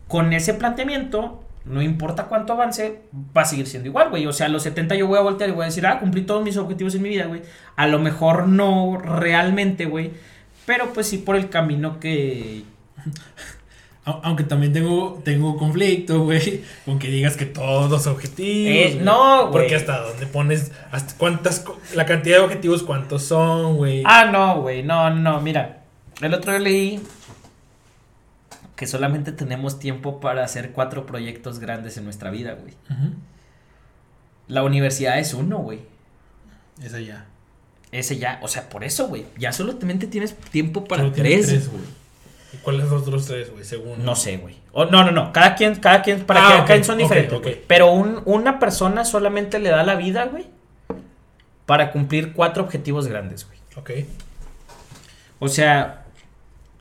con 0.06 0.35
ese 0.35 0.52
planteamiento 0.52 1.43
no 1.69 1.82
importa 1.82 2.24
cuánto 2.24 2.55
avance, 2.55 3.03
va 3.36 3.43
a 3.43 3.45
seguir 3.45 3.66
siendo 3.66 3.89
igual, 3.89 4.11
güey. 4.11 4.27
O 4.27 4.32
sea, 4.32 4.47
a 4.47 4.49
los 4.49 4.62
70 4.62 4.95
yo 4.95 5.07
voy 5.07 5.19
a 5.19 5.23
voltear 5.23 5.51
y 5.51 5.53
voy 5.53 5.62
a 5.62 5.66
decir, 5.66 5.86
ah, 5.86 5.99
cumplí 5.99 6.23
todos 6.23 6.43
mis 6.43 6.57
objetivos 6.57 6.95
en 6.95 7.03
mi 7.03 7.11
vida, 7.11 7.27
güey. 7.27 7.43
A 7.77 7.86
lo 7.86 7.99
mejor 7.99 8.49
no 8.49 8.99
realmente, 8.99 9.85
güey. 9.85 10.12
Pero 10.66 10.93
pues 10.93 11.07
sí 11.09 11.19
por 11.19 11.36
el 11.36 11.49
camino 11.49 12.01
que... 12.01 12.65
Aunque 14.05 14.45
también 14.45 14.73
tengo, 14.73 15.20
tengo 15.23 15.59
conflicto, 15.59 16.20
güey, 16.24 16.62
con 16.86 16.99
que 16.99 17.09
digas 17.09 17.36
que 17.36 17.45
todos 17.45 17.90
los 17.90 18.07
objetivos. 18.07 18.95
Eh, 18.95 19.01
no, 19.03 19.49
güey. 19.49 19.53
Porque 19.53 19.77
hasta 19.77 20.01
dónde 20.01 20.27
pones, 20.27 20.73
hasta 20.90 21.15
cuántas, 21.19 21.62
la 21.95 22.07
cantidad 22.07 22.39
de 22.39 22.45
objetivos, 22.45 22.82
cuántos 22.85 23.24
son, 23.24 23.77
güey. 23.77 24.03
Ah, 24.07 24.24
no, 24.32 24.62
güey, 24.62 24.82
no, 24.82 25.11
no, 25.11 25.43
mira. 25.43 25.81
El 26.23 26.32
otro 26.32 26.53
día 26.53 26.61
leí 26.61 27.03
que 28.78 28.86
solamente 28.86 29.32
tenemos 29.32 29.80
tiempo 29.80 30.20
para 30.20 30.44
hacer 30.44 30.70
cuatro 30.70 31.05
proyectos 31.05 31.59
grandes 31.59 31.96
en 31.98 32.05
nuestra 32.05 32.30
vida, 32.30 32.52
güey. 32.55 32.74
La 34.46 34.62
universidad 34.62 35.18
es 35.18 35.34
uno, 35.34 35.59
güey. 35.59 35.80
Esa 36.82 37.00
ya. 37.00 37.26
Ese 37.90 38.18
ya, 38.18 38.38
o 38.42 38.46
sea, 38.48 38.68
por 38.68 38.84
eso, 38.84 39.09
güey. 39.09 39.26
Ya 39.36 39.52
solamente 39.52 40.06
tienes 40.06 40.36
tiempo 40.36 40.84
para 40.84 41.02
Solo 41.02 41.12
tienes 41.12 41.46
tres. 41.48 41.68
güey. 41.68 41.82
¿Y 42.55 42.56
cuáles 42.59 42.82
son 42.82 42.92
los 42.92 43.02
otros 43.02 43.26
tres, 43.26 43.50
güey? 43.50 43.64
Según. 43.64 44.05
No 44.05 44.14
sé, 44.14 44.36
güey. 44.36 44.56
O- 44.72 44.84
no, 44.86 45.02
no, 45.05 45.10
no. 45.10 45.32
Cada 45.32 45.56
quien, 45.56 45.74
cada 45.74 46.00
quien, 46.02 46.24
para 46.24 46.40
Ah, 46.40 46.48
cada 46.48 46.60
ok, 46.60 46.66
quien 46.68 46.84
son 46.84 46.98
diferentes. 46.98 47.32
ok. 47.36 47.42
güey. 47.42 47.60
Pero 47.66 47.90
un- 47.92 48.22
una 48.26 48.59
persona 48.60 49.05
solamente 49.05 49.59
le 49.59 49.70
da 49.70 49.82
la 49.82 49.96
vida, 49.96 50.26
güey, 50.26 50.46
para 51.66 51.90
cumplir 51.90 52.32
cuatro 52.32 52.62
objetivos 52.62 53.09
grandes, 53.09 53.44
güey. 53.46 53.59
Ok. 53.76 53.90
O 55.40 55.48
sea, 55.48 56.05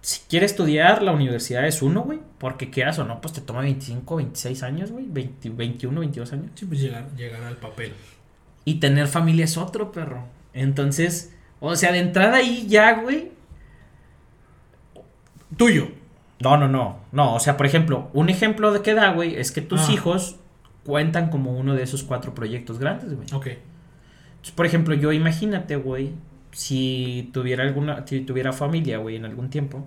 si 0.07 0.21
quiere 0.29 0.45
estudiar, 0.45 1.03
la 1.03 1.11
universidad 1.11 1.67
es 1.67 1.81
uno, 1.81 2.01
güey. 2.03 2.19
Porque 2.38 2.69
quieras 2.69 2.97
o 2.97 3.03
no, 3.03 3.19
pues 3.19 3.34
te 3.34 3.41
toma 3.41 3.59
25, 3.59 4.15
26 4.15 4.63
años, 4.63 4.89
güey. 4.91 5.05
20 5.09 5.49
21, 5.49 5.99
22 5.99 6.31
años. 6.31 6.51
Sí, 6.55 6.65
pues 6.65 6.79
llegar, 6.79 7.13
llegar 7.17 7.43
al 7.43 7.57
papel. 7.57 7.91
Y 8.63 8.75
tener 8.75 9.07
familia 9.07 9.43
es 9.43 9.57
otro, 9.57 9.91
perro. 9.91 10.23
Entonces, 10.53 11.34
o 11.59 11.75
sea, 11.75 11.91
de 11.91 11.99
entrada 11.99 12.38
ahí 12.38 12.65
ya, 12.69 13.01
güey. 13.01 13.31
Tuyo. 15.57 15.89
No, 16.39 16.55
no, 16.55 16.69
no. 16.69 16.99
No, 17.11 17.35
o 17.35 17.39
sea, 17.41 17.57
por 17.57 17.65
ejemplo, 17.65 18.09
un 18.13 18.29
ejemplo 18.29 18.71
de 18.71 18.81
que 18.81 18.93
da, 18.93 19.11
güey, 19.11 19.35
es 19.35 19.51
que 19.51 19.61
tus 19.61 19.89
Ah. 19.89 19.91
hijos 19.91 20.38
cuentan 20.85 21.29
como 21.29 21.51
uno 21.51 21.75
de 21.75 21.84
esos 21.84 22.03
cuatro 22.03 22.34
proyectos 22.34 22.79
grandes, 22.79 23.13
güey. 23.13 23.27
Ok. 23.34 23.47
Entonces, 23.47 24.51
por 24.55 24.65
ejemplo, 24.65 24.95
yo 24.95 25.11
imagínate, 25.11 25.75
güey, 25.75 26.13
si 26.51 27.29
tuviera 27.34 27.63
alguna, 27.63 28.07
si 28.07 28.21
tuviera 28.21 28.53
familia, 28.53 28.99
güey, 28.99 29.17
en 29.17 29.25
algún 29.25 29.49
tiempo, 29.49 29.85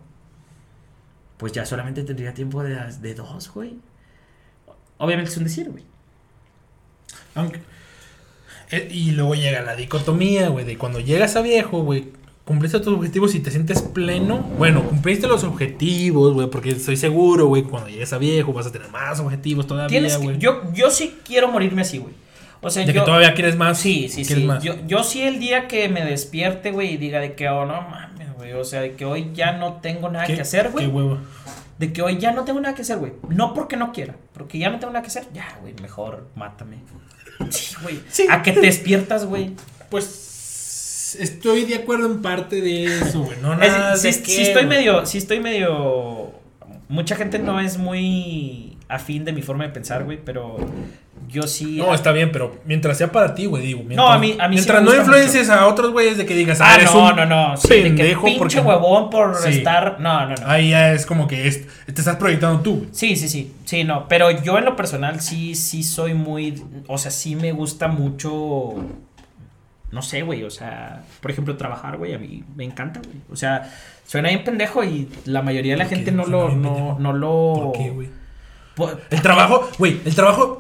pues 1.41 1.53
ya 1.53 1.65
solamente 1.67 2.05
tendría 2.05 2.35
tiempo 2.35 2.63
de, 2.63 2.77
de 3.01 3.15
dos, 3.15 3.51
güey. 3.53 3.75
Obviamente 4.99 5.31
es 5.33 5.37
un 5.39 5.45
decir, 5.45 5.71
güey. 5.71 5.83
Aunque. 7.35 7.61
eh, 8.71 8.89
y 8.91 9.13
luego 9.13 9.35
llega 9.35 9.63
la 9.63 9.75
dicotomía, 9.75 10.49
güey, 10.49 10.65
de 10.65 10.77
cuando 10.77 11.01
llegas 11.01 11.35
a 11.37 11.41
viejo, 11.43 11.83
güey, 11.83 12.09
cumpliste 12.45 12.79
tus 12.81 12.95
objetivos 12.95 13.35
y 13.35 13.41
te 13.41 13.51
sientes 13.51 13.81
pleno. 13.81 14.39
Bueno, 14.59 14.83
cumpliste 14.85 15.27
los 15.27 15.43
objetivos, 15.45 16.35
güey, 16.35 16.49
porque 16.51 16.71
estoy 16.71 16.97
seguro, 16.97 17.47
güey, 17.47 17.63
cuando 17.63 17.89
llegues 17.89 18.13
a 18.13 18.19
viejo 18.19 18.53
vas 18.53 18.67
a 18.67 18.73
tener 18.73 18.89
más 18.91 19.19
objetivos 19.21 19.67
todavía, 19.67 20.19
güey. 20.19 20.39
yo, 20.39 20.71
yo 20.75 20.91
sí 20.91 21.17
quiero 21.25 21.49
morirme 21.49 21.83
así, 21.83 21.99
güey. 21.99 22.15
O 22.63 22.69
sea, 22.69 22.85
De 22.85 22.93
yo, 22.93 23.01
que 23.01 23.07
todavía 23.07 23.33
quieres 23.33 23.57
más. 23.57 23.79
Sí, 23.79 24.11
sí, 24.11 24.23
sí. 24.25 24.47
Yo, 24.63 24.75
yo 24.87 25.03
sí 25.03 25.23
el 25.23 25.41
día 25.41 25.67
que 25.67 25.89
me 25.89 26.05
despierte, 26.05 26.73
güey, 26.73 26.93
y 26.93 26.97
diga 26.99 27.19
de 27.19 27.35
que, 27.35 27.49
oh, 27.49 27.65
no 27.65 27.81
mames, 27.81 28.10
güey. 28.41 28.53
O 28.55 28.65
sea, 28.65 28.81
de 28.81 28.95
que 28.97 29.05
hoy 29.05 29.31
ya 29.35 29.53
no 29.53 29.75
tengo 29.81 30.09
nada 30.11 30.27
¿Qué- 30.27 30.35
que 30.35 30.41
hacer, 30.43 30.67
Qué 30.67 30.73
güey. 30.73 30.87
huevo. 30.89 31.19
De 31.79 31.93
que 31.93 32.03
hoy 32.03 32.19
ya 32.19 32.33
no 32.33 32.45
tengo 32.45 32.61
nada 32.61 32.75
que 32.75 32.83
hacer, 32.83 32.99
güey. 32.99 33.13
No 33.29 33.55
porque 33.55 33.77
no 33.77 33.93
quiera, 33.93 34.17
porque 34.35 34.59
ya 34.59 34.69
no 34.71 34.79
tengo 34.79 34.93
nada 34.93 35.03
que 35.03 35.09
hacer. 35.09 35.25
Ya, 35.33 35.57
güey, 35.61 35.75
mejor 35.81 36.29
mátame. 36.35 36.79
Sí, 37.51 37.75
güey. 37.83 38.01
Sí. 38.11 38.27
A 38.31 38.43
que 38.43 38.53
te 38.53 38.61
despiertas, 38.61 39.25
güey. 39.25 39.53
Pues 39.89 41.17
estoy 41.19 41.65
de 41.65 41.77
acuerdo 41.77 42.07
en 42.07 42.21
parte 42.23 42.61
de 42.61 42.85
eso, 42.85 43.23
güey. 43.23 43.39
No 43.41 43.53
Es- 43.63 43.73
nada. 43.73 43.97
sí, 43.97 44.09
de 44.09 44.13
sí 44.13 44.23
qué, 44.23 44.43
estoy 44.43 44.67
medio, 44.67 45.07
sí 45.07 45.19
estoy 45.19 45.41
medio. 45.41 46.33
Mucha 46.89 47.17
gente 47.17 47.39
no 47.39 47.61
es 47.61 47.79
muy 47.79 48.77
afín 48.91 49.25
de 49.25 49.33
mi 49.33 49.43
forma 49.43 49.65
de 49.65 49.71
pensar, 49.71 50.05
güey, 50.05 50.19
pero 50.25 50.57
yo 51.29 51.43
sí. 51.45 51.77
No, 51.79 51.95
está 51.95 52.13
bien, 52.13 52.33
pero 52.33 52.59
mientras 52.65 52.99
sea 52.99 53.13
para 53.13 53.35
ti, 53.35 53.47
güey, 53.47 53.63
digo. 53.65 53.83
Mientras, 53.85 54.11
a 54.11 54.19
mí- 54.19 54.37
a 54.41 54.49
mí 54.49 54.57
Mientras 54.57 54.83
no 54.83 54.95
influencies 54.95 55.49
a 55.51 55.67
otros 55.67 55.93
güeyes 55.93 56.19
de 56.19 56.27
que 56.27 56.35
digas, 56.35 56.61
ah, 56.61 56.75
eres 56.77 56.93
no, 56.93 57.09
un 57.11 57.17
no, 57.17 57.27
no. 57.27 57.57
Sí, 57.57 57.69
de 57.69 57.83
que 57.83 57.89
pendejo 57.91 58.25
pinche 58.25 58.39
porque- 58.39 58.61
huevón 58.61 59.11
por 59.11 59.37
Sí. 59.37 59.59
estar. 59.59 60.01
No, 60.01 60.27
no, 60.27 60.35
no. 60.35 60.47
Ahí 60.47 60.71
ya 60.71 60.93
es 60.93 61.07
como 61.07 61.29
que 61.29 61.47
es- 61.47 61.67
te 61.87 61.93
estás 62.01 62.17
proyectando 62.17 62.61
tú, 62.61 62.77
güey. 62.79 62.89
Sí, 62.93 63.17
sí, 63.17 63.29
sí. 63.29 63.53
Sí, 63.65 63.85
no. 63.85 64.09
Pero 64.09 64.31
yo 64.31 64.59
en 64.59 64.65
lo 64.65 64.75
personal 64.77 65.21
sí, 65.21 65.55
sí 65.55 65.83
soy 65.83 66.15
muy. 66.15 66.63
O 66.89 66.99
sea, 66.99 67.11
sí 67.11 67.37
me 67.37 67.53
gusta 67.53 67.87
mucho. 67.89 68.75
No 69.93 70.03
sé, 70.03 70.23
güey. 70.23 70.45
O 70.45 70.51
sea, 70.51 71.03
por 71.21 71.31
ejemplo, 71.31 71.57
trabajar, 71.57 71.97
güey. 71.99 72.15
A 72.15 72.19
mí 72.19 72.45
me 72.57 72.65
encanta, 72.65 73.01
güey. 73.05 73.17
O 73.31 73.37
sea, 73.37 73.71
suena 74.07 74.29
bien 74.29 74.45
pendejo 74.45 74.83
y 74.85 75.09
la 75.25 75.43
mayoría 75.43 75.73
de 75.73 75.79
la 75.79 75.85
¿Por 75.85 75.91
qué 75.91 75.97
gente 75.97 76.13
no 76.13 76.27
lo, 76.27 76.49
no, 76.49 76.49
pendejo? 76.49 76.97
no 77.01 77.13
lo. 77.13 77.53
¿Por 77.55 77.73
qué, 77.73 77.91
güey? 77.91 78.09
Por- 78.81 79.01
El 79.11 79.23
trabajo, 79.23 79.69
güey, 79.79 80.01
el 80.05 80.15
trabajo. 80.15 80.59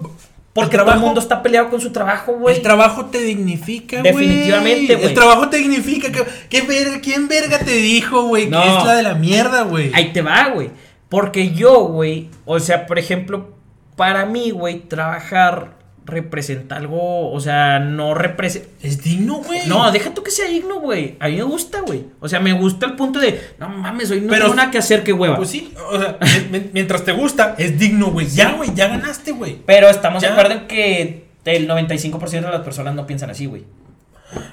Porque 0.53 0.77
el 0.77 0.79
todo 0.79 0.85
trabajo, 0.85 0.99
el 0.99 1.05
mundo 1.05 1.21
está 1.21 1.43
peleado 1.43 1.71
con 1.71 1.81
su 1.81 1.93
trabajo, 1.93 2.33
güey. 2.33 2.57
El 2.57 2.63
trabajo 2.63 3.07
te 3.07 3.21
dignifica, 3.21 4.01
güey. 4.01 4.13
Definitivamente, 4.13 4.95
güey. 4.97 5.07
El 5.09 5.15
trabajo 5.15 5.49
te 5.49 5.59
dignifica. 5.59 6.11
¿Qué, 6.11 6.25
qué 6.49 6.63
verga, 6.63 7.01
¿Quién 7.01 7.29
verga 7.29 7.59
te 7.61 7.71
dijo, 7.73 8.23
güey? 8.23 8.49
No. 8.49 8.61
Que 8.63 8.69
es 8.79 8.85
la 8.85 8.95
de 8.95 9.03
la 9.05 9.15
mierda, 9.15 9.63
güey. 9.63 9.93
Ahí 9.95 10.13
te 10.13 10.23
va, 10.23 10.49
güey. 10.49 10.71
Porque 11.09 11.51
yo, 11.53 11.81
güey, 11.85 12.31
o 12.47 12.59
sea, 12.61 12.87
por 12.87 12.99
ejemplo, 12.99 13.55
para 13.97 14.27
mí, 14.27 14.51
güey, 14.51 14.81
trabajar 14.81 15.77
representa 16.05 16.77
algo, 16.77 17.31
o 17.31 17.41
sea, 17.41 17.79
no 17.79 18.15
representa... 18.15 18.69
Es 18.83 19.03
digno, 19.03 19.37
güey. 19.37 19.67
No, 19.69 19.91
deja 19.93 20.13
tú 20.13 20.23
que 20.23 20.31
sea 20.31 20.49
digno, 20.49 20.81
güey. 20.81 21.17
A 21.21 21.29
mí 21.29 21.37
me 21.37 21.43
gusta, 21.45 21.81
güey. 21.83 22.07
O 22.21 22.29
sea, 22.29 22.41
me 22.41 22.53
gusta 22.53 22.87
el 22.87 22.95
punto 22.97 23.19
de, 23.21 23.41
no 23.59 23.69
mames, 23.69 24.11
hoy 24.11 24.21
no 24.23 24.29
Pero- 24.29 24.45
tengo 24.47 24.57
nada 24.57 24.71
que 24.71 24.79
hacer, 24.79 25.05
qué 25.05 25.13
hueva. 25.13 25.37
Pues 25.37 25.51
sí, 25.51 25.73
o 25.93 25.99
sea, 26.01 26.19
mi- 26.51 26.59
mi- 26.59 26.71
mientras 26.73 27.05
te 27.05 27.13
gusta, 27.13 27.55
es 27.59 27.79
digno, 27.79 28.11
güey. 28.11 28.27
Ya, 28.29 28.53
güey, 28.53 28.75
ya 28.75 28.89
ganaste, 28.89 29.33
güey. 29.33 29.59
Pero 29.67 29.89
estamos 29.89 30.21
de 30.23 30.29
acuerdo 30.29 30.53
en 30.55 30.67
que 30.67 31.27
el 31.45 31.69
95% 31.69 32.31
de 32.31 32.41
las 32.53 32.61
personas 32.63 32.95
no 32.95 33.07
piensan 33.07 33.31
así, 33.31 33.47
güey. 33.47 33.65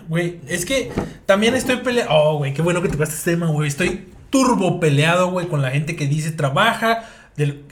Güey, 0.07 0.39
es 0.47 0.65
que 0.65 0.91
también 1.25 1.53
estoy 1.55 1.77
peleado. 1.77 2.09
Oh, 2.11 2.37
güey, 2.37 2.53
qué 2.53 2.61
bueno 2.61 2.81
que 2.81 2.89
tocaste 2.89 3.15
este 3.15 3.31
tema, 3.31 3.47
güey. 3.47 3.67
Estoy 3.67 4.07
turbo 4.29 4.79
peleado, 4.79 5.31
güey, 5.31 5.47
con 5.47 5.61
la 5.61 5.69
gente 5.71 5.95
que 5.95 6.07
dice 6.07 6.31
trabaja, 6.31 7.03
del, 7.35 7.63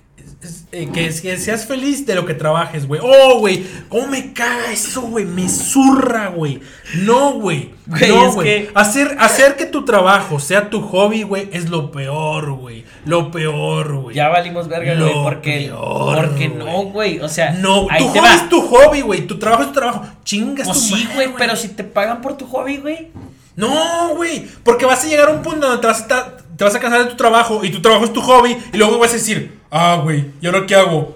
eh, 0.72 0.90
que, 0.94 1.10
que 1.22 1.38
seas 1.38 1.66
feliz 1.66 2.06
de 2.06 2.16
lo 2.16 2.26
que 2.26 2.34
trabajes, 2.34 2.88
güey. 2.88 3.02
Oh, 3.04 3.40
güey, 3.40 3.66
¿cómo 3.90 4.08
me 4.08 4.34
caga 4.34 4.72
eso, 4.72 5.02
güey? 5.02 5.26
Me 5.26 5.48
zurra, 5.50 6.28
güey. 6.28 6.60
No, 7.04 7.34
güey. 7.34 7.74
No, 7.86 8.32
güey. 8.34 8.48
que- 8.48 8.72
Hacer, 8.74 9.16
hacer 9.20 9.56
que 9.56 9.66
tu 9.66 9.86
trabajo 9.86 10.40
sea 10.40 10.70
tu 10.70 10.82
hobby, 10.82 11.24
güey, 11.24 11.50
es 11.52 11.70
lo 11.70 11.92
peor, 11.92 12.52
güey. 12.54 12.84
Lo 13.06 13.32
peor, 13.32 13.96
güey. 14.02 14.16
Ya 14.16 14.30
valimos 14.30 14.68
verga, 14.68 14.96
güey, 14.96 15.14
porque, 15.24 15.66
peor, 15.68 16.16
porque 16.30 16.48
güey. 16.50 16.66
no, 16.66 16.84
güey. 16.86 17.20
O 17.20 17.30
sea, 17.30 17.52
No, 17.52 17.88
ahí 17.90 18.00
tu 18.06 18.12
te 18.14 18.20
hobby 18.20 18.28
va. 18.30 18.36
es 18.36 18.50
tu 18.50 18.62
hobby, 18.62 19.02
güey. 19.02 19.28
Tu 19.28 19.38
trabajo 19.40 19.64
es 19.64 19.68
tu 19.70 19.74
trabajo. 19.76 20.04
Chingas 20.24 20.68
Pues 20.68 20.80
tu 20.90 20.96
sí, 20.96 21.08
güey, 21.14 21.30
pero 21.38 21.56
si 21.56 21.70
te 21.70 21.84
pagan 21.84 22.22
por 22.22 22.36
tu 22.38 22.46
hobby, 22.48 22.78
güey. 22.78 23.12
No, 23.56 24.16
güey, 24.16 24.46
porque 24.64 24.86
vas 24.86 25.04
a 25.06 25.08
llegar 25.08 25.30
a 25.30 25.32
un 25.32 25.42
punto 25.42 25.66
donde 25.68 25.80
te 25.82 25.88
vas 25.88 26.00
a, 26.00 26.02
estar- 26.02 26.38
te 26.58 26.64
vas 26.66 26.76
a 26.76 26.80
cansar 26.80 27.04
de 27.06 27.10
tu 27.12 27.16
trabajo 27.16 27.64
y 27.64 27.70
tu 27.70 27.82
trabajo 27.82 28.04
es 28.04 28.12
tu 28.12 28.22
hobby 28.22 28.58
y 28.74 28.78
luego 28.78 28.98
vas 29.00 29.12
a 29.12 29.14
decir, 29.14 29.60
ah, 29.76 30.00
güey, 30.02 30.32
¿y 30.42 30.46
ahora 30.48 30.66
qué 30.66 30.76
hago? 30.76 31.16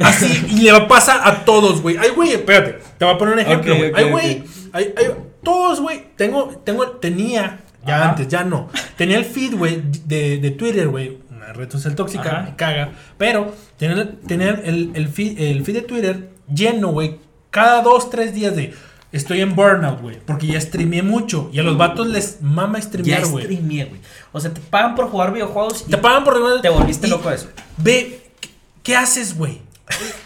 Así, 0.00 0.46
y 0.50 0.70
le 0.70 0.80
pasa 0.82 1.26
a 1.26 1.44
todos, 1.44 1.80
güey. 1.80 1.96
Ay, 1.96 2.10
güey, 2.10 2.32
espérate, 2.32 2.80
te 2.98 3.04
voy 3.04 3.14
a 3.14 3.18
poner 3.18 3.34
un 3.34 3.40
ejemplo, 3.40 3.76
güey. 3.76 3.92
Ay, 3.94 4.10
güey, 4.10 4.38
ok. 4.40 4.46
ay, 4.72 4.94
ay, 4.96 5.06
todos, 5.42 5.80
güey, 5.80 6.04
tengo, 6.16 6.48
tengo, 6.64 6.88
tenía, 6.88 7.60
ya 7.86 7.96
Ajá. 7.96 8.10
antes, 8.10 8.28
ya 8.28 8.44
no, 8.44 8.68
tenía 8.96 9.18
el 9.18 9.24
feed, 9.24 9.54
güey, 9.54 9.82
de, 10.04 10.38
de 10.38 10.50
Twitter, 10.50 10.88
güey, 10.88 11.18
una 11.30 11.52
red 11.52 11.70
social 11.70 11.94
tóxica, 11.94 12.30
Ajá. 12.30 12.42
me 12.42 12.56
caga, 12.56 12.92
pero 13.18 13.54
tener, 13.78 14.16
tener 14.26 14.62
el, 14.64 14.90
el, 14.94 15.08
feed, 15.08 15.38
el 15.38 15.64
feed 15.64 15.74
de 15.74 15.82
Twitter 15.82 16.30
lleno, 16.52 16.88
güey, 16.88 17.18
cada 17.50 17.82
dos, 17.82 18.10
tres 18.10 18.34
días 18.34 18.56
de... 18.56 18.74
Estoy 19.14 19.42
en 19.42 19.54
burnout, 19.54 20.00
güey. 20.00 20.18
Porque 20.26 20.48
ya 20.48 20.60
streameé 20.60 21.04
mucho. 21.04 21.48
Y 21.52 21.60
a 21.60 21.62
los 21.62 21.78
vatos 21.78 22.08
les 22.08 22.42
mama 22.42 22.80
Ya 22.80 22.84
streamear, 22.84 23.26
güey. 23.26 23.44
streameé, 23.44 23.84
güey. 23.84 24.00
O 24.32 24.40
sea, 24.40 24.52
te 24.52 24.60
pagan 24.60 24.96
por 24.96 25.08
jugar 25.08 25.32
videojuegos 25.32 25.84
y 25.86 25.90
Te 25.92 25.98
pagan 25.98 26.24
por 26.24 26.60
te 26.60 26.68
volviste 26.68 27.06
loco 27.06 27.28
de 27.28 27.36
eso. 27.36 27.48
Ve, 27.76 28.20
¿qué, 28.40 28.48
qué 28.82 28.96
haces, 28.96 29.36
güey? 29.38 29.60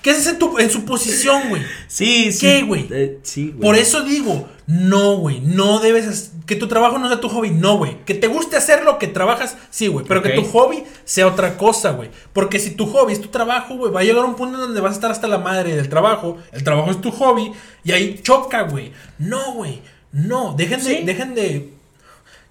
¿Qué 0.00 0.12
haces 0.12 0.26
en, 0.28 0.38
tu, 0.38 0.58
en 0.58 0.70
su 0.70 0.86
posición, 0.86 1.50
güey? 1.50 1.62
Sí, 1.86 2.32
sí. 2.32 2.40
¿Qué, 2.40 2.62
güey? 2.62 2.86
Eh, 2.90 3.18
sí, 3.24 3.48
güey. 3.48 3.60
Por 3.60 3.76
eso 3.76 4.00
digo, 4.04 4.48
no, 4.70 5.16
güey. 5.16 5.40
No 5.40 5.80
debes. 5.80 6.32
Que 6.46 6.54
tu 6.54 6.68
trabajo 6.68 6.98
no 6.98 7.08
sea 7.08 7.20
tu 7.20 7.28
hobby, 7.30 7.50
no, 7.50 7.78
güey. 7.78 8.04
Que 8.04 8.12
te 8.14 8.26
guste 8.26 8.56
hacer 8.56 8.84
lo 8.84 8.98
que 8.98 9.06
trabajas, 9.06 9.56
sí, 9.70 9.86
güey. 9.88 10.04
Pero 10.06 10.22
que 10.22 10.30
tu 10.30 10.44
hobby 10.44 10.84
sea 11.04 11.26
otra 11.26 11.56
cosa, 11.56 11.92
güey. 11.92 12.10
Porque 12.34 12.58
si 12.58 12.72
tu 12.72 12.84
hobby 12.86 13.14
es 13.14 13.20
tu 13.22 13.28
trabajo, 13.28 13.74
güey, 13.76 13.90
va 13.90 14.00
a 14.00 14.04
llegar 14.04 14.24
un 14.26 14.36
punto 14.36 14.58
donde 14.58 14.80
vas 14.82 14.92
a 14.92 14.94
estar 14.94 15.10
hasta 15.10 15.26
la 15.26 15.38
madre 15.38 15.74
del 15.74 15.88
trabajo. 15.88 16.36
El 16.52 16.62
trabajo 16.64 16.90
es 16.90 17.00
tu 17.00 17.10
hobby. 17.10 17.50
Y 17.82 17.92
ahí 17.92 18.20
choca, 18.22 18.62
güey. 18.62 18.92
No, 19.18 19.52
güey. 19.54 19.80
No. 20.12 20.54
Dejen 20.56 20.84
de. 20.84 20.96
Sí. 20.98 21.02
Dejen 21.04 21.34
de. 21.34 21.72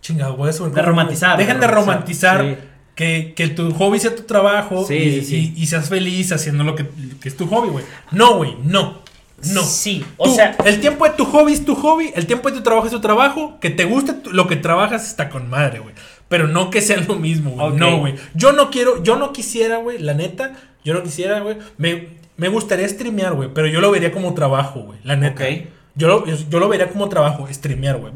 Chingado, 0.02 0.44
a 0.44 0.52
subir. 0.53 0.73
De 0.73 0.81
romantizar, 0.81 1.38
Dejen 1.38 1.60
de 1.60 1.68
romantizar. 1.68 2.57
Que, 2.95 3.34
que 3.35 3.48
tu 3.49 3.72
hobby 3.76 3.99
sea 3.99 4.15
tu 4.15 4.23
trabajo 4.23 4.84
Sí, 4.84 4.95
y- 4.95 5.53
y 5.56 5.68
seas 5.68 5.88
feliz 5.88 6.31
haciendo 6.31 6.64
lo 6.64 6.73
que, 6.76 6.88
que 7.22 7.30
es 7.30 7.38
tu 7.38 7.45
hobby, 7.45 7.69
güey. 7.69 7.85
No, 8.11 8.38
güey, 8.38 8.56
no. 8.64 9.06
No. 9.45 9.64
Sí, 9.64 10.03
o 10.18 10.26
Tú, 10.26 10.35
sea, 10.35 10.57
el 10.65 10.80
tiempo 10.80 11.05
de 11.05 11.11
tu 11.11 11.26
hobby 11.26 11.53
es 11.53 11.64
tu 11.64 11.76
hobby, 11.76 12.11
el 12.15 12.26
tiempo 12.26 12.49
de 12.49 12.57
tu 12.57 12.64
trabajo 12.64 12.88
es 12.88 12.91
tu 12.91 13.01
trabajo. 13.01 13.59
Que 13.59 13.69
te 13.69 13.85
guste 13.85 14.15
lo 14.31 14.47
que 14.47 14.55
trabajas 14.55 15.07
está 15.07 15.30
con 15.30 15.49
madre, 15.49 15.80
güey. 15.80 15.93
Pero 16.27 16.47
no 16.47 16.69
que 16.69 16.81
sea 16.81 16.97
lo 16.97 17.15
mismo, 17.15 17.51
güey. 17.51 17.73
No, 17.73 17.99
güey. 17.99 18.15
Yo 18.34 18.51
no 18.51 18.72
quiero, 18.72 19.03
yo 19.03 19.15
no 19.15 19.31
quisiera, 19.34 19.77
güey, 19.77 19.99
la 19.99 20.14
neta, 20.14 20.53
yo 20.84 20.93
no 20.93 21.03
quisiera, 21.03 21.39
güey. 21.39 21.57
Me, 21.77 22.09
me 22.35 22.49
gustaría 22.49 22.89
streamear, 22.89 23.35
güey, 23.35 23.49
pero 23.53 23.68
yo 23.68 23.80
lo 23.80 23.91
vería 23.91 24.11
como 24.11 24.34
trabajo, 24.34 24.81
güey, 24.81 24.99
la 25.03 25.15
neta. 25.15 25.43
Ok. 25.43 25.68
Yo 25.95 26.07
lo, 26.07 26.26
yo 26.26 26.59
lo 26.59 26.69
vería 26.69 26.89
como 26.89 27.09
trabajo, 27.09 27.47
streamear, 27.51 27.99
güey. 27.99 28.14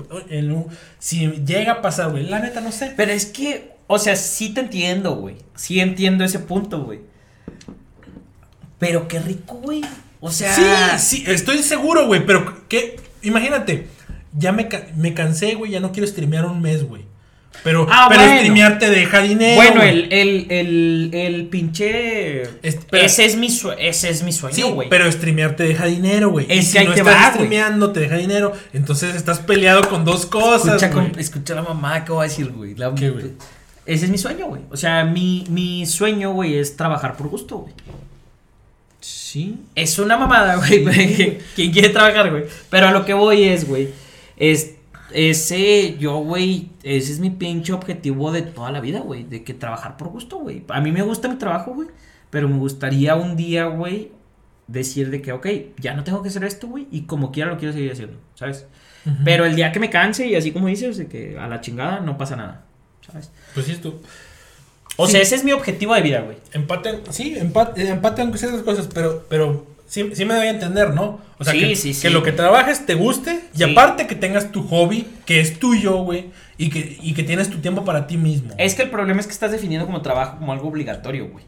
Si 1.00 1.28
llega 1.46 1.74
a 1.74 1.82
pasar, 1.82 2.12
güey, 2.12 2.24
la 2.28 2.40
neta 2.40 2.62
no 2.62 2.72
sé. 2.72 2.94
Pero 2.96 3.12
es 3.12 3.26
que, 3.26 3.72
o 3.88 3.98
sea, 3.98 4.16
sí 4.16 4.54
te 4.54 4.62
entiendo, 4.62 5.16
güey. 5.16 5.38
Sí 5.56 5.80
entiendo 5.80 6.24
ese 6.24 6.40
punto, 6.40 6.84
güey. 6.84 7.00
Pero 8.78 9.08
qué 9.08 9.20
rico, 9.20 9.56
güey. 9.56 9.82
O 10.22 10.32
sea. 10.32 10.98
Sí, 10.98 11.18
sí, 11.18 11.24
estoy 11.28 11.58
seguro, 11.60 12.06
güey, 12.08 12.26
pero 12.26 12.68
que, 12.70 12.96
imagínate, 13.24 13.88
ya 14.38 14.52
me, 14.54 14.70
me 14.96 15.14
cansé, 15.14 15.56
güey, 15.56 15.72
ya 15.72 15.80
no 15.82 15.92
quiero 15.92 16.08
streamear 16.08 16.46
un 16.46 16.62
mes, 16.62 16.84
güey. 16.88 17.02
Pero, 17.66 17.86
Ah, 17.92 18.06
pero 18.10 18.22
bueno. 18.22 18.38
streamear 18.38 18.80
te 18.80 18.90
deja 18.90 19.22
dinero. 19.22 19.56
Bueno, 19.58 19.84
el, 19.84 20.08
el, 20.14 20.48
el, 20.50 21.10
el 21.14 21.46
pinche. 21.48 22.44
Ese, 22.64 23.26
es 23.26 23.36
mi 23.36 23.48
ese 23.78 24.10
es 24.10 24.24
mi 24.24 24.32
sueño, 24.32 24.70
güey. 24.74 24.88
pero 24.90 25.12
streamear 25.12 25.58
te 25.58 25.64
deja 25.64 25.86
dinero, 25.86 26.30
güey. 26.30 26.46
Es 26.50 26.60
Y 26.60 26.80
si 26.80 26.86
no 26.86 26.94
te 26.94 27.02
estás 27.02 27.14
va, 27.16 27.30
streameando, 27.34 27.92
te 27.92 28.00
deja 28.00 28.16
dinero. 28.16 28.54
Entonces 28.72 29.16
estás 29.16 29.40
peleado 29.40 29.88
con 29.90 30.06
dos 30.06 30.26
cosas, 30.26 30.82
escucha, 30.82 30.88
güey. 30.94 31.12
con- 31.12 31.20
escucha 31.20 31.54
la 31.56 31.62
mamá 31.64 32.06
que 32.06 32.14
voy 32.14 32.26
a 32.26 32.30
decir, 32.30 32.50
güey. 32.52 32.74
La- 32.76 32.96
¿Qué, 32.96 33.10
güey? 33.10 33.32
Ese 33.86 34.06
es 34.06 34.12
mi 34.12 34.18
sueño, 34.18 34.46
güey. 34.48 34.62
O 34.72 34.78
sea, 34.78 35.04
mi, 35.04 35.44
mi 35.50 35.86
sueño, 35.86 36.32
güey, 36.32 36.56
es 36.58 36.78
trabajar 36.78 37.18
por 37.18 37.28
gusto, 37.28 37.58
güey. 37.58 37.74
Sí. 39.32 39.64
Es 39.76 39.98
una 39.98 40.18
mamada, 40.18 40.56
güey. 40.84 41.40
Quien 41.56 41.72
quiere 41.72 41.88
trabajar, 41.88 42.32
güey. 42.32 42.44
Pero 42.70 42.90
a 42.90 42.92
lo 42.92 43.06
que 43.06 43.14
voy 43.14 43.46
es, 43.46 43.66
güey. 43.66 43.88
Es, 44.36 44.76
ese, 45.14 45.98
yo, 45.98 46.18
güey, 46.18 46.68
ese 46.84 47.14
es 47.14 47.20
mi 47.20 47.30
pinche 47.30 47.72
objetivo 47.72 48.34
de 48.34 48.42
toda 48.42 48.74
la 48.74 48.82
vida, 48.82 49.00
güey. 49.00 49.24
De 49.24 49.46
que 49.46 49.54
trabajar 49.54 49.96
por 49.96 50.10
gusto, 50.10 50.40
güey. 50.40 50.66
A 50.68 50.82
mí 50.82 50.92
me 50.92 51.02
gusta 51.02 51.30
mi 51.30 51.38
trabajo, 51.38 51.74
güey. 51.74 51.88
Pero 52.30 52.50
me 52.50 52.58
gustaría 52.58 53.16
un 53.16 53.38
día, 53.38 53.68
güey, 53.68 54.12
decir 54.68 55.10
de 55.10 55.22
que, 55.22 55.32
ok, 55.32 55.48
ya 55.78 55.94
no 55.94 56.04
tengo 56.04 56.22
que 56.22 56.28
hacer 56.28 56.44
esto, 56.44 56.68
güey. 56.68 56.90
Y 56.92 57.04
como 57.04 57.32
quiera 57.32 57.52
lo 57.52 57.58
quiero 57.58 57.74
seguir 57.74 57.94
haciendo, 57.94 58.18
¿sabes? 58.36 58.68
Pero 59.24 59.46
el 59.46 59.56
día 59.56 59.72
que 59.72 59.80
me 59.80 59.90
canse 59.90 60.28
y 60.28 60.36
así 60.36 60.52
como 60.52 60.68
dices, 60.68 60.98
de 60.98 61.08
que 61.08 61.40
a 61.40 61.48
la 61.48 61.62
chingada 61.62 62.02
no 62.02 62.18
pasa 62.18 62.36
nada, 62.36 62.66
¿sabes? 63.00 63.32
Pues 63.54 63.66
sí, 63.66 63.78
tú. 63.78 64.02
O 64.98 65.06
Sí. 65.06 65.14
sea, 65.14 65.22
ese 65.22 65.36
es 65.36 65.44
mi 65.44 65.52
objetivo 65.52 65.96
de 65.96 66.02
vida, 66.02 66.22
güey. 66.22 66.38
Empate, 66.54 67.00
sí, 67.12 67.36
empate, 67.38 67.88
empate 67.88 68.22
aunque 68.22 68.38
sean 68.38 68.54
esas 68.54 68.64
cosas, 68.64 68.88
pero, 68.94 69.26
pero 69.30 69.66
sí, 69.88 70.10
sí 70.14 70.26
me 70.26 70.34
debe 70.36 70.50
entender, 70.50 70.92
¿no? 70.94 71.20
O 71.40 71.44
sea, 71.44 71.54
Sí, 71.54 71.60
que, 71.62 71.76
sí, 71.76 71.94
que 72.00 72.10
lo 72.10 72.22
que 72.24 72.32
trabajes 72.34 72.86
te 72.86 72.94
guste 72.94 73.40
y 73.58 73.64
aparte 73.64 74.06
que 74.08 74.16
tengas 74.16 74.52
tu 74.52 74.64
hobby, 74.68 75.08
que 75.26 75.40
es 75.40 75.58
tuyo, 75.60 75.98
güey, 76.04 76.26
y 76.58 76.70
que, 76.70 76.98
y 77.02 77.14
que 77.14 77.24
tienes 77.24 77.50
tu 77.50 77.58
tiempo 77.60 77.84
para 77.86 78.06
ti 78.06 78.18
mismo. 78.18 78.54
Es 78.58 78.76
que 78.76 78.84
el 78.84 78.90
problema 78.92 79.20
es 79.22 79.26
que 79.28 79.34
estás 79.34 79.52
definiendo 79.52 79.88
como 79.88 80.02
trabajo 80.02 80.38
como 80.38 80.52
algo 80.52 80.68
obligatorio, 80.68 81.28
güey. 81.30 81.46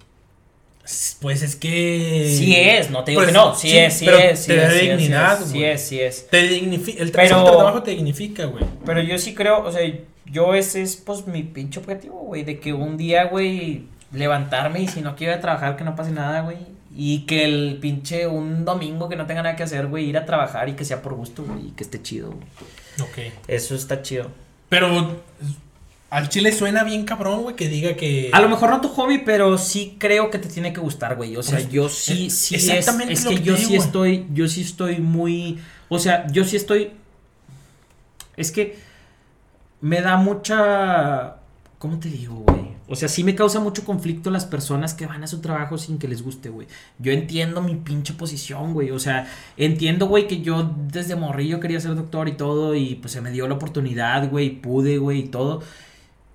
Pues 1.21 1.41
es 1.43 1.55
que... 1.55 2.33
Sí 2.37 2.55
es, 2.57 2.89
no 2.89 3.03
te 3.05 3.11
digo 3.11 3.21
Pues, 3.21 3.27
que 3.31 3.37
no, 3.37 3.55
sí, 3.55 3.69
sí, 3.69 3.77
es, 3.77 3.93
sí 3.93 4.05
pero 4.05 4.17
es, 4.17 4.39
sí 4.39 4.47
te 4.47 4.55
da 4.57 4.67
es, 4.67 4.73
sí 4.73 4.79
es, 4.89 4.97
dignidad, 4.97 5.37
sí 5.37 5.43
es, 5.43 5.49
sí 5.51 5.57
güey. 5.57 5.69
es, 5.71 5.81
sí 5.81 5.99
es. 6.01 6.27
Te 6.29 6.41
dignifica, 6.47 7.01
el, 7.03 7.11
tra- 7.11 7.21
Pero- 7.23 7.37
el 7.39 7.43
trabajo 7.55 7.83
te 7.83 7.91
dignifica, 7.91 8.45
güey. 8.45 8.65
Pero 8.85 9.01
yo 9.01 9.17
sí 9.17 9.33
creo, 9.33 9.63
o 9.63 9.71
sea, 9.71 9.81
yo 10.33 10.53
ese 10.55 10.81
es 10.81 10.97
pues 10.97 11.25
mi 11.27 11.43
pinche 11.43 11.79
objetivo, 11.79 12.19
güey, 12.25 12.43
de 12.43 12.59
que 12.59 12.73
un 12.73 12.97
día, 12.97 13.25
güey, 13.25 13.83
levantarme 14.11 14.81
y 14.81 14.87
si 14.89 14.99
no 15.01 15.15
quiero 15.15 15.31
ir 15.33 15.37
a 15.39 15.41
trabajar 15.41 15.77
que 15.77 15.83
no 15.85 15.95
pase 15.95 16.11
nada, 16.11 16.41
güey. 16.41 16.57
Y 16.95 17.19
que 17.21 17.45
el 17.45 17.77
pinche 17.81 18.27
un 18.27 18.65
domingo 18.65 19.09
que 19.09 19.15
no 19.15 19.25
tenga 19.25 19.41
nada 19.41 19.55
que 19.55 19.63
hacer, 19.63 19.87
güey, 19.87 20.05
ir 20.09 20.17
a 20.17 20.25
trabajar 20.25 20.69
y 20.69 20.73
que 20.73 20.85
sea 20.85 21.01
por 21.01 21.13
gusto, 21.15 21.43
güey, 21.43 21.67
y 21.69 21.71
que 21.71 21.83
esté 21.83 22.01
chido, 22.01 22.31
güey. 22.31 22.45
Ok. 23.01 23.33
Eso 23.47 23.73
está 23.75 24.01
chido. 24.03 24.29
Pero 24.69 25.21
al 26.11 26.29
chile 26.29 26.51
suena 26.51 26.83
bien 26.83 27.05
cabrón, 27.05 27.41
güey, 27.41 27.55
que 27.55 27.67
diga 27.67 27.95
que... 27.95 28.29
A 28.31 28.39
lo 28.41 28.47
mejor 28.49 28.69
no 28.69 28.79
tu 28.81 28.89
hobby, 28.89 29.23
pero 29.25 29.57
sí 29.57 29.95
creo 29.97 30.29
que 30.29 30.37
te 30.37 30.47
tiene 30.49 30.71
que 30.73 30.79
gustar, 30.79 31.15
güey. 31.15 31.35
O 31.35 31.41
sea, 31.41 31.57
Pues, 31.57 31.69
yo 31.71 31.89
sí, 31.89 32.27
es- 32.27 32.37
sí 32.37 32.55
es, 32.55 32.67
exactamente 32.69 33.13
es 33.13 33.23
lo 33.23 33.31
que, 33.31 33.41
yo 33.41 33.57
sí 33.57 33.75
estoy, 33.75 34.27
yo 34.31 34.47
sí 34.47 34.61
estoy 34.61 34.97
muy, 34.99 35.59
o 35.89 35.97
sea, 35.97 36.27
yo 36.27 36.43
sí 36.45 36.55
estoy, 36.57 36.91
es 38.37 38.51
que 38.51 38.77
me 39.83 39.99
da 39.99 40.15
mucha, 40.15 41.35
¿cómo 41.77 41.99
te 41.99 42.07
digo, 42.07 42.35
güey? 42.35 42.69
O 42.87 42.95
sea, 42.95 43.09
sí 43.09 43.25
me 43.25 43.35
causa 43.35 43.59
mucho 43.59 43.83
conflicto 43.83 44.31
las 44.31 44.45
personas 44.45 44.93
que 44.93 45.05
van 45.05 45.23
a 45.23 45.27
su 45.27 45.41
trabajo 45.41 45.77
sin 45.77 45.97
que 45.97 46.07
les 46.07 46.21
guste, 46.21 46.47
güey. 46.47 46.67
Yo 46.99 47.11
entiendo 47.11 47.61
mi 47.61 47.75
pinche 47.75 48.13
posición, 48.13 48.73
güey. 48.73 48.91
O 48.91 48.99
sea, 48.99 49.27
entiendo, 49.57 50.07
güey, 50.07 50.25
que 50.27 50.39
yo 50.41 50.73
desde 50.87 51.17
morrillo 51.17 51.59
quería 51.59 51.81
ser 51.81 51.95
doctor 51.95 52.29
y 52.29 52.37
todo 52.37 52.75
y 52.75 52.95
pues 52.95 53.11
se 53.11 53.19
me 53.19 53.31
dio 53.31 53.45
la 53.49 53.55
oportunidad, 53.55 54.29
güey, 54.29 54.51
pude, 54.51 54.99
güey, 54.99 55.19
y 55.19 55.27
todo. 55.27 55.61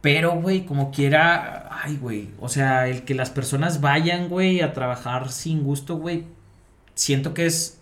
Pero, 0.03 0.39
güey, 0.43 0.67
como 0.67 0.91
quiera, 0.91 1.71
ay, 1.71 1.97
güey, 1.97 2.29
o 2.41 2.51
sea, 2.51 2.87
el 2.89 3.05
que 3.05 3.15
las 3.15 3.31
personas 3.31 3.81
vayan, 3.81 4.29
güey, 4.29 4.61
a 4.61 4.75
trabajar 4.75 5.31
sin 5.33 5.65
gusto, 5.65 5.97
güey, 5.97 6.27
siento 6.95 7.33
que 7.33 7.47
es, 7.47 7.78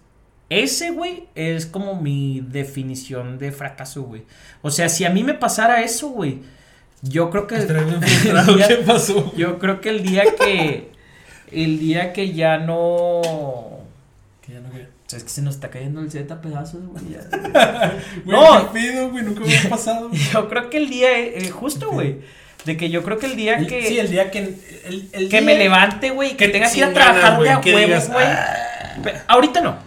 ese, 0.48 0.90
güey, 0.90 1.24
es 1.34 1.66
como 1.66 2.00
mi 2.00 2.40
definición 2.48 3.38
de 3.38 3.50
fracaso, 3.52 4.02
güey. 4.02 4.22
O 4.62 4.70
sea, 4.70 4.88
si 4.88 5.04
a 5.04 5.10
mí 5.10 5.24
me 5.24 5.34
pasara 5.34 5.82
eso, 5.82 6.08
güey, 6.08 6.38
yo 7.02 7.30
creo 7.30 7.46
que... 7.46 7.56
Yo 9.36 9.58
creo 9.58 9.80
que 9.80 9.88
el 9.90 10.02
día 10.02 10.24
que, 10.38 10.90
el 11.52 11.78
día 11.78 12.12
que 12.12 12.32
ya 12.32 12.58
no... 12.58 13.20
Que 14.44 14.52
ya 14.54 14.60
no. 14.60 14.68
O 14.68 15.08
sea, 15.08 15.18
es 15.18 15.24
que 15.24 15.30
se 15.30 15.42
nos 15.42 15.54
está 15.56 15.70
cayendo 15.70 16.00
el 16.00 16.10
Z 16.10 16.32
a 16.34 16.40
pedazos, 16.40 16.80
güey. 16.86 17.04
ya. 17.12 17.20
Güey, 18.24 18.36
No. 18.36 18.72
¿Qué 18.72 18.80
pedo, 18.80 19.10
güey? 19.10 19.24
Nunca 19.24 19.40
me 19.40 19.56
ha 19.56 19.68
pasado. 19.68 20.10
Yo 20.32 20.48
creo 20.48 20.68
que 20.70 20.78
el 20.78 20.88
día, 20.88 21.16
eh, 21.18 21.48
justo, 21.50 21.90
güey. 21.90 22.20
De 22.64 22.76
que 22.76 22.90
yo 22.90 23.04
creo 23.04 23.16
que 23.18 23.26
el 23.26 23.36
día 23.36 23.58
El- 23.58 23.68
que... 23.68 23.86
Sí, 23.86 23.98
el 24.00 24.10
día 24.10 24.32
que... 24.32 24.38
El, 24.40 25.08
el 25.12 25.28
que 25.28 25.36
día- 25.38 25.40
me 25.42 25.56
levante, 25.56 26.10
güey, 26.10 26.36
que 26.36 26.48
tenga 26.48 26.68
que 26.70 26.78
ir 26.78 26.84
a 26.84 26.92
trabajar 26.92 27.34
a 27.34 27.36
güey, 27.36 27.60
que 27.60 27.70
huevo, 27.74 27.86
digas, 27.86 28.12
güey. 28.12 28.26
"Ah". 28.26 28.56
Ahorita 29.28 29.60
no. 29.60 29.85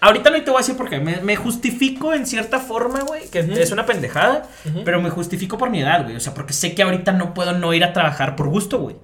Ahorita 0.00 0.30
no 0.30 0.42
te 0.42 0.50
voy 0.50 0.58
a 0.58 0.60
decir 0.60 0.76
por 0.76 0.88
qué. 0.88 1.00
Me, 1.00 1.20
me 1.20 1.36
justifico 1.36 2.12
en 2.12 2.26
cierta 2.26 2.58
forma, 2.60 3.00
güey, 3.00 3.28
que 3.28 3.40
es 3.40 3.72
una 3.72 3.86
pendejada, 3.86 4.48
pero 4.84 5.00
me 5.00 5.10
justifico 5.10 5.58
por 5.58 5.70
mi 5.70 5.80
edad, 5.80 6.04
güey. 6.04 6.16
O 6.16 6.20
sea, 6.20 6.34
porque 6.34 6.52
sé 6.52 6.74
que 6.74 6.82
ahorita 6.82 7.12
no 7.12 7.34
puedo 7.34 7.52
no 7.52 7.72
ir 7.72 7.84
a 7.84 7.92
trabajar 7.92 8.36
por 8.36 8.48
gusto, 8.48 8.78
güey. 8.78 8.96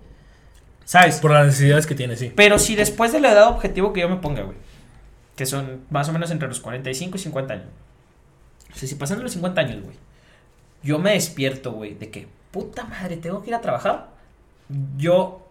¿Sabes? 0.85 1.21
Por 1.21 1.31
las 1.31 1.47
necesidades 1.47 1.87
que 1.87 1.95
tiene, 1.95 2.17
sí. 2.17 2.33
Pero 2.35 2.59
si 2.59 2.75
después 2.75 3.13
de 3.13 3.21
la 3.21 3.33
edad 3.33 3.49
objetivo 3.49 3.93
que 3.93 4.01
yo 4.01 4.09
me 4.09 4.17
ponga, 4.17 4.43
güey, 4.43 4.57
que 5.37 5.47
son 5.47 5.83
más 5.91 6.09
o 6.09 6.13
menos 6.13 6.31
entre 6.31 6.49
los 6.49 6.61
45 6.61 7.17
y 7.17 7.21
50 7.21 7.55
años. 7.55 7.67
O 8.75 8.79
sea, 8.79 8.89
si 8.89 8.95
pasando 8.97 9.23
los 9.23 9.33
50 9.33 9.61
años, 9.61 9.83
güey, 9.83 9.97
yo 10.83 10.99
me 10.99 11.13
despierto, 11.13 11.73
güey, 11.73 11.95
de 11.95 12.11
que, 12.11 12.27
puta 12.51 12.85
madre, 12.85 13.17
tengo 13.17 13.43
que 13.43 13.51
ir 13.51 13.55
a 13.55 13.61
trabajar. 13.61 14.11
Yo 14.97 15.49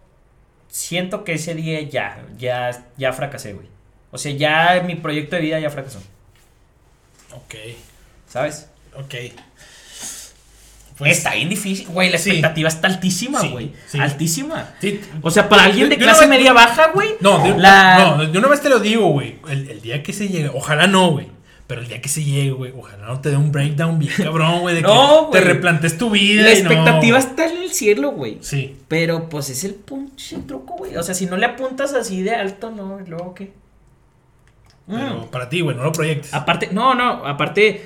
siento 0.68 1.24
que 1.24 1.34
ese 1.34 1.54
día 1.54 1.80
ya, 1.82 2.24
ya, 2.36 2.86
ya 2.96 3.12
fracasé, 3.12 3.54
güey. 3.54 3.68
O 4.12 4.18
sea, 4.18 4.30
ya 4.32 4.82
mi 4.86 4.94
proyecto 4.94 5.34
de 5.36 5.42
vida 5.42 5.58
ya 5.58 5.70
fracasó, 5.70 5.98
Ok, 7.34 7.54
¿sabes? 8.28 8.68
ok. 8.94 9.14
está 11.06 11.34
bien 11.34 11.48
difícil, 11.48 11.88
güey, 11.88 12.10
la 12.10 12.18
sí. 12.18 12.30
expectativa 12.30 12.68
está 12.68 12.86
altísima, 12.86 13.40
Sí, 13.40 13.48
güey. 13.48 13.72
sí. 13.88 13.98
Altísima. 13.98 14.70
Sí, 14.80 15.00
O 15.22 15.30
sea, 15.30 15.48
para 15.48 15.64
alguien 15.64 15.88
de 15.88 15.96
clase 15.98 16.20
vez- 16.20 16.28
media 16.28 16.52
baja, 16.52 16.92
güey. 16.94 17.10
No, 17.20 17.42
de, 17.42 17.58
la... 17.58 18.16
no, 18.18 18.26
de 18.26 18.38
una 18.38 18.48
vez 18.48 18.60
te 18.60 18.68
lo 18.68 18.78
digo, 18.78 19.08
güey. 19.08 19.36
El, 19.48 19.68
el 19.70 19.80
día 19.82 20.02
que 20.02 20.12
se 20.12 20.28
llegue, 20.28 20.48
ojalá 20.54 20.86
no, 20.86 21.10
güey. 21.10 21.26
Pero 21.66 21.80
el 21.80 21.88
día 21.88 22.00
que 22.02 22.08
se 22.10 22.22
llegue, 22.22 22.50
güey, 22.50 22.72
ojalá 22.76 23.06
no 23.06 23.20
te 23.20 23.30
dé 23.30 23.36
un 23.36 23.50
breakdown 23.50 23.98
bien 23.98 24.12
cabrón, 24.16 24.60
güey. 24.60 24.74
De 24.76 24.82
No, 24.82 25.30
que 25.32 25.38
te 25.38 25.44
replantes 25.44 25.96
tu 25.96 26.10
vida. 26.10 26.42
La 26.42 26.52
y 26.52 26.62
no. 26.62 26.70
expectativa 26.70 27.18
está 27.18 27.46
en 27.50 27.62
el 27.62 27.72
cielo, 27.72 28.10
güey. 28.10 28.38
Sí. 28.42 28.76
Pero 28.88 29.28
pues 29.30 29.48
es 29.48 29.64
el 29.64 29.74
pinche 29.74 30.36
truco, 30.46 30.74
güey. 30.76 30.96
O 30.96 31.02
sea, 31.02 31.14
si 31.14 31.24
no 31.26 31.36
le 31.38 31.46
apuntas 31.46 31.94
así 31.94 32.22
de 32.22 32.34
alto, 32.34 32.70
no, 32.70 33.00
¿y 33.04 33.08
luego 33.08 33.34
qué? 33.34 33.52
Pero 34.86 35.20
Mm. 35.22 35.28
para 35.28 35.48
ti, 35.48 35.60
güey, 35.60 35.76
no 35.76 35.84
lo 35.84 35.92
proyectes. 35.92 36.34
Aparte, 36.34 36.68
no, 36.72 36.94
no, 36.94 37.26
aparte, 37.26 37.84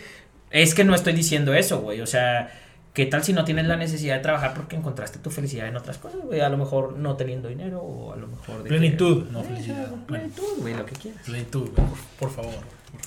es 0.50 0.74
que 0.74 0.84
no 0.84 0.94
estoy 0.94 1.12
diciendo 1.12 1.52
eso, 1.54 1.80
güey. 1.80 2.00
O 2.00 2.06
sea, 2.06 2.50
¿qué 2.94 3.04
tal 3.06 3.22
si 3.22 3.32
no 3.34 3.44
tienes 3.44 3.66
la 3.66 3.76
necesidad 3.76 4.16
de 4.16 4.22
trabajar 4.22 4.54
porque 4.54 4.76
encontraste 4.76 5.18
tu 5.18 5.30
felicidad 5.30 5.68
en 5.68 5.76
otras 5.76 5.98
cosas, 5.98 6.20
güey? 6.24 6.40
A 6.40 6.48
lo 6.48 6.56
mejor 6.56 6.96
no 6.96 7.16
teniendo 7.16 7.48
dinero 7.48 7.80
o 7.80 8.12
a 8.12 8.16
lo 8.16 8.26
mejor... 8.28 8.62
de 8.62 8.68
Plenitud, 8.68 9.26
que- 9.26 9.32
no 9.32 9.40
Eh, 9.40 9.44
felicidad. 9.44 9.88
Plenitud, 10.06 10.44
güey, 10.58 10.74
lo 10.74 10.86
que 10.86 10.94
quieras. 10.94 11.22
Plenitud, 11.24 11.70
güey. 11.74 11.86
Por, 12.18 12.28
por 12.28 12.30
favor. 12.30 12.54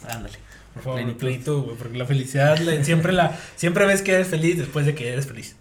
Ándale. 0.07 0.37
Por 0.75 0.83
favor, 0.83 0.99
Plenitud. 0.99 1.19
plenitud, 1.19 1.63
güey. 1.63 1.75
Porque 1.77 1.97
la 1.97 2.05
felicidad, 2.05 2.57
siempre, 2.83 3.11
la, 3.11 3.35
siempre 3.55 3.85
ves 3.87 4.03
que 4.03 4.13
eres 4.13 4.27
feliz 4.27 4.57
después 4.59 4.85
de 4.85 4.93
que 4.93 5.11
eres 5.11 5.25
feliz. 5.25 5.55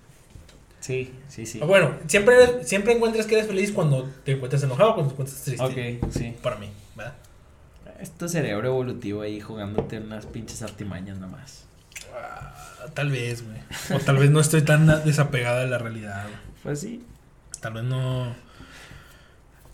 Sí, 0.81 1.11
sí, 1.29 1.45
sí. 1.47 1.61
O 1.63 1.67
Bueno, 1.67 1.93
siempre, 2.07 2.63
siempre 2.65 2.93
encuentras 2.93 3.27
que 3.27 3.35
eres 3.37 3.47
feliz 3.47 3.73
cuando 3.73 4.09
te 4.25 4.33
encuentras 4.33 4.63
enojado, 4.63 4.95
cuando 4.95 5.09
te 5.13 5.15
encuentras 5.15 5.43
triste. 5.43 5.99
Ok, 6.03 6.13
sí. 6.13 6.35
Para 6.43 6.57
mí. 6.57 6.69
Es 8.01 8.11
tu 8.13 8.29
cerebro 8.29 8.69
evolutivo 8.69 9.23
ahí 9.23 9.41
jugándote 9.41 9.99
unas 9.99 10.27
pinches 10.27 10.63
artimañas 10.63 11.19
nomás. 11.19 11.65
Ah, 12.15 12.55
tal 12.95 13.11
vez, 13.11 13.43
güey. 13.45 13.59
O 13.99 14.03
tal 14.05 14.19
vez 14.19 14.31
no 14.31 14.41
estoy 14.41 14.63
tan 14.63 14.87
desapegada 15.05 15.61
de 15.61 15.67
la 15.69 15.79
realidad. 15.79 16.27
Pues 16.63 16.81
sí. 16.81 17.05
Tal 17.61 17.73
vez 17.75 17.85
no. 17.85 18.35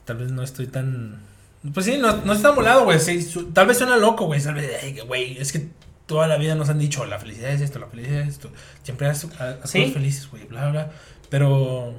Tal 0.05 0.17
vez 0.19 0.33
no 0.33 0.43
estoy 0.43 0.67
tan. 0.67 1.21
Pues 1.73 1.87
sí, 1.87 1.97
no, 1.99 2.17
no 2.25 2.33
estoy 2.33 2.43
tan 2.51 2.55
volado, 2.55 2.85
güey. 2.85 2.99
Sí, 3.01 3.23
su- 3.23 3.47
tal 3.53 3.67
vez 3.67 3.79
suena 3.79 3.97
loco, 3.97 4.27
güey. 4.27 4.43
Tal 4.43 4.55
vez, 4.55 5.05
güey, 5.07 5.37
es 5.39 5.53
que 5.53 5.69
toda 6.07 6.27
la 6.27 6.37
vida 6.37 6.55
nos 6.55 6.69
han 6.69 6.79
dicho 6.79 7.05
la 7.07 7.19
felicidad 7.19 7.51
es 7.51 7.61
esto, 7.63 7.79
la 7.79 7.87
felicidad 7.89 8.21
es 8.23 8.29
esto. 8.29 8.51
Siempre 8.83 9.15
Sí. 9.15 9.29
todos 9.29 9.93
felices, 9.93 10.29
güey, 10.31 10.45
bla, 10.47 10.71
bla. 10.71 10.91
Pero. 11.31 11.95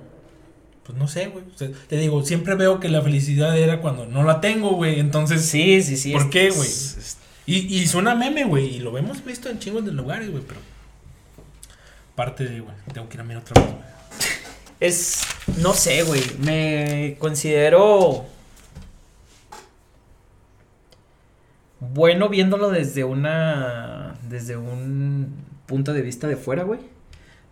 Pues 0.86 0.98
no 0.98 1.07
sé, 1.07 1.28
güey. 1.28 1.44
O 1.53 1.57
sea, 1.57 1.70
te 1.88 1.98
digo, 1.98 2.24
siempre 2.24 2.53
veo 2.56 2.80
que 2.80 2.90
la 2.90 3.02
felicidad 3.02 3.57
era 3.57 3.82
cuando 3.82 4.06
no 4.06 4.24
la 4.24 4.40
tengo, 4.40 4.72
güey. 4.76 4.99
Entonces. 4.99 5.44
Sí, 5.45 5.82
sí, 5.82 5.98
sí. 5.98 6.12
¿Por 6.14 6.22
es- 6.24 6.28
qué, 6.28 6.49
güey? 6.52 6.70
Y, 7.48 7.76
y 7.82 7.88
suena 7.88 8.14
meme, 8.16 8.44
güey. 8.45 8.76
Y 8.76 8.80
lo 8.80 8.95
hemos 8.98 9.24
visto 9.26 9.49
en 9.49 9.60
chingos 9.60 9.84
de 9.86 9.91
lugares, 9.91 10.30
güey. 10.32 10.44
Pero. 10.48 10.60
Parte 12.16 12.45
de, 12.45 12.60
güey. 12.62 12.76
Tengo 12.94 13.10
que 13.10 13.16
ir 13.18 13.22
a 13.22 13.24
mirar 13.24 13.41
otra 13.44 13.62
vez, 13.64 13.72
güey. 13.74 13.86
Es. 14.80 15.22
No 15.57 15.74
sé, 15.74 16.03
güey. 16.03 16.22
Me 16.40 17.16
considero. 17.20 18.26
Bueno 21.80 22.30
viéndolo 22.30 22.70
desde 22.70 23.03
una. 23.03 24.16
Desde 24.30 24.57
un 24.57 25.34
punto 25.66 25.94
de 25.94 26.02
vista 26.02 26.28
de 26.28 26.36
fuera, 26.36 26.64
güey. 26.64 26.80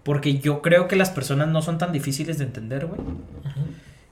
Porque 0.03 0.39
yo 0.39 0.61
creo 0.61 0.87
que 0.87 0.95
las 0.95 1.09
personas 1.09 1.47
no 1.47 1.61
son 1.61 1.77
tan 1.77 1.91
difíciles 1.91 2.37
de 2.37 2.43
entender, 2.45 2.85
güey. 2.85 2.99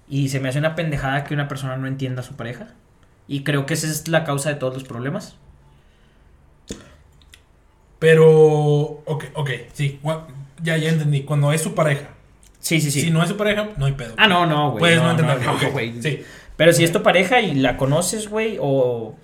Y 0.08 0.30
se 0.30 0.40
me 0.40 0.50
hace 0.50 0.60
una 0.60 0.76
pendejada 0.76 1.24
que 1.24 1.34
una 1.34 1.48
persona 1.48 1.78
no 1.78 1.88
entienda 1.88 2.22
a 2.22 2.24
su 2.24 2.36
pareja. 2.36 2.70
Y 3.28 3.44
creo 3.44 3.66
que 3.66 3.74
esa 3.74 3.88
es 3.88 4.08
la 4.08 4.24
causa 4.24 4.50
de 4.50 4.56
todos 4.56 4.74
los 4.74 4.84
problemas. 4.84 5.36
Pero. 8.00 8.28
Ok, 9.06 9.26
ok. 9.36 9.50
Sí. 9.74 10.00
Ya, 10.64 10.78
ya 10.78 10.90
entendí. 10.90 11.24
Cuando 11.24 11.52
es 11.54 11.62
su 11.62 11.76
pareja. 11.76 12.10
Sí, 12.60 12.82
sí, 12.82 12.92
sí. 12.92 13.02
Si 13.02 13.12
no 13.12 13.22
es 13.22 13.30
su 13.30 13.38
pareja, 13.38 13.70
no 13.78 13.86
hay 13.86 13.94
pedo. 13.94 14.14
Ah, 14.18 14.28
no, 14.28 14.46
no, 14.46 14.72
güey. 14.72 14.80
Puedes 14.80 14.98
no, 14.98 15.06
no, 15.06 15.12
entenderlo. 15.12 15.54
no. 15.54 16.02
Sí. 16.02 16.24
Pero 16.58 16.74
si 16.74 16.84
es 16.84 16.92
tu 16.92 17.04
pareja 17.04 17.42
y 17.42 17.56
la 17.56 17.78
conoces, 17.78 18.28
güey, 18.28 18.58
o 18.60 19.16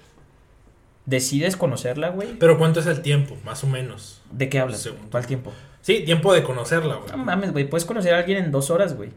decides 1.08 1.56
conocerla, 1.56 2.10
güey, 2.10 2.36
Pero 2.38 2.60
¿cuánto 2.60 2.80
es 2.82 2.86
el 2.86 3.02
tiempo? 3.02 3.36
Más 3.44 3.64
o 3.64 3.68
menos. 3.68 4.22
¿de 4.30 4.50
qué 4.50 4.60
hablas? 4.60 4.82
Segundo. 4.82 5.08
¿Cuál 5.10 5.26
tiempo? 5.26 5.52
Sí, 5.82 6.02
tiempo 6.04 6.34
de 6.34 6.44
conocerla, 6.44 6.96
güey. 6.96 7.10
No 7.10 7.18
mames, 7.18 7.54
güey, 7.54 7.68
puedes 7.68 7.86
conocer 7.86 8.14
a 8.14 8.20
alguien 8.20 8.38
en 8.44 8.52
dos 8.52 8.70
horas, 8.70 8.96
güey. 8.96 9.10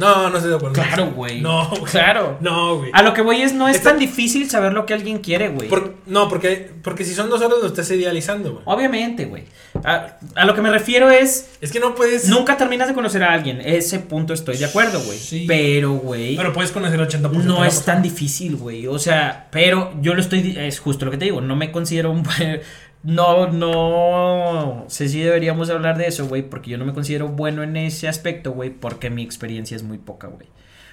No, 0.00 0.30
no 0.30 0.36
estoy 0.36 0.50
de 0.50 0.56
acuerdo. 0.56 0.74
Claro, 0.74 1.06
güey. 1.14 1.40
No, 1.40 1.68
güey. 1.70 1.82
Claro. 1.84 2.38
No, 2.40 2.78
güey. 2.78 2.90
A 2.92 3.02
lo 3.02 3.12
que 3.14 3.22
voy 3.22 3.42
es, 3.42 3.52
no 3.52 3.68
es 3.68 3.76
Esta- 3.76 3.90
tan 3.90 3.98
difícil 3.98 4.48
saber 4.50 4.72
lo 4.72 4.86
que 4.86 4.94
alguien 4.94 5.18
quiere, 5.18 5.50
güey. 5.50 5.68
Por- 5.68 5.94
no, 6.06 6.28
porque, 6.28 6.70
porque 6.82 7.04
si 7.04 7.14
son 7.14 7.30
dos 7.30 7.40
horas 7.42 7.58
lo 7.60 7.66
estás 7.66 7.90
idealizando, 7.90 8.52
güey. 8.52 8.62
Obviamente, 8.64 9.26
güey. 9.26 9.44
A, 9.84 10.16
a 10.34 10.44
lo 10.46 10.54
que 10.54 10.62
me 10.62 10.70
refiero 10.70 11.10
es, 11.10 11.50
Es 11.60 11.70
que 11.70 11.78
no 11.80 11.94
puedes. 11.94 12.28
nunca 12.28 12.56
terminas 12.56 12.88
de 12.88 12.94
conocer 12.94 13.22
a 13.22 13.32
alguien. 13.32 13.60
Ese 13.64 14.00
punto 14.00 14.34
estoy 14.34 14.56
de 14.56 14.64
acuerdo, 14.64 15.00
güey. 15.00 15.18
Sí. 15.18 15.44
Pero, 15.46 15.92
güey. 15.92 16.36
Pero 16.36 16.52
puedes 16.52 16.72
conocer 16.72 16.98
el 16.98 17.06
80% 17.06 17.30
de 17.30 17.44
No 17.44 17.64
es 17.64 17.84
tan 17.84 18.02
difícil, 18.02 18.56
güey. 18.56 18.86
O 18.88 18.98
sea, 18.98 19.48
pero 19.50 19.92
yo 20.00 20.14
lo 20.14 20.20
estoy. 20.20 20.56
Es 20.58 20.80
justo 20.80 21.04
lo 21.04 21.10
que 21.10 21.18
te 21.18 21.26
digo. 21.26 21.40
No 21.40 21.54
me 21.56 21.70
considero 21.70 22.10
un. 22.10 22.24
No, 23.02 23.48
no. 23.48 24.84
Sé 24.88 25.08
si 25.08 25.20
deberíamos 25.20 25.70
hablar 25.70 25.96
de 25.98 26.06
eso, 26.06 26.28
güey. 26.28 26.42
Porque 26.42 26.70
yo 26.70 26.78
no 26.78 26.84
me 26.84 26.92
considero 26.92 27.28
bueno 27.28 27.62
en 27.62 27.76
ese 27.76 28.08
aspecto, 28.08 28.52
güey. 28.52 28.70
Porque 28.70 29.10
mi 29.10 29.22
experiencia 29.22 29.76
es 29.76 29.82
muy 29.82 29.98
poca, 29.98 30.28
güey. 30.28 30.48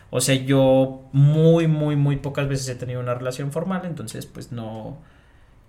O 0.09 0.21
sea, 0.21 0.35
yo 0.35 1.03
muy, 1.11 1.67
muy, 1.67 1.95
muy 1.95 2.17
pocas 2.17 2.47
veces 2.47 2.69
he 2.69 2.75
tenido 2.75 2.99
una 3.01 3.13
relación 3.13 3.51
formal. 3.51 3.81
Entonces, 3.85 4.25
pues 4.25 4.51
no. 4.51 4.99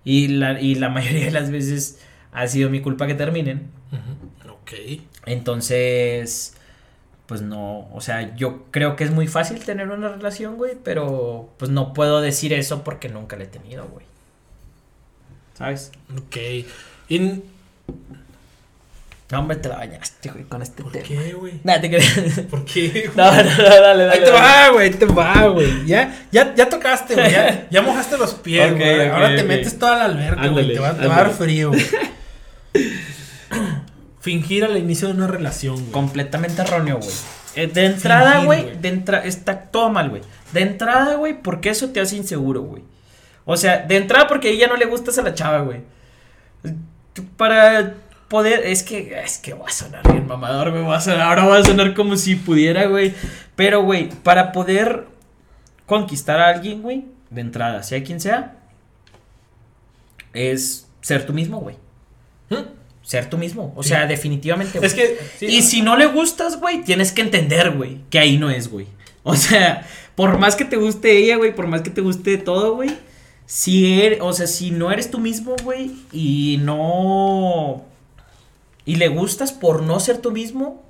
Y 0.03 0.29
la, 0.29 0.61
y 0.61 0.75
la 0.75 0.89
mayoría 0.89 1.25
de 1.25 1.31
las 1.31 1.51
veces 1.51 1.99
ha 2.31 2.47
sido 2.47 2.69
mi 2.69 2.81
culpa 2.81 3.07
que 3.07 3.15
terminen. 3.15 3.71
Ok. 4.49 4.71
Entonces, 5.25 6.55
pues 7.25 7.41
no, 7.41 7.89
o 7.93 8.01
sea, 8.01 8.35
yo 8.35 8.65
creo 8.71 8.95
que 8.95 9.03
es 9.03 9.11
muy 9.11 9.27
fácil 9.27 9.63
tener 9.63 9.89
una 9.89 10.09
relación, 10.09 10.57
güey, 10.57 10.75
pero 10.83 11.53
pues 11.57 11.69
no 11.69 11.93
puedo 11.93 12.21
decir 12.21 12.53
eso 12.53 12.83
porque 12.83 13.09
nunca 13.09 13.37
la 13.37 13.43
he 13.43 13.47
tenido, 13.47 13.87
güey. 13.87 14.05
¿Sabes? 15.59 15.91
Ok. 16.17 16.37
Y, 17.09 17.19
No, 19.31 19.39
hombre, 19.41 19.57
te 19.57 19.69
la 19.69 19.75
bañaste, 19.77 20.31
güey, 20.31 20.43
con 20.45 20.63
este 20.63 20.81
¿Por 20.81 20.91
tema. 20.91 21.05
qué, 21.05 21.33
güey? 21.33 21.53
Nada, 21.63 21.81
te 21.81 21.89
creas. 21.91 22.39
¿Por 22.49 22.65
qué, 22.65 22.89
güey? 23.13 23.15
No, 23.15 23.31
no, 23.31 23.43
no, 23.43 23.63
dale, 23.63 24.05
dale. 24.05 24.09
Ahí 24.11 24.23
te 24.23 24.31
va, 24.31 24.69
güey, 24.69 24.87
ahí 24.87 24.93
te 24.95 25.05
va, 25.05 25.47
güey. 25.49 25.85
Ya, 25.85 26.25
ya, 26.31 26.55
ya 26.55 26.67
tocaste, 26.67 27.13
güey. 27.13 27.31
Ya, 27.31 27.67
ya 27.71 27.81
mojaste 27.83 28.17
los 28.17 28.33
pies, 28.33 28.73
güey. 28.75 29.07
Ahora 29.07 29.35
te 29.35 29.43
metes 29.43 29.77
toda 29.77 29.97
la 29.97 30.05
alberca, 30.05 30.47
güey. 30.47 30.73
Te 30.73 30.79
va, 30.79 30.93
te 30.97 31.05
va 31.07 31.15
a 31.15 31.23
dar 31.23 31.31
frío, 31.31 31.69
güey. 31.69 31.85
Fingir 34.21 34.65
al 34.65 34.77
inicio 34.77 35.07
de 35.09 35.13
una 35.13 35.27
relación, 35.27 35.75
güey. 35.75 35.91
Completamente 35.91 36.61
erróneo, 36.61 36.97
güey. 36.97 37.09
Eh, 37.55 37.67
De 37.67 37.85
entrada, 37.85 38.43
güey, 38.43 38.63
güey. 38.63 38.77
de 38.77 38.89
entrada, 38.89 39.23
está 39.25 39.59
todo 39.59 39.89
mal, 39.89 40.09
güey. 40.09 40.21
De 40.53 40.61
entrada, 40.61 41.15
güey, 41.15 41.41
porque 41.41 41.69
eso 41.69 41.89
te 41.89 41.99
hace 42.01 42.15
inseguro, 42.15 42.61
güey. 42.61 42.83
O 43.45 43.57
sea, 43.57 43.79
de 43.79 43.97
entrada 43.97 44.27
porque 44.27 44.49
a 44.49 44.51
ella 44.51 44.67
no 44.67 44.75
le 44.77 44.85
gustas 44.85 45.17
a 45.17 45.21
la 45.23 45.33
chava, 45.33 45.59
güey. 45.61 45.81
Para 47.37 47.95
poder, 48.27 48.61
es 48.65 48.83
que, 48.83 49.19
es 49.23 49.37
que 49.39 49.53
va 49.53 49.65
a 49.67 49.71
sonar 49.71 50.03
bien 50.11 50.27
mamador, 50.27 50.71
güey. 50.71 50.83
va 50.83 50.97
a 50.97 51.01
sonar- 51.01 51.21
ahora 51.21 51.45
va 51.45 51.57
a 51.57 51.63
sonar 51.63 51.93
como 51.93 52.15
si 52.15 52.35
pudiera, 52.35 52.85
güey. 52.85 53.13
Pero, 53.55 53.83
güey, 53.83 54.09
para 54.09 54.51
poder 54.51 55.05
conquistar 55.85 56.39
a 56.39 56.47
alguien, 56.49 56.81
güey, 56.81 57.05
de 57.29 57.41
entrada, 57.41 57.81
sea 57.83 58.03
quien 58.03 58.19
sea, 58.19 58.55
es 60.33 60.87
ser 61.01 61.25
tú 61.25 61.33
mismo, 61.33 61.59
güey. 61.59 61.75
¿Mm? 62.49 62.55
Ser 63.01 63.29
tú 63.29 63.37
mismo. 63.37 63.73
O 63.75 63.81
Sí. 63.83 63.89
sea, 63.89 64.05
definitivamente, 64.05 64.77
güey. 64.77 64.87
Es 64.87 64.93
que. 64.93 65.17
sí, 65.37 65.45
y 65.47 65.61
si 65.63 65.81
no 65.81 65.97
le 65.97 66.05
gustas, 66.05 66.59
güey, 66.59 66.83
tienes 66.83 67.11
que 67.11 67.21
entender, 67.21 67.71
güey, 67.71 67.99
que 68.09 68.19
ahí 68.19 68.37
no 68.37 68.49
es, 68.49 68.69
güey. 68.69 68.87
O 69.23 69.35
sea, 69.35 69.85
por 70.15 70.37
más 70.37 70.55
que 70.55 70.65
te 70.65 70.77
guste 70.77 71.17
ella, 71.17 71.37
güey, 71.37 71.53
por 71.53 71.67
más 71.67 71.81
que 71.81 71.89
te 71.89 72.01
guste 72.01 72.37
todo, 72.37 72.75
güey, 72.75 72.89
si 73.49 73.99
eres, 74.03 74.19
o 74.21 74.31
sea, 74.31 74.45
si 74.45 74.69
no 74.69 74.91
eres 74.91 75.09
tú 75.09 75.17
mismo, 75.17 75.55
güey, 75.63 75.91
y 76.11 76.59
no 76.61 77.83
y 78.85 78.97
le 78.97 79.07
gustas 79.07 79.51
por 79.51 79.81
no 79.81 79.99
ser 79.99 80.19
tú 80.19 80.31
mismo, 80.31 80.85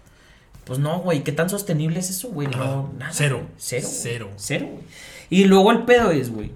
pues 0.65 0.77
no, 0.77 0.99
güey, 0.99 1.23
¿qué 1.23 1.31
tan 1.31 1.49
sostenible 1.49 2.01
es 2.01 2.09
eso, 2.09 2.27
güey? 2.31 2.49
No, 2.49 2.91
nada. 2.99 3.13
cero. 3.13 3.47
Cero. 3.57 3.87
cero. 3.89 4.29
Cero, 4.35 4.67
güey. 4.69 4.83
Y 5.29 5.45
luego 5.45 5.71
el 5.71 5.85
pedo 5.85 6.11
es, 6.11 6.31
güey, 6.31 6.51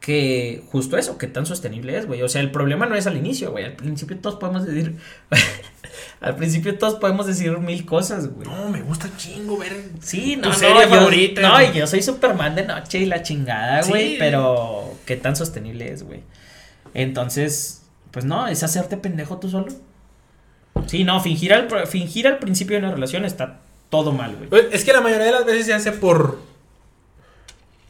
que 0.00 0.62
justo 0.70 0.96
eso, 0.96 1.18
qué 1.18 1.26
tan 1.26 1.44
sostenible 1.44 1.98
es, 1.98 2.06
güey. 2.06 2.22
O 2.22 2.28
sea, 2.28 2.40
el 2.40 2.52
problema 2.52 2.86
no 2.86 2.94
es 2.94 3.08
al 3.08 3.16
inicio, 3.16 3.50
güey. 3.50 3.64
Al 3.64 3.74
principio 3.74 4.16
todos 4.18 4.36
podemos 4.36 4.64
decir. 4.64 4.96
al 6.20 6.34
principio 6.36 6.76
todos 6.78 6.94
podemos 6.96 7.26
decir 7.26 7.56
mil 7.58 7.84
cosas, 7.86 8.28
güey. 8.28 8.48
No, 8.48 8.68
me 8.70 8.82
gusta 8.82 9.08
chingo 9.16 9.56
ver. 9.56 9.90
Sí, 10.00 10.36
no, 10.36 10.42
Tu 10.42 10.48
no, 10.48 10.54
serie 10.54 10.82
yo- 10.88 10.88
favorita. 10.96 11.40
No, 11.42 11.62
y 11.62 11.72
yo 11.72 11.86
soy 11.86 12.02
Superman 12.02 12.54
de 12.54 12.64
noche 12.66 12.98
y 12.98 13.06
la 13.06 13.22
chingada, 13.22 13.82
Sí. 13.82 13.90
güey. 13.90 14.18
Pero, 14.18 14.94
¿qué 15.06 15.16
tan 15.16 15.36
sostenible 15.36 15.92
es, 15.92 16.02
güey? 16.02 16.22
Entonces, 16.94 17.82
pues 18.10 18.24
no, 18.24 18.48
es 18.48 18.62
hacerte 18.62 18.96
pendejo 18.96 19.38
tú 19.38 19.48
solo. 19.48 19.66
Sí, 20.86 21.04
no, 21.04 21.20
fingir 21.20 21.52
al, 21.52 21.68
fingir 21.86 22.26
al 22.26 22.38
principio 22.38 22.76
de 22.78 22.84
una 22.84 22.94
relación 22.94 23.24
está 23.24 23.60
todo 23.90 24.12
mal, 24.12 24.36
güey. 24.36 24.68
Es 24.72 24.84
que 24.84 24.92
la 24.92 25.00
mayoría 25.00 25.26
de 25.26 25.32
las 25.32 25.44
veces 25.44 25.66
se 25.66 25.74
hace 25.74 25.92
por. 25.92 26.40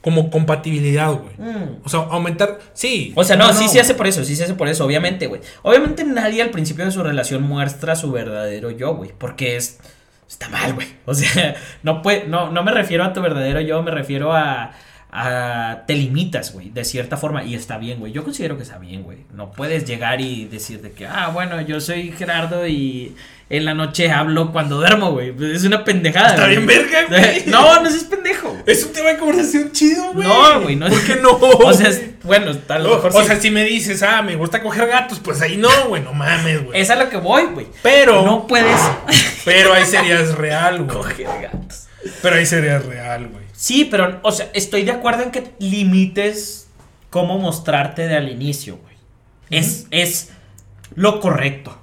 Como 0.00 0.30
compatibilidad, 0.30 1.12
güey. 1.12 1.34
Mm. 1.36 1.80
O 1.84 1.88
sea, 1.88 2.00
aumentar. 2.00 2.58
Sí. 2.72 3.12
O 3.16 3.24
sea, 3.24 3.36
no, 3.36 3.52
sí 3.52 3.68
se 3.68 3.80
hace 3.80 3.94
por 3.94 4.06
eso, 4.06 4.24
sí 4.24 4.36
se 4.36 4.44
hace 4.44 4.54
por 4.54 4.68
eso, 4.68 4.84
obviamente, 4.84 5.26
güey. 5.26 5.40
Obviamente 5.62 6.04
nadie 6.04 6.40
al 6.42 6.50
principio 6.50 6.84
de 6.84 6.92
su 6.92 7.02
relación 7.02 7.42
muestra 7.42 7.96
su 7.96 8.12
verdadero 8.12 8.70
yo, 8.70 8.94
güey, 8.94 9.12
porque 9.16 9.56
es 9.56 9.78
está 10.28 10.48
mal, 10.48 10.74
güey. 10.74 10.86
O 11.06 11.14
sea, 11.14 11.56
no 11.82 12.02
puede 12.02 12.26
no 12.28 12.50
no 12.50 12.62
me 12.62 12.72
refiero 12.72 13.04
a 13.04 13.12
tu 13.12 13.20
verdadero 13.20 13.60
yo, 13.60 13.82
me 13.82 13.90
refiero 13.90 14.32
a 14.32 14.72
a 15.10 15.84
te 15.86 15.94
limitas, 15.94 16.52
güey, 16.52 16.68
de 16.70 16.84
cierta 16.84 17.16
forma 17.16 17.42
y 17.44 17.54
está 17.54 17.78
bien, 17.78 17.98
güey. 17.98 18.12
Yo 18.12 18.24
considero 18.24 18.56
que 18.56 18.62
está 18.62 18.78
bien, 18.78 19.02
güey. 19.02 19.18
No 19.34 19.52
puedes 19.52 19.84
llegar 19.86 20.20
y 20.20 20.44
decir 20.44 20.82
de 20.82 20.92
que, 20.92 21.06
ah, 21.06 21.30
bueno, 21.32 21.60
yo 21.62 21.80
soy 21.80 22.12
Gerardo 22.12 22.66
y 22.66 23.14
en 23.48 23.64
la 23.64 23.72
noche 23.72 24.10
hablo 24.10 24.52
cuando 24.52 24.76
duermo, 24.76 25.12
güey. 25.12 25.32
Es 25.54 25.64
una 25.64 25.82
pendejada. 25.82 26.30
Está 26.34 26.46
bien 26.46 26.66
verga, 26.66 27.06
güey. 27.08 27.44
No, 27.46 27.80
no 27.82 27.88
es 27.88 28.04
pendejo. 28.04 28.54
Es 28.66 28.84
un 28.84 28.92
tema 28.92 29.08
de 29.10 29.16
conversación 29.16 29.72
chido, 29.72 30.12
güey. 30.12 30.28
No, 30.28 30.60
güey, 30.60 30.76
no 30.76 30.88
¿Por 30.88 31.02
qué 31.02 31.16
no? 31.16 31.30
O 31.30 31.72
sea, 31.72 31.88
es- 31.88 32.02
bueno, 32.22 32.50
a 32.68 32.78
lo 32.78 32.92
o, 32.92 32.94
mejor 32.96 33.12
o 33.16 33.20
sí. 33.22 33.26
sea, 33.28 33.40
si 33.40 33.50
me 33.50 33.64
dices, 33.64 34.02
ah, 34.02 34.20
me 34.20 34.36
gusta 34.36 34.60
coger 34.62 34.86
gatos, 34.88 35.20
pues 35.20 35.40
ahí 35.40 35.56
no, 35.56 35.70
güey, 35.88 36.02
no 36.02 36.12
mames, 36.12 36.64
güey. 36.66 36.78
Es 36.78 36.90
a 36.90 36.96
lo 36.96 37.08
que 37.08 37.16
voy, 37.16 37.44
güey. 37.54 37.66
Pero, 37.82 38.22
No 38.26 38.46
puedes 38.46 38.78
pero 39.46 39.72
ahí 39.72 39.86
serías 39.86 40.34
real, 40.34 40.82
güey. 40.84 40.88
coger 40.98 41.26
gatos. 41.40 41.87
Pero 42.22 42.36
ahí 42.36 42.46
serías 42.46 42.84
real, 42.86 43.28
güey. 43.28 43.44
Sí, 43.52 43.86
pero, 43.90 44.20
o 44.22 44.32
sea, 44.32 44.48
estoy 44.54 44.84
de 44.84 44.92
acuerdo 44.92 45.22
en 45.24 45.30
que 45.30 45.52
limites 45.58 46.68
cómo 47.10 47.38
mostrarte 47.38 48.06
de 48.06 48.16
al 48.16 48.28
inicio, 48.28 48.76
güey. 48.78 48.94
Es, 49.50 49.86
es 49.90 50.30
lo 50.94 51.20
correcto. 51.20 51.76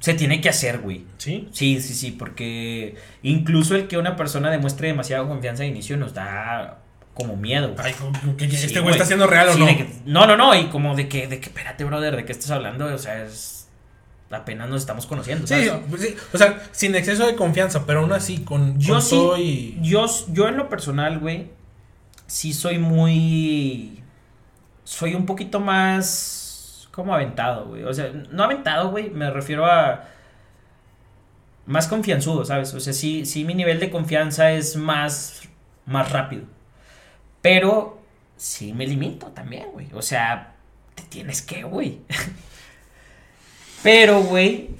Se 0.00 0.14
tiene 0.14 0.40
que 0.40 0.48
hacer, 0.48 0.78
güey. 0.78 1.04
¿Sí? 1.18 1.48
Sí, 1.52 1.80
sí, 1.80 1.94
sí, 1.94 2.10
porque 2.12 2.94
incluso 3.22 3.76
el 3.76 3.86
que 3.86 3.98
una 3.98 4.16
persona 4.16 4.50
demuestre 4.50 4.88
demasiada 4.88 5.28
confianza 5.28 5.62
de 5.62 5.68
inicio 5.68 5.96
nos 5.98 6.14
da 6.14 6.78
como 7.12 7.36
miedo. 7.36 7.74
Ay, 7.78 7.94
que 8.38 8.46
este 8.46 8.80
güey 8.80 8.92
está 8.94 9.04
siendo 9.04 9.26
real 9.26 9.50
o 9.50 9.56
no. 9.58 9.66
que- 9.66 9.86
no, 10.06 10.26
no, 10.26 10.36
no, 10.38 10.54
y 10.54 10.66
como 10.68 10.96
de 10.96 11.06
que, 11.06 11.26
de 11.28 11.38
que, 11.38 11.50
espérate, 11.50 11.84
brother, 11.84 12.16
¿de 12.16 12.24
qué 12.24 12.32
estás 12.32 12.50
hablando? 12.50 12.86
O 12.86 12.98
sea, 12.98 13.22
es. 13.24 13.59
Apenas 14.30 14.68
nos 14.68 14.82
estamos 14.82 15.06
conociendo. 15.06 15.46
Sí, 15.46 15.66
¿sabes? 15.66 15.82
pues 15.90 16.02
sí, 16.02 16.16
o 16.32 16.38
sea, 16.38 16.62
sin 16.70 16.94
exceso 16.94 17.26
de 17.26 17.34
confianza, 17.34 17.84
pero 17.84 18.00
aún 18.00 18.12
así, 18.12 18.38
con, 18.44 18.78
Yo 18.78 18.94
con 18.94 19.02
sí, 19.02 19.10
todo 19.10 19.38
y... 19.38 19.78
yo, 19.82 20.06
yo 20.28 20.48
en 20.48 20.56
lo 20.56 20.68
personal, 20.68 21.18
güey, 21.18 21.50
sí 22.26 22.52
soy 22.52 22.78
muy... 22.78 24.02
Soy 24.84 25.14
un 25.14 25.26
poquito 25.26 25.58
más... 25.58 26.88
como 26.92 27.12
aventado, 27.12 27.66
güey. 27.66 27.82
O 27.82 27.92
sea, 27.92 28.12
no 28.30 28.44
aventado, 28.44 28.90
güey, 28.90 29.10
me 29.10 29.30
refiero 29.30 29.66
a... 29.66 30.04
Más 31.66 31.88
confianzudo, 31.88 32.44
¿sabes? 32.44 32.72
O 32.74 32.80
sea, 32.80 32.92
sí, 32.92 33.26
sí 33.26 33.44
mi 33.44 33.54
nivel 33.54 33.80
de 33.80 33.90
confianza 33.90 34.52
es 34.52 34.76
más, 34.76 35.42
más 35.86 36.10
rápido. 36.12 36.44
Pero 37.42 38.00
sí 38.36 38.72
me 38.72 38.86
limito 38.86 39.26
también, 39.28 39.66
güey. 39.72 39.88
O 39.92 40.02
sea, 40.02 40.54
te 40.94 41.02
tienes 41.02 41.42
que, 41.42 41.64
güey. 41.64 42.00
Pero, 43.82 44.22
güey, 44.22 44.70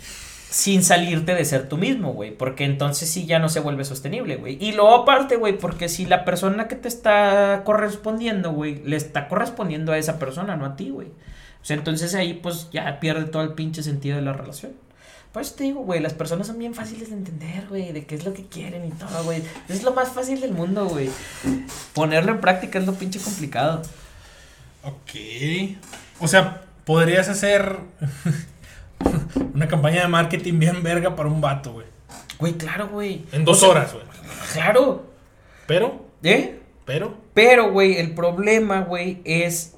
sin 0.50 0.82
salirte 0.82 1.34
de 1.34 1.44
ser 1.44 1.68
tú 1.68 1.78
mismo, 1.78 2.12
güey. 2.12 2.32
Porque 2.32 2.64
entonces 2.64 3.08
sí 3.08 3.26
ya 3.26 3.38
no 3.38 3.48
se 3.48 3.60
vuelve 3.60 3.84
sostenible, 3.84 4.36
güey. 4.36 4.58
Y 4.60 4.72
luego 4.72 4.94
aparte, 4.94 5.36
güey, 5.36 5.56
porque 5.56 5.88
si 5.88 6.06
la 6.06 6.24
persona 6.24 6.68
que 6.68 6.76
te 6.76 6.88
está 6.88 7.62
correspondiendo, 7.64 8.52
güey, 8.52 8.82
le 8.84 8.96
está 8.96 9.28
correspondiendo 9.28 9.92
a 9.92 9.98
esa 9.98 10.18
persona, 10.18 10.56
no 10.56 10.66
a 10.66 10.76
ti, 10.76 10.90
güey. 10.90 11.08
O 11.08 11.64
sea, 11.64 11.76
entonces 11.76 12.14
ahí 12.14 12.34
pues 12.34 12.68
ya 12.72 13.00
pierde 13.00 13.24
todo 13.24 13.42
el 13.42 13.52
pinche 13.52 13.82
sentido 13.82 14.16
de 14.16 14.22
la 14.22 14.32
relación. 14.32 14.72
Pues 15.32 15.54
te 15.54 15.62
digo, 15.62 15.82
güey, 15.82 16.00
las 16.00 16.14
personas 16.14 16.48
son 16.48 16.58
bien 16.58 16.74
fáciles 16.74 17.10
de 17.10 17.14
entender, 17.14 17.68
güey, 17.68 17.92
de 17.92 18.04
qué 18.04 18.16
es 18.16 18.24
lo 18.24 18.32
que 18.32 18.46
quieren 18.46 18.84
y 18.84 18.90
todo, 18.90 19.22
güey. 19.22 19.42
Es 19.68 19.84
lo 19.84 19.92
más 19.92 20.08
fácil 20.08 20.40
del 20.40 20.52
mundo, 20.52 20.86
güey. 20.86 21.08
Ponerlo 21.94 22.32
en 22.32 22.40
práctica 22.40 22.80
es 22.80 22.86
lo 22.86 22.94
pinche 22.94 23.20
complicado. 23.20 23.82
Ok. 24.82 25.76
O 26.18 26.26
sea, 26.26 26.62
podrías 26.84 27.28
hacer 27.28 27.76
una 29.54 29.68
campaña 29.68 30.02
de 30.02 30.08
marketing 30.08 30.58
bien 30.58 30.82
verga 30.82 31.16
para 31.16 31.28
un 31.28 31.40
vato, 31.40 31.72
güey. 31.72 31.86
Güey, 32.38 32.54
claro, 32.54 32.88
güey. 32.88 33.24
En 33.32 33.44
dos 33.44 33.58
O 33.58 33.60
sea, 33.60 33.68
horas, 33.68 33.92
güey. 33.92 34.04
Claro. 34.52 35.04
Pero, 35.66 36.06
¿Eh? 36.22 36.58
pero. 36.84 37.16
Pero, 37.34 37.70
güey, 37.70 37.98
el 37.98 38.14
problema, 38.14 38.80
güey, 38.80 39.20
es 39.24 39.76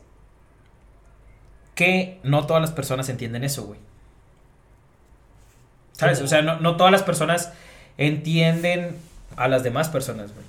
que 1.75 2.21
no 2.23 2.47
todas 2.47 2.61
las 2.63 2.73
personas 2.73 3.09
entienden 3.09 3.45
eso, 3.45 3.65
güey. 3.65 3.81
¿Sabes? 5.93 6.21
O 6.21 6.27
sea, 6.27 6.43
no, 6.43 6.59
no 6.61 6.77
todas 6.77 6.93
las 6.93 7.03
personas 7.03 7.53
entienden 7.99 8.97
a 9.37 9.49
las 9.49 9.63
demás 9.63 9.89
personas, 9.89 10.33
güey. 10.33 10.47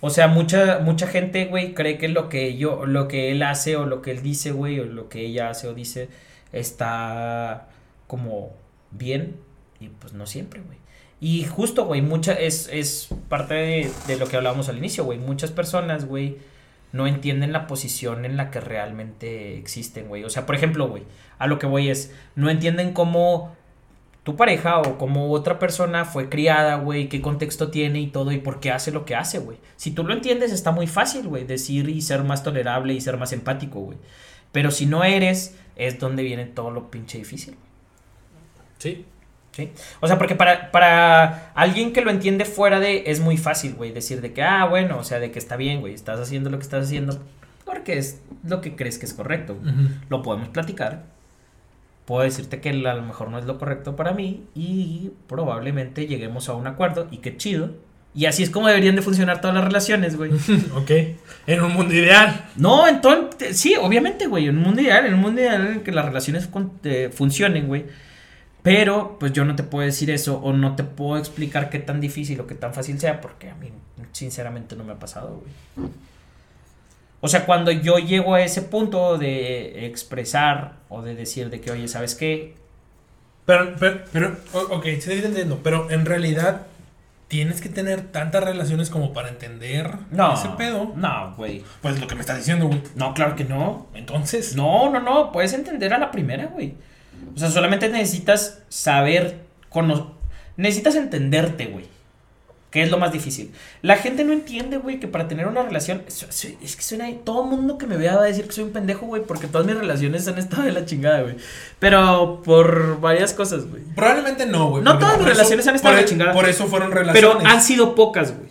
O 0.00 0.10
sea, 0.10 0.28
mucha, 0.28 0.78
mucha 0.80 1.06
gente, 1.06 1.46
güey, 1.46 1.74
cree 1.74 1.98
que 1.98 2.08
lo 2.08 2.28
que 2.28 2.56
yo, 2.56 2.86
lo 2.86 3.08
que 3.08 3.30
él 3.32 3.42
hace 3.42 3.76
o 3.76 3.86
lo 3.86 4.02
que 4.02 4.10
él 4.10 4.22
dice, 4.22 4.52
güey, 4.52 4.78
o 4.80 4.84
lo 4.84 5.08
que 5.08 5.20
ella 5.20 5.50
hace 5.50 5.68
o 5.68 5.74
dice, 5.74 6.08
está 6.52 7.68
como 8.06 8.52
bien. 8.90 9.36
Y 9.80 9.88
pues 9.88 10.12
no 10.14 10.26
siempre, 10.26 10.60
güey. 10.60 10.78
Y 11.20 11.44
justo, 11.44 11.86
güey, 11.86 12.02
mucha, 12.02 12.32
es, 12.34 12.68
es 12.72 13.08
parte 13.28 13.54
de, 13.54 13.90
de 14.06 14.16
lo 14.16 14.26
que 14.26 14.36
hablábamos 14.36 14.68
al 14.68 14.78
inicio, 14.78 15.04
güey. 15.04 15.18
Muchas 15.18 15.50
personas, 15.50 16.06
güey, 16.06 16.38
no 16.92 17.06
entienden 17.06 17.52
la 17.52 17.66
posición 17.66 18.24
en 18.24 18.36
la 18.36 18.50
que 18.50 18.60
realmente 18.60 19.56
existen, 19.58 20.08
güey. 20.08 20.24
O 20.24 20.30
sea, 20.30 20.46
por 20.46 20.54
ejemplo, 20.54 20.88
güey, 20.88 21.04
a 21.38 21.46
lo 21.46 21.58
que 21.58 21.66
voy 21.66 21.88
es, 21.88 22.12
no 22.34 22.50
entienden 22.50 22.92
cómo 22.92 23.54
tu 24.26 24.34
pareja 24.34 24.80
o 24.80 24.98
cómo 24.98 25.30
otra 25.30 25.60
persona 25.60 26.04
fue 26.04 26.28
criada, 26.28 26.76
güey, 26.76 27.08
qué 27.08 27.20
contexto 27.22 27.70
tiene 27.70 28.00
y 28.00 28.08
todo 28.08 28.32
y 28.32 28.38
por 28.38 28.58
qué 28.58 28.72
hace 28.72 28.90
lo 28.90 29.04
que 29.04 29.14
hace, 29.14 29.38
güey. 29.38 29.58
Si 29.76 29.92
tú 29.92 30.02
lo 30.02 30.12
entiendes, 30.12 30.50
está 30.50 30.72
muy 30.72 30.88
fácil, 30.88 31.28
güey, 31.28 31.44
decir 31.44 31.88
y 31.88 32.02
ser 32.02 32.24
más 32.24 32.42
tolerable 32.42 32.92
y 32.92 33.00
ser 33.00 33.18
más 33.18 33.32
empático, 33.32 33.80
güey. 33.80 33.98
Pero 34.50 34.70
si 34.72 34.86
no 34.86 35.04
eres, 35.04 35.56
es 35.76 35.98
donde 35.98 36.22
viene 36.22 36.46
todo 36.46 36.70
lo 36.70 36.90
pinche 36.90 37.18
difícil. 37.18 37.56
Sí. 38.78 39.04
¿Sí? 39.52 39.70
O 40.00 40.06
sea, 40.06 40.18
porque 40.18 40.34
para, 40.34 40.70
para 40.70 41.52
alguien 41.54 41.94
que 41.94 42.02
lo 42.02 42.10
entiende 42.10 42.44
fuera 42.44 42.78
de, 42.78 43.04
es 43.06 43.20
muy 43.20 43.38
fácil, 43.38 43.74
güey, 43.74 43.90
decir 43.90 44.20
de 44.20 44.34
que, 44.34 44.42
ah, 44.42 44.66
bueno, 44.66 44.98
o 44.98 45.04
sea, 45.04 45.18
de 45.18 45.30
que 45.30 45.38
está 45.38 45.56
bien, 45.56 45.80
güey, 45.80 45.94
estás 45.94 46.20
haciendo 46.20 46.50
lo 46.50 46.58
que 46.58 46.64
estás 46.64 46.84
haciendo 46.84 47.18
porque 47.66 47.98
es 47.98 48.22
lo 48.44 48.60
que 48.60 48.76
crees 48.76 48.98
que 48.98 49.06
es 49.06 49.12
correcto. 49.12 49.56
Lo 50.08 50.22
podemos 50.22 50.48
platicar. 50.48 51.04
Puedo 52.04 52.22
decirte 52.22 52.60
que 52.60 52.70
a 52.70 52.94
lo 52.94 53.02
mejor 53.02 53.28
no 53.28 53.38
es 53.38 53.44
lo 53.44 53.58
correcto 53.58 53.96
para 53.96 54.12
mí 54.12 54.46
y 54.54 55.10
probablemente 55.26 56.06
lleguemos 56.06 56.48
a 56.48 56.54
un 56.54 56.68
acuerdo 56.68 57.08
y 57.10 57.18
qué 57.18 57.36
chido. 57.36 57.70
Y 58.16 58.24
así 58.24 58.42
es 58.42 58.48
como 58.48 58.66
deberían 58.66 58.96
de 58.96 59.02
funcionar 59.02 59.42
todas 59.42 59.54
las 59.54 59.62
relaciones, 59.62 60.16
güey. 60.16 60.32
ok. 60.74 60.90
En 61.46 61.60
un 61.60 61.74
mundo 61.74 61.92
ideal. 61.92 62.46
No, 62.56 62.88
entonces, 62.88 63.58
sí, 63.58 63.76
obviamente, 63.78 64.26
güey, 64.26 64.48
en 64.48 64.56
un 64.56 64.62
mundo 64.62 64.80
ideal, 64.80 65.04
en 65.04 65.12
un 65.12 65.20
mundo 65.20 65.42
ideal 65.42 65.66
en 65.66 65.72
el 65.74 65.82
que 65.82 65.92
las 65.92 66.06
relaciones 66.06 66.48
funcionen, 67.12 67.66
güey. 67.66 67.84
Pero, 68.62 69.18
pues 69.20 69.34
yo 69.34 69.44
no 69.44 69.54
te 69.54 69.64
puedo 69.64 69.84
decir 69.84 70.10
eso 70.10 70.38
o 70.38 70.54
no 70.54 70.76
te 70.76 70.82
puedo 70.82 71.18
explicar 71.18 71.68
qué 71.68 71.78
tan 71.78 72.00
difícil 72.00 72.40
o 72.40 72.46
qué 72.46 72.54
tan 72.54 72.72
fácil 72.72 72.98
sea 72.98 73.20
porque 73.20 73.50
a 73.50 73.54
mí, 73.54 73.70
sinceramente, 74.12 74.76
no 74.76 74.84
me 74.84 74.94
ha 74.94 74.98
pasado, 74.98 75.42
güey. 75.76 75.90
O 77.20 77.28
sea, 77.28 77.44
cuando 77.44 77.70
yo 77.70 77.98
llego 77.98 78.34
a 78.34 78.40
ese 78.40 78.62
punto 78.62 79.18
de 79.18 79.84
expresar 79.84 80.76
o 80.88 81.02
de 81.02 81.14
decir 81.14 81.50
de 81.50 81.60
que, 81.60 81.70
oye, 81.70 81.86
¿sabes 81.86 82.14
qué? 82.14 82.54
Pero, 83.44 83.76
pero, 83.78 84.04
pero 84.10 84.36
ok, 84.70 84.86
sí 85.00 85.12
entiendo. 85.12 85.60
Pero 85.62 85.90
en 85.90 86.06
realidad, 86.06 86.66
tienes 87.28 87.60
que 87.60 87.68
tener 87.68 88.12
tantas 88.12 88.44
relaciones 88.44 88.88
como 88.90 89.12
para 89.12 89.28
entender 89.28 89.90
No. 90.10 90.34
ese 90.34 90.48
pedo. 90.50 90.92
No, 90.94 91.34
güey. 91.36 91.64
Pues 91.82 92.00
lo 92.00 92.06
que 92.06 92.14
me 92.14 92.20
estás 92.20 92.38
diciendo, 92.38 92.66
güey. 92.68 92.82
No, 92.94 93.14
claro 93.14 93.34
que 93.36 93.44
no. 93.44 93.88
Entonces. 93.94 94.54
No, 94.56 94.90
no, 94.90 95.00
no, 95.00 95.32
puedes 95.32 95.52
entender 95.52 95.92
a 95.92 95.98
la 95.98 96.10
primera, 96.10 96.46
güey. 96.46 96.74
O 97.34 97.38
sea, 97.38 97.50
solamente 97.50 97.88
necesitas 97.88 98.62
saber, 98.68 99.40
necesitas 100.56 100.94
entenderte, 100.96 101.66
güey. 101.66 101.86
Que 102.70 102.82
es 102.82 102.90
lo 102.90 102.98
más 102.98 103.12
difícil. 103.12 103.52
La 103.80 103.96
gente 103.96 104.24
no 104.24 104.32
entiende, 104.32 104.76
güey, 104.76 104.98
que 105.00 105.08
para 105.08 105.28
tener 105.28 105.46
una 105.46 105.62
relación, 105.62 106.02
es, 106.06 106.76
que 106.76 106.82
suena, 106.82 107.08
todo 107.24 107.44
mundo 107.44 107.78
que 107.78 107.86
me 107.86 107.96
vea 107.96 108.16
va 108.16 108.22
a 108.22 108.26
decir 108.26 108.44
que 108.46 108.52
soy 108.52 108.64
un 108.64 108.72
pendejo, 108.72 109.06
güey, 109.06 109.22
porque 109.22 109.46
todas 109.46 109.66
mis 109.66 109.76
relaciones 109.76 110.26
han 110.28 110.36
estado 110.36 110.64
de 110.64 110.72
la 110.72 110.84
chingada, 110.84 111.22
güey. 111.22 111.36
Pero 111.78 112.42
por 112.44 113.00
varias 113.00 113.32
cosas, 113.32 113.66
güey. 113.70 113.82
Probablemente 113.94 114.46
no, 114.46 114.70
güey. 114.70 114.82
No 114.84 114.98
todas 114.98 115.18
mis 115.18 115.26
eso- 115.28 115.34
relaciones 115.36 115.66
han 115.68 115.76
estado 115.76 115.94
de 115.96 116.02
e- 116.02 116.04
chingada. 116.06 116.32
Por 116.32 116.48
eso 116.48 116.66
fueron 116.66 116.90
relaciones. 116.90 117.36
Pero 117.38 117.48
han 117.48 117.62
sido 117.62 117.94
pocas, 117.94 118.36
güey. 118.36 118.48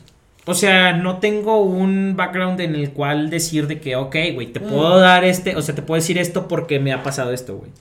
O 0.47 0.53
sea, 0.53 0.93
no 0.93 1.17
tengo 1.17 1.61
un 1.61 2.13
background 2.15 2.61
en 2.61 2.75
el 2.75 2.91
cual 2.91 3.29
decir 3.31 3.67
de 3.67 3.79
que, 3.81 3.95
ok, 3.95 4.15
güey, 4.35 4.47
te 4.53 4.59
puedo 4.59 4.99
dar 4.99 5.23
este, 5.25 5.55
o 5.55 5.61
sea, 5.61 5.73
te 5.75 5.81
puedo 5.81 5.99
decir 5.99 6.19
esto 6.19 6.47
porque 6.47 6.79
me 6.79 6.93
ha 6.93 7.01
pasado 7.03 7.31
esto, 7.31 7.57
güey. 7.57 7.71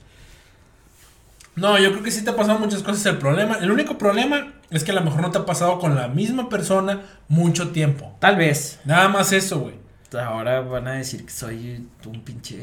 No, 1.55 1.77
yo 1.79 1.91
creo 1.91 2.03
que 2.03 2.11
sí 2.11 2.23
te 2.23 2.31
ha 2.31 2.35
pasado 2.35 2.59
muchas 2.59 2.83
cosas. 2.83 3.05
El 3.05 3.17
problema, 3.17 3.57
el 3.61 3.71
único 3.71 3.97
problema 3.97 4.53
es 4.69 4.83
que 4.83 4.91
a 4.91 4.95
lo 4.95 5.01
mejor 5.01 5.21
no 5.21 5.31
te 5.31 5.37
ha 5.37 5.45
pasado 5.45 5.79
con 5.79 5.95
la 5.95 6.07
misma 6.07 6.49
persona 6.49 7.01
mucho 7.27 7.69
tiempo. 7.69 8.15
Tal 8.19 8.35
vez. 8.35 8.79
Nada 8.85 9.07
más 9.07 9.31
eso, 9.31 9.59
güey. 9.59 9.75
Ahora 10.19 10.61
van 10.61 10.87
a 10.87 10.93
decir 10.93 11.25
que 11.25 11.31
soy 11.31 11.87
un 12.05 12.21
pinche 12.21 12.57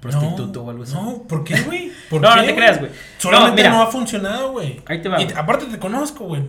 prostituto 0.00 0.60
no, 0.60 0.66
o 0.66 0.70
algo 0.70 0.82
así. 0.82 0.94
No, 0.94 1.22
¿por 1.22 1.44
qué, 1.44 1.60
güey? 1.62 1.92
¿Por 2.10 2.20
No, 2.20 2.30
qué, 2.30 2.36
no 2.36 2.44
te 2.44 2.54
creas, 2.54 2.78
güey. 2.78 2.90
Solamente 3.18 3.68
No, 3.68 3.82
ha 3.82 3.86
funcionado, 3.86 4.52
güey. 4.52 4.80
Ahí 4.86 5.00
te 5.00 5.08
va, 5.08 5.20
Y 5.20 5.28
aparte 5.32 5.66
te 5.66 5.78
conozco, 5.78 6.24
güey. 6.24 6.42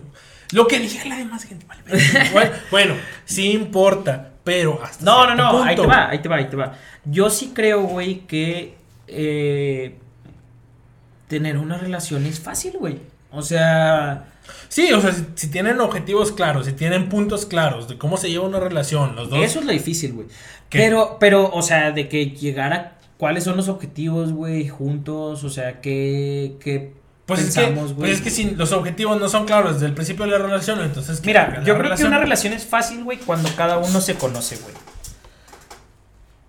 Lo 0.52 0.66
que 0.66 0.78
dije 0.78 1.08
la 1.08 1.16
demás 1.16 1.44
gente, 1.44 1.66
vale, 1.66 2.52
bueno, 2.70 2.94
sí 3.24 3.52
importa, 3.52 4.30
pero 4.44 4.80
hasta 4.84 5.04
No, 5.04 5.26
no, 5.26 5.34
no, 5.34 5.64
ahí 5.64 5.74
te 5.74 5.86
va, 5.86 6.10
ahí 6.10 6.18
te 6.20 6.28
va, 6.28 6.36
ahí 6.36 6.48
te 6.48 6.56
va. 6.56 6.74
Yo 7.04 7.30
sí 7.30 7.52
creo, 7.54 7.82
güey, 7.82 8.20
que 8.20 8.76
eh, 9.08 9.98
tener 11.28 11.58
una 11.58 11.78
relación 11.78 12.26
es 12.26 12.40
fácil, 12.40 12.74
güey. 12.78 12.98
O 13.30 13.42
sea, 13.42 14.26
Sí, 14.68 14.92
o 14.92 15.00
sea, 15.00 15.12
si, 15.12 15.24
si 15.34 15.48
tienen 15.48 15.80
objetivos 15.80 16.32
claros, 16.32 16.66
si 16.66 16.72
tienen 16.72 17.08
puntos 17.08 17.46
claros 17.46 17.88
de 17.88 17.96
cómo 17.96 18.16
se 18.16 18.30
lleva 18.30 18.46
una 18.46 18.60
relación, 18.60 19.16
los 19.16 19.30
dos. 19.30 19.38
eso 19.40 19.60
es 19.60 19.64
lo 19.64 19.72
difícil, 19.72 20.12
güey. 20.12 20.26
Pero, 20.70 21.16
pero, 21.20 21.50
o 21.52 21.62
sea, 21.62 21.92
de 21.92 22.08
que 22.08 22.30
llegara, 22.30 22.98
¿cuáles 23.16 23.44
son 23.44 23.56
los 23.56 23.68
objetivos, 23.68 24.32
güey, 24.32 24.68
juntos? 24.68 25.44
O 25.44 25.50
sea, 25.50 25.80
¿qué, 25.80 26.56
qué 26.60 26.92
pues 27.26 27.40
es 27.40 27.54
que, 27.54 27.60
pensamos, 27.62 27.94
güey? 27.94 28.08
pues 28.08 28.18
es 28.18 28.20
que 28.20 28.30
si 28.30 28.50
los 28.50 28.72
objetivos 28.72 29.20
no 29.20 29.28
son 29.28 29.46
claros 29.46 29.74
desde 29.74 29.86
el 29.86 29.94
principio 29.94 30.24
de 30.24 30.32
la 30.32 30.38
relación, 30.38 30.80
entonces. 30.80 31.20
¿qué? 31.20 31.28
Mira, 31.28 31.62
yo 31.64 31.78
creo 31.78 31.94
que 31.94 32.04
una 32.04 32.18
relación 32.18 32.52
es 32.52 32.66
fácil, 32.66 33.04
güey, 33.04 33.18
cuando 33.18 33.48
cada 33.56 33.78
uno 33.78 34.00
se 34.00 34.16
conoce, 34.16 34.56
güey. 34.56 34.74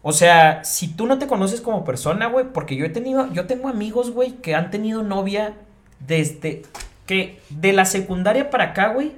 O 0.07 0.11
sea, 0.11 0.63
si 0.63 0.87
tú 0.87 1.07
no 1.07 1.17
te 1.17 1.25
conoces 1.25 1.61
como 1.61 1.83
persona, 1.83 2.27
güey, 2.27 2.45
porque 2.53 2.75
yo 2.75 2.85
he 2.85 2.89
tenido, 2.89 3.33
yo 3.33 3.47
tengo 3.47 3.69
amigos, 3.69 4.11
güey, 4.11 4.33
que 4.33 4.53
han 4.53 4.69
tenido 4.69 5.01
novia 5.01 5.55
desde 5.99 6.61
que 7.07 7.41
de 7.49 7.73
la 7.73 7.85
secundaria 7.85 8.51
para 8.51 8.65
acá, 8.65 8.89
güey, 8.89 9.13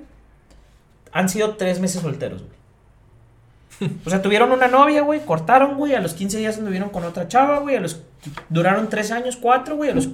han 1.11 1.27
sido 1.27 1.57
tres 1.57 1.81
meses 1.81 2.01
solteros, 2.01 2.41
güey. 2.41 3.91
O 4.05 4.09
sea, 4.09 4.21
tuvieron 4.21 4.53
una 4.53 4.69
novia, 4.69 5.01
güey, 5.01 5.25
cortaron, 5.25 5.75
güey, 5.75 5.93
a 5.93 5.99
los 5.99 6.13
15 6.13 6.37
días 6.37 6.57
anduvieron 6.57 6.87
con 6.87 7.03
otra 7.03 7.27
chava, 7.27 7.59
güey, 7.59 7.75
a 7.75 7.81
los 7.81 8.03
duraron 8.47 8.87
tres 8.87 9.11
años, 9.11 9.35
cuatro, 9.35 9.75
güey, 9.75 9.89
a 9.89 9.93
los 9.93 10.07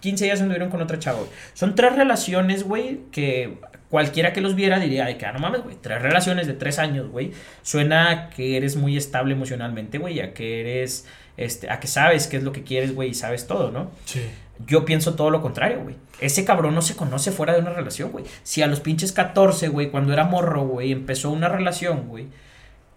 15 0.00 0.24
días 0.24 0.40
anduvieron 0.40 0.70
con 0.70 0.80
otra 0.80 0.98
chava, 0.98 1.18
güey. 1.18 1.30
Son 1.52 1.74
tres 1.74 1.96
relaciones, 1.96 2.64
güey, 2.64 3.00
que 3.10 3.58
cualquiera 3.94 4.32
que 4.32 4.40
los 4.40 4.56
viera 4.56 4.80
diría 4.80 5.04
de 5.04 5.16
que, 5.16 5.24
ah, 5.24 5.30
no 5.30 5.38
mames, 5.38 5.62
güey, 5.62 5.76
tres 5.80 6.02
relaciones 6.02 6.48
de 6.48 6.54
tres 6.54 6.80
años, 6.80 7.08
güey. 7.12 7.30
Suena 7.62 8.10
a 8.10 8.28
que 8.28 8.56
eres 8.56 8.74
muy 8.74 8.96
estable 8.96 9.34
emocionalmente, 9.34 9.98
güey, 9.98 10.18
a 10.18 10.34
que 10.34 10.60
eres, 10.60 11.06
este, 11.36 11.70
a 11.70 11.78
que 11.78 11.86
sabes 11.86 12.26
qué 12.26 12.38
es 12.38 12.42
lo 12.42 12.50
que 12.50 12.64
quieres, 12.64 12.92
güey, 12.92 13.10
y 13.10 13.14
sabes 13.14 13.46
todo, 13.46 13.70
¿no? 13.70 13.92
Sí. 14.04 14.22
Yo 14.66 14.84
pienso 14.84 15.14
todo 15.14 15.30
lo 15.30 15.40
contrario, 15.40 15.78
güey. 15.84 15.94
Ese 16.18 16.44
cabrón 16.44 16.74
no 16.74 16.82
se 16.82 16.96
conoce 16.96 17.30
fuera 17.30 17.52
de 17.52 17.60
una 17.60 17.70
relación, 17.70 18.10
güey. 18.10 18.24
Si 18.42 18.62
a 18.62 18.66
los 18.66 18.80
pinches 18.80 19.12
14, 19.12 19.68
güey, 19.68 19.92
cuando 19.92 20.12
era 20.12 20.24
morro, 20.24 20.66
güey, 20.66 20.90
empezó 20.90 21.30
una 21.30 21.48
relación, 21.48 22.08
güey. 22.08 22.26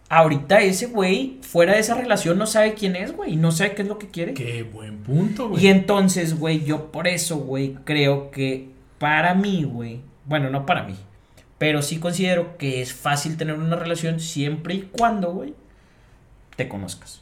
Ahorita 0.10 0.62
ese 0.62 0.88
güey, 0.88 1.38
fuera 1.44 1.74
de 1.74 1.80
esa 1.80 1.94
relación, 1.94 2.40
no 2.40 2.48
sabe 2.48 2.74
quién 2.74 2.96
es, 2.96 3.16
güey. 3.16 3.34
y 3.34 3.36
No 3.36 3.52
sabe 3.52 3.76
qué 3.76 3.84
es 3.84 3.88
lo 3.88 4.00
que 4.00 4.08
quiere. 4.08 4.34
Qué 4.34 4.64
buen 4.64 4.98
punto, 5.04 5.50
güey. 5.50 5.64
Y 5.64 5.68
entonces, 5.68 6.40
güey, 6.40 6.66
yo 6.66 6.92
por 6.92 7.08
eso, 7.08 7.38
güey, 7.38 7.76
creo 7.84 8.32
que 8.32 8.70
para 8.98 9.36
mí, 9.36 9.64
güey, 9.64 10.02
bueno, 10.28 10.50
no 10.50 10.66
para 10.66 10.84
mí, 10.84 10.96
pero 11.58 11.82
sí 11.82 12.00
considero 12.00 12.58
que 12.58 12.82
es 12.82 12.94
fácil 12.94 13.38
tener 13.38 13.56
una 13.56 13.76
relación 13.76 14.20
siempre 14.20 14.76
y 14.76 14.82
cuando, 14.82 15.32
güey, 15.32 15.54
te 16.56 16.68
conozcas. 16.68 17.22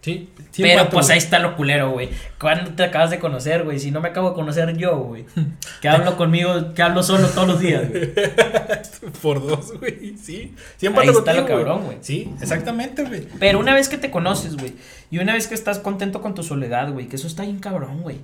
Sí, 0.00 0.30
Pero 0.56 0.88
pues 0.88 1.10
ahí 1.10 1.18
está 1.18 1.40
lo 1.40 1.56
culero, 1.56 1.90
güey. 1.90 2.08
¿Cuándo 2.38 2.70
te 2.70 2.84
acabas 2.84 3.10
de 3.10 3.18
conocer, 3.18 3.64
güey? 3.64 3.80
Si 3.80 3.90
no 3.90 4.00
me 4.00 4.08
acabo 4.08 4.30
de 4.30 4.36
conocer 4.36 4.76
yo, 4.76 4.96
güey. 4.96 5.26
Que 5.82 5.88
hablo 5.88 6.16
conmigo, 6.16 6.72
que 6.72 6.82
hablo 6.82 7.02
solo 7.02 7.26
todos 7.28 7.48
los 7.48 7.60
días, 7.60 7.90
güey. 7.90 8.12
Por 9.22 9.44
dos, 9.44 9.76
güey. 9.78 10.16
Sí. 10.16 10.54
Siempre 10.76 11.02
ahí 11.02 11.10
está 11.10 11.34
lo 11.34 11.46
cabrón, 11.46 11.84
güey. 11.84 11.98
Sí, 12.00 12.32
exactamente, 12.40 13.04
güey. 13.04 13.26
Pero 13.40 13.58
una 13.58 13.74
vez 13.74 13.88
que 13.88 13.98
te 13.98 14.10
conoces, 14.10 14.56
güey. 14.56 14.74
Y 15.10 15.18
una 15.18 15.34
vez 15.34 15.48
que 15.48 15.54
estás 15.54 15.78
contento 15.78 16.22
con 16.22 16.34
tu 16.34 16.42
soledad, 16.42 16.92
güey. 16.92 17.08
Que 17.08 17.16
eso 17.16 17.26
está 17.26 17.42
bien 17.42 17.58
cabrón, 17.58 18.00
güey. 18.02 18.18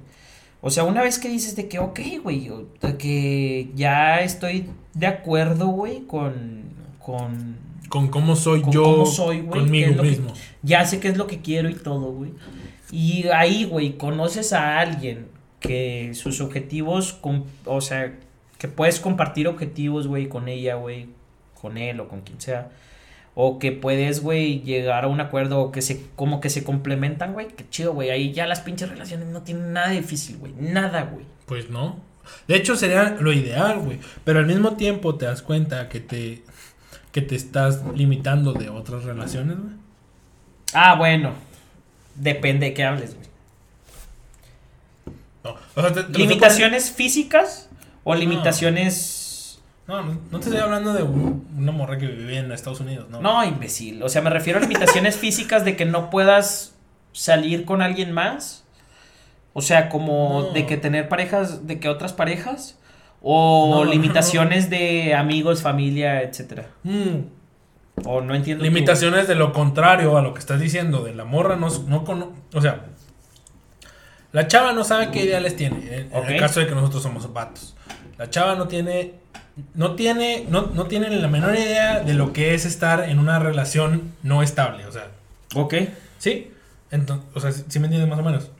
O 0.66 0.70
sea, 0.70 0.84
una 0.84 1.02
vez 1.02 1.18
que 1.18 1.28
dices 1.28 1.56
de 1.56 1.68
que, 1.68 1.78
ok, 1.78 2.00
güey. 2.22 2.50
Que 2.98 3.70
ya 3.74 4.22
estoy 4.22 4.70
de 4.94 5.06
acuerdo, 5.06 5.66
güey, 5.66 6.06
con. 6.06 6.62
con 6.98 7.62
con 7.90 8.08
cómo 8.08 8.34
soy 8.34 8.64
yo 8.70 9.04
soy, 9.06 9.42
conmigo 9.42 10.02
mismo. 10.02 10.32
ya 10.62 10.84
sé 10.84 10.98
qué 10.98 11.08
es 11.08 11.16
lo 11.18 11.26
que 11.26 11.42
quiero 11.42 11.68
y 11.68 11.74
todo, 11.74 12.10
güey. 12.12 12.32
Y 12.90 13.28
ahí, 13.28 13.64
güey, 13.64 13.98
conoces 13.98 14.52
a 14.54 14.80
alguien 14.80 15.28
que 15.60 16.12
sus 16.14 16.40
objetivos, 16.40 17.20
o 17.66 17.80
sea, 17.82 18.18
que 18.58 18.68
puedes 18.68 18.98
compartir 18.98 19.46
objetivos, 19.46 20.08
güey, 20.08 20.28
con 20.28 20.48
ella, 20.48 20.76
güey, 20.76 21.08
con 21.60 21.76
él 21.76 22.00
o 22.00 22.08
con 22.08 22.22
quien 22.22 22.40
sea. 22.40 22.70
O 23.36 23.58
que 23.58 23.72
puedes, 23.72 24.22
güey, 24.22 24.60
llegar 24.60 25.04
a 25.04 25.08
un 25.08 25.20
acuerdo 25.20 25.60
o 25.60 25.72
que 25.72 25.82
se, 25.82 26.06
como 26.14 26.40
que 26.40 26.50
se 26.50 26.62
complementan, 26.62 27.32
güey. 27.32 27.48
Qué 27.48 27.68
chido, 27.68 27.92
güey. 27.92 28.10
Ahí 28.10 28.32
ya 28.32 28.46
las 28.46 28.60
pinches 28.60 28.88
relaciones 28.88 29.28
no 29.28 29.42
tienen 29.42 29.72
nada 29.72 29.90
difícil, 29.90 30.38
güey. 30.38 30.52
Nada, 30.58 31.02
güey. 31.02 31.26
Pues 31.46 31.68
no. 31.68 31.98
De 32.46 32.56
hecho, 32.56 32.76
sería 32.76 33.16
lo 33.20 33.32
ideal, 33.32 33.80
güey. 33.80 33.98
Pero 34.24 34.38
al 34.38 34.46
mismo 34.46 34.76
tiempo 34.76 35.16
te 35.16 35.26
das 35.26 35.42
cuenta 35.42 35.88
que 35.88 36.00
te 36.00 36.42
que 37.14 37.22
te 37.22 37.36
estás 37.36 37.80
limitando 37.94 38.54
de 38.54 38.68
otras 38.68 39.04
relaciones, 39.04 39.56
güey? 39.56 39.74
Ah, 40.72 40.96
bueno. 40.96 41.32
Depende 42.16 42.66
de 42.66 42.74
qué 42.74 42.82
hables, 42.82 43.14
güey. 43.14 43.28
No. 45.44 45.56
¿Limitaciones 46.08 46.90
físicas 46.90 47.68
o 48.02 48.16
limitaciones... 48.16 49.23
No, 49.86 50.02
no, 50.02 50.40
te 50.40 50.46
estoy 50.46 50.56
hablando 50.58 50.94
de 50.94 51.02
una 51.02 51.72
morra 51.72 51.98
que 51.98 52.06
vive 52.06 52.38
en 52.38 52.50
Estados 52.52 52.80
Unidos, 52.80 53.10
¿no? 53.10 53.20
No, 53.20 53.44
imbécil. 53.44 54.02
O 54.02 54.08
sea, 54.08 54.22
me 54.22 54.30
refiero 54.30 54.58
a 54.58 54.62
limitaciones 54.62 55.16
físicas 55.18 55.64
de 55.64 55.76
que 55.76 55.84
no 55.84 56.08
puedas 56.10 56.74
salir 57.12 57.64
con 57.64 57.82
alguien 57.82 58.12
más. 58.12 58.64
O 59.52 59.62
sea, 59.62 59.88
como 59.88 60.50
de 60.52 60.66
que 60.66 60.76
tener 60.76 61.08
parejas, 61.08 61.66
de 61.66 61.78
que 61.80 61.88
otras 61.88 62.12
parejas. 62.12 62.78
O 63.26 63.84
limitaciones 63.84 64.68
de 64.68 65.14
amigos, 65.14 65.62
familia, 65.62 66.22
etcétera. 66.22 66.66
Mm. 66.82 67.20
O 68.04 68.20
no 68.20 68.34
entiendo. 68.34 68.64
Limitaciones 68.64 69.28
de 69.28 69.34
lo 69.34 69.52
contrario 69.52 70.18
a 70.18 70.22
lo 70.22 70.34
que 70.34 70.40
estás 70.40 70.60
diciendo. 70.60 71.04
De 71.04 71.14
la 71.14 71.24
morra 71.24 71.56
no, 71.56 71.68
no 71.86 72.04
O 72.52 72.60
sea, 72.60 72.84
la 74.32 74.48
chava 74.48 74.72
no 74.72 74.82
sabe 74.84 75.10
qué 75.10 75.24
ideales 75.24 75.56
tiene. 75.56 76.08
En, 76.12 76.12
el 76.12 76.40
caso 76.40 76.60
de 76.60 76.66
que 76.66 76.74
nosotros 76.74 77.02
somos 77.02 77.32
vatos. 77.32 77.76
La 78.18 78.28
chava 78.28 78.56
no 78.56 78.66
tiene. 78.66 79.14
No 79.74 79.94
tiene. 79.94 80.46
No, 80.48 80.70
no 80.74 80.86
tiene 80.86 81.10
la 81.10 81.28
menor 81.28 81.54
idea 81.54 82.00
de 82.00 82.14
lo 82.14 82.32
que 82.32 82.54
es 82.54 82.64
estar 82.64 83.08
en 83.08 83.18
una 83.18 83.38
relación 83.38 84.12
no 84.22 84.42
estable. 84.42 84.86
O 84.86 84.92
sea. 84.92 85.08
Ok. 85.54 85.74
¿Sí? 86.18 86.50
Entonces, 86.90 87.26
o 87.34 87.40
sea, 87.40 87.52
¿sí 87.52 87.78
me 87.78 87.86
entiendes 87.86 88.08
más 88.08 88.18
o 88.18 88.22
menos? 88.22 88.50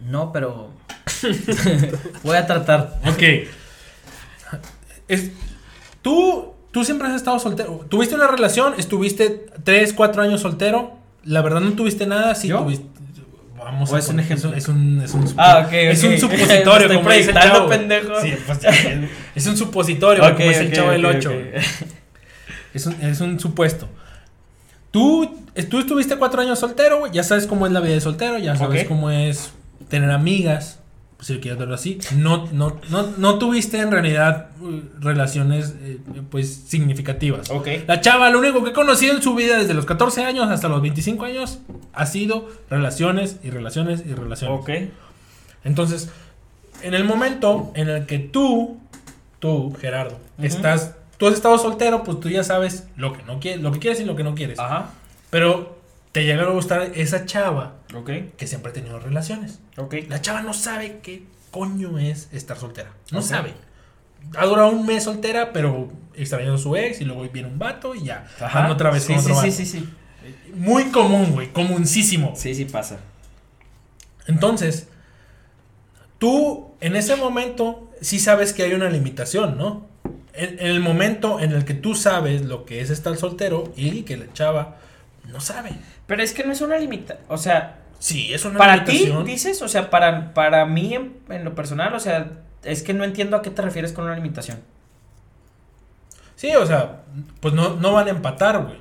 No, 0.00 0.32
pero. 0.32 0.70
Voy 2.22 2.36
a 2.36 2.46
tratar. 2.46 3.00
Ok. 3.06 3.22
Es, 5.08 5.30
tú, 6.02 6.54
tú 6.70 6.84
siempre 6.84 7.08
has 7.08 7.14
estado 7.14 7.38
soltero. 7.38 7.84
Tuviste 7.88 8.14
una 8.14 8.28
relación, 8.28 8.74
estuviste 8.78 9.46
3, 9.64 9.92
4 9.92 10.22
años 10.22 10.40
soltero. 10.40 10.98
La 11.24 11.42
verdad 11.42 11.60
no 11.60 11.72
tuviste 11.72 12.06
nada, 12.06 12.34
sí 12.34 12.48
tuviste. 12.48 12.86
Vamos 13.72 13.92
a 13.92 13.98
es 13.98 14.08
un 14.08 14.20
ejemplo. 14.20 14.54
Es 14.54 14.68
un, 14.68 15.00
es 15.02 15.14
un, 15.14 15.32
ah, 15.36 15.64
okay, 15.66 15.86
es 15.86 16.02
un 16.02 16.18
supositorio, 16.18 16.88
como 16.88 17.10
dice 17.10 17.30
el 17.30 17.36
chavo. 17.36 17.68
pendejo. 17.68 18.20
Sí, 18.20 18.34
pues, 18.46 18.58
es 19.34 19.46
un 19.46 19.56
supositorio, 19.56 20.22
como 20.22 20.48
dice 20.48 20.60
el 20.60 20.72
chavo 20.72 20.90
del 20.90 21.04
8. 21.04 21.32
Es 22.74 22.86
un, 22.86 22.96
es 23.02 23.20
un 23.20 23.38
supuesto. 23.38 23.88
Tú, 24.90 25.44
tú 25.68 25.78
estuviste 25.78 26.16
cuatro 26.16 26.40
años 26.40 26.58
soltero, 26.58 27.06
Ya 27.12 27.22
sabes 27.22 27.46
cómo 27.46 27.66
es 27.66 27.72
la 27.72 27.80
vida 27.80 27.94
de 27.94 28.00
soltero, 28.00 28.38
ya 28.38 28.56
sabes 28.56 28.86
cómo 28.86 29.10
es 29.10 29.52
tener 29.88 30.10
amigas 30.10 30.79
si 31.20 31.38
quieres 31.38 31.58
verlo 31.58 31.74
así, 31.74 31.98
no, 32.16 32.48
no, 32.52 32.80
no, 32.88 33.06
no 33.18 33.38
tuviste 33.38 33.78
en 33.78 33.90
realidad 33.90 34.50
uh, 34.60 34.80
relaciones 35.00 35.74
eh, 35.82 35.98
pues 36.30 36.64
significativas. 36.66 37.50
Okay. 37.50 37.84
La 37.86 38.00
chava, 38.00 38.30
lo 38.30 38.38
único 38.38 38.64
que 38.64 38.70
he 38.70 38.72
conocido 38.72 39.14
en 39.14 39.22
su 39.22 39.34
vida 39.34 39.58
desde 39.58 39.74
los 39.74 39.84
14 39.84 40.24
años 40.24 40.50
hasta 40.50 40.68
los 40.68 40.80
25 40.80 41.24
años 41.24 41.58
ha 41.92 42.06
sido 42.06 42.48
relaciones 42.70 43.36
y 43.42 43.50
relaciones 43.50 44.02
y 44.06 44.14
relaciones. 44.14 44.60
Ok. 44.60 44.70
Entonces, 45.64 46.10
en 46.82 46.94
el 46.94 47.04
momento 47.04 47.70
en 47.74 47.88
el 47.88 48.06
que 48.06 48.18
tú, 48.18 48.78
tú, 49.38 49.74
Gerardo, 49.78 50.18
estás, 50.38 50.96
tú 51.18 51.26
has 51.26 51.34
estado 51.34 51.58
soltero, 51.58 52.02
pues 52.02 52.20
tú 52.20 52.30
ya 52.30 52.44
sabes 52.44 52.88
lo 52.96 53.12
que 53.12 53.22
no 53.24 53.40
quieres, 53.40 53.60
lo 53.60 53.72
que 53.72 53.78
quieres 53.78 54.00
y 54.00 54.04
lo 54.04 54.16
que 54.16 54.24
no 54.24 54.34
quieres. 54.34 54.58
Ajá. 54.58 54.90
Pero 55.28 55.79
te 56.12 56.24
llega 56.24 56.42
a 56.42 56.50
gustar 56.50 56.92
esa 56.94 57.24
chava 57.26 57.76
Ok. 57.94 58.10
que 58.36 58.46
siempre 58.46 58.70
ha 58.70 58.74
tenido 58.74 58.98
relaciones. 58.98 59.60
Ok. 59.76 59.94
La 60.08 60.20
chava 60.20 60.42
no 60.42 60.52
sabe 60.54 61.00
qué 61.02 61.22
coño 61.50 61.98
es 61.98 62.28
estar 62.32 62.56
soltera. 62.58 62.90
No 63.10 63.22
sabe. 63.22 63.54
Ha 64.36 64.44
durado 64.46 64.68
un 64.70 64.86
mes 64.86 65.04
soltera, 65.04 65.52
pero 65.52 65.90
extrañando 66.14 66.56
a 66.56 66.58
su 66.58 66.76
ex 66.76 67.00
y 67.00 67.04
luego 67.04 67.26
viene 67.28 67.48
un 67.48 67.58
vato 67.58 67.94
y 67.94 68.04
ya. 68.04 68.26
Ajá. 68.40 68.70
otra 68.70 68.90
vez 68.90 69.04
sí, 69.04 69.14
con 69.14 69.22
sí, 69.22 69.30
otro 69.30 69.42
sí, 69.42 69.50
Sí, 69.52 69.66
sí, 69.66 69.88
Muy 70.54 70.84
común, 70.90 71.32
güey. 71.32 71.52
Comuncísimo. 71.52 72.34
Sí, 72.36 72.54
sí 72.54 72.64
pasa. 72.66 72.98
Entonces, 74.26 74.88
tú 76.18 76.72
en 76.80 76.96
ese 76.96 77.16
momento 77.16 77.90
sí 78.00 78.18
sabes 78.18 78.52
que 78.52 78.62
hay 78.62 78.74
una 78.74 78.90
limitación, 78.90 79.56
¿no? 79.58 79.86
En, 80.32 80.58
en 80.60 80.66
el 80.66 80.80
momento 80.80 81.40
en 81.40 81.52
el 81.52 81.64
que 81.64 81.74
tú 81.74 81.94
sabes 81.94 82.42
lo 82.42 82.64
que 82.64 82.80
es 82.80 82.90
estar 82.90 83.16
soltero 83.16 83.72
y 83.76 84.02
que 84.02 84.16
la 84.16 84.32
chava 84.32 84.76
no 85.28 85.40
sabe. 85.40 85.70
Pero 86.10 86.24
es 86.24 86.32
que 86.32 86.42
no 86.42 86.50
es 86.50 86.60
una 86.60 86.76
limitación. 86.76 87.24
O 87.28 87.38
sea. 87.38 87.78
Sí, 88.00 88.34
es 88.34 88.44
una 88.44 88.58
para 88.58 88.74
limitación. 88.74 89.12
Para 89.12 89.24
ti, 89.24 89.30
dices, 89.30 89.62
o 89.62 89.68
sea, 89.68 89.90
para, 89.90 90.34
para 90.34 90.66
mí 90.66 90.92
en, 90.92 91.44
lo 91.44 91.54
personal, 91.54 91.94
o 91.94 92.00
sea, 92.00 92.32
es 92.64 92.82
que 92.82 92.92
no 92.94 93.04
entiendo 93.04 93.36
a 93.36 93.42
qué 93.42 93.50
te 93.50 93.62
refieres 93.62 93.92
con 93.92 94.06
una 94.06 94.16
limitación. 94.16 94.58
Sí, 96.34 96.52
o 96.56 96.66
sea, 96.66 97.02
pues 97.38 97.54
no, 97.54 97.76
no 97.76 97.92
van 97.92 98.08
a 98.08 98.10
empatar, 98.10 98.60
güey. 98.64 98.78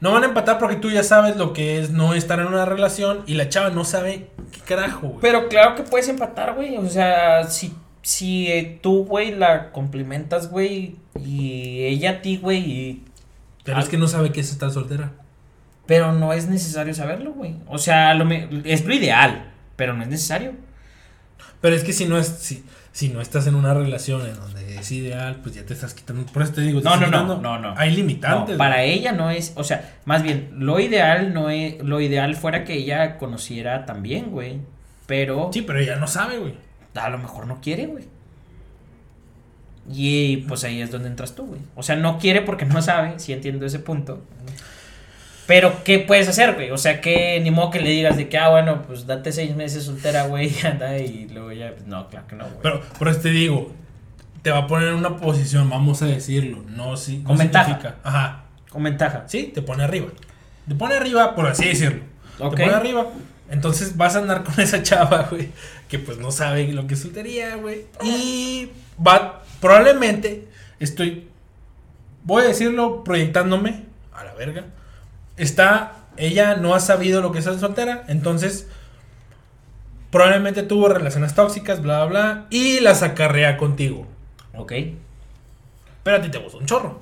No 0.00 0.10
van 0.10 0.24
a 0.24 0.26
empatar 0.26 0.58
porque 0.58 0.74
tú 0.74 0.90
ya 0.90 1.04
sabes 1.04 1.36
lo 1.36 1.52
que 1.52 1.78
es 1.78 1.90
no 1.90 2.14
estar 2.14 2.40
en 2.40 2.48
una 2.48 2.64
relación 2.64 3.22
y 3.26 3.34
la 3.34 3.48
chava 3.48 3.70
no 3.70 3.84
sabe 3.84 4.30
qué 4.50 4.60
carajo, 4.62 5.06
güey. 5.06 5.20
Pero 5.20 5.46
claro 5.46 5.76
que 5.76 5.84
puedes 5.84 6.08
empatar, 6.08 6.56
güey. 6.56 6.76
O 6.76 6.88
sea, 6.88 7.44
si, 7.44 7.72
si 8.02 8.50
eh, 8.50 8.80
tú, 8.82 9.04
güey, 9.04 9.32
la 9.32 9.70
complimentas, 9.70 10.50
güey, 10.50 10.96
y 11.24 11.84
ella 11.84 12.10
a 12.10 12.20
ti, 12.20 12.36
güey, 12.36 12.58
y... 12.58 13.04
Pero 13.62 13.78
es 13.78 13.88
que 13.88 13.96
no 13.96 14.08
sabe 14.08 14.32
qué 14.32 14.40
es 14.40 14.50
estar 14.50 14.72
soltera. 14.72 15.12
Pero 15.88 16.12
no 16.12 16.34
es 16.34 16.48
necesario 16.48 16.92
saberlo, 16.92 17.32
güey. 17.32 17.56
O 17.66 17.78
sea, 17.78 18.12
lo 18.12 18.30
es 18.30 18.84
lo 18.84 18.92
ideal, 18.92 19.50
pero 19.74 19.94
no 19.94 20.02
es 20.02 20.08
necesario. 20.10 20.52
Pero 21.62 21.74
es 21.74 21.82
que 21.82 21.94
si 21.94 22.04
no 22.04 22.18
es 22.18 22.26
si, 22.26 22.62
si 22.92 23.08
no 23.08 23.22
estás 23.22 23.46
en 23.46 23.54
una 23.54 23.72
relación 23.72 24.20
en 24.26 24.34
donde 24.34 24.76
es 24.76 24.92
ideal, 24.92 25.40
pues 25.42 25.54
ya 25.54 25.64
te 25.64 25.72
estás 25.72 25.94
quitando. 25.94 26.26
Por 26.26 26.42
eso 26.42 26.52
te 26.52 26.60
digo, 26.60 26.82
no, 26.82 26.98
no, 26.98 27.06
no, 27.06 27.38
no, 27.38 27.58
no. 27.58 27.74
Hay 27.78 27.96
limitantes. 27.96 28.58
para 28.58 28.82
ella 28.82 29.12
no 29.12 29.30
es, 29.30 29.54
o 29.56 29.64
sea, 29.64 29.96
más 30.04 30.22
bien, 30.22 30.50
lo 30.58 30.78
ideal 30.78 31.32
no 31.32 31.48
es, 31.48 31.82
lo 31.82 32.02
ideal 32.02 32.36
fuera 32.36 32.64
que 32.64 32.74
ella 32.74 33.16
conociera 33.16 33.86
también, 33.86 34.30
güey. 34.30 34.60
Pero. 35.06 35.48
Sí, 35.54 35.62
pero 35.62 35.80
ella 35.80 35.96
no 35.96 36.06
sabe, 36.06 36.36
güey. 36.36 36.52
A 36.96 37.08
lo 37.08 37.16
mejor 37.16 37.46
no 37.46 37.62
quiere, 37.62 37.86
güey. 37.86 38.04
Y 39.90 40.38
pues 40.48 40.64
ahí 40.64 40.82
es 40.82 40.90
donde 40.90 41.08
entras 41.08 41.34
tú, 41.34 41.46
güey. 41.46 41.60
O 41.76 41.82
sea, 41.82 41.96
no 41.96 42.18
quiere 42.18 42.42
porque 42.42 42.66
no 42.66 42.82
sabe, 42.82 43.18
si 43.18 43.32
entiendo 43.32 43.64
ese 43.64 43.78
punto. 43.78 44.22
Pero, 45.48 45.82
¿qué 45.82 45.98
puedes 45.98 46.28
hacer, 46.28 46.56
güey? 46.56 46.70
O 46.72 46.76
sea, 46.76 47.00
que 47.00 47.40
ni 47.40 47.50
modo 47.50 47.70
que 47.70 47.80
le 47.80 47.88
digas 47.88 48.18
de 48.18 48.28
que, 48.28 48.36
ah, 48.36 48.50
bueno, 48.50 48.82
pues 48.82 49.06
date 49.06 49.32
seis 49.32 49.56
meses 49.56 49.82
soltera, 49.84 50.26
güey, 50.26 50.52
y 50.54 50.66
anda 50.66 50.98
y 50.98 51.26
luego 51.26 51.52
ya, 51.52 51.72
pues 51.72 51.86
no, 51.86 52.06
claro 52.10 52.26
que 52.26 52.36
no, 52.36 52.44
güey. 52.44 52.58
Pero, 52.62 52.82
por 52.98 53.08
eso 53.08 53.20
te 53.20 53.30
digo, 53.30 53.72
te 54.42 54.50
va 54.50 54.58
a 54.58 54.66
poner 54.66 54.88
en 54.88 54.96
una 54.96 55.16
posición, 55.16 55.70
vamos 55.70 56.02
a 56.02 56.04
decirlo, 56.04 56.62
no, 56.68 56.98
si, 56.98 57.22
Con 57.22 57.38
ventaja. 57.38 57.96
Ajá. 58.04 58.44
Con 58.68 58.82
ventaja. 58.82 59.24
Sí, 59.26 59.50
te 59.54 59.62
pone 59.62 59.84
arriba. 59.84 60.08
Te 60.68 60.74
pone 60.74 60.96
arriba, 60.96 61.34
por 61.34 61.46
así 61.46 61.64
decirlo. 61.64 62.02
Te 62.36 62.44
pone 62.50 62.64
arriba. 62.66 63.06
Entonces 63.48 63.96
vas 63.96 64.16
a 64.16 64.18
andar 64.18 64.44
con 64.44 64.52
esa 64.60 64.82
chava, 64.82 65.28
güey, 65.30 65.48
que 65.88 65.98
pues 65.98 66.18
no 66.18 66.30
sabe 66.30 66.70
lo 66.74 66.86
que 66.86 66.92
es 66.92 67.00
soltería, 67.00 67.56
güey. 67.56 67.86
Y 68.02 68.68
va, 69.00 69.42
probablemente, 69.62 70.46
estoy, 70.78 71.26
voy 72.24 72.44
a 72.44 72.48
decirlo, 72.48 73.02
proyectándome 73.02 73.84
a 74.12 74.24
la 74.24 74.34
verga 74.34 74.66
está, 75.38 75.92
ella 76.16 76.56
no 76.56 76.74
ha 76.74 76.80
sabido 76.80 77.20
lo 77.22 77.32
que 77.32 77.38
es 77.38 77.44
ser 77.44 77.58
soltera, 77.58 78.04
entonces 78.08 78.66
probablemente 80.10 80.62
tuvo 80.62 80.88
relaciones 80.88 81.34
tóxicas, 81.34 81.82
bla, 81.82 82.04
bla, 82.04 82.20
bla, 82.20 82.46
y 82.50 82.80
las 82.80 83.02
acarrea 83.02 83.56
contigo. 83.56 84.06
Ok. 84.54 84.72
Pero 86.02 86.16
a 86.16 86.20
ti 86.22 86.30
te 86.30 86.38
gusta 86.38 86.58
un 86.58 86.66
chorro. 86.66 87.00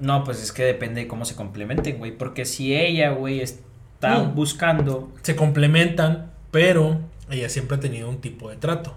No, 0.00 0.24
pues 0.24 0.42
es 0.42 0.52
que 0.52 0.64
depende 0.64 1.02
de 1.02 1.06
cómo 1.08 1.24
se 1.24 1.36
complementen, 1.36 1.98
güey. 1.98 2.10
Porque 2.16 2.44
si 2.44 2.74
ella, 2.74 3.10
güey, 3.10 3.40
está 3.40 4.18
Mm. 4.18 4.34
buscando. 4.34 5.12
Se 5.22 5.36
complementan, 5.36 6.32
pero 6.50 6.98
ella 7.30 7.48
siempre 7.48 7.76
ha 7.76 7.80
tenido 7.80 8.08
un 8.08 8.20
tipo 8.20 8.50
de 8.50 8.56
trato. 8.56 8.96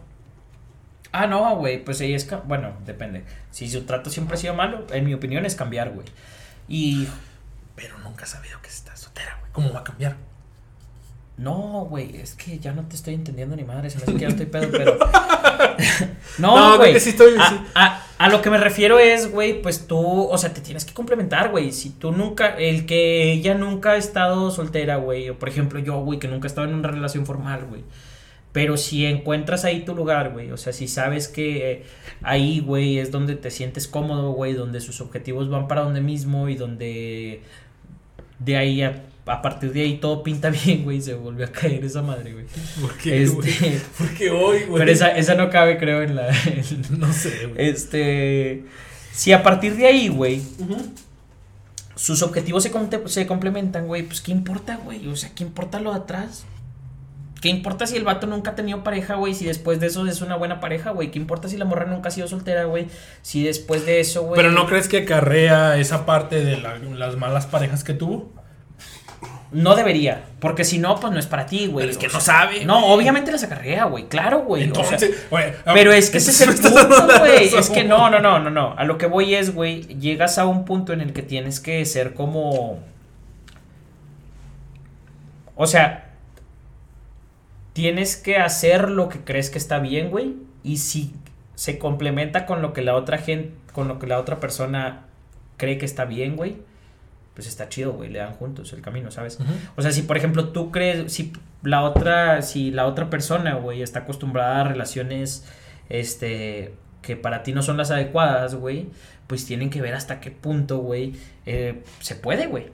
Ah, 1.11 1.27
no, 1.27 1.55
güey, 1.57 1.83
pues 1.85 2.01
ella 2.01 2.15
es. 2.17 2.27
Bueno, 2.47 2.73
depende. 2.85 3.23
Si 3.51 3.69
su 3.69 3.83
trato 3.83 4.09
siempre 4.09 4.35
ha 4.35 4.37
sido 4.37 4.55
malo, 4.55 4.85
en 4.91 5.05
mi 5.05 5.13
opinión 5.13 5.45
es 5.45 5.55
cambiar, 5.55 5.91
güey. 5.91 6.07
Y. 6.67 7.07
Pero 7.77 7.97
nunca 7.99 8.25
ha 8.25 8.27
sabido 8.27 8.61
que 8.61 8.67
está 8.67 8.93
soltera, 8.97 9.37
güey. 9.39 9.51
¿Cómo 9.53 9.71
va 9.71 9.79
a 9.79 9.83
cambiar? 9.85 10.17
No, 11.37 11.85
güey, 11.87 12.17
es 12.17 12.33
que 12.33 12.57
ya 12.57 12.73
no 12.73 12.83
te 12.87 12.95
estoy 12.95 13.13
entendiendo 13.13 13.55
ni 13.55 13.63
madre. 13.63 13.89
Se 13.91 13.97
me 13.97 14.03
hace 14.03 14.13
que 14.13 14.19
ya 14.19 14.27
estoy 14.29 14.47
pedo, 14.47 14.67
pero. 14.71 14.97
No, 16.39 16.77
güey. 16.77 16.93
que 16.93 16.99
sí 16.99 17.11
estoy- 17.11 17.35
a, 17.39 17.49
sí. 17.49 17.55
a- 17.75 18.03
a 18.17 18.29
lo 18.29 18.41
que 18.41 18.49
me 18.49 18.57
refiero 18.57 18.97
es, 18.99 19.31
güey, 19.31 19.61
pues 19.61 19.87
tú, 19.87 19.99
o 20.29 20.37
sea, 20.37 20.53
te 20.53 20.61
tienes 20.61 20.83
que 20.85 20.93
complementar, 20.93 21.49
güey. 21.49 21.71
Si 21.71 21.91
tú 21.91 22.11
nunca, 22.11 22.55
el 22.57 22.85
que 22.87 23.31
ella 23.31 23.53
nunca 23.53 23.91
ha 23.91 23.97
estado 23.97 24.49
soltera, 24.51 24.95
güey, 24.97 25.29
o 25.29 25.37
por 25.39 25.49
ejemplo 25.49 25.79
yo, 25.79 25.99
güey, 26.01 26.19
que 26.19 26.27
nunca 26.27 26.47
he 26.47 26.49
estado 26.49 26.67
en 26.67 26.73
una 26.75 26.89
relación 26.89 27.25
formal, 27.25 27.65
güey. 27.69 27.83
Pero 28.51 28.75
si 28.77 29.05
encuentras 29.05 29.65
ahí 29.65 29.85
tu 29.85 29.93
lugar, 29.95 30.31
güey, 30.31 30.51
o 30.51 30.57
sea, 30.57 30.73
si 30.73 30.87
sabes 30.87 31.27
que 31.27 31.71
eh, 31.71 31.83
ahí, 32.23 32.59
güey, 32.59 32.97
es 32.97 33.11
donde 33.11 33.35
te 33.35 33.51
sientes 33.51 33.87
cómodo, 33.87 34.31
güey, 34.31 34.53
donde 34.53 34.81
sus 34.81 34.99
objetivos 35.01 35.49
van 35.49 35.67
para 35.67 35.81
donde 35.81 36.01
mismo 36.01 36.49
y 36.49 36.55
donde 36.55 37.43
de 38.39 38.57
ahí 38.57 38.81
a, 38.81 39.03
a 39.25 39.41
partir 39.41 39.73
de 39.73 39.81
ahí 39.81 39.97
todo 39.97 40.23
pinta 40.23 40.49
bien, 40.65 40.83
güey, 40.83 41.01
se 41.01 41.13
volvió 41.13 41.45
a 41.45 41.51
caer 41.51 41.83
esa 41.85 42.01
madre, 42.01 42.33
güey. 42.33 42.45
¿Por 42.81 42.97
qué, 42.97 43.25
güey? 43.27 43.49
Este, 43.49 43.79
Porque 43.97 44.29
hoy, 44.29 44.63
güey. 44.67 44.79
pero 44.79 44.91
esa, 44.91 45.09
esa 45.17 45.35
no 45.35 45.49
cabe, 45.49 45.77
creo, 45.77 46.01
en 46.01 46.15
la... 46.15 46.29
en- 46.29 46.99
No 46.99 47.11
sé, 47.13 47.47
güey. 47.47 47.69
este. 47.69 48.63
Si 49.13 49.31
a 49.31 49.41
partir 49.41 49.75
de 49.75 49.87
ahí, 49.87 50.09
güey, 50.09 50.41
sus 51.95 52.21
objetivos 52.21 52.61
se, 52.63 52.71
se 53.07 53.25
complementan, 53.25 53.87
güey, 53.87 54.03
pues 54.03 54.21
¿qué 54.21 54.31
importa, 54.31 54.77
güey? 54.77 55.07
O 55.07 55.15
sea, 55.15 55.31
¿qué 55.33 55.43
importa 55.43 55.79
lo 55.79 55.91
de 55.91 55.97
atrás? 55.97 56.45
¿Qué 57.47 57.51
importa 57.51 57.87
si 57.87 57.95
el 57.95 58.03
vato 58.03 58.27
nunca 58.27 58.51
ha 58.51 58.55
tenido 58.55 58.83
pareja, 58.83 59.15
güey? 59.15 59.33
Si 59.33 59.45
después 59.45 59.79
de 59.79 59.87
eso 59.87 60.05
es 60.05 60.19
una 60.21 60.35
buena 60.35 60.59
pareja, 60.59 60.91
güey. 60.91 61.11
¿Qué 61.11 61.17
importa 61.17 61.47
si 61.47 61.55
la 61.55 61.63
morra 61.63 61.85
nunca 61.85 62.09
ha 62.09 62.11
sido 62.11 62.27
soltera, 62.27 62.65
güey? 62.65 62.87
Si 63.21 63.41
después 63.41 63.85
de 63.85 64.01
eso, 64.01 64.23
güey. 64.23 64.35
Pero 64.35 64.51
no 64.51 64.65
crees 64.67 64.89
que 64.89 64.97
acarrea 64.97 65.77
esa 65.77 66.05
parte 66.05 66.43
de 66.43 66.57
la- 66.57 66.77
las 66.77 67.15
malas 67.15 67.45
parejas 67.45 67.85
que 67.85 67.93
tuvo? 67.93 68.29
No 69.53 69.77
debería. 69.77 70.23
Porque 70.41 70.65
si 70.65 70.77
no, 70.77 70.99
pues 70.99 71.13
no 71.13 71.19
es 71.19 71.25
para 71.25 71.45
ti, 71.45 71.67
güey. 71.67 71.87
Es 71.89 71.97
que 71.97 72.07
O 72.07 72.11
no 72.11 72.19
sabe, 72.19 72.65
No, 72.65 72.81
güey. 72.81 72.93
obviamente 72.95 73.31
las 73.31 73.43
acarrea, 73.43 73.85
güey. 73.85 74.09
Claro, 74.09 74.39
güey. 74.39 74.69
o 74.69 74.75
sea, 74.75 74.83
Entonces, 74.83 75.27
güey, 75.29 75.53
Pero 75.73 75.93
es 75.93 76.09
que 76.09 76.17
ese 76.17 76.31
es 76.31 76.41
el 76.41 76.53
punto, 76.53 77.19
güey. 77.19 77.55
Es 77.55 77.69
que 77.69 77.85
no, 77.85 78.09
no, 78.09 78.19
no, 78.19 78.39
no, 78.39 78.49
no. 78.49 78.75
A 78.77 78.83
lo 78.83 78.97
que 78.97 79.05
voy 79.05 79.35
es, 79.35 79.55
güey, 79.55 79.83
llegas 79.99 80.37
a 80.37 80.45
un 80.45 80.65
punto 80.65 80.91
en 80.91 80.99
el 80.99 81.13
que 81.13 81.21
tienes 81.21 81.61
que 81.61 81.85
ser 81.85 82.13
como... 82.13 82.79
O 85.55 85.65
sea, 85.65 86.06
tienes 87.77 88.17
que 88.17 88.37
hacer 88.37 88.89
lo 88.89 89.07
que 89.07 89.19
crees 89.19 89.51
que 89.51 89.59
está 89.59 89.77
bien, 89.77 90.09
güey. 90.09 90.33
Y 90.63 90.77
si 90.77 91.13
se 91.53 91.77
complementa 91.77 92.47
con 92.47 92.63
lo 92.63 92.73
que 92.73 92.81
la 92.81 92.95
otra 92.95 93.19
gente, 93.19 93.53
con 93.71 93.87
lo 93.87 93.99
que 93.99 94.07
la 94.07 94.17
otra 94.17 94.39
persona 94.39 95.05
cree 95.57 95.77
que 95.77 95.85
está 95.85 96.05
bien, 96.05 96.35
güey, 96.35 96.57
pues 97.35 97.47
está 97.47 97.69
chido, 97.69 97.93
güey. 97.93 98.09
Le 98.09 98.17
dan 98.17 98.33
juntos 98.33 98.73
el 98.73 98.81
camino, 98.81 99.11
¿sabes? 99.11 99.37
O 99.75 99.83
sea, 99.83 99.91
si 99.91 100.01
por 100.01 100.17
ejemplo 100.17 100.49
tú 100.49 100.71
crees, 100.71 101.13
si 101.13 101.33
la 101.61 101.83
otra, 101.83 102.41
si 102.41 102.71
la 102.71 102.87
otra 102.87 103.11
persona, 103.11 103.53
güey, 103.53 103.83
está 103.83 103.99
acostumbrada 103.99 104.61
a 104.61 104.63
relaciones, 104.63 105.45
este, 105.87 106.73
que 107.03 107.15
para 107.15 107.43
ti 107.43 107.53
no 107.53 107.61
son 107.61 107.77
las 107.77 107.91
adecuadas, 107.91 108.55
güey, 108.55 108.87
pues 109.27 109.45
tienen 109.45 109.69
que 109.69 109.83
ver 109.83 109.93
hasta 109.93 110.19
qué 110.19 110.31
punto, 110.31 110.79
güey, 110.79 111.13
eh, 111.45 111.83
se 111.99 112.15
puede, 112.15 112.47
güey. 112.47 112.71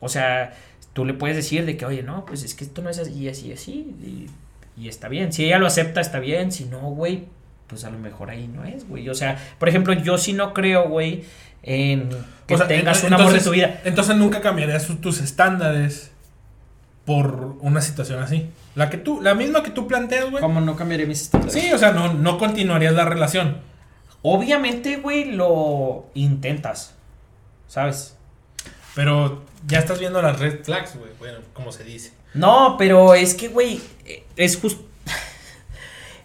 O 0.00 0.08
sea, 0.08 0.52
tú 0.94 1.04
le 1.04 1.12
puedes 1.12 1.36
decir 1.36 1.66
de 1.66 1.76
que, 1.76 1.84
oye, 1.84 2.02
no, 2.02 2.24
pues 2.24 2.42
es 2.42 2.54
que 2.54 2.64
esto 2.64 2.80
no 2.80 2.88
es 2.88 2.98
así, 2.98 3.28
así, 3.28 3.52
así, 3.52 3.94
y, 4.02 4.26
y 4.82 4.88
está 4.88 5.08
bien. 5.08 5.32
Si 5.32 5.44
ella 5.44 5.58
lo 5.58 5.66
acepta, 5.66 6.00
está 6.00 6.18
bien. 6.20 6.50
Si 6.50 6.64
no, 6.64 6.78
güey, 6.90 7.24
pues 7.66 7.84
a 7.84 7.90
lo 7.90 7.98
mejor 7.98 8.30
ahí 8.30 8.48
no 8.48 8.64
es, 8.64 8.88
güey. 8.88 9.08
O 9.10 9.14
sea, 9.14 9.36
por 9.58 9.68
ejemplo, 9.68 9.92
yo 9.92 10.16
sí 10.18 10.32
no 10.32 10.54
creo, 10.54 10.88
güey, 10.88 11.24
en 11.62 12.08
que 12.46 12.54
O 12.54 12.58
sea, 12.58 12.66
tengas 12.68 13.02
ent- 13.04 13.08
un 13.08 13.12
amor 13.14 13.26
de 13.32 13.38
entonces- 13.38 13.44
tu 13.44 13.50
vida. 13.50 13.80
Entonces 13.84 14.16
nunca 14.16 14.40
cambiarías 14.40 14.86
tus 15.00 15.20
estándares 15.20 16.10
por 17.04 17.56
una 17.60 17.80
situación 17.82 18.22
así. 18.22 18.50
La 18.74 18.90
que 18.90 18.96
tú, 18.96 19.20
la 19.20 19.34
misma 19.34 19.62
que 19.62 19.70
tú 19.70 19.86
planteas, 19.86 20.30
güey. 20.30 20.42
¿Cómo 20.42 20.60
no 20.60 20.74
cambiaré 20.76 21.06
mis 21.06 21.22
estándares? 21.22 21.54
Sí, 21.54 21.72
o 21.72 21.78
sea, 21.78 21.92
no, 21.92 22.12
no 22.14 22.38
continuarías 22.38 22.94
la 22.94 23.04
relación. 23.04 23.58
Obviamente, 24.22 24.96
güey, 24.96 25.32
lo 25.32 26.06
intentas. 26.14 26.94
¿Sabes? 27.68 28.16
Pero 28.94 29.44
ya 29.66 29.78
estás 29.78 29.98
viendo 29.98 30.20
las 30.22 30.38
red 30.38 30.62
flags, 30.64 30.96
güey. 30.96 31.10
Bueno, 31.18 31.38
como 31.52 31.72
se 31.72 31.84
dice. 31.84 32.12
No, 32.34 32.76
pero 32.78 33.14
es 33.14 33.34
que, 33.34 33.48
güey, 33.48 33.80
es 34.36 34.56
justo. 34.56 34.84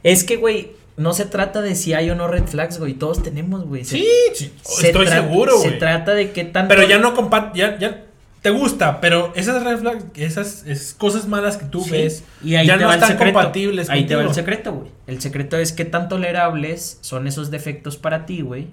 Es 0.03 0.24
que, 0.24 0.38
güey, 0.38 0.72
no 0.98 1.14
se 1.14 1.26
trata 1.26 1.61
de 1.61 1.76
si 1.76 1.94
hay 1.94 2.10
o 2.10 2.16
no 2.16 2.28
red 2.28 2.45
flags, 2.45 2.80
güey. 2.80 2.94
Todos 2.94 3.22
tenemos, 3.24 3.66
güey. 3.66 3.84
Se- 3.86 3.98
Sí, 3.98 4.07
sí, 4.34 4.53
se 4.61 4.88
estoy 4.88 5.07
seguro, 5.07 5.57
Se 5.60 5.68
güey. 5.70 5.80
trata 5.80 6.14
de 6.14 6.32
qué 6.32 6.45
tanto. 6.45 6.74
Pero 6.74 6.88
ya 6.88 6.98
no 6.99 7.14
compa 7.16 7.52
ya, 7.53 7.78
ya 7.78 8.06
te 8.41 8.49
gusta, 8.52 9.02
pero 9.02 9.34
esas 9.36 9.61
red 9.64 9.80
flags, 9.80 10.06
esas, 10.16 10.66
esas 10.66 10.94
cosas 10.94 11.28
malas 11.28 11.57
que 11.57 11.66
tú 11.66 11.82
Sí, 11.84 11.91
ves, 11.91 12.24
y 12.41 12.56
ahí 12.56 12.66
ya 12.68 12.78
no 12.78 12.91
están 12.91 13.10
secreto. 13.10 13.34
compatibles 13.38 13.90
Ahí 13.90 14.06
te 14.06 14.16
va 14.16 14.22
el 14.22 14.28
contigo. 14.28 14.45
secreto, 14.45 14.74
güey. 14.74 14.90
El 15.07 15.22
secreto 15.22 15.57
es 15.57 15.74
qué 15.74 15.84
tan 15.86 16.07
tolerables 16.07 16.98
son 17.02 17.28
esos 17.28 17.52
defectos 17.52 17.98
para 17.98 18.26
ti, 18.26 18.41
güey. 18.41 18.68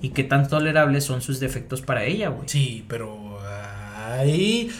Y 0.00 0.10
qué 0.10 0.22
tan 0.22 0.46
tolerables 0.48 1.02
son 1.02 1.20
sus 1.20 1.40
defectos 1.40 1.82
para 1.82 2.04
ella, 2.04 2.28
güey. 2.28 2.48
Sí, 2.48 2.84
pero 2.86 3.29
ahí 4.12 4.70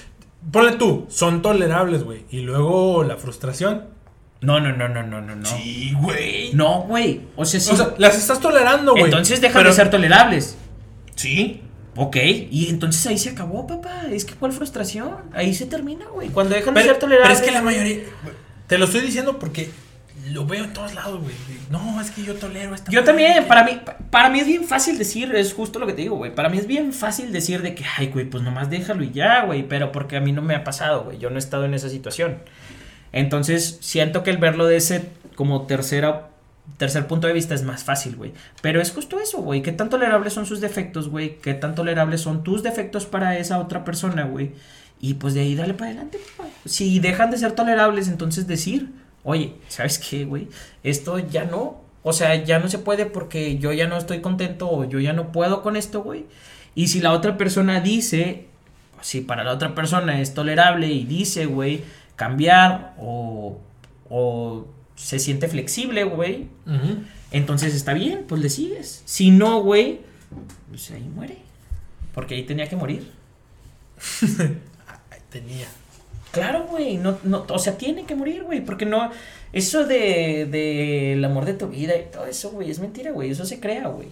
ponle 0.52 0.73
tú, 0.73 1.07
son 1.09 1.43
tolerables, 1.43 2.05
güey. 2.05 2.24
Y 2.31 2.40
luego 2.40 3.05
la 3.05 3.16
frustración. 3.16 3.85
No, 4.40 4.59
no, 4.59 4.73
no, 4.74 4.89
no, 4.89 5.02
no, 5.02 5.20
no, 5.20 5.36
no. 5.36 5.47
Sí, 5.47 5.93
güey. 6.01 6.52
No, 6.55 6.82
güey. 6.82 7.20
O 7.36 7.44
sea, 7.44 7.61
sí. 7.61 7.70
O 7.73 7.77
sea, 7.77 7.94
las 7.98 8.16
estás 8.16 8.40
tolerando, 8.40 8.93
güey. 8.93 9.05
entonces 9.05 9.40
dejan 9.40 9.61
pero- 9.61 9.70
de 9.70 9.77
ser 9.77 9.90
tolerables. 9.90 10.57
Sí. 11.15 11.62
Ok, 11.97 12.16
y 12.16 12.69
entonces 12.70 13.05
ahí 13.07 13.19
se 13.19 13.31
acabó, 13.31 13.66
papá. 13.66 14.05
Es 14.11 14.24
que 14.24 14.35
cuál 14.35 14.52
frustración. 14.52 15.16
Ahí 15.35 15.52
se 15.55 15.66
termina, 15.66 16.07
güey. 16.07 16.28
Cuando 16.31 16.55
dejan 16.55 16.73
de 16.73 16.82
ser 16.85 16.98
tolerables. 16.98 17.39
pero 17.39 17.40
es 17.40 17.47
que 17.47 17.52
la 17.52 17.62
mayoría. 17.62 17.98
Te 18.66 18.78
lo 18.78 18.85
estoy 18.86 19.01
diciendo 19.01 19.39
porque 19.39 19.69
lo 20.32 20.47
veo 20.47 20.65
en 20.65 20.73
todos 20.73 20.94
lados, 20.94 21.20
güey. 21.23 21.35
No, 21.70 22.01
es 22.01 22.11
que 22.11 22.23
yo 22.23 22.35
tolero 22.35 22.74
esta. 22.74 22.90
Yo 22.90 23.05
también, 23.05 23.35
que- 23.35 23.43
para 23.43 23.65
mí, 23.65 23.81
para 24.11 24.28
mí 24.31 24.40
es 24.40 24.47
bien 24.47 24.65
fácil 24.65 24.98
decir, 24.98 25.35
es 25.35 25.52
justo 25.52 25.78
lo 25.78 25.86
que 25.86 25.93
te 25.93 26.02
digo, 26.02 26.16
güey. 26.16 26.35
Para 26.35 26.48
mí 26.48 26.59
es 26.59 26.66
bien 26.66 26.93
fácil 26.93 27.32
decir 27.32 27.62
de 27.62 27.74
que, 27.74 27.85
ay, 27.98 28.09
güey, 28.09 28.28
pues 28.28 28.43
nomás 28.43 28.70
déjalo 28.70 29.02
y 29.05 29.11
ya, 29.12 29.44
güey. 29.44 29.66
Pero 29.69 29.93
porque 29.93 30.16
a 30.16 30.20
mí 30.20 30.32
no 30.32 30.43
me 30.43 30.55
ha 30.55 30.65
pasado, 30.65 31.05
güey. 31.05 31.19
Yo 31.19 31.31
no 31.31 31.36
he 31.36 31.39
estado 31.39 31.65
en 31.65 31.74
esa 31.74 31.89
situación. 31.89 32.39
Entonces, 33.12 33.78
siento 33.81 34.23
que 34.23 34.31
el 34.31 34.39
verlo 34.39 34.66
de 34.66 34.77
ese 34.77 35.09
como 35.35 35.62
tercera, 35.66 36.28
tercer 36.77 37.07
punto 37.07 37.27
de 37.27 37.32
vista 37.32 37.55
es 37.55 37.62
más 37.65 37.82
fácil, 37.85 38.16
güey. 38.16 38.32
Pero 38.62 38.81
es 38.81 38.93
justo 38.93 39.19
eso, 39.20 39.39
güey. 39.43 39.62
¿Qué 39.62 39.73
tan 39.73 39.89
tolerables 39.90 40.32
son 40.32 40.47
sus 40.47 40.61
defectos, 40.61 41.09
güey? 41.09 41.39
¿Qué 41.39 41.55
tan 41.55 41.74
tolerables 41.74 42.20
son 42.20 42.44
tus 42.44 42.62
defectos 42.62 43.07
para 43.07 43.36
esa 43.39 43.59
otra 43.59 43.85
persona, 43.85 44.24
güey? 44.24 44.52
Y 45.01 45.15
pues 45.15 45.35
de 45.35 45.40
ahí 45.40 45.55
dale 45.55 45.74
para 45.74 45.86
adelante, 45.90 46.19
papá. 46.36 46.48
Si 46.66 47.01
dejan 47.01 47.31
de 47.31 47.39
ser 47.39 47.52
tolerables, 47.52 48.07
entonces 48.09 48.47
decir, 48.47 48.90
oye, 49.24 49.55
¿sabes 49.68 49.98
qué, 49.98 50.24
güey? 50.24 50.48
Esto 50.82 51.18
ya 51.18 51.44
no. 51.44 51.80
O 52.02 52.12
sea, 52.12 52.42
ya 52.44 52.59
no 52.59 52.68
se 52.68 52.78
puede 52.78 53.06
porque 53.06 53.59
yo 53.59 53.72
ya 53.72 53.86
no 53.86 53.97
estoy 53.97 54.20
contento 54.20 54.70
o 54.70 54.84
yo 54.84 55.01
ya 55.01 55.12
no 55.12 55.32
puedo 55.32 55.62
con 55.62 55.76
esto, 55.76 56.02
güey. 56.02 56.26
Y 56.74 56.88
si 56.88 57.01
la 57.01 57.12
otra 57.12 57.36
persona 57.36 57.80
dice, 57.80 58.47
si 59.02 59.20
para 59.20 59.44
la 59.44 59.52
otra 59.52 59.74
persona 59.74 60.20
es 60.20 60.32
tolerable 60.32 60.86
y 60.86 61.05
dice, 61.05 61.47
güey, 61.47 61.82
cambiar 62.16 62.94
o, 62.98 63.59
o 64.09 64.66
se 64.94 65.18
siente 65.18 65.48
flexible, 65.48 66.05
güey, 66.05 66.48
entonces 67.30 67.74
está 67.74 67.92
bien, 67.92 68.24
pues 68.28 68.40
le 68.40 68.48
sigues. 68.48 69.02
Si 69.05 69.30
no, 69.30 69.62
güey, 69.62 70.01
pues 70.68 70.90
ahí 70.90 71.02
muere. 71.02 71.38
Porque 72.14 72.34
ahí 72.34 72.44
tenía 72.44 72.68
que 72.68 72.76
morir. 72.76 73.10
Tenía. 75.30 75.68
Claro, 76.32 76.66
güey, 76.69 76.97
no, 76.97 77.19
no, 77.24 77.44
o 77.48 77.59
sea, 77.59 77.77
tiene 77.77 78.05
que 78.05 78.15
morir, 78.15 78.44
güey, 78.44 78.61
porque 78.65 78.86
no, 78.86 79.11
eso 79.52 79.85
de, 79.86 80.47
de 80.47 81.15
el 81.15 81.24
amor 81.24 81.44
de 81.44 81.55
tu 81.55 81.69
vida 81.69 81.97
y 81.97 82.05
todo 82.11 82.27
eso, 82.27 82.51
güey, 82.51 82.70
es 82.70 82.78
mentira, 82.78 83.11
güey, 83.11 83.31
eso 83.31 83.44
se 83.44 83.59
crea, 83.59 83.89
güey. 83.89 84.09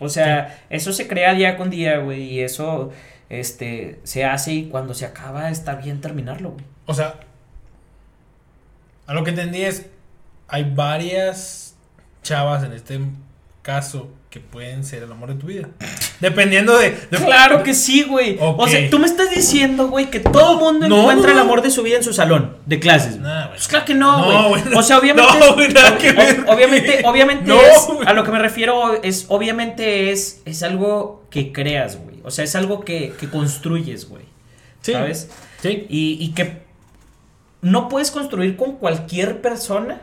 O 0.00 0.08
sea, 0.08 0.64
eso 0.70 0.92
se 0.92 1.08
crea 1.08 1.34
día 1.34 1.56
con 1.56 1.70
día, 1.70 1.98
güey, 1.98 2.22
y 2.22 2.40
eso, 2.40 2.92
este, 3.28 3.98
se 4.04 4.24
hace 4.24 4.52
y 4.52 4.68
cuando 4.68 4.94
se 4.94 5.04
acaba 5.04 5.50
está 5.50 5.74
bien 5.74 6.00
terminarlo, 6.00 6.50
güey. 6.52 6.64
O 6.86 6.94
sea, 6.94 7.18
a 9.06 9.14
lo 9.14 9.24
que 9.24 9.30
entendí 9.30 9.62
es, 9.62 9.86
hay 10.46 10.72
varias 10.72 11.74
chavas 12.22 12.62
en 12.62 12.72
este 12.72 13.00
caso 13.62 14.08
que 14.30 14.40
pueden 14.40 14.84
ser 14.84 15.02
el 15.02 15.10
amor 15.10 15.30
de 15.32 15.36
tu 15.40 15.46
vida. 15.46 15.68
Dependiendo 16.20 16.76
de... 16.76 16.90
de- 16.90 17.16
Claro 17.18 17.62
que 17.62 17.72
sí, 17.72 18.02
güey. 18.02 18.36
O 18.40 18.68
sea, 18.68 18.90
tú 18.90 18.98
me 18.98 19.06
estás 19.06 19.30
diciendo, 19.34 19.88
güey, 19.88 20.10
que 20.10 20.20
todo 20.20 20.58
mundo 20.58 20.86
No, 20.86 21.00
encuentra 21.00 21.28
no, 21.32 21.38
el 21.38 21.42
amor 21.44 21.62
de 21.62 21.70
su 21.70 21.82
vida 21.82 21.96
en 21.96 22.04
su 22.04 22.12
salón 22.12 22.58
de 22.66 22.78
clases. 22.78 23.12
güey. 23.18 23.22
Nah, 23.22 23.46
güey. 23.46 23.56
Pues 23.56 23.68
claro 23.68 23.84
que 23.86 23.94
no, 23.94 24.18
No, 24.30 24.48
güey. 24.50 24.62
o 24.74 24.82
sea, 24.82 24.98
obviamente. 24.98 25.30
no, 25.32 25.38
es- 25.62 26.38
o- 26.46 26.52
obviamente, 26.52 27.02
obviamente 27.06 27.44
No, 27.46 27.58
es. 27.60 27.86
güey. 27.86 28.06
A 28.06 28.12
lo 28.12 28.22
que 28.24 28.30
me 28.32 28.38
refiero 28.38 29.02
es, 29.02 29.24
obviamente 29.28 30.10
es, 30.12 30.42
es 30.44 30.62
algo 30.62 31.24
que 31.30 31.50
creas, 31.52 31.96
güey. 31.96 32.08
güey. 32.16 32.20
O 32.24 32.30
sea, 32.30 32.44
es 32.44 32.54
algo 32.54 32.80
que, 32.84 33.14
que 33.18 33.30
construyes, 33.30 34.08
güey. 34.10 34.24
Sí. 34.82 34.92
¿Sabes? 34.92 35.30
Sí. 35.62 35.86
Y, 35.88 36.18
y 36.20 36.32
que 36.34 36.62
no 37.62 37.88
puedes 37.88 38.10
construir 38.10 38.56
con 38.56 38.76
cualquier 38.76 39.40
persona, 39.40 40.02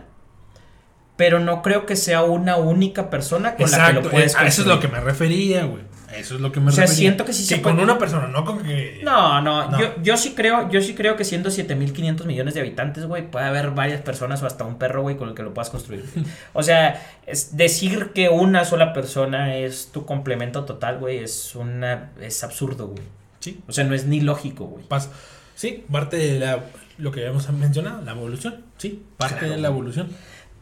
pero 1.17 1.39
no 1.39 1.61
creo 1.61 1.85
que 1.85 1.95
sea 1.95 2.23
una 2.23 2.57
única 2.57 3.09
persona 3.09 3.55
con 3.55 3.69
la 3.71 3.87
que 3.87 3.93
lo 3.93 4.01
puedes 4.09 4.33
eh, 4.33 4.37
a 4.39 4.47
eso 4.47 4.61
es 4.63 4.67
lo 4.67 4.79
que 4.79 4.87
me 4.87 4.99
refería, 4.99 5.65
güey. 5.65 5.83
Eso 6.15 6.35
es 6.35 6.39
lo 6.41 6.51
que 6.53 6.61
me 6.61 6.69
O 6.69 6.71
sea, 6.71 6.83
refería. 6.85 6.97
siento 7.09 7.25
que 7.25 7.33
sí 7.33 7.43
se 7.43 7.61
con 7.61 7.73
puede- 7.75 7.83
una 7.83 7.97
persona, 7.99 8.27
no 8.27 8.45
con 8.45 8.63
que. 8.63 9.01
No, 9.03 9.41
no, 9.41 9.69
No. 9.69 9.77
Yo, 9.79 9.95
yo 10.01 10.15
sí 10.15 10.33
creo, 10.33 10.69
yo 10.69 10.79
sí 10.81 10.95
creo 10.95 11.17
que 11.17 11.25
siendo 11.25 11.51
7500 11.51 12.25
millones 12.25 12.53
de 12.53 12.61
habitantes, 12.61 13.05
güey, 13.05 13.29
puede 13.29 13.45
haber 13.45 13.71
varias 13.71 13.99
personas 14.01 14.41
o 14.41 14.45
hasta 14.47 14.63
un 14.63 14.77
perro, 14.77 15.01
güey, 15.01 15.17
con 15.17 15.27
el 15.27 15.35
que 15.35 15.43
lo 15.43 15.53
puedas 15.53 15.69
construir. 15.69 16.05
O 16.53 16.63
sea, 16.63 17.01
es 17.27 17.57
decir 17.57 18.11
que 18.13 18.29
una 18.29 18.63
sola 18.63 18.93
persona 18.93 19.57
es 19.57 19.89
tu 19.91 20.05
complemento 20.05 20.63
total, 20.63 20.99
güey, 20.99 21.17
es 21.17 21.53
una 21.55 22.11
es 22.21 22.41
absurdo, 22.45 22.87
güey. 22.87 23.03
Sí. 23.41 23.59
O 23.67 23.73
sea, 23.73 23.83
no 23.83 23.93
es 23.93 24.05
ni 24.05 24.21
lógico, 24.21 24.65
güey. 24.67 24.85
Pasa. 24.87 25.09
Sí, 25.53 25.83
parte 25.91 26.15
de 26.17 26.39
la, 26.39 26.59
lo 26.97 27.11
que 27.11 27.19
habíamos 27.21 27.49
mencionado, 27.51 28.01
la 28.03 28.11
evolución. 28.11 28.63
Sí, 28.77 29.03
parte 29.17 29.39
Claro, 29.39 29.53
de 29.55 29.61
la 29.61 29.67
güey. 29.69 29.79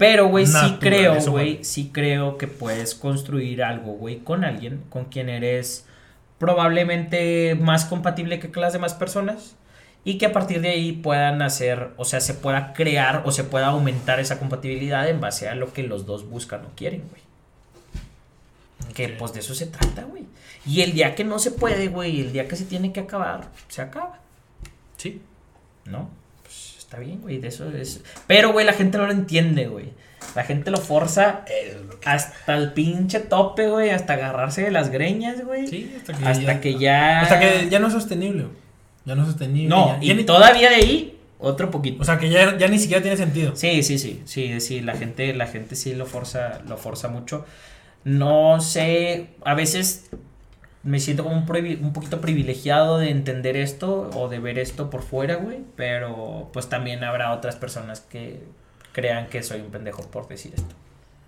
Pero, 0.03 0.27
güey, 0.27 0.45
sí 0.45 0.77
creo, 0.81 1.17
güey, 1.31 1.63
sí 1.63 1.89
creo 1.93 2.37
que 2.37 2.47
puedes 2.47 2.93
construir 2.93 3.63
algo, 3.63 3.93
güey, 3.93 4.19
con 4.19 4.43
alguien 4.43 4.83
con 4.89 5.05
quien 5.05 5.29
eres 5.29 5.85
probablemente 6.39 7.55
más 7.55 7.85
compatible 7.85 8.37
que 8.37 8.51
con 8.51 8.63
las 8.63 8.73
demás 8.73 8.93
personas 8.93 9.55
y 10.03 10.17
que 10.17 10.25
a 10.25 10.33
partir 10.33 10.59
de 10.59 10.71
ahí 10.71 10.91
puedan 10.91 11.41
hacer, 11.41 11.91
o 11.95 12.03
sea, 12.03 12.19
se 12.19 12.33
pueda 12.33 12.73
crear 12.73 13.23
o 13.25 13.31
se 13.31 13.45
pueda 13.45 13.67
aumentar 13.67 14.19
esa 14.19 14.39
compatibilidad 14.39 15.07
en 15.07 15.21
base 15.21 15.47
a 15.47 15.55
lo 15.55 15.71
que 15.71 15.83
los 15.83 16.05
dos 16.05 16.29
buscan 16.29 16.65
o 16.65 16.75
quieren, 16.75 17.03
güey. 17.09 17.21
Que 18.93 19.07
pues 19.07 19.31
de 19.31 19.39
eso 19.39 19.55
se 19.55 19.67
trata, 19.67 20.03
güey. 20.03 20.25
Y 20.65 20.81
el 20.81 20.91
día 20.91 21.15
que 21.15 21.23
no 21.23 21.39
se 21.39 21.51
puede, 21.51 21.87
güey, 21.87 22.19
el 22.19 22.33
día 22.33 22.49
que 22.49 22.57
se 22.57 22.65
tiene 22.65 22.91
que 22.91 22.99
acabar, 22.99 23.49
se 23.69 23.81
acaba. 23.81 24.19
Sí. 24.97 25.21
¿no? 25.85 26.09
Está 26.93 27.03
bien, 27.03 27.21
güey, 27.21 27.39
de 27.39 27.47
eso 27.47 27.67
es. 27.71 28.01
Pero, 28.27 28.51
güey, 28.51 28.67
la 28.67 28.73
gente 28.73 28.99
no 28.99 29.07
lo 29.07 29.11
entiende, 29.11 29.65
güey. 29.65 29.89
La 30.35 30.43
gente 30.43 30.69
lo 30.69 30.77
forza 30.77 31.43
hasta 32.05 32.55
el 32.55 32.71
pinche 32.73 33.19
tope, 33.19 33.67
güey, 33.67 33.89
hasta 33.89 34.13
agarrarse 34.13 34.61
de 34.61 34.69
las 34.69 34.89
greñas, 34.91 35.43
güey. 35.43 35.65
Sí, 35.67 35.91
hasta 35.97 36.13
que 36.13 36.25
Hasta 36.25 36.61
que 36.61 36.77
ya. 36.77 37.21
Hasta 37.21 37.39
que 37.39 37.67
ya 37.69 37.79
no 37.79 37.87
es 37.87 37.93
sostenible. 37.93 38.45
Ya 39.05 39.15
no 39.15 39.23
es 39.23 39.29
sostenible. 39.29 39.69
No, 39.69 39.87
ya- 39.97 40.03
y 40.03 40.07
ya 40.09 40.13
ni- 40.13 40.23
todavía 40.23 40.69
de 40.69 40.75
ahí, 40.75 41.19
otro 41.39 41.71
poquito. 41.71 42.03
O 42.03 42.05
sea, 42.05 42.19
que 42.19 42.29
ya, 42.29 42.57
ya 42.59 42.67
ni 42.67 42.77
siquiera 42.77 43.01
tiene 43.01 43.17
sentido. 43.17 43.55
Sí, 43.55 43.81
sí, 43.81 43.97
sí, 43.97 44.21
sí, 44.25 44.61
sí, 44.61 44.81
la 44.81 44.95
gente, 44.95 45.33
la 45.33 45.47
gente 45.47 45.75
sí 45.75 45.95
lo 45.95 46.05
forza, 46.05 46.61
lo 46.67 46.77
forza 46.77 47.07
mucho. 47.07 47.43
No 48.03 48.61
sé, 48.61 49.29
a 49.43 49.55
veces 49.55 50.11
me 50.83 50.99
siento 50.99 51.23
como 51.23 51.35
un, 51.37 51.45
un 51.81 51.93
poquito 51.93 52.19
privilegiado 52.21 52.99
de 52.99 53.09
entender 53.09 53.55
esto 53.55 54.09
o 54.13 54.27
de 54.27 54.39
ver 54.39 54.59
esto 54.59 54.89
por 54.89 55.01
fuera, 55.01 55.35
güey, 55.35 55.59
pero 55.75 56.49
pues 56.53 56.67
también 56.69 57.03
habrá 57.03 57.31
otras 57.33 57.55
personas 57.55 58.01
que 58.01 58.43
crean 58.91 59.27
que 59.27 59.41
soy 59.43 59.61
un 59.61 59.71
pendejo 59.71 60.03
por 60.03 60.27
decir 60.27 60.53
esto. 60.55 60.75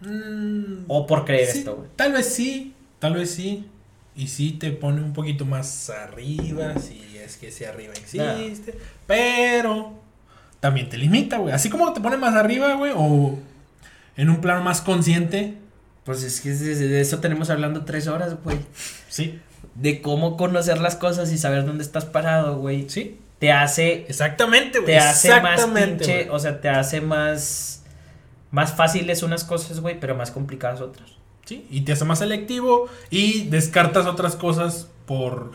Mm, 0.02 0.86
O 0.88 1.07
por 1.07 1.26
creer 1.26 1.48
sí, 1.48 1.60
esto, 1.60 1.76
güey. 1.77 1.90
Tal 1.95 2.11
vez 2.11 2.27
sí, 2.27 2.73
tal 2.99 3.14
vez 3.15 3.32
sí. 3.32 3.65
Y 4.18 4.27
sí 4.27 4.52
te 4.52 4.72
pone 4.72 5.02
un 5.02 5.11
poquito 5.11 5.44
más 5.45 5.90
arriba, 5.90 6.77
si 6.80 7.18
es 7.18 7.36
que 7.36 7.49
ese 7.49 7.68
arriba 7.68 7.94
existe. 7.94 8.77
Pero 9.07 9.94
también 10.61 10.88
te 10.90 10.98
limita, 10.98 11.38
güey. 11.38 11.53
Así 11.53 11.69
como 11.69 11.91
te 11.91 11.99
pone 11.99 12.15
más 12.15 12.34
arriba, 12.34 12.73
güey, 12.76 12.94
o 12.95 13.38
en 14.15 14.30
un 14.30 14.40
plano 14.40 14.64
más 14.64 14.80
consciente. 14.82 15.57
Pues 16.06 16.23
es 16.23 16.40
que 16.40 16.52
de 16.52 17.02
eso 17.02 17.19
tenemos 17.19 17.49
hablando 17.49 17.84
tres 17.84 18.07
horas, 18.07 18.36
güey. 18.44 18.57
Sí, 19.10 19.40
De 19.76 20.02
cómo 20.02 20.38
conocer 20.38 20.80
las 20.80 20.96
cosas 20.96 21.32
y 21.32 21.38
saber 21.38 21.66
dónde 21.66 21.84
estás 21.84 22.06
parado, 22.06 22.58
güey. 22.58 22.90
sí. 22.90 23.20
Te 23.40 23.52
hace 23.52 24.06
Exactamente, 24.08 24.80
güey. 24.80 24.94
te 24.94 24.98
hace 24.98 25.42
más 25.42 25.66
pinche, 25.66 26.24
güey. 26.24 26.30
o 26.36 26.40
sea, 26.40 26.62
te 26.62 26.70
hace 26.70 27.02
más 27.02 27.84
más 28.52 28.74
fáciles 28.74 29.22
unas 29.24 29.44
cosas, 29.44 29.82
güey, 29.82 30.00
pero 30.00 30.16
más 30.16 30.32
complicadas 30.32 30.80
otras. 30.80 31.10
Sí, 31.44 31.68
y 31.70 31.82
te 31.82 31.92
hace 31.92 32.06
más 32.06 32.20
selectivo 32.20 32.88
y 33.10 33.44
descartas 33.50 34.06
otras 34.06 34.36
cosas 34.38 34.88
por... 35.06 35.52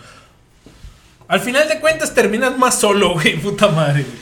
Al 1.26 1.40
final 1.40 1.68
de 1.68 1.80
cuentas 1.80 2.14
terminas 2.14 2.58
más 2.58 2.78
solo, 2.78 3.14
güey, 3.14 3.36
puta 3.40 3.68
madre, 3.68 4.02
güey. 4.02 4.16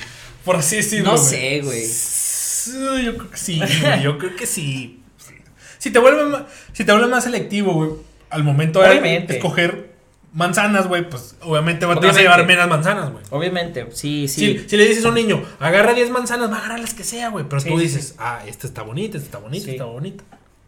Por 0.44 0.56
así 0.56 0.76
decirlo. 0.76 1.12
No 1.12 1.18
güey. 1.18 1.28
sé, 1.28 1.60
güey. 1.62 1.82
S- 1.82 2.70
Yo 3.04 3.16
creo 3.16 3.30
que 3.30 3.36
sí, 3.36 3.58
güey, 3.58 4.02
yo 4.02 4.18
creo 4.18 4.36
que 4.36 4.46
sí. 4.46 5.02
Si 5.78 5.90
te 5.90 5.98
vuelve 5.98 6.24
más, 6.24 6.42
si 6.72 6.84
te 6.84 6.92
vuelve 6.92 7.08
más 7.08 7.24
selectivo, 7.24 7.72
güey, 7.74 7.90
al 8.30 8.44
momento 8.44 8.80
de 8.80 8.90
Obviamente. 8.90 9.36
escoger 9.36 9.87
manzanas, 10.32 10.86
güey, 10.86 11.08
pues 11.08 11.36
obviamente 11.42 11.86
va- 11.86 11.94
te 11.98 12.06
vas 12.06 12.16
a 12.16 12.20
Obviamente. 12.20 12.22
llevar 12.22 12.46
menos 12.46 12.68
manzanas, 12.68 13.10
güey. 13.12 13.24
Obviamente, 13.30 13.86
sí, 13.92 14.28
sí. 14.28 14.58
Si, 14.58 14.68
si 14.68 14.76
le 14.76 14.86
dices 14.86 15.04
a 15.04 15.08
un 15.08 15.14
niño, 15.14 15.42
agarra 15.58 15.94
10 15.94 16.10
manzanas, 16.10 16.50
va 16.50 16.56
a 16.56 16.58
agarrar 16.58 16.80
las 16.80 16.94
que 16.94 17.04
sea, 17.04 17.28
güey. 17.30 17.44
Pero 17.48 17.60
Sí, 17.60 17.68
tú 17.68 17.78
dices, 17.78 18.08
sí. 18.08 18.14
ah, 18.18 18.42
esta 18.46 18.66
está 18.66 18.82
bonita, 18.82 19.16
esta 19.16 19.26
está 19.26 19.38
bonita, 19.38 19.64
Sí. 19.64 19.70
esta 19.72 19.82
está 19.84 19.92
bonita. 19.92 20.24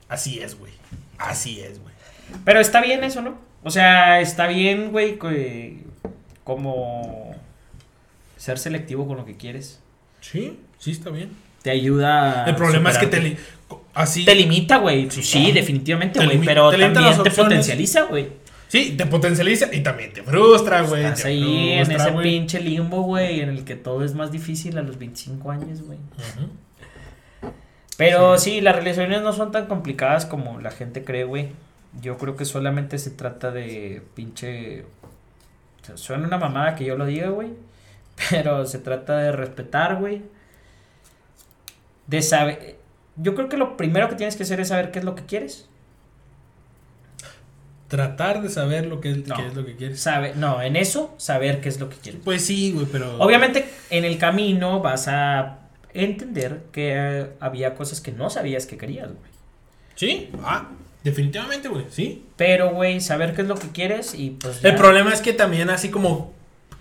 Así 0.09 0.41
es, 0.41 0.59
güey. 0.59 0.73
Así 1.19 1.61
es, 1.61 1.81
güey. 1.81 1.95
Pero 2.45 2.61
está 2.61 2.81
bien 2.81 3.05
eso, 3.05 3.21
¿no? 3.23 3.39
O 3.63 3.71
sea, 3.71 4.21
está 4.21 4.47
bien, 4.47 4.91
güey, 4.91 5.19
como 6.45 7.35
ser 8.37 8.59
selectivo 8.59 9.07
con 9.07 9.17
lo 9.17 9.25
que 9.25 9.37
quieres. 9.37 9.81
Sí, 10.21 10.59
sí 10.79 10.91
está 10.93 11.11
bien. 11.11 11.31
Te 11.63 11.71
ayuda. 11.71 12.45
El 12.47 12.57
problema 12.57 12.91
es 12.91 12.99
que 12.99 13.07
te, 13.07 13.37
así 13.93 14.25
te 14.25 14.35
limita, 14.35 14.79
güey. 14.79 15.11
Sí, 15.11 15.53
definitivamente, 15.53 16.19
Te 16.19 16.25
güey. 16.25 16.41
Pero 16.45 16.71
te 16.71 16.79
también 16.79 17.23
te 17.23 17.31
potencializa, 17.31 18.05
güey. 18.05 18.29
Sí, 18.71 18.95
te 18.97 19.05
potencializa 19.05 19.67
y 19.75 19.81
también 19.83 20.13
te 20.13 20.23
frustra, 20.23 20.83
güey. 20.83 21.05
Estás 21.05 21.25
ahí 21.25 21.71
en 21.73 21.91
ese 21.91 22.13
pinche 22.13 22.61
limbo, 22.61 23.03
güey, 23.03 23.41
en 23.41 23.49
el 23.49 23.65
que 23.65 23.75
todo 23.75 24.05
es 24.05 24.15
más 24.15 24.31
difícil 24.31 24.79
a 24.79 24.83
los 24.83 24.97
25 24.97 25.51
años, 25.51 25.83
güey. 25.83 25.99
Pero 27.97 28.39
Sí. 28.39 28.51
sí. 28.51 28.61
las 28.61 28.77
relaciones 28.77 29.23
no 29.23 29.33
son 29.33 29.51
tan 29.51 29.67
complicadas 29.67 30.25
como 30.25 30.61
la 30.61 30.71
gente 30.71 31.03
cree, 31.03 31.25
güey. 31.25 31.49
Yo 32.01 32.17
creo 32.17 32.37
que 32.37 32.45
solamente 32.45 32.99
se 32.99 33.11
trata 33.11 33.51
de 33.51 34.03
pinche... 34.15 34.83
o 34.83 35.85
sea, 35.85 35.97
suena 35.97 36.29
una 36.29 36.39
mamada 36.39 36.77
que 36.77 36.85
yo 36.85 36.97
lo 36.97 37.07
diga, 37.07 37.31
güey. 37.31 37.49
Pero 38.31 38.67
se 38.67 38.79
trata 38.79 39.19
de 39.19 39.33
respetar, 39.33 39.97
güey. 39.97 40.23
De 42.07 42.23
saber... 42.23 42.77
Yo 43.17 43.35
creo 43.35 43.49
que 43.49 43.57
lo 43.57 43.77
primero 43.77 44.09
que 44.09 44.15
tienes 44.15 44.37
que 44.37 44.45
hacer 44.45 44.61
es 44.61 44.69
saber 44.69 44.93
qué 44.93 45.01
es 45.01 45.05
lo 45.05 45.17
que 45.17 45.27
quieres. 45.27 45.69
Tratar 47.91 48.41
de 48.41 48.49
saber 48.49 48.87
lo 48.87 49.01
que 49.01 49.11
es, 49.11 49.27
No. 49.27 49.37
qué 49.37 49.47
es 49.49 49.55
lo 49.55 49.67
que 49.67 49.77
quieres. 49.77 50.01
Sabe, 50.01 50.33
no, 50.37 50.63
en 50.63 50.77
eso, 50.77 51.13
saber 51.19 51.61
qué 51.61 51.69
es 51.69 51.79
lo 51.81 51.91
que 51.91 51.97
quieres. 51.97 52.23
Pues 52.25 52.45
sí, 52.47 52.73
güey, 52.73 52.87
pero. 52.91 53.19
Obviamente 53.19 53.69
en 53.91 54.05
el 54.05 54.17
camino 54.17 54.81
vas 54.81 55.09
a 55.09 55.59
entender 55.93 56.61
que 56.73 56.93
eh, 56.95 57.27
había 57.41 57.75
cosas 57.75 58.01
que 58.01 58.13
no 58.13 58.31
sabías 58.31 58.65
que 58.67 58.79
querías, 58.79 59.09
güey. 59.09 59.31
Sí, 59.97 60.31
ah, 60.45 60.69
definitivamente, 61.03 61.69
güey, 61.69 61.85
sí. 61.91 62.25
Pero, 62.37 62.71
güey, 62.71 63.01
saber 63.01 63.35
qué 63.35 63.43
es 63.43 63.49
lo 63.49 63.57
que 63.57 63.69
quieres 63.69 64.15
y 64.15 64.31
pues... 64.31 64.65
El 64.65 64.77
problema 64.77 65.13
es 65.13 65.21
que 65.21 65.33
también 65.33 65.69
así 65.69 65.91
como 65.91 66.33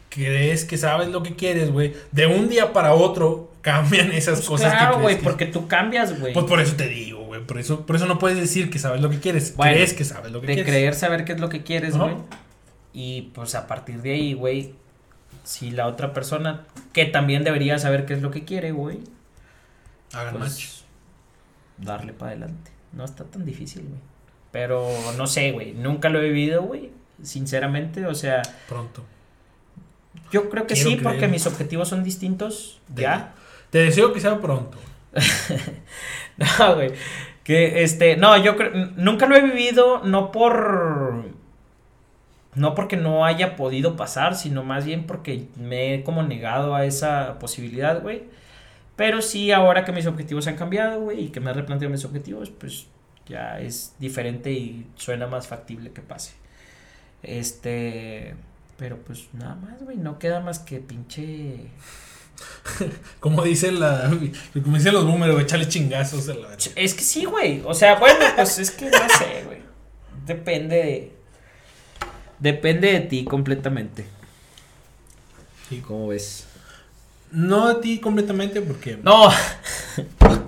crees 0.10 0.64
que 0.64 0.78
sabes 0.78 1.10
lo 1.10 1.24
que 1.24 1.36
quieres, 1.36 1.72
güey, 1.72 1.94
de 2.12 2.28
un 2.28 2.50
día 2.50 2.72
para 2.72 2.94
otro 2.94 3.49
cambian 3.62 4.12
esas 4.12 4.40
Pues 4.40 4.48
cosas 4.48 4.74
claro, 4.74 5.00
güey, 5.02 5.20
porque 5.20 5.46
tú 5.46 5.68
cambias, 5.68 6.20
güey. 6.20 6.34
Pues 6.34 6.46
por 6.46 6.60
eso 6.60 6.76
te 6.76 6.88
digo, 6.88 7.24
güey, 7.26 7.42
por 7.46 7.58
eso, 7.60 7.86
por 7.86 7.96
eso 7.96 8.06
no 8.06 8.20
puedes 8.20 8.38
decir 8.38 8.70
que 8.70 8.80
sabes 8.80 9.02
lo 9.02 9.10
que 9.10 9.20
quieres, 9.20 9.56
Bueno, 9.56 9.74
crees 9.74 9.94
que 9.94 10.04
sabes 10.06 10.32
lo 10.32 10.42
que 10.42 10.48
de 10.48 10.54
quieres. 10.56 10.72
creer 10.72 10.96
saber 10.96 11.26
qué 11.26 11.34
es 11.34 11.40
lo 11.40 11.50
que 11.50 11.64
quieres, 11.64 11.98
güey. 11.98 12.16
Y 12.94 13.24
pues 13.34 13.56
a 13.56 13.68
partir 13.68 14.02
de 14.02 14.14
ahí, 14.14 14.34
güey, 14.34 14.74
si 15.44 15.72
la 15.72 15.88
otra 15.88 16.14
persona, 16.14 16.66
que 16.94 17.06
también 17.06 17.44
debería 17.44 17.78
saber 17.80 18.06
qué 18.06 18.14
es 18.14 18.22
lo 18.22 18.32
que 18.32 18.46
quiere, 18.46 18.72
güey, 18.72 19.00
Hagan 20.14 20.38
pues 20.38 20.52
match. 20.52 20.68
darle 21.78 22.14
para 22.14 22.32
adelante. 22.32 22.72
No 22.94 23.06
está 23.06 23.24
tan 23.26 23.46
difícil, 23.46 23.84
güey. 23.84 24.00
Pero 24.52 24.88
no 25.18 25.28
sé, 25.28 25.52
güey, 25.52 25.74
nunca 25.74 26.10
lo 26.10 26.20
he 26.20 26.30
vivido, 26.30 26.64
güey. 26.64 26.90
Sinceramente, 27.22 28.06
o 28.08 28.16
sea, 28.16 28.42
Pronto. 28.68 29.04
yo 30.32 30.50
creo 30.50 30.66
que 30.66 30.74
Quiero 30.74 30.90
sí, 30.90 30.96
porque 30.98 31.28
mis 31.28 31.46
objetivos 31.46 31.88
son 31.90 32.04
distintos. 32.04 32.80
De- 32.88 33.04
Ya. 33.04 33.34
Te 33.70 33.80
deseo 33.80 34.14
que 34.14 34.20
sea 34.20 34.40
pronto. 34.40 34.78
No, 36.40 36.76
güey. 36.76 36.94
Que 37.44 37.84
este, 37.84 38.16
no, 38.16 38.38
yo 38.38 38.56
nunca 38.96 39.26
lo 39.26 39.36
he 39.36 39.42
vivido, 39.42 40.02
no 40.06 40.32
por, 40.32 41.26
no 42.56 42.76
porque 42.76 42.96
no 42.96 43.26
haya 43.26 43.56
podido 43.56 43.98
pasar, 43.98 44.36
sino 44.36 44.64
más 44.64 44.86
bien 44.86 45.06
porque 45.06 45.48
me 45.58 45.94
he 45.94 46.04
como 46.04 46.24
negado 46.24 46.76
a 46.76 46.86
esa 46.86 47.40
posibilidad, 47.40 48.02
güey. 48.02 48.24
Pero 48.96 49.22
sí, 49.22 49.52
ahora 49.52 49.86
que 49.86 49.92
mis 49.92 50.06
objetivos 50.08 50.48
han 50.48 50.56
cambiado, 50.58 51.02
güey, 51.02 51.26
y 51.26 51.30
que 51.30 51.40
me 51.40 51.52
he 51.52 51.54
replanteado 51.54 51.92
mis 51.92 52.06
objetivos, 52.06 52.50
pues 52.52 52.88
ya 53.26 53.60
es 53.60 53.96
diferente 54.00 54.52
y 54.52 54.88
suena 54.96 55.28
más 55.28 55.48
factible 55.48 55.92
que 55.92 56.02
pase. 56.02 56.34
Este, 57.24 58.36
pero 58.78 58.98
pues 58.98 59.30
nada 59.34 59.56
más, 59.56 59.82
güey, 59.84 59.98
no 59.98 60.20
queda 60.20 60.40
más 60.40 60.60
que 60.60 60.80
pinche... 60.80 61.68
Como 63.20 63.44
dice 63.44 63.72
la. 63.72 64.10
Como 64.64 64.78
dicen 64.78 64.94
los 64.94 65.06
números, 65.06 65.36
güey, 65.36 65.46
échale 65.46 65.68
chingazos 65.68 66.30
a 66.30 66.34
la. 66.34 66.50
Es 66.76 66.94
que 66.94 67.04
sí, 67.04 67.26
güey. 67.26 67.62
O 67.66 67.74
sea, 67.74 67.96
bueno, 67.96 68.20
pues 68.36 68.60
es 68.60 68.72
que 68.72 68.86
no 68.86 69.10
sé, 69.18 69.44
güey. 69.46 69.60
Depende 70.26 70.76
de. 70.76 71.14
Depende 72.40 72.94
de 72.94 73.00
ti 73.02 73.26
completamente. 73.26 74.06
Sí. 75.68 75.82
¿Cómo 75.86 76.08
ves? 76.08 76.46
No 77.32 77.68
de 77.68 77.82
ti 77.82 78.00
completamente 78.00 78.62
porque... 78.62 78.98
No. 79.04 79.30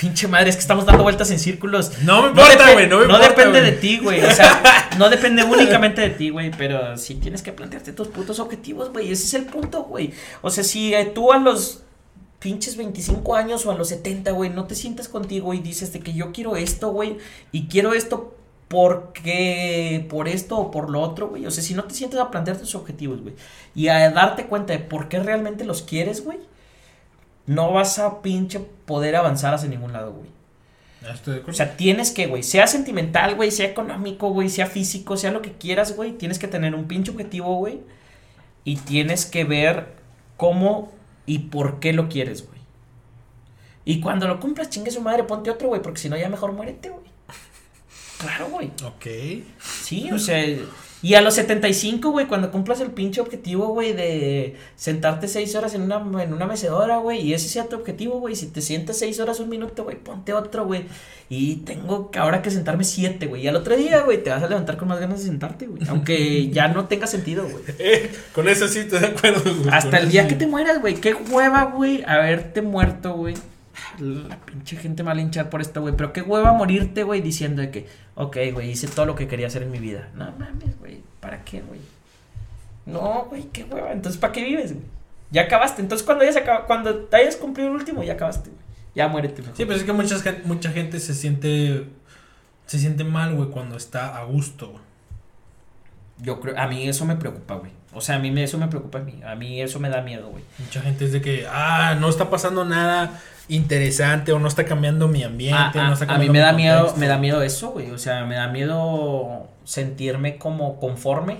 Pinche 0.00 0.28
madre, 0.28 0.48
es 0.48 0.56
que 0.56 0.62
estamos 0.62 0.86
dando 0.86 1.02
vueltas 1.02 1.30
en 1.30 1.38
círculos. 1.38 1.92
No 2.04 2.22
me 2.22 2.28
importa, 2.28 2.72
güey, 2.72 2.88
no 2.88 2.96
me 3.00 3.04
importa, 3.04 3.28
depende 3.28 3.60
güey. 3.60 3.70
de 3.70 3.76
ti, 3.76 3.98
güey. 3.98 4.24
O 4.24 4.30
sea, 4.30 4.88
no 4.98 5.10
depende 5.10 5.44
únicamente 5.44 6.00
de 6.00 6.08
ti, 6.08 6.30
güey. 6.30 6.50
Pero 6.52 6.96
sí 6.96 7.16
tienes 7.16 7.42
que 7.42 7.52
plantearte 7.52 7.92
tus 7.92 8.08
putos 8.08 8.40
objetivos, 8.40 8.90
güey. 8.90 9.12
Ese 9.12 9.24
es 9.24 9.34
el 9.34 9.44
punto, 9.44 9.82
güey. 9.82 10.14
O 10.40 10.48
sea, 10.48 10.64
si 10.64 10.94
eh, 10.94 11.04
tú 11.14 11.32
a 11.32 11.38
los 11.38 11.82
pinches 12.38 12.78
25 12.78 13.34
años 13.34 13.66
o 13.66 13.72
a 13.72 13.74
los 13.74 13.88
70, 13.90 14.30
güey, 14.30 14.48
no 14.48 14.64
te 14.64 14.74
sientes 14.74 15.06
contigo 15.06 15.52
y 15.52 15.58
dices 15.58 15.92
de 15.92 16.00
que 16.00 16.14
yo 16.14 16.32
quiero 16.32 16.56
esto, 16.56 16.92
güey. 16.92 17.18
Y 17.52 17.68
quiero 17.68 17.92
esto 17.92 18.34
porque 18.68 20.06
por 20.08 20.28
esto 20.28 20.56
o 20.56 20.70
por 20.70 20.88
lo 20.88 21.02
otro, 21.02 21.28
güey. 21.28 21.44
O 21.44 21.50
sea, 21.50 21.62
si 21.62 21.74
no 21.74 21.84
te 21.84 21.92
sientes 21.92 22.18
a 22.18 22.30
plantear 22.30 22.56
tus 22.56 22.74
objetivos, 22.74 23.20
güey. 23.20 23.34
Y 23.74 23.88
a 23.88 24.08
darte 24.10 24.46
cuenta 24.46 24.72
de 24.72 24.78
por 24.78 25.08
qué 25.08 25.20
realmente 25.20 25.64
los 25.64 25.82
quieres, 25.82 26.24
güey. 26.24 26.38
No 27.46 27.72
vas 27.72 27.98
a 27.98 28.22
pinche 28.22 28.60
poder 28.60 29.16
avanzar 29.16 29.54
hacia 29.54 29.68
ningún 29.68 29.92
lado, 29.92 30.12
güey. 30.12 30.28
Estoy 31.12 31.34
de 31.34 31.40
acuerdo. 31.40 31.50
O 31.52 31.54
sea, 31.54 31.76
tienes 31.76 32.10
que, 32.10 32.26
güey, 32.26 32.42
sea 32.42 32.66
sentimental, 32.66 33.34
güey, 33.34 33.50
sea 33.50 33.66
económico, 33.66 34.30
güey, 34.30 34.48
sea 34.50 34.66
físico, 34.66 35.16
sea 35.16 35.30
lo 35.30 35.42
que 35.42 35.52
quieras, 35.52 35.96
güey, 35.96 36.12
tienes 36.12 36.38
que 36.38 36.48
tener 36.48 36.74
un 36.74 36.86
pinche 36.86 37.10
objetivo, 37.10 37.56
güey. 37.56 37.80
Y 38.64 38.76
tienes 38.76 39.24
que 39.24 39.44
ver 39.44 39.94
cómo 40.36 40.92
y 41.26 41.38
por 41.38 41.80
qué 41.80 41.92
lo 41.92 42.08
quieres, 42.08 42.46
güey. 42.46 42.60
Y 43.84 44.00
cuando 44.00 44.28
lo 44.28 44.38
cumplas, 44.40 44.68
chingue 44.68 44.90
su 44.90 45.00
madre, 45.00 45.24
ponte 45.24 45.50
otro, 45.50 45.68
güey, 45.68 45.80
porque 45.80 46.00
si 46.00 46.08
no 46.08 46.16
ya 46.16 46.28
mejor 46.28 46.52
muérete, 46.52 46.90
güey. 46.90 47.04
Claro, 48.18 48.50
güey. 48.50 48.70
ok. 48.84 49.46
Sí, 49.82 50.12
o 50.12 50.18
sea, 50.18 50.44
y 51.02 51.14
a 51.14 51.22
los 51.22 51.34
75, 51.34 52.10
güey, 52.10 52.26
cuando 52.26 52.50
cumplas 52.50 52.80
el 52.80 52.90
pinche 52.90 53.22
objetivo, 53.22 53.68
güey, 53.68 53.94
de 53.94 54.56
sentarte 54.76 55.28
seis 55.28 55.54
horas 55.54 55.74
en 55.74 55.82
una, 55.82 55.96
en 56.22 56.32
una 56.34 56.46
mecedora, 56.46 56.98
güey, 56.98 57.20
y 57.20 57.32
ese 57.32 57.48
sea 57.48 57.68
tu 57.68 57.76
objetivo, 57.76 58.20
güey, 58.20 58.36
si 58.36 58.48
te 58.48 58.60
sientas 58.60 58.98
seis 58.98 59.18
horas 59.18 59.40
un 59.40 59.48
minuto, 59.48 59.84
güey, 59.84 59.96
ponte 59.96 60.34
otro, 60.34 60.66
güey, 60.66 60.84
y 61.30 61.56
tengo 61.56 62.10
que 62.10 62.18
ahora 62.18 62.42
que 62.42 62.50
sentarme 62.50 62.84
siete, 62.84 63.26
güey, 63.26 63.42
y 63.42 63.48
al 63.48 63.56
otro 63.56 63.76
día, 63.76 64.00
güey, 64.02 64.22
te 64.22 64.28
vas 64.28 64.42
a 64.42 64.48
levantar 64.48 64.76
con 64.76 64.88
más 64.88 65.00
ganas 65.00 65.20
de 65.20 65.26
sentarte, 65.26 65.66
güey, 65.66 65.82
aunque 65.88 66.48
ya 66.52 66.68
no 66.68 66.86
tenga 66.86 67.06
sentido, 67.06 67.44
güey. 67.44 67.64
Eh, 67.78 68.10
con 68.34 68.48
eso 68.48 68.68
sí 68.68 68.80
estoy 68.80 68.98
de 69.00 69.06
acuerdo, 69.06 69.42
güey. 69.42 69.74
Hasta 69.74 69.98
el 69.98 70.10
día 70.10 70.24
sí. 70.24 70.28
que 70.28 70.34
te 70.34 70.46
mueras, 70.46 70.80
güey, 70.80 70.96
qué 70.96 71.14
hueva, 71.14 71.64
güey, 71.64 72.02
haberte 72.06 72.60
muerto, 72.60 73.14
güey. 73.14 73.34
La 73.98 74.36
pinche 74.38 74.76
gente 74.76 75.02
a 75.02 75.14
linchar 75.14 75.48
por 75.50 75.60
esto, 75.60 75.80
güey. 75.80 75.94
Pero 75.96 76.12
qué 76.12 76.22
hueva 76.22 76.52
morirte, 76.52 77.02
güey, 77.04 77.20
diciendo 77.20 77.62
de 77.62 77.70
que, 77.70 77.86
ok, 78.14 78.36
güey, 78.52 78.70
hice 78.70 78.88
todo 78.88 79.06
lo 79.06 79.14
que 79.14 79.28
quería 79.28 79.46
hacer 79.46 79.62
en 79.62 79.70
mi 79.70 79.78
vida. 79.78 80.08
No 80.14 80.32
mames, 80.38 80.78
güey. 80.78 81.02
¿Para 81.20 81.44
qué, 81.44 81.60
güey? 81.62 81.80
No, 82.86 83.26
güey, 83.28 83.44
qué 83.52 83.64
hueva. 83.64 83.92
Entonces, 83.92 84.20
¿para 84.20 84.32
qué 84.32 84.44
vives, 84.44 84.72
güey? 84.72 84.84
Ya 85.30 85.42
acabaste. 85.42 85.80
Entonces, 85.82 86.04
cuando 86.04 86.24
hayas, 86.24 86.36
acaba- 86.36 86.66
cuando 86.66 86.94
te 87.04 87.16
hayas 87.16 87.36
cumplido 87.36 87.68
el 87.70 87.76
último, 87.76 88.02
ya 88.02 88.14
acabaste, 88.14 88.50
güey. 88.50 88.60
Ya 88.94 89.06
muérete, 89.08 89.42
mejor. 89.42 89.56
Sí, 89.56 89.64
pero 89.64 89.76
es 89.78 89.84
que 89.84 89.92
muchas, 89.92 90.22
gen- 90.22 90.42
mucha 90.44 90.70
gente 90.72 90.98
se 91.00 91.14
siente... 91.14 91.86
Se 92.66 92.78
siente 92.78 93.02
mal, 93.04 93.34
güey, 93.34 93.48
cuando 93.50 93.76
está 93.76 94.16
a 94.18 94.24
gusto, 94.24 94.70
güey. 94.70 94.82
Yo 96.18 96.38
creo, 96.40 96.58
a 96.58 96.66
mí 96.68 96.88
eso 96.88 97.04
me 97.06 97.16
preocupa, 97.16 97.54
güey. 97.54 97.72
O 97.92 98.00
sea, 98.00 98.16
a 98.16 98.18
mí 98.18 98.30
me, 98.30 98.44
eso 98.44 98.58
me 98.58 98.68
preocupa 98.68 98.98
a 98.98 99.02
mí. 99.02 99.20
A 99.26 99.34
mí 99.34 99.60
eso 99.60 99.80
me 99.80 99.88
da 99.88 100.02
miedo, 100.02 100.28
güey. 100.28 100.44
Mucha 100.58 100.80
gente 100.82 101.04
es 101.06 101.12
de 101.12 101.20
que, 101.20 101.46
ah, 101.50 101.96
no 101.98 102.08
está 102.08 102.28
pasando 102.30 102.64
nada 102.64 103.20
interesante 103.50 104.32
o 104.32 104.38
no 104.38 104.48
está 104.48 104.64
cambiando 104.64 105.08
mi 105.08 105.22
ambiente. 105.22 105.78
A, 105.78 105.84
a- 105.84 105.88
no 105.88 105.92
está 105.94 106.12
a 106.12 106.18
mí 106.18 106.28
me 106.28 106.38
da 106.38 106.52
miedo, 106.52 106.94
me 106.96 107.06
da 107.06 107.18
miedo 107.18 107.42
eso, 107.42 107.70
güey. 107.70 107.90
O 107.90 107.98
sea, 107.98 108.24
me 108.24 108.34
da 108.36 108.48
miedo 108.48 109.48
sentirme 109.64 110.38
como 110.38 110.78
conforme 110.80 111.38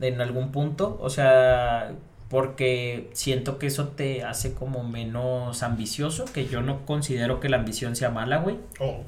en 0.00 0.20
algún 0.20 0.52
punto. 0.52 0.98
O 1.00 1.10
sea, 1.10 1.92
porque 2.28 3.10
siento 3.12 3.58
que 3.58 3.66
eso 3.66 3.88
te 3.88 4.24
hace 4.24 4.54
como 4.54 4.82
menos 4.84 5.62
ambicioso, 5.62 6.24
que 6.26 6.46
yo 6.46 6.62
no 6.62 6.84
considero 6.86 7.40
que 7.40 7.48
la 7.48 7.58
ambición 7.58 7.96
sea 7.96 8.10
mala, 8.10 8.38
güey. 8.38 8.56
Oh. 8.80 9.00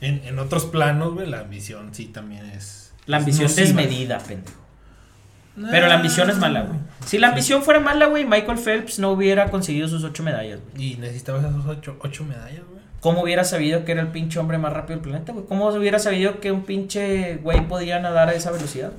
En, 0.00 0.22
en 0.24 0.38
otros 0.38 0.64
planos, 0.66 1.14
güey, 1.14 1.28
la 1.28 1.40
ambición 1.40 1.94
sí 1.94 2.06
también 2.06 2.46
es. 2.46 2.92
La 3.06 3.16
es 3.18 3.22
ambición 3.22 3.48
nociva. 3.48 3.66
desmedida, 3.66 4.18
pendejo. 4.18 4.58
Pero 5.70 5.86
la 5.88 5.94
ambición 5.94 6.30
es 6.30 6.36
mala, 6.38 6.62
güey. 6.62 6.78
Si 7.06 7.18
la 7.18 7.28
ambición 7.28 7.62
fuera 7.62 7.80
mala, 7.80 8.06
güey, 8.06 8.24
Michael 8.24 8.58
Phelps 8.58 8.98
no 8.98 9.10
hubiera 9.12 9.50
conseguido 9.50 9.88
sus 9.88 10.04
ocho 10.04 10.22
medallas, 10.22 10.60
güey. 10.74 10.92
Y 10.92 10.96
necesitabas 10.96 11.44
esas 11.44 11.66
ocho, 11.66 11.96
ocho 12.00 12.24
medallas, 12.24 12.62
güey. 12.68 12.78
¿Cómo 13.00 13.22
hubiera 13.22 13.44
sabido 13.44 13.84
que 13.84 13.92
era 13.92 14.00
el 14.00 14.08
pinche 14.08 14.38
hombre 14.40 14.58
más 14.58 14.72
rápido 14.72 14.96
del 14.98 15.08
planeta, 15.08 15.32
güey? 15.32 15.44
¿Cómo 15.46 15.68
hubiera 15.68 15.98
sabido 15.98 16.40
que 16.40 16.50
un 16.52 16.62
pinche 16.64 17.36
güey 17.36 17.66
podía 17.68 18.00
nadar 18.00 18.28
a 18.28 18.34
esa 18.34 18.50
velocidad? 18.50 18.92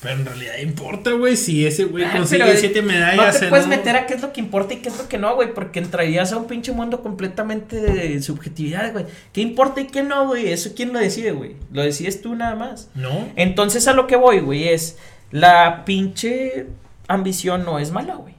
Pero 0.00 0.16
en 0.16 0.26
realidad 0.26 0.52
importa, 0.62 1.12
güey, 1.12 1.34
si 1.34 1.66
ese 1.66 1.84
güey 1.84 2.04
Ah, 2.04 2.12
consigue 2.12 2.44
pero 2.44 2.58
siete 2.58 2.82
No 2.82 2.88
medallas. 2.88 3.38
te 3.38 3.44
en 3.46 3.50
puedes 3.50 3.66
meter 3.66 3.96
a 3.96 4.06
qué 4.06 4.12
es 4.14 4.20
lo 4.22 4.34
que 4.34 4.40
importa 4.40 4.74
y 4.74 4.78
qué 4.78 4.90
es 4.90 4.98
lo 4.98 5.08
que 5.08 5.16
no, 5.16 5.34
güey, 5.34 5.54
porque 5.54 5.78
entrarías 5.78 6.30
a 6.32 6.36
un 6.36 6.46
pinche 6.46 6.72
mundo 6.72 7.02
completamente 7.02 7.80
de 7.80 8.20
subjetividad, 8.22 8.92
güey. 8.92 9.06
¿Qué 9.32 9.40
importa 9.40 9.80
y 9.80 9.86
qué 9.86 10.02
no, 10.02 10.26
güey? 10.26 10.52
Eso 10.52 10.72
quién 10.76 10.92
lo 10.92 10.98
decide, 10.98 11.32
güey. 11.32 11.56
Lo 11.72 11.82
decides 11.82 12.20
tú 12.20 12.34
nada 12.34 12.54
más. 12.54 12.90
No. 12.94 13.28
Entonces 13.36 13.88
a 13.88 13.94
lo 13.94 14.06
que 14.06 14.16
voy, 14.16 14.40
güey, 14.40 14.68
es 14.68 14.98
la 15.30 15.84
pinche 15.84 16.66
ambición 17.08 17.64
no 17.64 17.78
es 17.78 17.90
mala, 17.90 18.14
güey. 18.14 18.34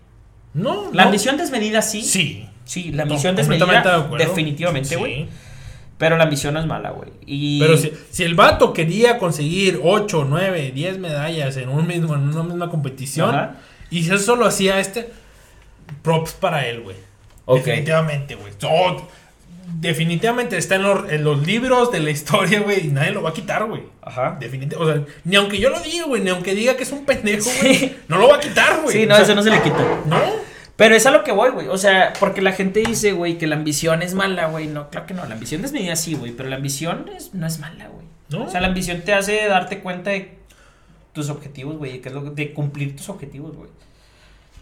No. 0.54 0.92
La 0.94 1.04
no. 1.04 1.10
ambición 1.10 1.38
desmedida 1.38 1.82
sí. 1.82 2.02
Sí. 2.02 2.50
Sí, 2.64 2.92
la 2.92 3.04
ambición 3.04 3.36
desmedida 3.36 4.08
definitivamente, 4.18 4.96
güey. 4.96 5.26
Sí. 5.26 5.30
Pero 5.98 6.18
la 6.18 6.24
ambición 6.26 6.56
no 6.56 6.60
es 6.60 6.66
mala, 6.66 6.92
güey. 6.92 7.12
Y 7.26 7.60
Pero 7.60 7.78
si, 7.78 7.92
si 8.10 8.24
el 8.24 8.36
vato 8.36 8.74
quería 8.74 9.18
conseguir 9.18 9.80
8, 9.82 10.26
9, 10.28 10.72
10 10.74 10.98
medallas 11.00 11.56
en, 11.58 11.70
un 11.70 11.88
mismo, 11.88 12.16
en 12.16 12.22
una 12.22 12.44
misma 12.44 12.70
competición 12.70 13.30
Ajá. 13.30 13.56
y 13.90 14.04
si 14.04 14.14
eso 14.14 14.36
lo 14.36 14.46
hacía 14.46 14.80
este, 14.80 15.10
props 16.02 16.34
para 16.34 16.68
él, 16.68 16.82
güey. 16.82 16.98
Definitivamente, 17.48 18.36
güey. 18.36 18.52
So, 18.58 19.08
definitivamente 19.80 20.58
está 20.58 20.76
en 20.76 20.84
los, 20.84 21.10
en 21.12 21.24
los 21.24 21.46
libros 21.46 21.92
de 21.92 22.00
la 22.00 22.10
historia, 22.12 22.60
güey, 22.62 22.88
y 22.88 22.92
nadie 22.92 23.12
lo 23.12 23.22
va 23.24 23.30
a 23.32 23.34
quitar, 23.34 23.66
güey. 23.66 23.84
Ajá. 24.02 24.38
Definitivamente, 24.40 25.02
o 25.02 25.06
sea, 25.06 25.16
ni 25.24 25.36
aunque 25.36 25.60
yo 25.60 25.70
lo 25.70 25.80
diga, 25.80 26.06
güey, 26.06 26.22
ni 26.22 26.30
aunque 26.30 26.54
diga 26.56 26.76
que 26.78 26.84
es 26.84 26.92
un 26.92 27.06
pendejo, 27.06 27.44
Sí. 27.50 27.60
güey, 27.62 27.96
no 28.08 28.18
lo 28.18 28.28
va 28.30 28.38
a 28.38 28.40
quitar, 28.40 28.82
güey. 28.82 28.94
Sí, 28.96 29.04
O 29.06 29.08
no, 29.08 29.16
sea, 29.16 29.24
eso 29.24 29.36
no 29.36 29.44
se 29.44 29.50
le 29.52 29.62
quita. 29.62 29.78
No. 30.06 30.20
Pero 30.76 30.94
es 30.96 31.06
a 31.06 31.12
lo 31.12 31.24
que 31.24 31.32
voy, 31.32 31.52
güey. 31.52 31.68
O 31.70 31.78
sea, 31.78 32.12
porque 32.20 32.42
la 32.42 32.52
gente 32.52 32.82
dice, 32.82 33.14
güey, 33.14 33.38
que 33.38 33.48
la 33.48 33.56
ambición 33.56 34.02
es 34.02 34.14
mala, 34.14 34.48
güey. 34.48 34.68
No, 34.68 34.90
claro 34.90 35.08
que 35.08 35.14
no. 35.14 35.26
La 35.26 35.34
ambición 35.36 35.62
desmedida 35.62 35.96
sí, 35.96 36.16
güey. 36.16 36.34
Pero 36.34 36.50
la 36.50 36.58
ambición 36.58 37.10
es- 37.16 37.34
no 37.34 37.48
es 37.48 37.60
mala, 37.60 37.88
güey. 37.88 38.06
No. 38.30 38.44
O 38.44 38.50
sea, 38.50 38.60
la 38.60 38.68
ambición 38.68 39.02
te 39.02 39.14
hace 39.14 39.46
darte 39.48 39.80
cuenta 39.80 40.10
de 40.12 40.38
tus 41.14 41.30
objetivos, 41.30 41.78
güey. 41.78 42.02
Que 42.02 42.10
es 42.10 42.16
lo 42.16 42.22
de 42.24 42.52
cumplir 42.54 42.94
tus 42.96 43.08
objetivos, 43.08 43.56
güey. 43.56 43.70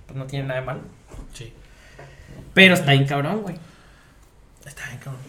Pues 0.05 0.15
no 0.15 0.25
tiene 0.25 0.45
nada 0.47 0.59
de 0.59 0.65
malo. 0.67 0.81
Sí. 1.33 1.51
Pero 2.53 2.75
está 2.75 2.91
bien 2.91 3.05
cabrón, 3.05 3.41
güey. 3.41 3.55
Está 4.65 4.85
bien, 4.87 4.97
cabrón. 4.99 5.21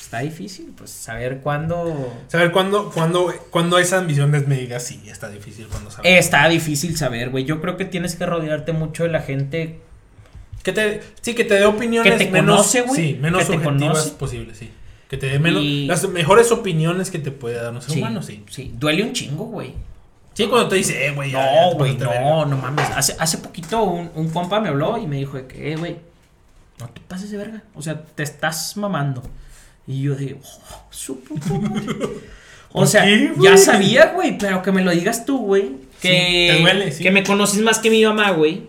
Está 0.00 0.20
difícil, 0.20 0.72
pues 0.76 0.90
saber 0.90 1.38
cuándo. 1.40 2.12
Saber 2.28 2.50
cuándo, 2.52 2.90
cuándo, 2.90 3.32
cuándo 3.50 3.78
esa 3.78 3.98
ambición 3.98 4.32
desmedida, 4.32 4.80
sí, 4.80 5.02
está 5.06 5.28
difícil 5.28 5.66
cuando 5.68 5.90
sabes. 5.90 6.18
Está 6.18 6.48
difícil 6.48 6.96
saber, 6.96 7.28
güey. 7.30 7.44
Yo 7.44 7.60
creo 7.60 7.76
que 7.76 7.84
tienes 7.84 8.14
que 8.16 8.24
rodearte 8.24 8.72
mucho 8.72 9.02
de 9.04 9.10
la 9.10 9.20
gente 9.20 9.80
Que 10.62 10.72
te, 10.72 11.02
sí, 11.20 11.34
que 11.34 11.44
te 11.44 11.54
dé 11.54 11.66
opiniones 11.66 12.10
Que 12.12 12.24
te 12.24 12.30
menos, 12.30 12.56
conoce, 12.56 12.80
güey. 12.82 12.96
sí, 12.96 13.18
menos 13.20 13.44
Que 13.44 13.52
objetivas 13.56 14.10
posibles, 14.12 14.56
sí. 14.56 14.70
Que 15.10 15.16
te 15.18 15.26
dé 15.26 15.38
menos, 15.38 15.62
Y- 15.62 15.86
las 15.86 16.08
mejores 16.08 16.52
opiniones 16.52 17.10
que 17.10 17.18
te 17.18 17.30
puede 17.30 17.56
dar 17.56 17.72
un 17.74 17.82
ser 17.82 17.92
Sí, 17.92 17.98
humano, 18.00 18.22
sí. 18.22 18.44
sí. 18.48 18.72
Duele 18.78 19.02
un 19.02 19.12
chingo, 19.12 19.44
güey. 19.46 19.74
Sí, 20.34 20.46
cuando 20.46 20.68
te 20.68 20.76
dice, 20.76 21.06
eh, 21.06 21.10
güey, 21.12 21.32
No, 21.32 21.74
güey, 21.74 21.96
no, 21.96 22.46
no 22.46 22.56
mames. 22.56 22.88
Hace, 22.94 23.14
hace 23.18 23.38
poquito 23.38 23.82
un, 23.82 24.10
un 24.14 24.30
compa 24.30 24.60
me 24.60 24.68
habló 24.68 24.96
y 24.96 25.06
me 25.06 25.16
dijo 25.16 25.38
que, 25.48 25.72
eh, 25.72 25.76
güey, 25.76 25.96
no 26.80 26.88
te 26.88 27.00
pases 27.02 27.30
de 27.30 27.36
verga. 27.38 27.62
O 27.74 27.82
sea, 27.82 28.02
te 28.04 28.22
estás 28.22 28.76
mamando. 28.76 29.22
Y 29.86 30.02
yo 30.02 30.14
digo, 30.14 30.38
oh, 30.42 30.82
su 30.90 31.20
puta 31.20 31.52
madre. 31.54 31.96
O 32.70 32.80
¿Por 32.80 32.86
sea, 32.88 33.04
qué, 33.04 33.32
ya 33.40 33.56
sabía, 33.56 34.12
güey, 34.12 34.36
pero 34.36 34.60
que 34.60 34.70
me 34.72 34.82
lo 34.84 34.90
digas 34.90 35.24
tú, 35.24 35.38
güey. 35.38 35.76
Que, 36.02 36.48
Sí, 36.50 36.56
te 36.56 36.60
duele, 36.60 36.92
sí. 36.92 37.02
que 37.02 37.10
me 37.10 37.22
conoces 37.24 37.60
más 37.62 37.78
que 37.78 37.88
mi 37.90 38.04
mamá, 38.04 38.32
güey. 38.32 38.68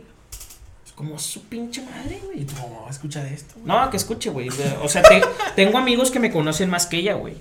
Es 0.86 0.94
como 0.94 1.20
su 1.20 1.42
pinche 1.50 1.82
madre, 1.82 2.18
güey. 2.24 2.46
No, 2.56 2.88
escucha 2.90 3.22
de 3.22 3.34
esto. 3.34 3.56
No, 3.66 3.90
que 3.90 3.98
escuche, 3.98 4.30
güey. 4.30 4.48
O 4.82 4.88
sea, 4.88 5.02
te- 5.02 5.22
tengo 5.58 5.78
amigos 5.78 6.12
que 6.12 6.20
me 6.22 6.32
conocen 6.32 6.70
más 6.70 6.86
que 6.86 6.96
ella, 7.00 7.16
güey. 7.16 7.36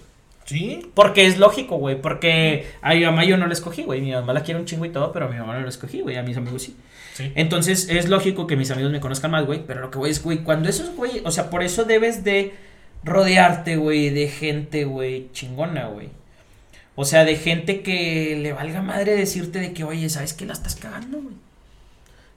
Sí. 0.49 0.91
Porque 0.95 1.27
es 1.27 1.39
lógico, 1.39 1.77
güey. 1.77 2.01
Porque 2.01 2.67
a 2.81 2.95
mi 2.95 3.05
mamá 3.05 3.25
yo 3.25 3.37
no 3.37 3.47
la 3.47 3.53
escogí, 3.53 3.83
güey. 3.83 4.01
Mi 4.01 4.13
mamá 4.13 4.33
la 4.33 4.43
quiere 4.43 4.59
un 4.59 4.67
chingo 4.67 4.87
y 4.87 4.89
todo, 4.89 5.13
pero 5.13 5.27
a 5.27 5.29
mi 5.29 5.37
mamá 5.37 5.55
no 5.55 5.61
la 5.61 5.69
escogí, 5.69 6.01
güey. 6.01 6.17
A 6.17 6.23
mis 6.23 6.39
amigos 6.39 6.63
sí. 6.63 6.75
Sí. 7.13 7.33
Entonces 7.35 7.89
es 7.91 8.09
lógico 8.09 8.47
que 8.47 8.57
mis 8.57 8.71
amigos 8.71 8.91
me 8.91 9.01
conozcan 9.01 9.31
más, 9.31 9.45
güey. 9.45 9.63
Pero 9.67 9.81
lo 9.81 9.91
que 9.91 9.99
voy 9.99 10.09
es, 10.09 10.23
güey, 10.23 10.39
cuando 10.39 10.71
esos, 10.71 10.97
güey. 10.97 11.21
O 11.25 11.31
sea, 11.31 11.51
por 11.51 11.63
eso 11.63 11.85
debes 11.85 12.25
de 12.25 12.55
rodearte, 13.05 13.77
güey, 13.77 14.09
de 14.11 14.29
gente, 14.29 14.85
güey, 14.85 15.29
chingona, 15.33 15.89
güey. 15.89 16.09
O 16.95 17.05
sea, 17.05 17.25
de 17.25 17.37
gente 17.37 17.83
que 17.83 18.39
le 18.43 18.53
valga 18.53 18.83
madre 18.83 19.15
decirte 19.15 19.61
de 19.61 19.73
que, 19.73 19.85
oye, 19.85 20.09
¿sabes 20.09 20.33
qué 20.33 20.47
la 20.47 20.55
estás 20.55 20.75
cagando, 20.77 21.21
güey? 21.21 21.35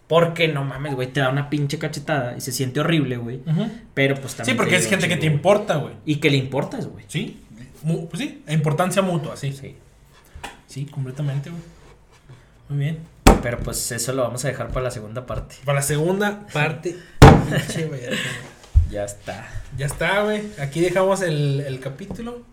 Porque 0.07 0.49
no 0.49 0.65
mames, 0.65 0.93
güey, 0.93 1.07
te 1.07 1.21
da 1.21 1.29
una 1.29 1.49
pinche 1.49 1.79
cachetada 1.79 2.35
y 2.37 2.41
se 2.41 2.51
siente 2.51 2.81
horrible, 2.81 3.15
güey. 3.15 3.37
Ujú. 3.47 3.71
Pero 3.93 4.15
pues 4.15 4.35
también. 4.35 4.55
Sí, 4.55 4.57
porque 4.57 4.75
es 4.75 4.87
gente 4.87 5.07
que 5.07 5.15
te 5.15 5.25
importa, 5.25 5.77
güey. 5.77 5.93
Y 6.05 6.17
que 6.17 6.29
le 6.29 6.35
importas, 6.35 6.85
güey. 6.85 7.05
Sí. 7.07 7.39
Mu- 7.83 8.07
pues 8.07 8.21
sí, 8.21 8.43
importancia 8.47 9.01
mutua, 9.01 9.35
sí. 9.37 9.51
Sí. 9.53 9.75
Sí, 10.67 10.85
completamente, 10.85 11.49
güey. 11.49 11.61
Muy 12.69 12.79
bien. 12.79 12.99
Pero 13.41 13.57
pues 13.59 13.91
eso 13.91 14.13
lo 14.13 14.23
vamos 14.23 14.43
a 14.45 14.47
dejar 14.47 14.67
para 14.69 14.83
la 14.85 14.91
segunda 14.91 15.25
parte. 15.25 15.55
Para 15.65 15.79
la 15.79 15.81
segunda 15.81 16.45
parte. 16.53 16.95
pinche 17.49 17.85
güey. 17.87 18.01
Ya 18.89 19.03
está. 19.05 19.47
ya 19.77 19.85
está, 19.85 20.23
güey. 20.23 20.43
Aquí 20.59 20.81
dejamos 20.81 21.21
el, 21.21 21.61
el 21.61 21.79
capítulo. 21.79 22.43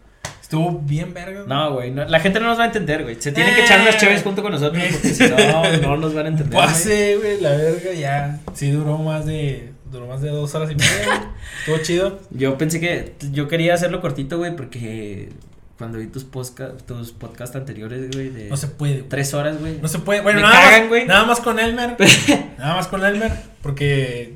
Estuvo 0.40 0.78
bien 0.78 1.12
verga. 1.12 1.42
güey. 1.42 1.48
No, 1.48 1.72
güey, 1.74 1.90
no- 1.90 2.04
la 2.06 2.20
gente 2.20 2.40
no 2.40 2.46
nos 2.46 2.58
va 2.58 2.62
a 2.62 2.66
entender, 2.66 3.02
güey. 3.02 3.20
Se 3.20 3.32
tienen 3.32 3.54
que 3.54 3.60
Eh. 3.60 3.64
echar 3.64 3.80
unas 3.82 3.98
chéves 3.98 4.22
junto 4.22 4.42
con 4.42 4.52
nosotros 4.52 4.82
porque 4.82 5.08
si 5.14 5.28
no, 5.28 5.76
no 5.82 5.96
nos 5.98 6.14
van 6.14 6.26
a 6.26 6.28
entender. 6.30 6.54
güey. 6.54 6.66
Pase, 6.66 7.16
güey, 7.18 7.40
la 7.40 7.50
verga 7.50 7.92
ya. 7.92 8.40
Sí 8.54 8.70
duró 8.70 8.96
más 8.98 9.26
de. 9.26 9.72
Duró 9.90 10.06
más 10.06 10.20
de 10.20 10.30
dos 10.30 10.54
horas 10.54 10.70
y 10.70 10.74
media. 10.74 11.32
Estuvo 11.60 11.78
chido. 11.78 12.20
Yo 12.30 12.58
pensé 12.58 12.80
que 12.80 13.14
yo 13.32 13.48
quería 13.48 13.74
hacerlo 13.74 14.00
cortito, 14.00 14.36
güey, 14.38 14.54
porque 14.54 15.30
cuando 15.78 15.98
vi 15.98 16.06
tus, 16.08 16.24
posca- 16.30 16.76
tus 16.86 17.12
podcasts 17.12 17.54
anteriores, 17.56 18.10
güey, 18.12 18.28
de 18.30 18.48
No 18.48 18.56
se 18.56 18.66
puede. 18.68 19.02
tres 19.02 19.32
horas, 19.34 19.58
güey. 19.60 19.78
No 19.80 19.88
se 19.88 19.98
puede. 20.00 20.20
Bueno, 20.20 20.40
Me 20.40 20.46
nada 20.46 20.60
cagan, 20.60 20.80
más. 20.80 20.88
güey. 20.88 21.06
Nada 21.06 21.24
más 21.24 21.40
con 21.40 21.58
Elmer. 21.58 21.96
nada 22.58 22.74
más 22.74 22.88
con 22.88 23.04
Elmer. 23.04 23.32
Porque. 23.62 24.34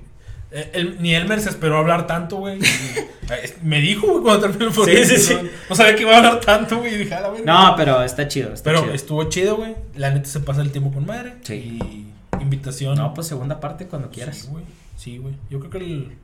eh, 0.53 0.71
el- 0.75 1.03
ni 1.03 1.15
Elmer 1.15 1.41
se 1.41 1.49
esperó 1.51 1.79
hablar 1.79 2.07
tanto, 2.07 2.37
güey. 2.37 2.59
eh, 3.31 3.55
Me 3.63 3.81
dijo, 3.81 4.07
güey, 4.07 4.23
cuando 4.23 4.41
terminó 4.49 4.67
el 4.69 4.73
podcast, 4.75 5.05
sí, 5.05 5.17
sí. 5.19 5.35
No, 5.35 5.49
no 5.71 5.77
sabía 5.77 5.97
que 5.97 6.03
iba 6.03 6.13
a 6.15 6.17
hablar 6.19 6.41
tanto, 6.41 6.79
güey. 6.79 6.97
Dije, 6.97 7.11
la. 7.11 7.33
No, 7.45 7.75
pero 7.77 8.03
está 8.03 8.29
chido, 8.29 8.53
está 8.55 8.71
Pero 8.71 8.83
chido. 8.83 8.95
estuvo 8.95 9.25
chido, 9.25 9.57
güey. 9.57 9.75
La 9.97 10.11
neta 10.11 10.27
se 10.29 10.41
pasa 10.41 10.63
el 10.63 10.71
tiempo 10.71 10.93
con 10.93 11.05
madre. 11.07 11.35
Sí. 11.43 11.79
Y 11.83 12.07
invitación. 12.43 12.97
No, 12.97 13.13
pues 13.15 13.27
segunda 13.27 13.61
parte 13.61 13.87
cuando 13.87 14.11
quieras. 14.11 14.37
Sí, 14.39 14.49
güey. 14.51 14.65
Sí, 14.97 15.19
güey. 15.19 15.35
Yo 15.51 15.59
creo 15.59 15.71
que 15.71 15.79
el. 15.79 16.19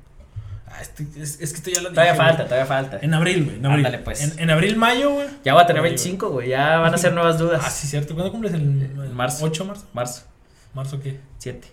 Ah, 0.70 0.82
este- 0.82 1.06
es, 1.16 1.40
es 1.40 1.50
que 1.52 1.56
esto 1.58 1.70
ya 1.70 1.80
lo 1.80 1.90
todavía 1.90 2.12
dije, 2.12 2.22
falta, 2.24 2.36
güey. 2.36 2.48
todavía 2.48 2.66
falta. 2.66 2.98
En 3.00 3.14
abril, 3.14 3.44
güey. 3.44 3.56
En 3.56 3.66
abril. 3.66 3.86
Ándale, 3.86 4.04
pues. 4.04 4.22
En, 4.22 4.38
en 4.38 4.50
abril, 4.50 4.76
mayo, 4.76 5.12
güey. 5.14 5.26
Ya 5.44 5.54
voy 5.54 5.62
a 5.62 5.66
tener 5.66 5.80
Oye, 5.82 5.90
25, 5.90 6.28
güey. 6.30 6.48
Ya 6.50 6.78
van 6.78 6.92
a 6.94 6.98
ser 6.98 7.12
nuevas 7.14 7.38
dudas. 7.38 7.62
Ah, 7.64 7.70
sí, 7.70 7.86
cierto. 7.86 8.14
¿Cuándo 8.14 8.30
cumples 8.30 8.52
el, 8.52 8.60
En 8.62 9.14
marzo. 9.14 9.44
8 9.46 9.62
de 9.64 9.68
marzo? 9.68 9.86
Marzo, 9.94 10.22
¿Marzo 10.74 11.00
qué? 11.00 11.18
7. 11.38 11.66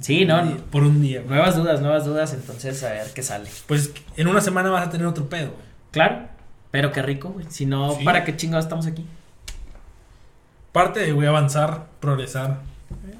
Sí, 0.00 0.24
no. 0.24 0.56
Por 0.70 0.82
un 0.84 1.00
día. 1.02 1.22
Nuevas 1.28 1.54
dudas, 1.54 1.80
nuevas 1.82 2.06
dudas. 2.06 2.32
Entonces, 2.32 2.82
a 2.84 2.90
ver 2.92 3.12
qué 3.14 3.22
sale. 3.22 3.48
Pues 3.66 3.92
en 4.16 4.26
una 4.26 4.40
semana 4.40 4.70
vas 4.70 4.86
a 4.86 4.90
tener 4.90 5.06
otro 5.06 5.28
pedo, 5.28 5.50
güey. 5.50 5.62
Claro, 5.90 6.28
pero 6.70 6.90
qué 6.90 7.02
rico, 7.02 7.28
güey. 7.28 7.44
Si 7.50 7.66
no, 7.66 7.96
Sí. 7.98 8.04
¿para 8.04 8.24
qué 8.24 8.34
chingados 8.34 8.64
estamos 8.64 8.86
aquí? 8.86 9.06
Parte 10.72 11.00
de, 11.00 11.12
güey, 11.12 11.28
avanzar, 11.28 11.86
progresar. 12.00 12.60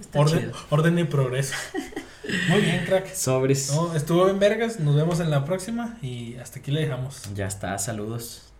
Está 0.01 0.21
Orden, 0.21 0.39
chido. 0.41 0.53
orden 0.71 0.99
y 0.99 1.05
progreso. 1.05 1.55
Muy 2.49 2.61
bien, 2.61 2.85
crack. 2.85 3.13
Sobres. 3.15 3.73
No, 3.73 3.95
estuvo 3.95 4.25
bien, 4.25 4.39
vergas. 4.39 4.81
Nos 4.81 4.95
vemos 4.95 5.21
en 5.21 5.31
la 5.31 5.45
próxima. 5.45 5.99
Y 6.03 6.37
hasta 6.37 6.61
aquí 6.61 6.71
le 6.71 6.83
dejamos. 6.83 7.23
Ya 7.35 7.47
está, 7.47 7.77
saludos. 7.79 8.53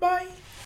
Bye. 0.00 0.43